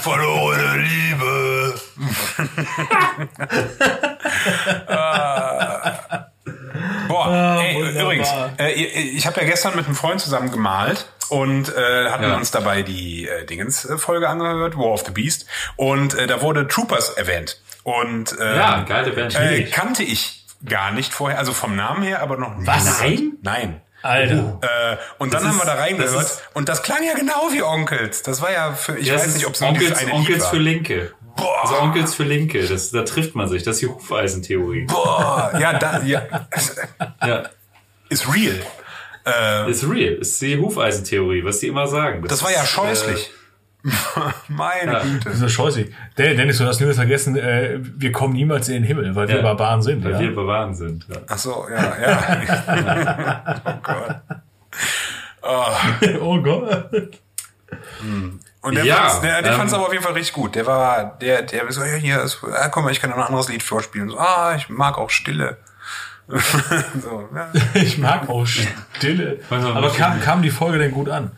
Verlorene 0.00 0.78
Liebe. 0.78 1.74
Ah. 4.88 6.26
Ey, 7.72 7.82
wunderbar. 7.82 8.02
übrigens, 8.02 8.28
äh, 8.58 8.70
ich 8.72 9.26
habe 9.26 9.40
ja 9.40 9.46
gestern 9.46 9.76
mit 9.76 9.86
einem 9.86 9.94
Freund 9.94 10.20
zusammen 10.20 10.50
gemalt 10.50 11.06
und 11.28 11.74
äh, 11.74 12.10
hatten 12.10 12.24
Ja. 12.24 12.36
uns 12.36 12.50
dabei 12.50 12.82
die 12.82 13.26
äh, 13.28 13.44
Dingens-Folge 13.46 14.28
angehört, 14.28 14.76
War 14.76 14.86
of 14.92 15.04
the 15.06 15.10
Beast, 15.12 15.46
und 15.76 16.14
äh, 16.14 16.26
da 16.26 16.42
wurde 16.42 16.68
Troopers 16.68 17.10
erwähnt. 17.10 17.60
Und 17.84 18.38
äh, 18.38 18.56
Ja, 18.56 18.82
geile 18.82 19.10
Band. 19.12 19.34
äh, 19.34 19.64
kannte 19.64 20.02
ich 20.02 20.44
gar 20.64 20.92
nicht 20.92 21.12
vorher, 21.12 21.38
also 21.38 21.52
vom 21.52 21.74
Namen 21.74 22.02
her, 22.02 22.22
aber 22.22 22.36
noch 22.36 22.56
nie. 22.56 22.66
Was? 22.66 23.00
Nein? 23.00 23.32
Nein. 23.42 23.80
Alter. 24.04 24.58
Äh, 24.62 24.96
und 25.18 25.32
dann 25.32 25.46
haben 25.46 25.56
wir 25.58 25.64
da 25.64 25.74
reingehört 25.74 26.26
und 26.54 26.68
das 26.68 26.82
klang 26.82 27.04
ja 27.04 27.14
genau 27.14 27.50
wie 27.52 27.62
Onkels. 27.62 28.22
Das 28.22 28.42
war 28.42 28.50
ja 28.52 28.72
für, 28.72 28.98
ich 28.98 29.12
weiß 29.12 29.32
nicht, 29.34 29.46
ob 29.46 29.54
es 29.54 29.62
Onkels, 29.62 29.96
eine 29.98 30.12
Onkels 30.12 30.46
für 30.46 30.58
Linke. 30.58 31.12
Boah. 31.36 31.62
Also 31.62 31.78
Onkels 31.80 32.14
für 32.16 32.24
Linke, 32.24 32.66
das, 32.66 32.90
da 32.90 33.02
trifft 33.04 33.36
man 33.36 33.48
sich. 33.48 33.62
Das 33.62 33.76
ist 33.76 33.82
die 33.82 33.86
Hufeisentheorie. 33.86 34.86
Boah, 34.86 35.52
ja, 35.58 35.72
da, 35.78 36.00
ja, 36.02 36.22
Ja, 37.24 37.44
ist 38.12 38.32
real. 38.32 38.60
Äh, 39.24 39.70
ist 39.70 39.88
real. 39.88 40.14
Ist 40.14 40.40
die 40.42 40.58
Hufeisentheorie, 40.58 41.44
was 41.44 41.58
die 41.60 41.68
immer 41.68 41.86
sagen. 41.86 42.22
das 42.26 42.42
war 42.42 42.50
ja 42.52 42.64
scheußlich. 42.64 43.30
Meine 44.48 44.92
ja. 44.92 45.02
Güte. 45.02 45.28
Das 45.30 45.40
ist 45.40 45.52
scheußlich. 45.52 45.92
Der, 46.16 46.34
Dennis, 46.34 46.58
du 46.58 46.64
hast 46.66 46.80
nur 46.80 46.94
vergessen, 46.94 47.36
äh, 47.36 47.78
wir 47.80 48.12
kommen 48.12 48.34
niemals 48.34 48.68
in 48.68 48.74
den 48.74 48.84
Himmel, 48.84 49.14
weil 49.16 49.26
wir 49.28 49.36
Ja. 49.36 49.42
Barbaren 49.42 49.82
sind. 49.82 50.02
Äh, 50.02 50.04
weil 50.04 50.12
Ja? 50.12 50.20
wir 50.20 50.34
Barbaren 50.36 50.74
sind. 50.74 51.06
Ja. 51.08 51.16
Ach 51.28 51.38
so, 51.38 51.66
ja, 51.68 51.96
ja. 52.00 53.62
oh 55.42 55.42
Gott. 55.42 56.20
oh 56.20 56.40
Gott. 56.42 57.18
Und 58.60 58.74
der 58.76 58.84
Ja, 58.84 59.18
der, 59.20 59.42
der 59.42 59.52
ähm, 59.52 59.58
fand's 59.58 59.74
aber 59.74 59.86
auf 59.86 59.92
jeden 59.92 60.04
Fall 60.04 60.12
richtig 60.12 60.34
gut. 60.34 60.54
Der 60.54 60.66
war, 60.66 61.18
der, 61.20 61.42
der 61.42 61.70
so, 61.72 61.82
ja, 61.82 61.94
hier, 61.94 62.22
ist, 62.22 62.38
ah, 62.44 62.68
guck 62.68 62.84
mal, 62.84 62.92
ich 62.92 63.00
kann 63.00 63.10
noch 63.10 63.16
ein 63.16 63.24
anderes 63.24 63.48
Lied 63.48 63.62
vorspielen. 63.64 64.10
So, 64.10 64.18
ah, 64.18 64.54
ich 64.56 64.68
mag 64.68 64.98
auch 64.98 65.10
Stille. 65.10 65.56
so, 67.02 67.28
ja. 67.34 67.52
Ich 67.74 67.98
mag 67.98 68.28
auch 68.28 68.46
Stille. 68.46 69.38
Aber 69.50 69.90
kam, 69.92 70.20
kam 70.20 70.42
die 70.42 70.50
Folge 70.50 70.78
denn 70.78 70.92
gut 70.92 71.08
an? 71.08 71.32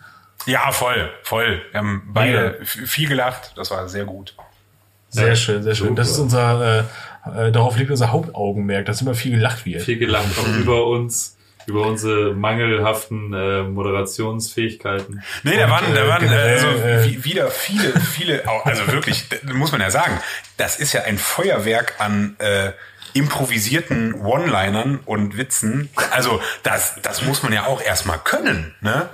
ja, 0.47 0.71
voll, 0.73 1.11
voll. 1.23 1.63
Wir 1.71 1.79
haben 1.81 2.11
beide 2.13 2.59
f- 2.61 2.79
viel 2.87 3.09
gelacht. 3.09 3.53
Das 3.57 3.71
war 3.71 3.89
sehr 3.89 4.05
gut. 4.05 4.35
Sehr 5.09 5.29
Ja, 5.29 5.37
schön, 5.37 5.63
sehr 5.63 5.75
schön. 5.75 5.89
super. 5.89 5.97
Das 6.03 6.11
ist 6.11 6.19
unser, 6.19 6.85
äh, 7.35 7.47
äh, 7.49 7.53
darauf 7.53 7.79
liegt 7.79 7.91
unser 7.91 8.13
Hauptaugenmerk, 8.13 8.85
dass 8.85 9.01
immer 9.01 9.15
viel 9.15 9.33
gelacht 9.37 9.65
wird. 9.65 9.83
Viel 9.83 9.97
gelacht 9.99 10.27
auch 10.39 10.47
über 10.59 10.87
uns, 10.87 11.39
über 11.67 11.87
unsere 11.87 12.35
mangelhaften 12.35 13.33
äh, 13.33 13.63
Moderationsfähigkeiten. 13.63 15.23
Nee, 15.45 15.57
da 15.57 15.71
waren, 15.71 15.95
da 15.95 16.05
äh, 16.05 16.09
waren 16.09 16.23
äh, 16.25 16.27
generell, 16.27 16.55
also 16.57 16.69
äh, 16.85 17.05
wie- 17.07 17.25
wieder 17.25 17.49
viele, 17.51 17.99
viele, 18.01 18.43
also 18.65 18.87
wirklich, 18.89 19.25
muss 19.53 19.73
man 19.73 19.81
ja 19.81 19.91
sagen, 19.91 20.19
das 20.57 20.77
ist 20.77 20.93
ja 20.93 21.03
ein 21.05 21.17
Feuerwerk 21.19 21.95
an 22.01 22.37
äh, 22.39 22.73
improvisierten 23.15 24.15
One-Linern 24.15 25.01
und 25.07 25.39
Witzen. 25.39 25.89
Also 26.11 26.43
das, 26.63 26.97
das 27.03 27.23
muss 27.23 27.43
man 27.43 27.53
ja 27.53 27.65
auch 27.67 27.81
erstmal 27.81 28.19
können, 28.19 28.75
ne? 28.81 29.09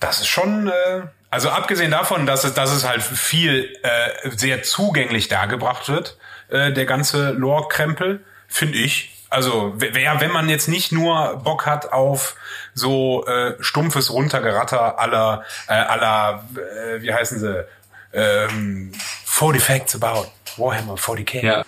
Das 0.00 0.20
ist 0.20 0.26
schon, 0.26 0.68
äh, 0.68 1.02
also 1.30 1.48
abgesehen 1.50 1.90
davon, 1.90 2.26
dass 2.26 2.44
es, 2.44 2.54
dass 2.54 2.70
es 2.70 2.84
halt 2.84 3.02
viel 3.02 3.74
äh, 3.82 4.30
sehr 4.36 4.62
zugänglich 4.62 5.28
dargebracht 5.28 5.88
wird, 5.88 6.18
äh, 6.48 6.72
der 6.72 6.84
ganze 6.84 7.30
Lore-Krempel, 7.30 8.24
finde 8.48 8.78
ich. 8.78 9.10
Also 9.30 9.72
wer, 9.76 10.20
wenn 10.20 10.30
man 10.30 10.48
jetzt 10.48 10.68
nicht 10.68 10.92
nur 10.92 11.40
Bock 11.42 11.66
hat 11.66 11.92
auf 11.92 12.36
so 12.74 13.26
äh, 13.26 13.54
stumpfes 13.60 14.12
Runtergeratter 14.12 14.98
aller, 14.98 15.44
äh, 15.68 15.72
aller 15.72 16.44
äh, 16.54 17.02
wie 17.02 17.12
heißen 17.12 17.38
sie, 17.38 17.64
ähm, 18.12 18.92
40 19.24 19.62
Facts 19.62 19.94
about 19.96 20.28
Warhammer 20.56 20.94
40k. 20.94 21.44
Ja, 21.44 21.64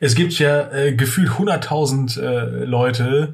Es 0.00 0.14
gibt 0.14 0.38
ja 0.38 0.70
äh, 0.72 0.94
gefühlt 0.94 1.30
100.000 1.30 2.20
äh, 2.20 2.64
Leute, 2.64 3.32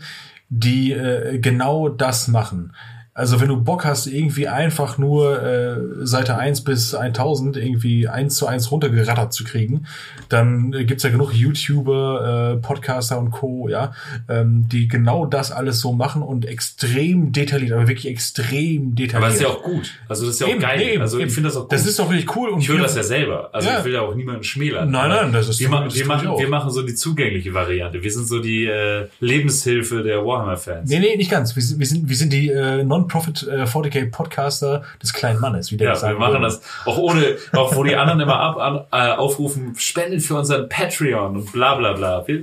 die 0.49 0.93
äh, 0.93 1.39
genau 1.39 1.89
das 1.89 2.29
machen. 2.29 2.73
Also 3.15 3.41
wenn 3.43 3.49
du 3.49 3.59
Bock 3.63 3.85
hast, 3.85 4.07
irgendwie 4.07 4.49
einfach 4.49 4.97
nur 4.97 5.43
äh, 5.43 5.77
Seite 6.07 6.39
1 6.39 6.63
bis 6.65 6.95
1000 6.95 7.59
irgendwie 7.59 8.09
eins 8.09 8.37
zu 8.37 8.47
eins 8.47 8.71
runtergerattert 8.71 9.35
zu 9.35 9.45
kriegen, 9.45 9.85
dann 10.31 10.73
äh, 10.73 10.85
gibt's 10.85 11.03
ja 11.05 11.11
genug 11.11 11.35
YouTuber, 11.35 12.55
äh, 12.55 12.57
Podcaster 12.63 13.19
und 13.19 13.31
Co., 13.31 13.69
ja, 13.69 13.93
ähm, 14.31 14.67
die 14.69 14.89
genau 14.89 15.27
das 15.27 15.53
alles 15.53 15.81
so 15.81 15.93
machen 15.93 16.23
und 16.23 16.47
extrem 16.47 17.33
detailliert, 17.33 17.73
aber 17.73 17.87
wirklich 17.87 18.09
extrem 18.09 18.95
detailliert. 18.95 19.15
aber 19.17 19.27
das 19.27 19.35
ist 19.37 19.43
ja 19.43 19.49
auch 19.49 19.63
gut. 19.63 19.91
Also 20.09 20.25
das 20.25 20.35
ist 20.37 20.41
ja 20.41 20.47
auch 20.47 20.51
Eben, 20.53 20.61
geil. 20.61 20.81
eben, 20.81 21.03
also 21.03 21.19
ich 21.19 21.33
finde 21.33 21.49
das 21.51 21.57
auch 21.59 21.63
gut. 21.63 21.73
Das 21.73 21.87
ist 21.87 21.99
doch 21.99 22.11
richtig 22.11 22.35
cool. 22.37 22.49
Und 22.49 22.61
ich 22.61 22.69
höre 22.71 22.81
das 22.81 22.97
ja 22.97 23.03
selber. 23.03 23.51
Also 23.53 23.69
Ja. 23.69 23.79
ich 23.81 23.85
will 23.85 23.93
ja 23.93 24.01
auch 24.01 24.15
niemanden 24.15 24.43
schmälern. 24.43 24.91
Nein, 24.91 25.11
nein, 25.11 25.33
das 25.35 25.49
ist- 25.51 25.61
wir, 25.61 25.69
machen, 25.69 25.85
das 25.91 25.97
wir, 25.99 26.07
machen, 26.07 26.29
auch. 26.29 26.41
wir 26.41 26.49
machen 26.49 26.71
so 26.71 26.83
die 26.83 26.95
zugängliche 26.95 27.53
Variante. 27.53 28.03
Wir 28.03 28.11
sind 28.11 28.27
so 28.27 28.41
die 28.41 28.65
äh, 28.65 29.09
Lebenshilfe 29.21 30.03
der 30.03 30.25
Warhammer-Fans. 30.25 30.89
Nee, 30.89 30.99
nee, 30.99 31.17
nicht 31.17 31.31
ganz. 31.31 31.55
Wir 31.55 31.63
sind, 31.63 31.79
wir 31.79 31.87
sind, 31.87 32.09
wir 32.09 32.17
sind 32.17 32.33
die 32.33 32.49
äh, 32.49 32.83
Non-Profit 33.03 33.47
äh, 33.49 33.65
40k 33.65 34.11
Podcaster 34.11 34.83
des 35.03 35.13
kleinen 35.13 35.41
Mannes, 35.41 35.71
wie 35.71 35.77
der 35.77 35.87
Ja, 35.89 35.93
das 35.93 36.03
wir 36.03 36.09
sagen 36.09 36.19
machen 36.19 36.33
würde. 36.35 36.45
das 36.47 36.63
auch 36.87 36.99
ohne, 36.99 37.37
auch 37.53 37.75
wo 37.77 37.85
die 37.85 37.97
anderen 37.97 38.21
immer 38.21 38.39
ab, 38.41 38.57
an, 38.59 38.85
äh, 38.93 39.13
aufrufen, 39.13 39.75
spendet 39.77 40.23
für 40.23 40.37
unseren 40.37 40.69
Patreon 40.69 41.37
und 41.37 41.53
bla 41.53 41.75
bla 41.75 41.93
bla. 41.93 42.27
Wir, 42.27 42.37
äh, 42.37 42.43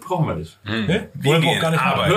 brauchen 0.00 0.28
wir 0.28 0.34
nicht. 0.36 0.58
Ne? 0.64 1.08
Wir 1.14 1.24
Wollen 1.32 1.42
wir 1.42 1.50
auch 1.50 1.60
gar 1.60 1.70
nicht 1.70 1.82
arbeiten. 1.82 2.14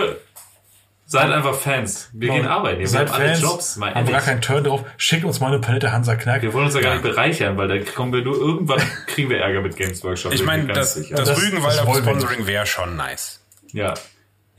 Seid 1.12 1.32
einfach 1.32 1.56
Fans. 1.56 2.12
Wir 2.14 2.30
gehen 2.30 2.46
arbeiten. 2.46 2.80
Wir 2.82 2.88
Seid 2.88 3.12
alle 3.12 3.30
Fans, 3.30 3.42
Jobs. 3.42 3.78
Mal 3.78 3.96
haben 3.96 4.06
wir 4.06 4.14
gar 4.14 4.22
keinen 4.22 4.42
Turn 4.42 4.64
drauf. 4.64 4.84
Schickt 4.98 5.26
uns 5.26 5.40
mal 5.40 5.48
eine 5.48 5.58
Palette 5.58 5.92
Hansa 5.92 6.16
Knack. 6.16 6.44
Wir 6.44 6.54
wollen 6.54 6.66
uns 6.66 6.76
ja 6.76 6.82
gar 6.82 6.92
nicht 6.94 7.02
bereichern, 7.02 7.58
weil 7.58 7.68
dann 7.68 7.84
kommen 7.96 8.14
wir 8.14 8.22
nur 8.22 8.36
irgendwann 8.38 8.80
kriegen 9.08 9.28
wir 9.32 9.40
Ärger 9.40 9.62
mit 9.62 9.76
Games 9.76 10.04
Workshop. 10.04 10.34
Ich 10.34 10.44
meine, 10.46 10.68
das, 10.72 10.94
das, 11.10 11.10
Das- 11.10 11.42
Rügenwalder 11.42 11.82
Sponsoring 12.00 12.46
wäre 12.46 12.68
schon 12.68 12.96
nice. 12.96 13.44
ja. 13.74 13.96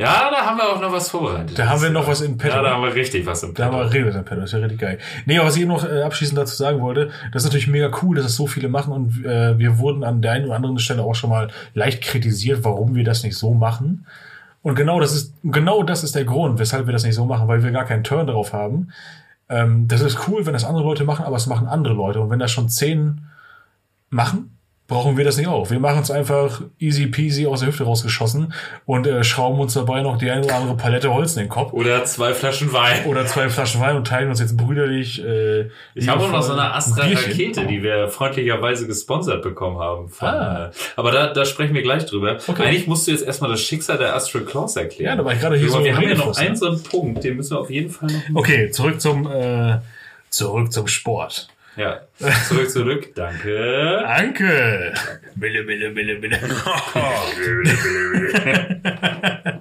Ja, 0.00 0.30
da 0.30 0.46
haben 0.46 0.56
wir 0.56 0.64
auch 0.64 0.80
noch 0.80 0.92
was 0.92 1.10
vorbereitet. 1.10 1.58
Da 1.58 1.68
haben 1.68 1.82
wir 1.82 1.90
noch 1.90 2.08
was 2.08 2.22
im 2.22 2.38
Petto. 2.38 2.56
Ja, 2.56 2.62
da 2.62 2.70
haben 2.70 2.82
wir 2.82 2.94
richtig 2.94 3.26
was 3.26 3.42
im 3.42 3.52
Da 3.52 3.66
haben 3.66 3.76
wir 3.76 3.92
redet 3.92 4.14
im 4.14 4.24
Pedal, 4.24 4.40
das 4.40 4.50
ist 4.50 4.54
ja 4.54 4.60
richtig 4.60 4.80
geil. 4.80 4.98
Nee, 5.26 5.36
aber 5.36 5.48
was 5.48 5.56
ich 5.56 5.62
eben 5.62 5.70
noch 5.70 5.84
äh, 5.84 6.00
abschließend 6.02 6.38
dazu 6.38 6.56
sagen 6.56 6.80
wollte, 6.80 7.10
das 7.32 7.42
ist 7.42 7.48
natürlich 7.48 7.68
mega 7.68 7.90
cool, 8.00 8.16
dass 8.16 8.24
es 8.24 8.34
so 8.34 8.46
viele 8.46 8.68
machen 8.70 8.94
und 8.94 9.26
äh, 9.26 9.58
wir 9.58 9.78
wurden 9.78 10.02
an 10.02 10.22
der 10.22 10.32
einen 10.32 10.46
oder 10.46 10.56
anderen 10.56 10.78
Stelle 10.78 11.02
auch 11.02 11.14
schon 11.14 11.28
mal 11.28 11.48
leicht 11.74 12.02
kritisiert, 12.02 12.64
warum 12.64 12.94
wir 12.94 13.04
das 13.04 13.22
nicht 13.22 13.36
so 13.36 13.52
machen. 13.52 14.06
Und 14.62 14.74
genau 14.74 15.00
das 15.00 15.12
ist, 15.14 15.34
genau 15.42 15.82
das 15.82 16.02
ist 16.02 16.14
der 16.14 16.24
Grund, 16.24 16.58
weshalb 16.58 16.86
wir 16.86 16.92
das 16.94 17.04
nicht 17.04 17.14
so 17.14 17.26
machen, 17.26 17.46
weil 17.46 17.62
wir 17.62 17.70
gar 17.70 17.84
keinen 17.84 18.02
Turn 18.02 18.26
drauf 18.26 18.54
haben. 18.54 18.92
Ähm, 19.50 19.86
das 19.86 20.00
ist 20.00 20.28
cool, 20.28 20.46
wenn 20.46 20.54
das 20.54 20.64
andere 20.64 20.84
Leute 20.84 21.04
machen, 21.04 21.26
aber 21.26 21.36
es 21.36 21.46
machen 21.46 21.66
andere 21.66 21.92
Leute. 21.92 22.20
Und 22.20 22.30
wenn 22.30 22.38
das 22.38 22.52
schon 22.52 22.70
zehn 22.70 23.26
machen, 24.08 24.56
brauchen 24.90 25.16
wir 25.16 25.24
das 25.24 25.38
nicht 25.38 25.46
auch. 25.46 25.70
Wir 25.70 25.80
machen 25.80 26.02
es 26.02 26.10
einfach 26.10 26.60
easy 26.78 27.06
peasy 27.06 27.46
aus 27.46 27.60
der 27.60 27.68
Hüfte 27.70 27.84
rausgeschossen 27.84 28.52
und 28.84 29.06
äh, 29.06 29.24
schrauben 29.24 29.58
uns 29.58 29.72
dabei 29.72 30.02
noch 30.02 30.18
die 30.18 30.30
eine 30.30 30.44
oder 30.44 30.56
andere 30.56 30.76
Palette 30.76 31.14
Holz 31.14 31.36
in 31.36 31.44
den 31.44 31.48
Kopf 31.48 31.72
Oder 31.72 32.04
zwei 32.04 32.34
Flaschen 32.34 32.72
Wein. 32.74 33.06
oder 33.06 33.24
zwei 33.24 33.48
Flaschen 33.48 33.80
Wein 33.80 33.96
und 33.96 34.06
teilen 34.06 34.28
uns 34.28 34.40
jetzt 34.40 34.56
brüderlich. 34.58 35.24
Äh, 35.24 35.70
Ich 35.94 36.08
habe 36.08 36.24
auch 36.24 36.30
noch 36.30 36.42
so 36.42 36.52
eine 36.52 36.60
liebevoll 36.62 36.76
Astra 36.76 37.02
ein 37.04 37.08
Bierchen. 37.10 37.30
Rakete, 37.32 37.66
die 37.66 37.82
wir 37.82 38.08
freundlicherweise 38.08 38.86
gesponsert 38.86 39.42
bekommen 39.42 39.78
haben. 39.78 40.08
Von, 40.10 40.28
Ah. 40.28 40.66
äh, 40.66 40.70
aber 40.96 41.12
da, 41.12 41.32
da 41.32 41.44
sprechen 41.46 41.72
wir 41.74 41.82
gleich 41.82 42.04
drüber. 42.06 42.36
Okay. 42.46 42.62
Eigentlich 42.64 42.86
musst 42.86 43.06
du 43.06 43.12
jetzt 43.12 43.24
erstmal 43.24 43.50
das 43.50 43.62
Schicksal 43.62 43.96
der 43.96 44.14
Astral 44.14 44.44
Claws 44.44 44.76
erklären. 44.76 45.12
Ja, 45.12 45.16
da 45.16 45.24
war 45.24 45.32
ich 45.32 45.40
gerade 45.40 45.56
hier 45.56 45.68
Aber 45.68 45.78
so 45.78 45.84
wir 45.84 45.96
haben 45.96 46.02
ja 46.08 46.14
noch 46.16 46.34
ne? 46.34 46.38
einen 46.38 46.56
so 46.56 46.66
einen 46.66 46.82
Punkt, 46.82 47.22
den 47.24 47.36
müssen 47.36 47.52
wir 47.56 47.60
auf 47.60 47.70
jeden 47.70 47.90
Fall 47.90 48.08
noch. 48.30 48.40
Okay, 48.40 48.70
zurück 48.70 49.00
zum 49.00 49.30
äh, 49.30 49.78
zurück 50.30 50.72
zum 50.72 50.86
Sport. 50.88 51.48
Ja, 51.76 52.00
zurück, 52.48 52.70
zurück. 52.70 53.14
Danke. 53.14 54.00
Danke. 54.02 54.92
Bille, 55.36 55.62
bille, 55.62 55.90
bille, 55.90 56.16
bille. 56.16 56.38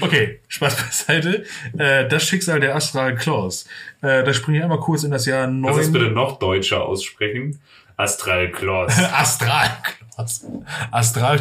Okay, 0.00 0.40
Spaß 0.48 0.76
beiseite. 0.76 1.44
Äh, 1.76 2.08
das 2.08 2.24
Schicksal 2.24 2.60
der 2.60 2.76
Astral 2.76 3.14
Claws. 3.16 3.66
Äh, 4.00 4.22
da 4.22 4.32
springe 4.32 4.58
ich 4.58 4.62
einmal 4.62 4.80
kurz 4.80 5.04
in 5.04 5.10
das 5.10 5.26
Jahr 5.26 5.46
Kannst 5.46 5.76
du 5.76 5.80
es 5.80 5.92
bitte 5.92 6.04
9. 6.06 6.14
noch 6.14 6.38
deutscher 6.38 6.84
aussprechen? 6.84 7.60
Astral 7.96 8.50
Claws. 8.50 8.96
Astral 9.12 9.68
Claws. 9.82 10.44
Astral. 10.90 11.40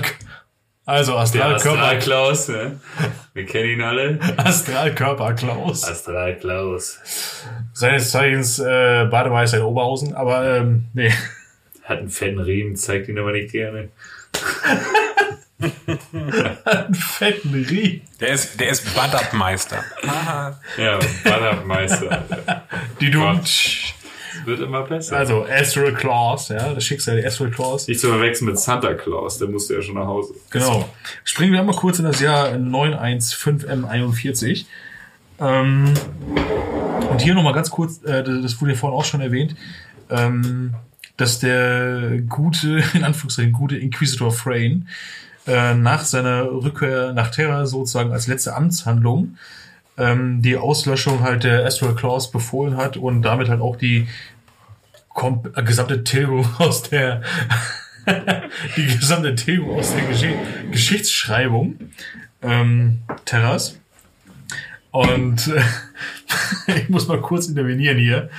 Also 0.87 1.11
Der 1.33 1.45
Astral. 1.47 1.99
Klaus, 1.99 2.47
ne? 2.47 2.79
Wir 3.33 3.45
kennen 3.45 3.71
ihn 3.71 3.81
alle. 3.81 4.19
Astral 4.37 4.95
Körper 4.95 5.33
Klaus. 5.33 5.83
Astral 5.83 6.37
Klaus. 6.37 6.97
Seines 7.73 8.09
Zeichens 8.11 8.57
äh, 8.59 9.05
Bademeister 9.11 9.57
in 9.57 9.63
Oberhausen, 9.63 10.15
aber 10.15 10.59
ähm, 10.59 10.85
nee. 10.93 11.11
Hat 11.83 11.99
einen 11.99 12.09
fetten 12.09 12.39
Riemen, 12.39 12.77
zeigt 12.77 13.09
ihn 13.09 13.19
aber 13.19 13.33
nicht 13.33 13.51
gerne. 13.51 13.89
Einen 16.63 16.95
fetten 16.95 17.65
Rie. 17.69 18.01
Der 18.21 18.29
ist, 18.29 18.57
der 18.57 18.69
ist 18.69 18.95
Badab-Meister. 18.95 19.83
Ja, 20.77 20.99
Bannermeister. 21.25 22.23
Die 23.01 23.11
du. 23.11 23.25
Wird 24.47 24.61
immer 24.61 24.83
besser. 24.83 25.17
Also 25.17 25.45
Astral 25.45 25.93
Claws, 25.93 26.47
ja, 26.47 26.73
das 26.73 26.85
Schicksal 26.85 27.17
der 27.17 27.27
Astral 27.27 27.51
Claws. 27.51 27.89
Nicht 27.89 27.99
zu 27.99 28.07
verwechseln 28.07 28.45
mit 28.45 28.57
Santa 28.57 28.93
Claus, 28.93 29.39
der 29.39 29.49
musste 29.49 29.73
ja 29.73 29.81
schon 29.81 29.95
nach 29.95 30.07
Hause. 30.07 30.35
Genau. 30.51 30.87
Springen 31.25 31.51
wir 31.51 31.59
einmal 31.59 31.75
kurz 31.75 31.99
in 31.99 32.05
das 32.05 32.21
Jahr 32.21 32.53
915M41. 32.53 34.63
Ähm, 35.41 35.93
und 37.11 37.21
hier 37.21 37.35
nochmal 37.35 37.51
ganz 37.51 37.69
kurz, 37.69 38.01
äh, 38.05 38.23
das 38.23 38.61
wurde 38.61 38.71
ja 38.71 38.77
vorhin 38.77 38.97
auch 38.97 39.03
schon 39.03 39.19
erwähnt, 39.19 39.53
ähm, 40.09 40.75
dass 41.17 41.39
der 41.39 42.21
gute, 42.21 42.81
in 42.93 43.03
Anführungszeichen 43.03 43.51
gute 43.51 43.75
Inquisitor 43.75 44.31
Frayne 44.31 44.85
äh, 45.45 45.73
nach 45.73 46.05
seiner 46.05 46.49
Rückkehr 46.49 47.11
nach 47.11 47.31
Terra 47.31 47.65
sozusagen 47.65 48.13
als 48.13 48.27
letzte 48.27 48.55
Amtshandlung 48.55 49.35
ähm, 49.97 50.41
die 50.41 50.55
Auslöschung 50.55 51.21
halt 51.21 51.43
der 51.43 51.65
Astral 51.65 51.95
Claws 51.95 52.31
befohlen 52.31 52.77
hat 52.77 52.95
und 52.95 53.23
damit 53.23 53.49
halt 53.49 53.59
auch 53.59 53.75
die 53.75 54.07
kom- 55.17 55.43
äh, 55.57 55.63
gesamte 55.63 56.03
Tilgung 56.03 56.47
aus 56.59 56.83
der 56.83 57.23
die 58.77 58.85
gesamte 58.85 59.33
Tilgung 59.35 59.77
aus 59.79 59.93
der 59.93 60.03
Gesch 60.05 60.25
Geschichtsschreibung 60.71 61.75
ähm, 62.41 63.01
Terras. 63.25 63.79
Und 64.91 65.47
äh, 65.47 65.61
ich 66.79 66.89
muss 66.89 67.07
mal 67.07 67.19
kurz 67.19 67.47
intervenieren 67.47 67.97
hier. 67.97 68.29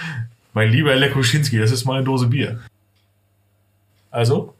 Mein 0.55 0.71
lieber 0.71 0.95
Lekuschinski, 0.97 1.59
das 1.59 1.71
ist 1.73 1.85
meine 1.85 2.05
Dose 2.05 2.29
Bier. 2.29 2.61
Also, 4.11 4.55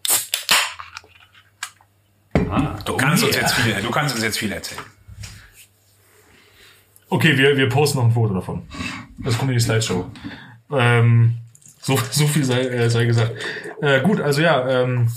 Du 2.85 2.97
kannst 2.97 3.25
uns 3.25 3.35
jetzt 3.37 3.55
viel, 3.55 3.75
du 3.83 3.91
kannst 3.91 4.15
uns 4.15 4.25
jetzt 4.25 4.39
viel 4.39 4.53
erzählen. 4.53 4.81
okay, 7.11 7.37
wir, 7.37 7.57
wir 7.57 7.69
posten 7.69 7.99
noch 7.99 8.05
ein 8.07 8.13
Foto 8.13 8.35
davon. 8.35 8.63
Das 9.19 9.37
kommt 9.37 9.51
in 9.51 9.57
die 9.59 9.63
Slideshow. 9.63 10.11
Ähm, 10.71 11.37
so, 11.81 11.99
so 12.11 12.27
viel 12.27 12.45
sei, 12.45 12.63
äh, 12.63 12.91
sei 12.91 13.05
gesagt. 13.05 13.33
Äh, 13.81 14.01
gut, 14.01 14.21
also 14.21 14.41
ja, 14.41 14.83
ähm, 14.83 15.09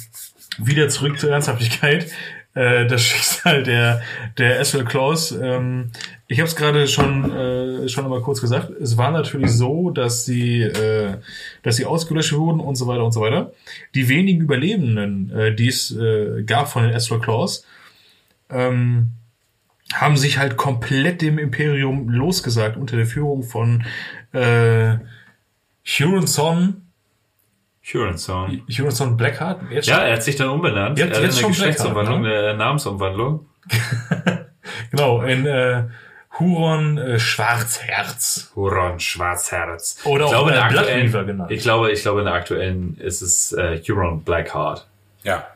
wieder 0.57 0.89
zurück 0.89 1.19
zur 1.19 1.31
Ernsthaftigkeit. 1.31 2.07
Äh, 2.53 2.85
das 2.87 3.01
Schicksal 3.03 3.63
der, 3.63 4.01
der 4.37 4.59
Astral 4.59 4.85
Claws. 4.85 5.31
Ähm, 5.31 5.91
ich 6.27 6.39
habe 6.39 6.47
es 6.47 6.55
gerade 6.55 6.87
schon, 6.87 7.31
äh, 7.31 7.89
schon 7.89 8.05
einmal 8.05 8.21
kurz 8.21 8.41
gesagt. 8.41 8.69
Es 8.69 8.97
war 8.97 9.11
natürlich 9.11 9.51
so, 9.51 9.89
dass 9.89 10.25
sie, 10.25 10.61
äh, 10.61 11.17
dass 11.63 11.75
sie 11.77 11.85
ausgelöscht 11.85 12.33
wurden 12.33 12.59
und 12.59 12.75
so 12.75 12.87
weiter 12.87 13.03
und 13.03 13.11
so 13.11 13.21
weiter. 13.21 13.51
Die 13.95 14.09
wenigen 14.09 14.41
Überlebenden, 14.41 15.31
äh, 15.31 15.55
die 15.55 15.67
es 15.67 15.95
äh, 15.95 16.43
gab 16.43 16.69
von 16.69 16.83
den 16.83 16.93
Astral 16.93 17.19
Claws, 17.19 17.65
ähm, 18.49 19.11
haben 19.93 20.15
sich 20.15 20.37
halt 20.37 20.55
komplett 20.55 21.21
dem 21.21 21.37
Imperium 21.37 22.09
losgesagt 22.09 22.77
unter 22.77 22.95
der 22.95 23.05
Führung 23.05 23.43
von 23.43 23.83
äh, 24.31 24.95
Huronson, 25.85 26.87
Huronson. 27.83 28.61
Huronson 28.69 29.17
Blackheart. 29.17 29.61
Jetzt 29.71 29.87
Ja, 29.87 29.99
er 29.99 30.13
hat 30.13 30.23
sich 30.23 30.35
dann 30.35 30.49
umbenannt. 30.49 30.97
Jetzt- 30.99 31.09
er 31.11 31.17
hat 31.17 31.23
jetzt 31.23 31.33
eine 31.35 31.41
schon 31.41 31.51
Geschlechtsumwandlung, 31.51 32.21
Blackheart, 32.21 32.49
eine 32.49 32.57
Namensumwandlung. 32.57 33.45
Genau, 34.91 35.21
in 35.23 35.45
äh, 35.45 35.83
Huron 36.39 36.97
äh, 36.97 37.19
Schwarzherz. 37.19 38.51
Huron 38.55 38.99
Schwarzherz. 38.99 39.99
Oder 40.05 40.25
ich 40.25 40.35
auch, 40.35 40.45
glaube, 40.45 40.49
in 40.51 40.53
äh, 40.53 40.57
der 40.57 40.65
aktuellen, 40.65 41.27
genannt. 41.27 41.51
Ich 41.51 41.61
glaube, 41.63 41.91
ich 41.91 42.01
glaube, 42.01 42.19
in 42.19 42.25
der 42.25 42.33
aktuellen 42.35 42.97
ist 42.97 43.21
es 43.21 43.53
äh, 43.53 43.81
Huron 43.87 44.23
Blackheart. 44.23 44.87
Ja. 45.23 45.47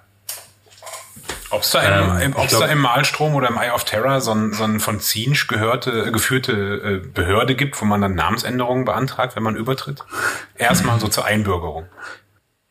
Ob 1.51 1.61
es 1.61 1.69
da, 1.71 1.83
Ähm, 2.17 2.19
im, 2.21 2.35
ob's 2.35 2.49
glaub- 2.49 2.61
da 2.63 2.67
im 2.67 2.79
Malstrom 2.79 3.35
oder 3.35 3.47
im 3.49 3.57
Eye 3.57 3.71
of 3.71 3.83
Terror 3.83 4.19
so 4.21 4.31
ein, 4.33 4.53
so 4.53 4.63
ein 4.63 4.79
von 4.79 4.99
Zinsch 4.99 5.47
gehörte, 5.47 6.11
geführte 6.11 6.51
äh, 7.03 7.07
Behörde 7.07 7.55
gibt, 7.55 7.79
wo 7.79 7.85
man 7.85 8.01
dann 8.01 8.15
Namensänderungen 8.15 8.83
beantragt, 8.85 9.35
wenn 9.35 9.43
man 9.43 9.55
übertritt? 9.55 10.03
Erstmal 10.57 10.99
so 10.99 11.07
zur 11.07 11.25
Einbürgerung. 11.25 11.85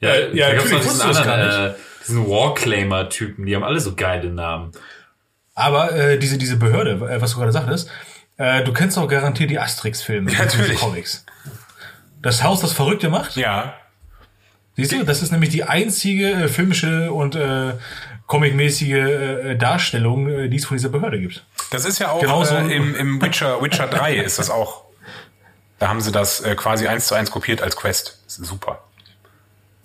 Ja, 0.00 0.10
Äh, 0.10 0.36
ja, 0.36 0.52
gab's 0.54 0.70
noch 0.70 0.72
natürlich 0.72 0.82
diesen 0.82 1.06
wusste 1.08 1.08
das 1.08 1.16
anderen, 1.28 1.70
äh, 1.72 1.74
diesen 2.06 2.26
Warclaimer-Typen, 2.28 3.46
die 3.46 3.54
haben 3.54 3.64
alle 3.64 3.80
so 3.80 3.94
geile 3.94 4.28
Namen. 4.30 4.72
Aber 5.54 5.92
äh, 5.92 6.18
diese, 6.18 6.36
diese 6.36 6.56
Behörde, 6.56 6.92
äh, 7.08 7.20
was 7.22 7.32
du 7.32 7.38
gerade 7.38 7.52
sagtest, 7.52 7.88
äh, 8.38 8.64
du 8.64 8.72
kennst 8.72 8.96
doch 8.96 9.06
garantiert 9.08 9.50
die 9.50 9.58
Asterix-Filme, 9.60 10.32
Ja, 10.32 10.40
natürlich. 10.40 10.80
Comics. 10.80 11.24
Das 12.20 12.42
Haus, 12.42 12.60
das 12.60 12.72
Verrückte 12.72 13.08
macht, 13.08 13.36
Ja. 13.36 13.74
Siehst 14.76 14.92
du, 14.92 15.04
das 15.04 15.22
ist 15.22 15.32
nämlich 15.32 15.50
die 15.50 15.64
einzige 15.64 16.30
äh, 16.32 16.48
filmische 16.48 17.12
und 17.12 17.34
äh, 17.34 17.74
comicmäßige 18.26 18.90
äh, 18.90 19.56
Darstellung, 19.56 20.28
äh, 20.28 20.48
die 20.48 20.56
es 20.56 20.64
von 20.64 20.76
dieser 20.76 20.88
Behörde 20.88 21.20
gibt. 21.20 21.44
Das 21.70 21.84
ist 21.84 21.98
ja 21.98 22.10
auch 22.10 22.20
Genauso- 22.20 22.54
äh, 22.56 22.74
im, 22.74 22.94
im 22.94 23.22
Witcher, 23.22 23.62
Witcher 23.62 23.86
3 23.86 24.16
ist 24.16 24.38
das 24.38 24.50
auch. 24.50 24.84
Da 25.78 25.88
haben 25.88 26.00
sie 26.00 26.12
das 26.12 26.40
äh, 26.40 26.54
quasi 26.54 26.86
eins 26.86 27.06
zu 27.06 27.14
eins 27.14 27.30
kopiert 27.30 27.62
als 27.62 27.76
Quest. 27.76 28.22
Super. 28.26 28.84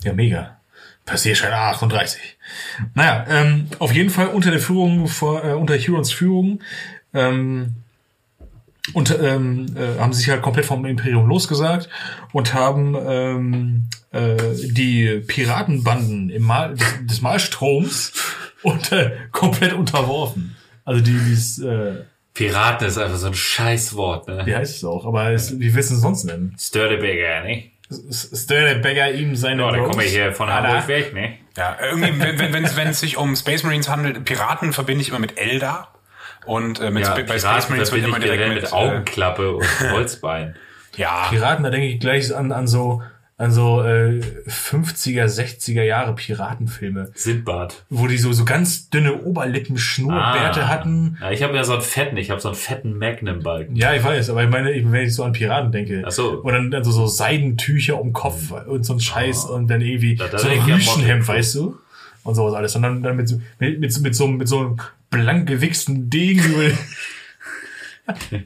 Ja, 0.02 0.12
mega. 0.12 0.56
Passierschein 1.04 1.52
38. 1.52 2.38
Naja, 2.94 3.26
ähm, 3.28 3.68
auf 3.78 3.92
jeden 3.92 4.10
Fall 4.10 4.28
unter 4.28 4.50
der 4.50 4.60
Führung, 4.60 5.08
vor, 5.08 5.44
äh, 5.44 5.52
unter 5.54 5.76
Hurons 5.76 6.12
Führung, 6.12 6.60
ähm, 7.12 7.74
und 8.94 9.16
ähm, 9.22 9.66
äh, 9.76 10.00
haben 10.00 10.12
sich 10.12 10.28
halt 10.30 10.42
komplett 10.42 10.66
vom 10.66 10.84
Imperium 10.86 11.26
losgesagt 11.26 11.88
und 12.32 12.54
haben 12.54 12.96
ähm, 13.06 13.84
äh, 14.12 14.36
die 14.54 15.22
Piratenbanden 15.26 16.30
im 16.30 16.42
Mal, 16.42 16.74
des, 16.74 16.86
des 17.06 17.20
Malstroms 17.22 18.12
unter, 18.62 19.12
komplett 19.32 19.72
unterworfen. 19.74 20.56
Also 20.84 21.00
die, 21.02 21.12
dieses, 21.12 21.58
äh, 21.60 22.04
Piraten 22.34 22.86
ist 22.86 22.96
einfach 22.96 23.18
so 23.18 23.26
ein 23.26 23.34
Scheißwort, 23.34 24.28
ne? 24.28 24.42
Wie 24.46 24.54
heißt 24.56 24.76
es 24.76 24.84
auch? 24.84 25.04
Aber 25.04 25.30
es, 25.30 25.58
wie 25.58 25.74
willst 25.74 25.90
du 25.90 25.94
es 25.96 26.00
sonst 26.00 26.24
nennen? 26.24 26.54
Störtebäger, 26.58 27.42
ne? 27.42 27.64
Störtebäcker 28.10 29.12
ihm 29.12 29.36
seine 29.36 29.62
Ja, 29.62 29.70
dann 29.70 29.80
Rose? 29.80 29.90
komme 29.90 30.04
ich 30.04 30.12
hier 30.12 30.32
von 30.32 30.48
Alter. 30.48 30.68
Hamburg 30.68 30.88
weg, 30.88 31.12
ne? 31.14 31.34
Ja, 31.56 31.76
irgendwie, 31.90 32.20
wenn, 32.52 32.64
es- 32.64 32.76
wenn 32.76 32.92
sich 32.92 33.16
um 33.16 33.34
Space 33.36 33.62
Marines 33.64 33.88
handelt, 33.88 34.24
Piraten 34.24 34.72
verbinde 34.72 35.02
ich 35.02 35.08
immer 35.08 35.18
mit 35.18 35.38
Eldar. 35.38 35.92
Und 36.46 36.80
äh, 36.80 36.90
mit 36.90 37.04
Ja, 37.04 37.12
Sp- 37.14 37.26
bei 37.28 37.38
Space 37.38 37.42
Piraten 37.42 37.70
Marines 37.70 37.92
wird 37.92 38.04
immer 38.04 38.18
direkt 38.18 38.48
mit, 38.48 38.62
mit 38.62 38.64
äh, 38.72 38.74
Augenklappe 38.74 39.52
und 39.56 39.66
Holzbein. 39.92 40.54
ja, 40.96 41.26
Piraten, 41.30 41.64
da 41.64 41.70
denke 41.70 41.86
ich 41.88 42.00
gleich 42.00 42.34
an, 42.34 42.50
an 42.52 42.66
so, 42.66 43.02
an 43.36 43.52
so 43.52 43.82
äh, 43.82 44.20
50er, 44.48 45.24
60er 45.24 45.82
Jahre 45.82 46.14
Piratenfilme, 46.14 47.10
Sindbad. 47.14 47.84
wo 47.88 48.06
die 48.06 48.18
so, 48.18 48.32
so 48.32 48.44
ganz 48.44 48.90
dünne 48.90 49.22
Oberlippen, 49.22 49.78
Schnurrbärte 49.78 50.68
hatten. 50.68 51.16
Ah. 51.20 51.26
Ja, 51.26 51.30
ich 51.32 51.42
habe 51.42 51.54
ja 51.56 51.64
so 51.64 51.72
einen 51.74 51.82
fetten, 51.82 52.16
ich 52.16 52.30
habe 52.30 52.40
so 52.40 52.48
einen 52.48 52.56
fetten 52.56 52.98
Magnum-Balken. 52.98 53.76
Ja, 53.76 53.94
ich 53.94 54.04
weiß, 54.04 54.30
aber 54.30 54.44
ich 54.44 54.50
meine, 54.50 54.70
wenn 54.70 55.04
ich 55.06 55.14
so 55.14 55.24
an 55.24 55.32
Piraten 55.32 55.72
denke. 55.72 56.02
Ach 56.06 56.10
so. 56.10 56.40
Und 56.40 56.52
dann, 56.52 56.70
dann 56.70 56.84
so, 56.84 57.06
Seidentücher 57.06 58.00
um 58.00 58.12
Kopf 58.12 58.50
und 58.50 58.84
so 58.84 58.94
ein 58.94 59.00
Scheiß 59.00 59.44
und 59.46 59.68
dann 59.68 59.80
irgendwie 59.80 60.16
Da- 60.16 60.28
da 60.28 60.38
so 60.38 60.48
ein 60.48 60.60
Rüschenhemd, 60.60 61.26
weißt 61.26 61.54
du? 61.54 61.78
Und 62.22 62.34
sowas 62.34 62.54
alles. 62.54 62.74
Und 62.76 62.82
dann, 62.82 63.02
dann 63.02 63.16
mit, 63.16 63.28
so- 63.28 63.40
mit, 63.58 63.80
mit, 63.80 63.92
so- 63.92 64.00
mit 64.02 64.14
so, 64.14 64.26
mit 64.28 64.48
so 64.48 64.58
einem 64.60 64.80
blank 65.10 65.48
gewichsten 65.48 66.10
Degen 66.10 66.44
über, 66.44 66.70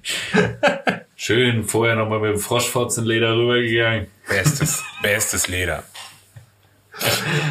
Schön, 1.16 1.64
vorher 1.64 1.96
nochmal 1.96 2.20
mit 2.20 2.30
dem 2.32 2.38
Froschfotzenleder 2.38 3.34
rübergegangen. 3.36 4.06
bestes, 4.28 4.82
bestes 5.02 5.48
Leder. 5.48 5.84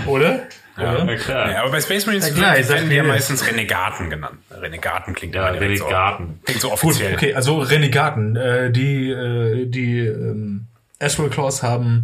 oder? 0.06 0.44
Ja. 0.78 0.94
Oder? 0.94 1.04
Na 1.06 1.16
klar. 1.16 1.52
Ja, 1.52 1.62
aber 1.64 1.72
bei 1.72 1.82
Space 1.82 2.06
Marines 2.06 2.28
Ja, 2.30 2.34
klar, 2.34 2.70
werden 2.70 2.90
wir 2.90 2.98
ja 2.98 3.04
meistens 3.04 3.46
Renegaten 3.48 4.10
genannt. 4.10 4.40
Renegaten 4.52 5.14
klingt 5.14 5.36
Ja, 5.36 5.52
direkt 5.52 5.78
so- 5.80 5.84
Renegaten. 5.86 6.40
Klingt 6.46 6.62
so 6.62 6.70
Gut, 6.70 6.74
offiziell. 6.84 7.14
okay, 7.14 7.34
also 7.34 7.60
Renegaten, 7.60 8.36
äh, 8.36 8.72
die, 8.72 9.10
äh, 9.12 9.66
die 9.68 10.00
ähm, 10.00 10.66
Astral 11.00 11.30
Claws 11.30 11.62
haben 11.64 12.04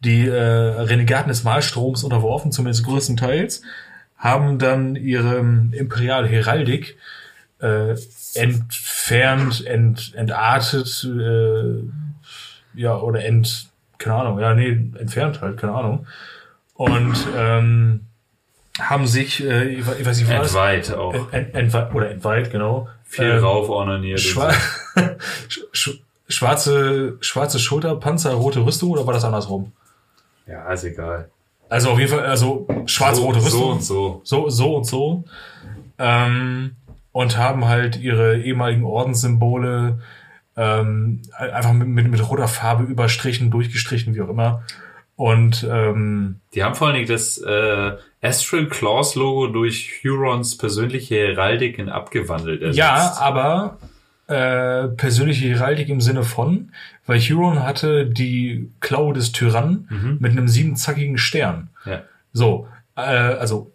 die 0.00 0.26
äh, 0.28 0.34
Renegaten 0.40 1.28
des 1.28 1.44
Malstroms 1.44 2.04
unterworfen, 2.04 2.52
zumindest 2.52 2.84
größtenteils, 2.84 3.62
haben 4.16 4.58
dann 4.58 4.96
ihre 4.96 5.38
imperiale 5.72 6.28
Heraldik 6.28 6.96
äh, 7.60 7.94
entfernt, 8.34 9.64
ent, 9.66 10.12
entartet, 10.14 11.04
äh, 11.04 11.82
ja, 12.74 12.96
oder 12.98 13.24
ent, 13.24 13.68
keine 13.98 14.14
Ahnung, 14.16 14.38
ja, 14.38 14.54
nee, 14.54 14.68
entfernt 14.98 15.40
halt, 15.40 15.56
keine 15.58 15.72
Ahnung. 15.74 16.06
Und 16.74 17.16
ähm, 17.36 18.00
haben 18.78 19.06
sich, 19.08 19.42
äh, 19.44 19.64
ich, 19.68 19.86
we- 19.86 19.96
ich 19.98 20.06
weiß 20.06 20.18
nicht, 20.20 20.28
was 20.30 20.48
Entweiht 20.54 20.92
auch. 20.94 21.32
Ent, 21.32 21.54
entweiht, 21.54 21.92
oder 21.94 22.10
entweiht, 22.10 22.52
genau. 22.52 22.88
Viel 23.04 23.24
Ähm, 23.24 23.38
rauf 23.42 23.68
ornaniert. 23.68 24.20
Schwa 24.20 24.52
Sch- 25.72 25.98
schwarze, 26.28 27.16
schwarze 27.20 27.58
Schulterpanzer, 27.58 28.32
rote 28.34 28.64
Rüstung 28.64 28.90
oder 28.90 29.06
war 29.06 29.14
das 29.14 29.24
andersrum? 29.24 29.72
Ja, 30.48 30.72
ist 30.72 30.84
egal. 30.84 31.30
Also 31.68 31.90
auf 31.90 31.98
jeden 31.98 32.10
Fall, 32.10 32.24
also 32.24 32.66
schwarz-rote 32.86 33.40
so, 33.40 33.46
Rüstung. 33.46 33.60
so 33.60 33.70
und 33.70 33.82
so. 33.82 34.20
So, 34.24 34.48
so 34.48 34.76
und 34.76 34.84
so. 34.84 35.24
Ähm, 35.98 36.76
und 37.12 37.36
haben 37.36 37.66
halt 37.66 37.96
ihre 38.00 38.38
ehemaligen 38.38 38.84
Ordenssymbole 38.84 39.98
ähm, 40.56 41.22
einfach 41.36 41.72
mit, 41.72 41.88
mit, 41.88 42.10
mit 42.10 42.30
roter 42.30 42.48
Farbe 42.48 42.84
überstrichen, 42.84 43.50
durchgestrichen, 43.50 44.14
wie 44.14 44.22
auch 44.22 44.28
immer. 44.28 44.62
Und 45.16 45.66
ähm, 45.68 46.36
Die 46.54 46.62
haben 46.62 46.74
vor 46.76 46.86
allen 46.86 46.96
Dingen 46.96 47.08
das 47.08 47.38
äh, 47.38 47.92
Astral 48.22 48.66
Claws 48.66 49.16
Logo 49.16 49.48
durch 49.48 50.00
Hurons 50.04 50.56
persönliche 50.56 51.16
Heraldik 51.16 51.78
in 51.78 51.88
abgewandelt. 51.88 52.62
ersetzt. 52.62 52.78
ja, 52.78 53.14
aber 53.18 53.78
äh, 54.28 54.88
persönliche 54.88 55.48
Heraldik 55.48 55.88
im 55.88 56.00
Sinne 56.00 56.22
von, 56.22 56.70
weil 57.06 57.18
Huron 57.20 57.62
hatte 57.62 58.06
die 58.06 58.70
Klaue 58.80 59.14
des 59.14 59.32
Tyrannen 59.32 60.16
mit 60.20 60.32
einem 60.32 60.48
siebenzackigen 60.48 61.18
Stern. 61.18 61.68
Ja. 61.86 62.02
So, 62.32 62.68
äh, 62.96 63.00
also 63.00 63.72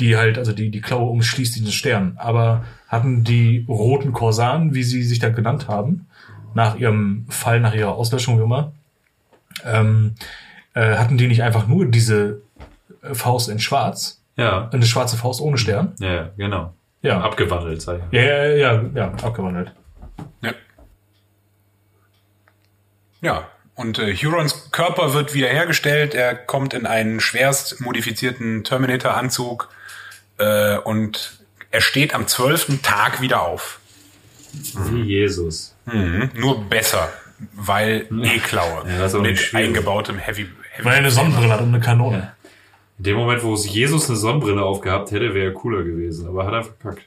die 0.00 0.16
halt, 0.16 0.38
also 0.38 0.52
die, 0.52 0.70
die 0.70 0.80
Klaue 0.80 1.08
umschließt 1.10 1.54
diesen 1.54 1.70
Stern, 1.70 2.14
aber 2.16 2.64
hatten 2.88 3.22
die 3.22 3.64
roten 3.68 4.12
Korsaren, 4.12 4.74
wie 4.74 4.82
sie 4.82 5.02
sich 5.04 5.20
da 5.20 5.28
genannt 5.28 5.68
haben, 5.68 6.06
nach 6.54 6.76
ihrem 6.76 7.26
Fall, 7.28 7.60
nach 7.60 7.74
ihrer 7.74 7.94
Auslöschung, 7.94 8.38
wie 8.38 8.42
immer, 8.42 8.72
ähm, 9.64 10.14
äh, 10.74 10.96
hatten 10.96 11.16
die 11.16 11.28
nicht 11.28 11.42
einfach 11.44 11.68
nur 11.68 11.86
diese 11.86 12.42
Faust 13.12 13.48
in 13.48 13.60
schwarz, 13.60 14.20
Ja, 14.36 14.68
eine 14.70 14.84
schwarze 14.84 15.16
Faust 15.16 15.40
ohne 15.40 15.58
Stern? 15.58 15.92
ja, 16.00 16.30
genau. 16.36 16.74
Ja. 17.06 17.20
Abgewandelt, 17.20 17.80
ich. 17.80 17.86
Ja, 18.10 18.22
ja, 18.22 18.44
ja, 18.46 18.84
ja, 18.94 19.06
abgewandelt. 19.22 19.72
Ja. 20.42 20.52
Ja, 23.20 23.48
und 23.74 23.98
äh, 23.98 24.14
Hurons 24.14 24.70
Körper 24.72 25.14
wird 25.14 25.34
wiederhergestellt. 25.34 26.14
Er 26.14 26.34
kommt 26.34 26.74
in 26.74 26.86
einen 26.86 27.20
schwerst 27.20 27.80
modifizierten 27.80 28.64
Terminator-Anzug 28.64 29.68
äh, 30.38 30.78
und 30.78 31.44
er 31.70 31.80
steht 31.80 32.14
am 32.14 32.26
zwölften 32.26 32.82
Tag 32.82 33.20
wieder 33.20 33.42
auf. 33.42 33.80
Wie 34.90 35.02
Jesus. 35.02 35.76
Mhm. 35.84 36.30
Nur 36.34 36.64
besser, 36.68 37.08
weil 37.52 38.06
E-Klaue 38.22 38.84
Ja, 38.88 39.18
mit 39.20 39.38
schwierig. 39.38 39.66
eingebautem 39.68 40.18
Heavy. 40.18 40.48
Heavy 40.72 40.84
Weil 40.84 40.92
er 40.94 40.98
eine 40.98 41.10
Sonnenbrille 41.10 41.52
hat 41.52 41.60
und 41.60 41.68
eine 41.68 41.80
Kanone. 41.80 42.32
In 42.98 43.04
dem 43.04 43.16
Moment, 43.16 43.42
wo 43.42 43.54
es 43.54 43.68
Jesus 43.72 44.08
eine 44.08 44.16
Sonnenbrille 44.16 44.62
aufgehabt 44.62 45.10
hätte, 45.10 45.34
wäre 45.34 45.46
er 45.46 45.52
cooler 45.52 45.82
gewesen, 45.82 46.26
aber 46.28 46.46
hat 46.46 46.54
er 46.54 46.64
verkackt. 46.64 47.06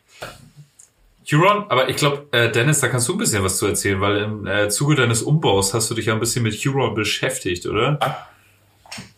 Huron, 1.31 1.65
aber 1.69 1.89
ich 1.89 1.95
glaube, 1.95 2.25
äh, 2.31 2.51
Dennis, 2.51 2.79
da 2.79 2.87
kannst 2.87 3.07
du 3.07 3.13
ein 3.13 3.17
bisschen 3.19 3.43
was 3.43 3.57
zu 3.57 3.67
erzählen, 3.67 4.01
weil 4.01 4.17
im 4.17 4.47
äh, 4.47 4.69
Zuge 4.69 4.95
deines 4.95 5.21
Umbaus 5.21 5.73
hast 5.73 5.89
du 5.89 5.95
dich 5.95 6.07
ja 6.07 6.13
ein 6.13 6.19
bisschen 6.19 6.43
mit 6.43 6.55
Huron 6.55 6.95
beschäftigt, 6.95 7.65
oder? 7.67 7.97
Ah. 8.01 8.27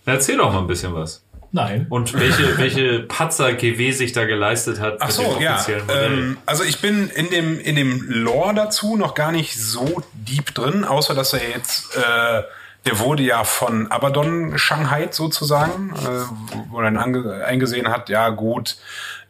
Na, 0.06 0.14
Erzähl 0.14 0.38
doch 0.38 0.51
mal 0.51 0.59
ein 0.59 0.67
bisschen 0.67 0.93
was. 0.93 1.24
Nein. 1.53 1.85
Und 1.90 2.14
welche, 2.14 2.58
welche 2.58 3.00
Patzer 3.01 3.53
GW 3.53 3.91
sich 3.91 4.14
da 4.14 4.24
geleistet 4.24 4.80
hat 4.80 4.98
Ach 5.01 5.11
so, 5.11 5.38
ja. 5.40 5.66
Ähm, 5.90 6.38
also 6.45 6.64
ich 6.64 6.80
bin 6.80 7.09
in 7.09 7.30
dem, 7.30 7.59
in 7.59 7.75
dem 7.75 8.06
Lore 8.08 8.53
dazu 8.53 8.95
noch 8.95 9.16
gar 9.16 9.33
nicht 9.33 9.59
so 9.59 10.01
deep 10.14 10.56
drin, 10.56 10.85
außer 10.85 11.14
dass 11.14 11.33
er 11.33 11.50
jetzt, 11.50 11.98
äh, 11.98 12.43
der 12.85 13.00
wurde 13.00 13.24
ja 13.24 13.43
von 13.43 13.92
Abaddon 13.92 14.58
Shanghai 14.58 15.10
sozusagen, 15.11 15.93
äh, 15.93 16.66
wo 16.69 16.80
er 16.80 16.92
dann 16.92 16.98
eingesehen 16.98 17.90
hat, 17.90 18.10
ja 18.10 18.30
gut, 18.30 18.77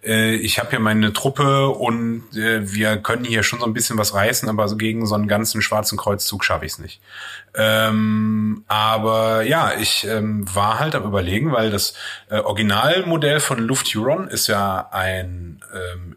äh, 0.04 0.36
ich 0.36 0.60
habe 0.60 0.72
hier 0.72 0.80
meine 0.80 1.14
Truppe 1.14 1.70
und 1.70 2.24
äh, 2.36 2.72
wir 2.72 2.98
können 2.98 3.24
hier 3.24 3.44
schon 3.44 3.60
so 3.60 3.66
ein 3.66 3.74
bisschen 3.74 3.98
was 3.98 4.14
reißen, 4.14 4.50
aber 4.50 4.68
so 4.68 4.78
gegen 4.78 5.06
so 5.06 5.16
einen 5.16 5.28
ganzen 5.28 5.62
schwarzen 5.62 5.98
Kreuzzug 5.98 6.44
schaffe 6.44 6.66
ich 6.66 6.74
es 6.74 6.80
nicht. 6.80 7.02
Ähm, 7.54 8.64
aber 8.68 9.44
ja, 9.44 9.74
ich 9.80 10.06
ähm, 10.08 10.46
war 10.54 10.80
halt 10.80 10.96
am 10.96 11.04
überlegen, 11.04 11.52
weil 11.52 11.70
das 11.70 11.94
äh, 12.30 12.38
Originalmodell 12.40 13.40
von 13.40 13.60
Luft 13.60 13.94
Huron 13.94 14.28
ist 14.28 14.48
ja 14.48 14.90
ein 14.92 15.62
ähm, 15.74 16.16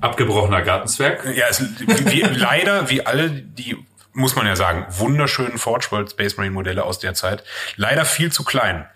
Abgebrochener 0.00 0.62
Gartenzwerg. 0.62 1.24
ja, 1.36 1.46
es, 1.48 1.60
wie, 1.60 2.22
leider, 2.22 2.90
wie 2.90 3.04
alle 3.06 3.30
die, 3.30 3.76
muss 4.16 4.34
man 4.34 4.46
ja 4.46 4.56
sagen, 4.56 4.86
wunderschönen 4.88 5.58
Forge 5.58 5.88
World 5.90 6.10
Space 6.10 6.38
Marine 6.38 6.54
Modelle 6.54 6.84
aus 6.84 6.98
der 6.98 7.12
Zeit, 7.12 7.44
leider 7.76 8.06
viel 8.06 8.32
zu 8.32 8.44
klein. 8.44 8.86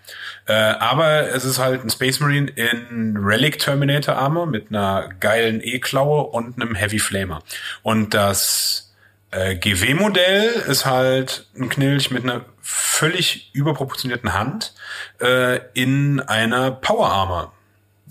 Äh, 0.47 0.53
aber 0.53 1.29
es 1.29 1.45
ist 1.45 1.59
halt 1.59 1.83
ein 1.83 1.89
Space 1.91 2.19
Marine 2.19 2.49
in 2.49 3.15
Relic 3.17 3.59
Terminator 3.59 4.15
Armor 4.15 4.47
mit 4.47 4.69
einer 4.69 5.09
geilen 5.19 5.61
E-Klaue 5.61 6.23
und 6.23 6.59
einem 6.59 6.73
Heavy 6.73 6.97
Flamer. 6.97 7.43
Und 7.83 8.15
das 8.15 8.91
äh, 9.29 9.55
GW-Modell 9.55 10.49
ist 10.67 10.87
halt 10.87 11.45
ein 11.55 11.69
Knilch 11.69 12.09
mit 12.09 12.23
einer 12.23 12.45
völlig 12.61 13.53
überproportionierten 13.53 14.33
Hand 14.33 14.73
äh, 15.21 15.59
in 15.73 16.19
einer 16.19 16.71
Power 16.71 17.11
Armor. 17.11 17.53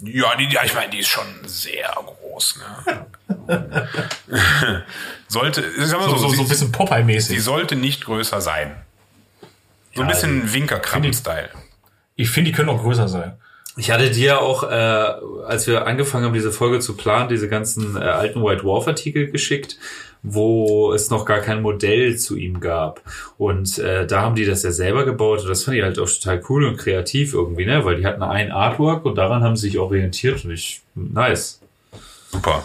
Ja, 0.02 0.34
die, 0.36 0.48
ja, 0.52 0.64
ich 0.64 0.74
meine, 0.74 0.90
die 0.90 0.98
ist 0.98 1.08
schon 1.08 1.26
sehr 1.44 1.90
groß. 1.94 2.60
Ne? 2.86 3.06
sollte, 5.28 5.64
sag 5.78 6.00
mal 6.00 6.08
So, 6.08 6.16
so, 6.16 6.16
so, 6.16 6.28
so 6.28 6.34
sie, 6.34 6.40
ein 6.42 6.48
bisschen 6.48 6.66
sie 6.68 6.72
Popeye-mäßig. 6.72 7.40
sollte 7.40 7.76
nicht 7.76 8.04
größer 8.04 8.40
sein. 8.40 8.76
So 9.94 10.02
ein 10.02 10.08
bisschen 10.08 10.52
Winkerkrabben-Style. 10.52 11.50
Ich 12.16 12.30
finde, 12.30 12.50
die 12.50 12.56
können 12.56 12.68
auch 12.68 12.80
größer 12.80 13.08
sein. 13.08 13.38
Ich 13.76 13.90
hatte 13.90 14.10
dir 14.10 14.40
auch, 14.40 14.62
äh, 14.64 14.66
als 15.46 15.66
wir 15.66 15.86
angefangen 15.86 16.26
haben, 16.26 16.34
diese 16.34 16.52
Folge 16.52 16.80
zu 16.80 16.96
planen, 16.96 17.28
diese 17.28 17.48
ganzen 17.48 17.96
äh, 17.96 18.00
alten 18.00 18.42
White 18.42 18.62
Dwarf 18.62 18.86
Artikel 18.86 19.30
geschickt, 19.30 19.78
wo 20.22 20.92
es 20.92 21.10
noch 21.10 21.24
gar 21.24 21.40
kein 21.40 21.62
Modell 21.62 22.16
zu 22.18 22.36
ihm 22.36 22.60
gab. 22.60 23.02
Und 23.38 23.78
äh, 23.78 24.06
da 24.06 24.22
haben 24.22 24.34
die 24.34 24.44
das 24.44 24.62
ja 24.62 24.72
selber 24.72 25.04
gebaut. 25.04 25.42
Und 25.42 25.48
das 25.48 25.64
fand 25.64 25.76
ich 25.76 25.82
halt 25.82 25.98
auch 25.98 26.08
total 26.08 26.42
cool 26.48 26.64
und 26.66 26.76
kreativ 26.76 27.34
irgendwie, 27.34 27.64
ne? 27.64 27.84
Weil 27.84 27.96
die 27.96 28.06
hatten 28.06 28.22
ein 28.22 28.52
Artwork 28.52 29.04
und 29.04 29.16
daran 29.16 29.42
haben 29.42 29.56
sie 29.56 29.68
sich 29.68 29.78
orientiert. 29.78 30.44
Und 30.44 30.50
ich, 30.50 30.82
nice. 30.94 31.60
Super. 32.30 32.62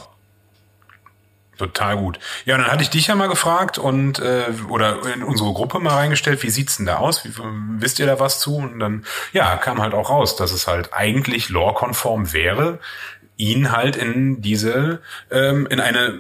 Total 1.57 1.95
gut. 1.95 2.19
Ja, 2.43 2.57
dann 2.57 2.67
hatte 2.67 2.83
ich 2.83 2.89
dich 2.89 3.07
ja 3.07 3.15
mal 3.15 3.29
gefragt 3.29 3.77
und 3.77 4.19
äh, 4.19 4.47
oder 4.67 4.99
in 5.13 5.23
unsere 5.23 5.53
Gruppe 5.53 5.79
mal 5.79 5.93
reingestellt, 5.93 6.43
wie 6.43 6.49
sieht's 6.49 6.77
denn 6.77 6.85
da 6.85 6.97
aus? 6.97 7.23
Wie, 7.23 7.31
wisst 7.79 7.99
ihr 7.99 8.05
da 8.05 8.19
was 8.19 8.41
zu? 8.41 8.57
Und 8.57 8.79
dann 8.79 9.05
ja, 9.31 9.55
kam 9.55 9.81
halt 9.81 9.93
auch 9.93 10.09
raus, 10.09 10.35
dass 10.35 10.51
es 10.51 10.67
halt 10.67 10.93
eigentlich 10.93 11.47
lore-konform 11.47 12.33
wäre, 12.33 12.79
ihn 13.37 13.71
halt 13.71 13.95
in 13.95 14.41
diese 14.41 15.01
ähm, 15.31 15.65
in 15.67 15.79
eine 15.79 16.19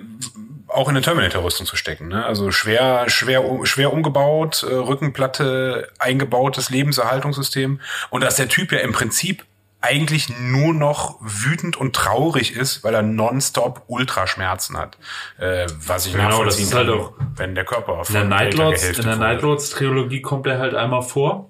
auch 0.67 0.87
in 0.89 0.95
eine 0.95 1.01
Terminator-Rüstung 1.01 1.65
zu 1.65 1.75
stecken. 1.75 2.07
Ne? 2.07 2.25
Also 2.25 2.51
schwer, 2.51 3.09
schwer, 3.09 3.43
schwer 3.63 3.93
umgebaut, 3.93 4.63
äh, 4.69 4.73
Rückenplatte, 4.73 5.89
eingebautes 5.99 6.69
Lebenserhaltungssystem. 6.69 7.79
Und 8.09 8.21
dass 8.23 8.35
der 8.35 8.47
Typ 8.49 8.71
ja 8.71 8.79
im 8.79 8.91
Prinzip 8.91 9.45
eigentlich 9.81 10.29
nur 10.39 10.73
noch 10.73 11.17
wütend 11.21 11.77
und 11.77 11.95
traurig 11.95 12.55
ist, 12.55 12.83
weil 12.83 12.95
er 12.95 13.03
nonstop 13.03 13.83
Ultraschmerzen 13.87 14.75
hat. 14.77 14.97
Äh, 15.37 15.67
was 15.85 16.07
ich 16.07 16.13
Genau, 16.13 16.23
das 16.43 16.57
nachvollziehen 16.59 16.65
ist 16.65 16.73
halt 16.73 16.87
kann, 16.87 16.99
auch- 16.99 17.13
wenn 17.35 17.53
der 17.55 17.65
Körper 17.65 18.01
In 18.07 18.13
der 18.13 18.23
Nightlords, 18.25 18.83
in 18.83 18.93
der 18.93 19.03
voll 19.03 19.11
ist. 19.13 19.19
Nightlords 19.19 19.69
Trilogie 19.69 20.21
kommt 20.21 20.47
er 20.47 20.57
halt 20.57 20.73
einmal 20.73 21.03
vor, 21.03 21.49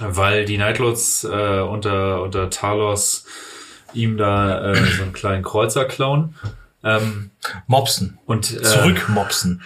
weil 0.00 0.44
die 0.46 0.56
Nightlords 0.56 1.24
äh, 1.24 1.28
unter 1.60 2.22
unter 2.22 2.48
Talos 2.50 3.26
ihm 3.92 4.16
da 4.16 4.72
äh, 4.72 4.74
so 4.76 5.02
einen 5.02 5.12
kleinen 5.12 5.42
Kreuzer 5.42 5.84
klauen. 5.84 6.34
Ähm, 6.88 7.30
Mopsen. 7.66 8.18
und 8.26 8.50
äh, 8.50 8.62
Zurückmopsen. 8.62 9.62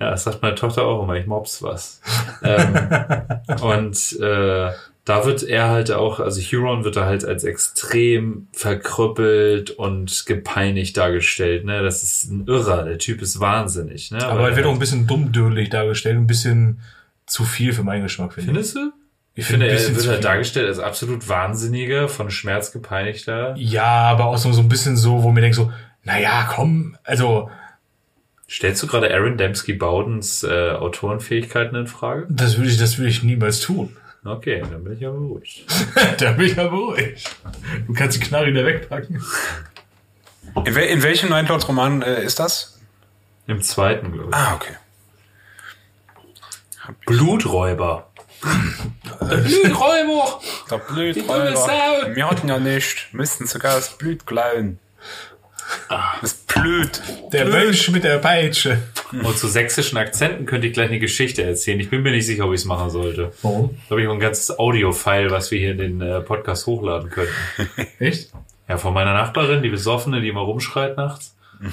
Ja, 0.00 0.10
das 0.10 0.24
sagt 0.24 0.42
meine 0.42 0.54
Tochter 0.54 0.84
auch 0.84 1.02
immer, 1.02 1.14
ich 1.16 1.26
mobs 1.26 1.62
was. 1.62 2.00
ähm, 2.42 2.74
und 3.62 4.20
äh, 4.20 4.70
da 5.04 5.26
wird 5.26 5.42
er 5.42 5.68
halt 5.68 5.90
auch, 5.90 6.18
also 6.20 6.40
Huron 6.40 6.84
wird 6.84 6.96
da 6.96 7.04
halt 7.04 7.24
als 7.24 7.44
extrem 7.44 8.48
verkrüppelt 8.52 9.70
und 9.70 10.24
gepeinigt 10.24 10.96
dargestellt. 10.96 11.66
Ne? 11.66 11.82
Das 11.82 12.02
ist 12.02 12.30
ein 12.30 12.46
Irrer, 12.46 12.84
der 12.84 12.98
Typ 12.98 13.20
ist 13.20 13.38
wahnsinnig. 13.38 14.10
Ne? 14.10 14.26
Aber 14.26 14.48
er 14.48 14.56
wird 14.56 14.66
auch 14.66 14.72
ein 14.72 14.78
bisschen 14.78 15.06
dummdödelig 15.06 15.68
dargestellt, 15.68 16.16
ein 16.16 16.26
bisschen 16.26 16.80
zu 17.26 17.44
viel 17.44 17.74
für 17.74 17.82
meinen 17.82 18.02
Geschmack, 18.02 18.32
finde 18.32 18.50
ich. 18.50 18.54
Findest 18.54 18.76
du? 18.76 18.92
Ich 19.36 19.46
finde, 19.46 19.66
er 19.66 19.96
wird 19.96 20.06
halt 20.06 20.24
dargestellt 20.24 20.68
als 20.68 20.78
absolut 20.78 21.28
Wahnsinniger, 21.28 22.08
von 22.08 22.30
Schmerz 22.30 22.70
gepeinigter. 22.70 23.54
Ja, 23.58 23.84
aber 23.84 24.26
auch 24.26 24.38
so, 24.38 24.52
so 24.52 24.60
ein 24.60 24.68
bisschen 24.68 24.96
so, 24.96 25.24
wo 25.24 25.32
mir 25.32 25.40
denkt 25.40 25.56
so, 25.56 25.72
naja, 26.04 26.48
komm, 26.50 26.96
also, 27.04 27.50
Stellst 28.48 28.82
du 28.82 28.86
gerade 28.86 29.12
Aaron 29.12 29.36
Dembski 29.36 29.72
Bowdens 29.72 30.44
äh, 30.44 30.70
Autorenfähigkeiten 30.72 31.76
in 31.76 31.86
Frage? 31.86 32.26
das 32.28 32.56
würde 32.56 32.70
ich, 32.70 32.78
das 32.78 32.98
würde 32.98 33.10
ich 33.10 33.22
niemals 33.22 33.60
tun. 33.60 33.96
Okay, 34.24 34.62
dann 34.70 34.84
bin 34.84 34.94
ich 34.94 35.00
ja 35.00 35.10
beruhigt. 35.10 35.64
da 36.18 36.32
bin 36.32 36.46
ich 36.46 36.56
ja 36.56 36.68
beruhigt. 36.68 37.30
Du 37.86 37.92
kannst 37.92 38.16
die 38.16 38.20
Knarre 38.20 38.46
wieder 38.46 38.64
wegpacken. 38.64 39.22
In, 40.64 40.74
wel 40.74 40.86
in 40.86 41.02
welchem 41.02 41.30
Nightlords-Roman 41.30 42.02
äh, 42.02 42.22
ist 42.22 42.38
das? 42.38 42.80
Im 43.46 43.60
zweiten, 43.60 44.12
glaube 44.12 44.30
ich. 44.30 44.36
Ah, 44.36 44.54
okay. 44.54 44.74
Bluträuber. 47.06 48.10
Bluträuber! 49.20 50.40
Der 50.70 50.78
Bluträuber. 50.78 51.44
dumme 51.44 51.56
Sau. 51.56 52.14
Wir 52.14 52.30
hatten 52.30 52.48
ja 52.48 52.58
nicht. 52.58 53.08
Müssten 53.12 53.46
sogar 53.46 53.76
das 53.76 53.96
Blut 53.96 54.26
klauen. 54.26 54.78
Das 56.20 56.34
Blut. 56.34 57.00
Der 57.32 57.46
Mönch 57.46 57.90
mit 57.90 58.04
der 58.04 58.18
Peitsche. 58.18 58.78
Und 59.12 59.38
zu 59.38 59.48
sächsischen 59.48 59.98
Akzenten 59.98 60.46
könnte 60.46 60.66
ich 60.66 60.72
gleich 60.72 60.88
eine 60.88 60.98
Geschichte 60.98 61.42
erzählen. 61.42 61.78
Ich 61.80 61.90
bin 61.90 62.02
mir 62.02 62.10
nicht 62.10 62.26
sicher, 62.26 62.46
ob 62.46 62.52
ich 62.52 62.60
es 62.60 62.64
machen 62.64 62.90
sollte. 62.90 63.32
Warum? 63.42 63.76
Da 63.88 63.90
habe 63.90 64.02
ich 64.02 64.08
auch 64.08 64.12
ein 64.12 64.20
ganzes 64.20 64.58
Audio-File, 64.58 65.30
was 65.30 65.50
wir 65.50 65.58
hier 65.58 65.72
in 65.72 65.78
den 65.78 66.00
äh, 66.00 66.20
Podcast 66.20 66.66
hochladen 66.66 67.10
können. 67.10 67.30
Echt? 67.98 68.30
Ja, 68.68 68.78
von 68.78 68.94
meiner 68.94 69.12
Nachbarin, 69.12 69.62
die 69.62 69.68
Besoffene, 69.68 70.20
die 70.20 70.28
immer 70.28 70.40
rumschreit 70.40 70.96
nachts. 70.96 71.34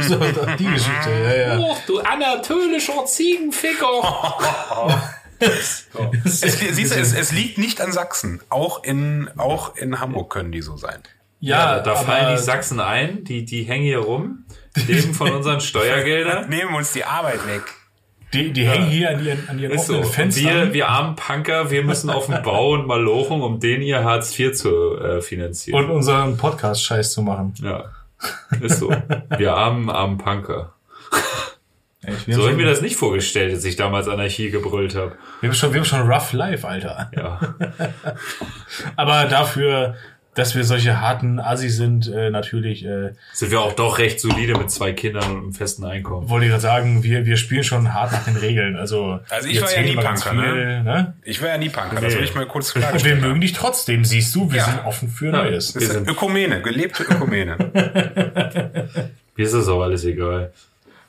So, 0.00 0.18
die 0.58 0.66
Geschichte, 0.66 1.10
ja, 1.10 1.36
ja. 1.36 1.58
Oh, 1.58 1.76
du 1.86 1.98
anatolischer 2.00 3.04
Ziegenficker! 3.06 5.02
Es, 5.40 5.88
siehst 6.24 6.94
du, 6.94 7.00
es, 7.00 7.12
es 7.12 7.32
liegt 7.32 7.58
nicht 7.58 7.80
an 7.80 7.92
Sachsen. 7.92 8.40
Auch 8.48 8.84
in, 8.84 9.28
auch 9.36 9.76
in 9.76 10.00
Hamburg 10.00 10.32
können 10.32 10.52
die 10.52 10.62
so 10.62 10.76
sein. 10.76 11.02
Ja, 11.46 11.76
Ja, 11.76 11.80
da 11.80 11.94
fallen 11.94 12.36
die 12.36 12.42
Sachsen 12.42 12.80
ein, 12.80 13.24
die, 13.24 13.44
die 13.44 13.62
hängen 13.64 13.84
hier 13.84 13.98
rum, 13.98 14.44
leben 14.86 15.12
von 15.14 15.30
unseren 15.36 15.60
Steuergeldern. 15.60 16.48
Nehmen 16.48 16.74
uns 16.74 16.92
die 16.92 17.04
Arbeit 17.04 17.46
weg. 17.46 17.62
Die, 18.32 18.52
die 18.52 18.66
hängen 18.66 18.86
hier 18.88 19.10
an 19.10 19.24
ihren, 19.24 19.48
an 19.48 19.58
ihren 19.60 19.72
Ist 19.72 19.86
so. 19.86 19.92
offenen 19.98 20.06
Und 20.06 20.12
Fenstern. 20.14 20.54
wir, 20.68 20.72
wir 20.74 20.88
armen 20.88 21.14
Punker, 21.14 21.70
wir 21.70 21.84
müssen 21.84 22.10
auf 22.10 22.26
den 22.26 22.42
Bau 22.42 22.70
und 22.72 22.86
mal 22.86 23.00
lochen, 23.00 23.40
um 23.42 23.60
den 23.60 23.80
ihr 23.82 24.02
Hartz 24.02 24.36
IV 24.36 24.52
zu 24.54 24.98
äh, 24.98 25.20
finanzieren. 25.20 25.84
und 25.84 25.90
unseren 25.90 26.36
Podcast 26.36 26.82
scheiß 26.84 27.12
zu 27.12 27.22
machen. 27.22 27.54
ja, 27.62 27.84
ist 28.60 28.80
so. 28.80 28.90
Wir 29.38 29.54
armen, 29.54 29.88
armen 29.90 30.18
Punker. 30.18 30.72
Wir, 32.26 32.34
So 32.34 32.42
haben 32.42 32.48
habe 32.48 32.50
ich 32.50 32.56
mir 32.66 32.70
das 32.70 32.82
nicht 32.82 32.96
vorgestellt, 32.96 33.54
als 33.54 33.64
ich 33.64 33.76
damals 33.76 34.08
Anarchie 34.08 34.50
gebrüllt 34.50 34.94
habe. 34.94 35.12
wir, 35.40 35.48
haben 35.48 35.54
schon, 35.56 35.72
wir 35.72 35.80
haben 35.80 35.86
schon 35.86 36.02
rough 36.10 36.34
life, 36.34 36.66
Alter. 36.68 37.10
Ja. 37.16 37.54
Aber 38.96 39.24
dafür, 39.24 39.94
dass 40.34 40.54
wir 40.56 40.64
solche 40.64 41.00
harten 41.00 41.38
Assis 41.38 41.76
sind, 41.76 42.08
äh, 42.08 42.28
natürlich, 42.30 42.84
äh, 42.84 43.12
Sind 43.32 43.50
wir 43.52 43.60
auch 43.60 43.72
doch 43.72 43.98
recht 43.98 44.18
solide 44.20 44.58
mit 44.58 44.70
zwei 44.70 44.92
Kindern 44.92 45.30
und 45.30 45.38
einem 45.38 45.52
festen 45.52 45.84
Einkommen. 45.84 46.28
wollte 46.28 46.46
ich 46.46 46.50
gerade 46.50 46.60
sagen, 46.62 47.02
wir, 47.04 47.24
wir 47.24 47.36
spielen 47.36 47.62
schon 47.64 47.94
hart 47.94 48.12
nach 48.12 48.24
den 48.24 48.36
Regeln. 48.36 48.76
Also, 48.76 49.20
Also 49.30 49.48
ich 49.48 49.54
wir 49.56 49.62
war 49.62 49.74
ja 49.76 49.82
nie 49.82 49.94
Punker, 49.94 50.16
viel, 50.16 50.82
ne? 50.82 51.14
Ich 51.22 51.40
war 51.40 51.48
ja 51.50 51.58
nie 51.58 51.68
Punker, 51.68 52.00
das 52.00 52.12
Nee. 52.12 52.18
will 52.18 52.24
ich 52.24 52.34
mal 52.34 52.46
kurz 52.46 52.70
Und 52.74 52.82
wir 52.82 52.88
klarstellen. 52.88 53.20
mögen 53.20 53.40
dich 53.40 53.52
trotzdem, 53.52 54.04
siehst 54.04 54.34
du, 54.34 54.50
wir 54.50 54.58
Ja. 54.58 54.64
sind 54.64 54.84
offen 54.84 55.08
für 55.08 55.26
Ja. 55.26 55.32
Neues. 55.32 55.72
Das 55.72 55.82
ist 55.82 55.88
Wir 55.90 55.94
sind- 55.98 56.08
Ökumene, 56.10 56.62
gelebte 56.62 57.04
Ökumene. 57.04 57.56
Mir 59.36 59.44
ist 59.44 59.54
das 59.54 59.68
auch 59.68 59.82
alles 59.82 60.04
egal. 60.04 60.52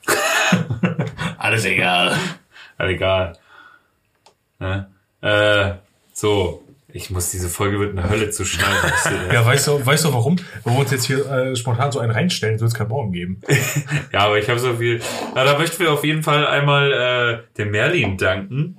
Alles 1.38 1.64
egal. 1.64 2.14
Also 2.78 2.92
egal. 2.92 3.32
Ne? 4.58 4.86
Äh, 5.20 5.72
so. 6.12 6.62
Ich 6.96 7.10
muss, 7.10 7.30
diese 7.30 7.50
Folge 7.50 7.78
wird 7.78 7.96
eine 7.96 8.08
Hölle 8.08 8.30
zu 8.30 8.46
schneiden. 8.46 8.90
Ja, 9.30 9.44
weißt 9.44 9.66
du, 9.66 9.84
weißt 9.84 10.06
du 10.06 10.14
warum? 10.14 10.36
Wenn 10.64 10.72
wir 10.72 10.80
uns 10.80 10.90
jetzt 10.90 11.04
hier 11.04 11.30
äh, 11.30 11.54
spontan 11.54 11.92
so 11.92 11.98
einen 11.98 12.10
reinstellen, 12.10 12.58
wird 12.58 12.68
es 12.68 12.74
keinen 12.74 12.88
Morgen 12.88 13.12
geben. 13.12 13.42
Ja, 14.12 14.20
aber 14.20 14.38
ich 14.38 14.48
habe 14.48 14.58
so 14.58 14.74
viel. 14.76 15.02
Na, 15.34 15.44
da 15.44 15.58
möchten 15.58 15.80
wir 15.80 15.92
auf 15.92 16.04
jeden 16.04 16.22
Fall 16.22 16.46
einmal 16.46 16.92
äh, 16.92 17.58
dem 17.58 17.70
Merlin 17.70 18.16
danken. 18.16 18.76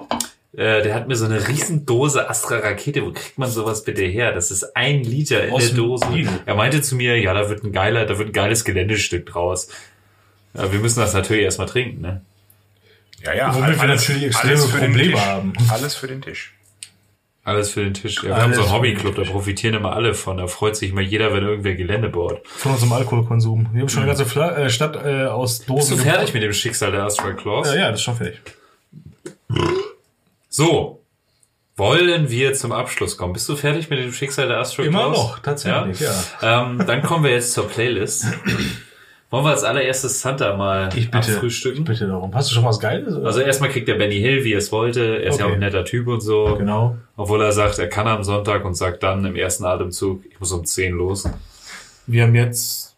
Äh, 0.54 0.82
der 0.82 0.96
hat 0.96 1.08
mir 1.08 1.16
so 1.16 1.26
eine 1.26 1.48
riesen 1.48 1.86
Dose 1.86 2.28
Astra 2.28 2.58
Rakete. 2.58 3.04
Wo 3.06 3.12
kriegt 3.12 3.38
man 3.38 3.50
sowas 3.50 3.84
bitte 3.84 4.04
her? 4.04 4.32
Das 4.34 4.50
ist 4.50 4.76
ein 4.76 5.04
Liter 5.04 5.44
in 5.44 5.54
Aus 5.54 5.68
der 5.68 5.76
Dose. 5.76 6.08
Er 6.46 6.56
meinte 6.56 6.82
zu 6.82 6.96
mir, 6.96 7.20
ja, 7.20 7.34
da 7.36 7.50
wird 7.50 7.64
ein 7.64 7.72
geiler, 7.72 8.06
da 8.06 8.18
wird 8.18 8.30
ein 8.30 8.34
geiles 8.34 8.64
Geländestück 8.66 9.28
draus. 9.28 9.70
Ja, 10.56 10.72
wir 10.72 10.80
müssen 10.80 11.00
das 11.00 11.14
natürlich 11.14 11.44
erstmal 11.44 11.68
trinken, 11.68 12.02
ne? 12.02 12.22
Ja, 13.24 13.34
ja. 13.34 13.56
Womit 13.56 13.80
wir 13.80 13.88
natürlich 13.88 14.24
extreme 14.24 14.58
für 14.58 14.80
den 14.80 14.92
Probleme 14.92 15.24
haben. 15.24 15.54
Alles 15.70 15.96
für 15.96 16.08
den 16.08 16.22
Tisch. 16.22 16.57
Alles 17.48 17.72
für 17.72 17.82
den 17.82 17.94
Tisch. 17.94 18.24
Ja, 18.24 18.36
wir 18.36 18.42
haben 18.44 18.54
so 18.54 18.62
einen 18.62 18.74
Hobbyclub, 18.74 19.16
da 19.16 19.22
profitieren 19.24 19.74
immer 19.76 19.94
alle 19.94 20.14
von. 20.14 20.36
Da 20.36 20.48
freut 20.48 20.76
sich 20.76 20.90
immer 20.92 21.00
jeder, 21.00 21.34
wenn 21.34 21.46
irgendwer 21.46 21.76
Gelände 21.76 22.10
baut. 22.10 22.46
Von 22.46 22.74
unserem 22.74 22.92
Alkoholkonsum. 22.92 23.70
Wir 23.72 23.82
haben 23.84 23.88
schon 23.88 24.02
eine 24.04 24.08
ganze 24.12 24.26
Fla 24.26 24.58
äh, 24.58 24.70
Stadt 24.70 24.98
äh, 24.98 25.28
aus 25.28 25.60
Bist 25.60 25.70
Dosen 25.70 25.96
du 25.96 26.04
fertig 26.04 26.20
gebaut. 26.28 26.34
mit 26.34 26.44
dem 26.44 26.52
Schicksal 26.52 26.92
der 26.92 27.04
Astral 27.06 27.38
Claws? 27.38 27.70
Ja, 27.70 27.76
ja, 27.80 27.92
das 27.92 28.02
ist 28.02 28.04
schon 28.04 28.18
fertig. 28.18 28.42
So. 30.50 31.02
Wollen 31.78 32.30
wir 32.30 32.54
zum 32.54 32.74
Abschluss 32.74 33.16
kommen? 33.18 33.32
Bist 33.32 33.48
du 33.48 33.56
fertig 33.56 33.90
mit 33.90 34.00
dem 34.00 34.12
Schicksal 34.12 34.50
der 34.50 34.58
Astral 34.58 34.88
Immer 34.88 35.04
Claws? 35.04 35.18
noch, 35.18 35.40
tatsächlich, 35.40 36.02
ja. 36.02 36.14
Ähm, 36.42 36.84
dann 36.86 37.02
kommen 37.02 37.24
wir 37.24 37.32
jetzt 37.32 37.54
zur 37.54 37.70
Playlist. 37.70 38.26
Wollen 39.30 39.44
wir 39.44 39.50
als 39.52 39.64
allererstes 39.66 40.22
Santa 40.22 40.56
mal 40.56 40.88
Ich 40.96 41.12
bitte, 41.12 41.18
abfrühstücken? 41.34 41.80
ich 41.82 41.86
bitte 41.86 42.08
darum. 42.08 42.34
Hast 42.34 42.50
du 42.50 42.56
schon 42.56 42.64
was 42.64 42.80
Geiles? 42.80 43.14
oder? 43.14 43.26
Also 43.28 43.42
erstmal 43.42 43.70
kriegt 43.70 43.88
der 43.90 43.96
Benny 43.96 44.20
Hill, 44.20 44.44
wie 44.46 44.54
er 44.54 44.60
es 44.60 44.72
wollte. 44.72 45.02
Er 45.22 45.30
ist 45.32 45.40
ja 45.40 45.48
auch 45.48 45.52
ein 45.52 45.60
netter 45.60 45.84
Typ 45.84 46.08
und 46.08 46.22
so. 46.22 46.56
genau. 46.58 46.96
Obwohl 47.18 47.42
er 47.42 47.52
sagt, 47.52 47.78
er 47.80 47.90
kann 47.90 48.08
am 48.08 48.24
Sonntag 48.24 48.64
und 48.64 48.76
sagt 48.76 49.04
dann 49.04 49.26
im 49.26 49.36
ersten 49.36 49.66
Atemzug, 49.66 50.24
ich 50.32 50.40
muss 50.40 50.52
um 50.54 50.64
10 50.64 50.94
los. 50.94 51.28
Wir 52.06 52.24
haben 52.24 52.36
jetzt 52.36 52.96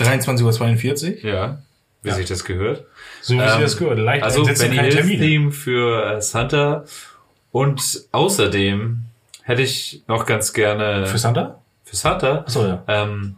23.42 0.00 1.24
Uhr. 1.24 1.30
Ja, 1.30 1.58
wie 2.02 2.10
sich 2.12 2.26
das 2.26 2.44
gehört. 2.44 2.84
So 3.20 3.34
wie 3.34 3.38
Ähm, 3.40 3.48
sie 3.56 3.60
das 3.62 3.76
gehört. 3.76 3.98
Leicht 3.98 4.22
Also 4.24 4.44
Benny 4.44 4.88
Termine. 4.88 5.18
Theme 5.18 5.52
für 5.52 6.02
äh, 6.16 6.22
Santa. 6.22 6.84
Und 7.52 8.04
außerdem 8.12 9.00
hätte 9.42 9.62
ich 9.62 10.02
noch 10.06 10.24
ganz 10.24 10.52
gerne 10.52 11.06
Für 11.06 11.18
Santa? 11.18 11.58
für 11.84 11.96
Santa. 11.96 12.38
Achso, 12.46 12.64
ja. 12.66 12.82
Ähm, 12.86 13.36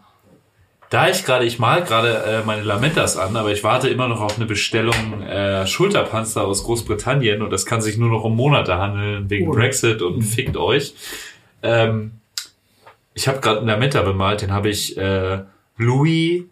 da 0.90 1.08
ich 1.08 1.24
gerade, 1.24 1.44
ich 1.44 1.60
mal 1.60 1.84
gerade 1.84 2.24
äh, 2.24 2.44
meine 2.44 2.62
Lamentas 2.62 3.16
an, 3.16 3.36
aber 3.36 3.52
ich 3.52 3.62
warte 3.62 3.88
immer 3.88 4.08
noch 4.08 4.20
auf 4.20 4.36
eine 4.36 4.46
Bestellung 4.46 5.22
äh, 5.22 5.64
Schulterpanzer 5.66 6.44
aus 6.44 6.64
Großbritannien 6.64 7.42
und 7.42 7.50
das 7.50 7.64
kann 7.64 7.80
sich 7.80 7.96
nur 7.96 8.10
noch 8.10 8.24
um 8.24 8.36
Monate 8.36 8.76
handeln 8.76 9.30
wegen 9.30 9.48
Oh. 9.48 9.52
Brexit 9.52 10.02
und 10.02 10.22
fickt 10.22 10.56
euch. 10.56 10.94
Ähm, 11.62 12.12
ich 13.14 13.28
habe 13.28 13.40
gerade 13.40 13.58
einen 13.58 13.68
Lamenta 13.68 14.02
bemalt, 14.02 14.42
den 14.42 14.52
habe 14.52 14.68
ich 14.68 14.96
äh, 14.96 15.44
Louis 15.76 16.42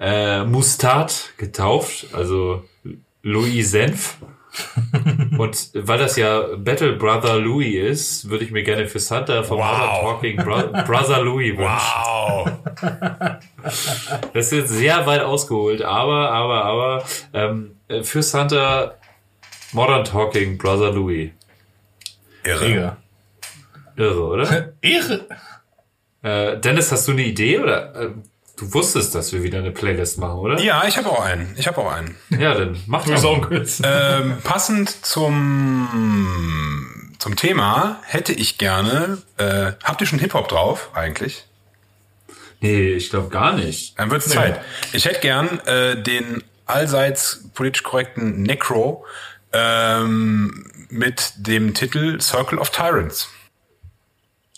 äh, 0.00 0.44
Mustard 0.44 1.34
getauft, 1.38 2.08
also 2.12 2.64
Louis 3.22 3.70
Senf. 3.70 4.16
Und 5.38 5.70
weil 5.74 5.98
das 5.98 6.16
ja 6.16 6.42
Battle 6.56 6.94
Brother 6.94 7.38
Louis 7.38 7.74
ist, 7.74 8.30
würde 8.30 8.44
ich 8.44 8.50
mir 8.50 8.62
gerne 8.62 8.86
für 8.86 8.98
Santa 8.98 9.42
vom 9.42 9.58
Wow. 9.58 9.66
Modern 9.66 10.00
Talking 10.00 10.36
Bro 10.36 10.84
Brother 10.84 11.22
Louis 11.22 11.56
wünschen. 11.56 11.68
Wow. 11.68 12.50
Das 14.32 14.46
ist 14.46 14.52
jetzt 14.52 14.70
sehr 14.70 15.06
weit 15.06 15.22
ausgeholt, 15.22 15.82
aber, 15.82 16.30
aber, 16.30 16.64
aber 16.64 17.04
ähm, 17.32 17.76
äh, 17.88 18.02
für 18.02 18.22
Santa 18.22 18.94
Modern 19.72 20.04
Talking 20.04 20.56
Brother 20.58 20.92
Louis. 20.92 21.30
Irre. 22.44 22.96
Irre, 23.96 24.26
oder? 24.26 24.72
Ehre. 24.80 25.26
äh, 26.22 26.58
Dennis, 26.58 26.90
hast 26.90 27.06
du 27.08 27.12
eine 27.12 27.22
Idee 27.24 27.58
oder? 27.58 27.94
Äh, 27.94 28.10
Du 28.58 28.74
wusstest, 28.74 29.14
dass 29.14 29.32
wir 29.32 29.42
wieder 29.44 29.58
eine 29.58 29.70
Playlist 29.70 30.18
machen, 30.18 30.38
oder? 30.38 30.60
Ja, 30.60 30.84
ich 30.86 30.96
habe 30.98 31.08
auch 31.10 31.24
einen. 31.24 31.54
Ich 31.56 31.68
habe 31.68 31.78
auch 31.78 31.92
einen. 31.92 32.16
Ja, 32.30 32.54
dann 32.54 32.76
mach 32.86 33.04
Du 33.04 33.12
doch. 33.12 33.18
Soundkürzen. 33.18 33.86
ähm, 33.88 34.38
passend 34.42 34.90
zum, 35.06 37.14
zum 37.18 37.36
Thema 37.36 38.00
hätte 38.04 38.32
ich 38.32 38.58
gerne, 38.58 39.18
äh, 39.36 39.72
habt 39.84 40.00
ihr 40.00 40.06
schon 40.08 40.18
Hip-Hop 40.18 40.48
drauf 40.48 40.90
eigentlich? 40.94 41.44
Nee, 42.60 42.94
ich 42.94 43.10
glaube 43.10 43.28
gar 43.28 43.52
nicht. 43.52 43.96
Dann 43.98 44.10
wird's 44.10 44.28
Zeit. 44.28 44.60
Ich 44.92 45.04
hätte 45.04 45.20
gern 45.20 45.60
äh, 45.66 46.02
den 46.02 46.42
allseits 46.66 47.44
politisch 47.54 47.84
korrekten 47.84 48.42
Necro 48.42 49.06
ähm, 49.52 50.64
mit 50.90 51.32
dem 51.36 51.72
Titel 51.74 52.20
Circle 52.20 52.58
of 52.58 52.70
Tyrants. 52.70 53.28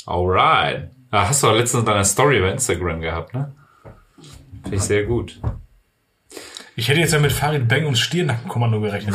Alright. 0.07 0.89
Ah, 1.11 1.29
hast 1.29 1.43
du 1.43 1.49
auch 1.49 1.55
letztens 1.55 1.81
in 1.81 1.87
deiner 1.87 2.05
Story 2.05 2.41
bei 2.41 2.51
Instagram 2.51 3.01
gehabt, 3.03 3.35
ne? 3.35 3.53
Finde 4.63 4.77
ich 4.77 4.83
sehr 4.83 5.05
gut. 5.05 5.41
Ich 6.77 6.89
hätte 6.89 7.01
jetzt 7.01 7.13
ja 7.13 7.19
mit 7.19 7.33
Farid 7.33 7.69
Bang 7.69 7.87
und 7.87 7.97
Stirnackenkommando 7.97 8.81
gerechnet. 8.81 9.15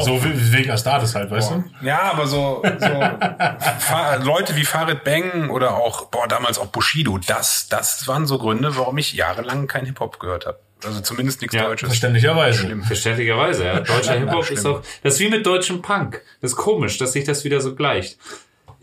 So 0.00 0.24
wie- 0.24 0.52
wegen 0.52 0.70
Astartes 0.72 1.14
halt, 1.14 1.30
weißt 1.30 1.50
du? 1.52 1.64
Ja, 1.82 2.02
aber 2.02 2.26
so, 2.26 2.62
so 2.80 4.24
Leute 4.24 4.56
wie 4.56 4.64
Farid 4.64 5.04
Bang 5.04 5.50
oder 5.50 5.76
auch, 5.76 6.06
boah, 6.06 6.26
damals 6.26 6.58
auch 6.58 6.66
Bushido, 6.66 7.18
das, 7.18 7.68
das 7.68 8.08
waren 8.08 8.26
so 8.26 8.38
Gründe, 8.38 8.76
warum 8.76 8.98
ich 8.98 9.12
jahrelang 9.12 9.68
kein 9.68 9.86
Hip-Hop 9.86 10.18
gehört 10.18 10.46
habe. 10.46 10.58
Also 10.84 11.00
zumindest 11.00 11.40
nichts 11.42 11.54
Ja, 11.54 11.64
Deutsches. 11.66 11.88
Verständlicherweise. 11.90 12.76
Verständlicherweise, 12.82 13.64
ja. 13.64 13.80
Deutscher 13.80 14.14
Hip-Hop 14.18 14.44
schlimm. 14.44 14.58
ist 14.58 14.66
auch, 14.66 14.82
das 15.02 15.14
ist 15.14 15.20
wie 15.20 15.28
mit 15.28 15.46
deutschem 15.46 15.80
Punk. 15.80 16.22
Das 16.40 16.50
ist 16.52 16.56
komisch, 16.56 16.98
dass 16.98 17.12
sich 17.12 17.24
das 17.24 17.44
wieder 17.44 17.60
so 17.60 17.74
gleicht. 17.76 18.18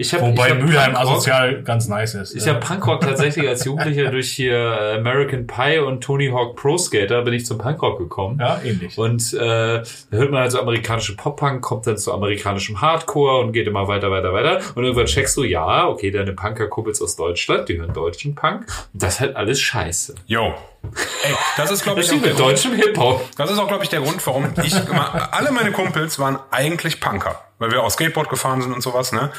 Ich 0.02 0.14
hab, 0.14 0.22
Wobei 0.22 0.48
ich 0.48 0.54
hab 0.54 0.62
Mülheim 0.62 0.94
Punkrock- 0.94 1.02
asozial 1.14 1.64
ganz 1.64 1.88
nice 1.88 2.16
ist. 2.16 2.36
Ich 2.36 2.48
habe 2.48 2.60
Punkrock 2.60 3.02
tatsächlich 3.02 3.48
als 3.48 3.64
Jugendlicher 3.66 4.12
durch 4.12 4.32
hier 4.32 4.54
äh, 4.56 4.98
American 4.98 5.48
Pie 5.48 5.80
und 5.80 6.04
Tony 6.04 6.30
Hawk 6.30 6.56
Pro 6.56 6.78
Skater 6.78 7.22
bin 7.22 7.34
ich 7.34 7.46
zum 7.46 7.58
Punkrock 7.58 8.00
gekommen. 8.00 8.38
ja, 8.40 8.60
ähnlich. 8.64 8.98
Und 8.98 9.34
äh, 9.34 9.38
da 9.40 9.84
hört 10.12 10.32
man 10.32 10.42
also 10.42 10.60
amerikanische 10.60 11.16
Pop-Punk, 11.16 11.62
kommt 11.62 11.88
dann 11.88 11.98
zu 11.98 12.12
amerikanischem 12.14 12.82
Hardcore 12.82 13.40
und 13.40 13.52
geht 13.54 13.68
immer 13.68 13.88
weiter, 13.88 14.12
weiter, 14.12 14.34
weiter. 14.34 14.60
Und 14.76 14.84
irgendwann 14.84 15.06
checkst 15.06 15.38
du, 15.38 15.44
ja, 15.44 15.88
okay, 15.88 16.12
deine 16.12 16.34
Punker-Kumpels 16.34 17.02
aus 17.02 17.16
Deutschland, 17.16 17.70
die 17.70 17.78
hören 17.80 17.94
deutschen 17.94 18.36
Punk. 18.36 18.66
Und 18.94 19.04
das 19.04 19.14
ist 19.16 19.20
halt 19.22 19.36
alles 19.36 19.60
scheiße. 19.62 20.16
Yo. 20.28 20.54
Ey, 20.84 21.36
das 21.58 21.72
ist, 21.72 21.84
glaube 21.84 22.02
ich, 22.02 22.12
auch 22.12 22.22
der 22.22 22.34
deutschem 22.34 22.74
Hip-Hop. 22.74 23.30
das 23.38 23.52
ist 23.52 23.60
auch, 23.60 23.68
glaube 23.68 23.84
ich, 23.84 23.90
der 23.90 24.02
Grund, 24.02 24.26
warum 24.26 24.54
ich 24.64 24.74
immer, 24.74 25.34
alle 25.34 25.52
meine 25.52 25.72
Kumpels 25.72 26.18
waren 26.20 26.40
eigentlich 26.50 27.00
Punker, 27.00 27.40
weil 27.60 27.72
wir 27.72 27.84
auch 27.84 27.92
Skateboard 27.92 28.30
gefahren 28.30 28.62
sind 28.62 28.74
und 28.74 28.82
sowas, 28.82 29.12
ne? 29.12 29.32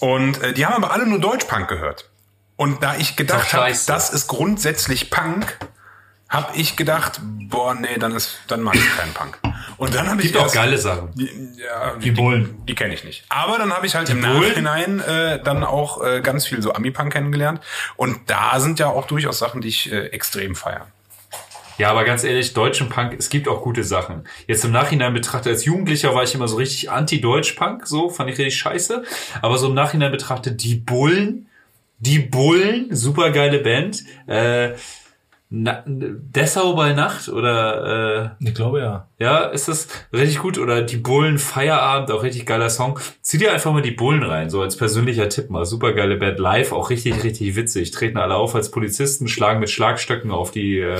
Und 0.00 0.42
äh, 0.42 0.54
die 0.54 0.64
haben 0.64 0.74
aber 0.74 0.92
alle 0.92 1.06
nur 1.06 1.20
Deutschpunk 1.20 1.68
gehört. 1.68 2.08
Und 2.56 2.82
da 2.82 2.96
ich 2.96 3.16
gedacht 3.16 3.52
habe, 3.52 3.72
das 3.86 4.10
ist 4.10 4.26
grundsätzlich 4.28 5.10
Punk, 5.10 5.58
habe 6.28 6.56
ich 6.56 6.76
gedacht, 6.76 7.20
boah, 7.22 7.74
nee, 7.74 7.98
dann 7.98 8.14
ist, 8.14 8.38
dann 8.48 8.60
mag 8.60 8.74
ich 8.74 8.96
keinen 8.96 9.14
Punk. 9.14 9.38
Und 9.78 9.94
dann 9.94 10.08
habe 10.08 10.20
ich 10.20 10.32
Gibt 10.32 10.44
auch 10.44 10.52
geile 10.52 10.76
Sachen. 10.76 11.10
ja, 11.16 11.94
Die 11.96 12.10
Bullen. 12.10 12.62
Die 12.66 12.74
kenne 12.74 12.92
ich 12.94 13.04
nicht. 13.04 13.24
Aber 13.28 13.58
dann 13.58 13.72
habe 13.72 13.86
ich 13.86 13.94
halt 13.94 14.10
im 14.10 14.20
Bullen? 14.20 14.62
Nachhinein 14.64 15.00
äh, 15.00 15.42
dann 15.42 15.64
auch 15.64 16.04
äh, 16.04 16.20
ganz 16.20 16.46
viel 16.46 16.60
so 16.60 16.72
Ami-Punk 16.74 17.12
kennengelernt. 17.12 17.60
Und 17.96 18.18
da 18.26 18.60
sind 18.60 18.78
ja 18.78 18.88
auch 18.88 19.06
durchaus 19.06 19.38
Sachen, 19.38 19.60
die 19.60 19.68
ich 19.68 19.90
äh, 19.90 20.06
extrem 20.08 20.54
feiere. 20.54 20.88
Ja, 21.78 21.90
aber 21.90 22.04
ganz 22.04 22.24
ehrlich, 22.24 22.54
deutschen 22.54 22.88
Punk, 22.88 23.14
es 23.16 23.30
gibt 23.30 23.46
auch 23.46 23.62
gute 23.62 23.84
Sachen. 23.84 24.26
Jetzt 24.48 24.64
im 24.64 24.72
Nachhinein 24.72 25.14
betrachtet, 25.14 25.52
als 25.52 25.64
Jugendlicher 25.64 26.12
war 26.12 26.24
ich 26.24 26.34
immer 26.34 26.48
so 26.48 26.56
richtig 26.56 26.90
anti-Deutsch-Punk, 26.90 27.86
so, 27.86 28.10
fand 28.10 28.30
ich 28.30 28.38
richtig 28.38 28.58
scheiße. 28.58 29.04
Aber 29.42 29.58
so 29.58 29.68
im 29.68 29.74
Nachhinein 29.74 30.10
betrachtet, 30.10 30.64
die 30.64 30.74
Bullen, 30.74 31.48
die 32.00 32.18
Bullen, 32.18 32.88
super 32.94 33.30
geile 33.30 33.60
Band, 33.60 34.02
äh, 34.26 34.72
Na, 35.50 35.82
Dessau 35.86 36.74
bei 36.74 36.92
Nacht 36.92 37.28
oder 37.28 38.36
äh, 38.40 38.44
Ich 38.46 38.54
glaube 38.54 38.80
ja. 38.80 39.07
Ja, 39.18 39.40
ist 39.40 39.66
das 39.66 39.88
richtig 40.12 40.38
gut 40.38 40.58
oder 40.58 40.82
die 40.82 40.96
Bullen 40.96 41.38
Feierabend 41.38 42.10
auch 42.12 42.22
richtig 42.22 42.46
geiler 42.46 42.70
Song. 42.70 43.00
Zieh 43.20 43.38
dir 43.38 43.52
einfach 43.52 43.72
mal 43.72 43.82
die 43.82 43.90
Bullen 43.90 44.22
rein, 44.22 44.48
so 44.48 44.62
als 44.62 44.76
persönlicher 44.76 45.28
Tipp 45.28 45.50
mal. 45.50 45.64
Super 45.64 45.92
geile 45.92 46.16
Band 46.16 46.38
live, 46.38 46.72
auch 46.72 46.90
richtig 46.90 47.24
richtig 47.24 47.56
witzig. 47.56 47.90
Treten 47.90 48.16
alle 48.16 48.36
auf 48.36 48.54
als 48.54 48.70
Polizisten, 48.70 49.26
schlagen 49.26 49.58
mit 49.58 49.70
Schlagstöcken 49.70 50.30
auf 50.30 50.52
die 50.52 50.78
äh, 50.78 50.98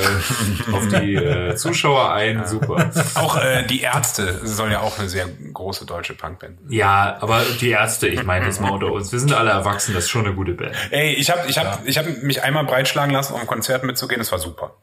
auf 0.73 0.89
die 0.89 1.15
äh, 1.15 1.55
Zuschauer 1.55 2.13
ein, 2.13 2.45
super. 2.47 2.91
Auch 3.15 3.37
äh, 3.37 3.65
die 3.67 3.83
Ärzte 3.83 4.41
soll 4.45 4.73
ja 4.73 4.81
auch 4.81 4.99
eine 4.99 5.09
sehr 5.09 5.29
große 5.53 5.87
deutsche 5.87 6.15
Punkband. 6.15 6.59
Ja, 6.69 7.19
aber 7.21 7.43
die 7.61 7.71
Ärzte, 7.71 8.09
ich 8.09 8.25
meine 8.25 8.47
jetzt 8.47 8.61
mal 8.61 8.71
unter 8.71 8.91
uns, 8.91 9.13
wir 9.13 9.21
sind 9.21 9.33
alle 9.33 9.51
erwachsen, 9.51 9.95
das 9.95 10.05
ist 10.05 10.11
schon 10.11 10.27
eine 10.27 10.35
gute 10.35 10.55
Band. 10.55 10.75
Ey, 10.91 11.15
ich 11.15 11.31
habe 11.31 11.43
ich 11.47 11.59
hab, 11.59 11.87
ich 11.87 11.99
hab 11.99 12.23
mich 12.23 12.43
einmal 12.43 12.65
breitschlagen 12.65 13.13
lassen, 13.13 13.35
um 13.35 13.41
ein 13.41 13.47
Konzert 13.47 13.85
mitzugehen. 13.85 14.19
Das 14.19 14.33
war 14.33 14.41
super. 14.41 14.75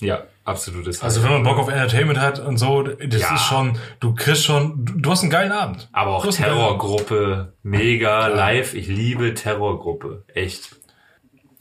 Ja, 0.00 0.22
absolutes. 0.44 1.02
Also 1.02 1.22
wenn 1.22 1.30
man 1.30 1.42
Bock 1.42 1.58
auf 1.58 1.68
Entertainment 1.68 2.18
hat 2.20 2.38
und 2.38 2.56
so, 2.56 2.82
das 2.82 3.20
Ja. 3.20 3.34
ist 3.34 3.44
schon, 3.44 3.78
du 4.00 4.14
kriegst 4.14 4.44
schon, 4.44 4.84
du, 4.84 4.94
du 4.98 5.10
hast 5.10 5.22
einen 5.22 5.30
geilen 5.30 5.52
Abend. 5.52 5.88
aber 5.92 6.16
auch. 6.16 6.26
Terrorgruppe, 6.26 7.52
mega 7.62 8.28
live. 8.28 8.74
Ich 8.74 8.88
liebe 8.88 9.34
Terrorgruppe, 9.34 10.24
echt. 10.34 10.76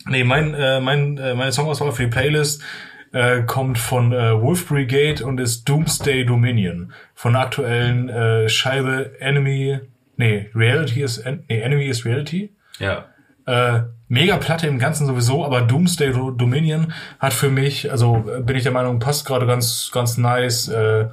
Nee, 0.08 0.24
mein, 0.24 0.54
äh, 0.54 0.80
mein, 0.80 1.18
äh, 1.18 1.36
meine 1.36 1.52
Songauswahl 1.52 1.92
für 1.92 2.04
die 2.04 2.10
Playlist 2.10 2.64
äh, 3.12 3.42
kommt 3.44 3.78
von 3.78 4.14
äh, 4.14 4.40
Wolf 4.42 4.68
Brigade 4.68 5.26
und 5.26 5.40
ist 5.40 5.66
Doomsday 5.68 6.26
Dominion. 6.26 6.94
Von 7.16 7.34
der 7.34 7.42
aktuellen 7.42 8.08
äh, 8.08 8.48
Scheibe 8.50 9.20
Enemy, 9.20 9.80
nee, 10.16 10.50
Reality 10.56 11.02
is, 11.04 11.18
en, 11.18 11.44
nee, 11.50 11.60
Enemy 11.60 11.86
is 11.88 12.06
Reality. 12.06 12.56
Ja. 12.80 13.06
Äh, 13.46 13.82
mega 14.10 14.38
Platte 14.38 14.68
im 14.68 14.80
Ganzen 14.80 15.06
sowieso, 15.08 15.46
aber 15.46 15.62
Doomsday 15.62 16.12
Do- 16.12 16.32
Dominion 16.32 16.92
hat 17.20 17.34
für 17.34 17.50
mich, 17.50 17.90
also 17.92 18.26
äh, 18.28 18.42
bin 18.42 18.58
ich 18.58 18.64
der 18.64 18.72
Meinung, 18.74 19.00
passt 19.00 19.26
gerade 19.26 19.46
ganz, 19.48 19.90
ganz 19.94 20.18
nice 20.18 20.68
äh, 20.68 21.08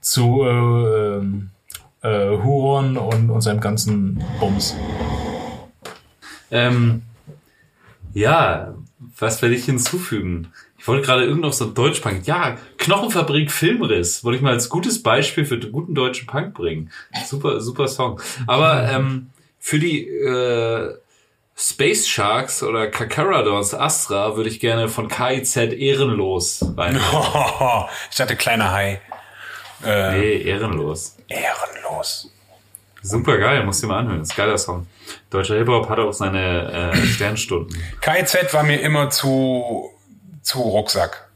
zu 0.00 0.42
äh, 0.44 0.48
ähm, 1.18 1.50
äh, 2.02 2.28
Huron 2.30 2.96
und, 2.96 3.30
und 3.30 3.40
seinem 3.42 3.60
ganzen 3.60 4.22
Bums. 4.40 4.74
Ähm, 6.50 7.02
ja, 8.14 8.74
was 9.18 9.42
werde 9.42 9.54
ich 9.54 9.64
hinzufügen? 9.64 10.48
Ich 10.78 10.86
wollte 10.86 11.04
gerade 11.04 11.24
irgend 11.24 11.42
noch 11.42 11.52
so 11.52 11.66
Deutschpunk. 11.66 12.26
Ja, 12.26 12.56
Knochenfabrik 12.78 13.50
Filmriss 13.50 14.24
wollte 14.24 14.36
ich 14.36 14.42
mal 14.42 14.52
als 14.52 14.68
gutes 14.68 15.02
Beispiel 15.02 15.44
für 15.44 15.58
den 15.58 15.72
guten 15.72 15.94
deutschen 15.94 16.26
Punk 16.26 16.54
bringen. 16.54 16.90
Super, 17.26 17.60
super 17.60 17.88
Song. 17.88 18.20
Aber 18.46 18.88
ähm, 18.90 19.30
für 19.58 19.78
die 19.78 20.06
äh, 20.06 20.94
Space 21.60 22.06
Sharks 22.06 22.62
oder 22.62 22.86
Kakaradons 22.86 23.74
Astra 23.74 24.36
würde 24.36 24.48
ich 24.48 24.60
gerne 24.60 24.88
von 24.88 25.08
KIZ 25.08 25.56
Ehrenlos 25.56 26.64
rein. 26.76 26.96
ich 28.10 28.16
dachte, 28.16 28.36
kleiner 28.36 28.70
Hai. 28.72 29.00
Äh, 29.84 30.12
Nee, 30.12 30.42
Ehrenlos. 30.42 31.16
Ehrenlos. 31.26 32.30
Super 33.02 33.38
geil, 33.38 33.64
musst 33.64 33.82
du 33.82 33.86
dir 33.86 33.92
mal 33.92 33.98
anhören. 34.00 34.22
Ist 34.22 34.32
ein 34.32 34.36
geiler 34.36 34.58
Song. 34.58 34.86
Deutscher 35.30 35.56
Hip-Hop 35.56 35.88
hat 35.88 35.98
auch 35.98 36.12
seine 36.12 36.92
äh, 36.94 37.06
Sternstunden. 37.06 37.76
KIZ 38.00 38.52
war 38.54 38.62
mir 38.62 38.80
immer 38.80 39.10
zu, 39.10 39.90
zu 40.42 40.60
Rucksack. 40.60 41.28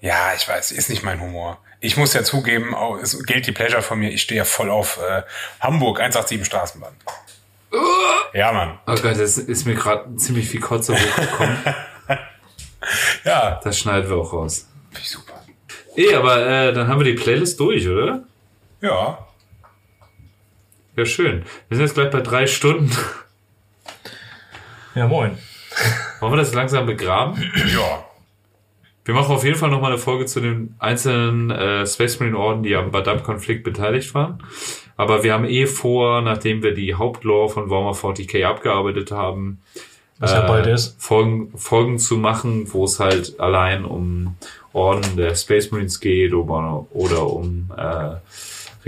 Ja, 0.00 0.32
ich 0.36 0.46
weiß, 0.48 0.70
ist 0.72 0.90
nicht 0.90 1.02
mein 1.02 1.20
Humor. 1.20 1.58
Ich 1.80 1.96
muss 1.96 2.12
ja 2.12 2.22
zugeben, 2.22 2.74
es 3.02 3.24
gilt 3.24 3.46
die 3.48 3.52
Pleasure 3.52 3.82
von 3.82 3.98
mir, 3.98 4.10
ich 4.10 4.22
stehe 4.22 4.38
ja 4.38 4.44
voll 4.44 4.70
auf 4.70 4.98
äh, 4.98 5.22
Hamburg 5.60 6.00
187 6.00 6.46
Straßenbahn. 6.46 6.92
Ja, 8.34 8.52
Mann. 8.52 8.78
Oh 8.86 8.94
Gott, 8.94 9.18
das 9.18 9.38
ist 9.38 9.66
mir 9.66 9.74
gerade 9.74 10.14
ziemlich 10.16 10.48
viel 10.48 10.60
Kotze 10.60 10.94
hochgekommen. 10.94 11.56
Ja, 13.24 13.60
Das 13.62 13.78
schneiden 13.78 14.10
wir 14.10 14.16
auch 14.16 14.32
raus. 14.32 14.68
ich 14.98 15.08
super. 15.08 15.34
Eh, 15.96 16.14
aber 16.14 16.44
äh, 16.44 16.72
dann 16.72 16.88
haben 16.88 16.98
wir 16.98 17.04
die 17.04 17.12
Playlist 17.20 17.60
durch, 17.60 17.86
oder? 17.88 18.24
Ja. 18.80 19.18
Ja, 20.96 21.04
schön. 21.06 21.44
Wir 21.68 21.76
sind 21.76 21.86
jetzt 21.86 21.94
gleich 21.94 22.10
bei 22.10 22.20
drei 22.20 22.46
Stunden. 22.48 22.90
Ja, 24.96 25.06
moin. 25.06 25.38
Wollen 26.20 26.32
wir 26.32 26.36
das 26.38 26.52
langsam 26.54 26.86
begraben? 26.86 27.40
Ja. 27.72 28.04
Wir 29.04 29.14
machen 29.14 29.34
auf 29.34 29.44
jeden 29.44 29.56
Fall 29.56 29.70
nochmal 29.70 29.92
eine 29.92 30.00
Folge 30.00 30.26
zu 30.26 30.40
den 30.40 30.74
einzelnen 30.80 31.50
äh, 31.50 31.86
Space 31.86 32.18
Marine 32.18 32.36
Orden, 32.36 32.62
die 32.64 32.74
am 32.74 32.90
Badab-Konflikt 32.90 33.62
beteiligt 33.64 34.12
waren. 34.14 34.42
Aber 35.02 35.24
wir 35.24 35.32
haben 35.32 35.44
eh 35.44 35.66
vor, 35.66 36.22
nachdem 36.22 36.62
wir 36.62 36.74
die 36.74 36.94
Hauptlore 36.94 37.48
von 37.50 37.68
Warhammer 37.70 37.92
40k 37.92 38.44
abgearbeitet 38.44 39.10
haben, 39.10 39.60
Was 40.18 40.32
ja 40.32 40.42
bald 40.46 40.66
ist. 40.66 40.94
Folgen, 41.02 41.52
Folgen 41.56 41.98
zu 41.98 42.16
machen, 42.16 42.72
wo 42.72 42.84
es 42.84 43.00
halt 43.00 43.40
allein 43.40 43.84
um 43.84 44.36
Orden 44.72 45.16
der 45.16 45.34
Space 45.34 45.70
Marines 45.72 45.98
geht 46.00 46.32
oder, 46.32 46.86
oder 46.92 47.26
um 47.26 47.70
äh, 47.76 48.16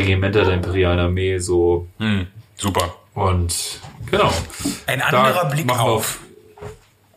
Regimenter 0.01 0.44
der 0.44 0.55
Imperialen 0.55 1.01
Armee 1.01 1.39
so 1.39 1.89
Hm, 1.99 2.26
super. 2.57 2.94
und 3.15 3.81
genau. 4.10 4.33
Ein 4.86 5.01
Da 5.10 5.23
anderer 5.23 5.51
Blick 5.51 5.67
machen 5.67 5.86
wir 5.86 5.93
auf. 5.93 6.20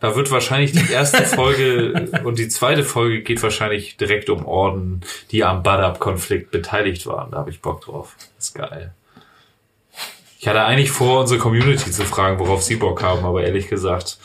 Da 0.00 0.14
wird 0.14 0.30
wahrscheinlich 0.30 0.72
die 0.72 0.92
erste 0.92 1.24
Folge 1.24 2.08
und 2.24 2.38
die 2.38 2.48
zweite 2.48 2.84
Folge 2.84 3.22
geht 3.22 3.42
wahrscheinlich 3.42 3.96
direkt 3.96 4.30
um 4.30 4.46
Orden, 4.46 5.02
die 5.30 5.44
am 5.44 5.62
Badab-Konflikt 5.62 6.50
beteiligt 6.50 7.06
waren. 7.06 7.30
Da 7.30 7.38
habe 7.38 7.50
ich 7.50 7.60
Bock 7.60 7.80
drauf. 7.82 8.16
ist 8.38 8.54
geil. 8.54 8.92
Ich 10.40 10.46
hatte 10.46 10.62
eigentlich 10.62 10.92
vor, 10.92 11.20
unsere 11.20 11.40
Community 11.40 11.90
zu 11.90 12.04
fragen, 12.04 12.38
worauf 12.38 12.62
sie 12.62 12.76
Bock 12.76 13.02
haben, 13.02 13.24
aber 13.24 13.42
ehrlich 13.42 13.68
gesagt 13.68 14.18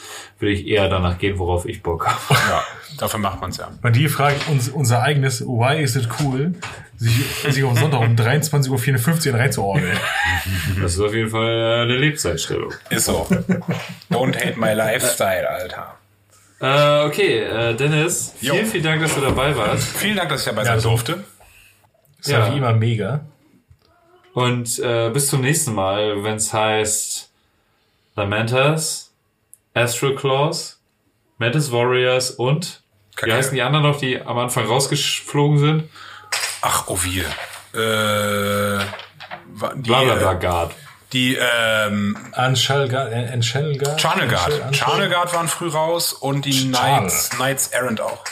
würde 0.44 0.54
ich 0.54 0.68
eher 0.68 0.88
danach 0.90 1.18
gehen, 1.18 1.40
worauf 1.40 1.66
ich 1.66 1.82
Bock 1.82 2.06
habe. 2.06 2.20
Ja, 2.50 2.64
dafür 3.00 3.20
macht 3.20 3.42
man's 3.42 3.58
ja. 3.58 3.72
Und 3.82 3.96
die 3.96 4.08
fragt 4.08 4.48
uns 4.50 4.70
unser 4.70 5.02
eigenes 5.02 5.42
Why 5.42 5.82
is 5.82 5.96
it 5.96 6.08
cool, 6.20 6.54
sich, 6.98 7.26
sich 7.54 7.64
am 7.64 7.76
Sonntag 7.76 8.02
um 8.02 8.16
23.54 8.16 9.32
Uhr 9.34 9.40
reinzuordnen. 9.40 9.98
Das 10.82 10.94
ist 10.94 11.00
auf 11.00 11.14
jeden 11.14 11.30
Fall 11.30 11.82
eine 11.84 11.98
Lebenseinstellung. 11.98 12.72
Ist 12.90 13.06
so. 13.06 13.28
Don't 14.12 14.36
hate 14.36 14.60
my 14.60 14.74
lifestyle, 14.74 15.50
Alter. 15.50 15.96
Äh, 16.62 17.06
okay, 17.08 17.40
äh, 17.40 17.76
Dennis, 17.76 18.34
Jo. 18.42 18.54
vielen, 18.54 18.66
vielen 18.68 18.84
Dank, 18.84 19.02
dass 19.02 19.16
du 19.16 19.22
dabei 19.22 19.56
warst. 19.58 19.88
Vielen 19.98 20.16
Dank, 20.16 20.30
dass 20.30 20.42
ich 20.42 20.48
dabei 20.48 20.64
sein 20.64 20.82
durfte. 20.82 21.24
Ist 22.22 22.30
ja, 22.30 22.40
Ja. 22.48 22.54
wie 22.54 22.58
immer 22.58 22.74
mega. 22.74 23.22
Und 24.34 24.80
äh, 24.80 25.10
bis 25.10 25.28
zum 25.28 25.42
nächsten 25.42 25.74
Mal, 25.74 26.24
wenn 26.24 26.36
es 26.36 26.54
heißt 26.54 27.30
Lamentas, 28.16 29.13
Astral 29.74 30.16
Claws, 30.16 30.80
Mantis 31.38 31.72
Warriors 31.72 32.32
und 32.32 32.82
wie 33.12 33.16
Kacke. 33.16 33.34
heißen 33.34 33.54
die 33.54 33.62
anderen 33.62 33.86
noch, 33.86 33.98
die 34.00 34.22
am 34.22 34.38
Anfang 34.38 34.66
rausgeflogen 34.66 35.58
sind? 35.60 35.90
Ach, 36.62 36.88
Ovil. 36.88 37.26
Äh, 37.74 37.78
wa- 37.80 38.84
die, 39.76 39.82
Blablabla 39.82 40.32
äh, 40.34 40.40
Guard. 40.40 40.72
die 41.12 41.36
ähm, 41.40 42.18
Anshalgard, 42.34 43.12
Anshalgard? 43.14 44.00
Charnegard. 44.00 44.76
Charnegard 44.76 45.34
waren 45.34 45.48
früh 45.48 45.68
raus 45.70 46.14
und 46.14 46.46
die. 46.46 46.68
Knights, 46.70 47.30
Knights 47.32 47.68
Errant 47.68 48.00
auch. 48.02 48.24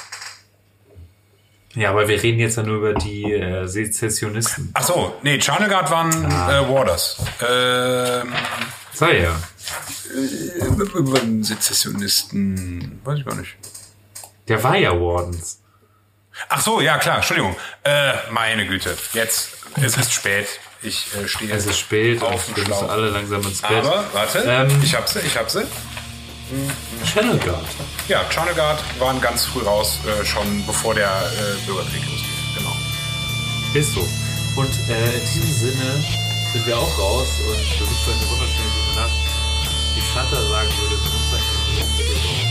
Ja, 1.73 1.89
aber 1.91 2.07
wir 2.07 2.21
reden 2.21 2.39
jetzt 2.39 2.57
ja 2.57 2.63
nur 2.63 2.77
über 2.77 2.93
die 2.93 3.31
äh, 3.31 3.65
Sezessionisten. 3.65 4.71
Ach 4.73 4.83
so, 4.83 5.15
nee, 5.23 5.39
Charnegard 5.39 5.89
waren 5.89 6.11
äh, 6.25 6.69
Warders. 6.69 7.17
Ähm, 7.49 8.33
Sei 8.93 9.19
ja. 9.21 9.35
Über 10.95 11.19
den 11.19 11.43
Sezessionisten, 11.43 12.99
weiß 13.03 13.19
ich 13.19 13.25
gar 13.25 13.35
nicht. 13.35 13.55
Der 14.47 14.63
war 14.63 14.75
ja 14.77 14.91
Wardens. 14.91 15.59
Ach 16.49 16.61
so, 16.61 16.81
ja 16.81 16.97
klar, 16.97 17.17
Entschuldigung. 17.17 17.55
Äh, 17.83 18.13
meine 18.31 18.65
Güte, 18.67 18.97
jetzt, 19.13 19.49
es 19.75 19.97
ist 19.97 20.13
spät. 20.13 20.47
Ich 20.81 21.05
äh, 21.15 21.27
stehe 21.27 21.53
Es 21.53 21.65
ist 21.67 21.77
spät 21.77 22.23
auf 22.23 22.47
und 22.47 22.57
wir 22.57 22.67
müssen 22.67 22.89
alle 22.89 23.09
langsam 23.09 23.41
ins 23.43 23.61
Bett. 23.61 23.85
Aber, 23.85 24.03
warte, 24.13 24.39
Ähm, 24.39 24.81
ich 24.83 24.95
hab 24.95 25.07
sie, 25.07 25.19
ich 25.19 25.37
hab 25.37 25.49
sie. 25.49 25.63
Channel 27.05 27.37
Guard. 27.39 27.65
Ja, 28.07 28.25
Charnegard 28.29 28.79
waren 28.99 29.21
ganz 29.21 29.45
früh 29.45 29.61
raus, 29.61 29.99
äh, 30.05 30.25
schon 30.25 30.65
bevor 30.65 30.93
der 30.93 31.07
äh, 31.07 31.65
Bürgerkrieg 31.65 32.03
losging. 32.09 32.29
Genau. 32.57 32.75
Ist 33.73 33.93
so. 33.93 34.01
Und 34.59 34.69
äh, 34.89 35.13
in 35.13 35.25
diesem 35.33 35.69
Sinne 35.71 36.03
sind 36.51 36.67
wir 36.67 36.77
auch 36.77 36.99
raus 36.99 37.27
und 37.47 37.57
wünschen 37.57 37.83
euch 37.87 38.07
eine 38.07 38.31
wunderschöne 38.31 38.69
gute 38.75 38.99
Nacht. 38.99 39.30
Wie 39.93 39.99
Santa 39.99 40.41
sagen 40.41 40.69
würde, 40.79 40.95
wenn 41.03 41.11
uns 41.11 41.33
ein 41.33 41.97
mit 41.97 42.07
dem 42.07 42.50